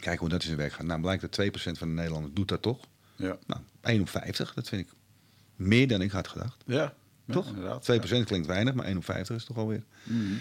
Kijken 0.00 0.20
hoe 0.20 0.28
dat 0.28 0.40
in 0.40 0.46
zijn 0.46 0.58
werk 0.58 0.72
gaat. 0.72 0.86
Nou, 0.86 1.00
blijkt 1.00 1.36
dat 1.36 1.50
2% 1.50 1.52
van 1.78 1.88
de 1.88 1.94
Nederlanders 1.94 2.34
doet 2.34 2.48
dat 2.48 2.62
toch. 2.62 2.86
Ja. 3.18 3.38
Nou, 3.46 3.60
1 3.80 4.00
op 4.00 4.08
50, 4.08 4.54
dat 4.54 4.68
vind 4.68 4.86
ik 4.86 4.92
meer 5.56 5.88
dan 5.88 6.00
ik 6.00 6.10
had 6.10 6.28
gedacht. 6.28 6.62
Ja. 6.66 6.94
Toch? 7.30 7.44
Ja, 7.44 7.50
inderdaad. 7.50 8.22
2% 8.22 8.24
klinkt 8.24 8.46
weinig, 8.46 8.74
maar 8.74 8.84
1 8.84 8.96
op 8.96 9.04
50 9.04 9.36
is 9.36 9.44
toch 9.44 9.56
alweer. 9.56 9.84
Mm 10.02 10.38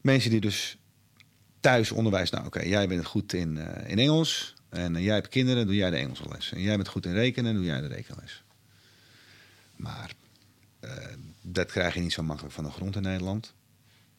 Mensen 0.00 0.30
die 0.30 0.40
dus 0.40 0.78
thuis 1.60 1.92
onderwijs, 1.92 2.30
nou 2.30 2.46
oké, 2.46 2.62
jij 2.62 2.88
bent 2.88 3.04
goed 3.04 3.32
in, 3.32 3.56
uh, 3.56 3.90
in 3.90 3.98
Engels. 3.98 4.54
En 4.68 4.94
uh, 4.94 5.04
jij 5.04 5.14
hebt 5.14 5.28
kinderen, 5.28 5.66
doe 5.66 5.74
jij 5.74 5.90
de 5.90 5.96
Engelse 5.96 6.28
les. 6.28 6.52
En 6.52 6.60
jij 6.60 6.76
bent 6.76 6.88
goed 6.88 7.06
in 7.06 7.12
rekenen, 7.12 7.54
doe 7.54 7.64
jij 7.64 7.80
de 7.80 7.86
rekenles. 7.86 8.42
Maar 9.76 10.12
uh, 10.80 10.90
dat 11.42 11.70
krijg 11.70 11.94
je 11.94 12.00
niet 12.00 12.12
zo 12.12 12.22
makkelijk 12.22 12.54
van 12.54 12.64
de 12.64 12.70
grond 12.70 12.96
in 12.96 13.02
Nederland. 13.02 13.54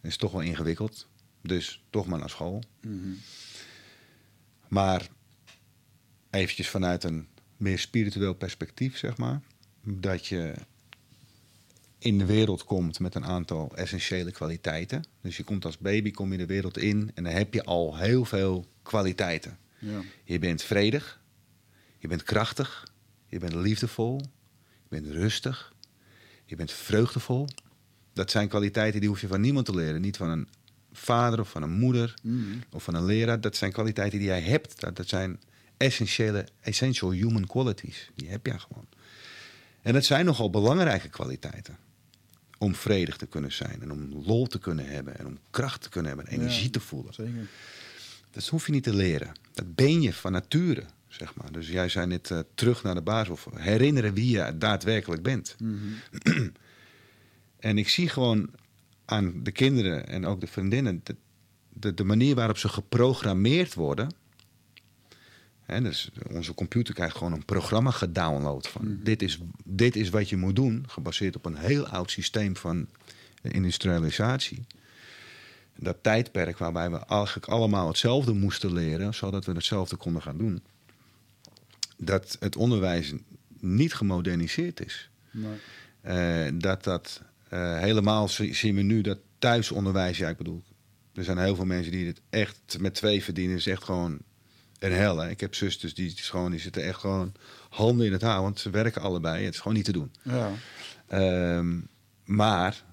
Het 0.02 0.12
is 0.12 0.18
toch 0.18 0.32
wel 0.32 0.42
ingewikkeld. 0.42 1.08
Dus 1.42 1.84
toch 1.90 2.06
maar 2.06 2.20
naar 2.20 2.30
school. 2.30 2.64
Mm 2.82 3.02
-hmm. 3.02 3.20
Maar 4.68 5.08
eventjes 6.30 6.70
vanuit 6.70 7.04
een 7.04 7.28
meer 7.60 7.80
spiritueel 7.80 8.34
perspectief, 8.34 8.98
zeg 8.98 9.18
maar. 9.18 9.42
Dat 9.84 10.28
je 10.28 10.54
in 11.98 12.18
de 12.18 12.26
wereld 12.26 12.64
komt 12.64 13.00
met 13.00 13.16
een 13.16 13.26
aantal 13.26 13.76
essentiële 13.76 14.32
kwaliteiten. 14.32 15.04
Dus 15.22 15.38
je 15.38 15.44
komt 15.44 15.66
als 15.66 15.78
baby 15.78 16.12
kom 16.12 16.32
je 16.32 16.38
de 16.38 16.46
wereld 16.46 16.78
in 16.78 17.12
en 17.14 17.24
dan 17.24 17.34
heb 17.34 17.54
je 17.54 17.64
al 17.64 17.98
heel 17.98 18.26
veel 18.26 18.66
kwaliteiten. 18.82 19.58
Ja. 19.80 20.02
Je 20.24 20.40
bent 20.40 20.62
vredig, 20.62 21.22
je 21.98 22.08
bent 22.08 22.24
krachtig, 22.24 22.94
je 23.28 23.40
bent 23.40 23.54
liefdevol, 23.54 24.22
je 24.84 24.90
bent 24.90 25.06
rustig, 25.06 25.74
je 26.46 26.56
bent 26.56 26.72
vreugdevol. 26.72 27.48
Dat 28.14 28.32
zijn 28.32 28.48
kwaliteiten 28.48 29.00
die 29.00 29.10
hoef 29.10 29.22
je 29.22 29.28
van 29.28 29.42
niemand 29.42 29.66
te 29.66 29.76
leren. 29.76 30.02
Niet 30.02 30.18
van 30.18 30.30
een 30.30 30.48
vader 30.92 31.40
of 31.40 31.50
van 31.50 31.64
een 31.64 31.80
moeder 31.80 32.14
mm. 32.22 32.64
of 32.72 32.84
van 32.84 32.94
een 32.94 33.06
leraar. 33.06 33.42
Dat 33.42 33.56
zijn 33.56 33.72
kwaliteiten 33.72 34.20
die 34.20 34.28
jij 34.28 34.42
hebt. 34.42 34.80
Dat, 34.80 34.96
dat 34.96 35.08
zijn 35.08 35.40
essentiële, 35.80 36.48
essential 36.62 37.12
human 37.12 37.46
qualities. 37.46 38.10
Die 38.16 38.30
heb 38.30 38.46
je 38.46 38.60
gewoon. 38.60 38.88
En 39.82 39.94
dat 39.94 40.06
zijn 40.06 40.26
nogal 40.26 40.50
belangrijke 40.50 41.10
kwaliteiten. 41.10 41.78
Om 42.58 42.76
vredig 42.76 43.18
te 43.18 43.26
kunnen 43.26 43.52
zijn 43.52 43.82
en 43.82 43.92
om 43.92 44.24
lol 44.26 44.48
te 44.48 44.60
kunnen 44.60 44.86
hebben 44.86 45.20
en 45.20 45.26
om 45.26 45.38
kracht 45.50 45.82
te 45.82 45.90
kunnen 45.90 46.12
hebben 46.12 46.32
en 46.32 46.40
energie 46.40 46.70
te 46.70 46.80
voelen. 46.80 47.14
Zeker. 47.14 47.48
Dat 48.32 48.48
hoef 48.48 48.66
je 48.66 48.72
niet 48.72 48.84
te 48.84 48.94
leren. 48.94 49.32
Dat 49.54 49.76
ben 49.76 50.02
je 50.02 50.14
van 50.14 50.32
nature, 50.32 50.84
zeg 51.08 51.36
maar. 51.36 51.52
Dus 51.52 51.68
jij 51.68 51.90
zei 51.90 52.08
net 52.08 52.30
uh, 52.30 52.40
terug 52.56 52.84
naar 52.84 52.96
de 52.96 53.02
basis 53.02 53.30
of 53.30 53.48
herinneren 53.56 54.14
wie 54.14 54.38
je 54.38 54.58
daadwerkelijk 54.58 55.24
bent. 55.24 55.56
Mm 55.60 55.96
en 57.60 57.78
ik 57.78 57.90
zie 57.90 58.10
gewoon 58.10 58.50
aan 59.06 59.44
de 59.44 59.52
kinderen 59.52 60.08
en 60.08 60.26
ook 60.26 60.42
de 60.42 60.48
vriendinnen 60.48 61.02
de, 61.04 61.16
de, 61.70 61.94
de 61.94 62.04
manier 62.04 62.36
waarop 62.36 62.58
ze 62.58 62.70
geprogrammeerd 62.70 63.74
worden 63.74 64.10
dus 65.78 66.10
onze 66.32 66.54
computer 66.54 66.94
krijgt 66.94 67.18
gewoon 67.18 67.34
een 67.34 67.46
programma 67.46 67.92
gedownload 67.92 68.68
van 68.68 68.86
mhm. 68.86 69.04
dit, 69.04 69.22
is, 69.22 69.40
dit 69.64 69.96
is 69.96 70.10
wat 70.10 70.30
je 70.30 70.38
moet 70.38 70.56
doen, 70.56 70.84
gebaseerd 70.88 71.36
op 71.36 71.46
een 71.46 71.58
heel 71.58 71.88
oud 71.88 72.12
systeem 72.12 72.56
van 72.56 72.88
industrialisatie. 73.42 74.66
Dat 75.76 75.98
tijdperk 76.02 76.58
waarbij 76.58 76.90
we 76.90 77.06
eigenlijk 77.06 77.48
allemaal 77.48 77.88
hetzelfde 77.88 78.34
moesten 78.34 78.74
leren, 78.74 79.14
zodat 79.14 79.46
we 79.46 79.52
hetzelfde 79.52 79.96
konden 79.96 80.22
gaan 80.22 80.38
doen. 80.38 80.62
Dat 81.98 82.38
het 82.40 82.56
onderwijs 82.56 83.14
niet 83.60 83.94
gemoderniseerd 83.94 84.86
is. 84.86 85.10
Nee. 85.32 85.58
Uh, 86.06 86.60
dat 86.60 86.84
dat 86.84 87.22
uh, 87.54 87.80
helemaal 87.80 88.28
zien 88.30 88.76
we 88.76 88.82
nu 88.82 89.02
dat 89.02 89.18
thuisonderwijs, 89.40 90.18
ja, 90.18 90.30
ik 90.30 90.38
bedoel, 90.38 90.64
er 91.14 91.24
zijn 91.24 91.38
heel 91.38 91.56
veel 91.56 91.66
mensen 91.66 91.92
die 91.92 92.08
het 92.08 92.22
echt 92.30 92.78
met 92.80 92.94
twee 92.94 93.24
verdienen. 93.24 93.56
is 93.56 93.68
echt 93.68 93.84
gewoon 93.84 94.20
een 94.80 94.92
hel. 94.92 95.18
Hè. 95.18 95.30
Ik 95.30 95.40
heb 95.40 95.56
zusters 95.56 95.94
die, 95.94 96.08
die, 96.08 96.24
gewoon, 96.24 96.52
die 96.52 96.60
zitten 96.60 96.84
echt 96.84 97.00
gewoon 97.00 97.34
handen 97.70 98.06
in 98.06 98.12
het 98.12 98.22
haar, 98.22 98.42
want 98.42 98.60
ze 98.60 98.70
werken 98.70 99.02
allebei. 99.02 99.46
Het 99.46 99.54
is 99.54 99.60
gewoon 99.60 99.74
niet 99.74 99.86
te 99.86 99.92
doen. 99.92 100.12
Ja. 100.22 100.52
Um, 101.58 101.88
maar 102.26 102.84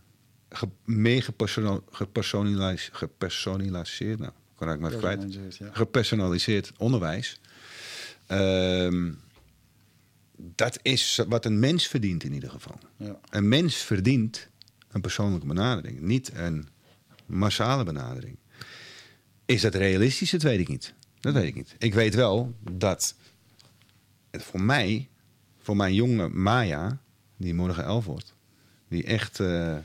ge, 0.48 0.68
meer 0.84 1.22
gepersonaliseerd, 1.22 2.96
gepersonaliseerd, 2.96 4.18
nou, 4.18 4.32
kan 4.56 4.70
ik 4.70 4.80
maar 4.80 4.94
kwijt. 4.94 5.38
Ja. 5.58 5.68
Gepersonaliseerd 5.72 6.72
onderwijs. 6.76 7.40
Um, 8.28 9.20
dat 10.36 10.78
is 10.82 11.22
wat 11.28 11.44
een 11.44 11.58
mens 11.58 11.86
verdient 11.86 12.24
in 12.24 12.32
ieder 12.32 12.50
geval. 12.50 12.78
Ja. 12.96 13.18
Een 13.30 13.48
mens 13.48 13.76
verdient 13.76 14.48
een 14.88 15.00
persoonlijke 15.00 15.46
benadering, 15.46 16.00
niet 16.00 16.30
een 16.34 16.68
massale 17.26 17.84
benadering. 17.84 18.38
Is 19.46 19.60
dat 19.60 19.74
realistisch? 19.74 20.30
Dat 20.30 20.42
weet 20.42 20.60
ik 20.60 20.68
niet. 20.68 20.94
Dat 21.26 21.34
weet 21.34 21.44
ik 21.44 21.54
niet. 21.54 21.74
Ik 21.78 21.94
weet 21.94 22.14
wel 22.14 22.54
dat 22.70 23.14
het 24.30 24.42
voor 24.42 24.60
mij, 24.60 25.08
voor 25.58 25.76
mijn 25.76 25.94
jonge 25.94 26.28
Maya, 26.28 26.98
die 27.36 27.54
morgen 27.54 27.84
elf 27.84 28.04
wordt, 28.04 28.34
die 28.88 29.04
echt 29.04 29.38
uh, 29.38 29.76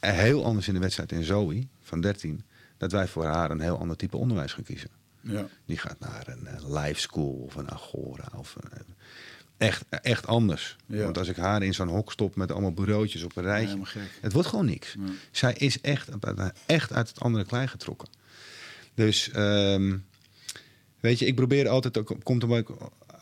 heel 0.00 0.44
anders 0.44 0.68
in 0.68 0.74
de 0.74 0.80
wedstrijd 0.80 1.12
in 1.12 1.24
Zoe 1.24 1.66
van 1.82 2.00
13, 2.00 2.42
dat 2.76 2.92
wij 2.92 3.08
voor 3.08 3.24
haar 3.24 3.50
een 3.50 3.60
heel 3.60 3.78
ander 3.78 3.96
type 3.96 4.16
onderwijs 4.16 4.52
gaan 4.52 4.64
kiezen. 4.64 4.90
Ja. 5.20 5.48
Die 5.64 5.78
gaat 5.78 5.98
naar 5.98 6.28
een, 6.28 6.46
een 6.46 6.72
live 6.78 7.00
school 7.00 7.32
of 7.32 7.54
een 7.54 7.70
Agora 7.70 8.28
of 8.34 8.56
een, 8.60 8.94
echt, 9.56 9.84
echt 9.88 10.26
anders. 10.26 10.76
Want 10.86 11.18
als 11.18 11.28
ik 11.28 11.36
haar 11.36 11.62
in 11.62 11.74
zo'n 11.74 11.88
hok 11.88 12.12
stop 12.12 12.36
met 12.36 12.52
allemaal 12.52 12.72
bureautjes 12.72 13.22
op 13.22 13.36
een 13.36 13.42
rijtje, 13.42 13.78
het 14.20 14.32
wordt 14.32 14.48
gewoon 14.48 14.66
niks. 14.66 14.96
Zij 15.30 15.52
is 15.52 15.80
echt, 15.80 16.08
echt 16.66 16.92
uit 16.92 17.08
het 17.08 17.20
andere 17.20 17.44
klei 17.44 17.66
getrokken. 17.66 18.08
Dus 18.94 19.30
um, 19.36 20.04
Weet 21.06 21.18
je, 21.18 21.26
ik 21.26 21.34
probeer 21.34 21.68
altijd 21.68 21.98
ook, 21.98 22.16
komt 22.22 22.42
ik 22.42 22.68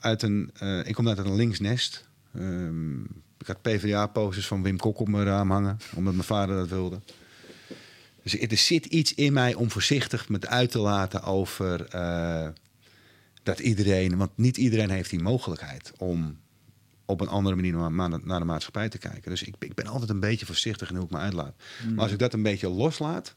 uit 0.00 0.22
een, 0.22 0.50
uh, 0.62 0.86
ik 0.86 0.94
kom 0.94 1.08
uit 1.08 1.18
een 1.18 1.34
linksnest. 1.34 2.08
Um, 2.36 3.02
ik 3.38 3.46
had 3.46 3.62
PvdA-posters 3.62 4.46
van 4.46 4.62
Wim 4.62 4.76
Kok 4.76 4.98
op 4.98 5.08
mijn 5.08 5.24
raam 5.24 5.50
hangen, 5.50 5.78
omdat 5.94 6.14
mijn 6.14 6.26
vader 6.26 6.56
dat 6.56 6.68
wilde. 6.68 7.00
Dus 8.22 8.38
er 8.38 8.56
zit 8.56 8.86
iets 8.86 9.14
in 9.14 9.32
mij 9.32 9.54
om 9.54 9.70
voorzichtig 9.70 10.28
met 10.28 10.46
uit 10.46 10.70
te 10.70 10.78
laten 10.78 11.22
over 11.22 11.94
uh, 11.94 12.48
dat 13.42 13.58
iedereen, 13.58 14.16
want 14.16 14.30
niet 14.34 14.56
iedereen 14.56 14.90
heeft 14.90 15.10
die 15.10 15.22
mogelijkheid 15.22 15.92
om 15.98 16.38
op 17.04 17.20
een 17.20 17.28
andere 17.28 17.56
manier 17.56 17.90
naar, 18.24 18.38
de 18.38 18.44
maatschappij 18.44 18.88
te 18.88 18.98
kijken. 18.98 19.30
Dus 19.30 19.42
ik, 19.42 19.54
ik, 19.58 19.74
ben 19.74 19.86
altijd 19.86 20.10
een 20.10 20.20
beetje 20.20 20.46
voorzichtig 20.46 20.90
in 20.90 20.96
hoe 20.96 21.04
ik 21.04 21.10
me 21.10 21.18
uitlaat. 21.18 21.54
Maar 21.94 22.02
als 22.02 22.12
ik 22.12 22.18
dat 22.18 22.32
een 22.32 22.42
beetje 22.42 22.68
loslaat, 22.68 23.32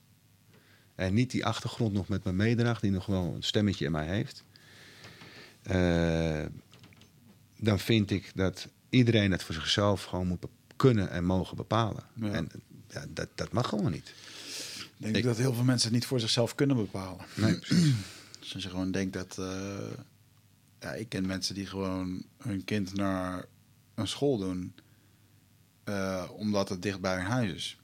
en 0.98 1.14
niet 1.14 1.32
die 1.32 1.46
achtergrond 1.46 1.94
nog 1.94 2.08
met 2.08 2.24
me 2.24 2.32
meedraagt, 2.32 2.82
die 2.82 2.92
nog 2.92 3.06
wel 3.06 3.34
een 3.36 3.44
stemmetje 3.44 3.86
in 3.86 3.92
mij 3.92 4.06
heeft. 4.06 4.44
Uh, 5.72 6.46
dan 7.58 7.80
vind 7.80 8.12
ik 8.12 8.32
dat 8.36 8.68
iedereen 8.90 9.32
het 9.32 9.44
voor 9.44 9.56
zichzelf 9.56 10.04
gewoon 10.04 10.28
moet 10.28 10.46
kunnen 10.76 11.10
en 11.10 11.26
mogen 11.26 11.56
bepalen. 11.56 12.04
En 12.22 12.50
ja, 12.90 13.06
dat, 13.10 13.28
dat 13.36 13.52
mag 13.52 13.70
gewoon 13.70 13.92
niet. 13.92 14.08
Ik 14.08 14.94
denk 14.98 15.16
ik, 15.16 15.24
dat 15.24 15.38
heel 15.38 15.54
veel 15.54 15.64
mensen 15.64 15.88
het 15.88 15.98
niet 15.98 16.08
voor 16.08 16.20
zichzelf 16.20 16.56
kunnen 16.56 16.76
bepalen. 16.76 17.26
Nee, 17.36 17.60
precies. 17.60 17.94
Dus 18.40 18.54
als 18.54 18.64
je 18.64 18.70
gewoon 18.70 18.92
denkt 18.92 19.14
dat... 19.14 19.38
Uh, 19.40 19.48
ja, 20.80 20.94
ik 20.94 21.10
ken 21.10 21.26
mensen 21.26 21.56
die 21.56 21.66
gewoon 21.66 22.24
hun 22.38 22.64
kind 22.64 22.94
naar 22.94 23.46
een 23.96 24.08
school 24.08 24.38
doen... 24.38 24.74
Uh, 25.86 26.24
omdat 26.36 26.70
het 26.70 26.82
dicht 26.82 27.00
bij 27.00 27.16
hun 27.16 27.26
huis 27.26 27.54
is. 27.54 27.78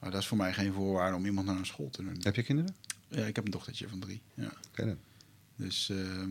Maar 0.00 0.10
dat 0.10 0.20
is 0.20 0.26
voor 0.26 0.36
mij 0.36 0.52
geen 0.52 0.72
voorwaarde 0.72 1.16
om 1.16 1.24
iemand 1.24 1.46
naar 1.46 1.56
een 1.56 1.66
school 1.66 1.90
te 1.90 2.02
doen. 2.02 2.16
Heb 2.22 2.36
je 2.36 2.42
kinderen? 2.42 2.74
Ja, 3.08 3.24
ik 3.24 3.36
heb 3.36 3.44
een 3.44 3.50
dochtertje 3.50 3.88
van 3.88 3.98
drie. 3.98 4.20
Ja. 4.34 4.52
Okay, 4.70 4.96
dus, 5.56 5.90
uh, 5.92 6.24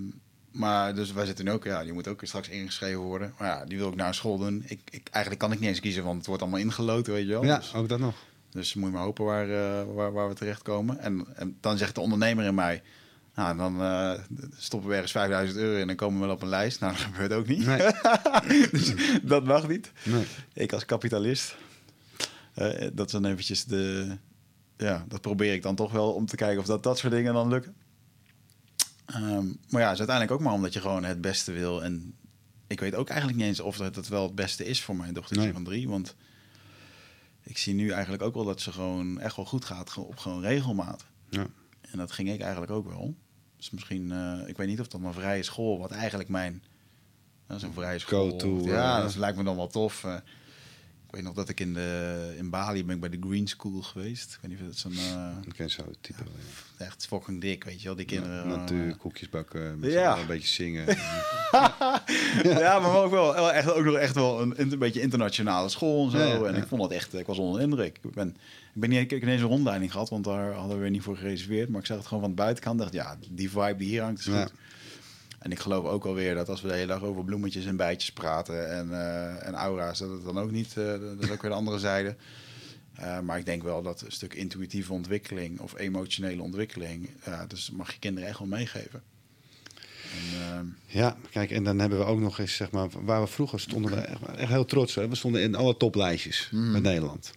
maar 0.52 0.96
dus 0.96 1.12
wij 1.12 1.26
zitten 1.26 1.48
ook, 1.48 1.64
ja, 1.64 1.84
die 1.84 1.94
moet 1.94 2.08
ook 2.08 2.22
straks 2.24 2.50
ingeschreven 2.50 3.00
worden. 3.00 3.34
Maar 3.38 3.48
ja, 3.48 3.66
die 3.66 3.78
wil 3.78 3.90
ik 3.90 3.96
naar 3.96 4.08
een 4.08 4.14
school 4.14 4.38
doen. 4.38 4.64
Ik, 4.68 4.80
ik, 4.90 5.08
eigenlijk 5.10 5.44
kan 5.44 5.52
ik 5.52 5.60
niet 5.60 5.70
eens 5.70 5.80
kiezen, 5.80 6.04
want 6.04 6.18
het 6.18 6.28
wordt 6.28 6.42
allemaal 6.42 6.60
ingeloten, 6.60 7.14
weet 7.14 7.26
je 7.26 7.32
wel. 7.32 7.44
Ja, 7.46 7.58
dus, 7.58 7.74
ook 7.74 7.90
dat 7.90 8.00
nog. 8.00 8.16
Dus 8.50 8.74
moet 8.74 8.90
je 8.90 8.96
maar 8.96 9.04
hopen 9.04 9.26
waar, 9.26 9.50
uh, 9.50 9.94
waar, 9.94 10.12
waar 10.12 10.28
we 10.28 10.36
terechtkomen. 10.36 11.00
En, 11.00 11.26
en 11.36 11.58
dan 11.60 11.78
zegt 11.78 11.96
de 11.96 12.02
ondernemer 12.02 12.46
in 12.46 12.56
mij, 12.56 12.82
nou, 13.36 13.58
dan 13.58 13.82
uh, 13.82 14.14
stoppen 14.58 14.90
we 14.90 14.96
ergens 14.96 15.12
5000 15.12 15.60
euro 15.60 15.74
in 15.74 15.82
en 15.82 15.88
dan 15.88 15.96
komen 15.96 16.20
we 16.20 16.26
wel 16.26 16.36
op 16.36 16.42
een 16.42 16.50
lijst. 16.50 16.80
Nou, 16.80 16.94
dat 16.94 17.02
gebeurt 17.02 17.34
ook 17.34 17.48
niet. 17.48 17.66
Nee. 17.66 17.82
dus 18.72 18.94
dat 19.24 19.44
mag 19.44 19.68
niet. 19.68 19.92
Nee. 20.04 20.26
Ik 20.54 20.74
als 20.74 20.86
kapitalist 20.86 21.56
uh, 22.60 22.88
dat 22.94 23.06
is 23.06 23.12
dan 23.12 23.26
eventjes 23.26 23.66
de... 23.66 24.18
Ja, 24.78 25.06
dat 25.08 25.22
probeer 25.22 25.54
ik 25.54 25.62
dan 25.62 25.76
toch 25.76 25.92
wel 25.92 26.14
om 26.14 26.26
te 26.26 26.36
kijken 26.36 26.60
of 26.60 26.66
dat, 26.66 26.84
dat 26.84 26.98
soort 26.98 27.14
dingen 27.14 27.34
dan 27.34 27.50
lukken. 27.50 27.76
Um, 29.16 29.60
maar 29.70 29.82
ja, 29.82 29.88
het 29.88 30.00
is 30.00 30.08
uiteindelijk 30.08 30.32
ook 30.32 30.42
maar 30.42 30.54
omdat 30.54 30.74
je 30.74 30.82
gewoon 30.82 31.04
het 31.04 31.22
beste 31.22 31.52
wil. 31.52 31.84
En 31.84 32.16
ik 32.68 32.80
weet 32.80 32.96
ook 32.96 33.10
eigenlijk 33.10 33.40
niet 33.40 33.48
eens 33.48 33.60
of 33.60 33.78
dat 33.78 33.96
het 33.96 34.08
wel 34.08 34.24
het 34.24 34.36
beste 34.36 34.66
is 34.66 34.82
voor 34.82 34.96
mijn 34.96 35.14
dochtertje 35.14 35.54
van 35.54 35.64
drie. 35.64 35.90
Want 35.90 36.16
ik 37.44 37.58
zie 37.58 37.74
nu 37.74 37.90
eigenlijk 37.90 38.24
ook 38.24 38.34
wel 38.34 38.46
dat 38.46 38.62
ze 38.62 38.72
gewoon 38.72 39.20
echt 39.20 39.36
wel 39.36 39.46
goed 39.46 39.66
gaat 39.66 39.98
op 39.98 40.18
gewoon 40.18 40.42
regelmaat. 40.42 41.06
Ja. 41.30 41.48
En 41.82 41.98
dat 41.98 42.12
ging 42.12 42.30
ik 42.30 42.42
eigenlijk 42.42 42.72
ook 42.72 42.88
wel. 42.88 43.16
Dus 43.58 43.70
misschien, 43.70 44.12
uh, 44.12 44.48
ik 44.48 44.58
weet 44.58 44.68
niet 44.68 44.80
of 44.80 44.88
dat 44.88 45.02
een 45.02 45.14
vrije 45.14 45.44
school, 45.44 45.80
wat 45.80 45.92
eigenlijk 45.92 46.30
mijn, 46.30 46.64
dat 47.48 47.58
is 47.58 47.64
een 47.64 47.74
vrije 47.74 48.00
school. 48.00 48.66
Ja, 48.66 48.98
uh, 48.98 49.04
dat 49.04 49.16
lijkt 49.16 49.38
me 49.38 49.44
dan 49.44 49.56
wel 49.56 49.68
tof. 49.68 50.04
Uh, 50.04 50.16
ik 51.10 51.16
weet 51.16 51.24
nog 51.24 51.34
dat 51.34 51.50
ik 51.50 51.60
in, 51.60 51.74
de, 51.74 52.34
in 52.38 52.50
Bali 52.50 52.86
ben 52.86 52.96
ik 52.96 53.02
bij 53.02 53.10
de 53.10 53.28
Green 53.28 53.48
School 53.48 53.82
geweest. 53.82 54.34
Ik 54.34 54.40
weet 54.42 54.52
niet 54.52 54.60
of 54.60 54.66
dat 54.66 54.78
zo'n... 54.78 54.92
Uh, 54.92 55.32
ik 55.46 55.54
ken 55.54 55.70
zo 55.70 55.84
type. 56.02 56.24
Ja, 56.78 56.86
echt 56.86 57.08
fucking 57.08 57.42
dik, 57.42 57.64
weet 57.64 57.82
je 57.82 57.88
wel. 57.88 57.96
Die 57.96 58.06
kinderen... 58.06 58.48
natuur, 58.48 58.96
koekjes 58.96 59.30
bakken, 59.30 59.80
met 59.80 59.92
ja. 59.92 60.18
een 60.18 60.28
beetje 60.28 60.48
zingen. 60.48 60.86
ja, 62.60 62.80
maar 62.80 62.96
ook 62.96 63.12
wel 63.12 63.52
echt, 63.52 63.72
ook 63.72 63.84
nog 63.84 63.96
echt 63.96 64.16
wel 64.16 64.42
een, 64.42 64.62
een 64.62 64.80
beetje 64.80 65.02
internationale 65.02 65.70
school 65.70 66.06
en 66.06 66.12
zo. 66.12 66.44
en 66.44 66.56
ik 66.56 66.68
vond 66.68 66.82
dat 66.82 66.92
echt... 66.92 67.14
Ik 67.14 67.26
was 67.26 67.38
onder 67.38 67.62
indruk. 67.62 68.00
Ik 68.02 68.14
ben, 68.14 68.28
ik 68.74 68.82
ben 68.82 68.90
niet, 68.90 69.00
ik 69.00 69.10
heb 69.10 69.22
ineens 69.22 69.42
een 69.42 69.48
rondleiding 69.48 69.92
gehad, 69.92 70.10
want 70.10 70.24
daar 70.24 70.54
hadden 70.54 70.82
we 70.82 70.90
niet 70.90 71.04
voor 71.04 71.18
gereserveerd. 71.18 71.70
Maar 71.70 71.80
ik 71.80 71.86
zag 71.86 71.98
het 71.98 72.08
gewoon 72.08 72.24
van 72.24 72.32
de 72.32 72.42
buitenkant. 72.42 72.80
dacht, 72.80 72.94
ja, 72.94 73.18
die 73.30 73.50
vibe 73.50 73.78
die 73.78 73.88
hier 73.88 74.02
hangt 74.02 74.20
is 74.20 74.26
goed. 74.26 74.54
En 75.40 75.52
ik 75.52 75.60
geloof 75.60 75.86
ook 75.86 76.06
alweer 76.06 76.36
dat 76.36 76.50
als 76.50 76.62
we 76.62 76.68
de 76.68 76.74
hele 76.74 76.88
dag 76.88 77.04
over 77.04 77.24
bloemetjes 77.24 77.66
en 77.66 77.76
bijtjes 77.76 78.12
praten 78.12 78.72
en, 78.72 78.88
uh, 78.88 79.48
en 79.48 79.54
aura's, 79.54 80.00
dat 80.00 80.10
het 80.10 80.24
dan 80.24 80.40
ook 80.40 80.52
niet, 80.52 80.76
uh, 80.78 80.86
dat 80.86 81.24
is 81.24 81.30
ook 81.30 81.42
weer 81.42 81.52
de 81.52 81.58
andere 81.58 81.80
zijde. 81.80 82.16
Uh, 83.00 83.20
maar 83.20 83.38
ik 83.38 83.46
denk 83.46 83.64
wel 83.64 83.82
dat 83.82 84.02
een 84.02 84.12
stuk 84.12 84.34
intuïtieve 84.34 84.94
ontwikkeling 84.94 85.60
of 85.60 85.78
emotionele 85.78 86.42
ontwikkeling, 86.42 87.10
uh, 87.28 87.42
dus 87.48 87.72
mag 87.72 87.94
je 87.94 88.00
kinderen 88.00 88.30
echt 88.30 88.40
wel 88.40 88.48
meegeven. 88.48 89.04
En, 90.40 90.78
ja, 90.86 91.18
kijk, 91.32 91.52
en 91.52 91.64
dan 91.64 91.80
hebben 91.80 92.00
we 92.00 92.06
ook 92.06 92.20
nog 92.20 92.40
eens, 92.40 92.56
zeg 92.56 92.72
maar, 92.72 92.88
waar 92.92 93.22
we 93.22 93.28
vroeger 93.28 93.60
stonden, 93.60 93.92
we 93.92 93.98
echt, 93.98 94.22
echt 94.26 94.50
heel 94.50 94.66
trots. 94.66 94.96
We 94.96 95.16
stonden 95.16 95.42
in 95.42 95.56
alle 95.56 95.78
toplijstjes 95.78 96.50
mm. 96.52 96.72
met 96.72 96.82
Nederland. 96.82 97.32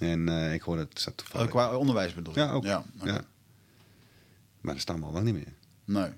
En 0.00 0.52
ik 0.52 0.62
hoorde 0.62 0.82
het 0.82 1.00
staat 1.00 1.16
toevallig. 1.16 1.46
Oh, 1.46 1.52
qua 1.52 1.76
onderwijs 1.76 2.14
bedoel 2.14 2.34
je? 2.34 2.40
Ja, 2.40 2.50
ook. 2.50 2.64
Ja, 2.64 2.84
ja. 3.04 3.24
Maar 4.60 4.72
daar 4.72 4.80
staan 4.80 5.00
we 5.00 5.06
al 5.06 5.12
lang 5.12 5.24
niet 5.24 5.34
meer. 5.34 5.52
Nee. 5.84 6.10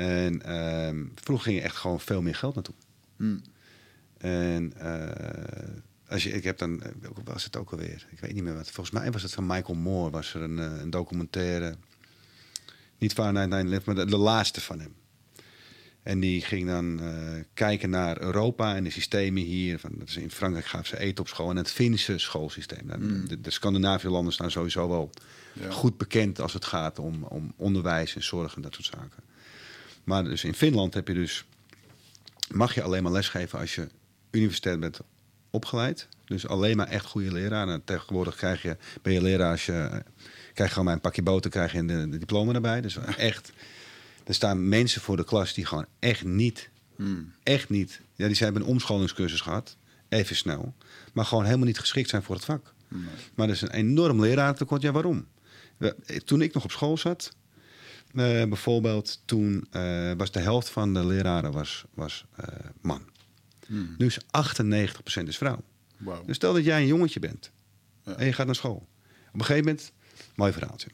En 0.00 0.56
um, 0.56 1.12
vroeger 1.14 1.46
ging 1.46 1.58
je 1.58 1.64
echt 1.64 1.76
gewoon 1.76 2.00
veel 2.00 2.22
meer 2.22 2.34
geld 2.34 2.54
naartoe. 2.54 2.74
Hmm. 3.16 3.42
En 4.18 4.72
uh, 4.82 5.78
als 6.08 6.22
je, 6.22 6.30
ik 6.30 6.44
heb 6.44 6.58
dan, 6.58 6.82
was 7.24 7.44
het 7.44 7.56
ook 7.56 7.70
alweer, 7.70 8.06
ik 8.10 8.20
weet 8.20 8.34
niet 8.34 8.42
meer 8.42 8.54
wat. 8.54 8.70
Volgens 8.70 9.00
mij 9.00 9.10
was 9.10 9.22
het 9.22 9.32
van 9.32 9.46
Michael 9.46 9.78
Moore, 9.78 10.10
was 10.10 10.34
er 10.34 10.42
een, 10.42 10.58
eh, 10.58 10.80
een 10.80 10.90
documentaire. 10.90 11.76
Niet 12.98 13.12
van 13.12 13.32
9 13.32 13.82
maar 13.84 13.94
de, 13.94 14.04
de, 14.04 14.16
laatste 14.16 14.60
van 14.60 14.80
hem. 14.80 14.94
En 16.02 16.20
die 16.20 16.40
ging 16.42 16.68
dan 16.68 17.02
uh, 17.02 17.42
kijken 17.54 17.90
naar 17.90 18.20
Europa 18.20 18.76
en 18.76 18.84
de 18.84 18.90
systemen 18.90 19.42
hier. 19.42 19.78
Van, 19.78 19.92
dat 19.98 20.08
is 20.08 20.16
in 20.16 20.30
Frankrijk 20.30 20.66
gaven 20.66 20.86
ze 20.86 20.98
eten 20.98 21.24
op 21.24 21.28
school 21.28 21.50
en 21.50 21.56
het 21.56 21.70
Finse 21.70 22.18
schoolsysteem. 22.18 22.90
Hmm. 22.90 23.28
De, 23.28 23.40
de 23.40 23.50
Scandinavische 23.50 24.10
landen 24.10 24.32
staan 24.32 24.50
sowieso 24.50 24.88
wel 24.88 25.10
ja. 25.52 25.70
goed 25.70 25.96
bekend 25.96 26.40
als 26.40 26.52
het 26.52 26.64
gaat 26.64 26.98
om, 26.98 27.24
om 27.24 27.52
onderwijs 27.56 28.14
en 28.14 28.22
zorg 28.22 28.54
en 28.56 28.62
dat 28.62 28.74
soort 28.74 28.86
zaken. 28.86 29.29
Maar 30.04 30.24
dus 30.24 30.44
in 30.44 30.54
Finland 30.54 30.94
heb 30.94 31.08
je 31.08 31.14
dus, 31.14 31.44
mag 32.50 32.74
je 32.74 32.82
alleen 32.82 33.02
maar 33.02 33.12
lesgeven 33.12 33.58
als 33.58 33.74
je 33.74 33.88
universitair 34.30 34.78
bent 34.78 35.00
opgeleid. 35.50 36.08
Dus 36.24 36.46
alleen 36.46 36.76
maar 36.76 36.88
echt 36.88 37.04
goede 37.04 37.32
leraar. 37.32 37.68
En 37.68 37.84
tegenwoordig 37.84 38.36
krijg 38.36 38.62
je, 38.62 38.76
ben 39.02 39.12
je 39.12 39.22
leraar 39.22 39.50
als 39.50 39.66
je, 39.66 40.02
krijg 40.54 40.70
gewoon 40.70 40.84
mijn 40.84 41.00
pakje 41.00 41.22
boter, 41.22 41.50
krijg 41.50 41.72
je 41.72 41.84
de, 41.84 42.08
de 42.08 42.18
diploma 42.18 42.52
erbij. 42.52 42.80
Dus 42.80 42.96
echt, 43.16 43.52
er 44.24 44.34
staan 44.34 44.68
mensen 44.68 45.00
voor 45.00 45.16
de 45.16 45.24
klas 45.24 45.54
die 45.54 45.66
gewoon 45.66 45.86
echt 45.98 46.24
niet, 46.24 46.68
hmm. 46.96 47.32
echt 47.42 47.68
niet, 47.68 48.00
ja, 48.14 48.26
die 48.26 48.36
hebben 48.36 48.62
een 48.62 48.68
omscholingscursus 48.68 49.40
gehad, 49.40 49.76
even 50.08 50.36
snel, 50.36 50.74
maar 51.12 51.24
gewoon 51.24 51.44
helemaal 51.44 51.66
niet 51.66 51.78
geschikt 51.78 52.08
zijn 52.08 52.22
voor 52.22 52.34
het 52.34 52.44
vak. 52.44 52.72
Maar 53.34 53.46
er 53.46 53.54
is 53.54 53.60
een 53.60 53.70
enorm 53.70 54.20
leraartekort. 54.20 54.82
Ja, 54.82 54.92
waarom? 54.92 55.26
Toen 56.24 56.42
ik 56.42 56.54
nog 56.54 56.64
op 56.64 56.70
school 56.70 56.96
zat, 56.96 57.32
uh, 58.12 58.44
bijvoorbeeld, 58.44 59.20
toen 59.24 59.66
uh, 59.72 60.12
was 60.16 60.30
de 60.30 60.40
helft 60.40 60.68
van 60.68 60.94
de 60.94 61.06
leraren 61.06 61.52
was, 61.52 61.84
was 61.94 62.24
uh, 62.40 62.46
man. 62.80 63.02
Hmm. 63.66 63.94
Nu 63.98 64.06
is 64.06 64.18
98% 64.18 65.22
is 65.26 65.36
vrouw. 65.36 65.62
Wow. 65.96 66.26
Dus 66.26 66.36
stel 66.36 66.52
dat 66.52 66.64
jij 66.64 66.80
een 66.80 66.86
jongetje 66.86 67.20
bent 67.20 67.50
ja. 68.04 68.16
en 68.16 68.26
je 68.26 68.32
gaat 68.32 68.46
naar 68.46 68.54
school. 68.54 68.88
Op 69.28 69.40
een 69.40 69.44
gegeven 69.44 69.64
moment, 69.64 69.92
mooi 70.34 70.52
verhaaltje. 70.52 70.88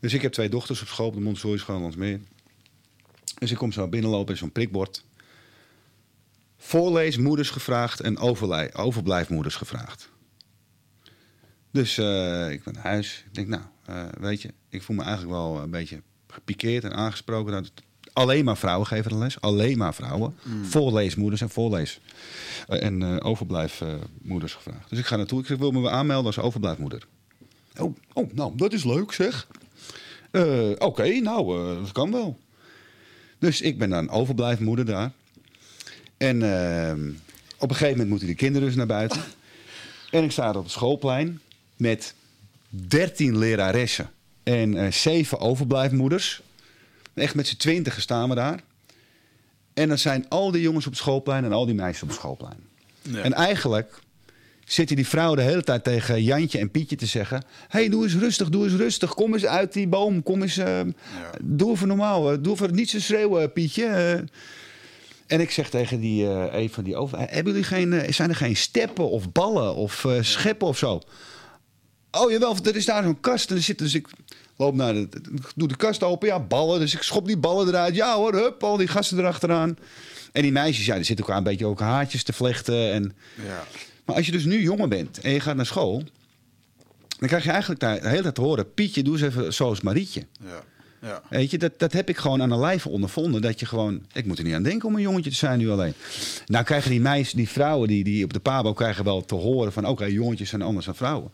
Dus 0.00 0.12
ik 0.12 0.22
heb 0.22 0.32
twee 0.32 0.48
dochters 0.48 0.82
op 0.82 0.88
school, 0.88 1.06
op 1.06 1.14
de 1.14 1.20
Montessori 1.20 1.58
school 1.58 1.92
meer. 1.96 2.20
Dus 3.38 3.50
ik 3.50 3.56
kom 3.56 3.72
zo 3.72 3.88
binnenlopen 3.88 4.32
in 4.32 4.38
zo'n 4.38 4.52
prikbord. 4.52 5.04
Voorleesmoeders 6.56 7.50
gevraagd 7.50 8.00
en 8.00 8.18
overblijfmoeders 8.72 9.56
gevraagd. 9.56 10.10
Dus 11.70 11.98
ik 12.48 12.64
ben 12.64 12.74
naar 12.74 12.82
huis. 12.82 13.24
Ik 13.26 13.34
denk, 13.34 13.48
nou, 13.48 13.62
weet 14.20 14.42
je, 14.42 14.54
ik 14.68 14.82
voel 14.82 14.96
me 14.96 15.02
eigenlijk 15.02 15.32
wel 15.32 15.62
een 15.62 15.70
beetje 15.70 16.02
gepikeerd 16.32 16.84
en 16.84 16.94
aangesproken. 16.94 17.52
Dat 17.52 17.70
alleen 18.12 18.44
maar 18.44 18.56
vrouwen 18.56 18.86
geven 18.86 19.10
de 19.10 19.16
les. 19.16 19.40
Alleen 19.40 19.78
maar 19.78 19.94
vrouwen. 19.94 20.36
Mm. 20.42 20.64
Voorleesmoeders 20.64 21.40
en 21.40 21.50
voorlees. 21.50 22.00
Uh, 22.68 22.82
en 22.82 23.00
uh, 23.00 23.16
overblijfmoeders 23.22 24.54
gevraagd. 24.54 24.90
Dus 24.90 24.98
ik 24.98 25.06
ga 25.06 25.16
naartoe. 25.16 25.40
Ik 25.40 25.46
zeg, 25.46 25.58
wil 25.58 25.70
me 25.70 25.90
aanmelden 25.90 26.26
als 26.26 26.38
overblijfmoeder. 26.38 27.06
Oh, 27.78 27.96
oh 28.12 28.32
nou, 28.32 28.52
dat 28.56 28.72
is 28.72 28.84
leuk 28.84 29.12
zeg. 29.12 29.46
Uh, 30.32 30.70
Oké, 30.78 31.20
nou, 31.20 31.74
dat 31.80 31.92
kan 31.92 32.12
wel. 32.12 32.38
Dus 33.38 33.60
ik 33.60 33.78
ben 33.78 33.90
dan 33.90 34.10
overblijfmoeder 34.10 34.84
daar. 34.84 35.12
En 36.16 36.42
ehm, 36.42 37.10
op 37.58 37.70
een 37.70 37.76
gegeven 37.76 37.90
moment 37.90 38.08
moeten 38.08 38.26
de 38.28 38.34
kinderen 38.34 38.68
dus 38.68 38.76
naar 38.76 38.86
buiten. 38.86 39.22
En 40.10 40.24
ik 40.24 40.30
sta 40.30 40.48
op 40.48 40.62
het 40.62 40.72
schoolplein 40.72 41.40
met 41.76 42.14
dertien 42.68 43.38
leraressen 43.38 44.10
en 44.42 44.74
uh, 44.74 44.90
zeven 44.90 45.38
overblijfmoeders. 45.38 46.42
Echt 47.14 47.34
met 47.34 47.46
z'n 47.46 47.56
twintig 47.56 48.00
staan 48.00 48.28
we 48.28 48.34
daar. 48.34 48.60
En 49.74 49.88
dan 49.88 49.98
zijn 49.98 50.28
al 50.28 50.50
die 50.50 50.62
jongens 50.62 50.86
op 50.86 50.92
het 50.92 51.00
schoolplein 51.00 51.44
en 51.44 51.52
al 51.52 51.66
die 51.66 51.74
meisjes 51.74 52.02
op 52.02 52.08
het 52.08 52.18
schoolplein. 52.18 52.58
Ja. 53.02 53.22
En 53.22 53.32
eigenlijk 53.32 54.00
zitten 54.64 54.96
die 54.96 55.06
vrouwen 55.06 55.36
de 55.36 55.42
hele 55.42 55.62
tijd 55.62 55.84
tegen 55.84 56.22
Jantje 56.22 56.58
en 56.58 56.70
Pietje 56.70 56.96
te 56.96 57.06
zeggen... 57.06 57.44
hey, 57.68 57.88
doe 57.88 58.04
eens 58.04 58.14
rustig, 58.14 58.48
doe 58.48 58.64
eens 58.64 58.74
rustig. 58.74 59.14
Kom 59.14 59.34
eens 59.34 59.46
uit 59.46 59.72
die 59.72 59.88
boom. 59.88 60.22
Kom 60.22 60.42
eens, 60.42 60.58
uh, 60.58 60.66
ja. 60.66 60.90
Doe 61.42 61.72
even 61.72 61.88
normaal. 61.88 62.32
Uh, 62.32 62.38
doe 62.40 62.52
even 62.52 62.74
niet 62.74 62.90
zo 62.90 63.00
schreeuwen, 63.00 63.52
Pietje. 63.52 63.84
Uh, 63.84 64.12
en 65.26 65.40
ik 65.40 65.50
zeg 65.50 65.70
tegen 65.70 66.00
die, 66.00 66.24
een 66.26 66.70
van 66.70 66.84
die 66.84 66.96
over... 66.96 67.18
Hebben 67.18 67.52
jullie 67.52 67.68
geen, 67.68 68.14
zijn 68.14 68.28
er 68.28 68.36
geen 68.36 68.56
steppen 68.56 69.10
of 69.10 69.32
ballen 69.32 69.74
of 69.74 70.06
scheppen 70.20 70.68
of 70.68 70.78
zo? 70.78 71.00
Oh 72.10 72.30
jawel, 72.30 72.56
er 72.64 72.76
is 72.76 72.84
daar 72.84 73.02
zo'n 73.02 73.20
kast. 73.20 73.50
En 73.50 73.56
er 73.56 73.62
zit, 73.62 73.78
dus 73.78 73.94
ik 73.94 74.08
loop 74.56 74.74
naar 74.74 74.94
de, 74.94 75.08
doe 75.54 75.68
de 75.68 75.76
kast 75.76 76.02
open. 76.02 76.28
Ja, 76.28 76.40
ballen. 76.40 76.80
Dus 76.80 76.94
ik 76.94 77.02
schop 77.02 77.26
die 77.26 77.36
ballen 77.36 77.68
eruit. 77.68 77.94
Ja 77.94 78.16
hoor, 78.16 78.34
hup, 78.34 78.62
al 78.62 78.76
die 78.76 78.88
gasten 78.88 79.18
erachteraan. 79.18 79.78
En 80.32 80.42
die 80.42 80.52
meisjes, 80.52 80.86
ja, 80.86 80.94
die 80.94 81.04
zitten 81.04 81.28
ook 81.28 81.36
een 81.36 81.42
beetje 81.42 81.66
ook 81.66 81.80
haartjes 81.80 82.22
te 82.22 82.32
vlechten. 82.32 82.92
En... 82.92 83.14
Ja. 83.46 83.64
Maar 84.04 84.16
als 84.16 84.26
je 84.26 84.32
dus 84.32 84.44
nu 84.44 84.62
jonger 84.62 84.88
bent 84.88 85.20
en 85.20 85.30
je 85.30 85.40
gaat 85.40 85.56
naar 85.56 85.66
school... 85.66 86.02
dan 87.18 87.28
krijg 87.28 87.44
je 87.44 87.50
eigenlijk 87.50 87.80
daar 87.80 88.00
de 88.00 88.08
hele 88.08 88.22
tijd 88.22 88.34
te 88.34 88.40
horen... 88.40 88.74
Pietje, 88.74 89.02
doe 89.02 89.12
eens 89.12 89.22
even 89.22 89.54
zoals 89.54 89.80
Marietje. 89.80 90.26
Ja. 90.44 90.62
Ja. 91.02 91.22
Weet 91.28 91.50
je, 91.50 91.58
dat, 91.58 91.78
dat 91.78 91.92
heb 91.92 92.08
ik 92.08 92.16
gewoon 92.16 92.42
aan 92.42 92.48
de 92.48 92.58
lijve 92.58 92.88
ondervonden. 92.88 93.42
Dat 93.42 93.60
je 93.60 93.66
gewoon, 93.66 94.06
ik 94.12 94.26
moet 94.26 94.38
er 94.38 94.44
niet 94.44 94.54
aan 94.54 94.62
denken 94.62 94.88
om 94.88 94.94
een 94.94 95.02
jongetje 95.02 95.30
te 95.30 95.36
zijn 95.36 95.58
nu 95.58 95.70
alleen. 95.70 95.94
Nou 96.46 96.64
krijgen 96.64 96.90
die 96.90 97.00
meisjes, 97.00 97.32
die 97.32 97.48
vrouwen 97.48 97.88
die, 97.88 98.04
die 98.04 98.24
op 98.24 98.32
de 98.32 98.40
pabo 98.40 98.72
krijgen 98.72 99.04
wel 99.04 99.24
te 99.24 99.34
horen 99.34 99.72
van... 99.72 99.86
oké, 99.86 100.04
jongetjes 100.04 100.48
zijn 100.48 100.62
anders 100.62 100.86
dan 100.86 100.94
vrouwen 100.94 101.30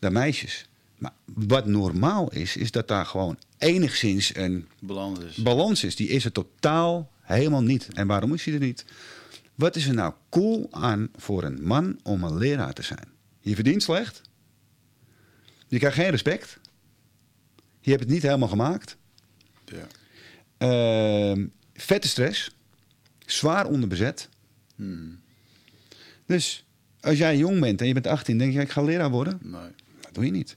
dan 0.00 0.12
meisjes. 0.12 0.68
Maar 0.98 1.12
wat 1.24 1.66
normaal 1.66 2.32
is, 2.32 2.56
is 2.56 2.70
dat 2.70 2.88
daar 2.88 3.06
gewoon 3.06 3.38
enigszins 3.58 4.34
een 4.34 4.68
balans 4.80 5.18
is. 5.18 5.36
balans 5.36 5.84
is. 5.84 5.96
Die 5.96 6.08
is 6.08 6.24
er 6.24 6.32
totaal 6.32 7.10
helemaal 7.20 7.62
niet. 7.62 7.88
En 7.92 8.06
waarom 8.06 8.34
is 8.34 8.42
die 8.42 8.54
er 8.54 8.60
niet? 8.60 8.84
Wat 9.54 9.76
is 9.76 9.86
er 9.86 9.94
nou 9.94 10.14
cool 10.30 10.68
aan 10.70 11.08
voor 11.16 11.42
een 11.42 11.62
man 11.62 11.98
om 12.02 12.24
een 12.24 12.38
leraar 12.38 12.72
te 12.72 12.82
zijn? 12.82 13.08
Je 13.40 13.54
verdient 13.54 13.82
slecht. 13.82 14.22
Je 15.68 15.78
krijgt 15.78 15.96
geen 15.96 16.10
respect. 16.10 16.58
Je 17.80 17.90
hebt 17.90 18.02
het 18.02 18.12
niet 18.12 18.22
helemaal 18.22 18.48
gemaakt. 18.48 18.96
Ja. 19.64 19.86
Uh, 21.36 21.46
vette 21.74 22.08
stress. 22.08 22.50
Zwaar 23.26 23.66
onderbezet. 23.66 24.28
Hmm. 24.76 25.20
Dus 26.26 26.64
als 27.00 27.18
jij 27.18 27.36
jong 27.36 27.60
bent 27.60 27.80
en 27.80 27.86
je 27.86 27.92
bent 27.92 28.06
18, 28.06 28.38
denk 28.38 28.52
je, 28.52 28.60
ik 28.60 28.70
ga 28.70 28.82
leraar 28.82 29.10
worden? 29.10 29.38
Nee. 29.42 29.70
Dat 30.10 30.14
doe 30.14 30.24
je 30.24 30.30
niet. 30.30 30.56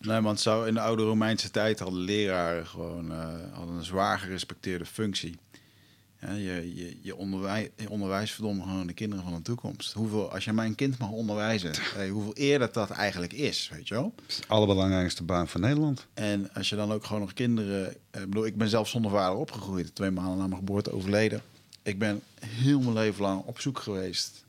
Nee, 0.00 0.20
want 0.20 0.40
zo 0.40 0.64
in 0.64 0.74
de 0.74 0.80
oude 0.80 1.02
Romeinse 1.02 1.50
tijd 1.50 1.78
hadden 1.78 2.00
leraren 2.00 2.66
gewoon 2.66 3.12
uh, 3.12 3.28
hadden 3.52 3.76
een 3.76 3.84
zwaar 3.84 4.18
gerespecteerde 4.18 4.86
functie. 4.86 5.36
je, 6.20 6.74
je, 6.74 6.96
je, 7.02 7.16
onderwijs, 7.16 7.68
je 7.76 7.90
onderwijs 7.90 8.30
verdomme 8.32 8.62
gewoon 8.62 8.86
de 8.86 8.92
kinderen 8.92 9.24
van 9.24 9.34
de 9.34 9.42
toekomst. 9.42 9.92
Hoeveel, 9.92 10.32
als 10.32 10.44
je 10.44 10.52
mijn 10.52 10.74
kind 10.74 10.98
mag 10.98 11.10
onderwijzen, 11.10 11.72
hey, 11.94 12.08
hoeveel 12.08 12.34
eerder 12.34 12.72
dat 12.72 12.90
eigenlijk 12.90 13.32
is, 13.32 13.70
weet 13.72 13.88
je 13.88 13.94
wel? 13.94 14.12
Het 14.16 14.30
is 14.30 14.36
de 14.36 14.46
allerbelangrijkste 14.46 15.22
baan 15.22 15.48
van 15.48 15.60
Nederland. 15.60 16.06
En 16.14 16.52
als 16.54 16.68
je 16.68 16.76
dan 16.76 16.92
ook 16.92 17.04
gewoon 17.04 17.22
nog 17.22 17.32
kinderen... 17.32 17.90
Ik 17.90 17.96
bedoel, 18.10 18.46
ik 18.46 18.56
ben 18.56 18.68
zelf 18.68 18.88
zonder 18.88 19.10
vader 19.10 19.38
opgegroeid. 19.38 19.94
Twee 19.94 20.10
maanden 20.10 20.38
na 20.38 20.46
mijn 20.46 20.58
geboorte 20.58 20.92
overleden. 20.92 21.42
Ik 21.82 21.98
ben 21.98 22.22
heel 22.40 22.80
mijn 22.80 22.94
leven 22.94 23.22
lang 23.22 23.42
op 23.44 23.60
zoek 23.60 23.78
geweest 23.78 24.44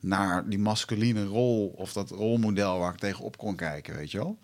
naar 0.00 0.48
die 0.48 0.58
masculine 0.58 1.24
rol 1.24 1.66
of 1.76 1.92
dat 1.92 2.10
rolmodel 2.10 2.78
waar 2.78 2.92
ik 2.92 2.98
tegenop 2.98 3.36
kon 3.36 3.56
kijken, 3.56 3.94
weet 3.94 4.10
je 4.10 4.18
wel. 4.18 4.38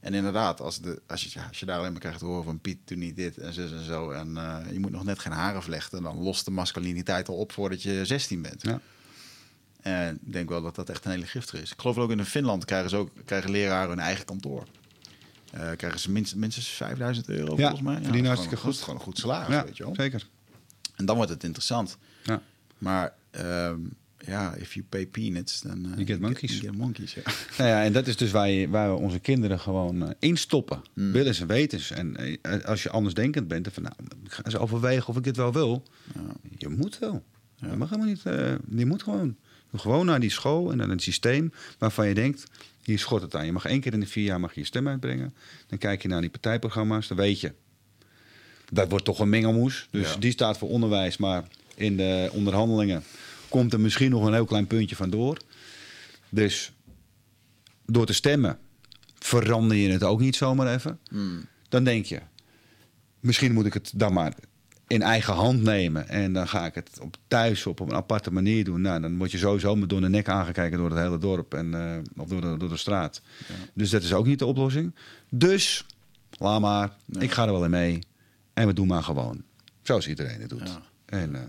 En 0.00 0.14
inderdaad, 0.14 0.60
als, 0.60 0.80
de, 0.80 1.02
als, 1.06 1.24
je, 1.24 1.40
als 1.48 1.60
je 1.60 1.66
daar 1.66 1.78
alleen 1.78 1.92
maar 1.92 2.00
krijgt 2.00 2.18
te 2.18 2.24
horen 2.24 2.44
van 2.44 2.60
Piet, 2.60 2.78
doe 2.84 2.96
niet 2.96 3.16
dit 3.16 3.38
en 3.38 3.52
zus 3.52 3.72
en 3.72 3.84
zo. 3.84 4.10
En 4.10 4.28
uh, 4.28 4.58
je 4.72 4.80
moet 4.80 4.90
nog 4.90 5.04
net 5.04 5.18
geen 5.18 5.32
haren 5.32 5.62
vlechten. 5.62 6.02
Dan 6.02 6.22
lost 6.22 6.44
de 6.44 6.50
masculiniteit 6.50 7.28
al 7.28 7.36
op 7.36 7.52
voordat 7.52 7.82
je 7.82 8.04
16 8.04 8.42
bent. 8.42 8.62
Ja. 8.62 8.80
En 9.80 10.18
ik 10.26 10.32
denk 10.32 10.48
wel 10.48 10.62
dat 10.62 10.74
dat 10.74 10.88
echt 10.88 11.04
een 11.04 11.10
hele 11.10 11.26
giftig 11.26 11.62
is. 11.62 11.72
Ik 11.72 11.80
geloof 11.80 11.98
ook 11.98 12.10
in 12.10 12.24
Finland 12.24 12.64
krijgen, 12.64 12.90
ze 12.90 12.96
ook, 12.96 13.10
krijgen 13.24 13.50
leraren 13.50 13.88
hun 13.88 13.98
eigen 13.98 14.24
kantoor. 14.24 14.66
Uh, 15.54 15.70
krijgen 15.76 16.00
ze 16.00 16.10
minstens, 16.10 16.40
minstens 16.40 16.68
5000 16.68 17.28
euro 17.28 17.56
ja, 17.56 17.60
volgens 17.60 17.80
mij. 17.80 17.94
Ja, 17.94 18.02
verdienen 18.02 18.30
hartstikke 18.30 18.56
goed. 18.56 18.76
Gewoon 18.76 18.94
een 18.94 19.00
goed 19.00 19.18
salaris, 19.18 19.54
ja, 19.54 19.64
weet 19.64 19.76
je 19.76 19.84
wel. 19.84 19.94
Zeker. 19.94 20.28
En 20.96 21.04
dan 21.04 21.16
wordt 21.16 21.30
het 21.30 21.44
interessant. 21.44 21.96
Ja. 22.22 22.42
Maar 22.78 23.12
um, 23.40 23.96
ja, 24.26 24.54
if 24.54 24.74
you 24.74 24.86
pay 24.88 25.06
peanuts, 25.06 25.60
dan 25.60 25.78
uh, 25.78 25.92
you 25.94 26.06
get 26.06 26.20
monkeys. 26.20 26.50
You 26.50 26.60
get 26.60 26.76
monkeys 26.76 27.14
ja. 27.14 27.22
Nou 27.58 27.70
ja, 27.70 27.84
en 27.84 27.92
dat 27.92 28.06
is 28.06 28.16
dus 28.16 28.30
waar, 28.30 28.50
je, 28.50 28.68
waar 28.68 28.94
we 28.94 29.00
onze 29.00 29.18
kinderen 29.18 29.60
gewoon 29.60 30.02
uh, 30.02 30.08
instoppen. 30.18 30.82
Mm. 30.94 31.12
Willens 31.12 31.40
en 31.40 31.46
wetens. 31.46 31.90
En 31.90 32.16
uh, 32.20 32.64
als 32.64 32.82
je 32.82 32.90
anders 32.90 33.14
denkend 33.14 33.48
bent, 33.48 33.64
dan 33.64 33.72
van 33.72 33.82
nou, 33.82 33.94
ik 34.24 34.32
ga 34.32 34.44
eens 34.44 34.56
overwegen 34.56 35.08
of 35.08 35.16
ik 35.16 35.24
dit 35.24 35.36
wel 35.36 35.52
wil. 35.52 35.82
Ja. 36.14 36.20
Je 36.58 36.68
moet 36.68 36.98
wel. 36.98 37.24
Ja. 37.56 37.70
Je 37.70 37.76
mag 37.76 37.90
helemaal 37.90 38.10
niet. 38.10 38.22
je 38.78 38.86
moet 38.86 39.02
gewoon. 39.02 39.36
Gewoon 39.76 40.06
naar 40.06 40.20
die 40.20 40.30
school 40.30 40.70
en 40.70 40.76
naar 40.76 40.88
het 40.88 41.02
systeem 41.02 41.52
waarvan 41.78 42.08
je 42.08 42.14
denkt, 42.14 42.44
hier 42.82 42.98
schort 42.98 43.22
het 43.22 43.34
aan. 43.34 43.46
Je 43.46 43.52
mag 43.52 43.64
één 43.64 43.80
keer 43.80 43.92
in 43.92 44.00
de 44.00 44.06
vier 44.06 44.24
jaar 44.24 44.40
mag 44.40 44.54
je, 44.54 44.60
je 44.60 44.66
stem 44.66 44.88
uitbrengen. 44.88 45.34
Dan 45.66 45.78
kijk 45.78 46.02
je 46.02 46.08
naar 46.08 46.20
die 46.20 46.30
partijprogramma's, 46.30 47.08
dan 47.08 47.16
weet 47.16 47.40
je. 47.40 47.52
Dat 48.70 48.88
wordt 48.88 49.04
toch 49.04 49.18
een 49.18 49.28
mengelmoes. 49.28 49.88
Dus 49.90 50.16
die 50.18 50.30
staat 50.30 50.58
voor 50.58 50.68
onderwijs, 50.68 51.16
maar 51.16 51.44
in 51.74 51.96
de 51.96 52.30
onderhandelingen 52.32 53.02
komt 53.52 53.72
er 53.72 53.80
misschien 53.80 54.10
nog 54.10 54.26
een 54.26 54.32
heel 54.32 54.44
klein 54.44 54.66
puntje 54.66 54.96
van 54.96 55.10
door. 55.10 55.36
Dus 56.28 56.72
door 57.86 58.06
te 58.06 58.12
stemmen 58.12 58.58
verander 59.18 59.76
je 59.76 59.90
het 59.90 60.04
ook 60.04 60.20
niet 60.20 60.36
zomaar 60.36 60.74
even. 60.74 60.98
Hmm. 61.08 61.44
Dan 61.68 61.84
denk 61.84 62.04
je, 62.04 62.20
misschien 63.20 63.52
moet 63.52 63.66
ik 63.66 63.74
het 63.74 63.92
dan 63.94 64.12
maar 64.12 64.34
in 64.86 65.02
eigen 65.02 65.34
hand 65.34 65.62
nemen. 65.62 66.08
En 66.08 66.32
dan 66.32 66.48
ga 66.48 66.66
ik 66.66 66.74
het 66.74 66.98
op 67.00 67.16
thuis 67.28 67.66
op, 67.66 67.80
een 67.80 67.94
aparte 67.94 68.32
manier 68.32 68.64
doen. 68.64 68.80
Nou, 68.80 69.00
dan 69.00 69.16
word 69.18 69.30
je 69.30 69.38
sowieso 69.38 69.76
met 69.76 69.88
door 69.88 70.00
de 70.00 70.08
nek 70.08 70.28
aangekeken 70.28 70.78
door 70.78 70.90
het 70.90 70.98
hele 70.98 71.18
dorp 71.18 71.54
en, 71.54 71.66
uh, 71.66 71.98
of 72.16 72.28
door 72.28 72.40
de, 72.40 72.56
door 72.56 72.68
de 72.68 72.76
straat. 72.76 73.22
Ja. 73.48 73.54
Dus 73.74 73.90
dat 73.90 74.02
is 74.02 74.12
ook 74.12 74.26
niet 74.26 74.38
de 74.38 74.46
oplossing. 74.46 74.94
Dus, 75.28 75.86
laat 76.38 76.60
maar, 76.60 76.96
ik 77.18 77.30
ga 77.30 77.46
er 77.46 77.52
wel 77.52 77.64
in 77.64 77.70
mee. 77.70 77.98
En 78.52 78.66
we 78.66 78.72
doen 78.72 78.86
maar 78.86 79.02
gewoon. 79.02 79.42
Zoals 79.82 80.08
iedereen 80.08 80.40
het 80.40 80.50
doet. 80.50 80.68
Ja. 80.68 80.82
En, 81.06 81.30
uh, 81.30 81.40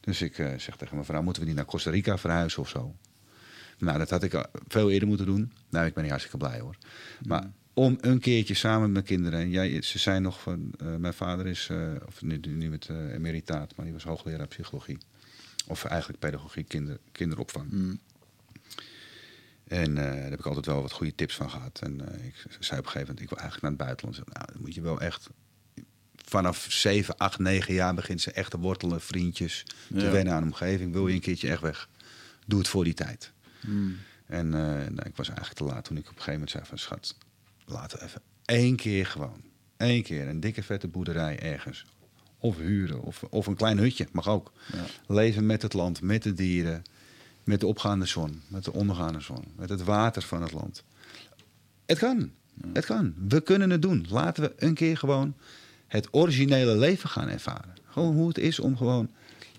dus 0.00 0.22
ik 0.22 0.38
uh, 0.38 0.58
zeg 0.58 0.76
tegen 0.76 0.94
mijn 0.94 1.06
vrouw, 1.06 1.22
moeten 1.22 1.42
we 1.42 1.48
niet 1.48 1.56
naar 1.56 1.66
Costa 1.66 1.90
Rica 1.90 2.18
verhuizen 2.18 2.60
of 2.60 2.68
zo? 2.68 2.96
Nou, 3.78 3.98
dat 3.98 4.10
had 4.10 4.22
ik 4.22 4.48
veel 4.68 4.90
eerder 4.90 5.08
moeten 5.08 5.26
doen. 5.26 5.52
Nou, 5.68 5.86
ik 5.86 5.92
ben 5.92 6.02
niet 6.02 6.12
hartstikke 6.12 6.46
blij 6.46 6.60
hoor. 6.60 6.76
Maar 7.26 7.42
mm. 7.42 7.54
om 7.74 7.98
een 8.00 8.20
keertje 8.20 8.54
samen 8.54 8.80
met 8.80 8.90
mijn 8.90 9.04
kinderen... 9.04 9.40
En 9.40 9.50
jij, 9.50 9.82
ze 9.82 9.98
zijn 9.98 10.22
nog 10.22 10.40
van... 10.40 10.72
Uh, 10.82 10.96
mijn 10.96 11.14
vader 11.14 11.46
is, 11.46 11.68
uh, 11.72 11.92
of 12.06 12.22
nu, 12.22 12.36
nu 12.36 12.70
met 12.70 12.88
emeritaat... 12.88 13.76
maar 13.76 13.84
die 13.84 13.94
was 13.94 14.04
hoogleraar 14.04 14.46
psychologie. 14.46 14.98
Of 15.66 15.84
eigenlijk 15.84 16.20
pedagogie, 16.20 16.64
kinder, 16.64 16.98
kinderopvang. 17.12 17.70
Mm. 17.70 18.00
En 19.64 19.94
daar 19.94 20.30
heb 20.30 20.38
ik 20.38 20.46
altijd 20.46 20.66
wel 20.66 20.82
wat 20.82 20.92
goede 20.92 21.14
tips 21.14 21.34
van 21.34 21.50
gehad. 21.50 21.80
En 21.82 22.00
ik 22.24 22.34
zei 22.60 22.80
op 22.80 22.86
een 22.86 22.90
gegeven 22.90 23.00
moment, 23.00 23.20
ik 23.20 23.28
wil 23.28 23.38
eigenlijk 23.38 23.62
naar 23.62 23.70
het 23.70 23.80
buitenland. 24.00 24.16
Nou, 24.16 24.46
dan 24.52 24.62
moet 24.62 24.74
je 24.74 24.80
wel 24.80 25.00
echt 25.00 25.28
vanaf 26.30 26.66
7, 26.68 27.16
8, 27.16 27.38
9 27.38 27.74
jaar 27.74 27.94
begint 27.94 28.20
ze 28.20 28.32
echt 28.32 28.50
te 28.50 28.58
wortelen, 28.58 29.00
vriendjes, 29.00 29.64
te 29.88 30.00
ja. 30.00 30.10
wennen 30.10 30.32
aan 30.32 30.40
de 30.40 30.46
omgeving. 30.46 30.92
Wil 30.92 31.08
je 31.08 31.14
een 31.14 31.20
keertje 31.20 31.50
echt 31.50 31.60
weg? 31.60 31.88
Doe 32.46 32.58
het 32.58 32.68
voor 32.68 32.84
die 32.84 32.94
tijd. 32.94 33.32
Hmm. 33.60 33.96
En 34.26 34.46
uh, 34.46 34.52
nou, 34.52 35.02
ik 35.04 35.16
was 35.16 35.28
eigenlijk 35.28 35.58
te 35.58 35.64
laat 35.64 35.84
toen 35.84 35.96
ik 35.96 36.02
op 36.02 36.08
een 36.08 36.22
gegeven 36.22 36.32
moment 36.32 36.50
zei 36.50 36.64
van 36.64 36.78
schat, 36.78 37.16
laten 37.64 37.98
we 37.98 38.04
even 38.04 38.22
één 38.44 38.76
keer 38.76 39.06
gewoon, 39.06 39.42
één 39.76 40.02
keer 40.02 40.28
een 40.28 40.40
dikke 40.40 40.62
vette 40.62 40.88
boerderij 40.88 41.40
ergens. 41.40 41.84
Of 42.38 42.56
huren, 42.56 43.02
of, 43.02 43.22
of 43.22 43.46
een 43.46 43.56
klein 43.56 43.78
hutje, 43.78 44.08
mag 44.12 44.28
ook. 44.28 44.52
Ja. 44.72 45.14
Leven 45.14 45.46
met 45.46 45.62
het 45.62 45.72
land, 45.72 46.00
met 46.00 46.22
de 46.22 46.32
dieren, 46.32 46.82
met 47.44 47.60
de 47.60 47.66
opgaande 47.66 48.06
zon, 48.06 48.42
met 48.48 48.64
de 48.64 48.72
ondergaande 48.72 49.20
zon, 49.20 49.44
met 49.56 49.68
het 49.68 49.82
water 49.82 50.22
van 50.22 50.42
het 50.42 50.52
land. 50.52 50.84
Het 51.86 51.98
kan, 51.98 52.30
ja. 52.54 52.68
het 52.72 52.84
kan. 52.84 53.14
We 53.28 53.40
kunnen 53.40 53.70
het 53.70 53.82
doen. 53.82 54.06
Laten 54.08 54.42
we 54.42 54.52
een 54.56 54.74
keer 54.74 54.96
gewoon 54.96 55.34
het 55.90 56.08
originele 56.10 56.76
leven 56.76 57.08
gaan 57.08 57.28
ervaren. 57.28 57.74
Gewoon 57.88 58.14
hoe 58.14 58.28
het 58.28 58.38
is 58.38 58.60
om 58.60 58.76
gewoon 58.76 59.10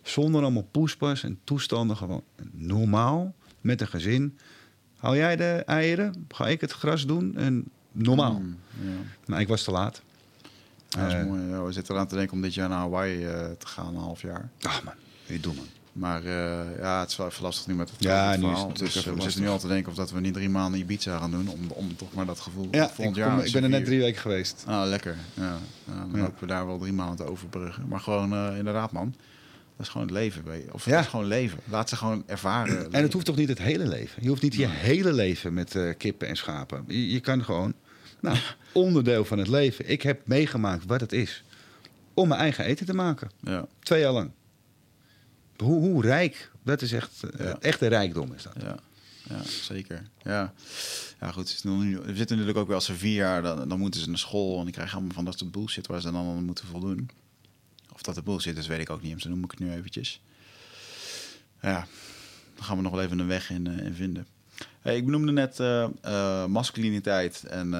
zonder 0.02 0.41
allemaal 0.41 0.68
poespas 0.72 1.24
en 1.24 1.40
toestanden 1.44 1.98
gewoon 1.98 2.24
normaal 2.52 3.34
met 3.62 3.82
een 3.82 3.88
gezin. 3.88 4.38
Hou 4.98 5.16
jij 5.16 5.36
de 5.36 5.64
eieren? 5.66 6.26
Ga 6.28 6.48
ik 6.48 6.62
het 6.62 6.72
gras 6.72 7.06
doen? 7.06 7.38
En 7.38 7.70
normaal. 7.91 8.40
Mm, 8.40 8.58
ja. 8.82 8.90
Nou, 9.26 9.41
ik 9.41 9.48
was 9.48 9.64
te 9.64 9.72
laat. 9.72 10.02
Ja, 10.90 11.02
dat 11.02 11.12
is 11.12 11.14
uh, 11.14 11.26
mooi. 11.26 11.41
Ja, 11.41 11.64
we 11.64 11.72
zitten 11.72 11.94
eraan 11.94 12.08
te 12.08 12.16
denken 12.16 12.34
om 12.34 12.41
dit 12.41 12.53
jaar 12.53 12.70
naar 12.70 12.78
Hawaii 12.78 13.26
uh, 13.26 13.32
te 13.32 13.68
gaan, 13.68 13.95
een 13.95 14.02
half 14.02 14.22
jaar. 14.22 14.49
Ach 14.62 14.84
man, 14.84 14.94
je 15.26 15.40
doet 15.40 15.56
man. 15.56 15.66
Maar 15.93 16.23
uh, 16.23 16.77
ja, 16.77 16.99
het 16.99 17.09
is 17.09 17.15
wel 17.18 17.27
even 17.27 17.43
lastig 17.43 17.68
nu 17.68 17.73
met 17.73 17.89
het 17.89 18.03
ja, 18.03 18.35
nu 18.35 18.41
verhaal. 18.41 18.73
dus 18.73 18.93
we 19.05 19.22
zitten 19.22 19.41
nu 19.41 19.47
al 19.47 19.59
te 19.59 19.68
denken 19.68 19.91
of 19.91 19.97
dat 19.97 20.11
we 20.11 20.19
niet 20.19 20.34
drie 20.34 20.49
maanden 20.49 20.80
Ibiza 20.80 21.18
gaan 21.18 21.31
doen. 21.31 21.47
Om, 21.47 21.59
om 21.68 21.95
toch 21.95 22.13
maar 22.13 22.26
dat 22.26 22.39
gevoel 22.39 22.68
ja, 22.72 22.89
volgend 22.89 23.18
ik 23.18 23.23
jaar. 23.23 23.35
Kom, 23.35 23.45
ik 23.45 23.51
ben 23.51 23.63
er 23.63 23.69
net 23.69 23.85
drie 23.85 23.99
weken 23.99 24.22
geweest. 24.22 24.63
Ah, 24.68 24.88
lekker. 24.88 25.18
Ja, 25.34 25.57
ja 25.85 25.93
dan 25.93 26.09
ja. 26.13 26.19
hopen 26.19 26.39
we 26.39 26.45
daar 26.45 26.65
wel 26.65 26.77
drie 26.77 26.93
maanden 26.93 27.15
te 27.15 27.31
overbruggen. 27.31 27.88
Maar 27.88 27.99
gewoon 27.99 28.34
uh, 28.34 28.57
inderdaad 28.57 28.91
man. 28.91 29.15
Dat 29.77 29.85
is 29.85 29.91
gewoon 29.91 30.07
het 30.07 30.15
leven. 30.15 30.43
Of 30.72 30.85
ja. 30.85 30.91
het 30.91 31.01
is 31.03 31.09
gewoon 31.09 31.26
leven. 31.26 31.59
Laat 31.69 31.89
ze 31.89 31.95
gewoon 31.95 32.23
ervaren. 32.26 32.91
En 32.93 33.01
het 33.01 33.13
hoeft 33.13 33.26
toch 33.26 33.35
niet 33.35 33.49
het 33.49 33.57
hele 33.57 33.88
leven? 33.88 34.23
Je 34.23 34.30
hoeft 34.30 34.41
niet 34.41 34.55
je 34.55 34.68
hele 34.68 35.13
leven 35.13 35.53
met 35.53 35.76
uh, 35.76 35.93
kippen 35.97 36.27
en 36.27 36.35
schapen. 36.35 36.84
Je, 36.88 37.11
je 37.11 37.19
kan 37.19 37.43
gewoon... 37.43 37.73
Nou, 38.19 38.38
onderdeel 38.73 39.26
van 39.26 39.38
het 39.38 39.47
leven. 39.47 39.89
Ik 39.89 40.01
heb 40.01 40.27
meegemaakt 40.27 40.85
wat 40.85 41.01
het 41.01 41.11
is. 41.11 41.43
Om 42.13 42.27
mijn 42.27 42.39
eigen 42.39 42.65
eten 42.65 42.85
te 42.85 42.93
maken. 42.93 43.31
Ja. 43.39 43.65
Twee 43.80 44.01
jaar 44.01 44.11
lang. 44.11 44.31
Hoe, 45.62 45.80
hoe 45.80 46.02
rijk, 46.02 46.52
dat 46.64 46.82
is 46.82 46.92
echt, 46.92 47.12
ja. 47.38 47.60
echt 47.60 47.82
een 47.82 47.88
rijkdom 47.88 48.34
is 48.34 48.44
dat. 48.44 48.54
Ja, 48.62 48.78
ja 49.30 49.44
zeker. 49.44 50.04
Ja. 50.24 50.54
ja, 51.20 51.32
goed. 51.32 51.62
We 51.62 52.02
zitten 52.06 52.38
natuurlijk 52.38 52.58
ook 52.58 52.68
wel 52.68 52.76
als 52.76 52.86
ze 52.86 52.94
vier 52.94 53.16
jaar, 53.16 53.42
dan, 53.42 53.70
dan 53.70 53.80
moeten 53.80 54.02
ze 54.02 54.10
naar 54.10 54.18
school 54.18 54.58
en 54.58 54.64
die 54.64 54.74
krijgen 54.74 54.96
allemaal 54.96 55.16
van 55.16 55.26
dat 55.26 55.38
soort 55.38 55.52
bullshit 55.52 55.88
waar 55.88 56.02
ze 56.02 56.12
dan 56.12 56.28
aan 56.28 56.44
moeten 56.44 56.68
voldoen. 56.68 57.10
Of 57.94 58.02
dat 58.02 58.16
de 58.16 58.24
bullshit 58.24 58.58
is, 58.58 58.68
weet 58.68 58.80
ik 58.80 58.90
ook 58.90 59.02
niet. 59.02 59.22
Zo 59.22 59.30
noem 59.30 59.44
ik 59.44 59.52
het 59.52 59.60
nu 59.60 59.72
eventjes. 59.72 60.22
Ja, 61.62 61.88
dan 62.56 62.64
gaan 62.64 62.78
we 62.78 62.84
nog 62.84 62.92
wel 62.92 63.02
even 63.02 63.20
een 63.20 63.28
weg 63.28 63.50
in, 63.50 63.68
uh, 63.68 63.86
in 63.86 63.94
vinden. 63.94 64.28
Hey, 64.80 64.98
ik 64.98 65.06
benoemde 65.06 65.32
net 65.32 65.60
uh, 65.60 65.88
uh, 66.06 66.46
masculiniteit 66.46 67.44
en 67.44 67.74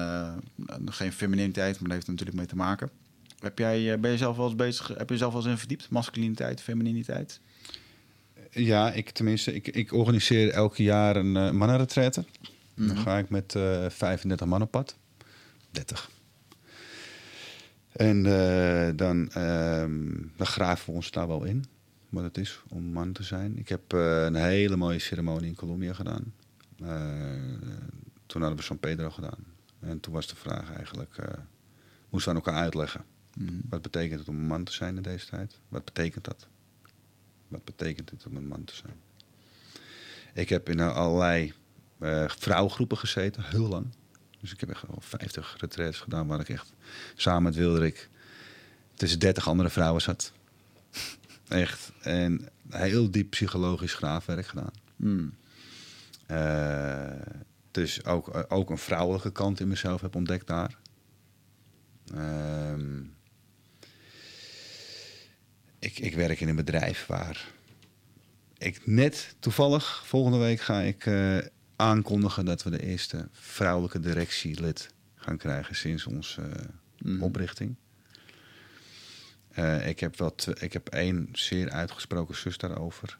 geen 0.84 1.12
femininiteit, 1.12 1.72
maar 1.72 1.88
dat 1.88 1.92
heeft 1.92 2.06
er 2.06 2.12
natuurlijk 2.12 2.38
mee 2.38 2.46
te 2.46 2.56
maken. 2.56 2.90
Heb 3.38 3.58
jij, 3.58 4.00
ben 4.00 4.10
je 4.10 4.16
zelf 4.16 4.36
wel 4.36 4.46
eens 4.46 4.54
bezig, 4.54 4.88
heb 4.88 5.10
je 5.10 5.16
zelf 5.16 5.32
wel 5.32 5.42
eens 5.42 5.50
in 5.50 5.58
verdiept? 5.58 5.90
Masculiniteit, 5.90 6.60
femininiteit? 6.60 7.40
Ja, 8.54 8.92
ik 8.92 9.10
tenminste, 9.10 9.54
ik, 9.54 9.68
ik 9.68 9.92
organiseer 9.92 10.50
elk 10.50 10.76
jaar 10.76 11.16
een 11.16 11.34
uh, 11.36 11.50
mannenretraite. 11.50 12.20
Mm 12.20 12.26
-hmm. 12.74 12.86
Dan 12.86 12.96
ga 12.96 13.18
ik 13.18 13.30
met 13.30 13.54
uh, 13.54 13.88
35 13.88 14.46
man 14.46 14.62
op 14.62 14.70
pad. 14.70 14.96
30. 15.70 16.10
En 17.92 18.24
uh, 18.24 18.90
dan, 18.96 19.30
dan 20.36 20.46
graven 20.46 20.86
we 20.86 20.92
ons 20.92 21.10
daar 21.10 21.28
wel 21.28 21.44
in, 21.44 21.64
wat 22.08 22.24
het 22.24 22.38
is 22.38 22.62
om 22.68 22.82
man 22.84 23.12
te 23.12 23.22
zijn. 23.22 23.58
Ik 23.58 23.68
heb 23.68 23.92
een 23.92 24.34
hele 24.34 24.76
mooie 24.76 24.98
ceremonie 24.98 25.48
in 25.48 25.54
Colombia 25.54 25.92
gedaan. 25.92 26.32
toen 28.26 28.40
hadden 28.40 28.58
we 28.58 28.64
San 28.64 28.78
Pedro 28.78 29.10
gedaan. 29.10 29.44
En 29.80 30.00
toen 30.00 30.12
was 30.12 30.26
de 30.26 30.36
vraag 30.36 30.72
eigenlijk, 30.76 31.16
moesten 32.10 32.32
we 32.32 32.38
aan 32.38 32.44
elkaar 32.44 32.62
uitleggen. 32.62 33.04
Mm 33.34 33.46
-hmm. 33.46 33.60
Wat 33.68 33.82
betekent 33.82 34.18
het 34.20 34.28
om 34.28 34.36
een 34.36 34.46
man 34.46 34.64
te 34.64 34.72
zijn 34.72 34.96
in 34.96 35.02
deze 35.02 35.26
tijd? 35.26 35.58
Wat 35.68 35.84
betekent 35.84 36.24
dat? 36.24 36.48
Wat 37.52 37.64
betekent 37.64 38.10
het 38.10 38.26
om 38.26 38.36
een 38.36 38.46
man 38.46 38.64
te 38.64 38.74
zijn? 38.74 38.94
Ik 40.34 40.48
heb 40.48 40.68
in 40.68 40.80
allerlei 40.80 41.52
uh, 42.00 42.28
vrouwgroepen 42.28 42.98
gezeten, 42.98 43.42
heel 43.44 43.68
lang. 43.68 43.86
Dus 44.40 44.52
ik 44.52 44.60
heb 44.60 44.70
echt 44.70 44.88
al 44.88 45.00
50 45.00 45.56
retraites 45.60 46.00
gedaan 46.00 46.26
waar 46.26 46.40
ik 46.40 46.48
echt 46.48 46.72
samen 47.14 47.42
met 47.42 47.54
Wilderik 47.54 48.08
tussen 48.94 49.18
30 49.18 49.48
andere 49.48 49.70
vrouwen 49.70 50.02
zat. 50.02 50.32
echt. 51.48 51.92
En 52.00 52.48
heel 52.68 53.10
diep 53.10 53.30
psychologisch 53.30 53.94
graafwerk 53.94 54.46
gedaan. 54.46 54.72
Mm. 54.96 55.34
Uh, 56.30 57.10
dus 57.70 58.04
ook, 58.04 58.46
ook 58.48 58.70
een 58.70 58.78
vrouwelijke 58.78 59.32
kant 59.32 59.60
in 59.60 59.68
mezelf 59.68 60.00
heb 60.00 60.14
ontdekt 60.14 60.46
daar. 60.46 60.78
Uh, 62.14 62.74
ik, 65.82 65.98
ik 65.98 66.14
werk 66.14 66.40
in 66.40 66.48
een 66.48 66.56
bedrijf 66.56 67.06
waar 67.06 67.50
ik 68.58 68.86
net 68.86 69.34
toevallig 69.38 70.06
volgende 70.06 70.38
week 70.38 70.60
ga 70.60 70.80
ik 70.80 71.06
uh, 71.06 71.38
aankondigen 71.76 72.44
dat 72.44 72.62
we 72.62 72.70
de 72.70 72.82
eerste 72.82 73.28
vrouwelijke 73.32 74.00
directielid 74.00 74.88
gaan 75.14 75.36
krijgen 75.36 75.76
sinds 75.76 76.06
onze 76.06 76.42
uh, 77.04 77.22
oprichting. 77.22 77.74
Uh, 79.58 79.88
ik, 79.88 80.00
heb 80.00 80.16
wat, 80.16 80.48
ik 80.60 80.72
heb 80.72 80.88
één 80.88 81.28
zeer 81.32 81.70
uitgesproken 81.70 82.36
zus 82.36 82.58
daarover. 82.58 83.18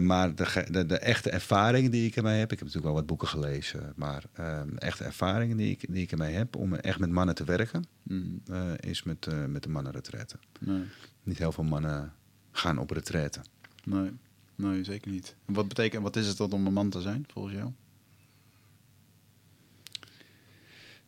Maar 0.00 0.34
de, 0.34 0.66
de, 0.70 0.86
de, 0.86 0.98
echte 0.98 1.30
ervaringen 1.30 1.90
die 1.90 2.06
ik 2.06 2.16
ermee 2.16 2.38
heb, 2.38 2.52
ik 2.52 2.58
heb 2.58 2.68
natuurlijk 2.68 2.86
wel 2.86 2.94
wat 2.94 3.06
boeken 3.06 3.28
gelezen, 3.28 3.92
maar 3.96 4.24
uh, 4.40 4.60
echte 4.78 5.04
ervaringen 5.04 5.56
die 5.56 5.70
ik, 5.70 5.84
die 5.88 6.02
ik 6.02 6.12
ermee 6.12 6.34
heb 6.34 6.56
om 6.56 6.74
echt 6.74 6.98
met 6.98 7.10
mannen 7.10 7.34
te 7.34 7.44
werken, 7.44 7.84
mm. 8.02 8.42
uh, 8.50 8.72
is 8.80 9.02
met, 9.02 9.28
met 9.48 9.62
de 9.62 9.68
mannenretretten. 9.68 10.40
Nee. 10.60 10.84
Niet 11.26 11.38
heel 11.38 11.52
veel 11.52 11.64
mannen 11.64 12.14
gaan 12.52 12.78
op 12.78 12.90
retretten. 12.90 13.44
Nee, 13.84 14.10
nee 14.54 14.84
zeker 14.84 15.10
niet. 15.10 15.34
wat 15.44 15.68
betekent, 15.68 16.02
wat 16.02 16.16
is 16.16 16.26
het 16.26 16.36
dan 16.36 16.52
om 16.52 16.66
een 16.66 16.72
man 16.72 16.90
te 16.90 17.00
zijn, 17.00 17.24
volgens 17.32 17.54
jou? 17.54 17.70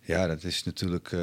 Ja, 0.00 0.26
dat 0.26 0.44
is 0.44 0.64
natuurlijk. 0.64 1.16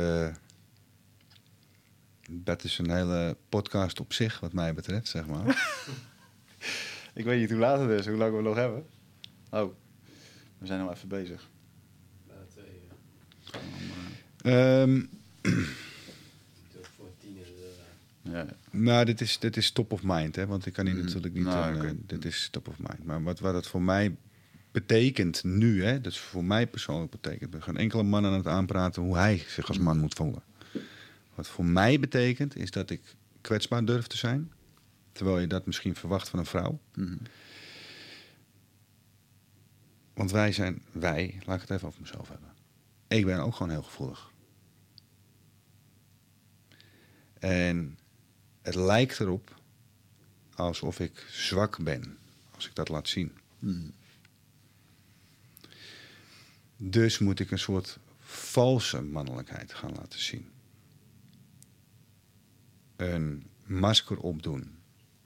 dat 2.30 2.63
is 2.63 2.77
een 2.77 2.91
hele 2.91 3.38
podcast 3.49 3.99
op 3.99 4.13
zich, 4.13 4.39
wat 4.39 4.53
mij 4.53 4.73
betreft, 4.73 5.07
zeg 5.07 5.26
maar. 5.27 5.45
Ik 7.13 7.26
weet 7.26 7.39
niet 7.39 7.49
hoe 7.49 7.59
laat 7.59 7.80
het 7.80 7.99
is, 7.99 8.07
hoe 8.07 8.17
lang 8.17 8.35
we 8.35 8.41
nog 8.41 8.55
hebben. 8.55 8.85
Oh, 9.49 9.73
we 10.57 10.65
zijn 10.65 10.81
al 10.81 10.91
even 10.91 11.07
bezig. 11.07 11.49
Bijna 12.27 12.43
twee, 12.45 12.81
ja. 14.43 14.81
Um, 14.81 15.09
ja. 18.31 18.45
Nou, 18.72 19.06
dit 19.06 19.22
is, 19.22 19.39
dit 19.39 19.57
is 19.57 19.72
top 19.72 19.91
of 19.91 20.03
mind, 20.03 20.35
hè? 20.35 20.47
want 20.47 20.65
ik 20.65 20.73
kan 20.73 20.85
hier 20.85 20.95
mm. 20.95 21.03
natuurlijk 21.03 21.34
niet... 21.34 21.43
Nou, 21.43 21.85
uh, 21.85 21.91
dit 22.06 22.26
is 22.26 22.47
top 22.52 22.68
of 22.68 22.80
mind. 22.80 23.06
Maar 23.06 23.23
wat, 23.23 23.39
wat 23.39 23.53
het 23.53 23.68
voor 23.68 23.81
mij 23.81 24.15
betekent 24.72 25.43
nu, 25.43 25.84
hè, 25.84 26.02
dat 26.02 26.11
is 26.11 26.19
voor 26.19 26.43
mij 26.43 26.68
persoonlijk 26.68 27.11
betekent... 27.11 27.53
we 27.53 27.61
gaan 27.61 27.77
enkele 27.77 28.03
mannen 28.03 28.31
aan 28.31 28.38
het 28.38 28.47
aanpraten 28.47 29.02
hoe 29.02 29.15
hij 29.15 29.43
zich 29.47 29.68
als 29.68 29.77
man 29.77 29.99
moet 29.99 30.14
voelen. 30.14 30.43
Wat 31.35 31.47
voor 31.47 31.65
mij 31.65 31.99
betekent, 31.99 32.56
is 32.56 32.72
dat 32.72 32.89
ik 32.89 33.02
kwetsbaar 33.41 33.85
durf 33.85 34.07
te 34.07 34.18
zijn... 34.18 34.52
Terwijl 35.15 35.39
je 35.39 35.47
dat 35.47 35.65
misschien 35.65 35.95
verwacht 35.95 36.30
van 36.30 36.39
een 36.39 36.45
vrouw. 36.45 36.80
Mhm. 36.95 37.18
Want 40.14 40.31
wij 40.31 40.52
zijn, 40.52 40.81
wij, 40.91 41.39
laat 41.45 41.56
ik 41.56 41.61
het 41.61 41.72
even 41.72 41.88
over 41.88 42.02
mezelf 42.02 42.30
hebben. 42.30 42.49
Ik 43.07 43.26
ben 43.26 43.39
ook 43.39 43.56
gewoon 43.56 43.72
heel 43.72 43.84
gevoelig. 43.84 44.31
En 47.39 47.97
het 48.66 48.76
lijkt 48.76 49.20
erop 49.20 49.56
alsof 50.56 51.00
ik 51.00 51.26
zwak 51.32 51.84
ben 51.84 52.18
als 52.56 52.68
ik 52.68 52.76
dat 52.76 52.90
laat 52.90 53.08
zien. 53.08 53.38
Mhm. 53.60 53.90
Dus 56.78 57.20
moet 57.20 57.40
ik 57.40 57.52
een 57.52 57.60
soort 57.60 58.00
valse 58.20 59.02
mannelijkheid 59.02 59.74
gaan 59.74 59.94
laten 59.96 60.20
zien. 60.20 60.52
Een 62.96 63.50
masker 63.66 64.18
opdoen 64.18 64.78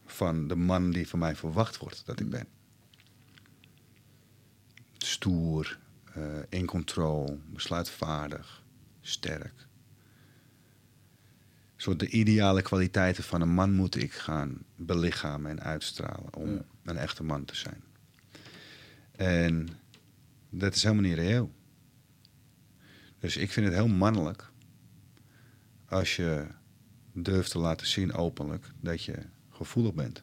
van 0.05 0.47
de 0.47 0.55
man 0.55 0.91
die 0.91 1.07
van 1.07 1.19
mij 1.19 1.35
verwacht 1.35 1.77
wordt 1.77 2.05
dat 2.05 2.19
ik 2.19 2.29
ben. 2.29 2.47
Stoer, 4.97 5.79
uh, 6.17 6.39
in 6.49 6.65
controle, 6.65 7.37
besluitvaardig, 7.45 8.63
sterk. 9.01 9.67
Soort 11.81 11.99
de 11.99 12.09
ideale 12.09 12.61
kwaliteiten 12.61 13.23
van 13.23 13.41
een 13.41 13.53
man 13.53 13.73
moet 13.73 13.95
ik 13.95 14.13
gaan 14.13 14.63
belichamen 14.75 15.51
en 15.51 15.61
uitstralen 15.61 16.35
om 16.35 16.61
een 16.83 16.97
echte 16.97 17.23
man 17.23 17.45
te 17.45 17.55
zijn. 17.55 17.83
En 19.11 19.67
dat 20.49 20.75
is 20.75 20.83
helemaal 20.83 21.03
niet 21.03 21.17
reëel. 21.17 21.51
Dus 23.19 23.37
ik 23.37 23.51
vind 23.51 23.65
het 23.65 23.75
heel 23.75 23.87
mannelijk 23.87 24.51
als 25.85 26.15
je 26.15 26.47
durft 27.13 27.51
te 27.51 27.59
laten 27.59 27.87
zien 27.87 28.13
openlijk 28.13 28.71
dat 28.81 29.03
je 29.03 29.17
gevoelig 29.49 29.93
bent. 29.93 30.21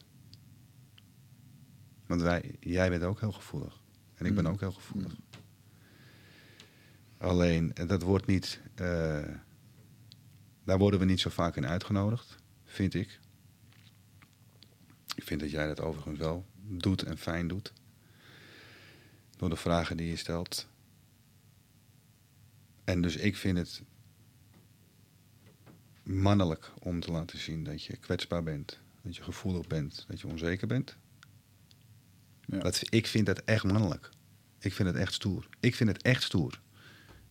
Want 2.05 2.21
wij, 2.21 2.55
jij 2.59 2.89
bent 2.89 3.03
ook 3.03 3.19
heel 3.19 3.31
gevoelig. 3.31 3.81
En 4.15 4.25
ik 4.25 4.35
ben 4.35 4.43
mm. 4.43 4.49
ook 4.49 4.59
heel 4.59 4.71
gevoelig. 4.71 5.11
Mm. 5.11 5.23
Alleen, 7.17 7.73
dat 7.87 8.01
wordt 8.01 8.25
niet. 8.25 8.61
Uh, 8.81 9.25
daar 10.67 10.77
worden 10.77 10.99
we 10.99 11.05
niet 11.05 11.19
zo 11.19 11.29
vaak 11.29 11.55
in 11.55 11.67
uitgenodigd, 11.67 12.35
vind 12.65 12.93
ik. 12.93 13.19
Ik 15.15 15.23
vind 15.23 15.39
dat 15.39 15.51
jij 15.51 15.67
dat 15.67 15.79
overigens 15.79 16.19
wel 16.19 16.45
doet 16.61 17.03
en 17.03 17.17
fijn 17.17 17.47
doet. 17.47 17.73
Door 19.37 19.49
de 19.49 19.55
vragen 19.55 19.97
die 19.97 20.09
je 20.09 20.15
stelt. 20.15 20.67
En 22.83 23.01
dus 23.01 23.15
ik 23.15 23.35
vind 23.35 23.57
het 23.57 23.81
mannelijk 26.03 26.71
om 26.79 26.99
te 26.99 27.11
laten 27.11 27.39
zien 27.39 27.63
dat 27.63 27.83
je 27.83 27.97
kwetsbaar 27.97 28.43
bent 28.43 28.79
dat 29.01 29.15
je 29.15 29.23
gevoelig 29.23 29.67
bent, 29.67 30.05
dat 30.07 30.19
je 30.19 30.27
onzeker 30.27 30.67
bent. 30.67 30.97
Ja. 32.45 32.59
Dat, 32.59 32.81
ik 32.89 33.07
vind 33.07 33.25
dat 33.25 33.39
echt 33.39 33.63
mannelijk. 33.63 34.09
Ik 34.59 34.73
vind 34.73 34.87
het 34.87 34.97
echt 34.97 35.13
stoer. 35.13 35.47
Ik 35.59 35.75
vind 35.75 35.89
het 35.89 36.01
echt 36.01 36.23
stoer. 36.23 36.61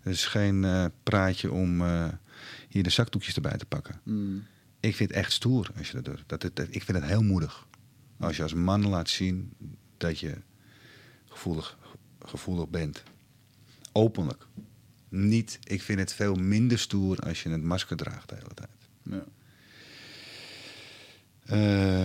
Het 0.00 0.14
is 0.14 0.26
geen 0.26 0.62
uh, 0.62 0.86
praatje 1.02 1.52
om 1.52 1.80
uh, 1.80 2.08
hier 2.76 2.84
de 2.84 2.90
zakdoekjes 2.90 3.34
erbij 3.34 3.56
te 3.56 3.66
pakken. 3.66 4.00
Mm. 4.02 4.46
Ik 4.80 4.96
vind 4.96 5.08
het 5.10 5.18
echt 5.18 5.32
stoer 5.32 5.70
als 5.78 5.90
je 5.90 5.94
dat 5.94 6.04
doet. 6.04 6.22
Dat, 6.26 6.40
dat, 6.40 6.66
ik 6.70 6.82
vind 6.82 6.98
het 6.98 7.06
heel 7.06 7.22
moedig. 7.22 7.66
Als 8.18 8.36
je 8.36 8.42
als 8.42 8.54
man 8.54 8.88
laat 8.88 9.08
zien 9.08 9.52
dat 9.96 10.18
je 10.18 10.36
gevoelig, 11.28 11.78
gevoelig 12.24 12.68
bent. 12.68 13.02
Openlijk. 13.92 14.46
Niet, 15.08 15.58
ik 15.62 15.82
vind 15.82 15.98
het 15.98 16.12
veel 16.12 16.34
minder 16.34 16.78
stoer 16.78 17.18
als 17.18 17.42
je 17.42 17.48
het 17.48 17.62
masker 17.62 17.96
draagt 17.96 18.28
de 18.28 18.34
hele 18.34 18.54
tijd. 18.54 18.70
Ja. 19.02 19.24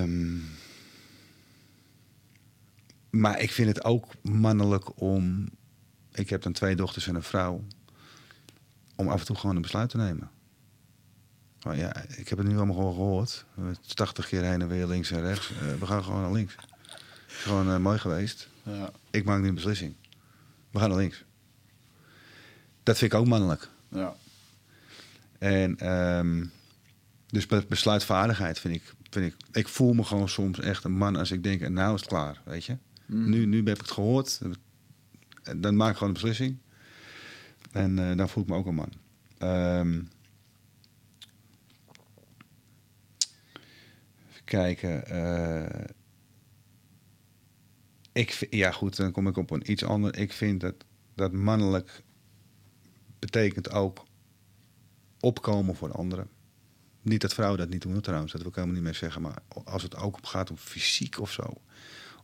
Um, 0.01 0.43
maar 3.09 3.40
ik 3.40 3.51
vind 3.51 3.67
het 3.67 3.83
ook 3.83 4.06
mannelijk 4.22 5.01
om. 5.01 5.50
Ik 6.11 6.30
heb 6.30 6.41
dan 6.41 6.51
twee 6.51 6.75
dochters 6.75 7.08
en 7.08 7.16
een 7.16 7.24
vrouw. 7.24 7.64
Om 8.95 9.08
af 9.08 9.19
en 9.19 9.25
toe 9.25 9.35
gewoon 9.35 9.56
een 9.56 9.61
besluit 9.61 9.90
te 9.90 9.98
nemen. 9.98 10.32
Maar 11.64 11.77
ja, 11.77 11.95
ik 12.15 12.30
heb 12.30 12.38
het 12.38 12.48
nu 12.48 12.57
allemaal 12.57 12.75
gewoon 12.75 12.93
gehoord. 12.93 13.45
80 13.95 14.27
keer 14.27 14.43
heen 14.43 14.61
en 14.61 14.67
weer 14.67 14.88
links 14.88 15.11
en 15.11 15.22
rechts. 15.22 15.51
Uh, 15.51 15.80
we 15.80 15.85
gaan 15.85 16.03
gewoon 16.03 16.22
naar 16.22 16.31
links. 16.31 16.56
Het 16.56 17.01
is 17.27 17.41
gewoon 17.41 17.69
uh, 17.69 17.77
mooi 17.77 17.99
geweest. 17.99 18.48
Ja. 18.64 18.91
Ik 19.09 19.25
maak 19.25 19.41
nu 19.41 19.48
een 19.48 19.56
beslissing. 19.56 19.93
We 20.72 20.80
gaan 20.80 20.90
naar 20.90 20.98
links. 20.98 21.23
Dat 22.83 22.98
vind 22.98 23.14
ik 23.14 23.19
ook 23.19 23.27
mannelijk. 23.27 23.69
Ja. 23.90 24.15
En 25.38 25.91
um, 25.91 26.51
dus 27.27 27.45
besluitvaardigheid 27.67 28.59
vind 28.59 28.75
ik 28.75 28.93
vind 29.11 29.33
ik, 29.33 29.35
ik 29.51 29.67
voel 29.67 29.93
me 29.93 30.03
gewoon 30.03 30.30
soms 30.30 30.59
echt 30.59 30.83
een 30.83 30.91
man 30.91 31.15
als 31.15 31.31
ik 31.31 31.43
denk, 31.43 31.61
en 31.61 31.73
nou 31.73 31.93
is 31.93 31.99
het 31.99 32.09
klaar, 32.09 32.41
weet 32.45 32.65
je. 32.65 32.77
Mm. 33.06 33.30
Nu, 33.30 33.45
nu 33.45 33.57
heb 33.57 33.67
ik 33.67 33.81
het 33.81 33.91
gehoord, 33.91 34.41
dan 35.57 35.75
maak 35.75 35.90
ik 35.90 35.98
gewoon 35.98 36.15
een 36.15 36.22
beslissing. 36.22 36.57
En 37.72 37.98
uh, 37.98 38.17
dan 38.17 38.30
voel 38.30 38.43
ik 38.43 38.49
me 38.49 38.56
ook 38.56 38.65
een 38.65 38.75
man. 38.75 38.91
Um, 39.40 40.09
even 44.30 44.40
kijken. 44.51 45.03
Uh, 45.11 45.85
ik, 48.11 48.47
ja, 48.49 48.71
goed, 48.71 48.95
dan 48.95 49.11
kom 49.11 49.27
ik 49.27 49.38
op 49.38 49.51
een 49.51 49.71
iets 49.71 49.83
ander. 49.83 50.17
Ik 50.17 50.33
vind 50.33 50.61
dat, 50.61 50.75
dat 51.15 51.31
mannelijk 51.31 52.03
betekent 53.19 53.71
ook 53.71 54.05
opkomen 55.19 55.75
voor 55.75 55.91
anderen. 55.91 56.27
Niet 57.01 57.21
dat 57.21 57.33
vrouwen 57.33 57.59
dat 57.59 57.69
niet 57.69 57.81
doen 57.81 58.01
trouwens, 58.01 58.31
dat 58.31 58.41
wil 58.41 58.49
ik 58.49 58.55
helemaal 58.55 58.75
niet 58.75 58.85
meer 58.85 58.95
zeggen. 58.95 59.21
Maar 59.21 59.41
als 59.63 59.83
het 59.83 59.95
ook 59.95 60.17
gaat 60.21 60.49
om 60.49 60.57
fysiek 60.57 61.19
of 61.19 61.31
zo. 61.31 61.53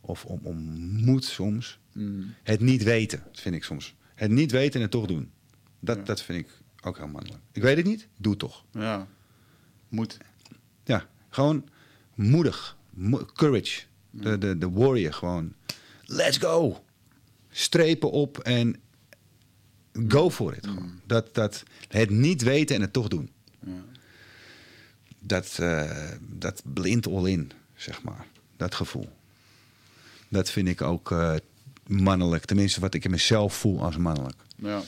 Of 0.00 0.24
om, 0.24 0.40
om 0.42 0.56
moed 1.04 1.24
soms. 1.24 1.78
Mm. 1.92 2.34
Het 2.42 2.60
niet 2.60 2.82
weten, 2.82 3.22
vind 3.32 3.54
ik 3.54 3.64
soms. 3.64 3.94
Het 4.14 4.30
niet 4.30 4.50
weten 4.50 4.74
en 4.74 4.80
het 4.80 4.90
toch 4.90 5.06
doen. 5.06 5.30
Dat, 5.80 6.06
dat 6.06 6.22
vind 6.22 6.38
ik 6.38 6.60
ook 6.80 6.96
heel 6.96 7.08
mannelijk. 7.08 7.42
Ik 7.52 7.62
weet 7.62 7.76
het 7.76 7.86
niet, 7.86 8.08
doe 8.16 8.30
het 8.30 8.40
toch. 8.40 8.64
Ja, 8.72 9.06
moed. 9.88 10.18
Ja, 10.84 11.08
gewoon 11.28 11.68
moedig. 12.18 12.76
courage. 13.34 13.82
De, 14.10 14.38
de, 14.38 14.58
de 14.58 14.70
warrior 14.70 15.12
gewoon. 15.12 15.52
Let's 16.04 16.36
go. 16.36 16.84
Strepen 17.50 18.10
op 18.10 18.38
en 18.38 18.80
go 20.08 20.30
for 20.30 20.56
it. 20.56 20.66
Mm. 20.66 21.00
Dat, 21.06 21.34
dat, 21.34 21.62
het 21.88 22.10
niet 22.10 22.42
weten 22.42 22.76
en 22.76 22.82
het 22.82 22.92
toch 22.92 23.08
doen. 23.08 23.30
Dat, 25.18 25.58
uh, 25.60 26.10
dat 26.20 26.62
blind 26.64 27.06
all 27.06 27.30
in, 27.30 27.50
zeg 27.74 28.02
maar. 28.02 28.26
Dat 28.56 28.74
gevoel. 28.74 29.08
Dat 30.28 30.50
vind 30.50 30.68
ik 30.68 30.82
ook 30.82 31.10
uh, 31.10 31.34
mannelijk. 31.86 32.44
Tenminste, 32.44 32.80
wat 32.80 32.94
ik 32.94 33.04
in 33.04 33.10
mezelf 33.10 33.56
voel 33.56 33.82
als 33.82 33.96
mannelijk. 33.96 34.42
Ja. 34.56 34.82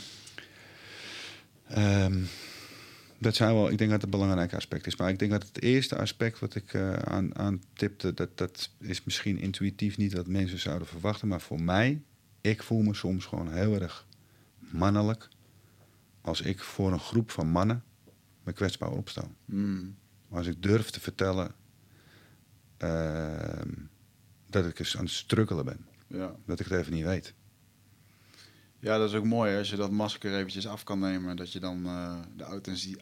Um, 2.05 2.29
Dat 3.21 3.35
zijn 3.35 3.55
wel, 3.55 3.71
ik 3.71 3.79
denk 3.79 3.91
dat 3.91 4.03
het 4.03 4.13
een 4.13 4.19
belangrijk 4.19 4.55
aspect 4.55 4.87
is. 4.87 4.97
Maar 4.97 5.09
ik 5.09 5.19
denk 5.19 5.31
dat 5.31 5.43
het 5.43 5.63
eerste 5.63 5.97
aspect 5.97 6.39
wat 6.39 6.55
ik 6.55 6.73
uh, 6.73 6.93
aan, 6.93 7.39
aan 7.39 7.63
tipte, 7.73 8.15
dat, 8.15 8.39
dat 8.39 8.71
is 8.79 9.05
misschien 9.05 9.39
intuïtief 9.39 9.97
niet 9.97 10.13
wat 10.13 10.27
mensen 10.27 10.59
zouden 10.59 10.89
verwachten. 10.89 11.29
Maar 11.29 11.41
voor 11.41 11.63
mij, 11.63 12.03
ik 12.41 12.63
voel 12.63 12.83
me 12.83 12.95
soms 12.95 13.25
gewoon 13.25 13.53
heel 13.53 13.81
erg 13.81 14.07
mannelijk. 14.59 15.29
Als 16.21 16.41
ik 16.41 16.61
voor 16.61 16.93
een 16.93 17.01
groep 17.01 17.31
van 17.31 17.47
mannen 17.47 17.85
me 18.43 18.53
kwetsbaar 18.53 18.91
opsta. 18.91 19.29
Mm. 19.45 19.97
Als 20.29 20.47
ik 20.47 20.63
durf 20.63 20.91
te 20.91 21.01
vertellen 21.01 21.55
uh, 22.79 23.63
dat 24.47 24.67
ik 24.67 24.79
eens 24.79 24.97
aan 24.97 25.05
het 25.05 25.13
strukkelen 25.13 25.65
ben. 25.65 25.87
Ja. 26.07 26.35
Dat 26.47 26.61
ik 26.61 26.67
het 26.67 26.79
even 26.79 26.93
niet 26.93 27.05
weet. 27.05 27.35
Ja, 28.81 28.99
dat 28.99 29.09
is 29.09 29.15
ook 29.15 29.25
mooi 29.25 29.59
als 29.59 29.71
je 29.71 29.77
dat 29.77 29.91
masker 29.91 30.37
eventjes 30.37 30.67
af 30.67 30.85
kan 30.85 30.99
nemen. 30.99 31.37
Dat 31.37 31.53
je 31.53 31.61
dan 31.61 31.87
uh, 31.87 32.15
de 32.37 32.45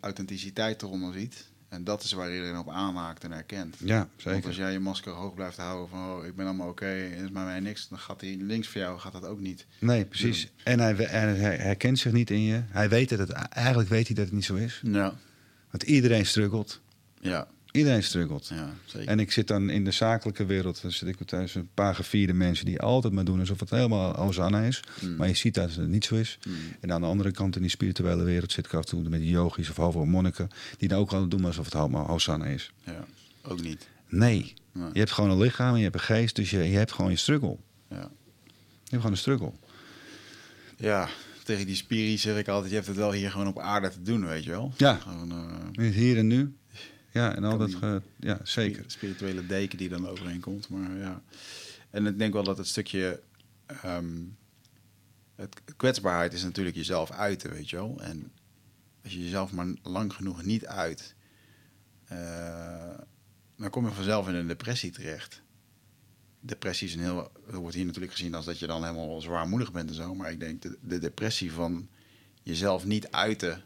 authenticiteit 0.00 0.82
eronder 0.82 1.12
ziet. 1.12 1.46
En 1.68 1.84
dat 1.84 2.02
is 2.02 2.12
waar 2.12 2.32
iedereen 2.32 2.58
op 2.58 2.68
aanhaakt 2.68 3.24
en 3.24 3.32
herkent. 3.32 3.76
Ja, 3.78 4.08
zeker. 4.16 4.32
Want 4.32 4.46
als 4.46 4.56
jij 4.56 4.72
je 4.72 4.78
masker 4.78 5.12
hoog 5.12 5.34
blijft 5.34 5.56
houden 5.56 5.88
van 5.88 6.10
oh, 6.10 6.26
ik 6.26 6.36
ben 6.36 6.46
allemaal 6.46 6.68
oké 6.68 6.84
okay, 6.84 7.12
en 7.12 7.24
is 7.24 7.30
maar 7.30 7.44
mij 7.44 7.60
niks, 7.60 7.88
dan 7.88 7.98
gaat 7.98 8.20
hij 8.20 8.36
links 8.40 8.68
voor 8.68 8.80
jou 8.80 8.98
gaat 8.98 9.12
dat 9.12 9.24
ook 9.24 9.40
niet. 9.40 9.66
Nee, 9.78 10.04
precies. 10.04 10.50
En 10.64 10.80
hij, 10.80 10.94
hij, 10.94 11.56
herkent 11.56 11.98
zich 11.98 12.12
niet 12.12 12.30
in 12.30 12.40
je. 12.40 12.62
Hij 12.68 12.88
weet 12.88 13.08
dat 13.08 13.18
het 13.18 13.30
eigenlijk 13.32 13.88
weet 13.88 14.06
hij 14.06 14.16
dat 14.16 14.24
het 14.24 14.34
niet 14.34 14.44
zo 14.44 14.54
is. 14.54 14.80
Ja. 14.84 15.14
Want 15.70 15.82
iedereen 15.82 16.26
struggelt. 16.26 16.80
Ja. 17.20 17.48
Iedereen 17.72 18.02
struggelt. 18.02 18.48
Ja, 18.48 18.74
zeker. 18.84 19.08
En 19.08 19.20
ik 19.20 19.32
zit 19.32 19.48
dan 19.48 19.70
in 19.70 19.84
de 19.84 19.90
zakelijke 19.90 20.46
wereld, 20.46 20.82
dan 20.82 20.92
zit 20.92 21.08
ik 21.08 21.16
thuis 21.26 21.54
een 21.54 21.68
paar 21.74 21.94
gevierde 21.94 22.32
mensen 22.32 22.66
die 22.66 22.80
altijd 22.80 23.12
maar 23.12 23.24
doen 23.24 23.40
alsof 23.40 23.60
het 23.60 23.70
helemaal 23.70 24.14
Hosanna 24.14 24.60
is. 24.60 24.80
Mm. 25.00 25.16
Maar 25.16 25.28
je 25.28 25.34
ziet 25.34 25.54
dat 25.54 25.74
het 25.74 25.88
niet 25.88 26.04
zo 26.04 26.14
is. 26.14 26.38
Mm. 26.46 26.54
En 26.80 26.92
aan 26.92 27.00
de 27.00 27.06
andere 27.06 27.30
kant 27.30 27.56
in 27.56 27.62
die 27.62 27.70
spirituele 27.70 28.22
wereld 28.22 28.52
zit 28.52 28.66
ik 28.66 28.74
af 28.74 28.80
en 28.80 28.88
toe 28.88 29.08
met 29.08 29.20
die 29.20 29.30
yogis 29.30 29.70
of 29.70 29.76
halve 29.76 29.98
monniken, 29.98 30.48
die 30.78 30.88
dan 30.88 30.98
ook 30.98 31.12
altijd 31.12 31.30
doen 31.30 31.44
alsof 31.44 31.64
het 31.64 31.74
helemaal 31.74 32.06
Hosanna 32.06 32.46
is. 32.46 32.72
Ja, 32.84 33.04
ook 33.42 33.62
niet. 33.62 33.88
Nee. 34.08 34.54
Je 34.92 34.98
hebt 34.98 35.10
gewoon 35.10 35.30
een 35.30 35.38
lichaam 35.38 35.72
en 35.72 35.76
je 35.76 35.82
hebt 35.82 35.94
een 35.94 36.00
geest, 36.00 36.36
dus 36.36 36.50
je, 36.50 36.58
je 36.58 36.76
hebt 36.76 36.92
gewoon 36.92 37.10
je 37.10 37.16
struggle. 37.16 37.56
Ja. 37.90 37.96
Je 37.96 38.94
hebt 38.94 38.96
gewoon 38.96 39.10
een 39.10 39.16
struggle. 39.16 39.52
Ja, 40.76 41.08
tegen 41.44 41.66
die 41.66 41.76
spirit 41.76 42.20
zeg 42.20 42.38
ik 42.38 42.48
altijd, 42.48 42.68
je 42.70 42.76
hebt 42.76 42.88
het 42.88 42.96
wel 42.96 43.12
hier 43.12 43.30
gewoon 43.30 43.46
op 43.46 43.58
aarde 43.58 43.90
te 43.90 44.02
doen, 44.02 44.26
weet 44.26 44.44
je 44.44 44.50
wel. 44.50 44.72
Ja, 44.76 44.94
gewoon, 44.94 45.32
uh, 45.72 45.94
hier 45.94 46.18
en 46.18 46.26
nu. 46.26 46.56
Ja, 47.10 47.34
en 47.34 47.44
al 47.44 47.58
dat, 47.58 48.02
ja, 48.16 48.40
zeker. 48.42 48.84
Spirituele 48.86 49.46
deken 49.46 49.78
die 49.78 49.88
dan 49.88 50.08
overheen 50.08 50.40
komt, 50.40 50.68
maar 50.68 50.96
ja. 50.96 51.22
En 51.90 52.06
ik 52.06 52.18
denk 52.18 52.32
wel 52.32 52.44
dat 52.44 52.58
het 52.58 52.66
stukje, 52.66 53.22
um, 53.84 54.36
het 55.34 55.62
kwetsbaarheid 55.76 56.32
is 56.32 56.42
natuurlijk 56.42 56.76
jezelf 56.76 57.10
uiten, 57.10 57.50
weet 57.50 57.70
je 57.70 57.76
wel. 57.76 58.00
En 58.00 58.32
als 59.02 59.12
je 59.12 59.22
jezelf 59.22 59.52
maar 59.52 59.66
lang 59.82 60.12
genoeg 60.12 60.44
niet 60.44 60.66
uit, 60.66 61.14
uh, 62.12 62.98
dan 63.56 63.70
kom 63.70 63.84
je 63.84 63.92
vanzelf 63.92 64.28
in 64.28 64.34
een 64.34 64.46
depressie 64.46 64.90
terecht. 64.90 65.42
Depressie 66.40 66.88
is 66.88 66.94
een 66.94 67.00
heel, 67.00 67.30
wordt 67.46 67.74
hier 67.74 67.84
natuurlijk 67.84 68.12
gezien 68.12 68.34
als 68.34 68.44
dat 68.44 68.58
je 68.58 68.66
dan 68.66 68.84
helemaal 68.84 69.20
zwaarmoedig 69.20 69.72
bent 69.72 69.88
en 69.88 69.94
zo. 69.94 70.14
Maar 70.14 70.30
ik 70.30 70.40
denk 70.40 70.62
de, 70.62 70.78
de 70.82 70.98
depressie 70.98 71.52
van 71.52 71.88
jezelf 72.42 72.84
niet 72.84 73.10
uiten 73.10 73.62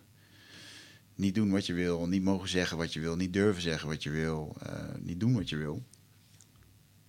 niet 1.23 1.35
doen 1.35 1.51
wat 1.51 1.67
je 1.67 1.73
wil, 1.73 2.07
niet 2.07 2.23
mogen 2.23 2.49
zeggen 2.49 2.77
wat 2.77 2.93
je 2.93 3.01
wil, 3.01 3.17
niet 3.17 3.33
durven 3.33 3.63
zeggen 3.63 3.89
wat 3.89 4.03
je 4.03 4.11
wil, 4.11 4.57
uh, 4.67 4.95
niet 4.99 5.21
doen 5.21 5.35
wat 5.35 5.49
je 5.49 5.57
wil. 5.57 5.83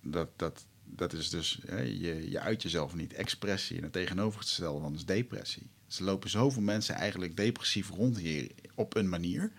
Dat, 0.02 0.28
dat, 0.36 0.66
dat 0.84 1.12
is 1.12 1.30
dus, 1.30 1.60
hè, 1.66 1.80
je, 1.80 2.30
je 2.30 2.40
uit 2.40 2.62
jezelf 2.62 2.94
niet. 2.94 3.12
Expressie 3.12 3.76
en 3.76 3.82
het 3.82 3.92
tegenovergestelde 3.92 4.80
van 4.80 4.94
is 4.94 5.04
depressie. 5.04 5.70
Dus 5.86 5.98
er 5.98 6.04
lopen 6.04 6.30
zoveel 6.30 6.62
mensen 6.62 6.94
eigenlijk 6.94 7.36
depressief 7.36 7.90
rond 7.90 8.18
hier 8.18 8.50
op 8.74 8.96
een 8.96 9.08
manier. 9.08 9.52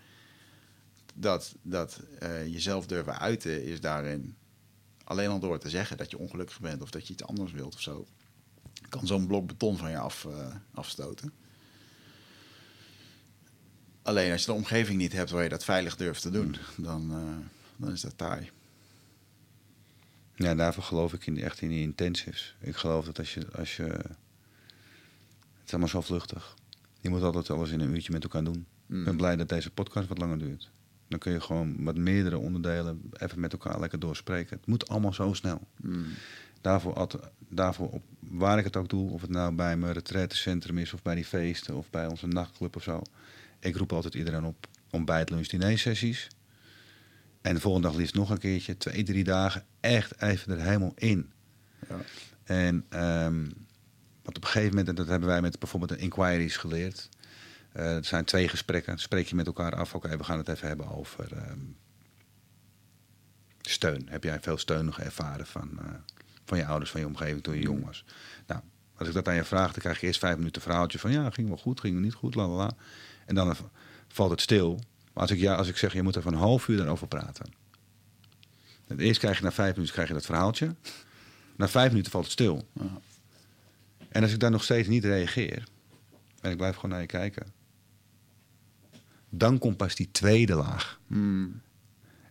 Dat, 1.14 1.54
dat 1.62 2.00
uh, 2.22 2.46
jezelf 2.46 2.86
durven 2.86 3.18
uiten 3.18 3.64
is 3.64 3.80
daarin 3.80 4.36
alleen 5.04 5.28
al 5.28 5.38
door 5.38 5.58
te 5.58 5.70
zeggen 5.70 5.96
dat 5.96 6.10
je 6.10 6.18
ongelukkig 6.18 6.60
bent 6.60 6.82
of 6.82 6.90
dat 6.90 7.06
je 7.06 7.12
iets 7.12 7.24
anders 7.24 7.52
wilt 7.52 7.74
of 7.74 7.80
zo. 7.80 8.06
Kan 8.88 9.06
zo'n 9.06 9.26
blok 9.26 9.46
beton 9.46 9.76
van 9.76 9.90
je 9.90 9.98
af, 9.98 10.24
uh, 10.24 10.54
afstoten. 10.74 11.32
Alleen 14.06 14.32
als 14.32 14.40
je 14.40 14.46
de 14.46 14.52
omgeving 14.52 14.98
niet 14.98 15.12
hebt 15.12 15.30
waar 15.30 15.42
je 15.42 15.48
dat 15.48 15.64
veilig 15.64 15.96
durft 15.96 16.22
te 16.22 16.30
doen, 16.30 16.56
dan, 16.76 17.10
uh, 17.10 17.46
dan 17.76 17.92
is 17.92 18.00
dat 18.00 18.18
taai. 18.18 18.50
Ja, 20.34 20.54
daarvoor 20.54 20.82
geloof 20.82 21.12
ik 21.12 21.26
in, 21.26 21.42
echt 21.42 21.60
in 21.60 21.68
die 21.68 21.82
intensives. 21.82 22.56
Ik 22.60 22.76
geloof 22.76 23.04
dat 23.04 23.18
als 23.18 23.34
je, 23.34 23.46
als 23.52 23.76
je. 23.76 23.82
Het 23.82 25.64
is 25.64 25.70
allemaal 25.70 25.88
zo 25.88 26.00
vluchtig. 26.00 26.54
Je 27.00 27.08
moet 27.08 27.22
altijd 27.22 27.50
alles 27.50 27.70
in 27.70 27.80
een 27.80 27.94
uurtje 27.94 28.12
met 28.12 28.22
elkaar 28.22 28.44
doen. 28.44 28.66
Ik 28.88 29.04
ben 29.04 29.10
mm. 29.10 29.16
blij 29.16 29.36
dat 29.36 29.48
deze 29.48 29.70
podcast 29.70 30.08
wat 30.08 30.18
langer 30.18 30.38
duurt. 30.38 30.70
Dan 31.08 31.18
kun 31.18 31.32
je 31.32 31.40
gewoon 31.40 31.82
met 31.82 31.96
meerdere 31.96 32.38
onderdelen 32.38 33.10
even 33.12 33.40
met 33.40 33.52
elkaar 33.52 33.80
lekker 33.80 33.98
doorspreken. 33.98 34.56
Het 34.56 34.66
moet 34.66 34.88
allemaal 34.88 35.12
zo 35.12 35.32
snel. 35.32 35.60
Mm. 35.76 36.06
Daarvoor, 36.60 37.08
daarvoor 37.48 37.88
op, 37.90 38.02
waar 38.18 38.58
ik 38.58 38.64
het 38.64 38.76
ook 38.76 38.88
doe, 38.88 39.10
of 39.10 39.20
het 39.20 39.30
nou 39.30 39.54
bij 39.54 39.76
mijn 39.76 39.92
retraitecentrum 39.92 40.78
is, 40.78 40.92
of 40.92 41.02
bij 41.02 41.14
die 41.14 41.24
feesten, 41.24 41.74
of 41.74 41.90
bij 41.90 42.06
onze 42.06 42.26
nachtclub 42.26 42.76
of 42.76 42.82
zo. 42.82 43.02
Ik 43.66 43.76
roep 43.76 43.92
altijd 43.92 44.14
iedereen 44.14 44.44
op 44.44 44.66
ontbijt, 44.90 45.30
lunch, 45.30 45.46
diner 45.46 45.78
sessies. 45.78 46.28
En 47.40 47.54
de 47.54 47.60
volgende 47.60 47.88
dag 47.88 47.96
liefst 47.96 48.14
nog 48.14 48.30
een 48.30 48.38
keertje, 48.38 48.76
twee, 48.76 49.02
drie 49.02 49.24
dagen, 49.24 49.64
echt 49.80 50.22
even 50.22 50.52
er 50.52 50.64
helemaal 50.64 50.92
in. 50.94 51.32
Ja. 51.88 51.96
En 52.44 53.02
um, 53.24 53.66
want 54.22 54.36
op 54.36 54.44
een 54.44 54.50
gegeven 54.50 54.68
moment, 54.68 54.88
en 54.88 54.94
dat 54.94 55.06
hebben 55.06 55.28
wij 55.28 55.40
met 55.40 55.58
bijvoorbeeld 55.58 55.90
de 55.90 56.04
inquiries 56.04 56.56
geleerd. 56.56 57.08
Uh, 57.76 57.84
het 57.84 58.06
zijn 58.06 58.24
twee 58.24 58.48
gesprekken. 58.48 58.98
Spreek 58.98 59.26
je 59.26 59.34
met 59.34 59.46
elkaar 59.46 59.74
af, 59.74 59.94
oké, 59.94 60.16
we 60.16 60.24
gaan 60.24 60.38
het 60.38 60.48
even 60.48 60.68
hebben 60.68 60.88
over 60.88 61.50
um, 61.50 61.76
steun. 63.60 64.06
Heb 64.08 64.24
jij 64.24 64.40
veel 64.40 64.58
steun 64.58 64.84
nog 64.84 65.00
ervaren 65.00 65.46
van, 65.46 65.70
uh, 65.82 65.88
van 66.44 66.58
je 66.58 66.66
ouders, 66.66 66.90
van 66.90 67.00
je 67.00 67.06
omgeving 67.06 67.42
toen 67.42 67.54
je 67.54 67.62
jong 67.62 67.84
was? 67.84 68.04
Nou, 68.46 68.60
als 68.96 69.08
ik 69.08 69.14
dat 69.14 69.28
aan 69.28 69.34
je 69.34 69.44
vraag, 69.44 69.72
dan 69.72 69.80
krijg 69.80 70.00
je 70.00 70.06
eerst 70.06 70.20
vijf 70.20 70.36
minuten 70.36 70.62
verhaaltje 70.62 70.98
van 70.98 71.12
ja, 71.12 71.30
ging 71.30 71.48
wel 71.48 71.56
goed, 71.56 71.80
ging 71.80 71.94
wel 71.94 72.02
niet 72.02 72.14
goed, 72.14 72.34
la 72.34 72.48
la 72.48 72.54
la. 72.54 72.70
En 73.26 73.34
dan 73.34 73.56
valt 74.08 74.30
het 74.30 74.40
stil. 74.40 74.80
Maar 75.12 75.22
als 75.22 75.30
ik, 75.30 75.38
ja, 75.38 75.54
als 75.54 75.68
ik 75.68 75.76
zeg, 75.76 75.92
je 75.92 76.02
moet 76.02 76.16
even 76.16 76.32
een 76.32 76.38
half 76.38 76.68
uur 76.68 76.76
daarover 76.76 77.06
praten. 77.06 77.52
eerst 78.96 79.20
krijg 79.20 79.38
je 79.38 79.44
na 79.44 79.52
vijf 79.52 79.72
minuten 79.72 79.94
krijg 79.94 80.08
je 80.08 80.14
dat 80.14 80.26
verhaaltje. 80.26 80.74
Na 81.56 81.68
vijf 81.68 81.90
minuten 81.90 82.10
valt 82.10 82.24
het 82.24 82.32
stil. 82.32 82.68
En 84.08 84.22
als 84.22 84.32
ik 84.32 84.40
dan 84.40 84.52
nog 84.52 84.64
steeds 84.64 84.88
niet 84.88 85.04
reageer, 85.04 85.64
en 86.40 86.50
ik 86.50 86.56
blijf 86.56 86.74
gewoon 86.74 86.90
naar 86.90 87.00
je 87.00 87.06
kijken, 87.06 87.46
dan 89.28 89.58
komt 89.58 89.76
pas 89.76 89.94
die 89.94 90.08
tweede 90.10 90.54
laag. 90.54 91.00
Hmm. 91.06 91.60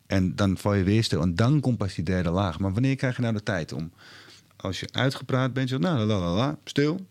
En 0.06 0.36
dan 0.36 0.58
val 0.58 0.74
je 0.74 0.84
weer 0.84 1.04
stil. 1.04 1.22
En 1.22 1.36
dan 1.36 1.60
komt 1.60 1.78
pas 1.78 1.94
die 1.94 2.04
derde 2.04 2.30
laag. 2.30 2.60
Maar 2.60 2.74
wanneer 2.74 2.96
krijg 2.96 3.16
je 3.16 3.22
nou 3.22 3.34
de 3.34 3.44
tijd 3.44 3.72
om, 3.72 3.92
als 4.56 4.80
je 4.80 4.88
uitgepraat 4.92 5.54
bent, 5.54 5.70
zo, 5.70 5.78
nou, 5.78 6.06
la, 6.06 6.20
la, 6.20 6.34
la, 6.34 6.58
stil, 6.64 7.08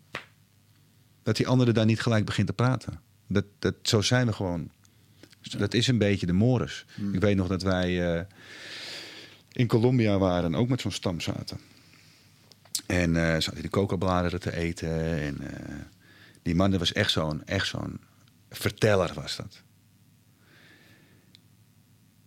dat 1.23 1.35
die 1.35 1.47
andere 1.47 1.71
daar 1.71 1.85
niet 1.85 2.01
gelijk 2.01 2.25
begint 2.25 2.47
te 2.47 2.53
praten. 2.53 2.99
Dat, 3.27 3.45
dat, 3.59 3.75
zo 3.81 4.01
zijn 4.01 4.25
we 4.25 4.33
gewoon. 4.33 4.69
Dat 5.57 5.73
is 5.73 5.87
een 5.87 5.97
beetje 5.97 6.25
de 6.25 6.33
mores. 6.33 6.85
Hmm. 6.95 7.13
Ik 7.13 7.21
weet 7.21 7.35
nog 7.35 7.47
dat 7.47 7.61
wij 7.61 8.15
uh, 8.15 8.21
in 9.51 9.67
Colombia 9.67 10.17
waren, 10.17 10.55
ook 10.55 10.69
met 10.69 10.81
zo'n 10.81 10.91
stam 10.91 11.19
zaten. 11.19 11.59
En 12.85 13.15
uh, 13.15 13.33
zaten 13.39 13.61
die 13.61 13.69
coca-bladeren 13.69 14.39
te 14.39 14.55
eten. 14.55 15.19
En 15.21 15.37
uh, 15.41 15.49
die 16.41 16.55
man 16.55 16.77
was 16.77 16.93
echt 16.93 17.11
zo'n 17.11 17.45
echt 17.45 17.67
zo'n 17.67 17.99
verteller 18.49 19.13
was 19.13 19.35
dat. 19.35 19.61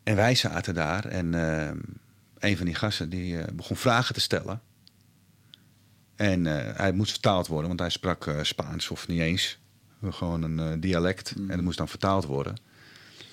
En 0.02 0.16
wij 0.16 0.34
zaten 0.34 0.74
daar 0.74 1.04
en 1.04 1.32
een 2.38 2.56
van 2.56 2.66
die 2.66 2.74
gasten 2.74 3.10
die 3.10 3.52
begon 3.52 3.76
vragen 3.76 4.14
te 4.14 4.20
stellen. 4.20 4.60
En 6.16 6.44
hij 6.76 6.92
moest 6.92 7.10
vertaald 7.10 7.46
worden, 7.46 7.68
want 7.68 7.80
hij 7.80 7.90
sprak 7.90 8.30
Spaans 8.42 8.88
of 8.90 9.08
niet 9.08 9.20
eens. 9.20 9.58
Gewoon 10.02 10.42
een 10.42 10.58
uh, 10.58 10.80
dialect. 10.80 11.36
Mm. 11.36 11.50
En 11.50 11.56
dat 11.56 11.64
moest 11.64 11.78
dan 11.78 11.88
vertaald 11.88 12.24
worden. 12.24 12.54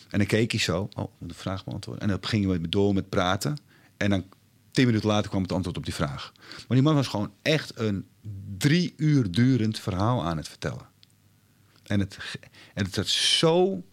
En 0.10 0.18
dan 0.18 0.28
keek 0.28 0.52
hij 0.52 0.60
zo. 0.60 0.90
Oh, 0.94 1.12
de 1.20 1.34
vraag 1.34 1.64
beantwoorden. 1.64 2.04
En 2.04 2.10
dan 2.10 2.30
gingen 2.30 2.50
we 2.50 2.70
door 2.70 2.94
met 2.94 3.10
praten. 3.10 3.58
En 3.98 4.10
dan 4.10 4.26
tien 4.72 4.86
minuten 4.86 5.08
later 5.08 5.30
kwam 5.30 5.42
het 5.42 5.52
antwoord 5.52 5.78
op 5.78 5.86
die 5.86 5.94
vraag. 5.94 6.32
Maar 6.56 6.78
die 6.78 6.82
man 6.82 6.96
was 6.96 7.08
gewoon 7.08 7.32
echt 7.42 7.80
een 7.80 8.08
drie 8.58 8.94
uur 8.98 9.32
durend 9.32 9.80
verhaal 9.80 10.24
aan 10.24 10.38
het 10.38 10.48
vertellen. 10.48 10.88
En 11.84 12.00
het, 12.00 12.18
en 12.74 12.86
het 12.86 12.94
zat 12.94 13.08
zo... 13.08 13.84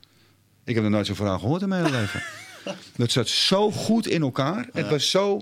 Ik 0.65 0.75
heb 0.75 0.83
nog 0.83 0.92
nooit 0.92 1.07
zo'n 1.07 1.17
verhaal 1.17 1.39
gehoord 1.39 1.62
in 1.62 1.68
mijn 1.68 1.84
hele 1.84 1.97
leven. 1.97 2.23
Het 2.97 3.12
zat 3.12 3.28
zo 3.28 3.70
goed 3.70 4.07
in 4.07 4.23
elkaar. 4.23 4.68
Het 4.73 4.89
was 4.89 5.10
zo 5.10 5.41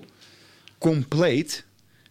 compleet 0.78 1.64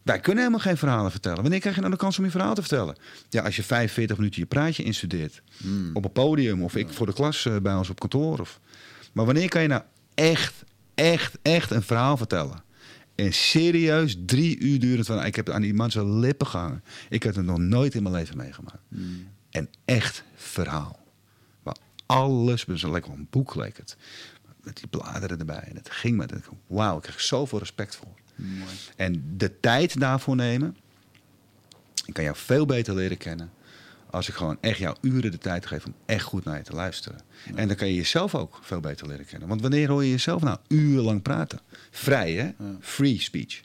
wij 0.10 0.20
kunnen 0.20 0.44
helemaal 0.44 0.66
geen 0.66 0.78
verhalen 0.78 1.12
vertellen. 1.12 1.42
Wanneer 1.42 1.60
krijg 1.60 1.76
je 1.76 1.82
nou 1.82 1.94
de 1.94 2.00
kans 2.00 2.18
om 2.18 2.26
je 2.26 2.32
verhaal 2.32 2.54
te 2.54 2.62
vertellen? 2.62 2.96
Ja, 3.30 3.44
als 3.44 3.56
je 3.56 3.64
45 3.64 4.18
minuten 4.18 4.42
je 4.42 4.48
praatje 4.48 4.84
instudeert. 4.84 5.42
Hmm. 5.58 5.90
Op 5.94 6.06
een 6.06 6.12
podium 6.12 6.64
of 6.64 6.76
ik 6.76 6.90
voor 6.90 7.06
de 7.06 7.14
klas 7.14 7.46
eh, 7.46 7.58
bij 7.58 7.76
ons 7.76 7.90
op 7.90 8.00
kantoor. 8.00 8.40
Of... 8.40 8.60
Maar 9.14 9.26
wanneer 9.26 9.50
kan 9.50 9.62
je 9.62 9.68
nou 9.68 9.82
echt, 10.14 10.64
echt, 10.96 11.38
echt 11.42 11.72
een 11.72 11.82
verhaal 11.82 12.18
vertellen? 12.18 12.64
En 13.16 13.34
serieus 13.34 14.18
drie 14.26 14.60
uur 14.60 14.80
durend 14.80 15.06
van... 15.06 15.26
Ik 15.26 15.36
heb 15.36 15.46
het 15.46 15.56
aan 15.56 15.62
die 15.62 15.74
man 15.74 15.92
zijn 15.92 16.20
lippen 16.20 16.48
gehangen. 16.48 16.84
Ik 17.10 17.24
heb 17.24 17.36
het 17.36 17.46
nog 17.46 17.58
nooit 17.58 17.96
in 17.96 18.04
mijn 18.04 18.16
leven 18.16 18.38
meegemaakt. 18.38 18.84
Mm. 18.88 19.28
Een 19.52 19.70
echt 19.86 20.24
verhaal. 20.36 21.00
Waar 21.64 21.78
alles, 22.06 22.66
het 22.66 22.84
lekker 22.84 23.12
een 23.12 23.28
boek 23.30 23.56
leek 23.56 23.78
het. 23.78 23.98
Met 24.62 24.78
die 24.78 24.88
bladeren 24.88 25.40
erbij. 25.40 25.64
En 25.68 25.76
het 25.76 25.90
ging 25.90 26.18
met. 26.18 26.34
Wauw, 26.68 26.96
ik 26.96 27.02
krijg 27.02 27.22
zoveel 27.22 27.60
respect 27.60 27.96
voor. 27.96 28.19
Mooi. 28.40 28.72
En 28.96 29.34
de 29.38 29.60
tijd 29.60 30.00
daarvoor 30.00 30.36
nemen. 30.36 30.78
Ik 32.06 32.14
kan 32.14 32.24
jou 32.24 32.36
veel 32.36 32.66
beter 32.66 32.96
leren 32.96 33.18
kennen. 33.18 33.52
Als 34.10 34.30
ik 34.30 34.36
gewoon 34.36 34.58
echt 34.62 34.78
jou 34.78 34.98
uren 35.02 35.32
de 35.32 35.38
tijd 35.38 35.66
geef 35.66 35.86
om 35.86 35.94
echt 36.06 36.24
goed 36.24 36.44
naar 36.44 36.58
je 36.58 36.64
te 36.64 36.74
luisteren. 36.74 37.22
En 37.56 37.68
dan 37.68 37.78
kan 37.78 37.88
je 37.88 37.96
jezelf 37.96 38.36
ook 38.36 38.60
veel 38.62 38.80
beter 38.80 39.08
leren 39.08 39.26
kennen. 39.26 39.48
Want 39.48 39.62
wanneer 39.62 39.90
hoor 39.90 40.04
je 40.04 40.10
jezelf 40.10 40.42
nou 40.42 40.58
urenlang 40.68 41.22
praten? 41.22 41.60
Vrij, 41.92 42.34
hè? 42.34 42.52
Free 42.80 43.20
speech. 43.20 43.62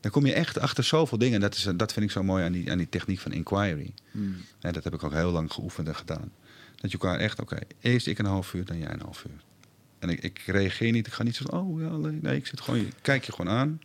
Dan 0.00 0.10
kom 0.10 0.26
je 0.26 0.32
echt 0.32 0.58
achter 0.58 0.84
zoveel 0.84 1.18
dingen. 1.18 1.40
Dat, 1.40 1.54
is, 1.54 1.68
dat 1.76 1.92
vind 1.92 2.04
ik 2.04 2.10
zo 2.10 2.22
mooi 2.22 2.44
aan 2.44 2.52
die, 2.52 2.70
aan 2.70 2.78
die 2.78 2.88
techniek 2.88 3.18
van 3.18 3.32
inquiry. 3.32 3.94
Hmm. 4.10 4.36
En 4.60 4.72
dat 4.72 4.84
heb 4.84 4.94
ik 4.94 5.04
ook 5.04 5.12
heel 5.12 5.30
lang 5.30 5.52
geoefend 5.52 5.88
en 5.88 5.96
gedaan. 5.96 6.32
Dat 6.76 6.90
je 6.90 6.98
elkaar 6.98 7.18
echt, 7.18 7.40
oké, 7.40 7.58
eerst 7.80 8.06
ik 8.06 8.18
een 8.18 8.24
half 8.24 8.54
uur, 8.54 8.64
dan 8.64 8.78
jij 8.78 8.92
een 8.92 9.00
half 9.00 9.24
uur. 9.24 9.40
En 10.02 10.08
ik, 10.08 10.22
ik 10.22 10.38
reageer 10.38 10.92
niet, 10.92 11.06
ik 11.06 11.12
ga 11.12 11.22
niet 11.22 11.36
zo, 11.36 11.44
oh 11.44 11.80
ja, 11.80 11.96
nee, 11.96 12.36
ik 12.36 12.46
zit 12.46 12.60
gewoon, 12.60 12.80
ik 12.80 12.94
kijk 13.02 13.24
je 13.24 13.32
gewoon 13.32 13.52
aan. 13.52 13.80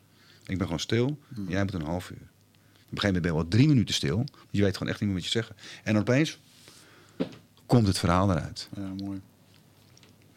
Ik 0.46 0.58
ben 0.58 0.66
gewoon 0.66 0.80
stil. 0.80 1.20
Hmm. 1.34 1.50
Jij 1.50 1.64
moet 1.64 1.74
een 1.74 1.82
half 1.82 2.10
uur. 2.10 2.18
Op 2.18 2.24
een 2.24 3.00
gegeven 3.00 3.06
moment 3.06 3.22
ben 3.22 3.32
je 3.32 3.38
wel 3.38 3.48
drie 3.48 3.68
minuten 3.68 3.96
stil. 3.96 4.26
Je 4.50 4.62
weet 4.62 4.78
gewoon 4.78 4.92
echt 4.92 5.00
niet 5.00 5.10
meer 5.10 5.18
wat 5.18 5.28
je 5.28 5.32
zeggen. 5.32 5.56
En 5.84 5.94
dan 5.94 6.02
opeens 6.02 6.40
komt 7.66 7.88
het 7.88 7.98
verhaal 7.98 8.32
eruit. 8.32 8.70
Ja, 8.76 8.94
mooi. 9.06 9.22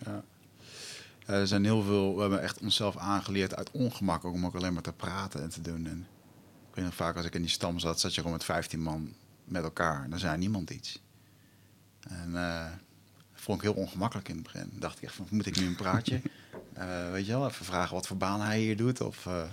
Ja. 0.04 0.24
er 1.26 1.46
zijn 1.46 1.64
heel 1.64 1.82
veel, 1.82 2.14
we 2.14 2.20
hebben 2.20 2.42
echt 2.42 2.58
onszelf 2.58 2.96
aangeleerd 2.96 3.56
uit 3.56 3.70
ongemak 3.70 4.24
ook 4.24 4.34
om 4.34 4.46
ook 4.46 4.54
alleen 4.54 4.72
maar 4.72 4.82
te 4.82 4.92
praten 4.92 5.42
en 5.42 5.48
te 5.48 5.60
doen. 5.60 5.86
En 5.86 6.06
ik 6.68 6.74
weet 6.74 6.84
nog 6.84 6.94
vaak 6.94 7.16
als 7.16 7.26
ik 7.26 7.34
in 7.34 7.40
die 7.40 7.50
stam 7.50 7.78
zat, 7.78 8.00
zat 8.00 8.14
je 8.14 8.20
gewoon 8.20 8.36
met 8.36 8.44
15 8.44 8.82
man 8.82 9.12
met 9.44 9.62
elkaar. 9.62 10.10
Dan 10.10 10.18
zei 10.18 10.38
niemand 10.38 10.70
iets. 10.70 11.02
En 12.08 12.30
uh, 12.30 12.66
vond 13.40 13.62
ik 13.62 13.64
heel 13.64 13.82
ongemakkelijk 13.82 14.28
in 14.28 14.34
het 14.34 14.44
begin. 14.44 14.70
Dacht 14.72 14.96
ik 14.96 15.02
echt 15.02 15.14
van, 15.14 15.26
moet 15.30 15.46
ik 15.46 15.60
nu 15.60 15.66
een 15.66 15.76
praatje? 15.76 16.20
Uh, 16.78 17.10
weet 17.12 17.26
je 17.26 17.32
wel, 17.32 17.46
even 17.48 17.64
vragen 17.64 17.94
wat 17.94 18.06
voor 18.06 18.16
baan 18.16 18.40
hij 18.40 18.58
hier 18.58 18.76
doet. 18.76 19.00
Of, 19.00 19.26
uh, 19.26 19.42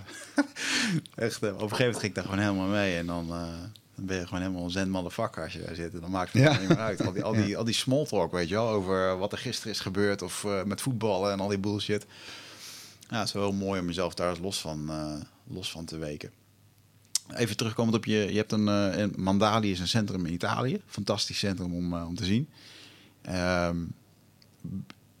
echt, 1.14 1.36
op 1.36 1.42
een 1.42 1.58
gegeven 1.58 1.78
moment 1.78 1.98
ging 1.98 2.02
ik 2.02 2.14
daar 2.14 2.24
gewoon 2.24 2.38
helemaal 2.38 2.66
mee. 2.66 2.96
En 2.96 3.06
dan, 3.06 3.28
dan 3.28 4.06
ben 4.06 4.18
je 4.18 4.26
gewoon 4.26 4.40
helemaal 4.40 4.64
een 4.64 4.70
zen 4.70 4.90
motherfucker 4.90 5.42
als 5.42 5.52
je 5.52 5.62
daar 5.62 5.74
zit. 5.74 5.94
En 5.94 6.00
dan 6.00 6.10
maakt 6.10 6.32
het 6.32 6.42
ja. 6.42 6.58
niet 6.58 6.68
meer 6.68 6.78
uit. 6.78 7.06
Al 7.06 7.12
die, 7.12 7.22
al, 7.22 7.32
die, 7.44 7.56
al 7.56 7.64
die 7.64 7.74
small 7.74 8.06
talk, 8.06 8.32
weet 8.32 8.48
je 8.48 8.54
wel, 8.54 8.68
over 8.68 9.18
wat 9.18 9.32
er 9.32 9.38
gisteren 9.38 9.72
is 9.72 9.80
gebeurd. 9.80 10.22
Of 10.22 10.46
met 10.64 10.80
voetballen 10.80 11.32
en 11.32 11.40
al 11.40 11.48
die 11.48 11.58
bullshit. 11.58 12.06
Ja, 13.08 13.18
het 13.18 13.26
is 13.26 13.32
wel 13.32 13.42
heel 13.42 13.52
mooi 13.52 13.80
om 13.80 13.86
jezelf 13.86 14.14
daar 14.14 14.36
los 14.40 14.60
van, 14.60 14.90
los 15.46 15.70
van 15.70 15.84
te 15.84 15.98
weken. 15.98 16.30
Even 17.34 17.56
terugkomend 17.56 17.96
op 17.96 18.04
je, 18.04 18.16
je 18.16 18.36
hebt 18.36 18.52
een, 18.52 18.66
een 18.66 19.12
Mandali 19.16 19.70
is 19.70 19.80
een 19.80 19.88
centrum 19.88 20.26
in 20.26 20.32
Italië. 20.32 20.80
Fantastisch 20.86 21.38
centrum 21.38 21.74
om, 21.74 21.94
om 21.94 22.14
te 22.14 22.24
zien. 22.24 22.48
Um, 23.26 23.94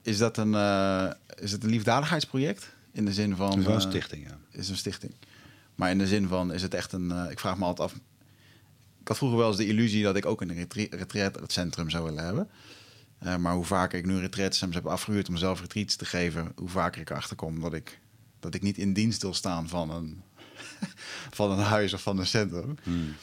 is 0.02 0.18
dat 0.18 0.36
een, 0.36 0.52
uh, 0.52 1.10
is 1.36 1.52
het 1.52 1.64
een 1.64 1.70
liefdadigheidsproject? 1.70 2.76
In 2.92 3.04
de 3.04 3.12
zin 3.12 3.36
van. 3.36 3.50
Het 3.50 3.58
is 3.58 3.64
wel 3.64 3.74
een 3.74 3.80
eh, 3.80 3.88
stichting, 3.88 4.26
ja. 4.26 4.38
Is 4.50 4.68
een 4.68 4.76
stichting. 4.76 5.12
Maar 5.74 5.90
in 5.90 5.98
de 5.98 6.06
zin 6.06 6.28
van, 6.28 6.52
is 6.52 6.62
het 6.62 6.74
echt 6.74 6.92
een. 6.92 7.10
Uh, 7.10 7.30
ik 7.30 7.38
vraag 7.38 7.58
me 7.58 7.64
altijd 7.64 7.90
af. 7.90 7.96
Ik 9.00 9.08
had 9.08 9.16
vroeger 9.16 9.38
wel 9.38 9.48
eens 9.48 9.56
de 9.56 9.66
illusie 9.66 10.02
dat 10.02 10.16
ik 10.16 10.26
ook 10.26 10.40
een 10.40 10.68
retreatcentrum 10.90 11.90
zou 11.90 12.04
willen 12.04 12.24
hebben. 12.24 12.48
Uh, 13.22 13.36
maar 13.36 13.54
hoe 13.54 13.64
vaker 13.64 13.98
ik 13.98 14.06
nu 14.06 14.18
retreatcentrums 14.18 14.84
heb 14.84 14.92
afgehuurd 14.92 15.28
om 15.28 15.36
zelf 15.36 15.60
retreats 15.60 15.96
te 15.96 16.04
geven, 16.04 16.52
hoe 16.56 16.68
vaker 16.68 17.00
ik 17.00 17.10
erachter 17.10 17.36
kom 17.36 17.60
dat 17.60 17.74
ik, 17.74 18.00
dat 18.40 18.54
ik 18.54 18.62
niet 18.62 18.78
in 18.78 18.92
dienst 18.92 19.22
wil 19.22 19.34
staan 19.34 19.68
van 19.68 19.90
een, 19.90 20.22
van 21.38 21.50
een 21.50 21.64
huis 21.64 21.92
of 21.92 22.02
van 22.02 22.18
een 22.18 22.26
centrum. 22.26 22.76
Hmm. 22.82 23.14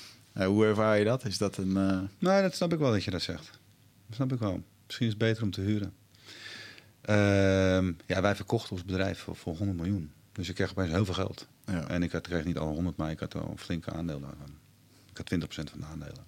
hoe 0.45 0.65
ervaar 0.65 0.97
je 0.97 1.05
dat? 1.05 1.25
Is 1.25 1.37
dat 1.37 1.57
een. 1.57 1.73
Nee, 2.19 2.41
dat 2.41 2.55
snap 2.55 2.73
ik 2.73 2.79
wel 2.79 2.91
dat 2.91 3.03
je 3.03 3.11
dat 3.11 3.21
zegt. 3.21 3.59
Snap 4.09 4.33
ik 4.33 4.39
wel. 4.39 4.63
Misschien 4.85 5.05
is 5.05 5.13
het 5.13 5.21
beter 5.21 5.43
om 5.43 5.51
te 5.51 5.61
huren. 5.61 5.93
Ehm, 7.01 7.93
ja, 8.05 8.21
wij 8.21 8.35
verkochten 8.35 8.71
ons 8.71 8.85
bedrijf 8.85 9.19
voor, 9.19 9.35
voor 9.35 9.55
100 9.55 9.77
miljoen. 9.77 10.11
Dus 10.31 10.49
ik 10.49 10.55
kreeg 10.55 10.71
opeens 10.71 10.91
heel 10.91 11.05
veel 11.05 11.13
geld. 11.13 11.47
Ja. 11.65 11.87
En 11.87 12.03
ik 12.03 12.11
had, 12.11 12.27
kreeg 12.27 12.45
niet 12.45 12.57
alle 12.57 12.73
100, 12.73 12.97
maar 12.97 13.11
ik 13.11 13.19
had 13.19 13.33
een 13.33 13.57
flinke 13.57 13.91
aandeel 13.91 14.19
daarvan. 14.19 14.57
Ik 15.11 15.17
had 15.17 15.33
20% 15.33 15.47
van 15.47 15.79
de 15.79 15.85
aandelen. 15.85 16.25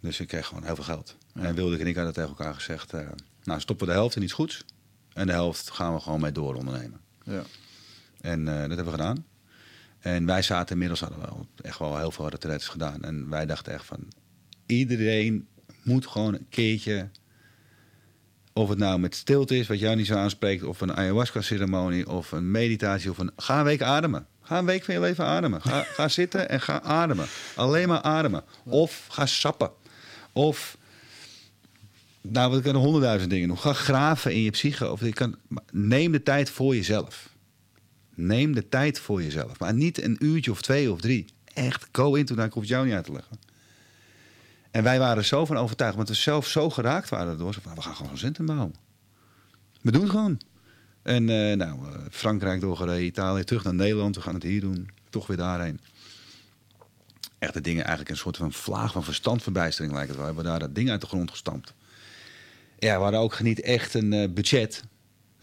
Dus 0.00 0.20
ik 0.20 0.28
kreeg 0.28 0.46
gewoon 0.46 0.64
heel 0.64 0.74
veel 0.74 0.84
geld. 0.84 1.16
En 1.34 1.54
Wilde 1.54 1.78
en 1.78 1.86
ik 1.86 1.96
hadden 1.96 2.14
tegen 2.14 2.28
elkaar 2.28 2.54
gezegd... 2.54 2.94
Uh, 2.94 3.08
nou, 3.44 3.60
stoppen 3.60 3.86
we 3.86 3.92
de 3.92 3.98
helft 3.98 4.16
in 4.16 4.22
iets 4.22 4.32
goeds. 4.32 4.64
En 5.12 5.26
de 5.26 5.32
helft 5.32 5.70
gaan 5.70 5.94
we 5.94 6.00
gewoon 6.00 6.20
mee 6.20 6.32
door 6.32 6.54
ondernemen. 6.54 7.00
Ja. 7.22 7.42
En 8.20 8.40
uh, 8.40 8.46
dat 8.46 8.56
hebben 8.56 8.84
we 8.84 8.90
gedaan. 8.90 9.24
En 9.98 10.26
wij 10.26 10.42
zaten 10.42 10.72
inmiddels 10.72 11.00
hadden 11.00 11.20
wel 11.20 11.46
echt 11.62 11.78
wel 11.78 11.98
heel 11.98 12.10
veel 12.10 12.28
retreats 12.28 12.68
gedaan. 12.68 13.02
En 13.02 13.28
wij 13.28 13.46
dachten 13.46 13.72
echt 13.72 13.84
van... 13.84 14.08
Iedereen 14.66 15.46
moet 15.86 16.06
gewoon 16.06 16.34
een 16.34 16.46
keertje 16.48 17.08
of 18.56 18.68
het 18.68 18.78
nou 18.78 18.98
met 18.98 19.14
stilte 19.14 19.58
is, 19.58 19.66
wat 19.66 19.78
jou 19.78 19.96
niet 19.96 20.06
zo 20.06 20.14
aanspreekt, 20.14 20.62
of 20.62 20.80
een 20.80 20.96
ayahuasca-ceremonie, 20.96 22.08
of 22.08 22.32
een 22.32 22.50
meditatie, 22.50 23.10
of 23.10 23.18
een. 23.18 23.30
Ga 23.36 23.58
een 23.58 23.64
week 23.64 23.82
ademen. 23.82 24.26
Ga 24.42 24.58
een 24.58 24.64
week 24.64 24.84
van 24.84 24.94
je 24.94 25.00
leven 25.00 25.24
ademen. 25.24 25.62
Ga, 25.62 25.82
ga 25.82 26.08
zitten 26.18 26.48
en 26.48 26.60
ga 26.60 26.82
ademen. 26.82 27.26
Alleen 27.54 27.88
maar 27.88 28.00
ademen. 28.00 28.44
Of 28.64 29.06
ga 29.10 29.26
sappen. 29.26 29.70
Of. 30.32 30.76
Nou, 32.20 32.52
we 32.52 32.62
kunnen 32.62 32.82
honderdduizend 32.82 33.30
dingen 33.30 33.48
doen. 33.48 33.58
Ga 33.58 33.72
graven 33.72 34.32
in 34.32 34.42
je 34.42 34.50
psyche. 34.50 34.90
Of 34.90 35.00
je 35.00 35.12
kan, 35.12 35.36
neem 35.72 36.12
de 36.12 36.22
tijd 36.22 36.50
voor 36.50 36.74
jezelf. 36.74 37.28
Neem 38.14 38.54
de 38.54 38.68
tijd 38.68 38.98
voor 38.98 39.22
jezelf. 39.22 39.58
Maar 39.58 39.74
niet 39.74 40.02
een 40.02 40.16
uurtje 40.18 40.50
of 40.50 40.62
twee 40.62 40.92
of 40.92 41.00
drie. 41.00 41.24
Echt, 41.54 41.86
go 41.92 42.14
into. 42.14 42.34
Ik 42.34 42.64
jou 42.64 42.84
niet 42.84 42.94
uit 42.94 43.04
te 43.04 43.12
leggen. 43.12 43.45
En 44.76 44.82
wij 44.82 44.98
waren 44.98 45.24
zo 45.24 45.44
van 45.44 45.56
overtuigd, 45.56 45.96
want 45.96 46.08
we 46.08 46.14
zelf 46.14 46.46
zo 46.46 46.70
geraakt 46.70 47.08
waren 47.08 47.38
door. 47.38 47.54
Van, 47.62 47.74
we 47.74 47.82
gaan 47.82 47.96
gewoon 47.96 48.18
centrum 48.18 48.46
bouwen. 48.46 48.74
We 49.80 49.90
doen 49.90 50.02
het 50.02 50.10
gewoon. 50.10 50.40
En 51.02 51.28
uh, 51.28 51.56
nou, 51.56 51.86
uh, 51.86 51.94
Frankrijk 52.10 52.60
doorgereden, 52.60 53.04
Italië, 53.04 53.44
terug 53.44 53.64
naar 53.64 53.74
Nederland. 53.74 54.16
We 54.16 54.22
gaan 54.22 54.34
het 54.34 54.42
hier 54.42 54.60
doen. 54.60 54.90
Toch 55.10 55.26
weer 55.26 55.36
daarheen. 55.36 55.80
Echt 57.38 57.64
dingen 57.64 57.80
eigenlijk 57.80 58.10
een 58.10 58.16
soort 58.16 58.36
van 58.36 58.52
vlaag 58.52 58.92
van 58.92 59.04
verstandverbijstering 59.04 59.92
lijkt 59.94 60.08
het 60.08 60.18
wel. 60.18 60.26
We 60.26 60.34
hebben 60.34 60.52
daar 60.52 60.60
dat 60.60 60.74
ding 60.74 60.90
uit 60.90 61.00
de 61.00 61.06
grond 61.06 61.30
gestampt. 61.30 61.74
Ja, 62.78 62.96
we 62.96 63.02
hadden 63.02 63.20
ook 63.20 63.40
niet 63.40 63.60
echt 63.60 63.94
een 63.94 64.12
uh, 64.12 64.28
budget. 64.28 64.82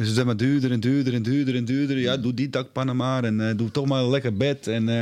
Dus 0.03 0.15
het 0.15 0.25
maar 0.25 0.37
duurder 0.37 0.71
en 0.71 0.79
duurder 0.79 1.13
en 1.13 1.23
duurder 1.23 1.55
en 1.55 1.65
duurder. 1.65 1.97
Ja, 1.97 2.17
doe 2.17 2.33
die 2.33 2.49
dakpannen 2.49 2.95
maar 2.95 3.23
en 3.23 3.39
uh, 3.39 3.51
doe 3.55 3.71
toch 3.71 3.85
maar 3.85 4.03
een 4.03 4.09
lekker 4.09 4.37
bed. 4.37 4.67
En 4.67 4.87
uh, 4.87 5.01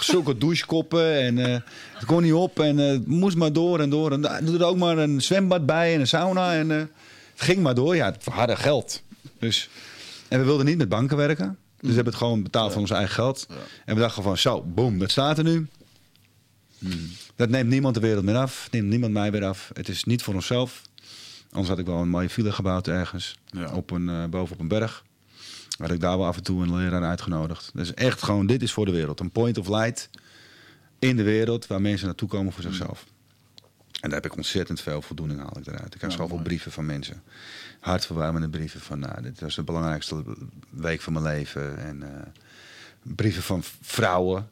zulke 0.00 0.38
douchekoppen 0.44 1.20
en 1.20 1.36
uh, 1.36 1.56
het 1.94 2.04
kon 2.06 2.22
niet 2.22 2.32
op 2.32 2.60
en 2.60 2.76
het 2.76 3.06
moest 3.06 3.36
maar 3.36 3.52
door 3.52 3.80
en 3.80 3.90
door. 3.90 4.12
En 4.12 4.44
doe 4.44 4.58
er 4.58 4.64
ook 4.64 4.76
maar 4.76 4.98
een 4.98 5.22
zwembad 5.22 5.66
bij 5.66 5.94
en 5.94 6.00
een 6.00 6.06
sauna. 6.06 6.54
En 6.54 6.68
het 6.68 6.90
ging 7.36 7.62
maar 7.62 7.74
door. 7.74 7.96
Ja, 7.96 8.04
het 8.04 8.24
hadden 8.24 8.56
geld. 8.56 9.02
Dus, 9.38 9.68
en 10.28 10.38
we 10.38 10.44
wilden 10.44 10.66
niet 10.66 10.78
met 10.78 10.88
banken 10.88 11.16
werken. 11.16 11.56
Dus 11.80 11.88
we 11.90 11.94
hebben 11.94 12.12
het 12.12 12.22
gewoon 12.22 12.42
betaald 12.42 12.72
van 12.72 12.80
ons 12.80 12.90
eigen 12.90 13.14
geld. 13.14 13.46
En 13.84 13.94
we 13.94 14.00
dachten 14.00 14.22
van 14.22 14.38
zo, 14.38 14.62
boom, 14.62 14.98
dat 14.98 15.10
staat 15.10 15.38
er 15.38 15.44
nu. 15.44 15.66
Hmm. 16.78 17.10
Dat 17.36 17.48
neemt 17.48 17.68
niemand 17.68 17.94
de 17.94 18.00
wereld 18.00 18.24
meer 18.24 18.36
af. 18.36 18.68
Neemt 18.70 18.88
niemand 18.88 19.12
mij 19.12 19.32
weer 19.32 19.44
af. 19.44 19.70
Het 19.72 19.88
is 19.88 20.04
niet 20.04 20.22
voor 20.22 20.34
onszelf. 20.34 20.82
Anders 21.52 21.68
had 21.68 21.78
ik 21.78 21.86
wel 21.86 22.00
een 22.00 22.08
mooie 22.08 22.30
villa 22.30 22.50
gebouwd 22.50 22.88
ergens. 22.88 23.38
Op 23.72 23.90
een, 23.90 24.08
uh, 24.08 24.24
boven 24.24 24.54
op 24.54 24.60
een 24.60 24.68
berg. 24.68 25.04
Had 25.78 25.90
ik 25.90 26.00
daar 26.00 26.18
wel 26.18 26.26
af 26.26 26.36
en 26.36 26.42
toe 26.42 26.62
een 26.62 26.76
leraar 26.76 27.04
uitgenodigd. 27.04 27.70
Dus 27.74 27.94
echt 27.94 28.22
gewoon, 28.22 28.46
dit 28.46 28.62
is 28.62 28.72
voor 28.72 28.86
de 28.86 28.92
wereld. 28.92 29.20
Een 29.20 29.30
point 29.30 29.58
of 29.58 29.68
light 29.68 30.10
in 30.98 31.16
de 31.16 31.22
wereld 31.22 31.66
waar 31.66 31.80
mensen 31.80 32.06
naartoe 32.06 32.28
komen 32.28 32.52
voor 32.52 32.62
zichzelf. 32.62 33.06
En 34.00 34.10
daar 34.10 34.20
heb 34.22 34.30
ik 34.30 34.36
ontzettend 34.36 34.80
veel 34.80 35.02
voldoening 35.02 35.40
haal 35.40 35.58
ik 35.58 35.66
eruit. 35.66 35.92
Ik 35.92 35.98
krijg 35.98 36.12
zoveel 36.12 36.42
brieven 36.42 36.72
van 36.72 36.86
mensen. 36.86 37.22
Hartverwarmende 37.80 38.48
brieven 38.48 38.80
van, 38.80 38.98
nou, 38.98 39.22
dit 39.22 39.40
was 39.40 39.54
de 39.54 39.62
belangrijkste 39.62 40.22
week 40.70 41.00
van 41.00 41.12
mijn 41.12 41.24
leven. 41.24 41.78
En 41.78 42.00
uh, 42.02 42.08
brieven 43.02 43.42
van 43.42 43.62
vrouwen 43.80 44.48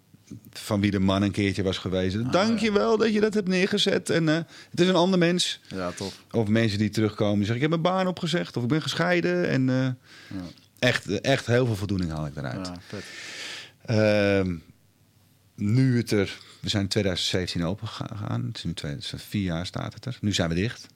van 0.52 0.81
wie 0.81 0.91
de 0.91 0.99
man 0.99 1.23
een 1.23 1.31
keertje 1.31 1.62
was 1.62 1.78
geweest. 1.78 2.17
Ah, 2.17 2.33
Dank 2.33 2.59
je 2.59 2.73
wel 2.73 2.97
dat 2.97 3.12
je 3.12 3.20
dat 3.20 3.34
hebt 3.34 3.49
neergezet. 3.49 4.10
En 4.10 4.26
uh, 4.26 4.34
het 4.70 4.81
is 4.81 4.89
een 4.89 4.94
ander 4.94 5.18
mens. 5.18 5.60
Ja, 5.68 5.91
tof. 5.91 6.25
Of 6.31 6.49
mensen 6.49 6.78
die 6.78 6.91
terugkomen 6.91 7.39
en 7.39 7.47
zeggen: 7.47 7.55
Ik 7.55 7.60
heb 7.60 7.70
mijn 7.70 7.94
baan 7.94 8.07
opgezegd. 8.07 8.57
Of 8.57 8.62
ik 8.62 8.68
ben 8.68 8.83
gescheiden. 8.83 9.49
En 9.49 9.68
uh, 9.68 9.76
ja. 9.76 9.94
echt, 10.78 11.20
echt 11.20 11.47
heel 11.47 11.67
veel 11.67 11.76
voldoening 11.76 12.10
haal 12.10 12.26
ik 12.26 12.36
eruit. 12.36 12.70
Ja. 13.86 14.41
Uh, 14.41 14.55
nu 15.55 15.97
het 15.97 16.10
er... 16.10 16.39
We 16.60 16.68
zijn 16.68 16.83
in 16.83 16.89
2017 16.89 17.65
open 17.65 17.89
gegaan. 17.89 18.44
Het 18.47 18.57
is 18.57 18.65
nu 18.65 18.75
twee, 18.75 18.97
vier 19.00 19.42
jaar 19.42 19.67
staat 19.67 19.94
het 19.94 20.05
er. 20.05 20.18
Nu 20.20 20.33
zijn 20.33 20.49
we 20.49 20.55
dicht. 20.55 20.86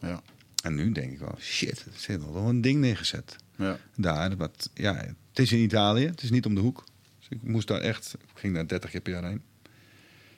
Ja. 0.00 0.22
En 0.62 0.74
nu 0.74 0.92
denk 0.92 1.12
ik 1.12 1.18
wel, 1.18 1.34
shit, 1.40 1.80
er 1.80 1.92
zit 1.96 2.32
wel 2.32 2.48
een 2.48 2.60
ding 2.60 2.80
neergezet. 2.80 3.36
Ja. 3.56 3.78
Daar, 3.96 4.36
wat, 4.36 4.70
ja, 4.74 4.94
het 4.94 5.38
is 5.38 5.52
in 5.52 5.58
Italië, 5.58 6.06
het 6.06 6.22
is 6.22 6.30
niet 6.30 6.46
om 6.46 6.54
de 6.54 6.60
hoek. 6.60 6.84
Dus 7.28 7.38
ik 7.38 7.48
moest 7.48 7.68
daar 7.68 7.80
echt, 7.80 8.14
ik 8.14 8.38
ging 8.38 8.54
daar 8.54 8.66
30 8.66 8.90
keer 8.90 9.00
per 9.00 9.12
jaar 9.12 9.24
heen 9.24 9.42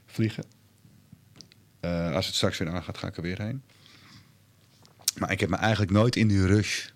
vliegen. 0.07 0.45
Uh, 1.81 2.15
als 2.15 2.27
het 2.27 2.35
straks 2.35 2.59
weer 2.59 2.71
aangaat, 2.71 2.99
ga 2.99 3.07
ik 3.07 3.17
er 3.17 3.23
weer 3.23 3.43
heen. 3.43 3.63
Maar 5.19 5.33
ik 5.33 5.41
heb 5.41 5.49
me 5.49 5.57
eigenlijk 5.57 5.93
nooit 5.93 6.17
in 6.17 6.29
die 6.29 6.47
rush 6.47 6.89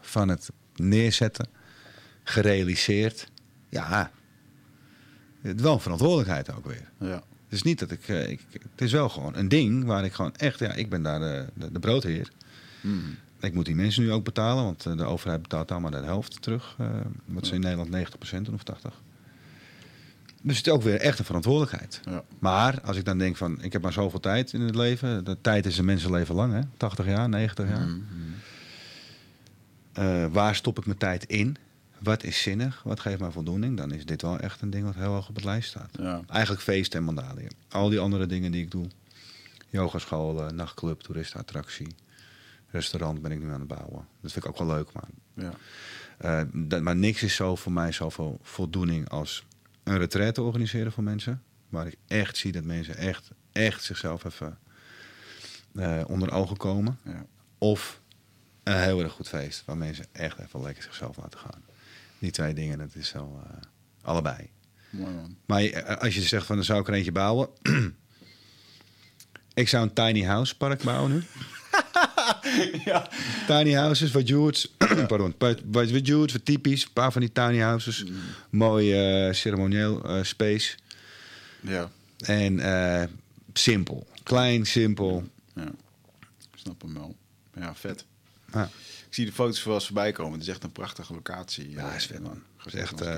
van 0.00 0.28
het 0.28 0.50
neerzetten 0.76 1.48
gerealiseerd. 2.22 3.30
Ja, 3.68 4.10
het 5.40 5.60
wel 5.60 5.72
een 5.72 5.80
verantwoordelijkheid 5.80 6.52
ook 6.52 6.66
weer. 6.66 6.90
Ja. 6.98 7.22
Het 7.44 7.60
is 7.60 7.62
niet 7.62 7.78
dat 7.78 7.90
ik, 7.90 8.08
eh, 8.08 8.28
ik, 8.28 8.40
Het 8.52 8.80
is 8.80 8.92
wel 8.92 9.08
gewoon 9.08 9.36
een 9.36 9.48
ding 9.48 9.84
waar 9.84 10.04
ik 10.04 10.12
gewoon 10.12 10.34
echt. 10.34 10.58
Ja, 10.58 10.72
ik 10.72 10.88
ben 10.88 11.02
daar 11.02 11.18
de, 11.18 11.46
de, 11.54 11.72
de 11.72 11.78
broodheer. 11.78 12.30
Hmm. 12.80 13.16
Ik 13.40 13.54
moet 13.54 13.66
die 13.66 13.74
mensen 13.74 14.02
nu 14.02 14.12
ook 14.12 14.24
betalen, 14.24 14.64
want 14.64 14.82
de 14.82 15.04
overheid 15.04 15.42
betaalt 15.42 15.80
maar 15.80 15.90
de 15.90 15.96
helft 15.96 16.42
terug. 16.42 16.76
wat 17.24 17.46
ze 17.46 17.54
in 17.54 17.60
Nederland 17.60 17.90
90% 17.90 18.42
doen 18.42 18.54
of 18.54 18.62
80%. 18.62 19.11
Dus 20.42 20.56
het 20.56 20.66
is 20.66 20.72
ook 20.72 20.82
weer 20.82 21.00
echt 21.00 21.18
een 21.18 21.24
verantwoordelijkheid. 21.24 22.00
Ja. 22.04 22.24
Maar 22.38 22.80
als 22.80 22.96
ik 22.96 23.04
dan 23.04 23.18
denk 23.18 23.36
van, 23.36 23.62
ik 23.62 23.72
heb 23.72 23.82
maar 23.82 23.92
zoveel 23.92 24.20
tijd 24.20 24.52
in 24.52 24.60
het 24.60 24.74
leven. 24.74 25.24
De 25.24 25.36
tijd 25.40 25.66
is 25.66 25.78
een 25.78 25.84
mensenleven 25.84 26.34
lang, 26.34 26.52
hè? 26.52 26.60
80 26.76 27.06
jaar, 27.06 27.28
90 27.28 27.68
jaar. 27.68 27.86
Mm 27.86 28.04
waar 30.30 30.54
stop 30.54 30.78
ik 30.78 30.86
mijn 30.86 30.98
tijd 30.98 31.24
in? 31.24 31.56
Wat 31.98 32.22
is 32.22 32.42
zinnig? 32.42 32.82
Wat 32.82 33.00
geeft 33.00 33.20
mij 33.20 33.30
voldoening? 33.30 33.76
Dan 33.76 33.92
is 33.92 34.06
dit 34.06 34.22
wel 34.22 34.38
echt 34.38 34.60
een 34.60 34.70
ding 34.70 34.84
wat 34.84 34.94
heel 34.94 35.12
hoog 35.12 35.28
op 35.28 35.34
het 35.34 35.44
lijst 35.44 35.68
staat. 35.68 35.90
Ja. 35.92 36.20
Eigenlijk 36.28 36.62
feest 36.62 36.94
en 36.94 37.04
mandaliën. 37.04 37.50
Al 37.68 37.88
die 37.88 37.98
andere 37.98 38.26
dingen 38.26 38.52
die 38.52 38.62
ik 38.62 38.70
doe. 38.70 38.86
Yogaschool, 39.68 40.46
nachtclub, 40.54 41.00
toeristenattractie. 41.00 41.94
Restaurant 42.70 43.22
ben 43.22 43.32
ik 43.32 43.42
nu 43.42 43.52
aan 43.52 43.58
het 43.58 43.68
bouwen. 43.68 44.06
Dat 44.20 44.32
vind 44.32 44.44
ik 44.44 44.50
ook 44.50 44.58
wel 44.58 44.66
leuk, 44.76 44.88
man. 44.92 45.04
Ja. 45.34 45.52
Uh, 46.24 46.48
dat, 46.52 46.82
maar 46.82 46.96
niks 46.96 47.22
is 47.22 47.34
zo 47.34 47.56
voor 47.56 47.72
mij 47.72 47.92
zoveel 47.92 48.38
voldoening 48.42 49.08
als 49.08 49.44
een 49.84 49.98
retraite 49.98 50.42
organiseren 50.42 50.92
voor 50.92 51.02
mensen. 51.02 51.42
Waar 51.68 51.86
ik 51.86 51.96
echt 52.06 52.36
zie 52.36 52.52
dat 52.52 52.64
mensen 52.64 52.96
echt, 52.96 53.30
echt 53.52 53.84
zichzelf 53.84 54.24
even 54.24 54.58
uh, 55.74 56.02
onder 56.06 56.32
ogen 56.32 56.56
komen. 56.56 56.98
Ja. 57.04 57.26
Of 57.58 58.00
een 58.62 58.80
heel 58.80 59.00
erg 59.02 59.12
goed 59.12 59.28
feest 59.28 59.64
waar 59.64 59.76
mensen 59.76 60.06
echt 60.12 60.38
even 60.38 60.62
lekker 60.62 60.82
zichzelf 60.82 61.16
laten 61.16 61.38
gaan. 61.38 61.62
Die 62.18 62.30
twee 62.30 62.54
dingen, 62.54 62.78
dat 62.78 62.94
is 62.94 63.08
zo 63.08 63.42
uh, 63.44 63.56
allebei. 64.02 64.50
Mooi 64.90 65.14
man. 65.14 65.36
Maar 65.46 65.62
eh, 65.62 65.96
als 65.96 66.14
je 66.14 66.20
zegt 66.20 66.46
van 66.46 66.56
dan 66.56 66.64
zou 66.64 66.80
ik 66.80 66.88
er 66.88 66.94
eentje 66.94 67.12
bouwen. 67.12 67.48
ik 69.54 69.68
zou 69.68 69.82
een 69.82 69.92
tiny 69.92 70.22
house 70.22 70.56
park 70.56 70.82
bouwen 70.82 71.10
nu. 71.12 71.22
ja. 72.84 73.08
Tiny 73.46 73.72
houses, 73.72 74.10
wat 74.16 74.28
George, 74.28 74.68
pardon, 75.06 75.34
wat 75.64 75.88
George, 76.02 76.32
wat 76.32 76.44
typisch, 76.44 76.82
een 76.82 76.92
paar 76.92 77.12
van 77.12 77.20
die 77.20 77.32
tiny 77.32 77.58
houses. 77.58 78.04
Mm. 78.04 78.16
Mooi 78.50 79.26
uh, 79.26 79.32
ceremonieel 79.34 80.16
uh, 80.16 80.22
space. 80.22 80.74
Ja. 81.60 81.90
En 82.24 82.52
uh, 82.58 83.02
simpel. 83.52 84.06
Klein, 84.22 84.66
simpel. 84.66 85.28
Ja. 85.54 85.66
Ik 86.52 86.58
snap 86.58 86.82
hem 86.82 86.94
wel. 86.94 87.16
Ja, 87.54 87.74
vet. 87.74 88.04
Ja. 88.52 88.70
Ik 89.12 89.18
zie 89.18 89.26
de 89.26 89.32
foto's 89.32 89.64
wel 89.64 89.74
eens 89.74 89.84
voorbij 89.86 90.12
komen. 90.12 90.32
Het 90.32 90.42
is 90.42 90.48
echt 90.48 90.64
een 90.64 90.72
prachtige 90.72 91.12
locatie. 91.12 91.70
Ja, 91.70 91.94
is 91.94 92.06
vet 92.06 92.22
man. 92.22 92.42
Echt, 92.72 93.02
uh, 93.02 93.14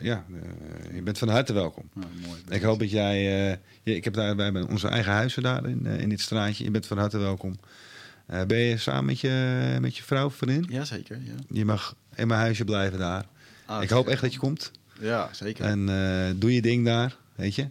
ja, 0.00 0.24
uh, 0.30 0.94
je 0.94 1.02
bent 1.02 1.18
van 1.18 1.28
harte 1.28 1.52
welkom. 1.52 1.90
Ja, 1.94 2.06
mooi, 2.26 2.40
ik 2.48 2.62
hoop 2.62 2.78
dat 2.78 2.90
jij... 2.90 3.48
Uh, 3.84 3.94
ik 3.94 4.04
heb 4.04 4.14
daar, 4.14 4.36
wij 4.36 4.44
hebben 4.44 4.68
onze 4.68 4.88
eigen 4.88 5.12
huizen 5.12 5.42
daar 5.42 5.68
in, 5.68 5.86
in 5.86 6.08
dit 6.08 6.20
straatje. 6.20 6.64
Je 6.64 6.70
bent 6.70 6.86
van 6.86 6.98
harte 6.98 7.18
welkom. 7.18 7.58
Ben 8.26 8.58
je 8.58 8.76
samen 8.78 9.04
met 9.04 9.20
je, 9.20 9.76
met 9.80 9.96
je 9.96 10.02
vrouw, 10.02 10.30
vriendin? 10.30 10.66
Jazeker, 10.68 11.20
ja. 11.24 11.34
Je 11.48 11.64
mag 11.64 11.96
in 12.14 12.26
mijn 12.28 12.40
huisje 12.40 12.64
blijven 12.64 12.98
daar. 12.98 13.26
Ah, 13.66 13.82
ik 13.82 13.90
hoop 13.90 14.08
echt 14.08 14.20
dat 14.20 14.32
je 14.32 14.38
komt. 14.38 14.70
Ja, 15.00 15.28
zeker. 15.32 15.64
En 15.64 15.86
doe 16.38 16.54
je 16.54 16.62
ding 16.62 16.84
daar, 16.84 17.16
weet 17.34 17.54
je. 17.54 17.68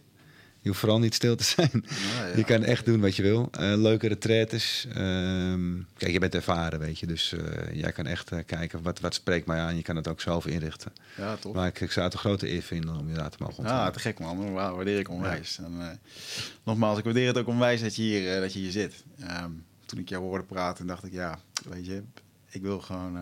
Je 0.66 0.72
hoeft 0.72 0.84
vooral 0.84 1.00
niet 1.00 1.14
stil 1.14 1.36
te 1.36 1.44
zijn. 1.44 1.86
ja. 2.20 2.26
Je 2.38 2.44
kan 2.44 2.64
echt 2.64 2.86
doen 2.86 3.02
wat 3.02 3.16
je 3.16 3.22
wil. 3.22 3.50
Uh, 3.60 3.74
leuke 3.76 4.08
retraites. 4.08 4.88
Ehm, 4.94 5.74
kijk, 5.98 6.12
je 6.12 6.20
bent 6.20 6.36
ervaren, 6.36 6.80
weet 6.80 7.00
je. 7.00 7.08
Dus 7.08 7.36
jij 7.72 7.92
kan 7.92 8.06
echt 8.06 8.32
kijken 8.46 8.82
wat, 8.82 9.00
wat 9.00 9.14
spreekt 9.14 9.46
mij 9.46 9.60
aan. 9.60 9.76
Je 9.76 9.82
kan 9.82 9.96
het 9.96 10.08
ook 10.08 10.22
zelf 10.22 10.46
inrichten. 10.46 10.94
Ja, 11.18 11.36
toch. 11.36 11.54
Maar 11.54 11.68
ik, 11.68 11.82
ik 11.82 11.92
zou 11.92 12.06
het 12.06 12.14
een 12.14 12.20
grote 12.20 12.52
eer 12.52 12.62
vinden 12.62 12.96
om 12.96 13.10
je 13.10 13.16
daar 13.16 13.30
te 13.30 13.38
mogen 13.40 13.58
ontvangen. 13.58 13.84
Ja, 13.84 13.92
te 13.92 14.00
gek 14.00 14.20
man. 14.20 14.54
Wauw, 14.54 14.76
waardeer 14.76 15.00
ik 15.00 15.10
onwijs. 15.10 15.58
En, 15.58 16.00
nogmaals, 16.64 16.98
ik 16.98 17.04
waardeer 17.04 17.28
het 17.28 17.38
ook 17.38 17.48
onwijs 17.48 17.82
dat 17.82 17.96
je 17.96 18.02
hier, 18.02 18.42
dat 18.42 18.54
je 18.54 18.60
hier 18.60 18.72
zit. 18.72 19.04
Um, 19.44 19.66
toen 19.86 20.00
ik 20.00 20.10
jou 20.10 20.24
hoorde 20.24 20.46
praten, 20.46 20.88
dacht 20.88 21.06
ik, 21.06 21.12
ja, 21.12 21.40
weet 21.70 21.86
je, 21.86 22.04
ik 22.50 22.62
wil 22.62 22.80
gewoon. 22.80 23.18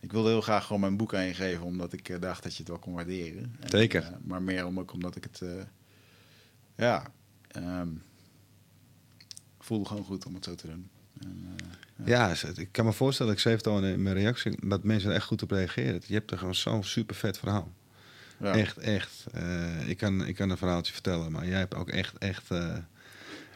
Ik 0.00 0.12
wilde 0.12 0.28
heel 0.28 0.40
graag 0.40 0.64
gewoon 0.66 0.80
mijn 0.80 0.96
boek 0.96 1.14
aan 1.14 1.24
je 1.24 1.34
geven, 1.34 1.64
omdat 1.64 1.92
ik 1.92 2.20
dacht 2.20 2.42
dat 2.42 2.52
je 2.52 2.58
het 2.58 2.68
wel 2.68 2.78
kon 2.78 2.94
waarderen. 2.94 3.56
Zeker. 3.64 4.02
En, 4.02 4.12
uh, 4.12 4.28
maar 4.28 4.42
meer 4.42 4.66
om, 4.66 4.80
ook 4.80 4.92
omdat 4.92 5.16
ik 5.16 5.24
het. 5.24 5.42
Ja. 6.76 7.06
Um, 7.56 8.02
voelde 9.58 9.84
gewoon 9.84 10.04
goed 10.04 10.26
om 10.26 10.34
het 10.34 10.44
zo 10.44 10.54
te 10.54 10.66
doen. 10.66 10.88
En, 11.20 11.56
ja. 12.04 12.28
ja. 12.28 12.48
ik 12.56 12.68
kan 12.72 12.84
me 12.84 12.92
voorstellen, 12.92 13.32
ik 13.32 13.38
schreef 13.38 13.56
het 13.56 13.66
al 13.66 13.84
in 13.84 14.02
mijn 14.02 14.14
reactie, 14.14 14.68
dat 14.68 14.84
mensen 14.84 15.10
er 15.10 15.16
echt 15.16 15.26
goed 15.26 15.42
op 15.42 15.50
reageren. 15.50 16.00
Je 16.06 16.14
hebt 16.14 16.30
er 16.30 16.38
gewoon 16.38 16.54
zo'n 16.54 16.84
super 16.84 17.16
vet 17.16 17.38
verhaal. 17.38 17.72
Ja. 18.38 18.54
Echt, 18.54 18.78
echt. 18.78 19.24
ik, 19.86 19.96
kan, 19.96 20.26
ik 20.26 20.34
kan 20.34 20.50
een 20.50 20.56
verhaaltje 20.56 20.92
vertellen, 20.92 21.32
maar 21.32 21.46
jij 21.46 21.58
hebt 21.58 21.74
ook 21.74 21.88
echt, 21.88 22.18
echt 22.18 22.50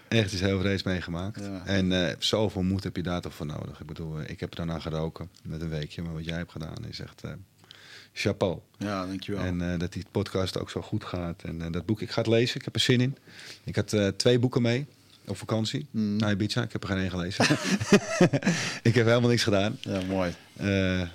echt 0.08 0.32
iets 0.32 0.42
heel 0.42 0.60
vrees 0.60 0.82
meegemaakt. 0.82 1.40
En 1.64 1.90
uh, 1.90 2.08
zoveel 2.18 2.62
moed 2.62 2.84
heb 2.84 2.96
je 2.96 3.02
daar 3.02 3.20
toch 3.20 3.34
voor 3.34 3.46
nodig. 3.46 3.80
Ik 3.80 3.86
bedoel, 3.86 4.20
eh, 4.20 4.30
ik 4.30 4.40
heb 4.40 4.54
daarna 4.54 4.78
geroken 4.78 5.30
met 5.42 5.60
een 5.60 5.68
weekje. 5.68 6.02
Maar 6.02 6.12
wat 6.12 6.24
jij 6.24 6.36
hebt 6.36 6.52
gedaan 6.52 6.84
is 6.88 7.00
echt 7.00 7.22
chapeau. 8.18 8.58
Ja, 8.78 9.06
dankjewel. 9.06 9.44
En 9.44 9.78
dat 9.78 9.92
die 9.92 10.04
podcast 10.10 10.58
ook 10.58 10.70
zo 10.70 10.82
goed 10.82 11.04
gaat. 11.04 11.42
En 11.42 11.72
dat 11.72 11.86
boek, 11.86 12.00
ik 12.00 12.10
ga 12.10 12.20
het 12.20 12.30
lezen. 12.30 12.56
Ik 12.56 12.64
heb 12.64 12.74
er 12.74 12.80
zin 12.80 13.00
in. 13.00 13.16
Ik 13.64 13.76
had 13.76 13.96
twee 14.16 14.38
boeken 14.38 14.62
mee 14.62 14.86
op 15.26 15.36
vakantie 15.36 15.86
mm. 15.90 16.16
naar 16.16 16.30
Ibiza. 16.30 16.62
Ik 16.62 16.72
heb 16.72 16.82
er 16.82 16.88
geen 16.88 16.98
één 16.98 17.10
gelezen. 17.10 17.44
ik 18.88 18.94
heb 18.94 19.06
helemaal 19.06 19.30
niks 19.30 19.42
gedaan. 19.42 19.78
Ja, 19.80 20.00
mooi. 20.08 20.34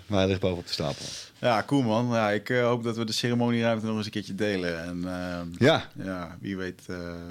maar 0.07 0.19
hij 0.19 0.27
ligt 0.27 0.40
bovenop 0.40 0.67
de 0.67 0.73
stapel. 0.73 1.06
Ja, 1.40 1.64
cool 1.65 1.82
man. 1.82 2.07
Ja, 2.11 2.32
ik 2.32 2.48
hoop 2.48 2.83
dat 2.83 2.98
we 2.98 3.06
de 3.06 3.11
ceremonieruimte 3.11 3.85
nog 3.85 3.95
eens 3.95 4.06
een 4.06 4.11
keertje 4.11 4.35
delen. 4.35 4.83
En 4.83 5.06
ja. 5.59 5.90
ja, 6.03 6.38
wie 6.40 6.57
weet. 6.57 6.82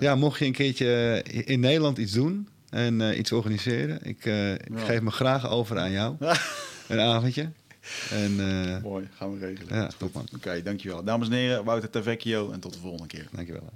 Ja, 0.01 0.15
mocht 0.15 0.39
je 0.39 0.45
een 0.45 0.53
keertje 0.53 1.23
in 1.45 1.61
Nederland 1.61 1.99
iets 1.99 2.13
doen 2.13 2.49
en 2.71 3.19
iets 3.19 3.33
organiseren, 3.33 3.99
ik, 4.03 4.25
ik 4.65 4.79
geef 4.79 5.01
me 5.01 5.11
graag 5.11 5.49
over 5.49 5.79
aan 5.79 5.91
jou. 5.91 6.17
een 6.89 7.01
avondje. 7.01 7.51
En, 8.11 8.37
Mooi, 8.83 9.09
gaan 9.15 9.33
we 9.33 9.47
regelen. 9.47 9.77
Ja, 9.77 9.91
top 9.99 10.13
man. 10.13 10.23
Oké, 10.23 10.35
okay, 10.35 10.63
dankjewel. 10.63 11.05
Dames 11.05 11.29
en 11.29 11.33
heren, 11.35 11.65
Wouter 11.65 11.91
Tavecchio 11.91 12.53
en 12.53 12.61
tot 12.61 12.73
de 12.73 12.79
volgende 12.79 13.07
keer. 13.07 13.29
Dankjewel. 13.33 13.71